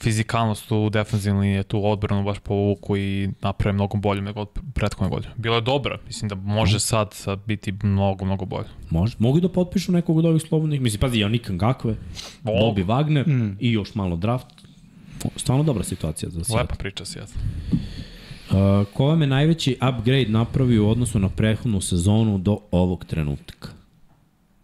fizikalnost 0.01 0.71
u 0.71 0.89
defensivnoj 0.89 1.41
liniji, 1.41 1.63
tu 1.63 1.85
odbranu 1.85 2.23
baš 2.23 2.39
povuku 2.39 2.97
i 2.97 3.29
naprave 3.41 3.73
mnogo 3.73 3.97
bolje 3.97 4.21
nego 4.21 4.41
od 4.41 4.49
prethodne 4.73 5.09
godine. 5.09 5.33
Bila 5.37 5.55
je 5.55 5.61
dobra, 5.61 5.97
mislim 6.07 6.29
da 6.29 6.35
može 6.35 6.79
sad, 6.79 7.13
sad 7.13 7.39
biti 7.45 7.73
mnogo, 7.83 8.25
mnogo 8.25 8.45
bolje. 8.45 8.67
Može. 8.89 9.15
Mogu 9.19 9.39
da 9.39 9.49
potpišu 9.49 9.91
nekog 9.91 10.17
od 10.17 10.25
ovih 10.25 10.41
slobodnih. 10.41 10.81
Mislim, 10.81 10.99
pazi, 10.99 11.19
Janik 11.19 11.49
Ngakve, 11.49 11.95
O. 12.43 12.51
Bobby 12.51 12.85
Wagner 12.85 13.27
mm. 13.27 13.57
i 13.59 13.71
još 13.71 13.95
malo 13.95 14.15
draft. 14.15 14.47
Stvarno 15.35 15.63
dobra 15.63 15.83
situacija 15.83 16.29
za 16.29 16.43
Seattle. 16.43 16.61
Lepa 16.61 16.75
priča 16.75 17.05
si, 17.05 17.19
ja. 17.19 17.25
Uh, 18.51 18.87
ko 18.93 19.05
vam 19.05 19.21
je 19.21 19.27
najveći 19.27 19.77
upgrade 19.89 20.25
napravio 20.29 20.85
u 20.85 20.89
odnosu 20.89 21.19
na 21.19 21.29
prethodnu 21.29 21.81
sezonu 21.81 22.37
do 22.37 22.57
ovog 22.71 23.05
trenutka? 23.05 23.76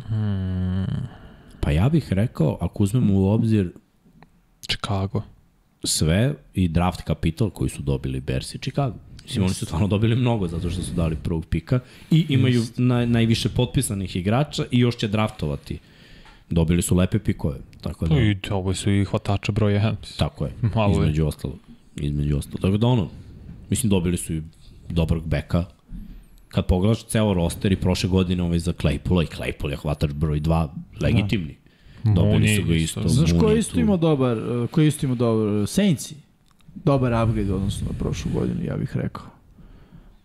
Hmm, 0.08 0.86
Pa 1.60 1.72
ja 1.72 1.90
bih 1.90 2.14
rekao, 2.14 2.58
ako 2.62 2.84
uzmemo 2.84 3.14
u 3.14 3.26
obzir 3.30 3.72
Chicago. 4.62 5.22
sve 5.84 6.34
i 6.54 6.68
draft 6.68 7.02
kapital 7.02 7.50
koji 7.50 7.70
su 7.70 7.82
dobili 7.82 8.20
Bears 8.20 8.56
i 8.56 8.58
Chicago. 8.58 8.96
Mislim, 9.24 9.44
oni 9.44 9.54
su 9.54 9.66
stvarno 9.66 9.88
dobili 9.88 10.16
mnogo 10.16 10.48
zato 10.48 10.70
što 10.70 10.82
su 10.82 10.94
dali 10.94 11.16
prvog 11.16 11.46
pika 11.46 11.80
i 12.12 12.26
imaju 12.30 12.64
naj, 12.78 13.08
najviše 13.08 13.50
potpisanih 13.50 14.16
igrača 14.16 14.66
i 14.72 14.80
još 14.80 14.98
će 14.98 15.08
draftovati. 15.08 15.80
Dobili 16.50 16.82
su 16.82 16.96
lepe 16.96 17.20
pikove. 17.20 17.58
Tako 17.82 18.08
da, 18.08 18.16
I 18.22 18.38
ovo 18.52 18.74
su 18.74 18.92
i 18.92 19.06
hvatača 19.06 19.52
broj 19.52 19.74
1. 19.74 19.96
tako 20.18 20.46
je, 20.46 20.52
Malo 20.76 20.92
između 20.94 21.26
ostalo. 21.26 21.58
Između 21.96 22.38
ostalo. 22.38 22.58
Tako 22.62 22.78
da 22.78 22.88
ono, 22.88 23.10
mislim 23.70 23.90
dobili 23.90 24.18
su 24.18 24.34
i 24.34 24.42
dobrog 24.90 25.28
beka. 25.28 25.66
Kad 26.54 26.66
pogledaš 26.66 27.04
ceo 27.04 27.34
roster 27.34 27.72
i 27.72 27.76
prošle 27.76 28.10
godine 28.10 28.44
ovaj 28.44 28.60
za 28.60 28.74
Claypoola 28.74 29.24
i 29.24 29.28
Claypool 29.28 29.70
je 29.70 29.78
hvatač 29.78 30.12
broj 30.12 30.40
2 30.42 30.68
legitimni. 31.02 31.56
Dobili 32.04 32.26
Mooney 32.30 32.56
su 32.56 32.68
ga 32.68 32.76
isto. 32.76 33.08
Znaš 33.08 33.32
ko 33.40 33.50
je 33.50 33.60
isto 33.60 33.80
imao 33.80 33.98
dobar, 33.98 34.38
ko 34.72 34.82
je 34.82 34.88
isto 34.88 35.06
imao 35.06 35.16
dobar, 35.16 35.68
Saintsi. 35.68 36.16
Dobar 36.76 37.24
upgrade 37.24 37.54
u 37.54 37.56
odnosu 37.56 37.86
na 37.86 37.92
prošlu 38.00 38.32
godinu, 38.32 38.64
ja 38.64 38.78
bih 38.78 38.98
rekao. 38.98 39.26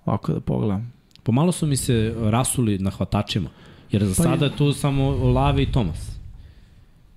Ovako 0.05 0.33
da 0.33 0.41
pogledam. 0.41 0.93
Pomalo 1.23 1.53
su 1.53 1.67
mi 1.67 1.77
se 1.77 2.15
rasuli 2.21 2.79
na 2.79 2.91
hvatačima. 2.91 3.49
Jer 3.93 4.05
za 4.05 4.15
Pa 4.17 4.23
sada 4.23 4.45
je- 4.45 4.57
tu 4.57 4.73
samo 4.73 5.11
Lavi 5.11 5.63
i 5.63 5.73
Thomas. 5.73 6.11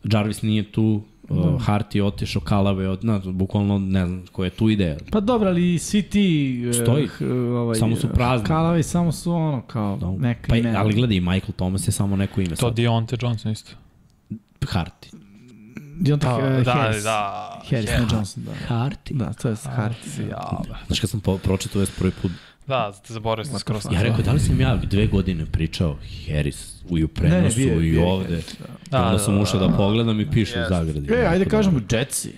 Jarvis 0.04 0.42
nije 0.42 0.72
tu, 0.72 1.02
uh, 1.32 1.62
Hart 1.62 1.96
je 1.96 2.04
otišao, 2.04 2.42
Kalave 2.42 2.84
je 2.84 2.90
od, 2.90 3.06
na, 3.06 3.22
bukvalno 3.26 3.80
ne 3.80 4.06
znam 4.06 4.24
koja 4.28 4.46
je 4.46 4.52
tu 4.52 4.70
ideja. 4.70 4.98
Pa 5.12 5.20
dobro, 5.20 5.50
ali 5.50 5.78
svi 5.80 6.02
ti... 6.02 6.26
uh, 6.70 6.76
Stoji. 6.76 7.08
h- 7.08 7.26
ovaj, 7.52 7.76
Samo 7.76 7.96
su 7.96 8.08
prazni. 8.10 8.48
Kalavi 8.48 8.84
samo 8.84 9.12
su 9.12 9.32
ono 9.32 9.62
kao 9.62 9.98
Da. 9.98 10.12
neka 10.20 10.48
Pa, 10.50 10.56
imena. 10.58 10.80
ali 10.80 10.94
gledaj, 10.94 11.20
Michael 11.20 11.52
Thomas 11.52 11.88
je 11.88 11.92
samo 11.92 12.16
neko 12.16 12.42
ime. 12.42 12.50
To 12.50 12.56
sad. 12.58 12.74
Deontay 12.74 13.24
Johnson 13.24 13.52
isto. 13.52 13.72
Harti. 14.68 15.10
Deonta 15.96 16.28
Da, 16.30 16.36
uh, 16.50 16.64
da, 16.64 16.72
Harris. 16.74 17.04
da. 17.04 17.62
Harris, 17.70 17.90
ne 17.90 18.06
Johnson, 18.12 18.44
da. 18.44 18.52
Harti? 18.68 19.14
Da, 19.14 19.34
to 19.34 19.50
je 19.50 19.56
Harris. 19.66 20.20
Ja, 20.22 20.62
Znaš 20.88 21.00
kad 21.00 21.10
sam 21.10 21.20
po, 21.20 21.38
pročitao 21.38 21.82
je 21.82 21.88
prvi 22.00 22.12
put, 22.22 22.32
da, 22.72 22.94
zaboravio 23.06 23.46
sam 23.46 23.82
sam. 23.82 23.94
ja 23.94 24.02
rekao 24.02 24.22
da 24.22 24.32
li 24.32 24.40
sam 24.40 24.62
ja 24.62 24.76
dve 24.78 25.08
godine 25.08 25.46
pričao 25.48 25.98
Harris 26.28 26.72
u 26.90 27.08
prenosu 27.08 27.56
bio 27.58 27.68
je- 27.70 27.78
i 27.78 27.92
bio 27.92 28.00
je 28.00 28.08
ovde. 28.08 28.28
Harris, 28.28 28.56
da. 28.60 28.98
Da, 28.98 29.06
onda 29.06 29.20
sam 29.20 29.38
ušao 29.40 29.60
da 29.60 29.70
pogledam 29.70 30.20
i 30.20 30.32
piše 30.32 30.62
u 30.62 30.70
zagradi. 30.70 31.14
E, 31.14 31.26
ajde 31.26 31.46
da- 31.46 31.52
kažemo 31.52 31.80
Jetsi. 31.92 32.32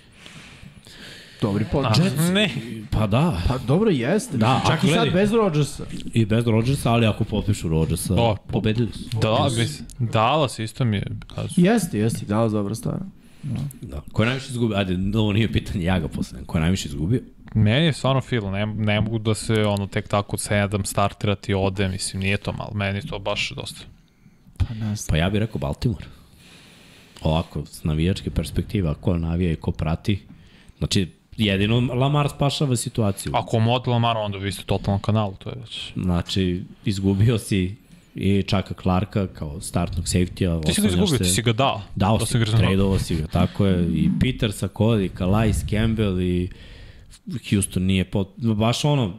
Dobri 1.41 1.65
podcast. 1.71 2.17
A, 2.19 2.31
ne, 2.31 2.49
Pa 2.91 3.07
da, 3.07 3.41
Pa 3.47 3.57
dobro 3.57 3.89
jeste. 3.89 4.37
Da, 4.37 4.45
Da, 4.45 4.61
čak 4.61 4.77
ako 4.77 4.87
i 4.87 4.89
sad 4.89 5.09
bez 5.09 5.31
Rodgersa. 5.33 5.83
i 6.13 6.25
bez 6.25 6.45
Rodgersa, 6.47 6.91
ali 6.91 7.05
ako 7.05 7.23
potpišu 7.23 7.69
Rodgersa, 7.69 8.13
O, 8.15 8.35
pobedili 8.47 8.91
su. 8.91 9.19
da, 9.19 9.47
mislim, 9.49 9.87
Dallas 10.01 10.59
isto 10.59 10.85
mi 10.85 10.97
je. 10.97 11.05
da, 11.35 11.43
Jeste, 11.57 11.99
jeste, 11.99 12.25
da, 12.25 12.47
dobra 12.47 12.75
stvar. 12.75 12.99
Da. 13.81 14.01
Ko 14.11 14.21
je 14.21 14.27
najviše 14.27 14.47
izgubio? 14.49 14.77
Ajde, 14.77 14.97
ovo 15.15 15.33
nije 15.33 15.51
pitanje, 15.51 15.85
ja 15.85 15.99
ga 15.99 16.07
postavljam. 16.07 16.45
Ko 16.45 16.57
je 16.57 16.61
najviše 16.61 16.87
izgubio? 16.89 17.19
Meni 17.55 17.85
je 17.85 17.93
stvarno 17.93 18.21
filo, 18.21 18.51
ne, 18.51 18.65
ne 18.67 19.01
mogu 19.01 19.19
da 19.19 19.33
se 19.33 19.65
ono 19.65 19.87
tek 19.87 20.07
tako 20.07 20.37
sedam 20.37 20.85
startirati 20.85 21.53
ode, 21.53 21.87
mislim 21.87 22.21
nije 22.21 22.37
to 22.37 22.51
malo, 22.53 22.71
meni 22.73 22.97
je 22.97 23.07
to 23.07 23.19
baš 23.19 23.49
dosta. 23.51 23.81
Pa 24.57 24.65
ne 24.71 24.95
znam. 24.95 25.07
Pa 25.09 25.17
ja 25.17 25.29
bih 25.29 25.39
rekao 25.39 25.59
Baltimore. 25.59 26.05
Ovako, 27.21 27.65
s 27.65 27.83
navijačke 27.83 28.29
perspektive, 28.29 28.93
ko 28.95 29.17
navija 29.17 29.51
i 29.51 29.55
ko 29.55 29.71
prati. 29.71 30.19
Znači, 30.77 31.07
jedino 31.37 31.79
Lamar 31.79 32.29
spašava 32.29 32.75
situaciju. 32.75 33.31
Ako 33.35 33.59
mod 33.59 33.87
Lamar, 33.87 34.17
onda 34.17 34.37
vi 34.37 34.51
ste 34.51 34.63
totalno 34.63 34.99
kanalu, 34.99 35.33
to 35.33 35.49
je 35.49 35.55
već. 35.61 35.91
Znači, 35.95 36.63
izgubio 36.85 37.37
si 37.37 37.75
i 38.15 38.43
Čaka 38.43 38.73
Clarka 38.73 39.27
kao 39.27 39.61
startnog 39.61 40.05
safety-a. 40.05 40.61
Ti 40.61 40.73
si 40.73 40.81
ga 40.81 40.87
izgubio, 40.87 41.07
se- 41.07 41.17
ti 41.17 41.25
si 41.25 41.41
ga 41.41 41.53
dao. 41.53 41.81
Dao 41.95 42.17
To 42.17 42.25
si 42.25 42.39
ga, 42.39 42.45
znao. 42.45 42.59
tradovao 42.59 42.99
si 42.99 43.15
ga, 43.15 43.27
tako 43.27 43.65
je. 43.65 43.87
I 43.87 44.09
Petersa, 44.19 44.67
Cody, 44.67 45.09
Calais, 45.09 45.65
Campbell 45.69 46.21
i 46.21 46.49
Houston 47.49 47.83
nije 47.83 48.05
pot... 48.05 48.29
Baš 48.37 48.85
ono, 48.85 49.13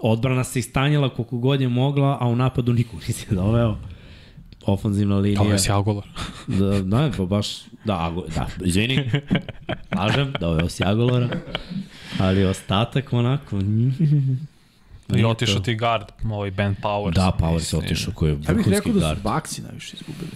odbrana 0.00 0.44
se 0.44 0.58
istanjila 0.58 1.08
koliko 1.08 1.38
god 1.38 1.60
je 1.60 1.68
mogla, 1.68 2.18
a 2.20 2.26
u 2.28 2.36
napadu 2.36 2.72
nikog 2.72 3.00
nisi 3.08 3.26
doveo. 3.34 3.76
Ofanzivna 4.66 5.16
linija. 5.16 5.40
Ovo 5.40 5.52
je 5.52 5.58
Sjagolar. 5.58 6.04
Da, 6.46 6.82
da, 6.82 7.10
pa 7.16 7.24
baš, 7.24 7.48
da, 7.84 8.06
Ago, 8.06 8.24
da, 8.34 8.46
izvini, 8.64 9.10
lažem, 9.96 10.32
doveo 10.40 10.68
si 10.68 10.84
Agolora, 10.84 11.28
ali 12.18 12.44
ostatak 12.44 13.12
onako, 13.12 13.58
I 15.16 15.24
otišao 15.24 15.60
ti 15.60 15.74
guard, 15.74 16.04
ovaj 16.24 16.50
Ben 16.50 16.76
Powers. 16.82 17.14
da, 17.14 17.36
Powers 17.40 17.52
je 17.52 17.78
Mislim, 17.78 17.84
otišao 17.84 18.14
koji 18.14 18.30
je 18.30 18.32
Ja 18.32 18.36
bih 18.36 18.48
vrhunski 18.48 18.70
rekao 18.70 18.92
da 18.92 19.00
guard. 19.00 19.18
su 19.18 19.24
Baxi 19.28 19.62
najviše 19.62 19.96
izgubili. 19.96 20.30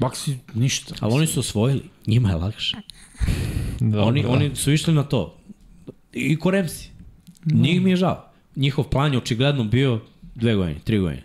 Baxi 0.00 0.36
ništa. 0.54 0.94
Ali 1.00 1.14
oni 1.14 1.26
su 1.26 1.40
osvojili, 1.40 1.82
njima 2.06 2.28
je 2.28 2.34
lakše. 2.36 2.76
Da, 3.80 4.02
oni, 4.02 4.22
da. 4.22 4.28
oni 4.28 4.56
su 4.56 4.72
išli 4.72 4.94
na 4.94 5.02
to. 5.02 5.36
I 6.12 6.36
ko 6.36 6.50
Remsi. 6.50 6.90
Njih 7.44 7.82
mi 7.82 7.90
je 7.90 7.96
žao. 7.96 8.28
Njihov 8.56 8.84
plan 8.84 9.12
je 9.12 9.18
očigledno 9.18 9.64
bio 9.64 10.00
dve 10.34 10.54
godine, 10.54 10.78
tri 10.84 10.98
godine. 10.98 11.22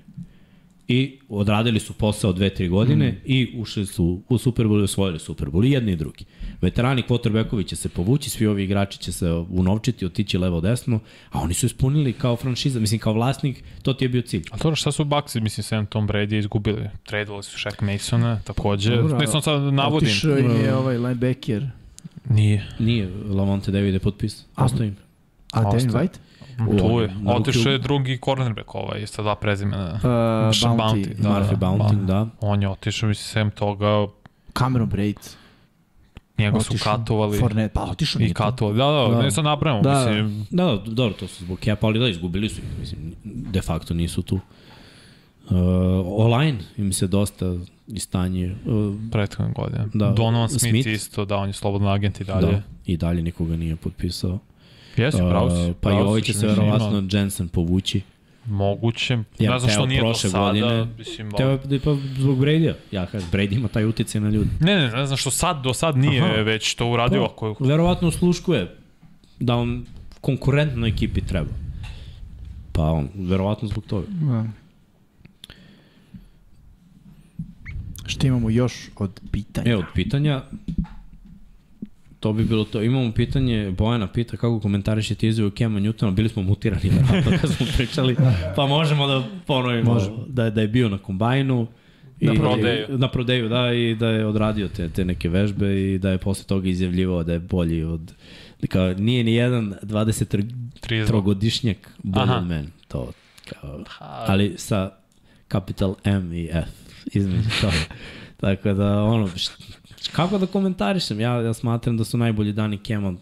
I 0.88 1.20
odradili 1.30 1.80
su 1.80 1.94
posao 1.94 2.34
dve, 2.34 2.50
tri 2.50 2.68
godine 2.68 3.12
mm. 3.12 3.16
i 3.26 3.54
ušli 3.58 3.86
su 3.86 4.22
u 4.30 4.38
Super 4.38 4.66
Bowl 4.66 4.80
i 4.80 4.84
osvojili 4.84 5.20
Super 5.20 5.48
Bowl. 5.48 5.68
I 5.68 5.72
jedni 5.72 5.92
i 5.92 5.96
drugi. 5.96 6.26
Veterani 6.62 7.04
quarterbackovi 7.10 7.64
će 7.64 7.76
se 7.76 7.90
povući, 7.90 8.30
svi 8.30 8.48
ovi 8.48 8.64
igrači 8.64 9.00
će 9.00 9.12
se 9.12 9.32
unovčiti, 9.32 10.06
otići 10.06 10.38
levo 10.38 10.62
desno, 10.62 11.00
a 11.32 11.40
oni 11.42 11.54
su 11.54 11.66
ispunili 11.66 12.14
kao 12.14 12.36
franšiza, 12.36 12.80
mislim 12.80 13.00
kao 13.00 13.14
vlasnik, 13.14 13.64
to 13.82 13.94
ti 13.94 14.06
je 14.06 14.10
bio 14.10 14.22
cilj. 14.22 14.44
A 14.52 14.58
to 14.58 14.76
šta 14.76 14.92
su 14.92 15.06
Baxi, 15.06 15.40
mislim, 15.40 15.64
Sam 15.64 15.86
Tom 15.86 16.08
Brady 16.08 16.38
izgubili. 16.38 16.90
Tradovali 17.06 17.44
su 17.44 17.58
Shaq 17.58 17.92
Masona, 17.92 18.40
takođe. 18.44 18.96
Dobro, 18.96 19.18
ne 19.18 19.28
sam 19.28 19.42
sad 19.42 19.74
navodim. 19.74 20.10
Otišao 20.10 20.38
je 20.38 20.76
ovaj 20.76 20.98
linebacker. 20.98 21.68
Nije. 22.30 22.68
Nije 22.80 23.10
Lavonte 23.28 23.72
David 23.72 23.94
je 23.94 24.00
potpisao. 24.00 24.46
Ostojim. 24.58 24.96
A 25.54 25.64
Devin 25.64 25.88
Ostao. 25.88 26.02
White? 26.02 26.18
Tu 26.80 27.02
je. 27.02 27.10
Otišao 27.28 27.72
je 27.72 27.78
drugi 27.78 28.20
cornerback 28.20 28.76
ovaj, 28.76 29.08
sa 29.08 29.22
dva 29.22 29.36
prezimena. 29.36 29.92
Uh, 29.94 30.02
Bounty, 30.02 30.78
Bounty. 30.78 31.14
da. 31.14 31.30
Murphy 31.32 31.56
Bounting, 31.58 32.02
da. 32.02 32.28
On 32.42 32.62
je 32.62 32.70
otišao, 32.70 33.10
mislim, 33.10 33.24
sem 33.26 33.52
toga, 33.52 34.08
Cameron 34.54 34.90
Braid. 34.90 35.18
njega 36.38 36.60
su 36.60 36.68
Otišao. 36.70 36.98
katovali. 36.98 37.38
Fournette, 37.40 37.74
pa 37.74 37.82
otišao 37.82 38.20
I 38.20 38.24
nije 38.24 38.34
to. 38.34 38.44
katovali. 38.44 38.78
Da, 38.78 38.86
da, 38.86 39.16
Da. 39.16 39.22
ne 39.22 39.32
sad 39.32 39.44
napravimo, 39.44 39.82
Da. 39.84 39.94
mislim. 39.96 40.46
Da, 40.52 40.66
da, 40.66 40.78
dobro, 40.86 41.14
to 41.14 41.28
su 41.28 41.46
zbog 41.46 41.60
kepa, 41.60 41.88
ali 41.88 42.00
da, 42.00 42.08
izgubili 42.10 42.50
su 42.50 42.62
ih, 42.62 42.80
mislim, 42.80 43.14
de 43.24 43.62
facto 43.62 43.94
nisu 43.94 44.22
tu. 44.22 44.36
Uh, 44.36 45.52
online 46.06 46.58
im 46.78 46.94
se 46.94 47.08
dosta 47.08 47.56
istanje. 47.88 48.56
Uh, 48.66 48.96
prethodne 49.12 49.54
godine. 49.54 49.86
Da. 49.94 50.06
Da. 50.06 50.12
Donovan 50.12 50.50
Smith, 50.50 50.62
Smith. 50.62 50.88
Isto, 50.88 51.26
da, 51.26 51.38
on 51.38 51.50
je 51.50 51.54
slobodno 51.54 51.90
agent 51.90 52.22
i 52.22 52.24
dalje. 52.24 52.48
da, 52.48 52.62
i 52.86 52.98
dalje 52.98 53.22
nikoga 53.22 53.58
nije 53.58 53.76
potpisao. 53.76 54.40
Jesi, 54.98 55.18
pravo 55.18 55.50
si. 55.50 55.70
Uh, 55.70 55.76
pa 55.82 55.90
i 55.90 55.94
pravo 55.94 56.10
ovaj 56.10 56.22
će 56.22 56.34
se 56.34 56.48
verovatno 56.48 57.04
Jensen 57.12 57.48
povući. 57.48 58.02
Moguće. 58.46 59.18
Jer 59.40 59.52
ne 59.52 59.60
znam 59.60 59.72
što 59.72 59.86
nije 59.86 60.02
do 60.02 60.06
prošle 60.08 60.30
sada. 60.30 60.46
godine- 60.46 60.88
Mislim, 60.98 61.32
Teo 61.32 61.50
je 61.50 61.80
pa 61.80 61.96
zbog 62.20 62.38
Brady-a. 62.40 62.74
Ja 62.92 63.06
kažem, 63.06 63.30
Brady 63.32 63.56
ima 63.56 63.68
taj 63.68 63.86
uticaj 63.86 64.22
na 64.22 64.30
ljudi. 64.30 64.50
Ne, 64.60 64.76
ne, 64.76 64.88
ne 64.92 65.06
znam 65.06 65.18
što 65.18 65.32
sad, 65.32 65.62
do 65.64 65.74
sad 65.74 65.98
nije 65.98 66.22
Aha. 66.22 66.32
već 66.42 66.76
to 66.76 66.90
uradio. 66.90 67.20
Pa, 67.20 67.26
Ako, 67.26 67.56
Verovatno 67.60 68.12
sluškuje 68.12 68.76
da 69.40 69.56
on 69.56 69.86
konkurentnoj 70.22 70.90
ekipi 70.90 71.22
treba. 71.22 71.50
Pa 72.72 72.84
on, 72.84 73.10
verovatno 73.16 73.68
zbog 73.68 73.86
toga. 73.86 74.08
Da. 74.10 74.46
Šta 78.08 78.28
imamo 78.28 78.50
još 78.50 78.74
od 78.96 79.22
pitanja? 79.32 79.72
E, 79.72 79.76
od 79.76 79.86
pitanja, 79.96 80.42
to 82.20 82.34
bi 82.34 82.44
bilo 82.46 82.64
to. 82.64 82.82
Imamo 82.82 83.12
pitanje, 83.12 83.72
Bojana 83.72 84.08
pita 84.08 84.38
kako 84.38 84.60
komentarišete 84.60 85.28
izjavu 85.28 85.52
Kema 85.52 85.80
Newtona, 85.80 86.12
bili 86.12 86.30
smo 86.30 86.44
mutirani 86.44 86.90
verovatno 86.92 87.32
kad 87.42 87.52
smo 87.52 87.66
pričali, 87.78 88.16
pa 88.56 88.66
možemo 88.68 89.08
da 89.08 89.24
ponovimo 89.48 89.94
Možemo. 89.94 90.26
da, 90.28 90.50
da 90.50 90.62
je 90.62 90.68
bio 90.68 90.90
na 90.90 90.98
kombajnu. 90.98 91.68
Na 92.22 92.34
i- 92.34 92.38
prodeju. 92.38 92.86
Na 92.90 93.08
prodeju, 93.10 93.50
da, 93.50 93.74
i 93.74 93.96
da 93.96 94.08
je 94.08 94.26
odradio 94.26 94.68
te, 94.68 94.90
te 94.90 95.06
neke 95.06 95.30
vežbe 95.30 95.82
i 95.84 95.98
da 95.98 96.10
je 96.10 96.18
posle 96.18 96.46
toga 96.46 96.70
izjavljivao 96.70 97.24
da 97.24 97.34
je 97.34 97.40
bolji 97.40 97.84
od 97.84 98.14
kao, 98.70 98.94
nije 98.94 99.24
ni 99.24 99.34
jedan 99.34 99.74
23-godišnjak 99.84 101.78
bolji 102.04 102.24
Aha. 102.24 102.38
od 102.38 102.48
mene. 102.48 102.68
To, 102.88 103.12
kao, 103.50 103.84
ali 104.00 104.54
sa 104.58 104.92
capital 105.50 105.96
M 106.04 106.34
i 106.34 106.50
F 106.52 106.87
između 107.08 107.50
toga. 107.62 107.74
Tako 108.38 108.74
da, 108.74 109.04
ono, 109.04 109.28
št- 109.28 109.62
kako 110.12 110.38
da 110.38 110.46
komentarišem? 110.46 111.20
Ja, 111.20 111.34
ja 111.34 111.54
smatram 111.54 111.98
da 111.98 112.04
su 112.04 112.18
najbolji 112.18 112.54
dani 112.54 112.78
Kema 112.78 113.14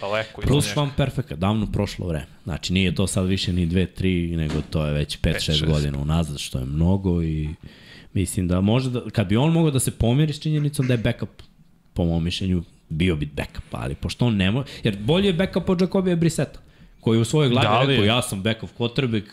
daleko 0.00 0.40
Plus 0.40 0.76
vam 0.76 0.92
perfeka, 0.96 1.36
davno 1.36 1.66
prošlo 1.66 2.06
vreme. 2.06 2.26
Znači 2.44 2.72
nije 2.72 2.94
to 2.94 3.06
sad 3.06 3.26
više 3.26 3.52
ni 3.52 3.66
2, 3.66 3.86
3, 3.98 4.36
nego 4.36 4.54
to 4.62 4.86
je 4.86 4.92
već 4.92 5.18
5, 5.18 5.20
Pet, 5.22 5.36
6 5.36 5.40
šest. 5.42 5.64
godina 5.64 5.98
unazad, 5.98 6.38
što 6.38 6.58
je 6.58 6.64
mnogo 6.64 7.22
i 7.22 7.48
mislim 8.12 8.48
da 8.48 8.60
može 8.60 8.90
da, 8.90 9.10
kad 9.10 9.26
bi 9.26 9.36
on 9.36 9.52
mogao 9.52 9.70
da 9.70 9.80
se 9.80 9.90
pomiri 9.90 10.32
s 10.32 10.40
činjenicom 10.40 10.86
da 10.86 10.94
je 10.94 10.98
backup, 10.98 11.28
po 11.94 12.04
mom 12.04 12.24
mišljenju, 12.24 12.62
bio 12.88 13.16
bi 13.16 13.26
backup, 13.26 13.64
ali 13.70 13.94
pošto 13.94 14.26
on 14.26 14.36
ne 14.36 14.50
može, 14.50 14.68
jer 14.82 14.98
bolje 14.98 15.26
je 15.26 15.32
backup 15.32 15.68
od 15.68 15.80
Jacobija 15.80 16.16
Briseta, 16.16 16.60
koji 17.00 17.20
u 17.20 17.24
svojoj 17.24 17.50
glavi 17.50 17.66
Da 17.66 17.80
li- 17.80 17.86
rekao, 17.86 18.04
ja 18.06 18.22
sam 18.22 18.42
backup 18.42 18.70
quarterback 18.78 19.24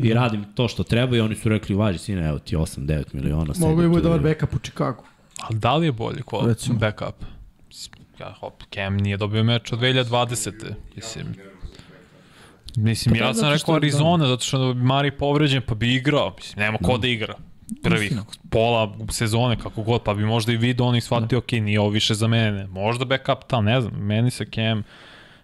i 0.00 0.14
radim 0.14 0.44
to 0.54 0.68
što 0.68 0.82
treba 0.82 1.16
i 1.16 1.20
oni 1.20 1.36
su 1.36 1.48
rekli, 1.48 1.74
važi 1.74 1.98
sine, 1.98 2.28
evo 2.28 2.38
ti 2.38 2.56
8-9 2.56 3.04
miliona. 3.12 3.54
Mogu 3.56 3.82
je 3.82 3.86
tu 3.86 3.90
bude 3.90 4.02
dobar 4.02 4.20
i- 4.20 4.22
backup 4.22 4.54
u 4.54 4.58
Chicago. 4.58 5.04
Ali 5.40 5.58
da 5.58 5.76
li 5.76 5.86
je 5.86 5.92
bolji 5.92 6.22
ko 6.22 6.42
Recimo. 6.46 6.78
backup? 6.78 7.24
Ja, 8.20 8.34
hop, 8.40 8.62
Cam 8.70 8.96
nije 8.96 9.16
dobio 9.16 9.44
meč 9.44 9.72
od 9.72 9.78
2020. 9.78 10.52
Mislim, 10.96 11.26
Mislim, 12.76 13.14
Pa 13.14 13.18
da, 13.18 13.24
ja 13.24 13.34
sam 13.34 13.52
rekao 13.52 13.74
Arizona, 13.74 14.26
zato 14.26 14.44
što 14.44 14.68
je 14.68 14.74
Mari 14.74 15.10
povređen, 15.10 15.62
pa 15.62 15.74
bi 15.74 15.94
igrao. 15.94 16.34
Mislim, 16.36 16.58
nema 16.58 16.78
ko 16.78 16.98
da 16.98 17.08
igra. 17.08 17.34
Prvih 17.82 18.12
pola 18.50 18.96
sezone, 19.10 19.56
kako 19.58 19.82
god, 19.82 20.02
pa 20.02 20.14
bi 20.14 20.24
možda 20.24 20.52
i 20.52 20.56
vidio 20.56 20.84
on 20.86 20.96
i 20.96 21.00
shvatio, 21.00 21.38
ok, 21.38 21.52
nije 21.52 21.80
ovo 21.80 21.88
više 21.88 22.14
za 22.14 22.26
mene. 22.28 22.66
Možda 22.66 23.04
backup 23.04 23.38
tam, 23.46 23.64
ne 23.64 23.80
znam. 23.80 23.94
Meni 23.96 24.30
se 24.30 24.44
Cam, 24.46 24.82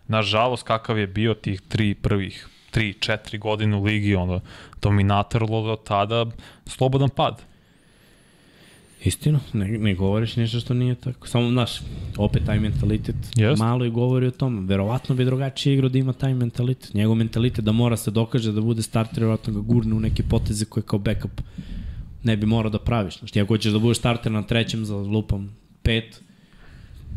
nažalost, 0.09 0.63
kakav 0.63 0.99
je 0.99 1.07
bio 1.07 1.35
tih 1.35 1.61
tri 1.61 1.95
prvih, 1.95 2.49
tri, 2.77 2.95
četiri 3.01 3.39
godine 3.39 3.77
u 3.77 3.85
ligi, 3.85 4.15
ono, 4.15 4.41
dominator 4.83 5.47
do 5.49 5.77
tada, 5.85 6.27
slobodan 6.67 7.09
pad. 7.09 7.43
Istino, 9.05 9.41
ne, 9.53 9.69
ne 9.69 9.95
govoriš 9.95 10.37
nešto 10.37 10.61
što 10.61 10.75
nije 10.75 10.95
tako. 10.95 11.29
Samo, 11.29 11.51
znaš, 11.51 11.81
opet 12.17 12.43
taj 12.47 12.61
mentalitet 12.61 13.17
Jest. 13.37 13.63
malo 13.63 13.85
i 13.85 13.91
govori 13.91 14.27
o 14.27 14.31
tom. 14.31 14.67
Verovatno 14.67 15.15
bi 15.15 15.25
drugačije 15.25 15.75
igrao 15.75 15.89
da 15.89 15.99
ima 15.99 16.13
taj 16.13 16.35
mentalitet. 16.35 16.95
Njegov 16.95 17.15
mentalitet 17.15 17.65
da 17.65 17.73
mora 17.73 17.97
se 17.97 18.11
dokaže 18.11 18.53
da 18.53 18.61
bude 18.61 18.83
starter, 18.83 19.21
verovatno 19.21 19.53
ga 19.53 19.61
gurne 19.61 19.95
u 19.95 20.01
neke 20.01 20.23
poteze 20.23 20.65
koje 20.65 20.85
kao 20.85 20.99
backup 20.99 21.41
ne 22.23 22.37
bi 22.37 22.47
morao 22.47 22.71
da 22.71 22.79
praviš. 22.79 23.19
Znaš, 23.19 23.31
ti 23.31 23.41
ako 23.41 23.55
hoćeš 23.55 23.73
da 23.73 23.79
budeš 23.79 23.99
starter 23.99 24.33
na 24.33 24.43
trećem 24.43 24.85
za 24.85 24.97
lupom 24.97 25.51
pet, 25.83 26.21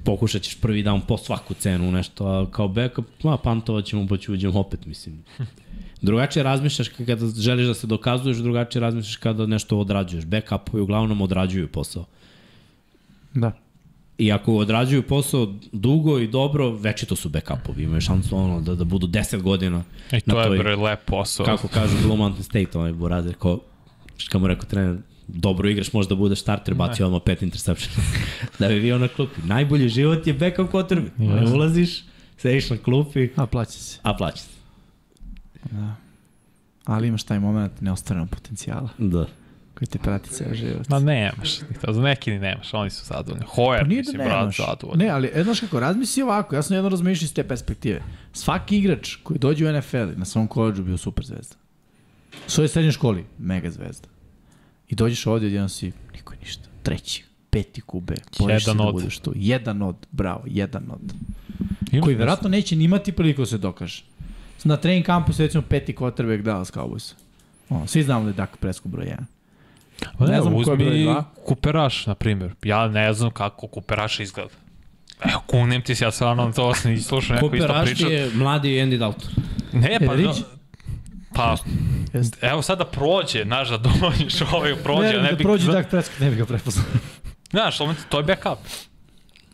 pokušat 0.09 0.41
ćeš 0.41 0.55
prvi 0.61 0.83
down 0.83 1.01
po 1.07 1.17
svaku 1.17 1.53
cenu 1.53 1.91
nešto, 1.91 2.25
a 2.25 2.51
kao 2.51 2.67
backup, 2.67 3.05
ma, 3.23 3.37
pantovat 3.37 3.85
ćemo 3.85 4.07
pa 4.07 4.17
ću 4.17 4.33
uđem 4.33 4.55
opet, 4.55 4.85
mislim. 4.85 5.23
Drugačije 6.01 6.43
razmišljaš 6.43 6.89
kada 6.89 7.27
želiš 7.27 7.67
da 7.67 7.73
se 7.73 7.87
dokazuješ, 7.87 8.37
drugačije 8.37 8.81
razmišljaš 8.81 9.15
kada 9.15 9.45
nešto 9.45 9.77
odrađuješ. 9.79 10.25
Backupovi 10.25 10.81
uglavnom 10.81 11.21
odrađuju 11.21 11.67
posao. 11.67 12.05
Da. 13.33 13.51
I 14.17 14.31
ako 14.31 14.55
odrađuju 14.55 15.03
posao 15.03 15.53
dugo 15.71 16.19
i 16.19 16.27
dobro, 16.27 16.69
večito 16.71 17.15
su 17.15 17.29
backupovi. 17.29 17.83
Imaju 17.83 18.01
šansu 18.01 18.37
ono, 18.37 18.61
da, 18.61 18.75
da 18.75 18.83
budu 18.83 19.07
10 19.07 19.41
godina 19.41 19.83
I 20.11 20.21
to 20.21 20.35
na 20.35 20.41
je, 20.41 20.47
toj, 20.47 20.57
bre, 20.57 20.75
lep 20.75 20.99
posao. 21.05 21.45
kako 21.45 21.67
kažu 21.67 21.95
Blue 22.03 22.17
Mountain 22.17 22.43
State, 22.43 22.77
onaj 22.77 22.93
Burazer, 22.93 23.35
ko, 23.35 23.59
što 24.17 24.39
mu 24.39 24.47
rekao 24.47 24.65
trener, 24.65 24.97
dobro 25.33 25.69
igraš, 25.69 25.93
možda 25.93 26.15
budeš 26.15 26.41
starter, 26.41 26.73
bacio 26.73 27.05
odmah 27.05 27.21
pet 27.25 27.41
interception. 27.41 27.91
da 28.59 28.67
bi 28.67 28.81
bio 28.81 28.97
na 28.97 29.07
klupi. 29.07 29.41
Najbolji 29.43 29.89
život 29.89 30.27
je 30.27 30.33
backup 30.33 30.71
quarterback. 30.71 31.09
Ne 31.17 31.51
ulaziš, 31.51 32.03
sediš 32.37 32.69
na 32.69 32.77
klupi, 32.77 33.29
A 33.35 33.45
plaća 33.45 33.71
se. 33.71 33.99
a 34.03 34.13
plaća 34.13 34.37
se. 34.37 34.49
Ali 36.85 37.07
imaš 37.07 37.23
taj 37.23 37.39
moment 37.39 37.81
neostvarenog 37.81 38.29
potencijala 38.29 38.89
Da. 38.97 39.25
koji 39.73 39.87
te 39.87 39.99
prati 39.99 40.29
ceo 40.29 40.53
život. 40.53 40.89
Ma 40.89 40.99
nemaš, 40.99 41.59
za 41.87 42.01
neki 42.01 42.31
ni 42.31 42.39
nemaš, 42.39 42.73
oni 42.73 42.89
su 42.89 43.05
zadovoljni. 43.05 43.45
Hoyer, 43.55 43.79
Pa 43.81 43.87
nije 43.87 43.99
mislim, 43.99 44.17
da 44.17 44.23
brat, 44.23 44.55
zadovoljni. 44.55 45.03
Ne, 45.03 45.09
ali 45.09 45.31
znaš 45.43 45.59
kako, 45.59 45.79
razmisli 45.79 46.23
ovako, 46.23 46.55
ja 46.55 46.61
sam 46.61 46.75
jedno 46.75 46.89
razmišljao 46.89 47.25
iz 47.25 47.33
te 47.33 47.47
perspektive. 47.47 48.01
Svaki 48.33 48.77
igrač 48.77 49.15
koji 49.15 49.39
dođe 49.39 49.65
u 49.69 49.73
NFL 49.73 50.07
na 50.15 50.25
svom 50.25 50.47
koleđu 50.47 50.83
bio 50.83 50.97
super 50.97 51.25
zvezda. 51.25 51.55
U 52.47 52.49
svojoj 52.49 52.67
srednjoj 52.67 52.91
školi, 52.91 53.25
mega 53.37 53.71
zvezda. 53.71 54.07
I 54.89 54.95
dođeš 54.95 55.27
ovdje, 55.27 55.47
odjedno 55.47 55.69
si, 55.69 55.91
niko 56.13 56.33
ništa. 56.41 56.63
Treći, 56.83 57.23
peti 57.49 57.81
kube, 57.81 58.15
boriš 58.39 58.63
se 58.63 58.69
Jedan 58.69 58.77
da 58.77 58.83
od. 58.83 58.93
budeš 58.93 59.19
tu. 59.19 59.33
Jedan 59.35 59.81
od, 59.81 59.95
bravo, 60.11 60.41
jedan 60.45 60.83
od. 60.91 61.13
Ima 61.91 62.03
Koji 62.03 62.15
verovatno 62.15 62.49
neće 62.49 62.75
ni 62.75 62.83
imati 62.83 63.11
priliku 63.11 63.41
da 63.41 63.45
se 63.45 63.57
dokaže. 63.57 64.03
Na 64.63 64.77
trening 64.77 65.05
kampu 65.05 65.33
se 65.33 65.43
recimo 65.43 65.63
peti 65.69 65.93
quarterback 65.93 66.41
Dallas 66.41 66.71
Cowboys. 66.73 67.13
O, 67.69 67.87
svi 67.87 68.03
znamo 68.03 68.23
da 68.23 68.29
je 68.29 68.33
Dak 68.33 68.57
Prescott 68.57 68.87
broj 68.87 69.05
1. 69.05 69.15
Pa 70.17 70.25
Ne 70.25 70.31
ne 70.31 70.41
znam 70.41 70.63
ko 70.63 70.71
je 70.71 70.77
broj 70.77 71.15
kuperaš, 71.45 72.05
na 72.07 72.15
primjer. 72.15 72.53
Ja 72.63 72.87
ne 72.87 73.13
znam 73.13 73.31
kako 73.31 73.67
kuperaš 73.67 74.19
izgleda. 74.19 74.49
Evo, 75.25 75.41
kunem 75.47 75.81
ti 75.81 75.95
se, 75.95 76.05
ja 76.05 76.11
stvarno 76.11 76.51
to 76.51 76.73
sam 76.75 76.91
i 76.91 76.99
slušao 76.99 77.35
neko 77.35 77.55
isto 77.55 77.67
Rush 77.67 77.83
priča. 77.85 78.07
je 78.07 78.31
mladi 78.33 78.69
Andy 78.69 78.97
Dalton. 78.97 79.29
Ne, 79.73 79.97
pa, 80.07 80.15
da, 80.15 80.33
pa 81.33 81.55
Jeste. 82.13 82.37
evo 82.41 82.61
sada 82.61 82.85
prođe, 82.85 83.43
znaš 83.43 83.69
da 83.69 83.77
dođeš 83.77 84.41
ovaj 84.53 84.75
prođe, 84.75 85.07
ne, 85.07 85.21
ne 85.21 85.29
da 85.29 85.35
bi... 85.35 85.43
prođe 85.43 85.63
zna- 85.63 85.73
Dak 85.73 85.89
Prescott, 85.89 86.19
ne 86.19 86.29
bi 86.29 86.35
ga 86.35 86.45
prepoznao. 86.45 86.85
Znaš, 87.49 87.77
to 88.09 88.17
je 88.17 88.23
backup. 88.23 88.59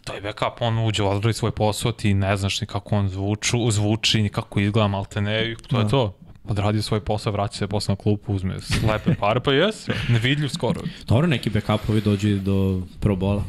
To 0.03 0.13
je 0.13 0.21
backup, 0.21 0.61
on 0.61 0.79
uđe, 0.79 1.03
odradi 1.03 1.33
svoj 1.33 1.51
posao, 1.51 1.91
ti 1.91 2.13
ne 2.13 2.37
znaš 2.37 2.61
ni 2.61 2.67
kako 2.67 2.95
on 2.95 3.09
zvuču, 3.09 3.71
zvuči, 3.71 4.21
ni 4.21 4.29
kako 4.29 4.59
izgleda, 4.59 4.87
malte 4.87 5.21
ne, 5.21 5.55
to 5.67 5.75
Da. 5.75 5.81
je 5.81 5.89
to. 5.89 6.15
Odradio 6.45 6.81
svoj 6.81 6.99
posao, 6.99 7.33
vraća 7.33 7.53
se 7.53 7.67
posle 7.67 7.91
na 7.91 7.95
klupu, 7.95 8.33
uzme 8.33 8.61
slepe 8.61 9.15
pare, 9.15 9.39
pa 9.39 9.51
jes, 9.53 9.75
nevidljiv 10.09 10.47
skoro. 10.47 10.81
Dobro, 11.07 11.27
neki 11.27 11.49
backupovi 11.49 12.01
dođu 12.01 12.37
do 12.37 12.81
Pro 12.99 13.15
Bola. 13.15 13.43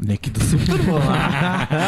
Neki 0.00 0.30
do 0.30 0.40
Superbola. 0.42 1.16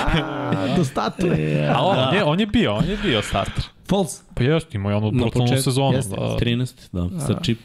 do 0.77 0.85
statue. 0.85 1.69
A 1.69 1.81
on, 1.81 2.15
je, 2.15 2.25
on 2.25 2.41
je 2.41 2.47
bio, 2.47 2.75
on 2.75 2.85
je 2.85 2.97
bio 2.97 3.23
starter. 3.23 3.65
False. 3.89 4.23
Pa 4.35 4.45
jest, 4.45 4.75
imao 4.75 4.93
je 4.93 5.01
Na 5.01 5.11
brutalnu 5.11 5.63
sezonu. 5.63 5.97
jeste. 5.97 6.17
Da. 6.17 6.37
13, 6.37 6.75
da, 6.93 7.21
sa 7.21 7.41
čip. 7.43 7.59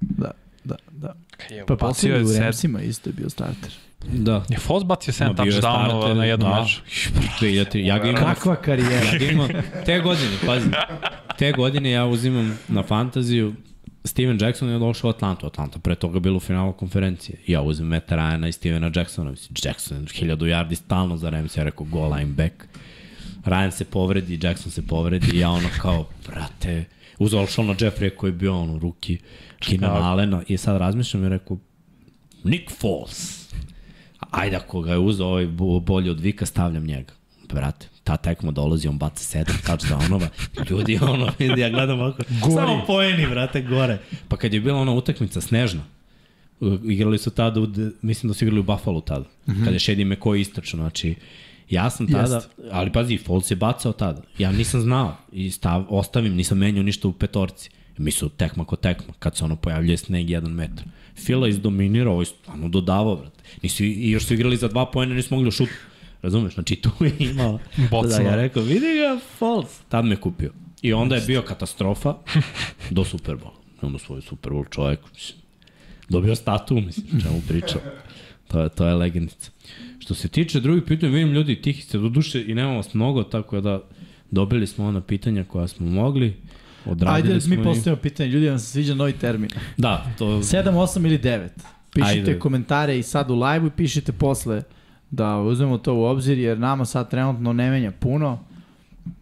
Da, 0.00 0.30
da, 0.64 0.76
da. 0.92 1.14
Je, 1.50 1.66
Pa 1.66 1.74
bacio 1.74 2.16
je 2.16 2.24
u 2.24 2.32
Ramsima 2.40 2.82
isto 2.82 3.10
je 3.10 3.14
bio 3.14 3.30
starter. 3.30 3.70
Da. 4.12 4.44
Je 4.48 4.58
Foss 4.58 4.84
bacio 4.84 5.12
7 5.12 5.26
Ma, 5.26 5.32
bio 5.34 5.44
je 5.44 5.52
touchdownova 5.52 5.88
starter, 5.90 6.16
na 6.16 6.24
jednom 6.24 6.50
da. 6.50 6.60
meču. 6.60 6.80
2003. 7.40 7.78
Ja 7.78 7.98
ga 7.98 8.08
imam, 8.08 8.24
Kakva 8.24 8.56
karijera. 8.56 9.06
ja 9.06 9.18
ga 9.18 9.24
imam 9.24 9.48
te 9.86 10.00
godine, 10.00 10.30
pazi. 10.46 10.68
Te 11.38 11.52
godine 11.52 11.90
ja 11.90 12.06
uzimam 12.06 12.58
na 12.68 12.82
fantaziju 12.82 13.54
Steven 14.04 14.38
Jackson 14.40 14.68
je 14.68 14.78
došao 14.78 15.08
u 15.08 15.10
Atlantu. 15.10 15.46
Atlanta 15.46 15.78
pre 15.78 15.94
toga 15.94 16.18
bilo 16.18 16.36
u 16.36 16.40
finalu 16.40 16.72
konferencije. 16.72 17.38
Ja 17.46 17.62
uzmem 17.62 17.88
Meta 17.88 18.16
Ryana 18.16 18.48
i 18.48 18.52
Stevena 18.52 18.90
Jacksona. 18.94 19.30
Mislim, 19.30 19.54
Jackson 19.64 20.06
1000 20.06 20.36
yardi 20.36 20.74
stalno 20.74 21.16
za 21.16 21.30
Rams. 21.30 21.56
Ja 21.56 21.62
rekao 21.64 21.86
go 21.86 22.08
line 22.08 22.26
back. 22.32 22.52
Ryan 23.44 23.70
se 23.70 23.84
povredi, 23.84 24.38
Jackson 24.42 24.72
se 24.72 24.86
povredi. 24.86 25.38
Ja 25.38 25.50
ono 25.50 25.68
kao, 25.80 26.08
brate, 26.26 26.84
uzao 27.18 27.46
Shona 27.46 27.74
Jeffrey 27.74 28.16
koji 28.16 28.28
je 28.28 28.34
bio 28.34 28.60
ono 28.60 28.78
ruki. 28.78 29.18
Keenan. 29.58 30.02
Allena. 30.02 30.42
I 30.48 30.56
sad 30.56 30.76
razmišljam 30.76 31.24
i 31.24 31.28
rekao, 31.28 31.56
Nick 32.44 32.70
Foles. 32.70 33.40
Ajde, 34.30 34.56
ako 34.56 34.80
ga 34.80 34.92
je 34.92 34.98
uzao 34.98 35.28
ovaj 35.28 35.46
bo- 35.46 35.80
bolji 35.80 36.10
od 36.10 36.20
Vika, 36.20 36.46
stavljam 36.46 36.84
njega. 36.84 37.12
Brate, 37.52 37.88
ta 38.04 38.16
tekma 38.16 38.50
dolazi, 38.50 38.88
on 38.88 38.98
baca 38.98 39.22
sedam 39.24 39.56
touchdownova. 39.66 40.28
Ljudi, 40.70 40.98
ono, 41.02 41.30
vidi, 41.38 41.60
ja 41.60 41.70
gledam 41.70 42.00
ovako. 42.00 42.22
Gori. 42.42 42.54
Samo 42.54 42.84
poeni, 42.86 43.26
brate, 43.26 43.62
gore. 43.62 43.98
Pa 44.28 44.36
kad 44.36 44.54
je 44.54 44.60
bila 44.60 44.78
ona 44.78 44.92
utakmica 44.92 45.40
snežna, 45.40 45.82
igrali 46.84 47.18
su 47.18 47.30
tada, 47.30 47.60
u, 47.60 47.66
mislim 48.02 48.28
da 48.28 48.34
su 48.34 48.44
igrali 48.44 48.60
u 48.60 48.62
Buffalo 48.62 49.00
tada, 49.00 49.24
mm 49.46 49.52
-hmm. 49.52 49.58
kada 49.58 49.70
je 49.70 49.78
Shady 49.78 50.16
McCoy 50.16 50.40
istračno, 50.40 50.78
znači, 50.78 51.14
ja 51.70 51.90
sam 51.90 52.06
tada, 52.06 52.34
Jest. 52.34 52.48
ali 52.70 52.92
pazi, 52.92 53.18
Foles 53.18 53.50
je 53.50 53.56
bacao 53.56 53.92
tada. 53.92 54.22
Ja 54.38 54.52
nisam 54.52 54.80
znao 54.80 55.16
i 55.32 55.50
stav, 55.50 55.84
ostavim, 55.88 56.34
nisam 56.34 56.58
menjao 56.58 56.82
ništa 56.82 57.08
u 57.08 57.12
petorci. 57.12 57.70
Mi 57.98 58.10
su 58.10 58.28
tekma 58.28 58.64
ko 58.64 58.76
tekma, 58.76 59.14
kad 59.18 59.36
se 59.36 59.44
ono 59.44 59.56
pojavljuje 59.56 59.96
sneg 59.96 60.30
jedan 60.30 60.52
metar. 60.52 60.84
Fila 61.16 61.48
izdominirao, 61.48 62.12
ovo 62.12 62.22
je 62.22 62.26
stvarno 62.26 62.68
dodavao, 62.68 63.16
brate. 63.16 63.42
Nisu, 63.62 63.84
I 63.84 64.10
još 64.10 64.24
su 64.26 64.34
igrali 64.34 64.56
za 64.56 64.68
dva 64.68 64.86
pojene, 64.86 65.14
nisu 65.14 65.34
mogli 65.34 65.44
da 65.44 65.50
šutu. 65.50 65.72
Razumeš? 66.22 66.54
Znači 66.54 66.76
tu 66.76 66.90
je 67.00 67.12
imao... 67.18 67.58
Bocno. 67.90 68.16
Da, 68.16 68.22
ja 68.22 68.36
rekao, 68.36 68.62
vidi 68.62 68.86
ga, 68.86 69.20
false. 69.38 69.82
Tad 69.88 70.04
me 70.04 70.16
kupio. 70.16 70.52
I 70.82 70.92
onda 70.92 71.16
je 71.16 71.22
bio 71.26 71.42
katastrofa 71.42 72.14
do 72.90 73.04
Superbola. 73.04 73.54
Onda 73.82 73.98
svoj 73.98 74.20
Super 74.20 74.52
Bowl 74.52 74.70
čovjek, 74.70 75.00
mislim, 75.14 75.38
dobio 76.08 76.34
statu, 76.34 76.74
mislim, 76.74 77.20
čemu 77.22 77.42
pričam. 77.48 77.80
To 78.52 78.60
je, 78.60 78.68
to 78.68 78.86
je 78.86 78.94
legendica. 78.94 79.50
Što 79.98 80.14
se 80.14 80.28
tiče 80.28 80.60
drugih 80.60 80.82
pitanja, 80.82 81.12
vidim 81.12 81.32
ljudi, 81.32 81.62
tih 81.62 81.84
ste 81.84 81.98
do 81.98 82.08
duše 82.08 82.44
i 82.46 82.54
nemamo 82.54 82.76
vas 82.76 82.94
mnogo, 82.94 83.22
tako 83.22 83.60
da 83.60 83.80
dobili 84.30 84.66
smo 84.66 84.86
ona 84.86 85.00
pitanja 85.00 85.44
koja 85.44 85.68
smo 85.68 85.86
mogli. 85.86 86.36
Odradili 86.86 87.32
Ajde, 87.32 87.40
smo 87.40 87.56
mi 87.56 87.64
postavimo 87.64 88.02
pitanje. 88.02 88.28
Ljudi, 88.28 88.48
vam 88.48 88.58
se 88.58 88.66
sviđa 88.66 88.94
novi 88.94 89.12
termin. 89.12 89.50
Da, 89.76 90.06
to... 90.18 90.26
7, 90.26 90.62
8 90.64 91.06
ili 91.06 91.18
9. 91.18 91.48
Pišite 91.94 92.30
Ajde. 92.30 92.38
komentare 92.38 92.98
i 92.98 93.02
sad 93.02 93.30
u 93.30 93.34
live-u 93.34 93.66
i 93.66 93.70
pišite 93.70 94.12
posle 94.12 94.62
da 95.10 95.38
uzmemo 95.38 95.78
to 95.78 95.94
u 95.94 96.04
obzir, 96.04 96.38
jer 96.38 96.58
nama 96.58 96.84
sad 96.84 97.10
trenutno 97.10 97.52
ne 97.52 97.70
menja 97.70 97.90
puno. 97.90 98.44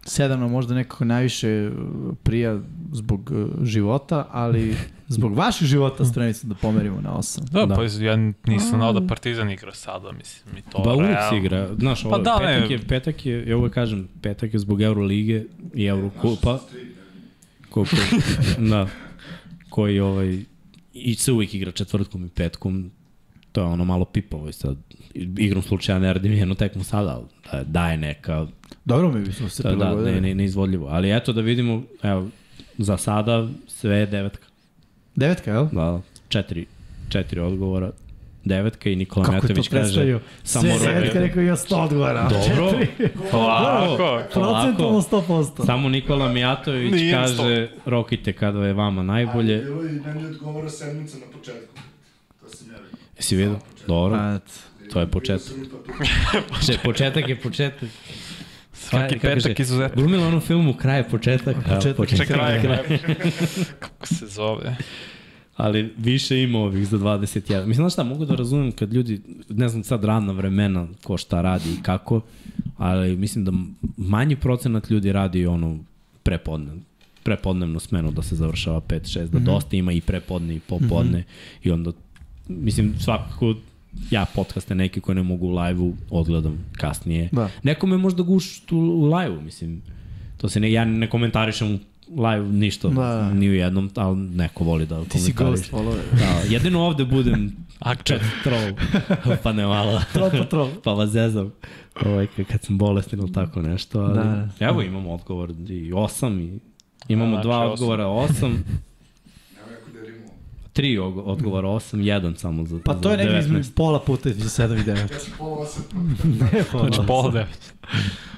Sedam 0.05 0.39
nam 0.39 0.51
možda 0.51 0.75
nekako 0.75 1.05
najviše 1.05 1.69
uh, 1.69 2.15
prija 2.23 2.59
zbog 2.91 3.31
uh, 3.31 3.65
života, 3.65 4.27
ali 4.31 4.75
zbog 5.07 5.35
vaših 5.35 5.67
života 5.67 6.05
spremni 6.05 6.33
sam 6.33 6.49
da 6.49 6.55
pomerimo 6.55 7.01
na 7.01 7.13
osam. 7.13 7.45
Da, 7.51 7.65
Da. 7.65 7.75
pa 7.75 7.83
ja 7.83 8.15
nisam 8.45 8.69
znao 8.69 8.93
da 8.93 9.07
Partizan 9.07 9.51
igra 9.51 9.73
sada, 9.73 10.11
mislim, 10.11 10.57
i 10.57 10.61
to 10.61 10.83
Pa 10.83 10.93
uvijek 10.93 11.17
se 11.29 11.37
igra. 11.37 11.69
Znaš, 11.79 12.05
ovo, 12.05 12.11
Pa 12.11 12.17
da, 12.17 12.37
petak, 12.39 12.69
ne. 12.69 12.75
je, 12.75 12.87
petak 12.87 13.25
je, 13.25 13.49
ja 13.49 13.57
uvek 13.57 13.73
kažem, 13.73 14.07
petak 14.21 14.53
je 14.53 14.59
zbog 14.59 14.81
Eurolige 14.81 15.45
i 15.73 15.85
Eurokupa. 15.85 16.59
Koliko, 17.69 17.95
da, 18.71 18.87
koji 19.69 19.99
ovaj, 19.99 20.39
i 20.93 21.15
se 21.15 21.31
uvijek 21.31 21.53
igra 21.53 21.71
četvrtkom 21.71 22.25
i 22.25 22.29
petkom. 22.29 22.91
To 23.51 23.61
je 23.61 23.67
ono 23.67 23.85
malo 23.85 24.05
pipavo 24.05 24.49
i 24.49 24.53
sad. 24.53 24.77
Igrom 25.37 25.63
slučaja 25.63 25.99
ne 25.99 26.13
radim 26.13 26.33
jednu 26.33 26.55
tekmu 26.55 26.83
sada, 26.83 27.15
ali 27.15 27.25
da, 27.51 27.63
daje 27.63 27.97
neka, 27.97 28.47
Dobro 28.85 29.11
mi 29.11 29.25
bismo 29.25 29.49
se 29.49 29.63
da, 29.63 29.69
da, 29.69 29.75
prilagodili. 29.75 30.11
ne, 30.11 30.21
ne, 30.21 30.35
neizvodljivo. 30.35 30.87
Ali 30.87 31.17
eto 31.17 31.33
da 31.33 31.41
vidimo, 31.41 31.83
evo, 32.03 32.27
za 32.77 32.97
sada 32.97 33.47
sve 33.67 33.95
je 33.95 34.05
devetka. 34.05 34.45
Devetka, 35.15 35.51
jel? 35.51 35.67
Da, 35.71 36.01
četiri, 36.29 36.65
četiri 37.09 37.39
odgovora. 37.39 37.91
Devetka 38.43 38.89
i 38.89 38.95
Nikola 38.95 39.25
Kako 39.25 39.35
Metović 39.35 39.67
kaže... 39.67 39.69
predstavio? 39.69 40.19
samo 40.43 40.77
Sve 40.77 40.93
devetka 40.93 41.19
rekao 41.19 41.43
ja 41.43 41.55
sto 41.55 41.77
odgovara. 41.77 42.29
Dobro, 42.29 42.79
Polako. 43.31 44.21
Procentualno 44.33 45.01
100%. 45.01 45.65
Samo 45.65 45.89
Nikola 45.89 46.29
Mijatović 46.33 46.93
Nije 46.93 47.13
kaže 47.13 47.67
rokite 47.85 48.33
kada 48.33 48.65
je 48.67 48.73
vama 48.73 49.03
najbolje. 49.03 49.57
Bilo 49.57 49.83
i 49.85 49.89
meni 49.91 50.25
odgovara 50.25 50.69
sedmica 50.69 51.17
na 51.17 51.25
početku. 51.37 51.75
To 52.41 52.49
sam 52.49 52.67
ja 52.67 52.75
vidio. 52.75 52.97
Jesi 53.17 53.35
vidio? 53.35 53.59
Dobro, 53.87 54.39
to 54.93 54.99
je 54.99 55.07
početak. 55.07 55.53
Če, 56.65 56.77
početak 56.85 57.29
je 57.29 57.35
početak. 57.35 57.89
Svaki 58.79 59.15
Ka- 59.15 59.19
kako 59.19 59.35
petak 59.35 59.43
kaže, 59.43 59.61
izuzetno. 59.61 60.01
Glumila 60.01 60.27
ono 60.27 60.39
filmu 60.39 60.73
kraj 60.73 61.03
početak. 61.03 61.55
a 61.57 61.75
Početak 61.75 61.97
početak 61.97 62.27
Kraj, 62.27 62.61
kraj. 62.61 62.97
Kako 63.79 64.07
se 64.07 64.27
zove? 64.27 64.75
Ali 65.55 65.93
više 65.97 66.43
ima 66.43 66.59
ovih 66.59 66.87
za 66.87 66.97
21. 66.97 67.57
Mislim, 67.65 67.73
znaš 67.75 67.93
šta, 67.93 68.03
mogu 68.03 68.25
da 68.25 68.35
razumem 68.35 68.71
kad 68.71 68.93
ljudi, 68.93 69.21
ne 69.49 69.69
znam 69.69 69.83
sad 69.83 70.03
radna 70.03 70.33
vremena, 70.33 70.87
ko 71.03 71.17
šta 71.17 71.41
radi 71.41 71.69
i 71.73 71.83
kako, 71.83 72.21
ali 72.77 73.15
mislim 73.15 73.45
da 73.45 73.51
manji 73.97 74.35
procenat 74.35 74.89
ljudi 74.89 75.11
radi 75.11 75.45
ono 75.45 75.77
prepodne, 76.23 76.71
prepodnevnu 77.23 77.79
smenu 77.79 78.11
da 78.11 78.21
se 78.21 78.35
završava 78.35 78.81
5-6, 78.81 79.27
da 79.27 79.39
dosta 79.39 79.75
ima 79.75 79.91
i 79.91 80.01
prepodne 80.01 80.55
i 80.55 80.59
popodne 80.59 81.23
i 81.63 81.71
onda, 81.71 81.91
mislim, 82.47 82.93
svakako 82.99 83.55
ja 84.11 84.25
podcaste 84.25 84.75
neke 84.75 84.99
koje 84.99 85.15
ne 85.15 85.23
mogu 85.23 85.47
u 85.47 85.55
live-u 85.55 85.93
odgledam 86.09 86.65
kasnije. 86.73 87.29
Da. 87.31 87.49
Nekome 87.63 87.97
možda 87.97 88.23
guš 88.23 88.59
tu 88.59 88.77
u 88.77 89.05
live-u, 89.07 89.41
mislim. 89.41 89.81
To 90.37 90.49
se 90.49 90.59
ne, 90.59 90.71
ja 90.71 90.85
ne 90.85 91.09
komentarišem 91.09 91.79
u 92.07 92.21
live 92.21 92.47
ništa, 92.47 92.87
Da. 92.89 93.33
ni 93.33 93.49
u 93.49 93.53
jednom, 93.53 93.89
ali 93.95 94.17
neko 94.17 94.63
voli 94.63 94.85
da 94.85 95.03
Ti 95.03 95.19
si 95.19 95.33
ghost 95.33 95.71
follower. 95.71 95.97
Da, 96.13 96.25
jedino 96.49 96.79
ovde 96.81 97.05
budem 97.05 97.55
Akčer. 97.81 98.19
čet 98.19 98.27
troll, 98.43 98.71
pa 99.43 99.51
ne 99.53 99.65
malo, 99.65 100.01
Troll 100.13 100.29
po 100.31 100.43
troll. 100.43 100.69
pa 100.83 100.91
vas 100.91 101.09
zezam 101.09 101.51
ovaj, 102.01 102.27
kad- 102.27 102.45
kad 102.45 102.63
sam 102.63 102.77
bolestan 102.77 103.19
ili 103.19 103.33
tako 103.33 103.61
nešto, 103.61 103.99
ali 103.99 104.13
Da. 104.15 104.47
evo 104.59 104.81
imamo 104.81 105.13
odgovor 105.13 105.53
i 105.69 105.93
osam 105.93 106.39
i 106.39 106.59
imamo 107.07 107.31
Znači, 107.31 107.47
dva 107.47 107.59
osam. 107.59 107.71
odgovora 107.73 108.07
osam, 108.07 108.51
Nema 109.55 109.67
neko 109.69 109.91
da 109.93 109.99
je 109.99 110.05
rimuo. 110.07 110.31
Tri 110.79 110.97
odgovora 110.97 111.69
osam, 111.69 112.01
jedan 112.01 112.35
samo 112.35 112.65
za 112.65 112.79
Pa 112.85 112.93
to 112.93 113.11
je 113.11 113.17
za 113.17 113.23
negdje 113.23 113.39
19. 113.39 113.45
između 113.45 113.69
pola 113.75 113.99
puta 113.99 114.29
između 114.29 114.49
7 114.49 114.81
i 114.81 114.83
9. 114.83 114.97
Ja 115.11 115.19
sam 115.19 115.33
pola 115.37 115.57
osam. 115.57 115.83
ne, 116.53 116.63
pola. 116.71 116.83
Znači, 116.83 117.07
pola 117.07 117.31
devet. 117.31 117.73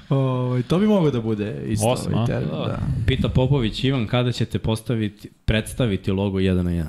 Ovaj, 0.08 0.62
to 0.62 0.78
bi 0.78 0.86
moglo 0.86 1.10
da 1.10 1.20
bude 1.20 1.64
isto 1.68 1.88
Osam, 1.88 2.14
ovaj 2.14 2.26
termin, 2.26 2.50
Da. 2.50 2.56
da. 2.56 2.78
Pita 3.06 3.28
Popović 3.28 3.84
Ivan 3.84 4.06
kada 4.06 4.32
ćete 4.32 4.58
postaviti, 4.58 5.28
predstaviti 5.44 6.10
logo 6.10 6.38
1 6.38 6.62
na 6.62 6.70
1? 6.70 6.84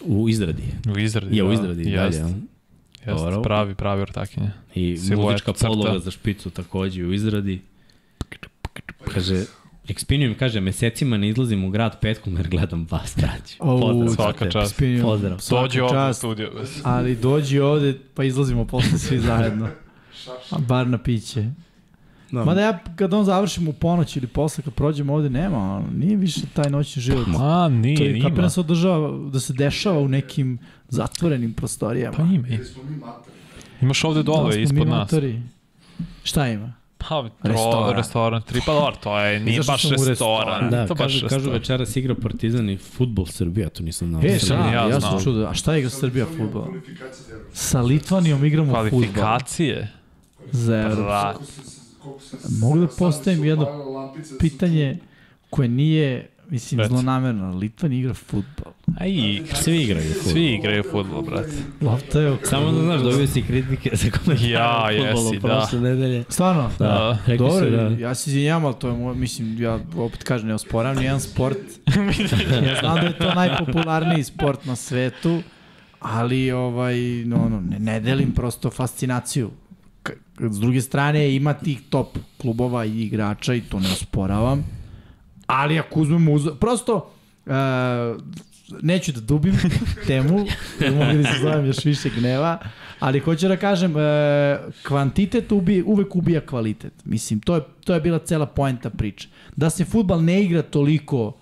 U 0.00 0.28
izradi. 0.28 0.62
U 0.94 0.98
izradi. 0.98 1.36
Je 1.36 1.44
u 1.44 1.48
da. 1.48 1.54
izradi 1.54 1.82
i 1.82 1.96
dalje, 1.96 2.06
Jest, 2.06 2.18
jest, 3.06 3.24
Dobro. 3.24 3.42
pravi, 3.42 3.74
pravi 3.74 4.02
ortakinje. 4.02 4.50
I 4.74 4.96
Siluet, 4.96 5.26
muzička 5.26 5.52
crta. 5.52 5.68
podloga 5.68 5.98
za 5.98 6.10
špicu 6.10 6.50
takođe 6.50 7.04
u 7.04 7.12
izradi. 7.12 7.60
Kaže, 9.14 9.44
Expinium 9.88 10.34
kaže, 10.34 10.60
mesecima 10.60 11.16
ne 11.16 11.28
izlazim 11.28 11.64
u 11.64 11.70
grad 11.70 12.00
petkom 12.00 12.36
jer 12.36 12.48
gledam 12.48 12.86
vas 12.90 13.14
traći. 13.14 13.56
Au, 13.60 13.80
Pozdrav. 13.80 14.14
svaka 14.14 14.50
čast. 14.50 14.74
Spinio. 14.74 15.02
Pozdrav. 15.02 15.38
Svaka 15.38 15.62
Dođi 15.62 15.80
ovdje 15.80 16.08
u 16.10 16.14
studio. 16.14 16.50
Ali 16.82 17.16
dođi 17.16 17.60
ovde, 17.60 17.98
pa 18.14 18.24
izlazimo 18.24 18.64
posle 18.64 18.98
svi 18.98 19.18
zajedno. 19.18 19.68
A 20.50 20.58
bar 20.58 20.86
na 20.86 20.98
piće. 20.98 21.50
Da. 22.30 22.44
Mada 22.44 22.60
ja 22.60 22.78
kad 22.96 23.14
on 23.14 23.24
završim 23.24 23.68
u 23.68 23.72
ponoć 23.72 24.16
ili 24.16 24.26
posle 24.26 24.64
kad 24.64 24.74
prođemo 24.74 25.14
ovde 25.14 25.30
nema, 25.30 25.82
nije 25.94 26.16
više 26.16 26.40
taj 26.54 26.70
noćni 26.70 27.02
život. 27.02 27.26
Ma, 27.26 27.38
to 27.64 27.68
nije, 27.68 27.98
je 28.00 28.16
ima. 28.18 28.28
kapira 28.28 28.50
se 28.50 28.60
održava, 28.60 29.30
da 29.30 29.40
se 29.40 29.52
dešava 29.52 29.98
u 29.98 30.08
nekim 30.08 30.58
zatvorenim 30.88 31.52
prostorijama. 31.52 32.16
Pa 32.16 32.22
ima. 32.22 32.48
Imaš 33.80 34.04
ovde 34.04 34.18
Da 34.18 34.24
dole, 34.24 34.52
smo 34.52 34.62
ispod 34.62 34.78
nas. 34.78 34.88
matori. 34.88 35.42
Šta 36.22 36.48
ima? 36.48 36.72
Pa, 37.00 37.22
Restoran. 37.22 37.52
restoran. 37.52 37.96
restoran, 37.96 38.42
tri, 38.42 38.60
pa 38.66 38.72
dobro, 38.72 38.94
to 38.94 39.18
je, 39.20 39.40
nije 39.40 39.58
baš 39.58 39.82
restoran. 39.82 40.08
restoran. 40.08 40.70
Da, 40.70 40.86
to 40.86 40.94
baš 40.94 41.04
kažu, 41.04 41.20
kažu 41.20 41.34
restoran. 41.36 41.52
večeras 41.52 41.96
igra 41.96 42.14
Partizan 42.14 42.70
i 42.70 42.76
futbol 42.78 43.26
Srbija, 43.26 43.68
to 43.68 43.82
nisam 43.82 44.08
znao. 44.08 44.22
E, 44.24 44.38
šta? 44.38 44.54
ja 44.54 44.72
Ja, 44.84 44.88
znao. 44.90 45.10
sam 45.10 45.24
čudo. 45.24 45.46
A 45.46 45.54
šta 45.54 45.76
igra 45.76 45.90
Srbija 45.90 46.26
Evropu. 46.34 46.64
Sa 47.52 47.80
Litvanijom 47.82 48.44
igramo 48.44 48.66
fudbal. 48.66 48.90
Kvalifikacije. 48.90 49.92
Za 50.52 50.90
se- 51.40 52.58
Mogu 52.60 52.78
da 52.78 52.86
postavim 52.88 53.44
jedno 53.44 53.66
Pitanje 54.38 54.98
koje 55.50 55.68
nije, 55.68 56.28
mislim, 56.48 56.80
Reci. 56.80 56.88
zlonamerno. 56.88 57.50
Litvanija 57.52 58.00
igra 58.00 58.14
fudbal. 58.14 58.72
Aj, 58.98 59.10
Svi 59.54 59.76
igraju 59.76 60.12
futbol. 60.14 60.32
svi 60.32 60.46
igraju 60.46 60.82
futbol, 60.82 61.22
brate. 61.22 61.52
Lopta 61.80 62.20
je 62.20 62.30
oko. 62.32 62.46
Samo 62.46 62.72
da 62.72 62.82
znaš, 62.82 63.00
dobio 63.02 63.26
si 63.26 63.42
kritike 63.42 63.90
za 63.94 64.10
komentare 64.10 64.50
Ja, 64.50 64.82
o 64.82 64.88
fudbalu 64.88 65.24
jesi, 65.26 65.38
da. 65.38 65.48
prošle 65.60 65.80
nedelje. 65.80 66.24
Stvarno? 66.28 66.70
Da, 66.78 66.84
Da. 66.86 67.18
rekli 67.26 67.38
Dobro, 67.38 67.58
su 67.60 67.70
da... 67.70 67.82
ja 67.98 68.14
se 68.14 68.30
izvinjam, 68.30 68.64
ali 68.64 68.74
to 68.74 68.88
je 68.88 68.94
moj, 68.94 69.14
mislim, 69.14 69.62
ja 69.62 69.78
opet 69.96 70.22
kažem, 70.22 70.48
ne 70.48 70.54
osporam 70.54 70.96
nijedan 70.96 71.20
sport. 71.20 71.58
ja 72.66 72.76
znam 72.80 72.94
da 72.94 73.06
je 73.06 73.18
to 73.18 73.34
najpopularniji 73.34 74.24
sport 74.24 74.64
na 74.64 74.76
svetu, 74.76 75.42
ali 76.00 76.50
ovaj, 76.50 76.96
no, 77.24 77.48
no, 77.48 77.60
ne, 77.62 77.78
ne 77.78 78.00
delim 78.00 78.32
prosto 78.32 78.70
fascinaciju. 78.70 79.50
S 80.40 80.60
druge 80.60 80.80
strane, 80.80 81.34
ima 81.34 81.54
tih 81.54 81.80
top 81.90 82.08
klubova 82.38 82.84
i 82.84 83.02
igrača 83.02 83.54
i 83.54 83.60
to 83.60 83.80
ne 83.80 83.88
osporavam, 83.88 84.64
ali 85.48 85.78
ako 85.78 86.00
uzmemo 86.00 86.32
uz... 86.32 86.46
Prosto, 86.60 87.10
uh, 87.46 87.52
neću 88.82 89.12
da 89.12 89.20
dubim 89.20 89.54
temu, 90.06 90.46
jer 90.80 90.92
mogu 90.92 91.22
da 91.22 91.32
se 91.32 91.38
zovem 91.42 91.66
još 91.66 91.84
više 91.84 92.10
gneva, 92.18 92.58
ali 92.98 93.20
hoću 93.20 93.48
da 93.48 93.56
kažem, 93.56 93.96
e, 93.96 94.58
kvantitet 94.82 95.52
ubi, 95.52 95.82
uvek 95.86 96.16
ubija 96.16 96.40
kvalitet. 96.40 96.92
Mislim, 97.04 97.40
to 97.40 97.54
je, 97.54 97.62
to 97.84 97.94
je 97.94 98.00
bila 98.00 98.18
cela 98.18 98.46
poenta 98.46 98.90
priče. 98.90 99.28
Da 99.56 99.70
se 99.70 99.84
futbal 99.84 100.24
ne 100.24 100.42
igra 100.42 100.62
toliko 100.62 101.32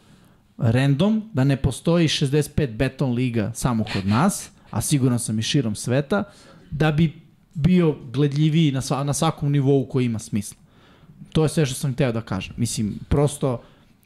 random, 0.58 1.30
da 1.32 1.44
ne 1.44 1.56
postoji 1.56 2.08
65 2.08 2.76
beton 2.76 3.12
liga 3.12 3.52
samo 3.54 3.84
kod 3.92 4.06
nas, 4.06 4.50
a 4.70 4.80
siguran 4.80 5.18
sam 5.18 5.38
i 5.38 5.42
širom 5.42 5.74
sveta, 5.74 6.24
da 6.70 6.92
bi 6.92 7.12
bio 7.54 7.96
gledljiviji 8.12 8.72
na, 8.72 8.80
sva, 8.80 9.04
na 9.04 9.12
svakom 9.12 9.52
nivou 9.52 9.86
koji 9.88 10.04
ima 10.04 10.18
smisla. 10.18 10.56
To 11.32 11.42
je 11.42 11.48
sve 11.48 11.66
što 11.66 11.74
sam 11.74 11.92
hteo 11.92 12.12
da 12.12 12.20
kažem. 12.20 12.54
Mislim, 12.56 12.98
prosto, 13.08 13.62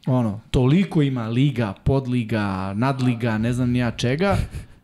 ono, 0.07 0.41
toliko 0.51 1.03
ima 1.03 1.29
liga, 1.29 1.75
podliga, 1.85 2.75
nadliga, 2.75 3.39
ne 3.39 3.53
znam 3.53 3.71
nija 3.71 3.91
čega, 3.91 4.37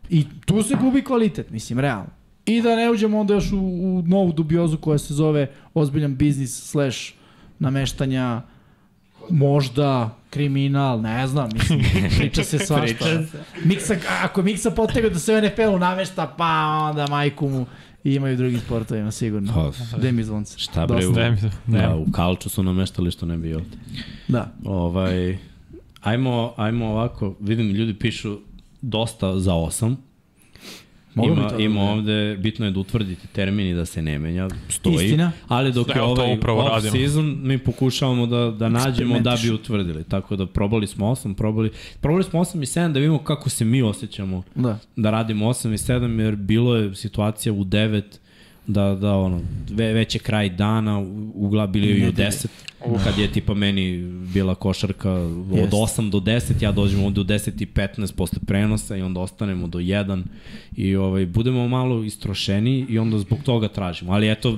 i 0.09 0.25
tu 0.45 0.63
se 0.63 0.75
gubi 0.81 1.01
kvalitet, 1.01 1.49
mislim, 1.49 1.79
realno. 1.79 2.09
I 2.45 2.61
da 2.61 2.75
ne 2.75 2.91
uđemo 2.91 3.19
onda 3.19 3.33
još 3.33 3.51
u, 3.51 3.57
u 3.57 4.03
novu 4.05 4.31
dubiozu 4.31 4.77
koja 4.77 4.97
se 4.97 5.13
zove 5.13 5.51
ozbiljan 5.73 6.15
biznis 6.15 6.69
slash 6.69 7.13
nameštanja 7.59 8.41
možda 9.29 10.09
kriminal, 10.29 11.01
ne 11.01 11.27
znam, 11.27 11.49
mislim, 11.53 11.83
priča 12.17 12.43
se 12.43 12.59
svašta. 12.59 13.05
Miksa, 13.63 13.95
ako 14.23 14.41
Miksa 14.41 14.71
potega 14.71 15.09
da 15.09 15.19
se 15.19 15.33
u 15.33 15.41
NFL-u 15.41 15.79
namešta, 15.79 16.33
pa 16.37 16.77
onda 16.89 17.07
majku 17.07 17.49
mu 17.49 17.65
i 18.03 18.15
imaju 18.15 18.33
u 18.33 18.37
drugim 18.37 18.59
sportovima, 18.59 19.11
sigurno. 19.11 19.53
Pa, 19.53 19.97
Gde 19.97 20.11
mi 20.11 20.23
zvonce? 20.23 20.59
Šta 20.59 20.87
bre, 20.87 21.05
Dosta. 21.05 21.35
u, 21.67 21.71
da, 21.71 21.95
u 21.95 22.11
Kalču 22.11 22.49
su 22.49 22.63
nameštali 22.63 23.11
što 23.11 23.25
ne 23.25 23.37
bi 23.37 23.53
ovde. 23.53 23.77
Da. 24.27 24.53
Ovaj, 24.65 25.37
ajmo, 26.01 26.53
ajmo 26.57 26.85
ovako, 26.85 27.35
vidim 27.39 27.69
ljudi 27.69 27.93
pišu 27.93 28.39
dosta 28.81 29.39
za 29.39 29.53
osam. 29.53 30.06
Mogu 31.17 31.33
ima, 31.33 31.49
to 31.49 31.57
da 31.57 31.63
ima 31.63 31.81
ovde, 31.81 32.37
bitno 32.37 32.65
je 32.65 32.71
da 32.71 32.79
utvrdite 32.79 33.27
termin 33.27 33.67
i 33.67 33.73
da 33.73 33.85
se 33.85 34.01
ne 34.01 34.19
menja, 34.19 34.47
stoji. 34.69 35.05
Istina. 35.05 35.31
Ali 35.47 35.71
dok 35.71 35.95
je 35.95 36.01
ovaj 36.01 36.33
upravo 36.37 36.59
off 36.59 36.69
radimo. 36.69 36.91
season, 36.91 37.37
mi 37.43 37.57
pokušavamo 37.57 38.25
da, 38.25 38.51
da 38.51 38.69
nađemo 38.69 39.19
da 39.19 39.37
bi 39.43 39.51
utvrdili. 39.51 40.03
Tako 40.03 40.35
da 40.35 40.45
probali 40.45 40.87
smo 40.87 41.05
8, 41.05 41.33
probali, 41.35 41.71
probali 42.01 42.23
smo 42.23 42.39
8 42.39 42.57
i 42.57 42.65
7 42.65 42.93
da 42.93 42.99
vidimo 42.99 43.17
kako 43.19 43.49
se 43.49 43.65
mi 43.65 43.81
osjećamo 43.81 44.43
Da. 44.55 44.79
da 44.95 45.11
radimo 45.11 45.45
8 45.45 45.73
i 45.73 45.77
7 45.77 46.19
jer 46.19 46.35
bilo 46.35 46.75
je 46.75 46.95
situacija 46.95 47.53
u 47.53 47.63
9 47.63 48.01
da, 48.67 48.95
da 48.95 49.15
ono, 49.15 49.41
ve, 49.71 49.93
već 49.93 50.15
je 50.15 50.19
kraj 50.19 50.49
dana, 50.49 50.99
ugla 51.33 51.67
bili 51.67 51.87
i 51.87 52.03
u 52.03 52.05
Nedelje. 52.05 52.29
10, 52.29 52.47
kad 53.03 53.17
je 53.17 53.31
tipa 53.31 53.53
meni 53.53 53.97
bila 54.33 54.55
košarka 54.55 55.11
od 55.11 55.57
Jest. 55.57 55.73
8 55.73 56.09
do 56.09 56.19
10, 56.19 56.63
ja 56.63 56.71
dođem 56.71 57.03
ovde 57.03 57.21
u 57.21 57.23
10 57.23 57.61
i 57.61 57.65
15 57.65 58.15
posle 58.15 58.39
prenosa 58.47 58.97
i 58.97 59.01
onda 59.01 59.19
ostanemo 59.19 59.67
do 59.67 59.79
1 59.79 60.23
i 60.75 60.95
ovaj, 60.95 61.25
budemo 61.25 61.67
malo 61.67 62.03
istrošeni 62.03 62.85
i 62.89 62.99
onda 62.99 63.19
zbog 63.19 63.39
toga 63.43 63.67
tražimo, 63.67 64.13
ali 64.13 64.31
eto, 64.31 64.57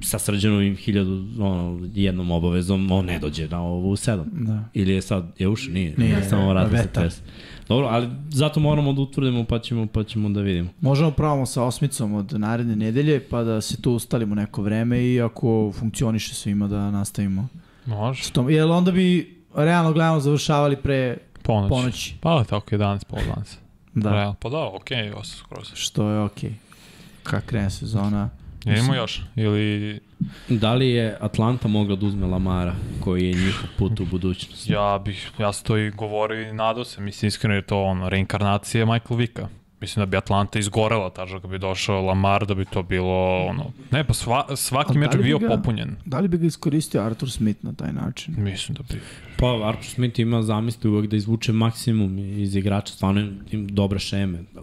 sa 0.00 0.18
srđanovim 0.18 0.76
hiljadu, 0.76 1.24
ono, 1.38 1.88
jednom 1.94 2.30
obavezom, 2.30 2.92
on 2.92 3.04
ne 3.04 3.18
dođe 3.18 3.48
na 3.48 3.62
ovo 3.62 3.88
u 3.88 3.96
7. 3.96 4.24
Da. 4.32 4.68
Ili 4.74 4.92
je 4.92 5.02
sad, 5.02 5.32
je 5.38 5.48
ušao? 5.48 5.72
Nije. 5.72 5.94
Nije, 5.96 6.22
Samo 6.22 6.48
vrata 6.48 6.76
se 6.76 6.82
vetar. 6.82 7.10
Dobro, 7.68 7.86
ali 7.86 8.08
zato 8.28 8.60
moramo 8.60 8.92
da 8.92 9.00
utvrdimo 9.00 9.44
pa 9.44 9.58
ćemo, 9.58 9.86
pa 9.86 10.04
ćemo 10.04 10.28
da 10.28 10.40
vidimo. 10.40 10.68
Možemo 10.80 11.10
pravamo 11.10 11.46
sa 11.46 11.62
osmicom 11.62 12.14
od 12.14 12.32
naredne 12.32 12.76
nedelje, 12.76 13.28
pa 13.28 13.42
da 13.42 13.60
se 13.60 13.82
tu 13.82 13.92
ustalimo 13.92 14.34
neko 14.34 14.62
vreme 14.62 15.04
i 15.04 15.20
ako 15.20 15.72
funkcioniše 15.78 16.34
svima 16.34 16.68
da 16.68 16.90
nastavimo. 16.90 17.48
Može. 17.86 18.24
S 18.24 18.30
tom, 18.30 18.50
jer 18.50 18.70
onda 18.70 18.90
bi 18.90 19.36
realno 19.54 19.92
gledano 19.92 20.20
završavali 20.20 20.76
pre 20.76 21.16
Ponoć. 21.42 21.68
ponoći. 21.68 22.14
Pa 22.20 22.44
tako 22.44 22.70
11, 22.70 23.04
pol 23.04 23.18
11. 23.18 23.56
Da, 23.94 24.10
Realno. 24.12 24.34
Pa 24.40 24.48
da, 24.48 24.66
okej, 24.66 24.98
okay, 24.98 25.14
ovo 25.14 25.24
se 25.24 25.36
skroz. 25.36 25.70
što 25.74 26.08
je 26.08 26.20
okej. 26.20 26.52
Kad 27.22 27.46
krene 27.46 27.70
sezona. 27.70 28.30
Idemo 28.72 28.94
još? 28.94 29.22
Ili 29.36 30.00
Da 30.48 30.74
li 30.74 30.90
je 30.90 31.16
Atlanta 31.20 31.68
mogla 31.68 31.96
da 31.96 32.06
uzme 32.06 32.26
Lamara, 32.26 32.74
koji 33.00 33.28
je 33.28 33.34
njihov 33.34 33.68
put 33.78 34.00
u 34.00 34.04
budućnost? 34.04 34.70
ja 34.70 35.00
bih, 35.04 35.30
ja 35.38 35.52
sam 35.52 35.66
to 35.66 35.76
i 35.76 35.90
govorio 35.90 36.48
i 36.48 36.52
nadao 36.52 36.84
se, 36.84 37.00
mislim 37.00 37.28
iskreno 37.28 37.54
je 37.54 37.62
to 37.62 37.82
ono, 37.82 38.08
reinkarnacija 38.08 38.86
Michael 38.86 39.16
Vicka. 39.16 39.48
Mislim 39.84 40.02
da 40.02 40.06
bi 40.06 40.16
Atlanta 40.16 40.58
izgorela 40.58 41.10
tažno 41.10 41.40
kad 41.40 41.50
bi 41.50 41.58
došao 41.58 42.02
Lamar, 42.02 42.46
da 42.46 42.54
bi 42.54 42.64
to 42.64 42.82
bilo 42.82 43.46
ono... 43.46 43.64
Ne, 43.90 44.04
pa 44.04 44.14
sva, 44.14 44.56
svaki 44.56 44.98
meč 44.98 45.10
da 45.12 45.18
bi 45.18 45.24
bio 45.24 45.38
bi 45.38 45.44
ga- 45.44 45.56
popunjen. 45.56 45.96
Da 46.04 46.20
li 46.20 46.28
bi 46.28 46.38
ga 46.38 46.46
iskoristio 46.46 47.02
Arthur 47.02 47.30
Smith 47.30 47.64
na 47.64 47.72
taj 47.72 47.92
način? 47.92 48.34
Mislim 48.38 48.74
da 48.74 48.82
bi. 48.82 49.00
Pa 49.36 49.68
Arthur 49.68 49.84
Smith 49.84 50.20
ima 50.20 50.42
zamisli 50.42 50.90
uvek 50.90 51.10
da 51.10 51.16
izvuče 51.16 51.52
maksimum 51.52 52.18
iz 52.18 52.56
igrača, 52.56 52.92
stvarno 52.92 53.20
ima 53.50 53.68
dobre 53.70 53.98
šeme. 53.98 54.38
Da, 54.54 54.60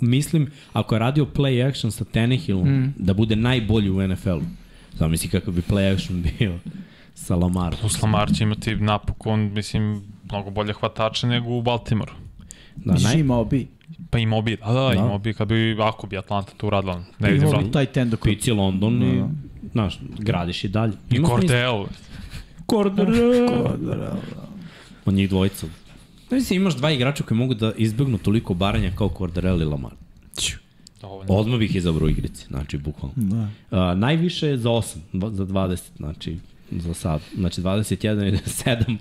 Mislim, 0.00 0.50
ako 0.72 0.94
je 0.94 0.98
radio 0.98 1.26
play 1.34 1.68
action 1.68 1.92
sa 1.92 2.04
Tannehillom, 2.04 2.68
mm. 2.68 2.94
da 2.96 3.14
bude 3.14 3.36
najbolji 3.36 3.90
u 3.90 4.08
NFL-u. 4.08 4.42
Zamisli 4.98 5.30
kakav 5.30 5.54
bi 5.54 5.62
play 5.62 5.94
action 5.94 6.22
bio 6.22 6.58
sa 7.14 7.36
Lamarom. 7.36 7.80
Plus 7.80 8.02
Lamar 8.02 8.32
će 8.34 8.44
imati 8.44 8.76
napokon, 8.76 9.40
mislim, 9.40 10.02
mnogo 10.24 10.50
bolje 10.50 10.72
hvatače 10.72 11.26
nego 11.26 11.50
u 11.50 11.62
Baltimoru. 11.62 12.12
Da, 12.76 12.94
naj, 12.94 13.20
imao 13.20 13.44
bi? 13.44 13.66
Pa 14.10 14.18
imao 14.18 14.42
bi, 14.42 14.56
da, 14.56 14.66
da, 14.66 14.80
Da. 14.80 14.94
imao 14.94 15.18
bi, 15.18 15.34
kad 15.34 15.48
bi, 15.48 15.76
ako 15.80 16.06
bi 16.06 16.18
Atlanta 16.18 16.52
to 16.56 16.66
uradila. 16.66 17.02
Ne 17.18 17.30
vidim 17.30 17.48
bi 17.50 17.70
taj 17.70 17.86
tendo 17.86 18.16
koji... 18.16 18.34
Pici 18.34 18.52
London 18.52 19.02
i, 19.02 19.16
Da. 19.16 19.28
znaš, 19.72 19.98
gradiš 20.18 20.64
i 20.64 20.68
dalje. 20.68 20.92
I 21.10 21.16
Ima 21.16 21.28
smisla. 21.28 21.38
Cordell. 21.38 21.86
Cordero. 22.70 24.16
Od 25.04 25.14
njih 25.14 25.28
dvojica. 25.28 25.66
Da 26.30 26.36
mislim, 26.36 26.60
imaš 26.60 26.76
dva 26.76 26.90
igrača 26.90 27.24
koji 27.24 27.38
mogu 27.38 27.54
da 27.54 27.72
izbegnu 27.76 28.18
toliko 28.18 28.54
baranja 28.54 28.92
kao 28.94 29.10
Corderell 29.18 29.62
i 29.62 29.64
Lamar. 29.64 29.92
Odmah 31.28 31.58
bih 31.58 31.76
izabrao 31.76 32.06
u 32.06 32.10
igrici, 32.10 32.46
znači, 32.46 32.78
bukvalno. 32.78 33.14
Da. 33.16 33.48
Uh, 33.70 33.98
najviše 33.98 34.46
je 34.46 34.58
za 34.58 34.68
8, 34.68 34.96
dva- 35.12 35.30
za 35.30 35.44
20, 35.46 35.78
znači, 35.96 36.38
za 36.70 36.94
sad. 36.94 37.20
Znači, 37.34 37.60
21 37.60 38.34
i 38.34 38.36
7, 38.36 38.98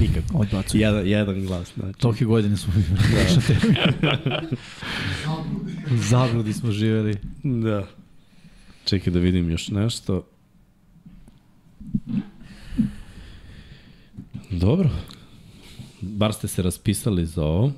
nikako. 0.00 0.38
Odbacujem. 0.38 0.82
Jedan, 0.82 1.06
jedan 1.06 1.46
glas, 1.46 1.72
znači. 1.76 1.98
Tolike 1.98 2.24
godine 2.24 2.56
smo 2.56 2.72
bili. 2.72 2.86
Da. 4.02 4.40
Zabludi 6.10 6.52
smo 6.52 6.70
živeli. 6.70 7.16
Da. 7.42 7.86
Čekaj 8.84 9.12
da 9.12 9.18
vidim 9.18 9.50
još 9.50 9.68
nešto. 9.68 10.26
Dobro. 14.50 14.90
Bar 16.00 16.32
ste 16.32 16.48
se 16.48 16.62
raspisali 16.62 17.26
za 17.26 17.44
ovo. 17.44 17.72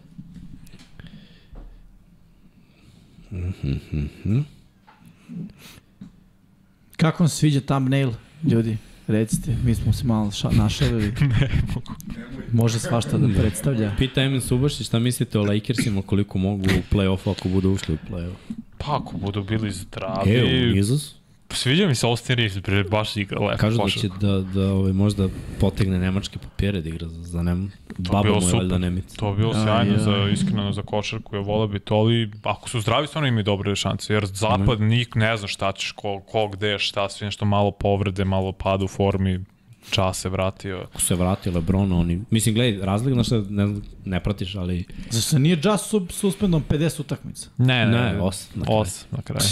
Kako 6.96 7.22
vam 7.22 7.28
se 7.28 7.36
sviđa 7.36 7.60
thumbnail, 7.60 8.12
ljudi? 8.50 8.76
Recite, 9.10 9.56
mi 9.64 9.74
smo 9.74 9.92
se 9.92 10.04
malo 10.04 10.30
ša, 10.30 10.50
našalili. 10.50 11.12
Može 12.52 12.78
svašta 12.78 13.18
da 13.18 13.40
predstavlja. 13.40 13.94
Pita 13.98 14.22
Emin 14.22 14.40
Subašić 14.40 14.86
šta 14.86 14.98
mislite 14.98 15.38
o 15.38 15.42
Lakersima 15.42 16.02
koliko 16.02 16.38
mogu 16.38 16.62
u 16.62 16.94
play-offu 16.94 17.30
ako 17.30 17.48
budu 17.48 17.70
ušli 17.70 17.94
u 17.94 17.98
play-off. 18.10 18.54
Pa 18.78 18.96
ako 18.96 19.16
budu 19.16 19.42
bili 19.42 19.70
zdravi... 19.70 20.30
E, 20.30 20.72
u 20.72 20.76
Izos? 20.76 21.19
Sviđa 21.52 21.86
mi 21.86 21.94
se 21.94 22.06
Austin 22.06 22.36
Reeves, 22.36 22.58
bre, 22.62 22.84
baš 22.84 23.16
igra 23.16 23.40
lepo 23.40 23.58
Kažu 23.58 23.78
da 23.84 23.90
će 23.90 24.08
da, 24.20 24.40
da 24.40 24.72
ovaj, 24.72 24.92
možda 24.92 25.28
potegne 25.60 25.98
nemačke 25.98 26.38
papire 26.38 26.80
da 26.80 26.88
igra 26.88 27.08
za, 27.08 27.22
za 27.22 27.42
nem... 27.42 27.72
Baba 27.98 28.22
bilo 28.22 28.34
mu 28.34 28.40
je 28.40 28.50
super. 28.50 28.58
valjda 28.58 28.78
Nemica. 28.78 29.16
To 29.16 29.30
bi 29.30 29.36
bilo 29.36 29.52
Aj, 29.54 29.64
sjajno 29.64 29.92
aj. 29.92 29.98
za, 29.98 30.28
iskreno 30.32 30.72
za 30.72 30.82
košarku, 30.82 31.36
ja 31.36 31.42
volao 31.42 31.66
bi 31.66 31.78
to, 31.78 31.94
ali 31.94 32.30
ako 32.42 32.68
su 32.68 32.80
zdravi, 32.80 33.06
stvarno 33.06 33.28
imaju 33.28 33.44
dobre 33.44 33.76
šanse, 33.76 34.14
jer 34.14 34.26
zapad 34.26 34.80
nik 34.80 35.14
ne 35.14 35.36
zna 35.36 35.48
šta 35.48 35.72
ćeš, 35.72 35.92
ko, 35.92 36.20
ko 36.20 36.48
gde, 36.48 36.78
šta, 36.78 37.08
sve 37.08 37.24
nešto 37.24 37.44
malo 37.44 37.70
povrede, 37.70 38.24
malo 38.24 38.52
pad 38.52 38.82
u 38.82 38.88
formi, 38.88 39.40
čas 39.90 40.20
se 40.20 40.28
vratio. 40.28 40.86
Ako 40.92 41.00
se 41.00 41.14
vrati 41.14 41.50
Lebron, 41.50 41.92
oni... 41.92 42.20
Mislim, 42.30 42.54
gledaj, 42.54 42.86
razlika 42.86 43.16
na 43.16 43.24
šta 43.24 43.36
ne, 43.36 43.42
znam, 43.42 43.82
ne 44.04 44.20
pratiš, 44.22 44.54
ali... 44.54 44.84
Zašto 45.10 45.38
nije 45.38 45.58
Just 45.64 45.86
sub, 45.90 46.10
suspendom 46.10 46.64
50 46.68 47.00
utakmica? 47.00 47.48
Ne, 47.58 47.86
ne, 47.86 48.12
Ne, 48.12 48.20
osam 48.20 48.50
na 48.54 48.64
kraju. 48.64 48.80
Os, 48.80 49.04
na 49.10 49.22
kraju. 49.22 49.46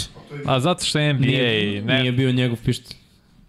A 0.45 0.59
zato 0.59 0.85
što 0.85 0.99
je 0.99 1.13
NBA, 1.13 1.25
Nije, 1.25 1.81
ne, 1.81 1.99
nije 1.99 2.11
bio 2.11 2.31
njegov 2.31 2.57
pišt. 2.65 2.95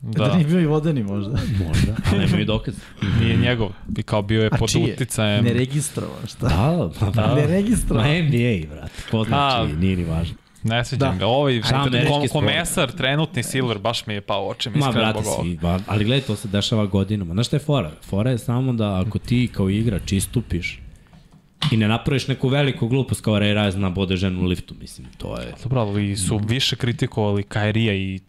Da, 0.02 0.18
da 0.22 0.28
da, 0.28 0.34
nije 0.34 0.46
bio 0.46 0.60
i 0.60 0.66
vodeni 0.66 1.02
možda. 1.02 1.30
Možda, 1.66 1.94
ali 2.10 2.18
nemaju 2.26 2.44
dokaz. 2.44 2.74
nije 3.20 3.36
njegov, 3.36 3.70
i 3.96 4.02
kao 4.02 4.22
bio 4.22 4.42
je 4.42 4.48
A 4.52 4.56
pod 4.56 4.70
čije? 4.70 4.94
uticajem. 4.94 5.44
Ne 5.44 5.52
registrovan, 5.52 6.26
šta? 6.26 6.48
Da, 6.48 6.90
pa 7.00 7.10
da. 7.10 7.34
Ne 7.34 7.40
Ma 7.42 7.46
registrovan. 7.46 8.06
NBA, 8.06 8.74
brate. 8.74 8.92
Ko 9.10 9.24
znači, 9.24 9.72
A. 9.72 9.76
nije 9.76 9.96
ni 9.96 10.04
važno. 10.04 10.34
Ne 10.62 10.84
sviđam 10.84 11.12
Da. 11.12 11.18
ga. 11.18 11.26
Ovaj 11.26 11.60
kom, 11.60 11.92
sport? 12.06 12.32
komesar, 12.32 12.92
trenutni 12.92 13.42
Silver, 13.42 13.78
baš 13.78 14.06
mi 14.06 14.14
je 14.14 14.20
pao 14.20 14.48
očem 14.48 14.72
Ma, 14.76 14.92
brate, 14.92 15.22
svi, 15.40 15.58
ba, 15.62 15.78
ali 15.86 16.05
gledaj, 16.05 16.26
to 16.26 16.36
se 16.36 16.48
dešava 16.48 16.86
godinama. 16.86 17.34
Znaš 17.34 17.47
šta 17.47 17.56
je 17.56 17.60
fora? 17.60 17.90
Fora 18.02 18.30
je 18.30 18.39
samo 18.39 18.72
da 18.72 19.00
ako 19.06 19.18
ti 19.18 19.48
kao 19.52 19.70
igrač 19.70 20.12
istupiš 20.12 20.80
i 21.72 21.76
ne 21.76 21.89
napraviš 21.89 22.28
neku 22.28 22.48
veliku 22.48 22.89
glupost 22.89 23.20
kao 23.20 23.34
Ray 23.34 23.64
Rice 23.64 23.78
nabode 23.78 24.16
ženu 24.16 24.40
u 24.42 24.44
liftu, 24.44 24.74
mislim, 24.80 25.06
to 25.18 25.40
je... 25.40 25.55
Dobro, 25.62 25.80
ali 25.80 26.16
su 26.16 26.40
više 26.48 26.76
kritikovali 26.76 27.42
Kairija 27.42 27.94
i 27.94 28.20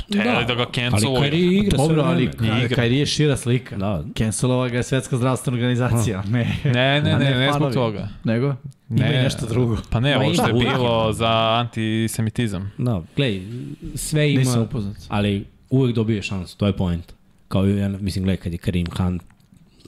hteli 0.00 0.24
da, 0.24 0.54
ga 0.54 0.62
ali 0.62 0.72
canceluju. 0.74 1.22
Kyrie 1.22 1.58
igra 1.58 1.78
sve 1.78 1.88
Dobro, 1.88 2.02
ali 2.02 2.24
igra. 2.24 2.68
Kairi 2.74 2.98
je 2.98 3.06
šira 3.06 3.36
slika. 3.36 3.76
Da. 3.76 4.04
Cancelova 4.18 4.68
ga 4.68 4.76
je 4.76 4.82
Svetska 4.82 5.16
zdravstvena 5.16 5.56
organizacija. 5.56 6.22
Ne, 6.32 6.56
Ne, 6.64 7.00
ne, 7.02 7.18
ne, 7.18 7.34
ne 7.34 7.52
zbog 7.52 7.72
toga. 7.72 8.08
Nego? 8.24 8.54
Ima 8.90 9.06
i 9.06 9.22
nešto 9.22 9.46
drugo. 9.46 9.76
Pa 9.90 10.00
ne, 10.00 10.16
ovo 10.16 10.34
što 10.34 10.46
je 10.46 10.50
ima, 10.50 10.58
bilo 10.58 11.02
ima. 11.04 11.12
za 11.12 11.56
antisemitizam. 11.58 12.72
Da, 12.78 13.02
gledaj, 13.16 13.42
sve 13.94 14.32
ima... 14.32 14.38
Nisam 14.38 14.62
upoznat. 14.62 14.96
Ali 15.08 15.44
uvek 15.70 15.94
dobije 15.94 16.22
šansu, 16.22 16.56
to 16.56 16.66
je 16.66 16.76
point. 16.76 17.12
Kao 17.48 17.68
i, 17.68 17.78
ja, 17.78 17.88
mislim, 17.88 18.24
gledaj, 18.24 18.36
kad 18.36 18.52
je 18.52 18.58
Karim 18.58 18.86
Khan 18.86 19.18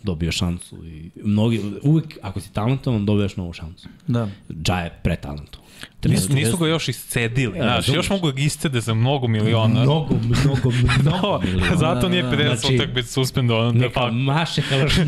dobio 0.05 0.33
šansu 0.33 0.87
i 0.87 1.11
mnogi, 1.17 1.61
uvek, 1.83 2.19
ako 2.23 2.41
si 2.41 2.53
talentovan, 2.53 3.07
dobiješ 3.07 3.37
novu 3.37 3.53
šansu. 3.53 3.89
Da. 4.07 4.29
Ja 4.69 4.79
je 4.79 4.91
pretalentovan. 5.03 5.65
Nisu, 6.05 6.33
nisu 6.33 6.57
ga 6.57 6.67
još 6.67 6.89
iscedili, 6.89 7.53
znaš, 7.55 7.67
razumeš. 7.77 7.97
još 7.97 8.11
mogu 8.11 8.33
ga 8.33 8.41
iscede 8.41 8.81
za 8.81 8.95
mnogo 8.95 9.29
miliona. 9.29 9.83
Mnogo, 9.83 10.15
mnogo, 10.17 10.71
mnogo 10.71 11.21
No, 11.23 11.41
miliona. 11.41 11.77
zato 11.77 12.09
nije 12.09 12.23
Da, 12.23 12.31
da, 12.31 12.37
50 12.37 12.57
Znači, 12.57 12.75
utakmica 12.77 13.09
suspendovan. 13.09 13.77
Neka 13.77 13.93
Pa, 13.95 14.11
maše 14.11 14.63
ću. 14.95 15.01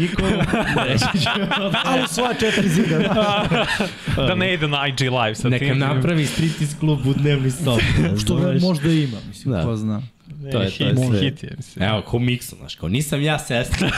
Ali 1.84 2.08
svoja 2.08 2.34
četiri 2.34 2.68
zida, 2.68 2.98
da. 2.98 3.66
da 4.26 4.34
ne 4.34 4.54
ide 4.54 4.68
na 4.68 4.86
IG 4.86 5.00
live 5.00 5.34
sa 5.34 5.48
Neka 5.48 5.64
tim. 5.64 5.78
napravi 5.78 6.26
striptease 6.26 6.76
klub 6.80 7.06
u 7.06 7.12
dnevni 7.14 7.50
sob. 7.50 7.80
Što 8.20 8.38
možda 8.60 8.92
ima, 8.92 9.16
mislim, 9.28 9.54
Da. 9.54 9.62
ko 9.62 9.76
zna. 9.76 10.02
To 10.40 10.46
je, 10.46 10.52
to 10.52 10.62
je 10.62 10.70
hit, 10.70 10.98
sve. 11.08 11.20
hit 11.20 11.42
je, 11.42 11.54
mislim. 11.56 11.84
Evo, 11.88 12.02
ko 12.02 12.18
miksu, 12.18 12.56
znaš, 12.56 12.74
kao 12.74 12.88
nisam 12.88 13.22
ja 13.22 13.38
sestra. 13.38 13.90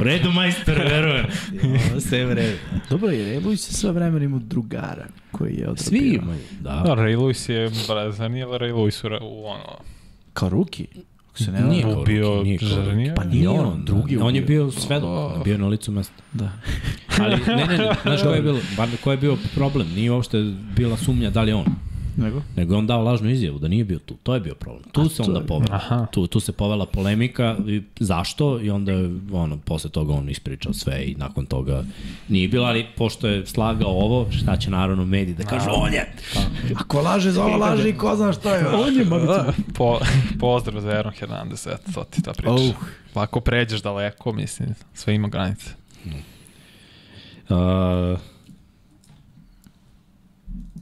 U 0.00 0.04
redu, 0.08 0.32
majstor, 0.32 0.78
verujem. 0.78 1.26
Ovo 1.90 2.00
sve 2.00 2.18
je 2.18 2.26
u 2.26 2.34
redu. 2.34 2.56
Dobro, 2.90 3.10
jer 3.10 3.36
Ebuj 3.36 3.56
se 3.56 3.72
sve 3.72 3.92
vremena 3.92 4.24
ima 4.24 4.38
drugara 4.38 5.06
koji 5.32 5.54
je 5.54 5.68
odradio. 5.68 5.84
Svi 5.84 5.98
imaju, 6.22 6.40
da. 6.60 6.70
Da, 6.86 6.94
Ray 6.94 7.16
Lewis 7.16 7.50
je, 7.50 7.70
bra, 7.88 8.12
zar 8.12 8.30
nije 8.30 8.46
Ray 8.46 8.72
Lewis 8.74 9.20
u, 9.20 9.24
u 9.24 9.46
ono, 9.46 9.78
Kao 10.32 10.48
ruki. 10.48 10.86
Ako 11.30 11.38
se 11.44 11.52
ne 11.52 11.60
Nije 11.60 11.82
kao 11.82 12.00
ubio, 12.02 12.34
Ruki, 12.34 12.44
nije 12.44 12.58
kao 12.58 12.68
zar 12.68 12.84
Ruki. 12.84 12.96
nije? 12.96 13.14
Pa 13.14 13.24
nije 13.24 13.48
on, 13.48 13.84
drugi 13.84 14.16
On 14.16 14.34
je 14.34 14.40
bio 14.42 14.70
svedok, 14.70 15.36
je 15.36 15.44
bio 15.44 15.58
na 15.58 15.66
licu 15.66 15.92
mesta. 15.92 16.22
Da. 16.32 16.52
Ali, 17.18 17.36
ne, 17.46 17.56
ne, 17.66 17.78
ne, 17.78 17.90
znaš 18.02 18.22
ko 18.24 18.28
je 18.28 18.42
bilo, 18.42 18.58
bar 18.76 18.88
ko 19.04 19.10
je 19.10 19.16
bio 19.16 19.36
problem, 19.54 19.88
nije 19.94 20.10
uopšte 20.12 20.52
bila 20.76 20.96
sumnja 20.96 21.30
da 21.30 21.42
li 21.42 21.50
je 21.50 21.54
on. 21.54 21.66
Nego? 22.16 22.42
nego 22.56 22.74
je 22.74 22.78
on 22.78 22.86
dao 22.86 23.02
lažnu 23.02 23.30
izjavu 23.30 23.58
da 23.58 23.68
nije 23.68 23.84
bio 23.84 23.98
tu. 23.98 24.16
To 24.22 24.34
je 24.34 24.40
bio 24.40 24.54
problem. 24.54 24.84
Tu 24.92 25.08
se 25.08 25.22
onda 25.22 25.40
povela. 25.40 25.74
Aha. 25.76 26.06
Tu, 26.10 26.26
tu 26.26 26.40
se 26.40 26.52
povela 26.52 26.86
polemika 26.86 27.56
i 27.66 27.82
zašto 28.00 28.60
i 28.60 28.70
onda 28.70 28.92
je 28.92 29.10
ono, 29.32 29.58
posle 29.58 29.90
toga 29.90 30.14
on 30.14 30.28
ispričao 30.28 30.72
sve 30.72 31.04
i 31.04 31.14
nakon 31.14 31.46
toga 31.46 31.84
nije 32.28 32.48
bilo, 32.48 32.66
ali 32.66 32.86
pošto 32.96 33.28
je 33.28 33.46
slagao 33.46 33.90
ovo, 33.90 34.26
šta 34.32 34.56
će 34.56 34.70
naravno 34.70 35.04
mediji 35.04 35.34
da 35.34 35.44
kažu, 35.44 35.70
on 35.72 35.92
je! 35.92 36.12
Ako 36.76 37.00
laže 37.00 37.30
za 37.30 37.44
ovo 37.44 37.56
laže 37.56 37.88
i 37.88 37.96
ko 37.96 38.16
zna 38.16 38.32
šta 38.32 38.56
je. 38.56 38.66
On 38.68 38.96
je 38.96 39.04
Da, 39.04 39.52
po, 39.76 39.98
pozdrav 40.40 40.80
za 40.80 40.88
Aaron 40.88 41.12
Hernandez, 41.12 41.66
eto, 41.66 41.92
to 41.94 42.04
ti 42.04 42.22
ta 42.22 42.32
priča. 42.32 42.52
Oh. 42.52 42.74
Pa 43.14 43.22
ako 43.22 43.40
pređeš 43.40 43.82
daleko, 43.82 44.32
mislim, 44.32 44.74
sve 44.94 45.14
ima 45.14 45.28
granice. 45.28 45.70
Uh, 47.48 48.18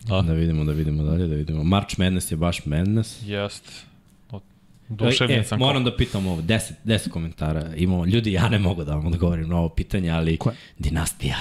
Da. 0.04 0.22
da 0.22 0.32
vidimo, 0.32 0.64
da 0.64 0.72
vidimo 0.72 1.02
dalje, 1.02 1.26
da 1.26 1.34
vidimo. 1.34 1.64
March 1.64 1.98
Madness 1.98 2.30
je 2.32 2.36
baš 2.36 2.66
Madness. 2.66 3.22
Jest. 3.26 3.84
Duševljen 4.88 5.40
e, 5.40 5.44
sam. 5.44 5.58
moram 5.58 5.84
da 5.84 5.96
pitam 5.96 6.26
ovo, 6.26 6.42
10, 6.42 6.72
10 6.84 7.08
komentara 7.08 7.74
imamo. 7.76 8.06
Ljudi, 8.06 8.32
ja 8.32 8.48
ne 8.48 8.58
mogu 8.58 8.84
da 8.84 8.94
vam 8.94 9.06
odgovorim 9.06 9.48
na 9.48 9.56
ovo 9.56 9.68
pitanje, 9.68 10.10
ali 10.10 10.36
Koje? 10.36 10.56
dinastija. 10.78 11.36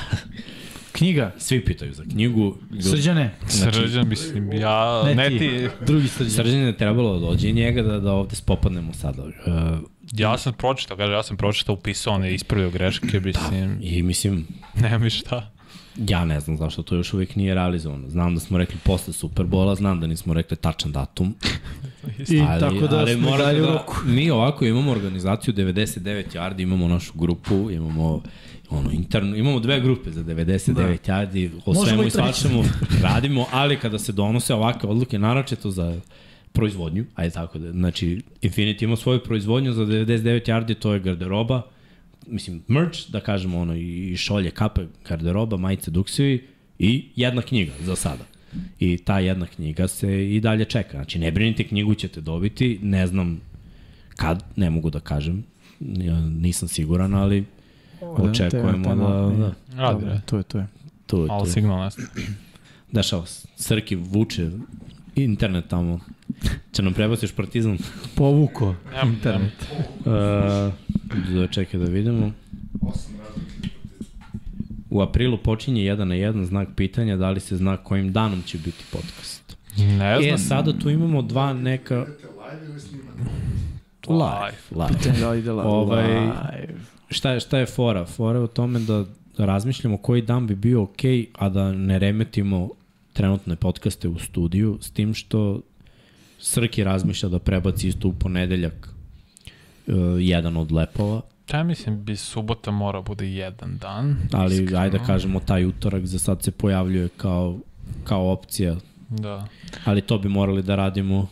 Knjiga. 0.92 1.32
Svi 1.38 1.66
pitaju 1.66 1.94
za 1.94 2.04
knjigu. 2.04 2.58
Ljudi, 2.72 2.84
Srđane. 2.84 3.32
Srđan, 3.48 4.08
mislim, 4.08 4.54
ja, 4.54 5.04
Ne, 5.06 5.16
ne, 5.16 5.30
ti. 5.30 5.40
ti, 5.40 5.68
Drugi 5.86 6.08
srđan. 6.08 6.32
Srđan 6.32 6.60
je 6.60 6.78
trebalo 6.78 7.14
da 7.14 7.20
dođe 7.26 7.50
i 7.50 7.54
njega 7.54 7.82
da, 7.82 8.00
da 8.00 8.12
ovde 8.12 8.36
spopadnemo 8.36 8.94
sada. 8.94 9.24
Uh, 9.24 9.32
ja 10.12 10.38
sam 10.38 10.54
pročitao, 10.54 10.98
kaže, 10.98 11.14
ja 11.14 11.24
sam 11.24 11.38
pročitao, 11.38 11.76
upisao, 11.76 12.14
on 12.14 12.24
je 12.24 12.34
ispravio 12.34 12.70
greške, 12.70 13.20
mislim, 13.20 13.78
I 13.82 14.04
mislim, 14.04 14.48
nemam 14.82 15.02
više 15.02 15.18
šta. 15.18 15.53
Ja 15.98 16.26
ne 16.26 16.40
znam 16.40 16.58
zašto 16.58 16.84
to 16.84 16.96
još 16.96 17.14
uvijek 17.14 17.36
nije 17.36 17.54
realizovano. 17.54 18.10
Znam 18.10 18.34
da 18.34 18.40
smo 18.40 18.58
rekli 18.58 18.76
posle 18.84 19.14
Superbola, 19.14 19.76
znam 19.76 20.00
da 20.00 20.08
nismo 20.08 20.34
rekli 20.34 20.58
tačan 20.58 20.92
datum. 20.92 21.36
I 22.30 22.42
ali, 22.42 22.60
tako 22.60 22.88
da 22.88 23.00
ali 23.00 23.14
smo 23.14 23.38
dalje 23.38 23.62
u 23.62 23.66
da, 23.66 23.74
roku. 23.74 23.96
Mi 24.16 24.32
ovako 24.32 24.66
imamo 24.66 24.92
organizaciju 24.92 25.54
99 25.54 26.24
yardi, 26.34 26.62
imamo 26.62 26.88
našu 26.88 27.14
grupu, 27.16 27.72
imamo 27.72 28.22
ono, 28.70 28.92
interno, 28.92 29.36
imamo 29.36 29.60
dve 29.60 29.82
grupe 29.82 30.12
za 30.12 30.24
99 30.24 30.74
da. 30.74 30.82
yardi, 31.14 31.50
o 31.66 31.74
Možemo 31.74 31.86
svemu 31.86 32.04
i 32.04 32.10
svačemu 32.10 32.64
radimo, 33.08 33.46
ali 33.52 33.80
kada 33.80 34.00
se 34.00 34.12
donose 34.12 34.54
ovakve 34.54 34.90
odluke, 34.90 35.20
naročito 35.20 35.72
za 35.72 36.00
proizvodnju, 36.52 37.06
ajde 37.16 37.34
tako 37.34 37.60
da, 37.60 37.72
znači 37.72 38.22
Infinity 38.42 38.84
ima 38.84 38.96
svoju 38.96 39.20
proizvodnju 39.24 39.74
za 39.74 39.86
99 39.86 40.50
yardi, 40.50 40.76
to 40.76 40.94
je 40.94 41.00
garderoba, 41.00 41.62
mislim, 42.28 42.64
merch, 42.68 43.10
da 43.10 43.20
kažemo 43.20 43.60
ono, 43.60 43.76
i 43.76 44.18
šolje, 44.18 44.52
kape, 44.52 44.86
garderoba, 45.08 45.58
majice, 45.58 45.92
duksevi 45.92 46.48
i 46.80 47.06
jedna 47.16 47.42
knjiga 47.42 47.72
za 47.82 47.96
sada. 47.96 48.24
I 48.80 48.98
ta 48.98 49.20
jedna 49.20 49.46
knjiga 49.46 49.88
se 49.88 50.36
i 50.36 50.40
dalje 50.40 50.66
čeka. 50.66 50.92
Znači, 50.92 51.20
ne 51.20 51.32
brinite, 51.32 51.64
knjigu 51.64 51.96
ćete 51.96 52.22
dobiti, 52.22 52.80
ne 52.82 53.08
znam 53.08 53.42
kad, 54.16 54.44
ne 54.56 54.70
mogu 54.70 54.90
da 54.90 55.00
kažem, 55.00 55.44
ja 55.80 56.22
nisam 56.22 56.68
siguran, 56.68 57.14
ali 57.14 57.46
očekujemo 58.02 58.90
tema, 58.90 58.96
da, 58.96 59.38
da, 59.38 59.54
Radi, 59.82 60.06
radi. 60.06 60.22
to 60.26 60.38
je 60.38 60.44
to. 60.44 60.58
Je. 60.58 60.68
to, 61.06 61.22
je 61.22 61.28
Malo 61.28 61.46
signal 61.46 61.84
nestaje. 61.84 62.08
Dešava 62.92 63.26
se. 63.26 63.48
Srki 63.56 63.96
vuče 63.96 64.50
internet 65.16 65.68
tamo. 65.68 66.00
Će 66.72 66.84
nam 66.84 66.94
prebaciš 66.94 67.32
partizan? 67.32 67.78
Povuko 68.16 68.76
Nemam, 68.92 69.14
internet. 69.14 69.54
Uh, 70.00 71.34
da 71.36 71.48
čekaj 71.48 71.80
da 71.80 71.86
vidimo. 71.86 72.32
U 74.90 75.02
aprilu 75.02 75.38
počinje 75.38 75.82
1 75.82 76.04
na 76.04 76.16
1 76.16 76.44
znak 76.44 76.68
pitanja 76.76 77.18
da 77.18 77.30
li 77.30 77.40
se 77.40 77.58
zna 77.58 77.78
kojim 77.78 78.12
danom 78.12 78.42
će 78.42 78.58
biti 78.58 78.84
podcast. 78.92 79.58
Ne 79.78 80.22
znam. 80.22 80.36
E, 80.36 80.38
sada 80.38 80.80
tu 80.80 80.90
imamo 80.90 81.22
dva 81.22 81.54
neka... 81.54 81.96
live? 81.96 82.08
Live. 84.10 84.58
Live. 84.72 84.98
Pitanje 84.98 85.20
da 85.20 85.30
li 85.30 85.40
ide 85.40 85.52
live. 85.52 85.64
Ovaj- 85.64 86.20
live. 86.20 86.80
Šta 87.10 87.32
je, 87.32 87.40
šta 87.40 87.58
je 87.58 87.66
fora? 87.66 88.06
Fora 88.06 88.40
je 88.40 88.44
u 88.44 88.48
tome 88.48 88.80
da 88.80 89.06
razmišljamo 89.38 89.98
koji 89.98 90.22
dan 90.22 90.48
bi 90.48 90.56
bio 90.56 90.82
ok, 90.82 91.00
a 91.34 91.50
da 91.50 91.72
ne 91.72 92.00
remetimo 92.00 92.70
trenutne 93.14 93.56
podcaste 93.56 94.08
u 94.08 94.20
studiju, 94.20 94.78
s 94.82 94.92
tim 94.92 95.14
što 95.14 95.62
Srki 96.44 96.84
razmišlja 96.84 97.30
da 97.30 97.40
prebaci 97.40 97.88
isto 97.88 98.08
u 98.08 98.14
ponedeljak 98.14 98.90
uh, 99.88 99.94
jedan 100.20 100.58
od 100.58 100.72
lepova, 100.72 101.22
Ja 101.54 101.64
mislim 101.64 102.04
bi 102.04 102.16
subota 102.16 102.72
mora 102.72 103.02
bude 103.02 103.28
jedan 103.28 103.78
dan. 103.78 104.16
ali 104.32 104.54
iskreno. 104.54 104.80
ajde 104.80 104.98
da 104.98 105.06
kažemo 105.06 105.40
taj 105.40 105.66
utorak 105.66 106.06
za 106.06 106.20
sad 106.20 106.44
se 106.44 106.52
pojavljuje 106.52 107.10
kao, 107.18 107.60
kao 108.04 108.32
opcija, 108.32 108.76
Da. 109.10 109.48
ali 109.86 110.02
to 110.02 110.18
bi 110.18 110.30
morali 110.30 110.64
da 110.64 110.76
radimo 110.76 111.28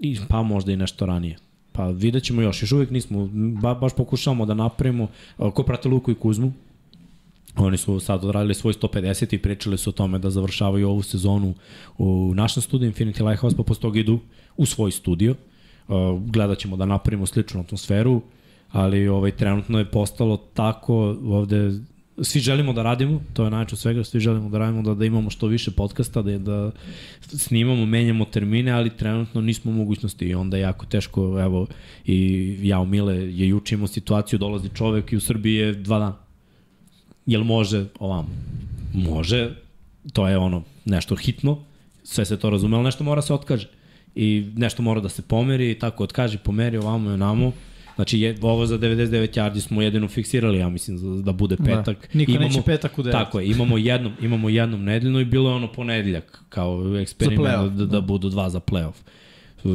i, 0.00 0.18
pa 0.28 0.42
možda 0.42 0.72
i 0.72 0.76
nešto 0.76 1.06
ranije. 1.06 1.36
Pa 1.72 1.88
vidjet 1.88 2.22
ćemo 2.22 2.42
još, 2.42 2.62
još 2.62 2.72
uvijek 2.72 2.90
nismo, 2.90 3.28
ba, 3.62 3.74
baš 3.74 3.92
pokušavamo 3.96 4.46
da 4.46 4.54
napravimo, 4.54 5.08
a, 5.38 5.50
ko 5.50 5.62
prate 5.62 5.88
Luku 5.88 6.10
i 6.10 6.14
Kuzmu, 6.14 6.52
oni 7.58 7.76
su 7.76 8.00
sad 8.00 8.24
odradili 8.24 8.54
svoj 8.54 8.72
150 8.72 9.34
i 9.34 9.38
pričali 9.38 9.78
su 9.78 9.90
o 9.90 9.92
tome 9.92 10.18
da 10.18 10.30
završavaju 10.30 10.88
ovu 10.88 11.02
sezonu 11.02 11.54
u 11.98 12.32
našem 12.34 12.62
studiju 12.62 12.92
Infinity 12.92 13.28
Lighthouse, 13.28 13.56
pa 13.56 13.62
posle 13.62 13.82
toga 13.82 13.98
idu 13.98 14.18
u 14.56 14.66
svoj 14.66 14.90
studio. 14.90 15.34
Uh, 15.88 16.22
gledat 16.26 16.58
ćemo 16.58 16.76
da 16.76 16.86
napravimo 16.86 17.26
sličnu 17.26 17.60
atmosferu, 17.60 18.22
ali 18.70 19.08
ovaj, 19.08 19.30
trenutno 19.30 19.78
je 19.78 19.90
postalo 19.90 20.36
tako 20.36 20.94
ovde 21.24 21.72
svi 22.22 22.40
želimo 22.40 22.72
da 22.72 22.82
radimo, 22.82 23.20
to 23.32 23.44
je 23.44 23.50
najče 23.50 23.76
svega, 23.76 24.04
svi 24.04 24.20
želimo 24.20 24.48
da 24.48 24.58
radimo, 24.58 24.82
da, 24.82 24.94
da 24.94 25.04
imamo 25.04 25.30
što 25.30 25.46
više 25.46 25.70
podcasta, 25.70 26.22
da, 26.22 26.38
da 26.38 26.70
snimamo, 27.20 27.86
menjamo 27.86 28.24
termine, 28.24 28.70
ali 28.70 28.96
trenutno 28.96 29.40
nismo 29.40 29.70
u 29.70 29.74
mogućnosti 29.74 30.26
i 30.26 30.34
onda 30.34 30.56
je 30.56 30.60
jako 30.60 30.86
teško, 30.86 31.40
evo, 31.40 31.66
i 32.04 32.58
ja 32.62 32.80
u 32.80 32.86
Mile 32.86 33.14
je 33.16 33.48
juče 33.48 33.74
imao 33.74 33.86
situaciju, 33.86 34.38
dolazi 34.38 34.68
čovek 34.74 35.12
i 35.12 35.16
u 35.16 35.20
Srbiji 35.20 35.54
je 35.54 35.72
dva 35.72 35.98
dana. 35.98 36.27
Jel 37.28 37.44
može 37.44 37.84
ovamo? 37.98 38.28
Može, 38.94 39.50
to 40.12 40.28
je 40.28 40.38
ono 40.38 40.62
nešto 40.84 41.16
hitno, 41.16 41.58
sve 42.02 42.24
se 42.24 42.36
to 42.36 42.50
razume, 42.50 42.76
ali 42.76 42.84
nešto 42.84 43.04
mora 43.04 43.22
se 43.22 43.34
otkaže. 43.34 43.68
I 44.14 44.52
nešto 44.56 44.82
mora 44.82 45.00
da 45.00 45.08
se 45.08 45.22
pomeri, 45.22 45.70
i 45.70 45.78
tako 45.78 46.04
otkaži, 46.04 46.38
pomeri 46.38 46.76
ovamo 46.76 47.10
i 47.10 47.12
onamo. 47.12 47.52
Znači, 47.94 48.20
je, 48.20 48.36
ovo 48.42 48.66
za 48.66 48.78
99 48.78 49.38
yardi 49.38 49.60
smo 49.60 49.82
jedino 49.82 50.08
fiksirali, 50.08 50.58
ja 50.58 50.68
mislim, 50.68 50.98
za, 50.98 51.22
da 51.22 51.32
bude 51.32 51.56
petak. 51.56 52.08
Da. 52.12 52.18
Niko 52.18 52.32
neće 52.32 52.62
petak 52.62 52.98
u 52.98 53.02
devet. 53.02 53.12
Tako 53.12 53.40
je, 53.40 53.50
imamo 53.50 53.78
jednom, 53.78 54.12
imamo 54.22 54.48
jednom 54.48 54.84
nedeljno 54.84 55.20
i 55.20 55.24
bilo 55.24 55.50
je 55.50 55.56
ono 55.56 55.72
ponedeljak, 55.72 56.44
kao 56.48 56.98
eksperiment 56.98 57.40
play-off, 57.40 57.68
da, 57.68 57.86
da, 57.86 58.00
budu 58.00 58.28
dva 58.28 58.50
za 58.50 58.60
playoff. 58.60 58.94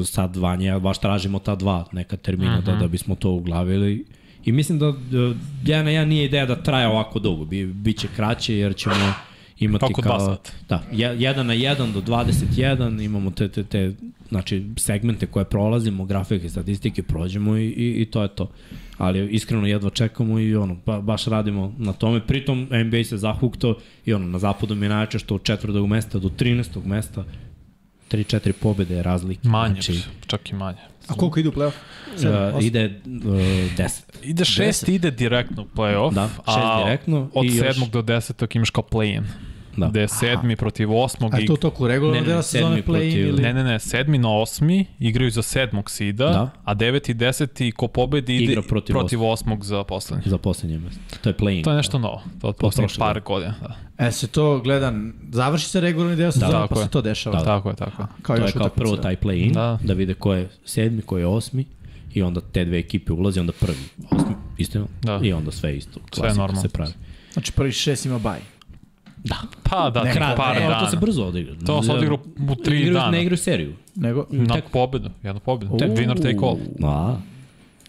Sad 0.06 0.36
Vanja, 0.36 0.80
baš 0.80 1.00
tražimo 1.00 1.40
ta 1.40 1.56
dva 1.56 1.86
neka 1.92 2.18
termina 2.18 2.62
da, 2.62 2.76
da 2.76 2.88
bismo 2.88 3.16
to 3.16 3.32
uglavili. 3.32 4.06
I 4.46 4.52
mislim 4.52 4.80
da, 4.80 4.94
da 5.12 5.34
jedan 5.66 5.86
na 5.86 5.92
jedan 5.92 6.08
nije 6.08 6.26
ideja 6.26 6.46
da 6.46 6.56
traje 6.56 6.88
ovako 6.88 7.20
dugo, 7.20 7.46
Bi, 7.46 7.66
biće 7.66 8.08
kraće 8.16 8.56
jer 8.58 8.76
ćemo 8.76 9.14
imati 9.60 9.86
Oko 9.86 10.02
dva 10.02 10.18
kao... 10.18 10.26
sata. 10.28 10.52
Da, 10.70 10.84
je- 10.92 11.16
jedan 11.20 11.48
na 11.48 11.54
jedan 11.54 11.94
do 11.94 12.02
21, 12.02 13.02
imamo 13.02 13.32
te, 13.32 13.48
te, 13.48 13.64
te 13.64 13.94
znači, 14.30 14.66
segmente 14.78 15.26
koje 15.26 15.46
prolazimo, 15.46 16.06
grafike, 16.06 16.50
statistike, 16.50 17.04
prođemo 17.04 17.58
i, 17.58 17.66
i, 17.66 18.02
i 18.02 18.06
to 18.06 18.22
je 18.22 18.28
to. 18.28 18.52
Ali 18.98 19.28
iskreno 19.28 19.68
jedva 19.68 19.90
čekamo 19.90 20.40
i 20.40 20.56
ono, 20.56 20.78
ba, 20.86 21.02
baš 21.02 21.26
radimo 21.26 21.74
na 21.78 21.94
tome. 21.94 22.20
Pritom 22.22 22.68
NBA 22.86 23.04
se 23.04 23.18
zahukto 23.18 23.76
i 24.06 24.14
ono, 24.14 24.28
na 24.28 24.40
zapadu 24.40 24.76
mi 24.76 24.86
je 24.86 24.90
najjače 24.90 25.20
što 25.20 25.36
od 25.36 25.44
četvrtog 25.44 25.88
mesta 25.88 26.20
do 26.20 26.30
13. 26.30 26.86
mesta 26.86 27.24
3-4 28.12 28.52
pobede 28.54 28.96
je 28.96 29.04
razlike. 29.04 29.48
Manje, 29.48 29.74
Znači, 29.74 30.02
čak 30.28 30.50
i 30.52 30.56
manje. 30.56 30.78
A 31.08 31.14
koliko 31.14 31.40
ide 31.40 31.50
u 31.50 31.52
play-off? 31.52 31.74
Uh, 32.54 32.64
ide 32.64 32.86
uh, 33.06 33.22
10. 33.24 33.90
Ide 34.24 34.46
šest, 34.46 34.88
ide 34.88 35.12
direktno 35.12 35.64
u 35.64 35.68
playoff, 35.76 36.14
Da, 36.14 36.28
šest 36.28 36.42
a 36.48 36.84
direktno 36.84 37.30
od 37.34 37.46
i 37.46 37.48
još- 37.48 37.58
sedmog 37.60 37.90
do 37.90 38.02
desetog 38.02 38.56
imaš 38.56 38.70
kao 38.70 38.84
play-in. 38.84 39.24
Da. 39.78 39.88
Gde 39.88 40.02
je 40.02 40.08
sedmi 40.08 40.56
protiv 40.56 40.94
osmog 40.94 41.34
A 41.34 41.38
to 41.48 41.54
u 41.54 41.58
toku 41.58 41.88
regularnog 41.88 42.16
Ne, 42.16 42.22
ne, 42.22 42.28
dela 42.28 42.38
ne, 42.38 42.44
sezone 42.44 42.84
play-in 42.84 43.28
ili... 43.28 43.42
Ne, 43.42 43.54
ne, 43.54 43.64
ne, 43.64 43.80
sedmi 43.80 44.18
na 44.18 44.38
osmi 44.38 44.86
igraju 45.00 45.32
za 45.32 45.42
sedmog 45.42 45.92
sida, 45.92 46.26
Da. 46.26 46.50
a 46.64 46.74
deveti 46.74 47.12
i 47.12 47.16
deseti 47.16 47.72
ko 47.72 47.88
pobedi 47.88 48.36
ide 48.36 48.52
Igra 48.52 48.62
protiv 48.62 48.94
protiv 48.94 49.24
osmog 49.24 49.66
za 49.66 49.84
poslednje. 49.84 50.24
za 50.26 50.38
poslednje 50.38 50.78
mesto. 50.80 51.00
To 51.22 51.30
je 51.30 51.38
play-in. 51.38 51.64
To 51.64 51.70
je 51.70 51.76
nešto 51.78 52.00
novo, 52.00 52.22
to 52.42 52.48
od 52.48 52.56
poslednjih 52.56 52.96
par 53.00 53.20
godina. 53.20 53.56
Da. 53.62 54.06
E 54.08 54.12
se 54.12 54.28
to 54.28 54.60
gleda, 54.60 54.94
završi 55.32 55.66
se 55.70 55.82
regularni 55.82 56.16
deo 56.16 56.32
sezone, 56.32 56.52
tako 56.52 56.74
pa 56.74 56.80
je. 56.80 56.86
se 56.86 56.92
to 56.92 57.02
dešava. 57.02 57.40
Da. 57.40 57.46
Tako 57.46 57.70
je, 57.70 57.76
tako 57.76 58.02
je. 58.02 58.08
Kao 58.22 58.38
to 58.38 58.46
je 58.46 58.52
kao 58.52 58.70
prvo 58.70 58.98
taj 58.98 59.16
play-in, 59.16 59.54
da. 59.54 59.62
Da. 59.62 59.80
da 59.84 59.94
vide 59.94 60.14
ko 60.14 60.34
je 60.34 60.50
sedmi, 60.66 61.02
ko 61.02 61.18
je 61.18 61.28
osmi 61.28 61.66
i 62.14 62.22
onda 62.22 62.42
te 62.42 62.66
dve 62.66 62.80
ekipe 62.80 63.14
ulaze, 63.14 63.40
onda 63.40 63.54
prvi, 63.60 63.78
osmi, 64.12 64.36
isto, 64.58 64.86
Da. 65.02 65.20
i 65.24 65.34
onda 65.34 65.52
sve 65.52 65.78
isto. 65.78 65.92
Sve 65.94 66.22
Klasika 66.22 66.38
normalno. 66.38 66.62
se 66.62 66.70
pravi. 66.70 66.92
Znači 67.34 67.52
prvi 67.52 67.72
šest 67.72 68.06
ima 68.06 68.20
baj. 68.20 68.40
Da. 69.24 69.36
Pa 69.64 69.90
da, 69.90 70.04
Ne, 70.04 70.14
kraj- 70.14 70.36
par 70.36 70.58
E, 70.58 70.60
dana. 70.60 70.80
To 70.80 70.88
se 70.88 70.98
brzo 70.98 71.24
odigra. 71.24 71.56
To 71.58 71.84
se 71.84 71.92
odigra 71.92 72.16
u 72.50 72.56
tri 72.56 72.76
igraju, 72.78 72.94
dana. 72.94 73.12
Ne 73.12 73.22
igraju 73.22 73.38
seriju. 73.38 73.74
Nego, 73.96 74.26
Na 74.32 74.56
tek- 74.56 74.70
pobedu, 74.72 75.10
jednu 75.24 75.40
pobedu. 75.42 75.78
Tek 75.78 75.90
winner 75.90 76.16
take 76.18 76.38
all. 76.42 76.58
A, 76.86 77.18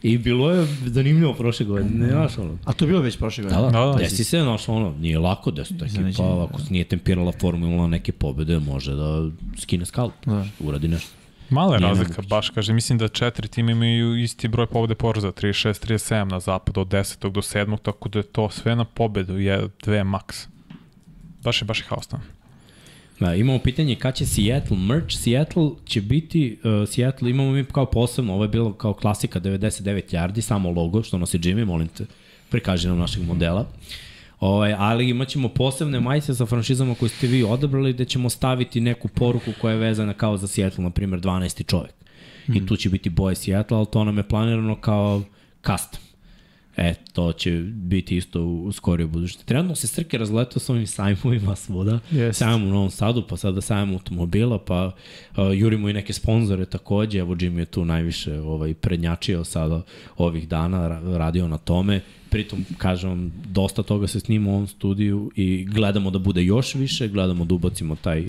I 0.02 0.18
bilo 0.18 0.50
je 0.50 0.66
zanimljivo 0.86 1.34
prošle 1.34 1.66
godine, 1.66 1.90
ne 1.96 2.10
znaš 2.10 2.38
ono. 2.38 2.58
A 2.64 2.72
to 2.72 2.84
je 2.84 2.88
bilo 2.88 3.00
već 3.00 3.18
prošle 3.18 3.44
godine. 3.44 3.60
Da, 3.62 3.70
da, 3.70 3.78
Da, 3.80 3.86
da. 3.86 3.98
desi 3.98 4.24
se, 4.24 4.40
znaš, 4.40 4.68
ono, 4.68 4.92
nije 4.92 5.18
lako 5.18 5.50
da 5.50 5.64
se 5.64 5.78
ta 5.78 5.84
ekipa, 5.86 6.44
ako 6.44 6.60
se 6.60 6.72
nije 6.72 6.84
tempirala 6.84 7.32
formula 7.32 7.86
neke 7.86 8.12
pobede, 8.12 8.58
može 8.58 8.94
da 8.94 9.28
skine 9.58 9.84
skalp, 9.86 10.12
Da. 10.26 10.44
uradi 10.60 10.88
nešto. 10.88 11.10
Mala 11.50 11.74
je 11.74 11.80
Nije 11.80 11.88
razlika, 11.88 12.10
nemoguće. 12.10 12.28
baš 12.28 12.50
kaže, 12.50 12.72
mislim 12.72 12.98
da 12.98 13.08
četiri 13.08 13.48
tima 13.48 13.70
imaju 13.70 14.16
isti 14.16 14.48
broj 14.48 14.66
pobede 14.66 14.94
poraza, 14.94 15.28
36-37 15.28 16.24
na 16.24 16.40
zapadu 16.40 16.80
od 16.80 16.88
10. 16.88 17.30
do 17.30 17.42
7. 17.42 17.78
tako 17.78 18.08
da 18.08 18.18
je 18.18 18.22
to 18.22 18.50
sve 18.50 18.76
na 18.76 18.84
pobedu, 18.84 19.38
je 19.38 19.68
dve 19.84 20.04
maks. 20.04 20.48
Baš 21.44 21.62
je, 21.62 21.64
baš 21.64 21.80
je 21.80 21.84
haos 21.88 22.06
tamo. 22.06 22.22
Da, 23.20 23.34
imamo 23.34 23.58
pitanje 23.58 23.94
kada 23.94 24.12
će 24.12 24.26
Seattle 24.26 24.76
merch. 24.76 25.16
Seattle 25.16 25.70
će 25.84 26.00
biti, 26.00 26.58
uh, 26.64 26.88
Seattle 26.88 27.30
imamo 27.30 27.52
mi 27.52 27.64
kao 27.64 27.86
posebno, 27.86 28.34
ovo 28.34 28.44
je 28.44 28.48
bilo 28.48 28.72
kao 28.72 28.94
klasika 28.94 29.40
99 29.40 30.02
yardi, 30.14 30.40
samo 30.40 30.70
logo 30.70 31.02
što 31.02 31.18
nosi 31.18 31.38
Jimmy, 31.38 31.64
molim 31.64 31.88
te, 31.88 32.06
prikaži 32.48 32.88
nam 32.88 32.98
našeg 32.98 33.22
modela. 33.22 33.66
Ovaj, 34.40 34.74
ali 34.78 35.08
imat 35.08 35.28
ćemo 35.28 35.48
posebne 35.48 36.00
majice 36.00 36.34
sa 36.34 36.46
franšizama 36.46 36.94
koje 36.94 37.08
ste 37.08 37.26
vi 37.26 37.42
odabrali 37.42 37.92
gde 37.92 38.04
ćemo 38.04 38.30
staviti 38.30 38.80
neku 38.80 39.08
poruku 39.08 39.52
koja 39.60 39.72
je 39.72 39.78
vezana 39.78 40.12
kao 40.12 40.36
za 40.36 40.46
Seattle, 40.46 40.84
na 40.84 40.90
primjer 40.90 41.20
12. 41.20 41.66
čovek. 41.66 41.94
Mm. 42.48 42.56
I 42.56 42.66
tu 42.66 42.76
će 42.76 42.90
biti 42.90 43.10
boje 43.10 43.34
Seattle, 43.34 43.76
ali 43.76 43.86
to 43.86 44.04
nam 44.04 44.16
je 44.16 44.28
planirano 44.28 44.76
kao 44.76 45.22
custom. 45.66 46.03
E, 46.76 46.94
to 47.12 47.32
će 47.32 47.50
biti 47.74 48.16
isto 48.16 48.42
u, 48.42 48.64
u 48.64 48.72
skorijoj 48.72 49.08
budućnosti. 49.08 49.46
Trenutno 49.46 49.74
se 49.74 49.86
Srke 49.86 50.18
razletao 50.18 50.60
s 50.60 50.70
ovim 50.70 50.86
sajmovima 50.86 51.56
svuda. 51.56 51.98
Jeste. 52.10 52.44
Sajam 52.44 52.62
u 52.62 52.66
Novom 52.66 52.90
Sadu, 52.90 53.22
pa 53.28 53.36
sada 53.36 53.60
sajam 53.60 53.92
automobila, 53.92 54.58
pa 54.58 54.86
uh, 54.86 55.58
jurimo 55.58 55.88
i 55.88 55.92
neke 55.92 56.12
sponzore 56.12 56.64
takođe. 56.64 57.18
Evo 57.18 57.34
Jimmy 57.34 57.58
je 57.58 57.64
tu 57.64 57.84
najviše 57.84 58.40
ovaj, 58.40 58.74
prednjačio 58.74 59.44
sada 59.44 59.82
ovih 60.16 60.48
dana, 60.48 60.88
ra- 60.88 61.16
radio 61.16 61.48
na 61.48 61.58
tome. 61.58 62.00
Pritom, 62.30 62.64
kažem 62.78 63.10
vam, 63.10 63.32
dosta 63.46 63.82
toga 63.82 64.06
se 64.06 64.20
snima 64.20 64.50
u 64.50 64.54
ovom 64.54 64.66
studiju 64.66 65.30
i 65.36 65.64
gledamo 65.64 66.10
da 66.10 66.18
bude 66.18 66.44
još 66.44 66.74
više, 66.74 67.08
gledamo 67.08 67.44
da 67.44 67.54
ubacimo 67.54 67.96
taj 67.96 68.26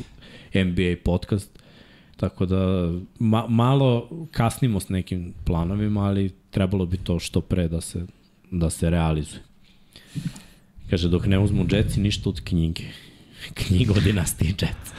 NBA 0.54 0.96
podcast. 1.04 1.60
Tako 2.18 2.46
da 2.46 2.92
ma, 3.20 3.46
malo 3.48 4.10
kasnimo 4.32 4.80
s 4.80 4.90
nekim 4.90 5.34
planovima, 5.46 6.06
ali 6.06 6.30
trebalo 6.52 6.86
bi 6.86 6.98
to 6.98 7.20
što 7.20 7.42
pre 7.42 7.68
da 7.68 7.82
se, 7.82 8.06
da 8.60 8.70
se 8.70 8.90
realizuje. 8.90 9.42
Kaže, 10.90 11.10
dok 11.10 11.26
ne 11.26 11.40
uzmu 11.40 11.66
džetci, 11.68 12.00
ništa 12.00 12.30
od 12.30 12.42
knjige. 12.44 12.84
Knjiga 13.68 13.94
o 13.94 14.00
dinastiji 14.00 14.48
Jets. 14.48 14.92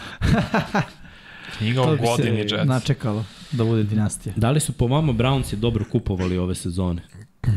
Knjiga 1.59 1.83
o 1.83 1.97
godini 1.97 2.39
Jets. 2.39 2.65
načekalo 2.65 3.25
da 3.53 3.65
bude 3.65 3.83
dinastija. 3.83 4.35
Da 4.37 4.51
li 4.51 4.61
su 4.61 4.73
po 4.73 4.87
vama 4.87 5.13
Brownsi 5.13 5.57
dobro 5.57 5.85
kupovali 5.93 6.39
ove 6.39 6.55
sezone? 6.55 7.03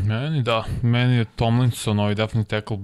Meni 0.04 0.42
da, 0.42 0.64
meni 0.82 1.14
je 1.14 1.24
Tomlinson, 1.24 1.98
ovaj 1.98 2.14
definitivni 2.14 2.44
tackle, 2.44 2.78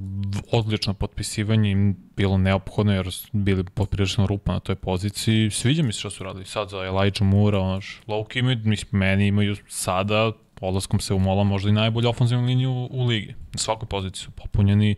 odlično 0.52 0.94
potpisivanje 0.94 1.70
im 1.70 1.96
bilo 2.16 2.38
neophodno 2.38 2.92
jer 2.92 3.12
su 3.12 3.28
bili 3.32 3.64
poprilično 3.64 4.26
rupa 4.26 4.52
na 4.52 4.60
toj 4.60 4.74
poziciji. 4.74 5.50
Sviđa 5.50 5.82
mi 5.82 5.92
se 5.92 5.98
što 5.98 6.10
su 6.10 6.24
radili 6.24 6.44
sad 6.44 6.68
za 6.68 6.76
Elijah 6.76 7.22
Moore, 7.22 7.58
onaš, 7.58 8.00
Loki 8.08 8.38
imaju, 8.38 8.58
mislim, 8.64 9.00
meni 9.00 9.26
imaju 9.26 9.56
sada, 9.68 10.32
odlaskom 10.60 11.00
se 11.00 11.14
umola 11.14 11.44
možda 11.44 11.68
i 11.68 11.72
najbolju 11.72 12.08
ofenzivnu 12.08 12.46
liniju 12.46 12.70
u, 12.70 12.88
u 12.90 13.06
ligi. 13.06 13.34
Na 13.52 13.58
svakoj 13.58 13.88
poziciji 13.88 14.24
su 14.24 14.30
popunjeni, 14.30 14.94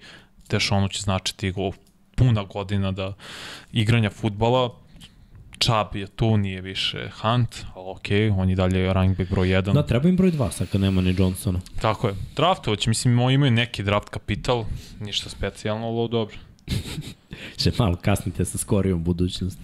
Dešonu 0.51 0.89
će 0.89 1.01
značiti 1.01 1.51
go, 1.51 1.73
puna 2.17 2.45
godina 2.45 2.93
da 2.93 3.15
igranja 3.73 4.11
futbala, 4.11 4.75
Chubb 5.61 5.97
je 5.97 6.07
tu, 6.07 6.37
nije 6.37 6.61
više 6.61 7.11
Hunt, 7.21 7.57
ali 7.75 7.91
okej, 7.91 8.31
on 8.31 8.51
je 8.51 8.57
dalje 8.57 8.93
running 8.93 9.19
back 9.19 9.31
broj 9.31 9.49
1. 9.49 9.73
Da, 9.73 9.83
treba 9.83 10.09
im 10.09 10.17
broj 10.17 10.33
2 10.33 10.51
sad 10.51 10.69
kad 10.69 10.81
nema 10.81 11.01
ni 11.01 11.15
Johnsona. 11.19 11.61
Tako 11.81 12.09
je. 12.09 12.15
Draftovać, 12.37 12.87
mislim, 12.87 13.19
imaju 13.19 13.51
neki 13.51 13.83
draft 13.83 14.09
kapital, 14.09 14.65
ništa 15.01 15.31
specijalno, 15.31 15.87
ali 15.87 16.09
dobro. 16.09 16.37
Še 17.63 17.73
malo 17.79 17.97
kasnite 17.97 18.45
sa 18.45 18.59
skorijom 18.59 19.05
budućnosti. 19.05 19.63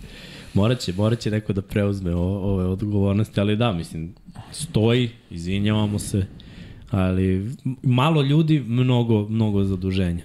Morat 0.55 0.79
će, 0.79 0.93
morat 0.93 1.19
će 1.19 1.31
neko 1.31 1.53
da 1.53 1.63
preuzme 1.63 2.15
o, 2.15 2.23
ove 2.23 2.65
odgovornosti, 2.65 3.41
ali 3.41 3.57
da, 3.57 3.73
mislim, 3.73 4.15
stoji, 4.53 5.11
izvinjavamo 5.31 5.99
se, 5.99 6.27
ali 6.91 7.51
malo 7.83 8.23
ljudi, 8.23 8.61
mnogo, 8.61 9.29
mnogo 9.29 9.65
zaduženja. 9.65 10.25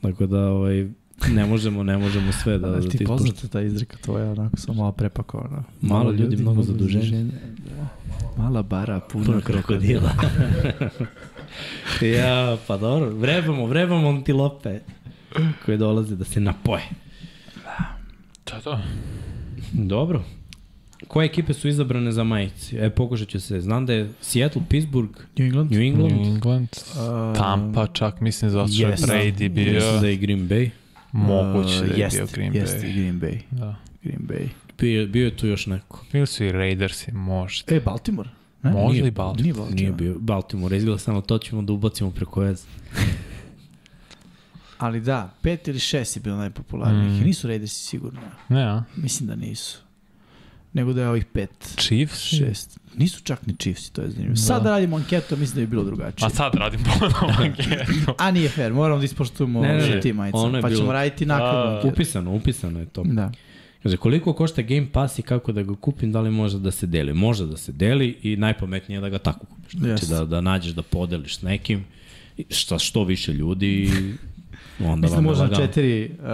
Tako 0.00 0.26
da, 0.26 0.40
ovaj, 0.50 0.88
ne 1.28 1.46
možemo, 1.46 1.82
ne 1.82 1.98
možemo 1.98 2.32
sve 2.32 2.58
da, 2.58 2.66
Da, 2.70 2.72
da 2.72 2.80
ti 2.80 2.86
ispoštujemo. 2.86 3.16
poznata 3.16 3.48
ta 3.48 3.60
izreka 3.60 3.96
tvoja, 3.96 4.30
onako 4.30 4.56
sam 4.56 4.76
malo 4.76 4.92
prepakovana. 4.92 5.64
Malo 5.80 6.10
ljudi, 6.10 6.36
mnogo 6.36 6.62
zaduženja. 6.62 7.24
Mala 8.36 8.62
bara, 8.62 9.00
puno, 9.00 9.24
Puno 9.24 9.40
krokodila. 9.40 10.10
ja, 12.18 12.56
pa 12.66 12.76
dobro, 12.76 13.10
vrebamo, 13.10 13.66
vrebamo 13.66 14.08
antilope 14.08 14.80
koje 15.64 15.76
dolaze 15.76 16.16
da 16.16 16.24
se 16.24 16.40
napoje. 16.40 16.82
Da, 18.46 18.60
da. 18.64 18.82
Dobro. 19.72 20.22
Koje 21.08 21.26
ekipe 21.26 21.52
su 21.54 21.68
izabrane 21.68 22.12
za 22.12 22.24
majici? 22.24 22.76
E, 22.76 22.90
pokušat 22.90 23.28
ću 23.28 23.40
se. 23.40 23.60
Znam 23.60 23.86
da 23.86 23.92
je 23.92 24.08
Seattle, 24.20 24.62
Pittsburgh, 24.68 25.10
New 25.38 25.46
England? 25.46 25.72
New 25.72 25.80
England, 25.80 26.12
New 26.12 26.24
England, 26.24 26.68
Uh, 26.90 27.36
Tampa 27.36 27.86
čak, 27.86 28.20
mislim 28.20 28.50
zato 28.50 28.68
što 28.72 28.82
je 28.86 28.96
yes. 28.96 29.06
Brady 29.06 29.48
bio, 29.48 29.72
mislim 29.72 30.00
da 30.00 30.06
je 30.06 30.14
i 30.14 30.16
Green 30.16 30.48
Bay. 30.48 30.70
moguće 31.12 31.78
da 31.80 31.94
je 31.94 32.00
jest, 32.00 32.16
bio 32.16 32.26
Green 32.34 32.54
jest, 32.54 32.76
Bay. 32.76 32.88
i 32.88 32.92
Green 32.92 33.20
Bay. 33.20 33.38
Da. 33.50 33.76
Green 34.02 34.20
Bay. 34.28 34.46
Bio, 34.78 35.06
bio 35.06 35.24
je 35.24 35.36
tu 35.36 35.46
još 35.46 35.66
neko. 35.66 36.04
Bili 36.12 36.26
su 36.26 36.44
i 36.44 36.52
Raidersi, 36.52 37.12
možda. 37.12 37.74
E, 37.74 37.80
Baltimore? 37.80 38.28
Ne? 38.62 38.70
Možda 38.70 38.92
Nije- 38.92 39.08
i 39.08 39.10
Baltimore. 39.10 39.42
Nije 39.42 39.54
Baltimore. 39.54 39.74
Nije 39.82 39.92
bio 39.92 40.18
Baltimore, 40.18 40.76
izgleda 40.76 40.98
samo 40.98 41.20
to 41.20 41.38
ćemo 41.38 41.62
da 41.62 41.72
ubacimo 41.72 42.10
preko 42.10 42.40
veze. 42.40 42.64
Ali 44.78 45.00
da, 45.00 45.30
pet 45.42 45.68
ili 45.68 45.78
šest 45.78 46.16
je 46.16 46.22
bilo 46.22 46.36
najpopularnijih. 46.36 47.20
Mm. 47.20 47.24
Nisu 47.24 47.48
Raidersi 47.48 47.74
sigurno. 47.76 48.20
Ne, 48.48 48.62
a? 48.62 48.82
Mislim 48.96 49.26
da 49.26 49.36
nisu. 49.36 49.78
Nego 50.72 50.92
da 50.92 51.02
je 51.02 51.08
ovih 51.08 51.24
pet, 51.24 51.74
Chiefs? 51.76 52.20
šest. 52.20 52.78
Nisu 52.96 53.22
čak 53.22 53.46
ni 53.46 53.54
Chiefs, 53.54 53.90
to 53.90 54.02
je 54.02 54.08
zanimljivo. 54.08 54.34
Da. 54.34 54.40
Sad 54.40 54.66
radimo 54.66 54.96
anketu, 54.96 55.36
mislim 55.36 55.54
da 55.54 55.60
bi 55.60 55.66
bilo 55.66 55.84
drugačije. 55.84 56.26
A 56.26 56.30
sad 56.30 56.54
radim 56.54 56.80
ponovno 56.84 57.34
anketu. 57.44 58.14
A 58.18 58.30
nije 58.30 58.48
fair, 58.48 58.72
moramo 58.72 58.98
da 58.98 59.04
ispoštujemo 59.04 59.62
Ne, 59.62 59.68
ne, 59.70 59.88
ne, 59.88 60.00
tim 60.00 60.16
majica. 60.16 60.38
ono 60.38 60.58
je 60.58 60.62
Pa 60.62 60.68
ćemo 60.68 60.80
bilo- 60.80 60.92
raditi 60.92 61.26
nakon. 61.26 61.88
Upisano, 61.88 62.32
upisano 62.32 62.80
je 62.80 62.86
to. 62.86 63.02
Da. 63.04 63.32
Kaže, 63.82 63.96
koliko 63.96 64.32
košta 64.32 64.62
Game 64.62 64.86
Pass 64.92 65.18
i 65.18 65.22
kako 65.22 65.52
da 65.52 65.62
ga 65.62 65.74
kupim, 65.76 66.12
da 66.12 66.20
li 66.20 66.30
može 66.30 66.58
da 66.58 66.70
se 66.70 66.86
deli? 66.86 67.14
Može 67.14 67.46
da 67.46 67.56
se 67.56 67.72
deli 67.72 68.18
i 68.22 68.36
najpametnije 68.36 68.96
je 68.96 69.00
da 69.00 69.08
ga 69.08 69.18
tako 69.18 69.46
kupiš. 69.46 69.72
Znači 69.72 69.90
Jeste. 69.92 70.06
da, 70.08 70.24
da 70.24 70.40
nađeš 70.40 70.72
da 70.72 70.82
podeliš 70.82 71.36
s 71.36 71.42
nekim, 71.42 71.84
šta 72.50 72.78
što 72.78 73.04
više 73.04 73.32
ljudi 73.32 73.90
onda 74.80 74.96
Mislim 74.96 75.16
da 75.16 75.20
može 75.20 75.38
na 75.38 75.44
lagano. 75.44 75.66
četiri 75.66 76.10
uh, 76.12 76.26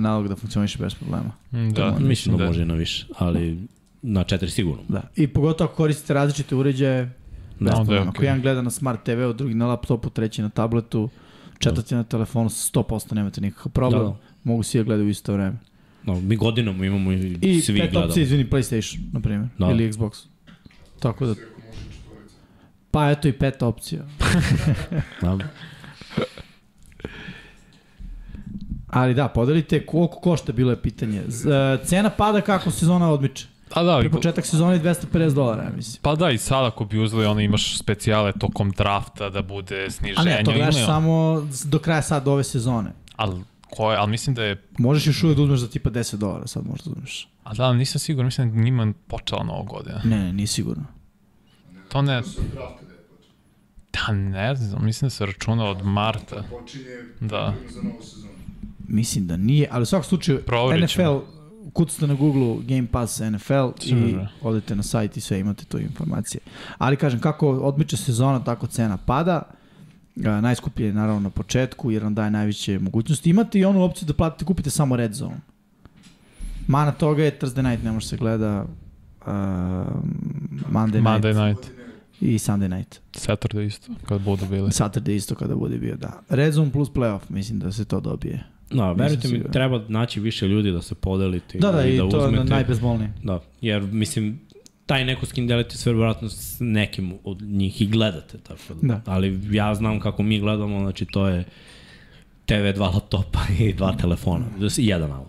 nalog 0.00 0.28
da 0.28 0.36
funkcioniše 0.36 0.78
bez 0.78 0.94
problema. 0.94 1.30
Da, 1.50 1.98
Mislim 2.00 2.36
da, 2.36 2.46
može 2.46 2.64
na 2.64 2.74
više, 2.74 3.06
ali 3.18 3.58
na 4.02 4.24
četiri 4.24 4.50
sigurno. 4.50 4.82
Da. 4.88 5.02
I 5.16 5.26
pogotovo 5.26 5.68
ako 5.68 5.76
koristite 5.76 6.14
različite 6.14 6.54
uređaje, 6.54 7.04
bez 7.04 7.12
Da, 7.60 7.70
onda 7.70 7.72
je 7.72 7.76
problema. 7.76 8.02
Ako 8.02 8.10
okej. 8.10 8.26
jedan 8.26 8.40
gleda 8.40 8.62
na 8.62 8.70
smart 8.70 9.02
TV-u, 9.02 9.32
drugi 9.32 9.54
na 9.54 9.66
laptopu, 9.66 10.10
treći 10.10 10.42
na 10.42 10.48
tabletu, 10.48 11.08
četvrti 11.58 11.94
na 11.94 12.04
telefonu, 12.04 12.48
100% 12.48 13.14
nemate 13.14 13.40
nikakav 13.40 13.72
problem. 13.72 14.02
Da, 14.02 14.08
da. 14.08 14.16
Mogu 14.44 14.62
svi 14.62 14.78
da 14.78 14.84
gledaju 14.84 15.06
u 15.06 15.10
isto 15.10 15.32
vreme. 15.32 15.56
No, 16.04 16.20
mi 16.20 16.36
godinama 16.36 16.86
imamo 16.86 17.12
i, 17.12 17.38
I 17.42 17.60
svi 17.60 17.78
pet 17.80 17.90
gledamo. 17.90 18.06
opcije, 18.06 18.22
izvini, 18.22 18.46
PlayStation, 18.46 18.98
na 19.12 19.20
primjer. 19.20 19.48
Da. 19.58 19.70
Ili 19.70 19.92
Xbox. 19.92 20.24
Tako 21.00 21.26
da... 21.26 21.34
Pa 22.90 23.10
eto 23.10 23.28
i 23.28 23.32
pet 23.32 23.62
opcija. 23.62 24.02
Da. 25.22 25.38
Ali 28.96 29.14
da, 29.14 29.28
podelite 29.28 29.86
koliko 29.86 30.16
košta, 30.16 30.52
bilo 30.52 30.70
je 30.70 30.82
pitanje. 30.82 31.22
Z, 31.26 31.46
e, 31.46 31.78
cena 31.84 32.10
pada 32.10 32.40
kako 32.40 32.70
sezona 32.70 33.10
odmiče. 33.10 33.46
A 33.70 33.82
da, 33.82 33.98
Pre 34.00 34.10
početak 34.10 34.46
sezone 34.46 34.72
je 34.72 34.80
250 34.80 35.34
dolara, 35.34 35.62
ja 35.62 35.70
mislim. 35.70 35.98
pa 36.02 36.14
da, 36.14 36.30
i 36.30 36.38
sad 36.38 36.64
ako 36.64 36.84
bi 36.84 36.98
uzeli, 36.98 37.26
ono 37.26 37.40
imaš 37.40 37.78
specijale 37.78 38.32
tokom 38.32 38.70
drafta 38.70 39.30
da 39.30 39.42
bude 39.42 39.84
A 39.84 39.90
sniženje. 39.90 40.24
ne, 40.26 40.42
to 40.44 40.50
gledaš 40.50 40.74
imaju. 40.74 40.86
samo 40.86 41.42
do 41.64 41.78
kraja 41.78 42.02
sad 42.02 42.28
ove 42.28 42.44
sezone. 42.44 42.90
Ali, 43.16 43.40
koje, 43.70 43.96
ali 43.96 44.10
mislim 44.10 44.34
da 44.34 44.44
je 44.44 44.62
Možeš 44.78 45.06
još 45.06 45.22
uvijek 45.22 45.36
da 45.36 45.42
uzmeš 45.42 45.60
za 45.60 45.68
tipa 45.68 45.90
10 45.90 46.16
dolara, 46.16 46.46
sad 46.46 46.66
možda 46.66 46.90
uzmeš. 46.90 47.28
A 47.44 47.54
da, 47.54 47.64
ali 47.64 47.78
nisam 47.78 47.98
siguran, 47.98 48.26
mislim 48.26 48.50
da 48.50 48.60
njima 48.60 48.92
počela 49.06 49.44
nova 49.44 49.62
godina. 49.64 50.00
Ne, 50.04 50.18
ne, 50.18 50.32
nije 50.32 50.46
sigurno. 50.46 50.84
To 51.88 52.02
ne, 52.02 52.22
da 53.92 54.12
ne 54.12 54.54
znam, 54.54 54.84
mislim 54.84 55.06
da 55.06 55.10
se 55.10 55.26
računa 55.26 55.64
od 55.64 55.84
marta. 55.84 56.42
Počinje 56.50 56.84
Da. 57.20 57.54
za 57.68 57.82
novu 57.82 58.02
sezonu. 58.02 58.32
Mislim 58.88 59.26
da 59.26 59.36
nije, 59.36 59.68
ali 59.70 59.82
u 59.82 59.86
svakom 59.86 60.04
slučaju 60.08 60.42
Proverit 60.46 60.90
ćemo. 60.90 61.14
NFL, 61.14 61.24
kucate 61.72 62.06
na 62.06 62.14
Google 62.14 62.56
Game 62.62 62.86
Pass 62.92 63.20
NFL 63.20 63.68
i 63.84 63.94
Može. 63.94 64.28
odete 64.42 64.76
na 64.76 64.82
sajt 64.82 65.16
i 65.16 65.20
sve 65.20 65.40
imate 65.40 65.64
tu 65.64 65.78
informacije. 65.78 66.40
Ali 66.78 66.96
kažem, 66.96 67.20
kako 67.20 67.48
odmiče 67.50 67.96
sezona, 67.96 68.44
tako 68.44 68.66
cena 68.66 68.96
pada. 68.96 69.42
A, 70.24 70.40
najskuplje 70.40 70.86
je 70.86 70.92
naravno 70.92 71.20
na 71.20 71.30
početku 71.30 71.90
jer 71.90 72.02
vam 72.02 72.14
daje 72.14 72.30
najveće 72.30 72.78
mogućnosti. 72.78 73.30
Imate 73.30 73.58
i 73.58 73.64
onu 73.64 73.82
opciju 73.82 74.06
da 74.06 74.14
platite, 74.14 74.44
kupite 74.44 74.70
samo 74.70 74.96
Red 74.96 75.14
Zone. 75.14 75.36
Mana 76.66 76.92
toga 76.92 77.24
je 77.24 77.38
Thursday 77.38 77.70
night, 77.70 77.84
ne 77.84 77.92
može 77.92 78.06
se 78.06 78.16
gleda 78.16 78.64
uh, 79.20 79.26
Monday, 80.70 81.00
Monday 81.02 81.46
night. 81.46 81.60
night. 81.60 81.72
i 82.20 82.38
Sunday 82.38 82.76
night. 82.76 83.00
Saturday 83.12 83.66
isto, 83.66 83.92
kad 84.08 84.20
budu 84.20 84.46
bili. 84.46 84.70
Saturday 84.70 85.14
isto 85.14 85.34
kada 85.34 85.54
bude 85.54 85.78
bio, 85.78 85.96
da. 85.96 86.20
Red 86.28 86.52
zone 86.52 86.72
plus 86.72 86.88
playoff, 86.90 87.20
mislim 87.28 87.58
da 87.58 87.72
se 87.72 87.84
to 87.84 88.00
dobije. 88.00 88.44
Da, 88.70 88.92
verujte 88.92 89.28
mi, 89.28 89.42
treba 89.52 89.82
naći 89.88 90.20
više 90.20 90.48
ljudi 90.48 90.72
da 90.72 90.82
se 90.82 90.94
podelite 90.94 91.58
Da, 91.58 91.72
da, 91.72 91.84
i, 91.84 91.96
da 91.96 92.08
to 92.08 92.20
je 92.20 92.26
uzmete. 92.26 92.44
najbezbolnije. 92.44 93.12
Da, 93.22 93.40
jer 93.60 93.82
mislim, 93.82 94.40
taj 94.86 95.04
neko 95.04 95.26
s 95.26 95.32
kim 95.32 95.46
delite 95.46 95.76
sve 95.76 95.92
vjerojatno 95.92 96.28
s 96.28 96.56
nekim 96.60 97.14
od 97.24 97.42
njih 97.42 97.82
i 97.82 97.86
gledate, 97.86 98.38
tako 98.38 98.74
da. 98.82 98.94
Da. 98.94 99.02
Ali 99.12 99.40
ja 99.50 99.74
znam 99.74 100.00
kako 100.00 100.22
mi 100.22 100.40
gledamo, 100.40 100.80
znači 100.80 101.04
to 101.04 101.26
je 101.28 101.44
TV, 102.46 102.72
dva 102.74 102.88
laptopa 102.88 103.40
i 103.60 103.72
dva 103.72 103.96
telefona, 103.96 104.44
da 104.60 104.66
i 104.66 104.86
jedan 104.86 105.10
nalog. 105.10 105.28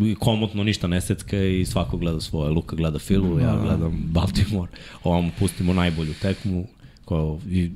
I 0.00 0.14
komotno 0.14 0.64
ništa 0.64 0.86
ne 0.86 1.00
secka 1.00 1.42
i 1.42 1.64
svako 1.64 1.96
gleda 1.96 2.20
svoje. 2.20 2.50
Luka 2.50 2.76
gleda 2.76 2.98
Filu, 2.98 3.40
ja 3.40 3.58
gledam 3.62 4.02
Baltimore. 4.06 4.72
Ovamo 5.04 5.30
pustimo 5.38 5.72
najbolju 5.72 6.14
tekmu 6.22 6.66
ko, 7.04 7.38
i 7.50 7.70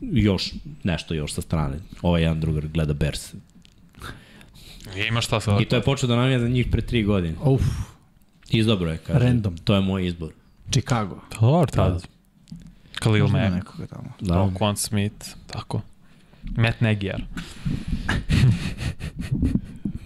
još 0.00 0.52
nešto 0.84 1.14
još 1.14 1.32
sa 1.32 1.40
strane. 1.42 1.76
Ovaj 2.02 2.22
jedan 2.22 2.40
drugar 2.40 2.68
gleda 2.68 2.92
Bears. 2.92 3.34
Ima 5.08 5.20
šta 5.20 5.40
sad. 5.40 5.60
I 5.60 5.64
to 5.64 5.76
je 5.76 5.82
počeo 5.82 6.06
da 6.08 6.16
navija 6.16 6.38
za 6.38 6.48
njih 6.48 6.66
pre 6.70 6.80
tri 6.82 7.02
godine. 7.02 7.34
Uf, 7.42 7.62
Izabro 8.50 8.90
je, 8.90 8.98
kaže. 8.98 9.18
Random. 9.18 9.56
To 9.56 9.74
je 9.74 9.80
moj 9.80 10.06
izbor. 10.06 10.32
Chicago. 10.70 11.20
Dobar 11.40 11.70
tad. 11.70 12.06
Khalil 12.94 13.22
Možda 13.22 13.38
ima 13.38 13.46
Mack, 13.46 13.56
nekoga 13.56 13.86
tamo. 13.86 14.12
Da. 14.20 14.34
Roquan 14.34 14.76
Smith, 14.76 15.26
tako. 15.46 15.80
Matt 16.56 16.80
Nagyar. 16.80 17.22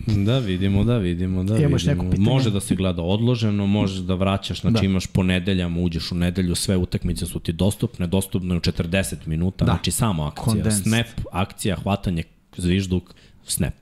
Da 0.06 0.38
vidimo, 0.38 0.84
da 0.84 0.98
vidimo, 0.98 1.44
da 1.44 1.58
Imaš 1.58 1.84
neko 1.84 1.94
vidimo. 1.94 2.10
pitanje? 2.10 2.28
Može 2.28 2.50
da 2.50 2.60
se 2.60 2.74
gleda 2.74 3.02
odloženo, 3.02 3.66
možeš 3.66 3.96
da 3.98 4.14
vraćaš, 4.14 4.60
znači 4.60 4.74
Da. 4.74 4.80
da. 4.80 4.86
imaš 4.86 5.06
ponedeljama, 5.06 5.80
uđeš 5.80 6.12
u 6.12 6.14
nedelju, 6.14 6.54
sve 6.54 6.76
utakmice 6.76 7.26
su 7.26 7.40
ti 7.40 7.52
dostupne, 7.52 8.06
dostupne 8.06 8.56
u 8.56 8.60
40 8.60 9.14
minuta, 9.26 9.64
Da. 9.64 9.66
da. 9.66 9.72
znači 9.72 9.90
samo 9.90 10.22
akcija. 10.24 10.44
Condensed. 10.44 10.82
Snap, 10.84 11.06
akcija, 11.32 11.76
hvatanje, 11.76 12.22
zvižduk, 12.56 13.14
snap. 13.46 13.74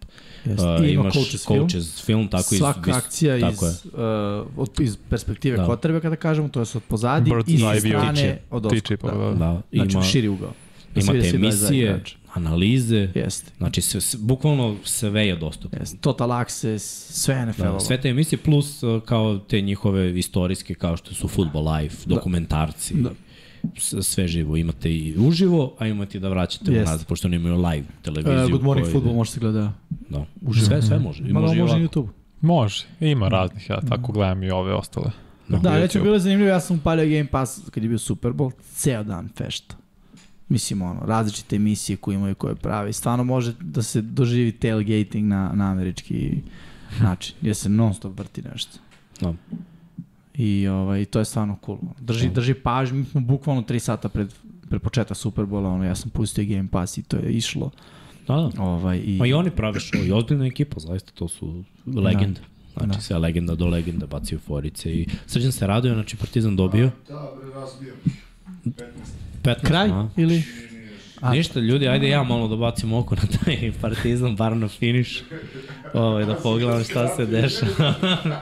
Jeste. 0.47 0.66
Uh, 0.66 0.81
I 0.81 0.84
ima 0.84 1.02
imaš 1.02 1.15
coaches 1.15 1.47
film. 1.47 1.58
coaches 1.60 2.02
film, 2.02 2.28
tako 2.28 2.55
iz, 2.55 2.58
Svaka 2.58 2.81
vis- 2.83 2.97
akcija 2.97 3.41
tako 3.41 3.66
iz, 3.66 3.84
uh, 3.86 3.91
od, 4.57 4.81
iz 4.81 4.97
perspektive 5.10 5.57
da. 5.57 5.66
Kotrebe, 5.66 6.00
kada 6.00 6.16
kažemo, 6.16 6.49
to 6.49 6.60
je 6.60 6.66
od 6.75 6.83
pozadi 6.83 7.31
Bird's 7.31 7.50
i 7.50 7.57
view. 7.57 7.78
strane 7.81 8.15
Tiče. 8.15 8.39
od 8.50 8.70
Tiče, 8.70 8.94
oska. 8.94 9.07
pa, 9.08 9.15
Da. 9.15 9.25
da. 9.25 9.34
Da, 9.34 9.62
Znači, 9.73 9.92
ima, 9.92 10.02
širi 10.02 10.28
ugao. 10.28 10.52
Da 10.94 11.00
imate 11.00 11.18
da 11.18 11.25
je 11.25 11.31
emisije, 11.31 12.02
analize, 12.34 13.08
Jeste. 13.15 13.50
znači 13.58 13.81
sve, 13.83 14.00
sve, 14.00 14.18
bukvalno 14.23 14.76
sve 14.84 15.26
je 15.26 15.36
dostupno. 15.36 15.78
Jeste. 15.78 15.97
Total 15.97 16.33
Access, 16.33 16.84
sve 17.12 17.47
NFL-ovo. 17.47 17.73
Da, 17.73 17.81
sve 17.81 18.00
te 18.00 18.08
emisije 18.08 18.39
plus 18.39 18.83
uh, 18.83 19.02
kao 19.02 19.39
te 19.39 19.60
njihove 19.60 20.18
istorijske 20.18 20.75
kao 20.75 20.97
što 20.97 21.15
su 21.15 21.28
Football 21.28 21.73
Life, 21.73 21.97
dokumentarci, 22.07 22.94
Da. 22.94 23.02
da. 23.02 23.10
Sve 24.02 24.28
živo. 24.28 24.56
Imate 24.56 24.92
i 24.92 25.14
uživo, 25.18 25.74
a 25.78 25.86
imate 25.86 26.18
i 26.18 26.20
da 26.20 26.28
vraćate 26.28 26.72
yes. 26.72 26.82
unazad, 26.82 27.06
pošto 27.06 27.28
oni 27.28 27.36
imaju 27.36 27.56
live 27.56 27.86
televiziju. 28.02 28.44
Uh, 28.44 28.50
Good 28.50 28.62
Morning 28.62 28.86
Football 28.86 29.10
ide- 29.12 29.16
može 29.16 29.30
se 29.30 29.40
gleda. 29.40 29.72
Da. 30.10 30.26
Sve, 30.66 30.82
sve 30.82 30.98
može. 30.98 31.22
I 31.22 31.32
Ma 31.32 31.40
da, 31.40 31.46
može, 31.46 31.60
može 31.60 31.74
ovako. 31.74 31.94
YouTube. 32.00 32.08
Može, 32.40 32.86
ima 33.00 33.28
raznih, 33.28 33.70
ja 33.70 33.80
tako 33.80 34.12
gledam 34.12 34.42
i 34.42 34.50
ove 34.50 34.74
ostale. 34.74 35.10
Da. 35.48 35.58
Da, 35.58 35.70
YouTube. 35.70 35.80
recimo 35.80 36.04
bilo 36.04 36.16
je 36.16 36.20
zanimljivo, 36.20 36.50
ja 36.50 36.60
sam 36.60 36.76
upalio 36.76 37.04
Game 37.04 37.26
Pass 37.26 37.60
kad 37.70 37.82
je 37.82 37.88
bio 37.88 37.98
Super 37.98 38.32
Bowl, 38.32 38.52
ceo 38.74 39.04
dan 39.04 39.28
fešta. 39.36 39.76
Mislim, 40.48 40.82
ono, 40.82 41.00
različite 41.06 41.56
emisije 41.56 41.96
koje 41.96 42.14
imaju 42.14 42.34
koje 42.34 42.54
pravi. 42.54 42.92
Stvarno 42.92 43.24
može 43.24 43.52
da 43.60 43.82
se 43.82 44.02
doživi 44.02 44.52
tailgating 44.52 45.28
na, 45.28 45.52
na 45.54 45.70
američki 45.70 46.42
način, 47.00 47.36
jer 47.42 47.56
se 47.56 47.68
non 47.68 47.94
stop 47.94 48.18
vrti 48.18 48.42
nešto. 48.52 48.78
Da. 49.20 49.34
I 50.36 50.68
ovaj, 50.68 51.05
to 51.05 51.18
je 51.18 51.24
stvarno 51.24 51.58
cool. 51.65 51.78
Drži, 52.00 52.28
drži 52.28 52.55
pažnju, 52.55 52.98
mi 52.98 53.05
smo 53.05 53.20
bukvalno 53.20 53.62
3 53.62 53.78
sata 53.78 54.08
pred, 54.08 54.34
pred 54.70 54.82
početak 54.82 55.16
Superbola, 55.16 55.70
ono, 55.70 55.84
ja 55.84 55.94
sam 55.94 56.10
pustio 56.10 56.44
Game 56.47 56.68
Pass 56.70 56.98
i 56.98 57.02
to 57.02 57.16
je 57.16 57.32
išlo. 57.32 57.70
Da, 58.28 58.34
da. 58.34 58.62
Ovaj, 58.62 58.98
i, 58.98 59.16
Ma 59.18 59.26
i 59.26 59.32
oni 59.32 59.50
prave 59.50 59.81
show, 59.81 60.06
i 60.06 60.12
ozbiljna 60.12 60.47
ekipa, 60.47 60.81
zaista, 60.81 61.12
to 61.15 61.28
su 61.28 61.65
legende. 61.86 62.40
Znači, 62.74 62.89
Da. 62.89 63.00
sve 63.00 63.18
legenda 63.18 63.55
do 63.55 63.66
legenda, 63.66 64.06
bacaju 64.06 64.39
forice 64.39 64.92
i 64.92 65.06
Srđan 65.26 65.52
se 65.52 65.66
radio, 65.66 65.94
znači 65.94 66.16
Partizan 66.16 66.56
dobio 66.56 66.90
Da, 67.08 67.31
bre, 67.36 67.55
razbijam. 67.55 67.97
15. 69.42 69.62
Kraj 69.62 69.89
a? 69.89 70.08
ili? 70.16 70.42
A- 71.20 71.31
Ništa, 71.32 71.60
ljudi, 71.60 71.89
ajde 71.89 72.08
ja 72.08 72.23
malo 72.23 72.48
da 72.48 72.56
bacim 72.56 72.92
oko 72.92 73.15
na 73.15 73.23
taj 73.34 73.73
partizan, 73.81 74.36
bar 74.36 74.56
na 74.56 74.68
finiš. 74.68 75.23
Ovaj, 75.94 76.24
da 76.24 76.34
pogledam 76.34 76.84
šta 76.84 77.08
se 77.08 77.26
dešava. 77.26 77.94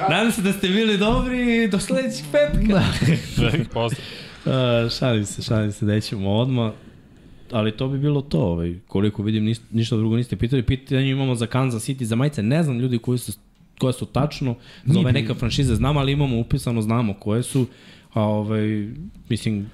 Nadam 0.00 0.32
se 0.32 0.42
da 0.42 0.52
ste 0.52 0.68
bili 0.68 0.98
dobri 0.98 1.68
do 1.68 1.78
sledećeg 1.78 2.26
petka. 2.32 2.82
Uh, 4.46 4.52
šalim 4.98 5.26
se, 5.26 5.42
šalim 5.42 5.72
se, 5.72 5.84
nećemo 5.84 6.32
odmah. 6.32 6.72
Ali 7.52 7.72
to 7.72 7.88
bi 7.88 7.98
bilo 7.98 8.22
to, 8.22 8.40
ovaj, 8.40 8.74
koliko 8.86 9.22
vidim 9.22 9.44
nis, 9.44 9.60
ništa 9.70 9.96
drugo 9.96 10.16
niste 10.16 10.36
pitali. 10.36 10.62
Pitanje 10.62 11.10
imamo 11.10 11.34
za 11.34 11.46
Kansas 11.46 11.88
City, 11.88 12.02
za 12.04 12.16
majice, 12.16 12.42
ne 12.42 12.62
znam 12.62 12.78
ljudi 12.78 12.98
koji 12.98 13.18
su, 13.18 13.32
koje 13.78 13.92
su 13.92 14.06
tačno, 14.06 14.54
za 14.84 15.00
ove 15.00 15.12
neka 15.12 15.34
franšize 15.34 15.74
znam, 15.74 15.96
ali 15.96 16.12
imamo 16.12 16.38
upisano, 16.38 16.82
znamo 16.82 17.14
koje 17.14 17.42
su. 17.42 17.66
A 18.12 18.22
ovaj, 18.22 18.88
mislim, 19.28 19.70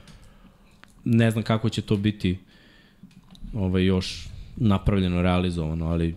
ne 1.04 1.30
znam 1.30 1.44
kako 1.44 1.68
će 1.68 1.82
to 1.82 1.96
biti 1.96 2.38
ovaj, 3.54 3.84
još 3.84 4.26
napravljeno, 4.56 5.22
realizovano, 5.22 5.86
ali 5.86 6.14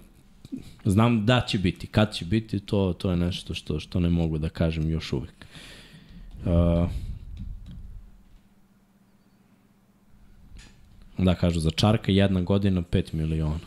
znam 0.85 1.25
da 1.25 1.41
će 1.41 1.57
biti. 1.57 1.87
Kad 1.87 2.13
će 2.13 2.25
biti, 2.25 2.59
to, 2.59 2.93
to 2.97 3.11
je 3.11 3.17
nešto 3.17 3.53
što, 3.53 3.79
što 3.79 3.99
ne 3.99 4.09
mogu 4.09 4.37
da 4.37 4.49
kažem 4.49 4.89
još 4.89 5.13
uvek. 5.13 5.45
Uh, 6.45 6.89
da 11.17 11.35
kažu 11.35 11.59
za 11.59 11.71
Čarka 11.71 12.11
jedna 12.11 12.41
godina 12.41 12.81
5 12.81 13.13
miliona, 13.13 13.59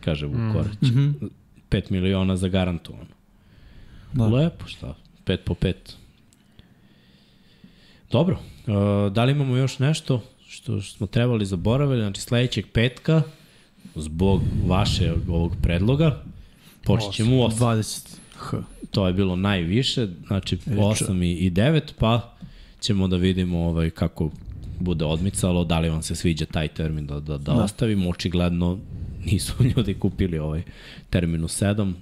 kaže 0.00 0.26
Vukoreć. 0.26 0.80
Mm 0.82 0.86
Mhm. 0.86 1.10
5 1.70 1.90
miliona 1.90 2.36
za 2.36 2.48
garantovano. 2.48 3.16
Da. 4.12 4.26
Lepo, 4.26 4.66
šta? 4.66 4.94
5 5.26 5.36
po 5.44 5.54
5. 5.54 5.74
Dobro, 8.10 8.38
uh, 8.66 9.12
da 9.12 9.24
li 9.24 9.32
imamo 9.32 9.56
još 9.56 9.78
nešto 9.78 10.22
što 10.48 10.82
smo 10.82 11.06
trebali 11.06 11.46
zaboraviti? 11.46 12.00
Znači 12.00 12.20
sledećeg 12.20 12.66
petka, 12.72 13.22
zbog 13.94 14.42
vaše 14.66 15.12
ovog 15.28 15.52
predloga, 15.62 16.22
počet 16.86 17.12
ćemo 17.12 17.36
u 17.36 17.40
8. 17.40 17.50
20 17.56 18.16
H. 18.36 18.58
To 18.90 19.06
je 19.06 19.12
bilo 19.12 19.36
najviše, 19.36 20.08
znači 20.26 20.58
Reče. 20.66 20.80
8 20.80 21.22
i- 21.22 21.32
i 21.36 21.50
9, 21.50 21.92
pa 21.98 22.34
ćemo 22.80 23.08
da 23.08 23.16
vidimo 23.16 23.58
ovaj, 23.60 23.90
kako 23.90 24.30
bude 24.80 25.04
odmicalo, 25.04 25.64
da 25.64 25.78
li 25.78 25.88
vam 25.88 26.02
se 26.02 26.14
sviđa 26.14 26.46
taj 26.46 26.68
termin 26.68 27.06
da, 27.06 27.14
da, 27.14 27.20
da, 27.20 27.38
Da. 27.38 27.52
da. 27.52 27.64
ostavimo. 27.64 28.10
Očigledno 28.10 28.78
nisu 29.24 29.54
ljudi 29.76 29.94
kupili 29.94 30.38
ovaj 30.38 30.62
termin 31.10 31.44
u 31.44 31.48
7. 31.48 31.92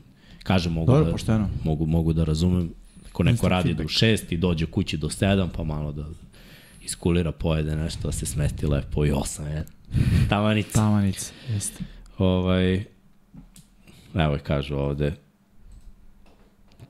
Kažem, 0.43 0.73
mogu, 0.73 0.87
Dobro, 0.87 1.05
da, 1.05 1.11
pošteno. 1.13 1.49
mogu, 1.65 1.87
mogu 1.87 2.13
da 2.13 2.25
razumem. 2.25 2.71
Ako 3.09 3.23
neko 3.23 3.31
Instant 3.33 3.51
radi 3.51 3.69
feedback. 3.69 3.89
do 3.91 4.07
6 4.07 4.25
i 4.31 4.37
dođe 4.37 4.67
kući 4.67 4.97
do 4.97 5.09
7, 5.09 5.49
pa 5.49 5.65
malo 5.65 5.93
da 5.93 6.05
iskulira, 6.83 7.33
pojede 7.33 7.77
nešto, 7.77 8.01
da 8.03 8.13
se 8.13 8.27
smesti 8.27 8.67
lepo 8.67 9.05
i 9.07 9.11
8. 9.11 9.47
Je. 9.47 9.65
Tamanica. 10.29 10.73
Tamanica, 10.73 11.33
jeste. 11.49 11.85
Ovaj, 12.19 12.85
evo 14.15 14.35
je 14.35 14.41
kažu 14.41 14.77
ovde, 14.77 15.13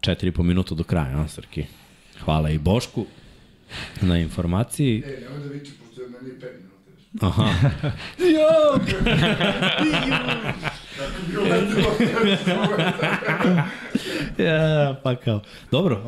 četiri 0.01 0.29
i 0.29 0.33
po 0.33 0.43
minuta 0.43 0.75
do 0.75 0.85
kraja, 0.85 1.21
a, 1.21 1.29
Srki? 1.29 1.65
Hvala 2.25 2.51
i 2.51 2.59
Bošku 2.59 3.07
na 4.01 4.19
informaciji. 4.19 5.03
E, 5.07 5.21
nemoj 5.21 5.39
da 5.39 5.47
viči, 5.55 5.73
pošto 5.73 6.03
je 6.03 6.09
meni 6.09 6.31
5 6.31 6.41
minuta. 6.57 6.75
Aha, 7.21 7.49
uletilo. 11.41 11.97
ja, 14.49 14.95
pa 15.03 15.17
kao. 15.17 15.41
Dobro, 15.71 16.03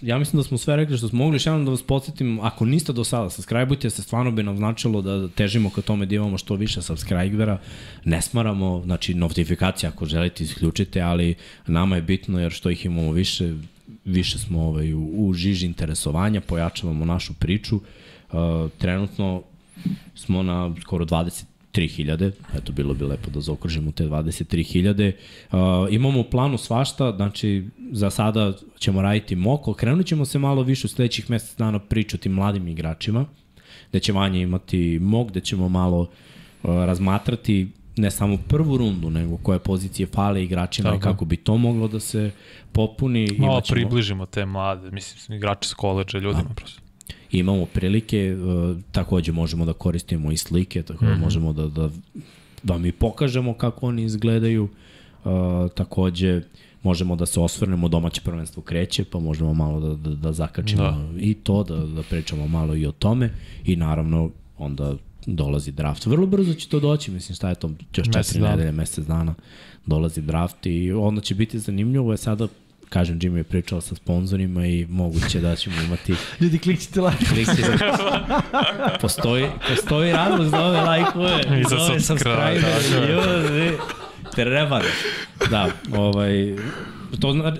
ja 0.00 0.18
mislim 0.18 0.40
da 0.40 0.44
smo 0.44 0.58
sve 0.58 0.76
rekli 0.76 0.98
što 0.98 1.08
smo 1.08 1.18
mogli. 1.18 1.36
Još 1.36 1.44
da 1.44 1.50
vas 1.50 1.82
podsjetim, 1.82 2.40
ako 2.40 2.64
niste 2.64 2.92
do 2.92 3.04
sada, 3.04 3.30
subscribe-ujte 3.30 3.90
se, 3.90 4.02
stvarno 4.02 4.30
bi 4.30 4.42
nam 4.42 4.56
značilo 4.56 5.02
da 5.02 5.28
težimo 5.28 5.70
ka 5.70 5.82
tome 5.82 6.06
da 6.06 6.14
imamo 6.14 6.38
što 6.38 6.54
više 6.54 6.82
subscribera. 6.82 7.58
Ne 8.04 8.22
smaramo, 8.22 8.82
znači 8.84 9.14
notifikacije 9.14 9.88
ako 9.88 10.06
želite 10.06 10.44
isključite, 10.44 11.00
ali 11.00 11.34
nama 11.66 11.96
je 11.96 12.02
bitno 12.02 12.40
jer 12.40 12.52
što 12.52 12.70
ih 12.70 12.86
imamo 12.86 13.12
više, 13.12 13.54
više 14.04 14.38
smo 14.38 14.62
ovaj, 14.62 14.94
u, 14.94 15.10
u 15.16 15.32
žiži 15.32 15.66
interesovanja, 15.66 16.40
pojačavamo 16.40 17.04
našu 17.04 17.34
priču. 17.34 17.76
Uh, 17.76 18.70
trenutno 18.78 19.42
smo 20.14 20.42
na 20.42 20.74
skoro 20.80 21.04
23.000, 21.76 22.32
eto 22.56 22.72
bilo 22.72 22.94
bi 22.94 23.04
lepo 23.04 23.30
da 23.30 23.40
zaokružimo 23.40 23.92
te 23.92 24.04
23.000. 24.04 25.12
Uh, 25.52 25.58
imamo 25.94 26.20
u 26.20 26.24
planu 26.24 26.58
svašta, 26.58 27.12
znači 27.16 27.64
za 27.92 28.10
sada 28.10 28.52
ćemo 28.78 29.02
raditi 29.02 29.36
moko, 29.36 29.74
krenut 29.74 30.06
ćemo 30.06 30.24
se 30.24 30.38
malo 30.38 30.62
više 30.62 30.86
u 30.86 30.90
sledećih 30.90 31.30
mesec 31.30 31.56
dana 31.58 31.78
pričati 31.78 32.28
mladim 32.28 32.68
igračima, 32.68 33.24
gde 33.90 34.00
će 34.00 34.12
Vanja 34.12 34.40
imati 34.40 34.98
mog, 35.02 35.28
gde 35.30 35.40
ćemo 35.40 35.68
malo 35.68 36.00
uh, 36.00 36.08
razmatrati 36.70 37.68
ne 37.96 38.10
samo 38.10 38.38
prvu 38.48 38.76
rundu, 38.76 39.10
nego 39.10 39.36
koje 39.36 39.58
pozicije 39.58 40.06
fale 40.06 40.44
igračima 40.44 40.88
Tako. 40.90 40.98
i 40.98 41.02
kako 41.02 41.24
bi 41.24 41.36
to 41.36 41.56
moglo 41.56 41.88
da 41.88 42.00
se 42.00 42.30
popuni. 42.72 43.28
Malo 43.38 43.52
Imaćemo- 43.52 43.72
približimo 43.74 44.26
te 44.26 44.46
mlade, 44.46 44.90
mislim, 44.90 45.36
igrače 45.36 45.68
s 45.68 45.74
koleđa 45.74 46.18
ljudima 46.18 46.50
prosto. 46.56 46.85
Imamo 47.30 47.66
prilike, 47.66 48.36
uh, 48.36 48.76
takođe 48.92 49.32
možemo 49.32 49.64
da 49.64 49.72
koristimo 49.72 50.32
i 50.32 50.36
slike, 50.36 50.82
tako 50.82 51.04
da 51.04 51.10
mm 51.10 51.14
-hmm. 51.14 51.20
možemo 51.20 51.52
da, 51.52 51.66
da, 51.66 51.90
da 52.62 52.78
mi 52.78 52.92
pokažemo 52.92 53.54
kako 53.54 53.86
oni 53.86 54.02
izgledaju. 54.02 54.68
Uh, 55.24 55.70
takođe, 55.74 56.42
možemo 56.82 57.16
da 57.16 57.26
se 57.26 57.40
osvrnemo, 57.40 57.88
domaće 57.88 58.20
prvenstvo 58.20 58.62
kreće, 58.62 59.04
pa 59.04 59.18
možemo 59.18 59.54
malo 59.54 59.80
da, 59.80 59.94
da, 59.94 60.16
da 60.16 60.32
zakačimo 60.32 60.82
da. 60.82 61.20
i 61.20 61.34
to, 61.34 61.64
da, 61.64 61.76
da 61.76 62.02
pričamo 62.02 62.48
malo 62.48 62.76
i 62.76 62.86
o 62.86 62.92
tome 62.92 63.30
i 63.64 63.76
naravno 63.76 64.30
onda 64.58 64.94
dolazi 65.26 65.72
draft. 65.72 66.06
Vrlo 66.06 66.26
brzo 66.26 66.54
će 66.54 66.68
to 66.68 66.80
doći, 66.80 67.10
mislim 67.10 67.36
šta 67.36 67.48
je 67.48 67.54
to, 67.54 67.70
još 67.96 68.08
četiri 68.12 68.40
nedelje, 68.40 68.72
mesec 68.72 69.06
dana 69.06 69.34
dolazi 69.86 70.22
draft 70.22 70.66
i 70.66 70.92
onda 70.92 71.20
će 71.20 71.34
biti 71.34 71.58
zanimljivo 71.58 72.12
je 72.12 72.16
sada 72.16 72.48
kažem, 72.88 73.18
Jimmy 73.18 73.36
je 73.36 73.44
pričao 73.44 73.80
sa 73.80 73.94
sponzorima 73.94 74.66
i 74.66 74.86
moguće 74.88 75.40
da 75.40 75.56
ćemo 75.56 75.76
imati... 75.82 76.14
Ljudi, 76.40 76.58
klikćite 76.58 77.00
like. 77.00 77.24
Klikćite. 77.24 77.78
postoji, 79.00 79.46
postoji 79.68 80.12
razlog 80.12 80.48
za 80.48 80.64
ove 80.64 80.80
lajkove, 80.80 81.40
I 81.60 81.64
za 81.70 81.76
ove 81.76 82.00
subscribe. 82.00 82.62
Ljudi, 83.08 83.72
treba 84.34 84.78
da. 84.78 85.46
Da, 85.50 85.70
ovaj, 85.98 86.56
to, 87.20 87.52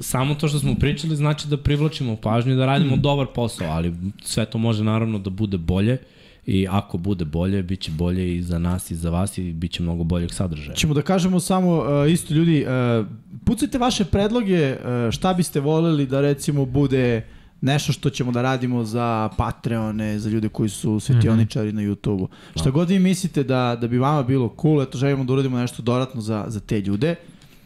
samo 0.00 0.34
to 0.34 0.48
što 0.48 0.58
smo 0.58 0.74
pričali 0.74 1.16
znači 1.16 1.48
da 1.48 1.56
privlačimo 1.56 2.16
pažnju 2.16 2.52
i 2.52 2.56
da 2.56 2.66
radimo 2.66 2.96
mm. 2.96 3.00
dobar 3.00 3.26
posao, 3.34 3.66
ali 3.70 3.94
sve 4.22 4.44
to 4.44 4.58
može 4.58 4.84
naravno 4.84 5.18
da 5.18 5.30
bude 5.30 5.58
bolje 5.58 5.98
i 6.46 6.66
ako 6.70 6.98
bude 6.98 7.24
bolje, 7.24 7.62
bit 7.62 7.80
će 7.80 7.90
bolje 7.90 8.36
i 8.36 8.42
za 8.42 8.58
nas 8.58 8.90
i 8.90 8.94
za 8.94 9.10
vas 9.10 9.38
i 9.38 9.52
bit 9.52 9.72
će 9.72 9.82
mnogo 9.82 10.04
boljeg 10.04 10.32
sadržaja. 10.32 10.74
Ćemo 10.74 10.94
da 10.94 11.02
kažemo 11.02 11.40
samo 11.40 11.78
uh, 11.78 12.10
isto 12.10 12.34
ljudi, 12.34 12.66
uh, 12.66 13.06
pucajte 13.44 13.78
vaše 13.78 14.04
predloge, 14.04 14.72
uh, 14.72 15.10
šta 15.10 15.34
biste 15.34 15.60
voleli 15.60 16.06
da 16.06 16.20
recimo 16.20 16.66
bude 16.66 17.26
nešto 17.60 17.92
što 17.92 18.10
ćemo 18.10 18.32
da 18.32 18.42
radimo 18.42 18.84
za 18.84 19.28
Patreone, 19.36 20.18
za 20.18 20.30
ljude 20.30 20.48
koji 20.48 20.68
su 20.68 21.00
svetioničari 21.00 21.72
mm 21.72 21.76
-hmm. 21.76 21.88
na 21.88 21.94
YouTube-u. 21.94 22.28
Da. 22.54 22.60
Šta 22.60 22.70
god 22.70 22.88
vi 22.88 22.98
mislite 22.98 23.42
da, 23.42 23.78
da 23.80 23.88
bi 23.88 23.98
vama 23.98 24.22
bilo 24.22 24.54
cool, 24.62 24.82
eto 24.82 24.98
želimo 24.98 25.24
da 25.24 25.32
uradimo 25.32 25.58
nešto 25.58 25.82
dodatno 25.82 26.20
za, 26.20 26.44
za 26.48 26.60
te 26.60 26.80
ljude, 26.80 27.14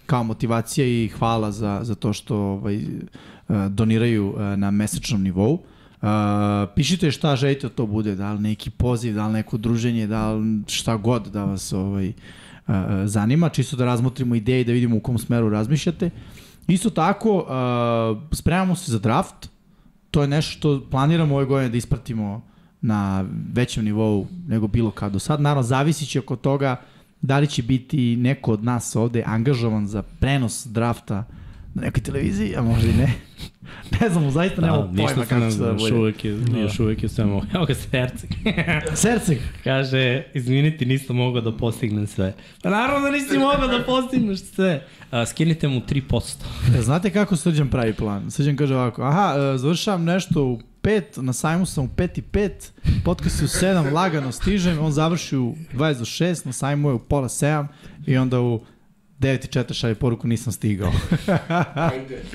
kao 0.07 0.25
motivacija 0.25 0.87
i 0.87 1.09
hvala 1.09 1.53
za, 1.53 1.81
za 1.83 1.95
to 1.95 2.13
što 2.13 2.37
ovaj, 2.37 2.81
doniraju 3.69 4.35
na 4.57 4.71
mesečnom 4.71 5.23
nivou. 5.23 5.53
Uh, 5.55 5.61
Uh, 6.03 6.09
pišite 6.75 7.11
šta 7.11 7.37
želite 7.37 7.69
da 7.69 7.75
to 7.75 7.87
bude, 7.87 8.15
da 8.15 8.33
li 8.33 8.41
neki 8.41 8.71
poziv, 8.71 9.15
da 9.15 9.27
li 9.27 9.33
neko 9.33 9.57
druženje, 9.57 10.07
da 10.07 10.33
li 10.33 10.63
šta 10.67 10.97
god 10.97 11.27
da 11.27 11.45
vas 11.45 11.73
ovaj, 11.73 12.09
uh, 12.09 12.75
zanima, 13.05 13.49
čisto 13.49 13.77
da 13.77 13.85
razmotrimo 13.85 14.35
ideje 14.35 14.61
i 14.61 14.65
da 14.65 14.73
vidimo 14.73 14.97
u 14.97 15.01
kom 15.01 15.19
smeru 15.19 15.51
razmišljate. 15.51 16.11
Isto 16.69 16.91
tako, 16.91 17.37
uh, 17.37 18.23
spremamo 18.33 18.77
se 18.77 18.93
za 18.93 18.99
draft, 18.99 19.51
to 20.11 20.23
je 20.23 20.29
nešto 20.29 20.53
što 20.53 20.87
planiramo 20.91 21.35
ove 21.35 21.45
godine 21.45 21.69
da 21.69 21.77
ispratimo 21.77 22.43
na 22.81 23.25
većem 23.53 23.85
nivou 23.85 24.27
nego 24.49 24.67
bilo 24.67 24.91
kad 24.91 25.13
do 25.13 25.19
sad. 25.19 25.41
Naravno, 25.41 25.63
zavisit 25.63 26.09
će 26.09 26.19
oko 26.19 26.37
toga 26.37 26.77
da 27.23 27.39
li 27.39 27.47
će 27.47 27.63
biti 27.63 28.17
neko 28.17 28.53
od 28.53 28.65
nas 28.65 28.97
ovde 28.97 29.23
angažovan 29.27 29.87
za 29.87 30.03
prenos 30.03 30.67
drafta 30.67 31.25
na 31.79 31.85
nekoj 31.85 32.03
televiziji, 32.03 32.57
a 32.57 32.63
možda 32.63 32.89
i 32.89 32.93
ne. 32.93 33.13
ne 34.01 34.09
znam, 34.09 34.31
zaista 34.31 34.61
nemamo 34.61 34.83
da, 34.83 35.03
pojma 35.03 35.25
kako 35.25 35.51
će 35.51 35.57
da 35.57 35.73
bude. 35.73 35.95
Uvek 35.95 36.25
je, 36.25 36.33
da. 36.33 36.59
još 36.59 36.81
uvek 36.81 37.03
je 37.03 37.09
samo, 37.09 37.43
evo 37.55 37.65
ga 37.65 37.75
Sercek. 37.75 38.31
Sercek? 39.03 39.39
Kaže, 39.65 40.23
izvinite, 40.35 40.85
nisam 40.85 41.17
mogao 41.17 41.41
da 41.41 41.57
postignem 41.57 42.07
sve. 42.07 42.35
Pa 42.63 42.71
naravno 42.71 43.07
da 43.07 43.11
nisi 43.11 43.39
mogao 43.39 43.69
da 43.69 43.85
postigneš 43.85 44.41
sve. 44.41 44.87
A, 45.11 45.27
skinite 45.27 45.69
mu 45.69 45.81
3%. 45.81 46.35
e, 46.79 46.83
znate 46.83 47.11
kako 47.11 47.37
Srđan 47.37 47.69
pravi 47.69 47.93
plan? 47.93 48.31
Srđan 48.31 48.57
kaže 48.57 48.75
ovako, 48.75 49.03
aha, 49.03 49.35
e, 49.55 49.59
završavam 49.59 50.05
nešto 50.05 50.45
u 50.45 50.61
5, 50.83 51.21
na 51.23 51.33
sajmu 51.33 51.67
sam 51.67 51.85
u 51.85 51.89
5 51.89 52.19
i 52.19 52.23
5, 52.23 52.51
podcast 53.05 53.41
je 53.41 53.45
u 53.45 53.49
7, 53.49 53.93
lagano 53.93 54.33
stižem, 54.33 54.79
on 54.79 54.93
završi 54.93 55.37
u 55.37 55.55
20 55.75 55.99
do 55.99 56.05
6, 56.05 56.47
na 56.47 56.53
sajmu 56.53 56.89
je 56.89 56.95
u 56.95 56.99
pola 56.99 57.29
7 57.29 57.67
i 58.07 58.17
onda 58.17 58.41
u 58.41 58.61
9 59.21 59.45
i 59.45 59.49
4 59.49 59.75
šalje 59.75 59.95
poruku 59.95 60.29
nisam 60.29 60.53
stigao. 60.53 60.93
Ajde. 61.75 62.23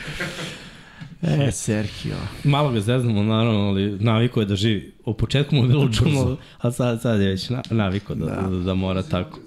E, 1.24 1.52
Sergio. 1.52 2.16
Malo 2.44 2.72
ga 2.72 2.80
zeznamo, 2.80 3.24
naravno, 3.24 3.60
ali 3.60 3.98
naviko 4.00 4.40
je 4.40 4.46
da 4.46 4.56
živi. 4.56 4.94
U 5.06 5.14
početku 5.14 5.56
mu 5.56 5.64
je 5.64 5.68
bilo 5.68 5.90
čudno, 5.90 6.38
a 6.58 6.72
sad, 6.72 7.02
sad 7.02 7.22
je 7.22 7.28
već 7.28 7.50
naviko 7.70 8.16
da, 8.16 8.26
da. 8.26 8.42
da, 8.42 8.58
da 8.58 8.74
mora 8.74 9.04
tako. 9.04 9.40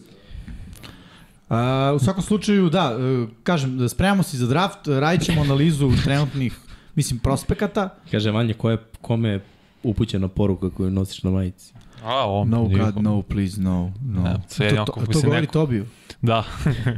A, 1.48 1.92
u 1.96 1.98
svakom 1.98 2.22
slučaju, 2.22 2.70
da, 2.70 2.96
e, 3.00 3.26
kažem, 3.42 3.78
da 3.78 3.88
spremamo 3.88 4.22
se 4.22 4.36
za 4.36 4.46
draft, 4.46 4.86
radit 4.86 5.26
ćemo 5.26 5.40
analizu 5.42 5.92
trenutnih, 6.04 6.56
mislim, 6.94 7.18
prospekata. 7.18 7.98
Kaže, 8.10 8.30
Vanja, 8.30 8.54
ko 8.54 8.70
je, 8.70 8.78
kome 9.00 9.28
je 9.28 9.44
upućena 9.82 10.28
poruka 10.28 10.70
koju 10.70 10.90
nosiš 10.90 11.22
na 11.22 11.30
majici? 11.30 11.72
A, 12.04 12.30
on. 12.30 12.48
No, 12.48 12.68
God, 12.68 13.02
no, 13.02 13.22
please, 13.22 13.60
no. 13.60 13.92
no. 14.02 14.26
Ja, 14.26 14.36
sve 14.48 14.68
to, 14.70 14.84
to, 14.84 14.92
to, 14.92 15.12
to 15.12 15.20
govori 15.20 15.40
neko... 15.40 15.52
Tobiju. 15.52 15.86
Da, 16.22 16.44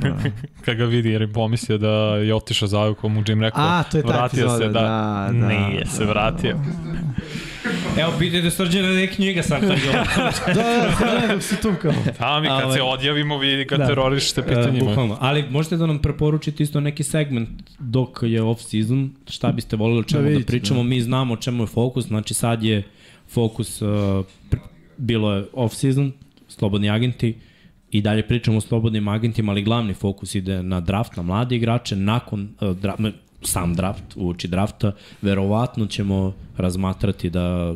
kad 0.64 0.76
ga 0.76 0.84
vidi 0.84 1.10
jer 1.10 1.22
je 1.22 1.32
pomislio 1.32 1.78
da 1.78 1.90
je 2.16 2.34
otišao 2.34 2.68
za 2.68 2.94
ko 2.94 3.08
mu 3.08 3.22
Jim 3.26 3.42
rekao, 3.42 3.64
A, 3.64 3.82
to 3.82 3.96
je 3.96 4.02
vratio 4.06 4.48
se, 4.50 4.64
da, 4.64 4.70
da, 4.70 5.28
da, 5.32 5.48
nije 5.48 5.86
se 5.86 6.04
vratio. 6.04 6.56
Evo, 8.00 8.12
pitajte 8.18 8.50
Srđana 8.50 8.88
da 8.88 8.98
je 8.98 9.06
knjiga 9.06 9.42
sam 9.42 9.60
kad 9.60 9.70
je 9.70 9.92
da, 10.46 10.52
da, 10.54 11.26
da, 11.26 11.34
dok 11.34 11.42
si 11.42 11.60
tu 11.62 11.74
kao. 11.82 11.92
Da, 12.18 12.40
mi 12.40 12.48
kad 12.48 12.64
Ali, 12.64 12.74
se 12.74 12.82
odjavimo, 12.82 13.38
vi 13.38 13.64
ga 13.64 13.76
da, 13.76 13.86
terorište 13.86 14.42
pitanjima. 14.42 14.84
Uh, 14.84 14.88
bukvalno. 14.88 15.16
Ali 15.20 15.44
možete 15.50 15.76
da 15.76 15.86
nam 15.86 15.98
preporučite 15.98 16.62
isto 16.62 16.80
neki 16.80 17.02
segment 17.02 17.48
dok 17.78 18.18
je 18.22 18.42
off-season, 18.42 19.08
šta 19.28 19.52
biste 19.52 19.76
volili 19.76 20.00
o 20.00 20.02
čemu 20.02 20.22
da, 20.22 20.28
vidite, 20.28 20.44
da 20.44 20.46
pričamo, 20.46 20.82
da. 20.82 20.88
mi 20.88 21.00
znamo 21.00 21.34
o 21.34 21.36
čemu 21.36 21.62
je 21.62 21.66
fokus, 21.66 22.06
znači 22.06 22.34
sad 22.34 22.62
je 22.62 22.82
fokus, 23.30 23.82
uh, 23.82 23.88
bilo 24.96 25.34
je 25.34 25.44
off-season, 25.52 26.10
slobodni 26.48 26.90
agenti, 26.90 27.34
i 27.90 28.00
dalje 28.00 28.28
pričamo 28.28 28.58
o 28.58 28.60
slobodnim 28.60 29.08
agentima, 29.08 29.52
ali 29.52 29.62
glavni 29.62 29.94
fokus 29.94 30.34
ide 30.34 30.62
na 30.62 30.80
draft, 30.80 31.16
na 31.16 31.22
mlade 31.22 31.56
igrače, 31.56 31.96
nakon 31.96 32.48
uh, 32.60 32.76
draft, 32.76 33.02
sam 33.42 33.74
draft, 33.74 34.04
uoči 34.16 34.48
drafta, 34.48 34.92
verovatno 35.22 35.86
ćemo 35.86 36.34
razmatrati 36.56 37.30
da 37.30 37.74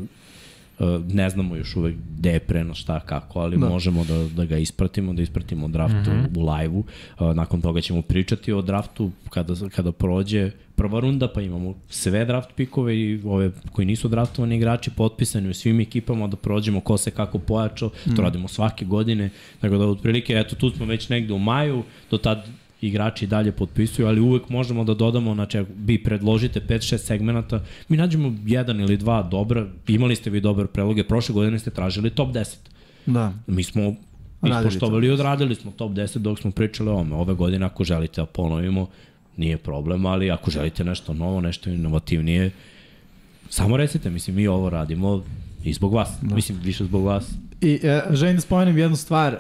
ne 1.08 1.30
znamo 1.30 1.56
još 1.56 1.76
uvek 1.76 1.96
gde 2.18 2.30
je 2.30 2.40
prenos, 2.40 2.78
šta, 2.78 3.00
kako, 3.00 3.40
ali 3.40 3.58
da. 3.58 3.68
možemo 3.68 4.04
da, 4.04 4.28
da 4.36 4.44
ga 4.44 4.58
ispratimo, 4.58 5.12
da 5.12 5.22
ispratimo 5.22 5.68
draft 5.68 5.94
mm 5.94 6.10
-hmm. 6.10 6.38
u 6.38 6.50
live-u. 6.50 6.78
Uh, 6.78 7.36
nakon 7.36 7.60
toga 7.60 7.80
ćemo 7.80 8.02
pričati 8.02 8.52
o 8.52 8.62
draftu 8.62 9.10
kada, 9.30 9.54
kada 9.74 9.92
prođe 9.92 10.50
prva 10.74 11.00
runda, 11.00 11.28
pa 11.28 11.40
imamo 11.40 11.74
sve 11.88 12.24
draft 12.24 12.50
pikove 12.56 12.96
i 12.96 13.20
ove 13.24 13.50
koji 13.72 13.86
nisu 13.86 14.08
draftovani 14.08 14.56
igrači 14.56 14.90
potpisani 14.90 15.48
u 15.48 15.54
svim 15.54 15.80
ekipama 15.80 16.26
da 16.26 16.36
prođemo 16.36 16.80
ko 16.80 16.96
se 16.96 17.10
kako 17.10 17.38
pojačao, 17.38 17.88
mm. 17.88 18.04
to 18.04 18.12
mhm. 18.12 18.22
radimo 18.22 18.48
svake 18.48 18.84
godine, 18.84 19.30
tako 19.60 19.78
da 19.78 19.86
otprilike, 19.86 20.32
eto 20.32 20.56
tu 20.56 20.70
smo 20.70 20.86
već 20.86 21.08
negde 21.08 21.32
u 21.32 21.38
maju, 21.38 21.82
do 22.10 22.18
tad 22.18 22.46
igrači 22.82 23.26
dalje 23.26 23.52
potpisuju, 23.52 24.08
ali 24.08 24.20
uvek 24.20 24.48
možemo 24.48 24.84
da 24.84 24.94
dodamo, 24.94 25.34
znači, 25.34 25.64
vi 25.84 26.02
predložite 26.02 26.60
5-6 26.60 26.96
segmenata, 26.96 27.62
mi 27.88 27.96
nađemo 27.96 28.34
jedan 28.46 28.80
ili 28.80 28.96
dva 28.96 29.22
dobra, 29.22 29.66
imali 29.88 30.16
ste 30.16 30.30
vi 30.30 30.40
dobre 30.40 30.66
preloge, 30.66 31.04
prošle 31.04 31.32
godine 31.32 31.58
ste 31.58 31.70
tražili 31.70 32.10
top 32.10 32.34
10. 32.34 32.56
Da. 33.06 33.32
Mi 33.46 33.62
smo 33.62 33.94
ispoštovali 34.46 35.06
i 35.06 35.10
odradili 35.10 35.54
smo 35.54 35.70
top 35.70 35.92
10 35.92 36.18
dok 36.18 36.38
smo 36.38 36.50
pričali 36.50 36.90
o 36.90 36.94
ome. 36.94 37.14
Ove 37.14 37.34
godine, 37.34 37.66
ako 37.66 37.84
želite 37.84 38.20
da 38.20 38.26
ponovimo, 38.26 38.86
nije 39.36 39.58
problem, 39.58 40.06
ali 40.06 40.30
ako 40.30 40.50
želite 40.50 40.84
nešto 40.84 41.14
novo, 41.14 41.40
nešto 41.40 41.70
inovativnije, 41.70 42.50
samo 43.48 43.76
recite, 43.76 44.10
mislim, 44.10 44.36
mi 44.36 44.46
ovo 44.46 44.70
radimo 44.70 45.24
i 45.64 45.72
zbog 45.72 45.94
vas, 45.94 46.08
da. 46.22 46.34
mislim, 46.34 46.58
više 46.62 46.84
zbog 46.84 47.04
vas. 47.04 47.30
I 47.60 47.80
e, 47.82 48.02
želim 48.10 48.36
da 48.36 48.40
spomenem 48.40 48.78
jednu 48.78 48.96
stvar, 48.96 49.32
e, 49.32 49.38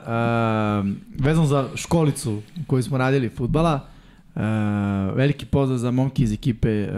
vezano 1.18 1.46
za 1.46 1.68
školicu 1.74 2.42
koju 2.66 2.82
smo 2.82 2.98
radili 2.98 3.28
futbala, 3.28 3.80
e, 4.36 4.40
veliki 5.14 5.46
pozdrav 5.46 5.78
za 5.78 5.90
momke 5.90 6.22
iz 6.22 6.32
ekipe 6.32 6.70
e, 6.70 6.88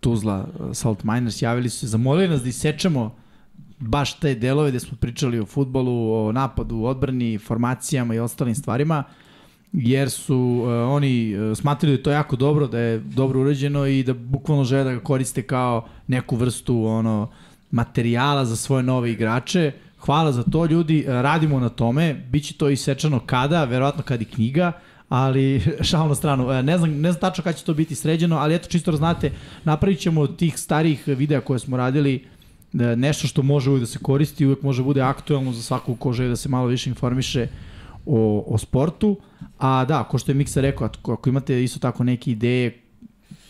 Tuzla 0.00 0.46
Salt 0.72 1.04
Miners, 1.04 1.42
javili 1.42 1.68
su 1.68 1.78
se, 1.78 1.86
zamolili 1.86 2.28
nas 2.28 2.42
da 2.42 2.48
isečemo 2.48 3.14
baš 3.78 4.18
te 4.18 4.34
delove 4.34 4.70
gde 4.70 4.80
smo 4.80 4.96
pričali 5.00 5.40
o 5.40 5.46
futbolu, 5.46 6.26
o 6.26 6.32
napadu, 6.32 6.82
odbrani, 6.82 7.38
formacijama 7.38 8.14
i 8.14 8.18
ostalim 8.18 8.54
stvarima 8.54 9.04
jer 9.72 10.10
su 10.10 10.36
uh, 10.36 10.68
oni 10.68 11.36
uh, 11.36 11.56
smatrali 11.56 11.92
da 11.92 11.98
je 11.98 12.02
to 12.02 12.10
jako 12.10 12.36
dobro, 12.36 12.66
da 12.66 12.78
je 12.78 12.98
dobro 12.98 13.40
urađeno 13.40 13.86
i 13.86 14.02
da 14.02 14.14
bukvalno 14.14 14.64
žele 14.64 14.84
da 14.84 14.94
ga 14.94 15.00
koriste 15.00 15.42
kao 15.42 15.86
neku 16.06 16.36
vrstu 16.36 16.84
ono 16.84 17.30
materijala 17.74 18.44
za 18.44 18.56
svoje 18.56 18.82
nove 18.82 19.12
igrače. 19.12 19.72
Hvala 19.98 20.32
za 20.32 20.42
to 20.42 20.66
ljudi, 20.66 21.04
uh, 21.06 21.12
radimo 21.12 21.60
na 21.60 21.68
tome, 21.68 22.14
biće 22.14 22.54
to 22.54 22.68
isečano 22.70 23.20
kada, 23.26 23.64
verovatno 23.64 24.02
kad 24.02 24.22
i 24.22 24.24
knjiga, 24.24 24.72
ali 25.08 25.62
šal 25.90 26.08
na 26.08 26.14
stranu. 26.14 26.46
Uh, 26.46 26.64
ne 26.64 26.78
znam, 26.78 26.90
ne 26.90 27.12
znam 27.12 27.20
tačno 27.20 27.44
kada 27.44 27.56
će 27.56 27.64
to 27.64 27.74
biti 27.74 27.94
sređeno, 27.94 28.36
ali 28.36 28.54
eto 28.54 28.68
čisto 28.68 28.90
da 28.90 28.96
znate, 28.96 29.32
napravit 29.64 29.98
ćemo 29.98 30.26
tih 30.26 30.58
starih 30.58 31.02
videa 31.06 31.40
koje 31.40 31.58
smo 31.58 31.76
radili 31.76 32.24
nešto 32.72 33.26
što 33.26 33.42
može 33.42 33.70
uvijek 33.70 33.80
da 33.80 33.86
se 33.86 33.98
koristi, 33.98 34.46
uvijek 34.46 34.62
može 34.62 34.82
da 34.82 34.84
bude 34.84 35.00
aktuelno 35.00 35.52
za 35.52 35.62
svakog 35.62 35.98
ko 35.98 36.12
želi 36.12 36.28
da 36.28 36.36
se 36.36 36.48
malo 36.48 36.66
više 36.66 36.90
informiše 36.90 37.46
o, 38.06 38.44
o 38.46 38.58
sportu. 38.58 39.16
A 39.58 39.84
da, 39.84 40.04
ko 40.04 40.18
što 40.18 40.32
je 40.32 40.34
Miksa 40.34 40.60
rekao, 40.60 40.88
ako 41.02 41.28
imate 41.28 41.64
isto 41.64 41.78
tako 41.78 42.04
neke 42.04 42.30
ideje 42.30 42.83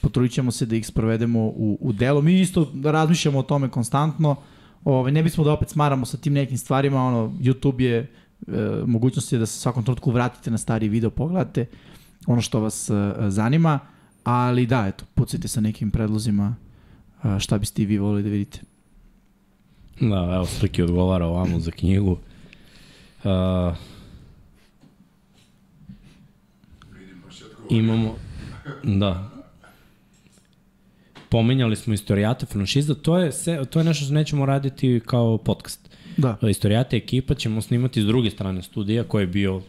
potrudit 0.05 0.33
ćemo 0.33 0.50
se 0.52 0.66
da 0.66 0.76
ih 0.76 0.86
sprovedemo 0.86 1.41
u, 1.41 1.78
u 1.81 1.92
delo. 1.92 2.23
Mi 2.23 2.41
isto 2.41 2.73
razmišljamo 2.84 3.39
o 3.39 3.42
tome 3.42 3.68
konstantno, 3.68 4.36
Ove, 4.84 5.12
ne 5.12 5.23
bismo 5.23 5.44
da 5.44 5.52
opet 5.52 5.68
smaramo 5.68 6.07
sa 6.07 6.16
tim 6.16 6.33
nekim 6.33 6.58
stvarima, 6.58 7.05
ono, 7.05 7.33
YouTube 7.41 7.81
je, 7.81 7.99
e, 7.99 8.07
mogućnost 8.86 9.33
je 9.33 9.39
da 9.39 9.47
se 9.47 9.60
svakom 9.60 9.84
trenutku 9.84 10.10
vratite 10.10 10.50
na 10.50 10.58
stari 10.58 10.89
video, 10.89 11.10
pogledate 11.10 11.66
ono 12.26 12.42
što 12.42 12.60
vas 12.60 12.91
e, 12.91 13.15
zanima, 13.28 13.78
ali 14.24 14.66
da, 14.66 14.86
eto, 14.86 15.05
pucajte 15.15 15.49
sa 15.49 15.60
nekim 15.60 15.91
predlozima 15.91 16.55
e, 17.24 17.41
šta 17.41 17.58
biste 17.58 17.83
i 17.83 17.86
vi 17.86 17.99
volili 17.99 18.23
da 18.23 18.28
vidite. 18.28 18.60
Da, 20.00 20.31
evo 20.34 20.47
Srki 20.47 20.83
odgovara 20.83 21.26
ovamo 21.26 21.60
za 21.60 21.70
knjigu. 21.70 22.18
Uh, 23.24 23.76
imamo, 27.70 28.15
da, 28.83 29.33
pomenjali 31.34 31.76
smo 31.76 31.94
istorijate 31.94 32.46
franšiza, 32.46 32.94
to 32.94 33.18
je, 33.18 33.32
se, 33.32 33.64
to 33.70 33.78
je 33.78 33.84
nešto 33.84 34.04
što 34.04 34.14
nećemo 34.14 34.46
raditi 34.46 35.00
kao 35.06 35.38
podcast. 35.38 35.90
Da. 36.16 36.36
Istorijate 36.42 36.96
ekipa 36.96 37.34
ćemo 37.34 37.62
snimati 37.62 38.02
s 38.02 38.06
druge 38.06 38.30
strane 38.30 38.62
studija, 38.62 39.04
koji 39.04 39.22
je 39.22 39.26
bio, 39.26 39.62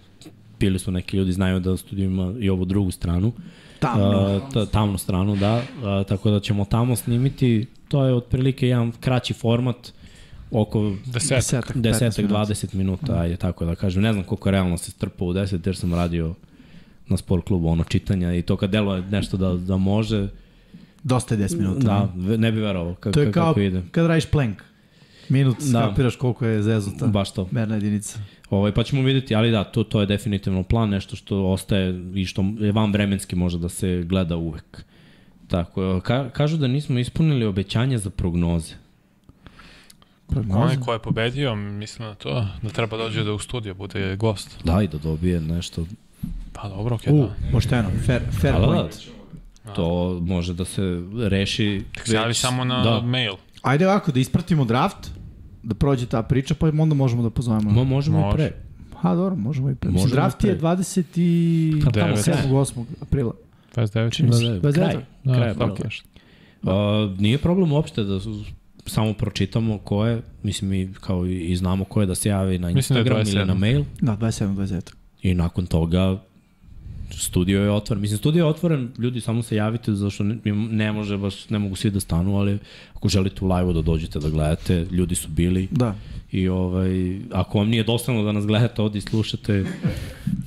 bili 0.60 0.80
su 0.80 0.92
neki 0.92 1.18
ljudi, 1.18 1.32
znaju 1.32 1.60
da 1.60 1.78
studiju 1.78 2.06
ima 2.06 2.34
i 2.40 2.50
ovu 2.50 2.66
drugu 2.66 2.92
stranu. 2.92 3.32
Tamno. 3.80 4.38
Uh, 4.38 4.54
ta, 4.54 4.66
tamnu 4.66 4.98
stranu, 4.98 5.36
da. 5.36 5.56
Uh, 5.58 6.08
tako 6.08 6.30
da 6.30 6.40
ćemo 6.40 6.66
tamo 6.66 6.96
snimiti, 6.96 7.66
to 7.88 8.06
je 8.06 8.14
otprilike 8.14 8.68
jedan 8.68 8.92
kraći 8.92 9.34
format, 9.34 9.94
oko 10.52 10.96
Desetak. 11.06 11.78
Desetak, 11.78 12.26
10 12.26 12.28
15 12.28 12.46
20 12.46 12.76
minuta, 12.76 13.20
ajde 13.20 13.38
tako 13.38 13.66
da 13.66 13.76
kažem. 13.76 14.04
Ne 14.04 14.14
znam 14.14 14.24
koliko 14.24 14.52
realno 14.52 14.78
se 14.78 14.92
strpa 14.92 15.26
u 15.26 15.34
10 15.34 15.60
jer 15.66 15.76
sam 15.76 15.94
radio 15.94 16.34
na 17.08 17.18
sport 17.18 17.46
klubu 17.46 17.68
ono 17.68 17.84
čitanja 17.84 18.34
i 18.34 18.42
to 18.42 18.58
kad 18.58 18.70
deluje 18.70 19.02
nešto 19.02 19.38
da, 19.38 19.54
da 19.54 19.78
može, 19.78 20.28
Dosta 21.06 21.36
je 21.36 21.40
10 21.40 21.58
minuta. 21.58 22.10
da, 22.16 22.38
ne 22.38 22.52
bi 22.52 22.62
verovao 22.62 22.96
ka, 22.96 23.12
To 23.12 23.20
je 23.20 23.26
ka, 23.26 23.32
kao 23.32 23.48
kako 23.48 23.60
ide. 23.60 23.82
kad 23.92 24.06
radiš 24.06 24.26
plank. 24.26 24.64
Minut, 25.30 25.58
Da. 25.62 25.80
kapiraš 25.82 26.16
koliko 26.16 26.46
je 26.46 26.62
zezuta. 26.64 27.08
Baš 27.08 27.34
to. 27.34 27.48
Merna 27.52 27.76
jedinica. 27.76 28.20
Ovaj, 28.50 28.72
pa 28.72 28.84
ćemo 28.84 29.02
videti, 29.02 29.36
ali 29.36 29.52
da, 29.52 29.64
to, 29.64 29.84
to 29.84 30.00
je 30.02 30.08
definitivno 30.08 30.64
plan, 30.64 30.90
nešto 30.90 31.16
što 31.16 31.46
ostaje 31.46 32.12
i 32.16 32.26
što 32.26 32.46
je 32.60 32.72
van 32.72 32.92
vremenski 32.92 33.36
može 33.36 33.60
da 33.60 33.70
se 33.70 34.04
gleda 34.04 34.36
uvek. 34.38 34.84
Tako, 35.48 36.02
ka, 36.02 36.30
kažu 36.30 36.58
da 36.58 36.68
nismo 36.68 37.00
ispunili 37.00 37.46
obećanja 37.46 37.98
za 37.98 38.10
prognoze. 38.10 38.74
Onaj 40.50 40.78
ko 40.78 40.94
je 40.94 41.00
pobedio, 41.00 41.56
mislim 41.56 42.08
na 42.08 42.16
to, 42.16 42.48
da 42.62 42.70
treba 42.70 42.98
dođe 42.98 43.24
da 43.24 43.34
u 43.34 43.40
studio 43.40 43.74
bude 43.74 44.16
gost. 44.16 44.58
Da, 44.64 44.82
i 44.82 44.88
da 44.88 44.98
dobije 44.98 45.42
nešto. 45.42 45.86
Pa 46.54 46.70
dobro, 46.70 46.96
okej, 46.96 47.14
U, 47.14 47.18
da. 47.18 47.36
pošteno, 47.52 47.90
fair, 48.06 48.22
fair 48.32 48.54
Da, 48.54 48.60
da, 48.60 48.66
da. 48.68 48.90
To 49.66 50.20
može 50.22 50.54
da 50.54 50.66
se 50.66 50.82
reši. 51.20 51.82
Javi 52.08 52.34
samo 52.34 52.64
na 52.64 52.84
da. 52.84 53.02
mail. 53.02 53.34
Ajde 53.62 53.88
ovako, 53.88 54.12
da 54.12 54.20
ispratimo 54.20 54.66
draft, 54.66 55.12
da 55.64 55.76
prođe 55.76 56.06
ta 56.06 56.24
priča, 56.24 56.56
pa 56.56 56.68
onda 56.70 56.96
možemo 56.96 57.24
da 57.24 57.30
pozovemo. 57.30 57.70
Mo, 57.72 57.84
možemo 57.84 58.20
Može. 58.20 58.30
i 58.30 58.36
pre. 58.36 58.54
Ha, 58.96 59.16
dobro, 59.16 59.36
možemo 59.36 59.70
i 59.70 59.76
pre. 59.76 59.92
Možemo 59.92 60.10
draft 60.10 60.44
i 60.44 60.48
je 60.48 60.58
pre. 60.60 60.68
27. 60.68 61.84
Pa 61.86 61.92
tamo 61.92 62.16
7. 62.16 62.34
8. 62.50 62.84
aprila. 63.02 63.34
29. 63.76 64.12
Čini 64.12 64.30
Da, 64.30 64.38
se. 64.38 64.44
da, 64.44 64.50
29. 64.62 64.74
kraj. 64.74 64.96
Da, 65.24 65.34
kraj 65.34 65.50
aprila. 65.50 65.76
nešto. 65.84 66.08
Uh, 66.64 66.70
nije 67.20 67.38
problem 67.38 67.72
uopšte 67.72 68.04
da 68.04 68.20
samo 68.86 69.14
pročitamo 69.14 69.78
ko 69.78 70.06
je, 70.06 70.22
mislim 70.44 70.70
mi 70.72 70.94
kao 70.94 71.26
i, 71.26 71.40
i 71.42 71.56
znamo 71.56 71.86
ko 71.86 72.02
je 72.02 72.08
da 72.08 72.16
se 72.16 72.30
javi 72.30 72.60
na 72.60 72.62
da 72.62 72.70
je 72.70 72.74
Instagram 72.74 73.18
ili 73.18 73.26
27. 73.32 73.46
na 73.46 73.54
mail 73.54 73.84
Da, 74.02 74.18
27. 74.18 74.56
29. 74.56 74.94
i 75.22 75.34
nakon 75.34 75.66
toga 75.66 76.18
studio 77.12 77.62
je 77.64 77.72
otvoren. 77.72 78.02
Mislim, 78.02 78.18
studio 78.18 78.40
je 78.46 78.50
otvoren, 78.50 78.92
ljudi 79.00 79.22
samo 79.22 79.44
se 79.44 79.56
javite, 79.56 79.94
zašto 79.94 80.24
ne, 80.24 80.38
ne 80.72 80.92
može 80.92 81.18
baš, 81.18 81.50
ne 81.50 81.60
mogu 81.60 81.76
svi 81.76 81.92
da 81.92 82.00
stanu, 82.00 82.38
ali 82.38 82.58
ako 82.94 83.10
želite 83.10 83.46
u 83.46 83.48
live-u 83.48 83.74
da 83.74 83.82
dođete 83.82 84.20
da 84.20 84.30
gledate, 84.30 84.86
ljudi 84.92 85.16
su 85.16 85.30
bili 85.30 85.68
Da. 85.72 85.96
i 86.32 86.48
ovaj, 86.48 87.20
ako 87.32 87.58
vam 87.58 87.70
nije 87.70 87.84
dosadno 87.84 88.24
da 88.24 88.32
nas 88.32 88.46
gledate 88.46 88.82
ovde 88.82 88.98
i 88.98 89.02
slušate 89.02 89.66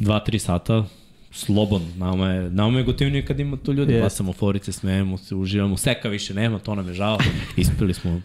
2-3 0.00 0.38
sata, 0.38 0.84
slobodno. 1.30 1.88
Nama 1.96 2.30
je, 2.30 2.50
nama 2.50 2.78
je 2.78 2.84
gotivnije 2.84 3.24
kad 3.26 3.40
ima 3.40 3.56
tu 3.56 3.72
ljudi, 3.72 3.92
Jest. 3.92 4.02
bacamo 4.04 4.32
forice, 4.32 4.72
smejemo 4.72 5.18
se, 5.18 5.34
uživamo. 5.34 5.76
Seka 5.76 6.08
više 6.08 6.34
nema, 6.34 6.58
to 6.58 6.74
nam 6.74 6.88
je 6.88 6.94
žao. 6.94 7.18
Ispili 7.56 7.94
smo 7.94 8.20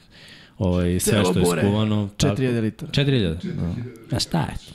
ovaj, 0.58 1.00
sve 1.00 1.12
Celo 1.14 1.32
što 1.32 1.40
je 1.40 1.46
skuvano. 1.46 2.10
4000 2.18 2.62
litara. 2.62 2.92
4000? 2.92 3.36
A 4.12 4.20
šta 4.20 4.40
je 4.42 4.56
to? 4.68 4.74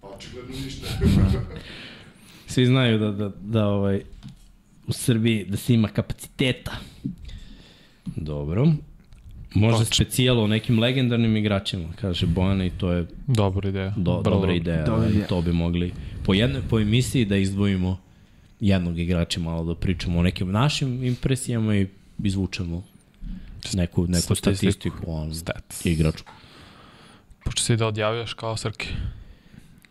Pa 0.00 0.08
očigledno 0.08 0.54
ništa. 0.64 0.86
Svi 2.52 2.66
znaju 2.66 2.98
da, 2.98 3.10
da, 3.12 3.30
da 3.40 3.66
ovaj, 3.66 4.02
u 4.86 4.92
Srbiji 4.92 5.44
da 5.44 5.56
se 5.56 5.74
ima 5.74 5.88
kapaciteta. 5.90 6.72
Dobro. 8.06 8.72
Možda 9.54 9.78
Točno. 9.78 9.94
specijalo 9.96 10.42
o 10.42 10.46
nekim 10.46 10.78
legendarnim 10.78 11.36
igračima, 11.36 11.88
kaže 11.94 12.26
Bojana 12.26 12.64
i 12.64 12.70
to 12.70 12.92
je 12.92 13.06
Dobra 13.26 13.68
ideja. 13.68 13.94
do, 13.96 14.12
Vrlo- 14.12 14.22
dobra 14.22 14.52
ideja. 14.54 14.84
dobra 14.84 15.08
ideja. 15.08 15.26
To 15.26 15.42
bi 15.42 15.52
mogli 15.52 15.92
po 16.24 16.34
jednoj 16.34 16.62
po 16.62 16.80
emisiji 16.80 17.24
da 17.24 17.36
izdvojimo 17.36 17.98
jednog 18.60 18.98
igrača 18.98 19.40
malo 19.40 19.64
da 19.64 19.74
pričamo 19.76 20.18
o 20.18 20.22
nekim 20.22 20.50
našim 20.50 21.04
impresijama 21.04 21.76
i 21.76 21.86
izvučemo 22.20 22.82
neku, 23.74 24.02
neku 24.02 24.22
Statistiku. 24.22 24.36
statistiku 24.54 25.04
o 25.08 25.34
Stats. 25.34 25.86
igraču. 25.86 26.24
Pošto 27.44 27.62
si 27.62 27.76
da 27.76 27.86
odjavljaš 27.86 28.34
kao 28.34 28.56
Srki. 28.56 28.88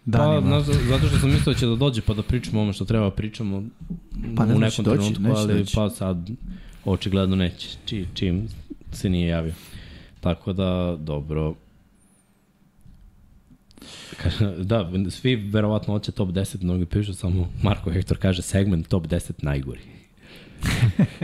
Pa, 0.05 0.11
Danima. 0.11 0.49
na, 0.49 0.61
zato 0.61 1.07
što 1.07 1.19
sam 1.19 1.30
mislio 1.31 1.53
da 1.53 1.59
će 1.59 1.65
da 1.65 1.75
dođe 1.75 2.01
pa 2.01 2.13
da 2.13 2.23
pričamo 2.23 2.59
o 2.59 2.63
ono 2.63 2.73
što 2.73 2.85
treba 2.85 3.11
pričamo 3.11 3.63
Pa 4.35 4.45
ne 4.45 4.55
u 4.55 4.59
da 4.59 4.65
nekom 4.65 4.85
doći, 4.85 4.97
trenutku, 4.97 5.21
neće 5.21 5.35
ali 5.38 5.59
doći. 5.59 5.75
pa 5.75 5.89
sad 5.89 6.30
očigledno 6.85 7.35
neće, 7.35 7.77
či, 7.85 8.05
čim 8.13 8.47
se 8.91 9.09
nije 9.09 9.27
javio. 9.27 9.53
Tako 10.19 10.53
da, 10.53 10.97
dobro. 10.99 11.53
Da, 14.57 14.91
svi 15.09 15.35
verovatno 15.35 15.93
hoće 15.93 16.11
top 16.11 16.30
10, 16.30 16.63
mnogi 16.63 16.85
pišu, 16.85 17.13
samo 17.13 17.51
Marko 17.63 17.91
Hektor 17.91 18.17
kaže 18.17 18.41
segment 18.41 18.88
top 18.88 19.07
10 19.07 19.31
najgori. 19.41 19.81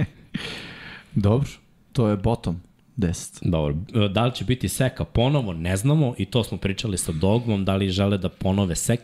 Dobro. 1.15 1.49
To 1.93 2.09
je 2.09 2.17
bottom 2.17 2.59
10. 2.98 3.50
Dobro, 3.50 3.74
da 4.08 4.26
li 4.26 4.35
će 4.35 4.45
biti 4.45 4.69
seka 4.69 5.03
ponovo, 5.06 5.53
ne 5.53 5.77
znamo 5.77 6.14
i 6.17 6.26
to 6.26 6.43
smo 6.43 6.58
pričali 6.58 6.98
sa 6.98 7.11
Dogmom, 7.11 7.66
da 7.66 7.76
li 7.76 7.90
žele 7.90 8.17
da 8.17 8.30
ponove 8.30 8.76
sek, 8.76 9.00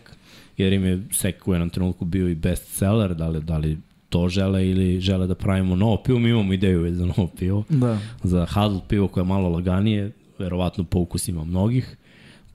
jer 0.57 0.73
im 0.73 0.85
je 0.85 1.03
sek 1.11 1.47
u 1.47 1.53
jednom 1.53 1.69
trenutku 1.69 2.05
bio 2.05 2.29
i 2.29 2.35
best 2.35 2.67
seller, 2.77 3.15
da 3.15 3.27
li, 3.27 3.41
da 3.41 3.57
li 3.57 3.77
to 4.09 4.29
žele 4.29 4.69
ili 4.69 4.99
žele 4.99 5.27
da 5.27 5.35
pravimo 5.35 5.75
novo 5.75 5.97
pivo, 5.97 6.19
mi 6.19 6.29
imamo 6.29 6.53
ideju 6.53 6.95
za 6.95 7.05
novo 7.05 7.27
pivo, 7.39 7.63
Da. 7.69 7.99
za 8.23 8.45
Hadl 8.49 8.77
pivo 8.87 9.07
koje 9.07 9.21
je 9.21 9.25
malo 9.27 9.49
laganije, 9.49 10.11
verovatno 10.39 10.83
po 10.83 10.99
ukusima 10.99 11.43
mnogih, 11.43 11.97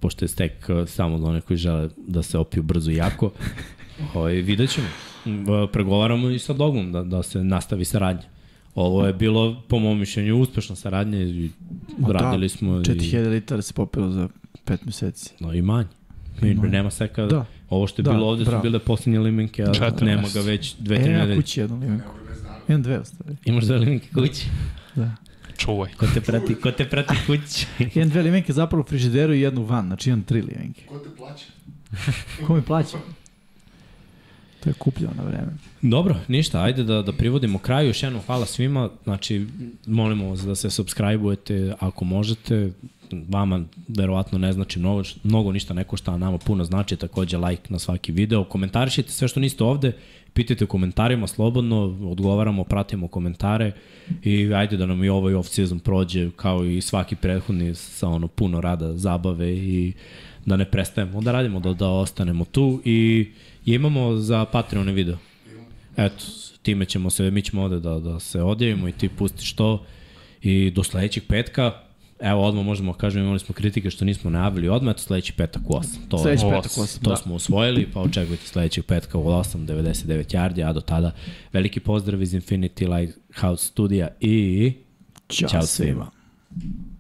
pošto 0.00 0.24
je 0.24 0.28
stek 0.28 0.52
eh, 0.68 0.86
samo 0.86 1.18
za 1.18 1.26
one 1.26 1.40
koji 1.40 1.56
žele 1.56 1.88
da 1.96 2.22
se 2.22 2.38
opiju 2.38 2.62
brzo 2.62 2.90
i 2.90 2.96
jako. 2.96 3.30
Ovaj, 4.14 4.34
vidjet 4.34 4.70
ćemo. 4.70 4.86
Eh, 5.26 5.72
Pregovaramo 5.72 6.30
i 6.30 6.38
sa 6.38 6.52
Dogmom 6.52 6.92
da, 6.92 7.02
da 7.02 7.22
se 7.22 7.44
nastavi 7.44 7.84
saradnja. 7.84 8.22
Ovo 8.80 9.06
je 9.06 9.12
bilo, 9.12 9.62
po 9.68 9.78
mom 9.78 9.98
mišljenju, 9.98 10.36
uspešna 10.36 10.76
saradnja 10.76 11.18
i 11.20 11.50
Ma 11.98 12.08
da, 12.08 12.12
radili 12.14 12.48
smo 12.48 12.72
i, 12.72 12.80
4000 12.80 13.28
litara 13.28 13.62
se 13.62 13.72
popilo 13.74 14.10
za 14.10 14.28
5 14.66 14.78
meseci. 14.84 15.30
no, 15.40 15.54
i 15.54 15.62
manje. 15.62 15.88
Mi, 16.40 16.54
Manje. 16.54 16.68
nema 16.70 16.90
seka, 16.90 17.26
Da. 17.26 17.44
ovo 17.70 17.86
što 17.86 18.02
je 18.02 18.04
Da, 18.04 18.10
bilo 18.10 18.26
ovde 18.26 18.44
bravo. 18.44 18.58
su 18.58 18.62
bile 18.62 18.78
posljednje 18.78 19.18
limenke, 19.20 19.62
a 19.62 19.72
Četiri 19.74 20.06
nema 20.06 20.28
ga 20.34 20.40
već 20.40 20.74
dve, 20.76 20.96
E, 20.96 21.02
tri 21.02 21.12
ja 21.12 21.18
nedelje. 21.18 21.36
kući 21.36 21.60
jednu 21.60 21.78
limenku. 21.78 22.12
Imam 22.68 22.82
dve 22.82 23.00
u 23.00 23.04
stvari. 23.04 23.36
Imaš 23.44 23.64
dve 23.64 23.78
limenke 23.78 24.08
kući? 24.14 24.46
Da. 24.94 25.10
Čuvaj. 25.56 25.90
Ko 25.92 26.06
te 26.14 26.20
prati, 26.20 26.54
ko 26.54 26.70
te 26.70 26.84
prati 26.86 27.14
kući? 27.26 27.66
Imam 27.94 28.08
dve 28.08 28.22
limenke 28.22 28.52
zapravo 28.52 28.80
u 28.80 28.88
frižideru 28.88 29.34
i 29.34 29.40
jednu 29.40 29.62
van, 29.62 29.86
znači 29.86 30.10
imam 30.10 30.22
tri 30.22 30.42
limenke. 30.42 30.82
Ko 30.86 30.98
te 30.98 31.08
plaća? 31.16 31.44
Ko 32.46 32.54
mi 32.54 32.62
plaća? 32.62 32.98
To 34.60 34.70
je 34.70 34.74
kupljeno 34.74 35.12
na 35.16 35.22
vreme. 35.22 35.52
Dobro, 35.82 36.16
ništa, 36.28 36.62
ajde 36.62 36.84
da, 36.84 37.02
da 37.02 37.12
privodimo 37.12 37.58
kraju. 37.58 37.88
Još 37.88 38.02
jednom 38.02 38.22
hvala 38.26 38.46
svima. 38.46 38.90
Znači, 39.04 39.46
molimo 39.86 40.30
vas 40.30 40.40
da 40.40 40.54
se 40.54 40.68
subscribe-ujete 40.68 41.74
ako 41.80 42.04
možete. 42.04 42.72
Vama 43.28 43.64
verovatno 43.88 44.38
ne 44.38 44.52
znači 44.52 44.78
mnogo, 44.78 45.02
mnogo 45.24 45.52
ništa 45.52 45.74
ne 45.74 45.84
košta, 45.84 46.12
a 46.12 46.16
nama 46.16 46.38
puno 46.38 46.64
znači. 46.64 46.96
Takođe 46.96 47.36
like 47.36 47.62
na 47.68 47.78
svaki 47.78 48.12
video. 48.12 48.44
Komentarišite 48.44 49.12
sve 49.12 49.28
što 49.28 49.40
niste 49.40 49.64
ovde. 49.64 49.92
Pitajte 50.32 50.64
u 50.64 50.66
komentarima 50.66 51.26
slobodno, 51.26 51.96
odgovaramo, 52.10 52.64
pratimo 52.64 53.08
komentare 53.08 53.72
i 54.22 54.54
ajde 54.54 54.76
da 54.76 54.86
nam 54.86 55.04
i 55.04 55.08
ovaj 55.08 55.34
off-season 55.34 55.78
prođe 55.78 56.30
kao 56.36 56.64
i 56.64 56.80
svaki 56.80 57.16
prethodni 57.16 57.74
sa 57.74 58.08
ono 58.08 58.28
puno 58.28 58.60
rada, 58.60 58.96
zabave 58.96 59.56
i 59.56 59.92
da 60.46 60.56
ne 60.56 60.64
prestajemo 60.64 61.20
da 61.20 61.32
radimo, 61.32 61.60
da, 61.60 61.72
da 61.72 61.88
ostanemo 61.88 62.44
tu 62.44 62.82
i 62.84 63.28
imamo 63.74 64.16
za 64.16 64.44
Patreon 64.44 64.90
video. 64.90 65.16
Eto, 65.96 66.24
time 66.62 66.84
ćemo 66.84 67.10
se, 67.10 67.30
mi 67.30 67.42
ćemo 67.42 67.62
ovde 67.62 67.80
da, 67.80 67.98
da 67.98 68.20
se 68.20 68.42
odjavimo 68.42 68.88
i 68.88 68.92
ti 68.92 69.08
pustiš 69.08 69.52
to 69.52 69.84
i 70.42 70.70
do 70.70 70.84
sledećeg 70.84 71.22
petka 71.28 71.88
Evo, 72.20 72.44
odmah 72.44 72.64
možemo 72.64 72.92
kažem, 72.92 73.22
imali 73.22 73.38
smo 73.38 73.54
kritike 73.54 73.90
što 73.90 74.04
nismo 74.04 74.30
najavili 74.30 74.68
odmah, 74.68 74.94
to 74.94 75.02
sledeći 75.02 75.32
petak 75.32 75.62
u 75.66 75.72
8. 75.72 75.84
To, 76.08 76.18
Sledeći 76.18 76.44
petak 76.50 76.72
8. 76.72 77.02
to 77.02 77.10
Da. 77.10 77.16
smo 77.16 77.34
usvojili, 77.34 77.88
pa 77.92 78.00
očekujte 78.00 78.46
sledećeg 78.46 78.84
petka 78.84 79.18
u 79.18 79.24
8, 79.24 79.66
99 79.66 80.36
yardi, 80.36 80.68
a 80.68 80.72
do 80.72 80.80
tada 80.80 81.12
veliki 81.52 81.80
pozdrav 81.80 82.22
iz 82.22 82.34
Infinity 82.34 82.98
Lighthouse 82.98 83.66
studija 83.66 84.08
i 84.20 84.72
Ćao, 85.28 85.48
Ćao 85.48 85.62
svima. 85.62 86.10
Izmenio 86.56 86.98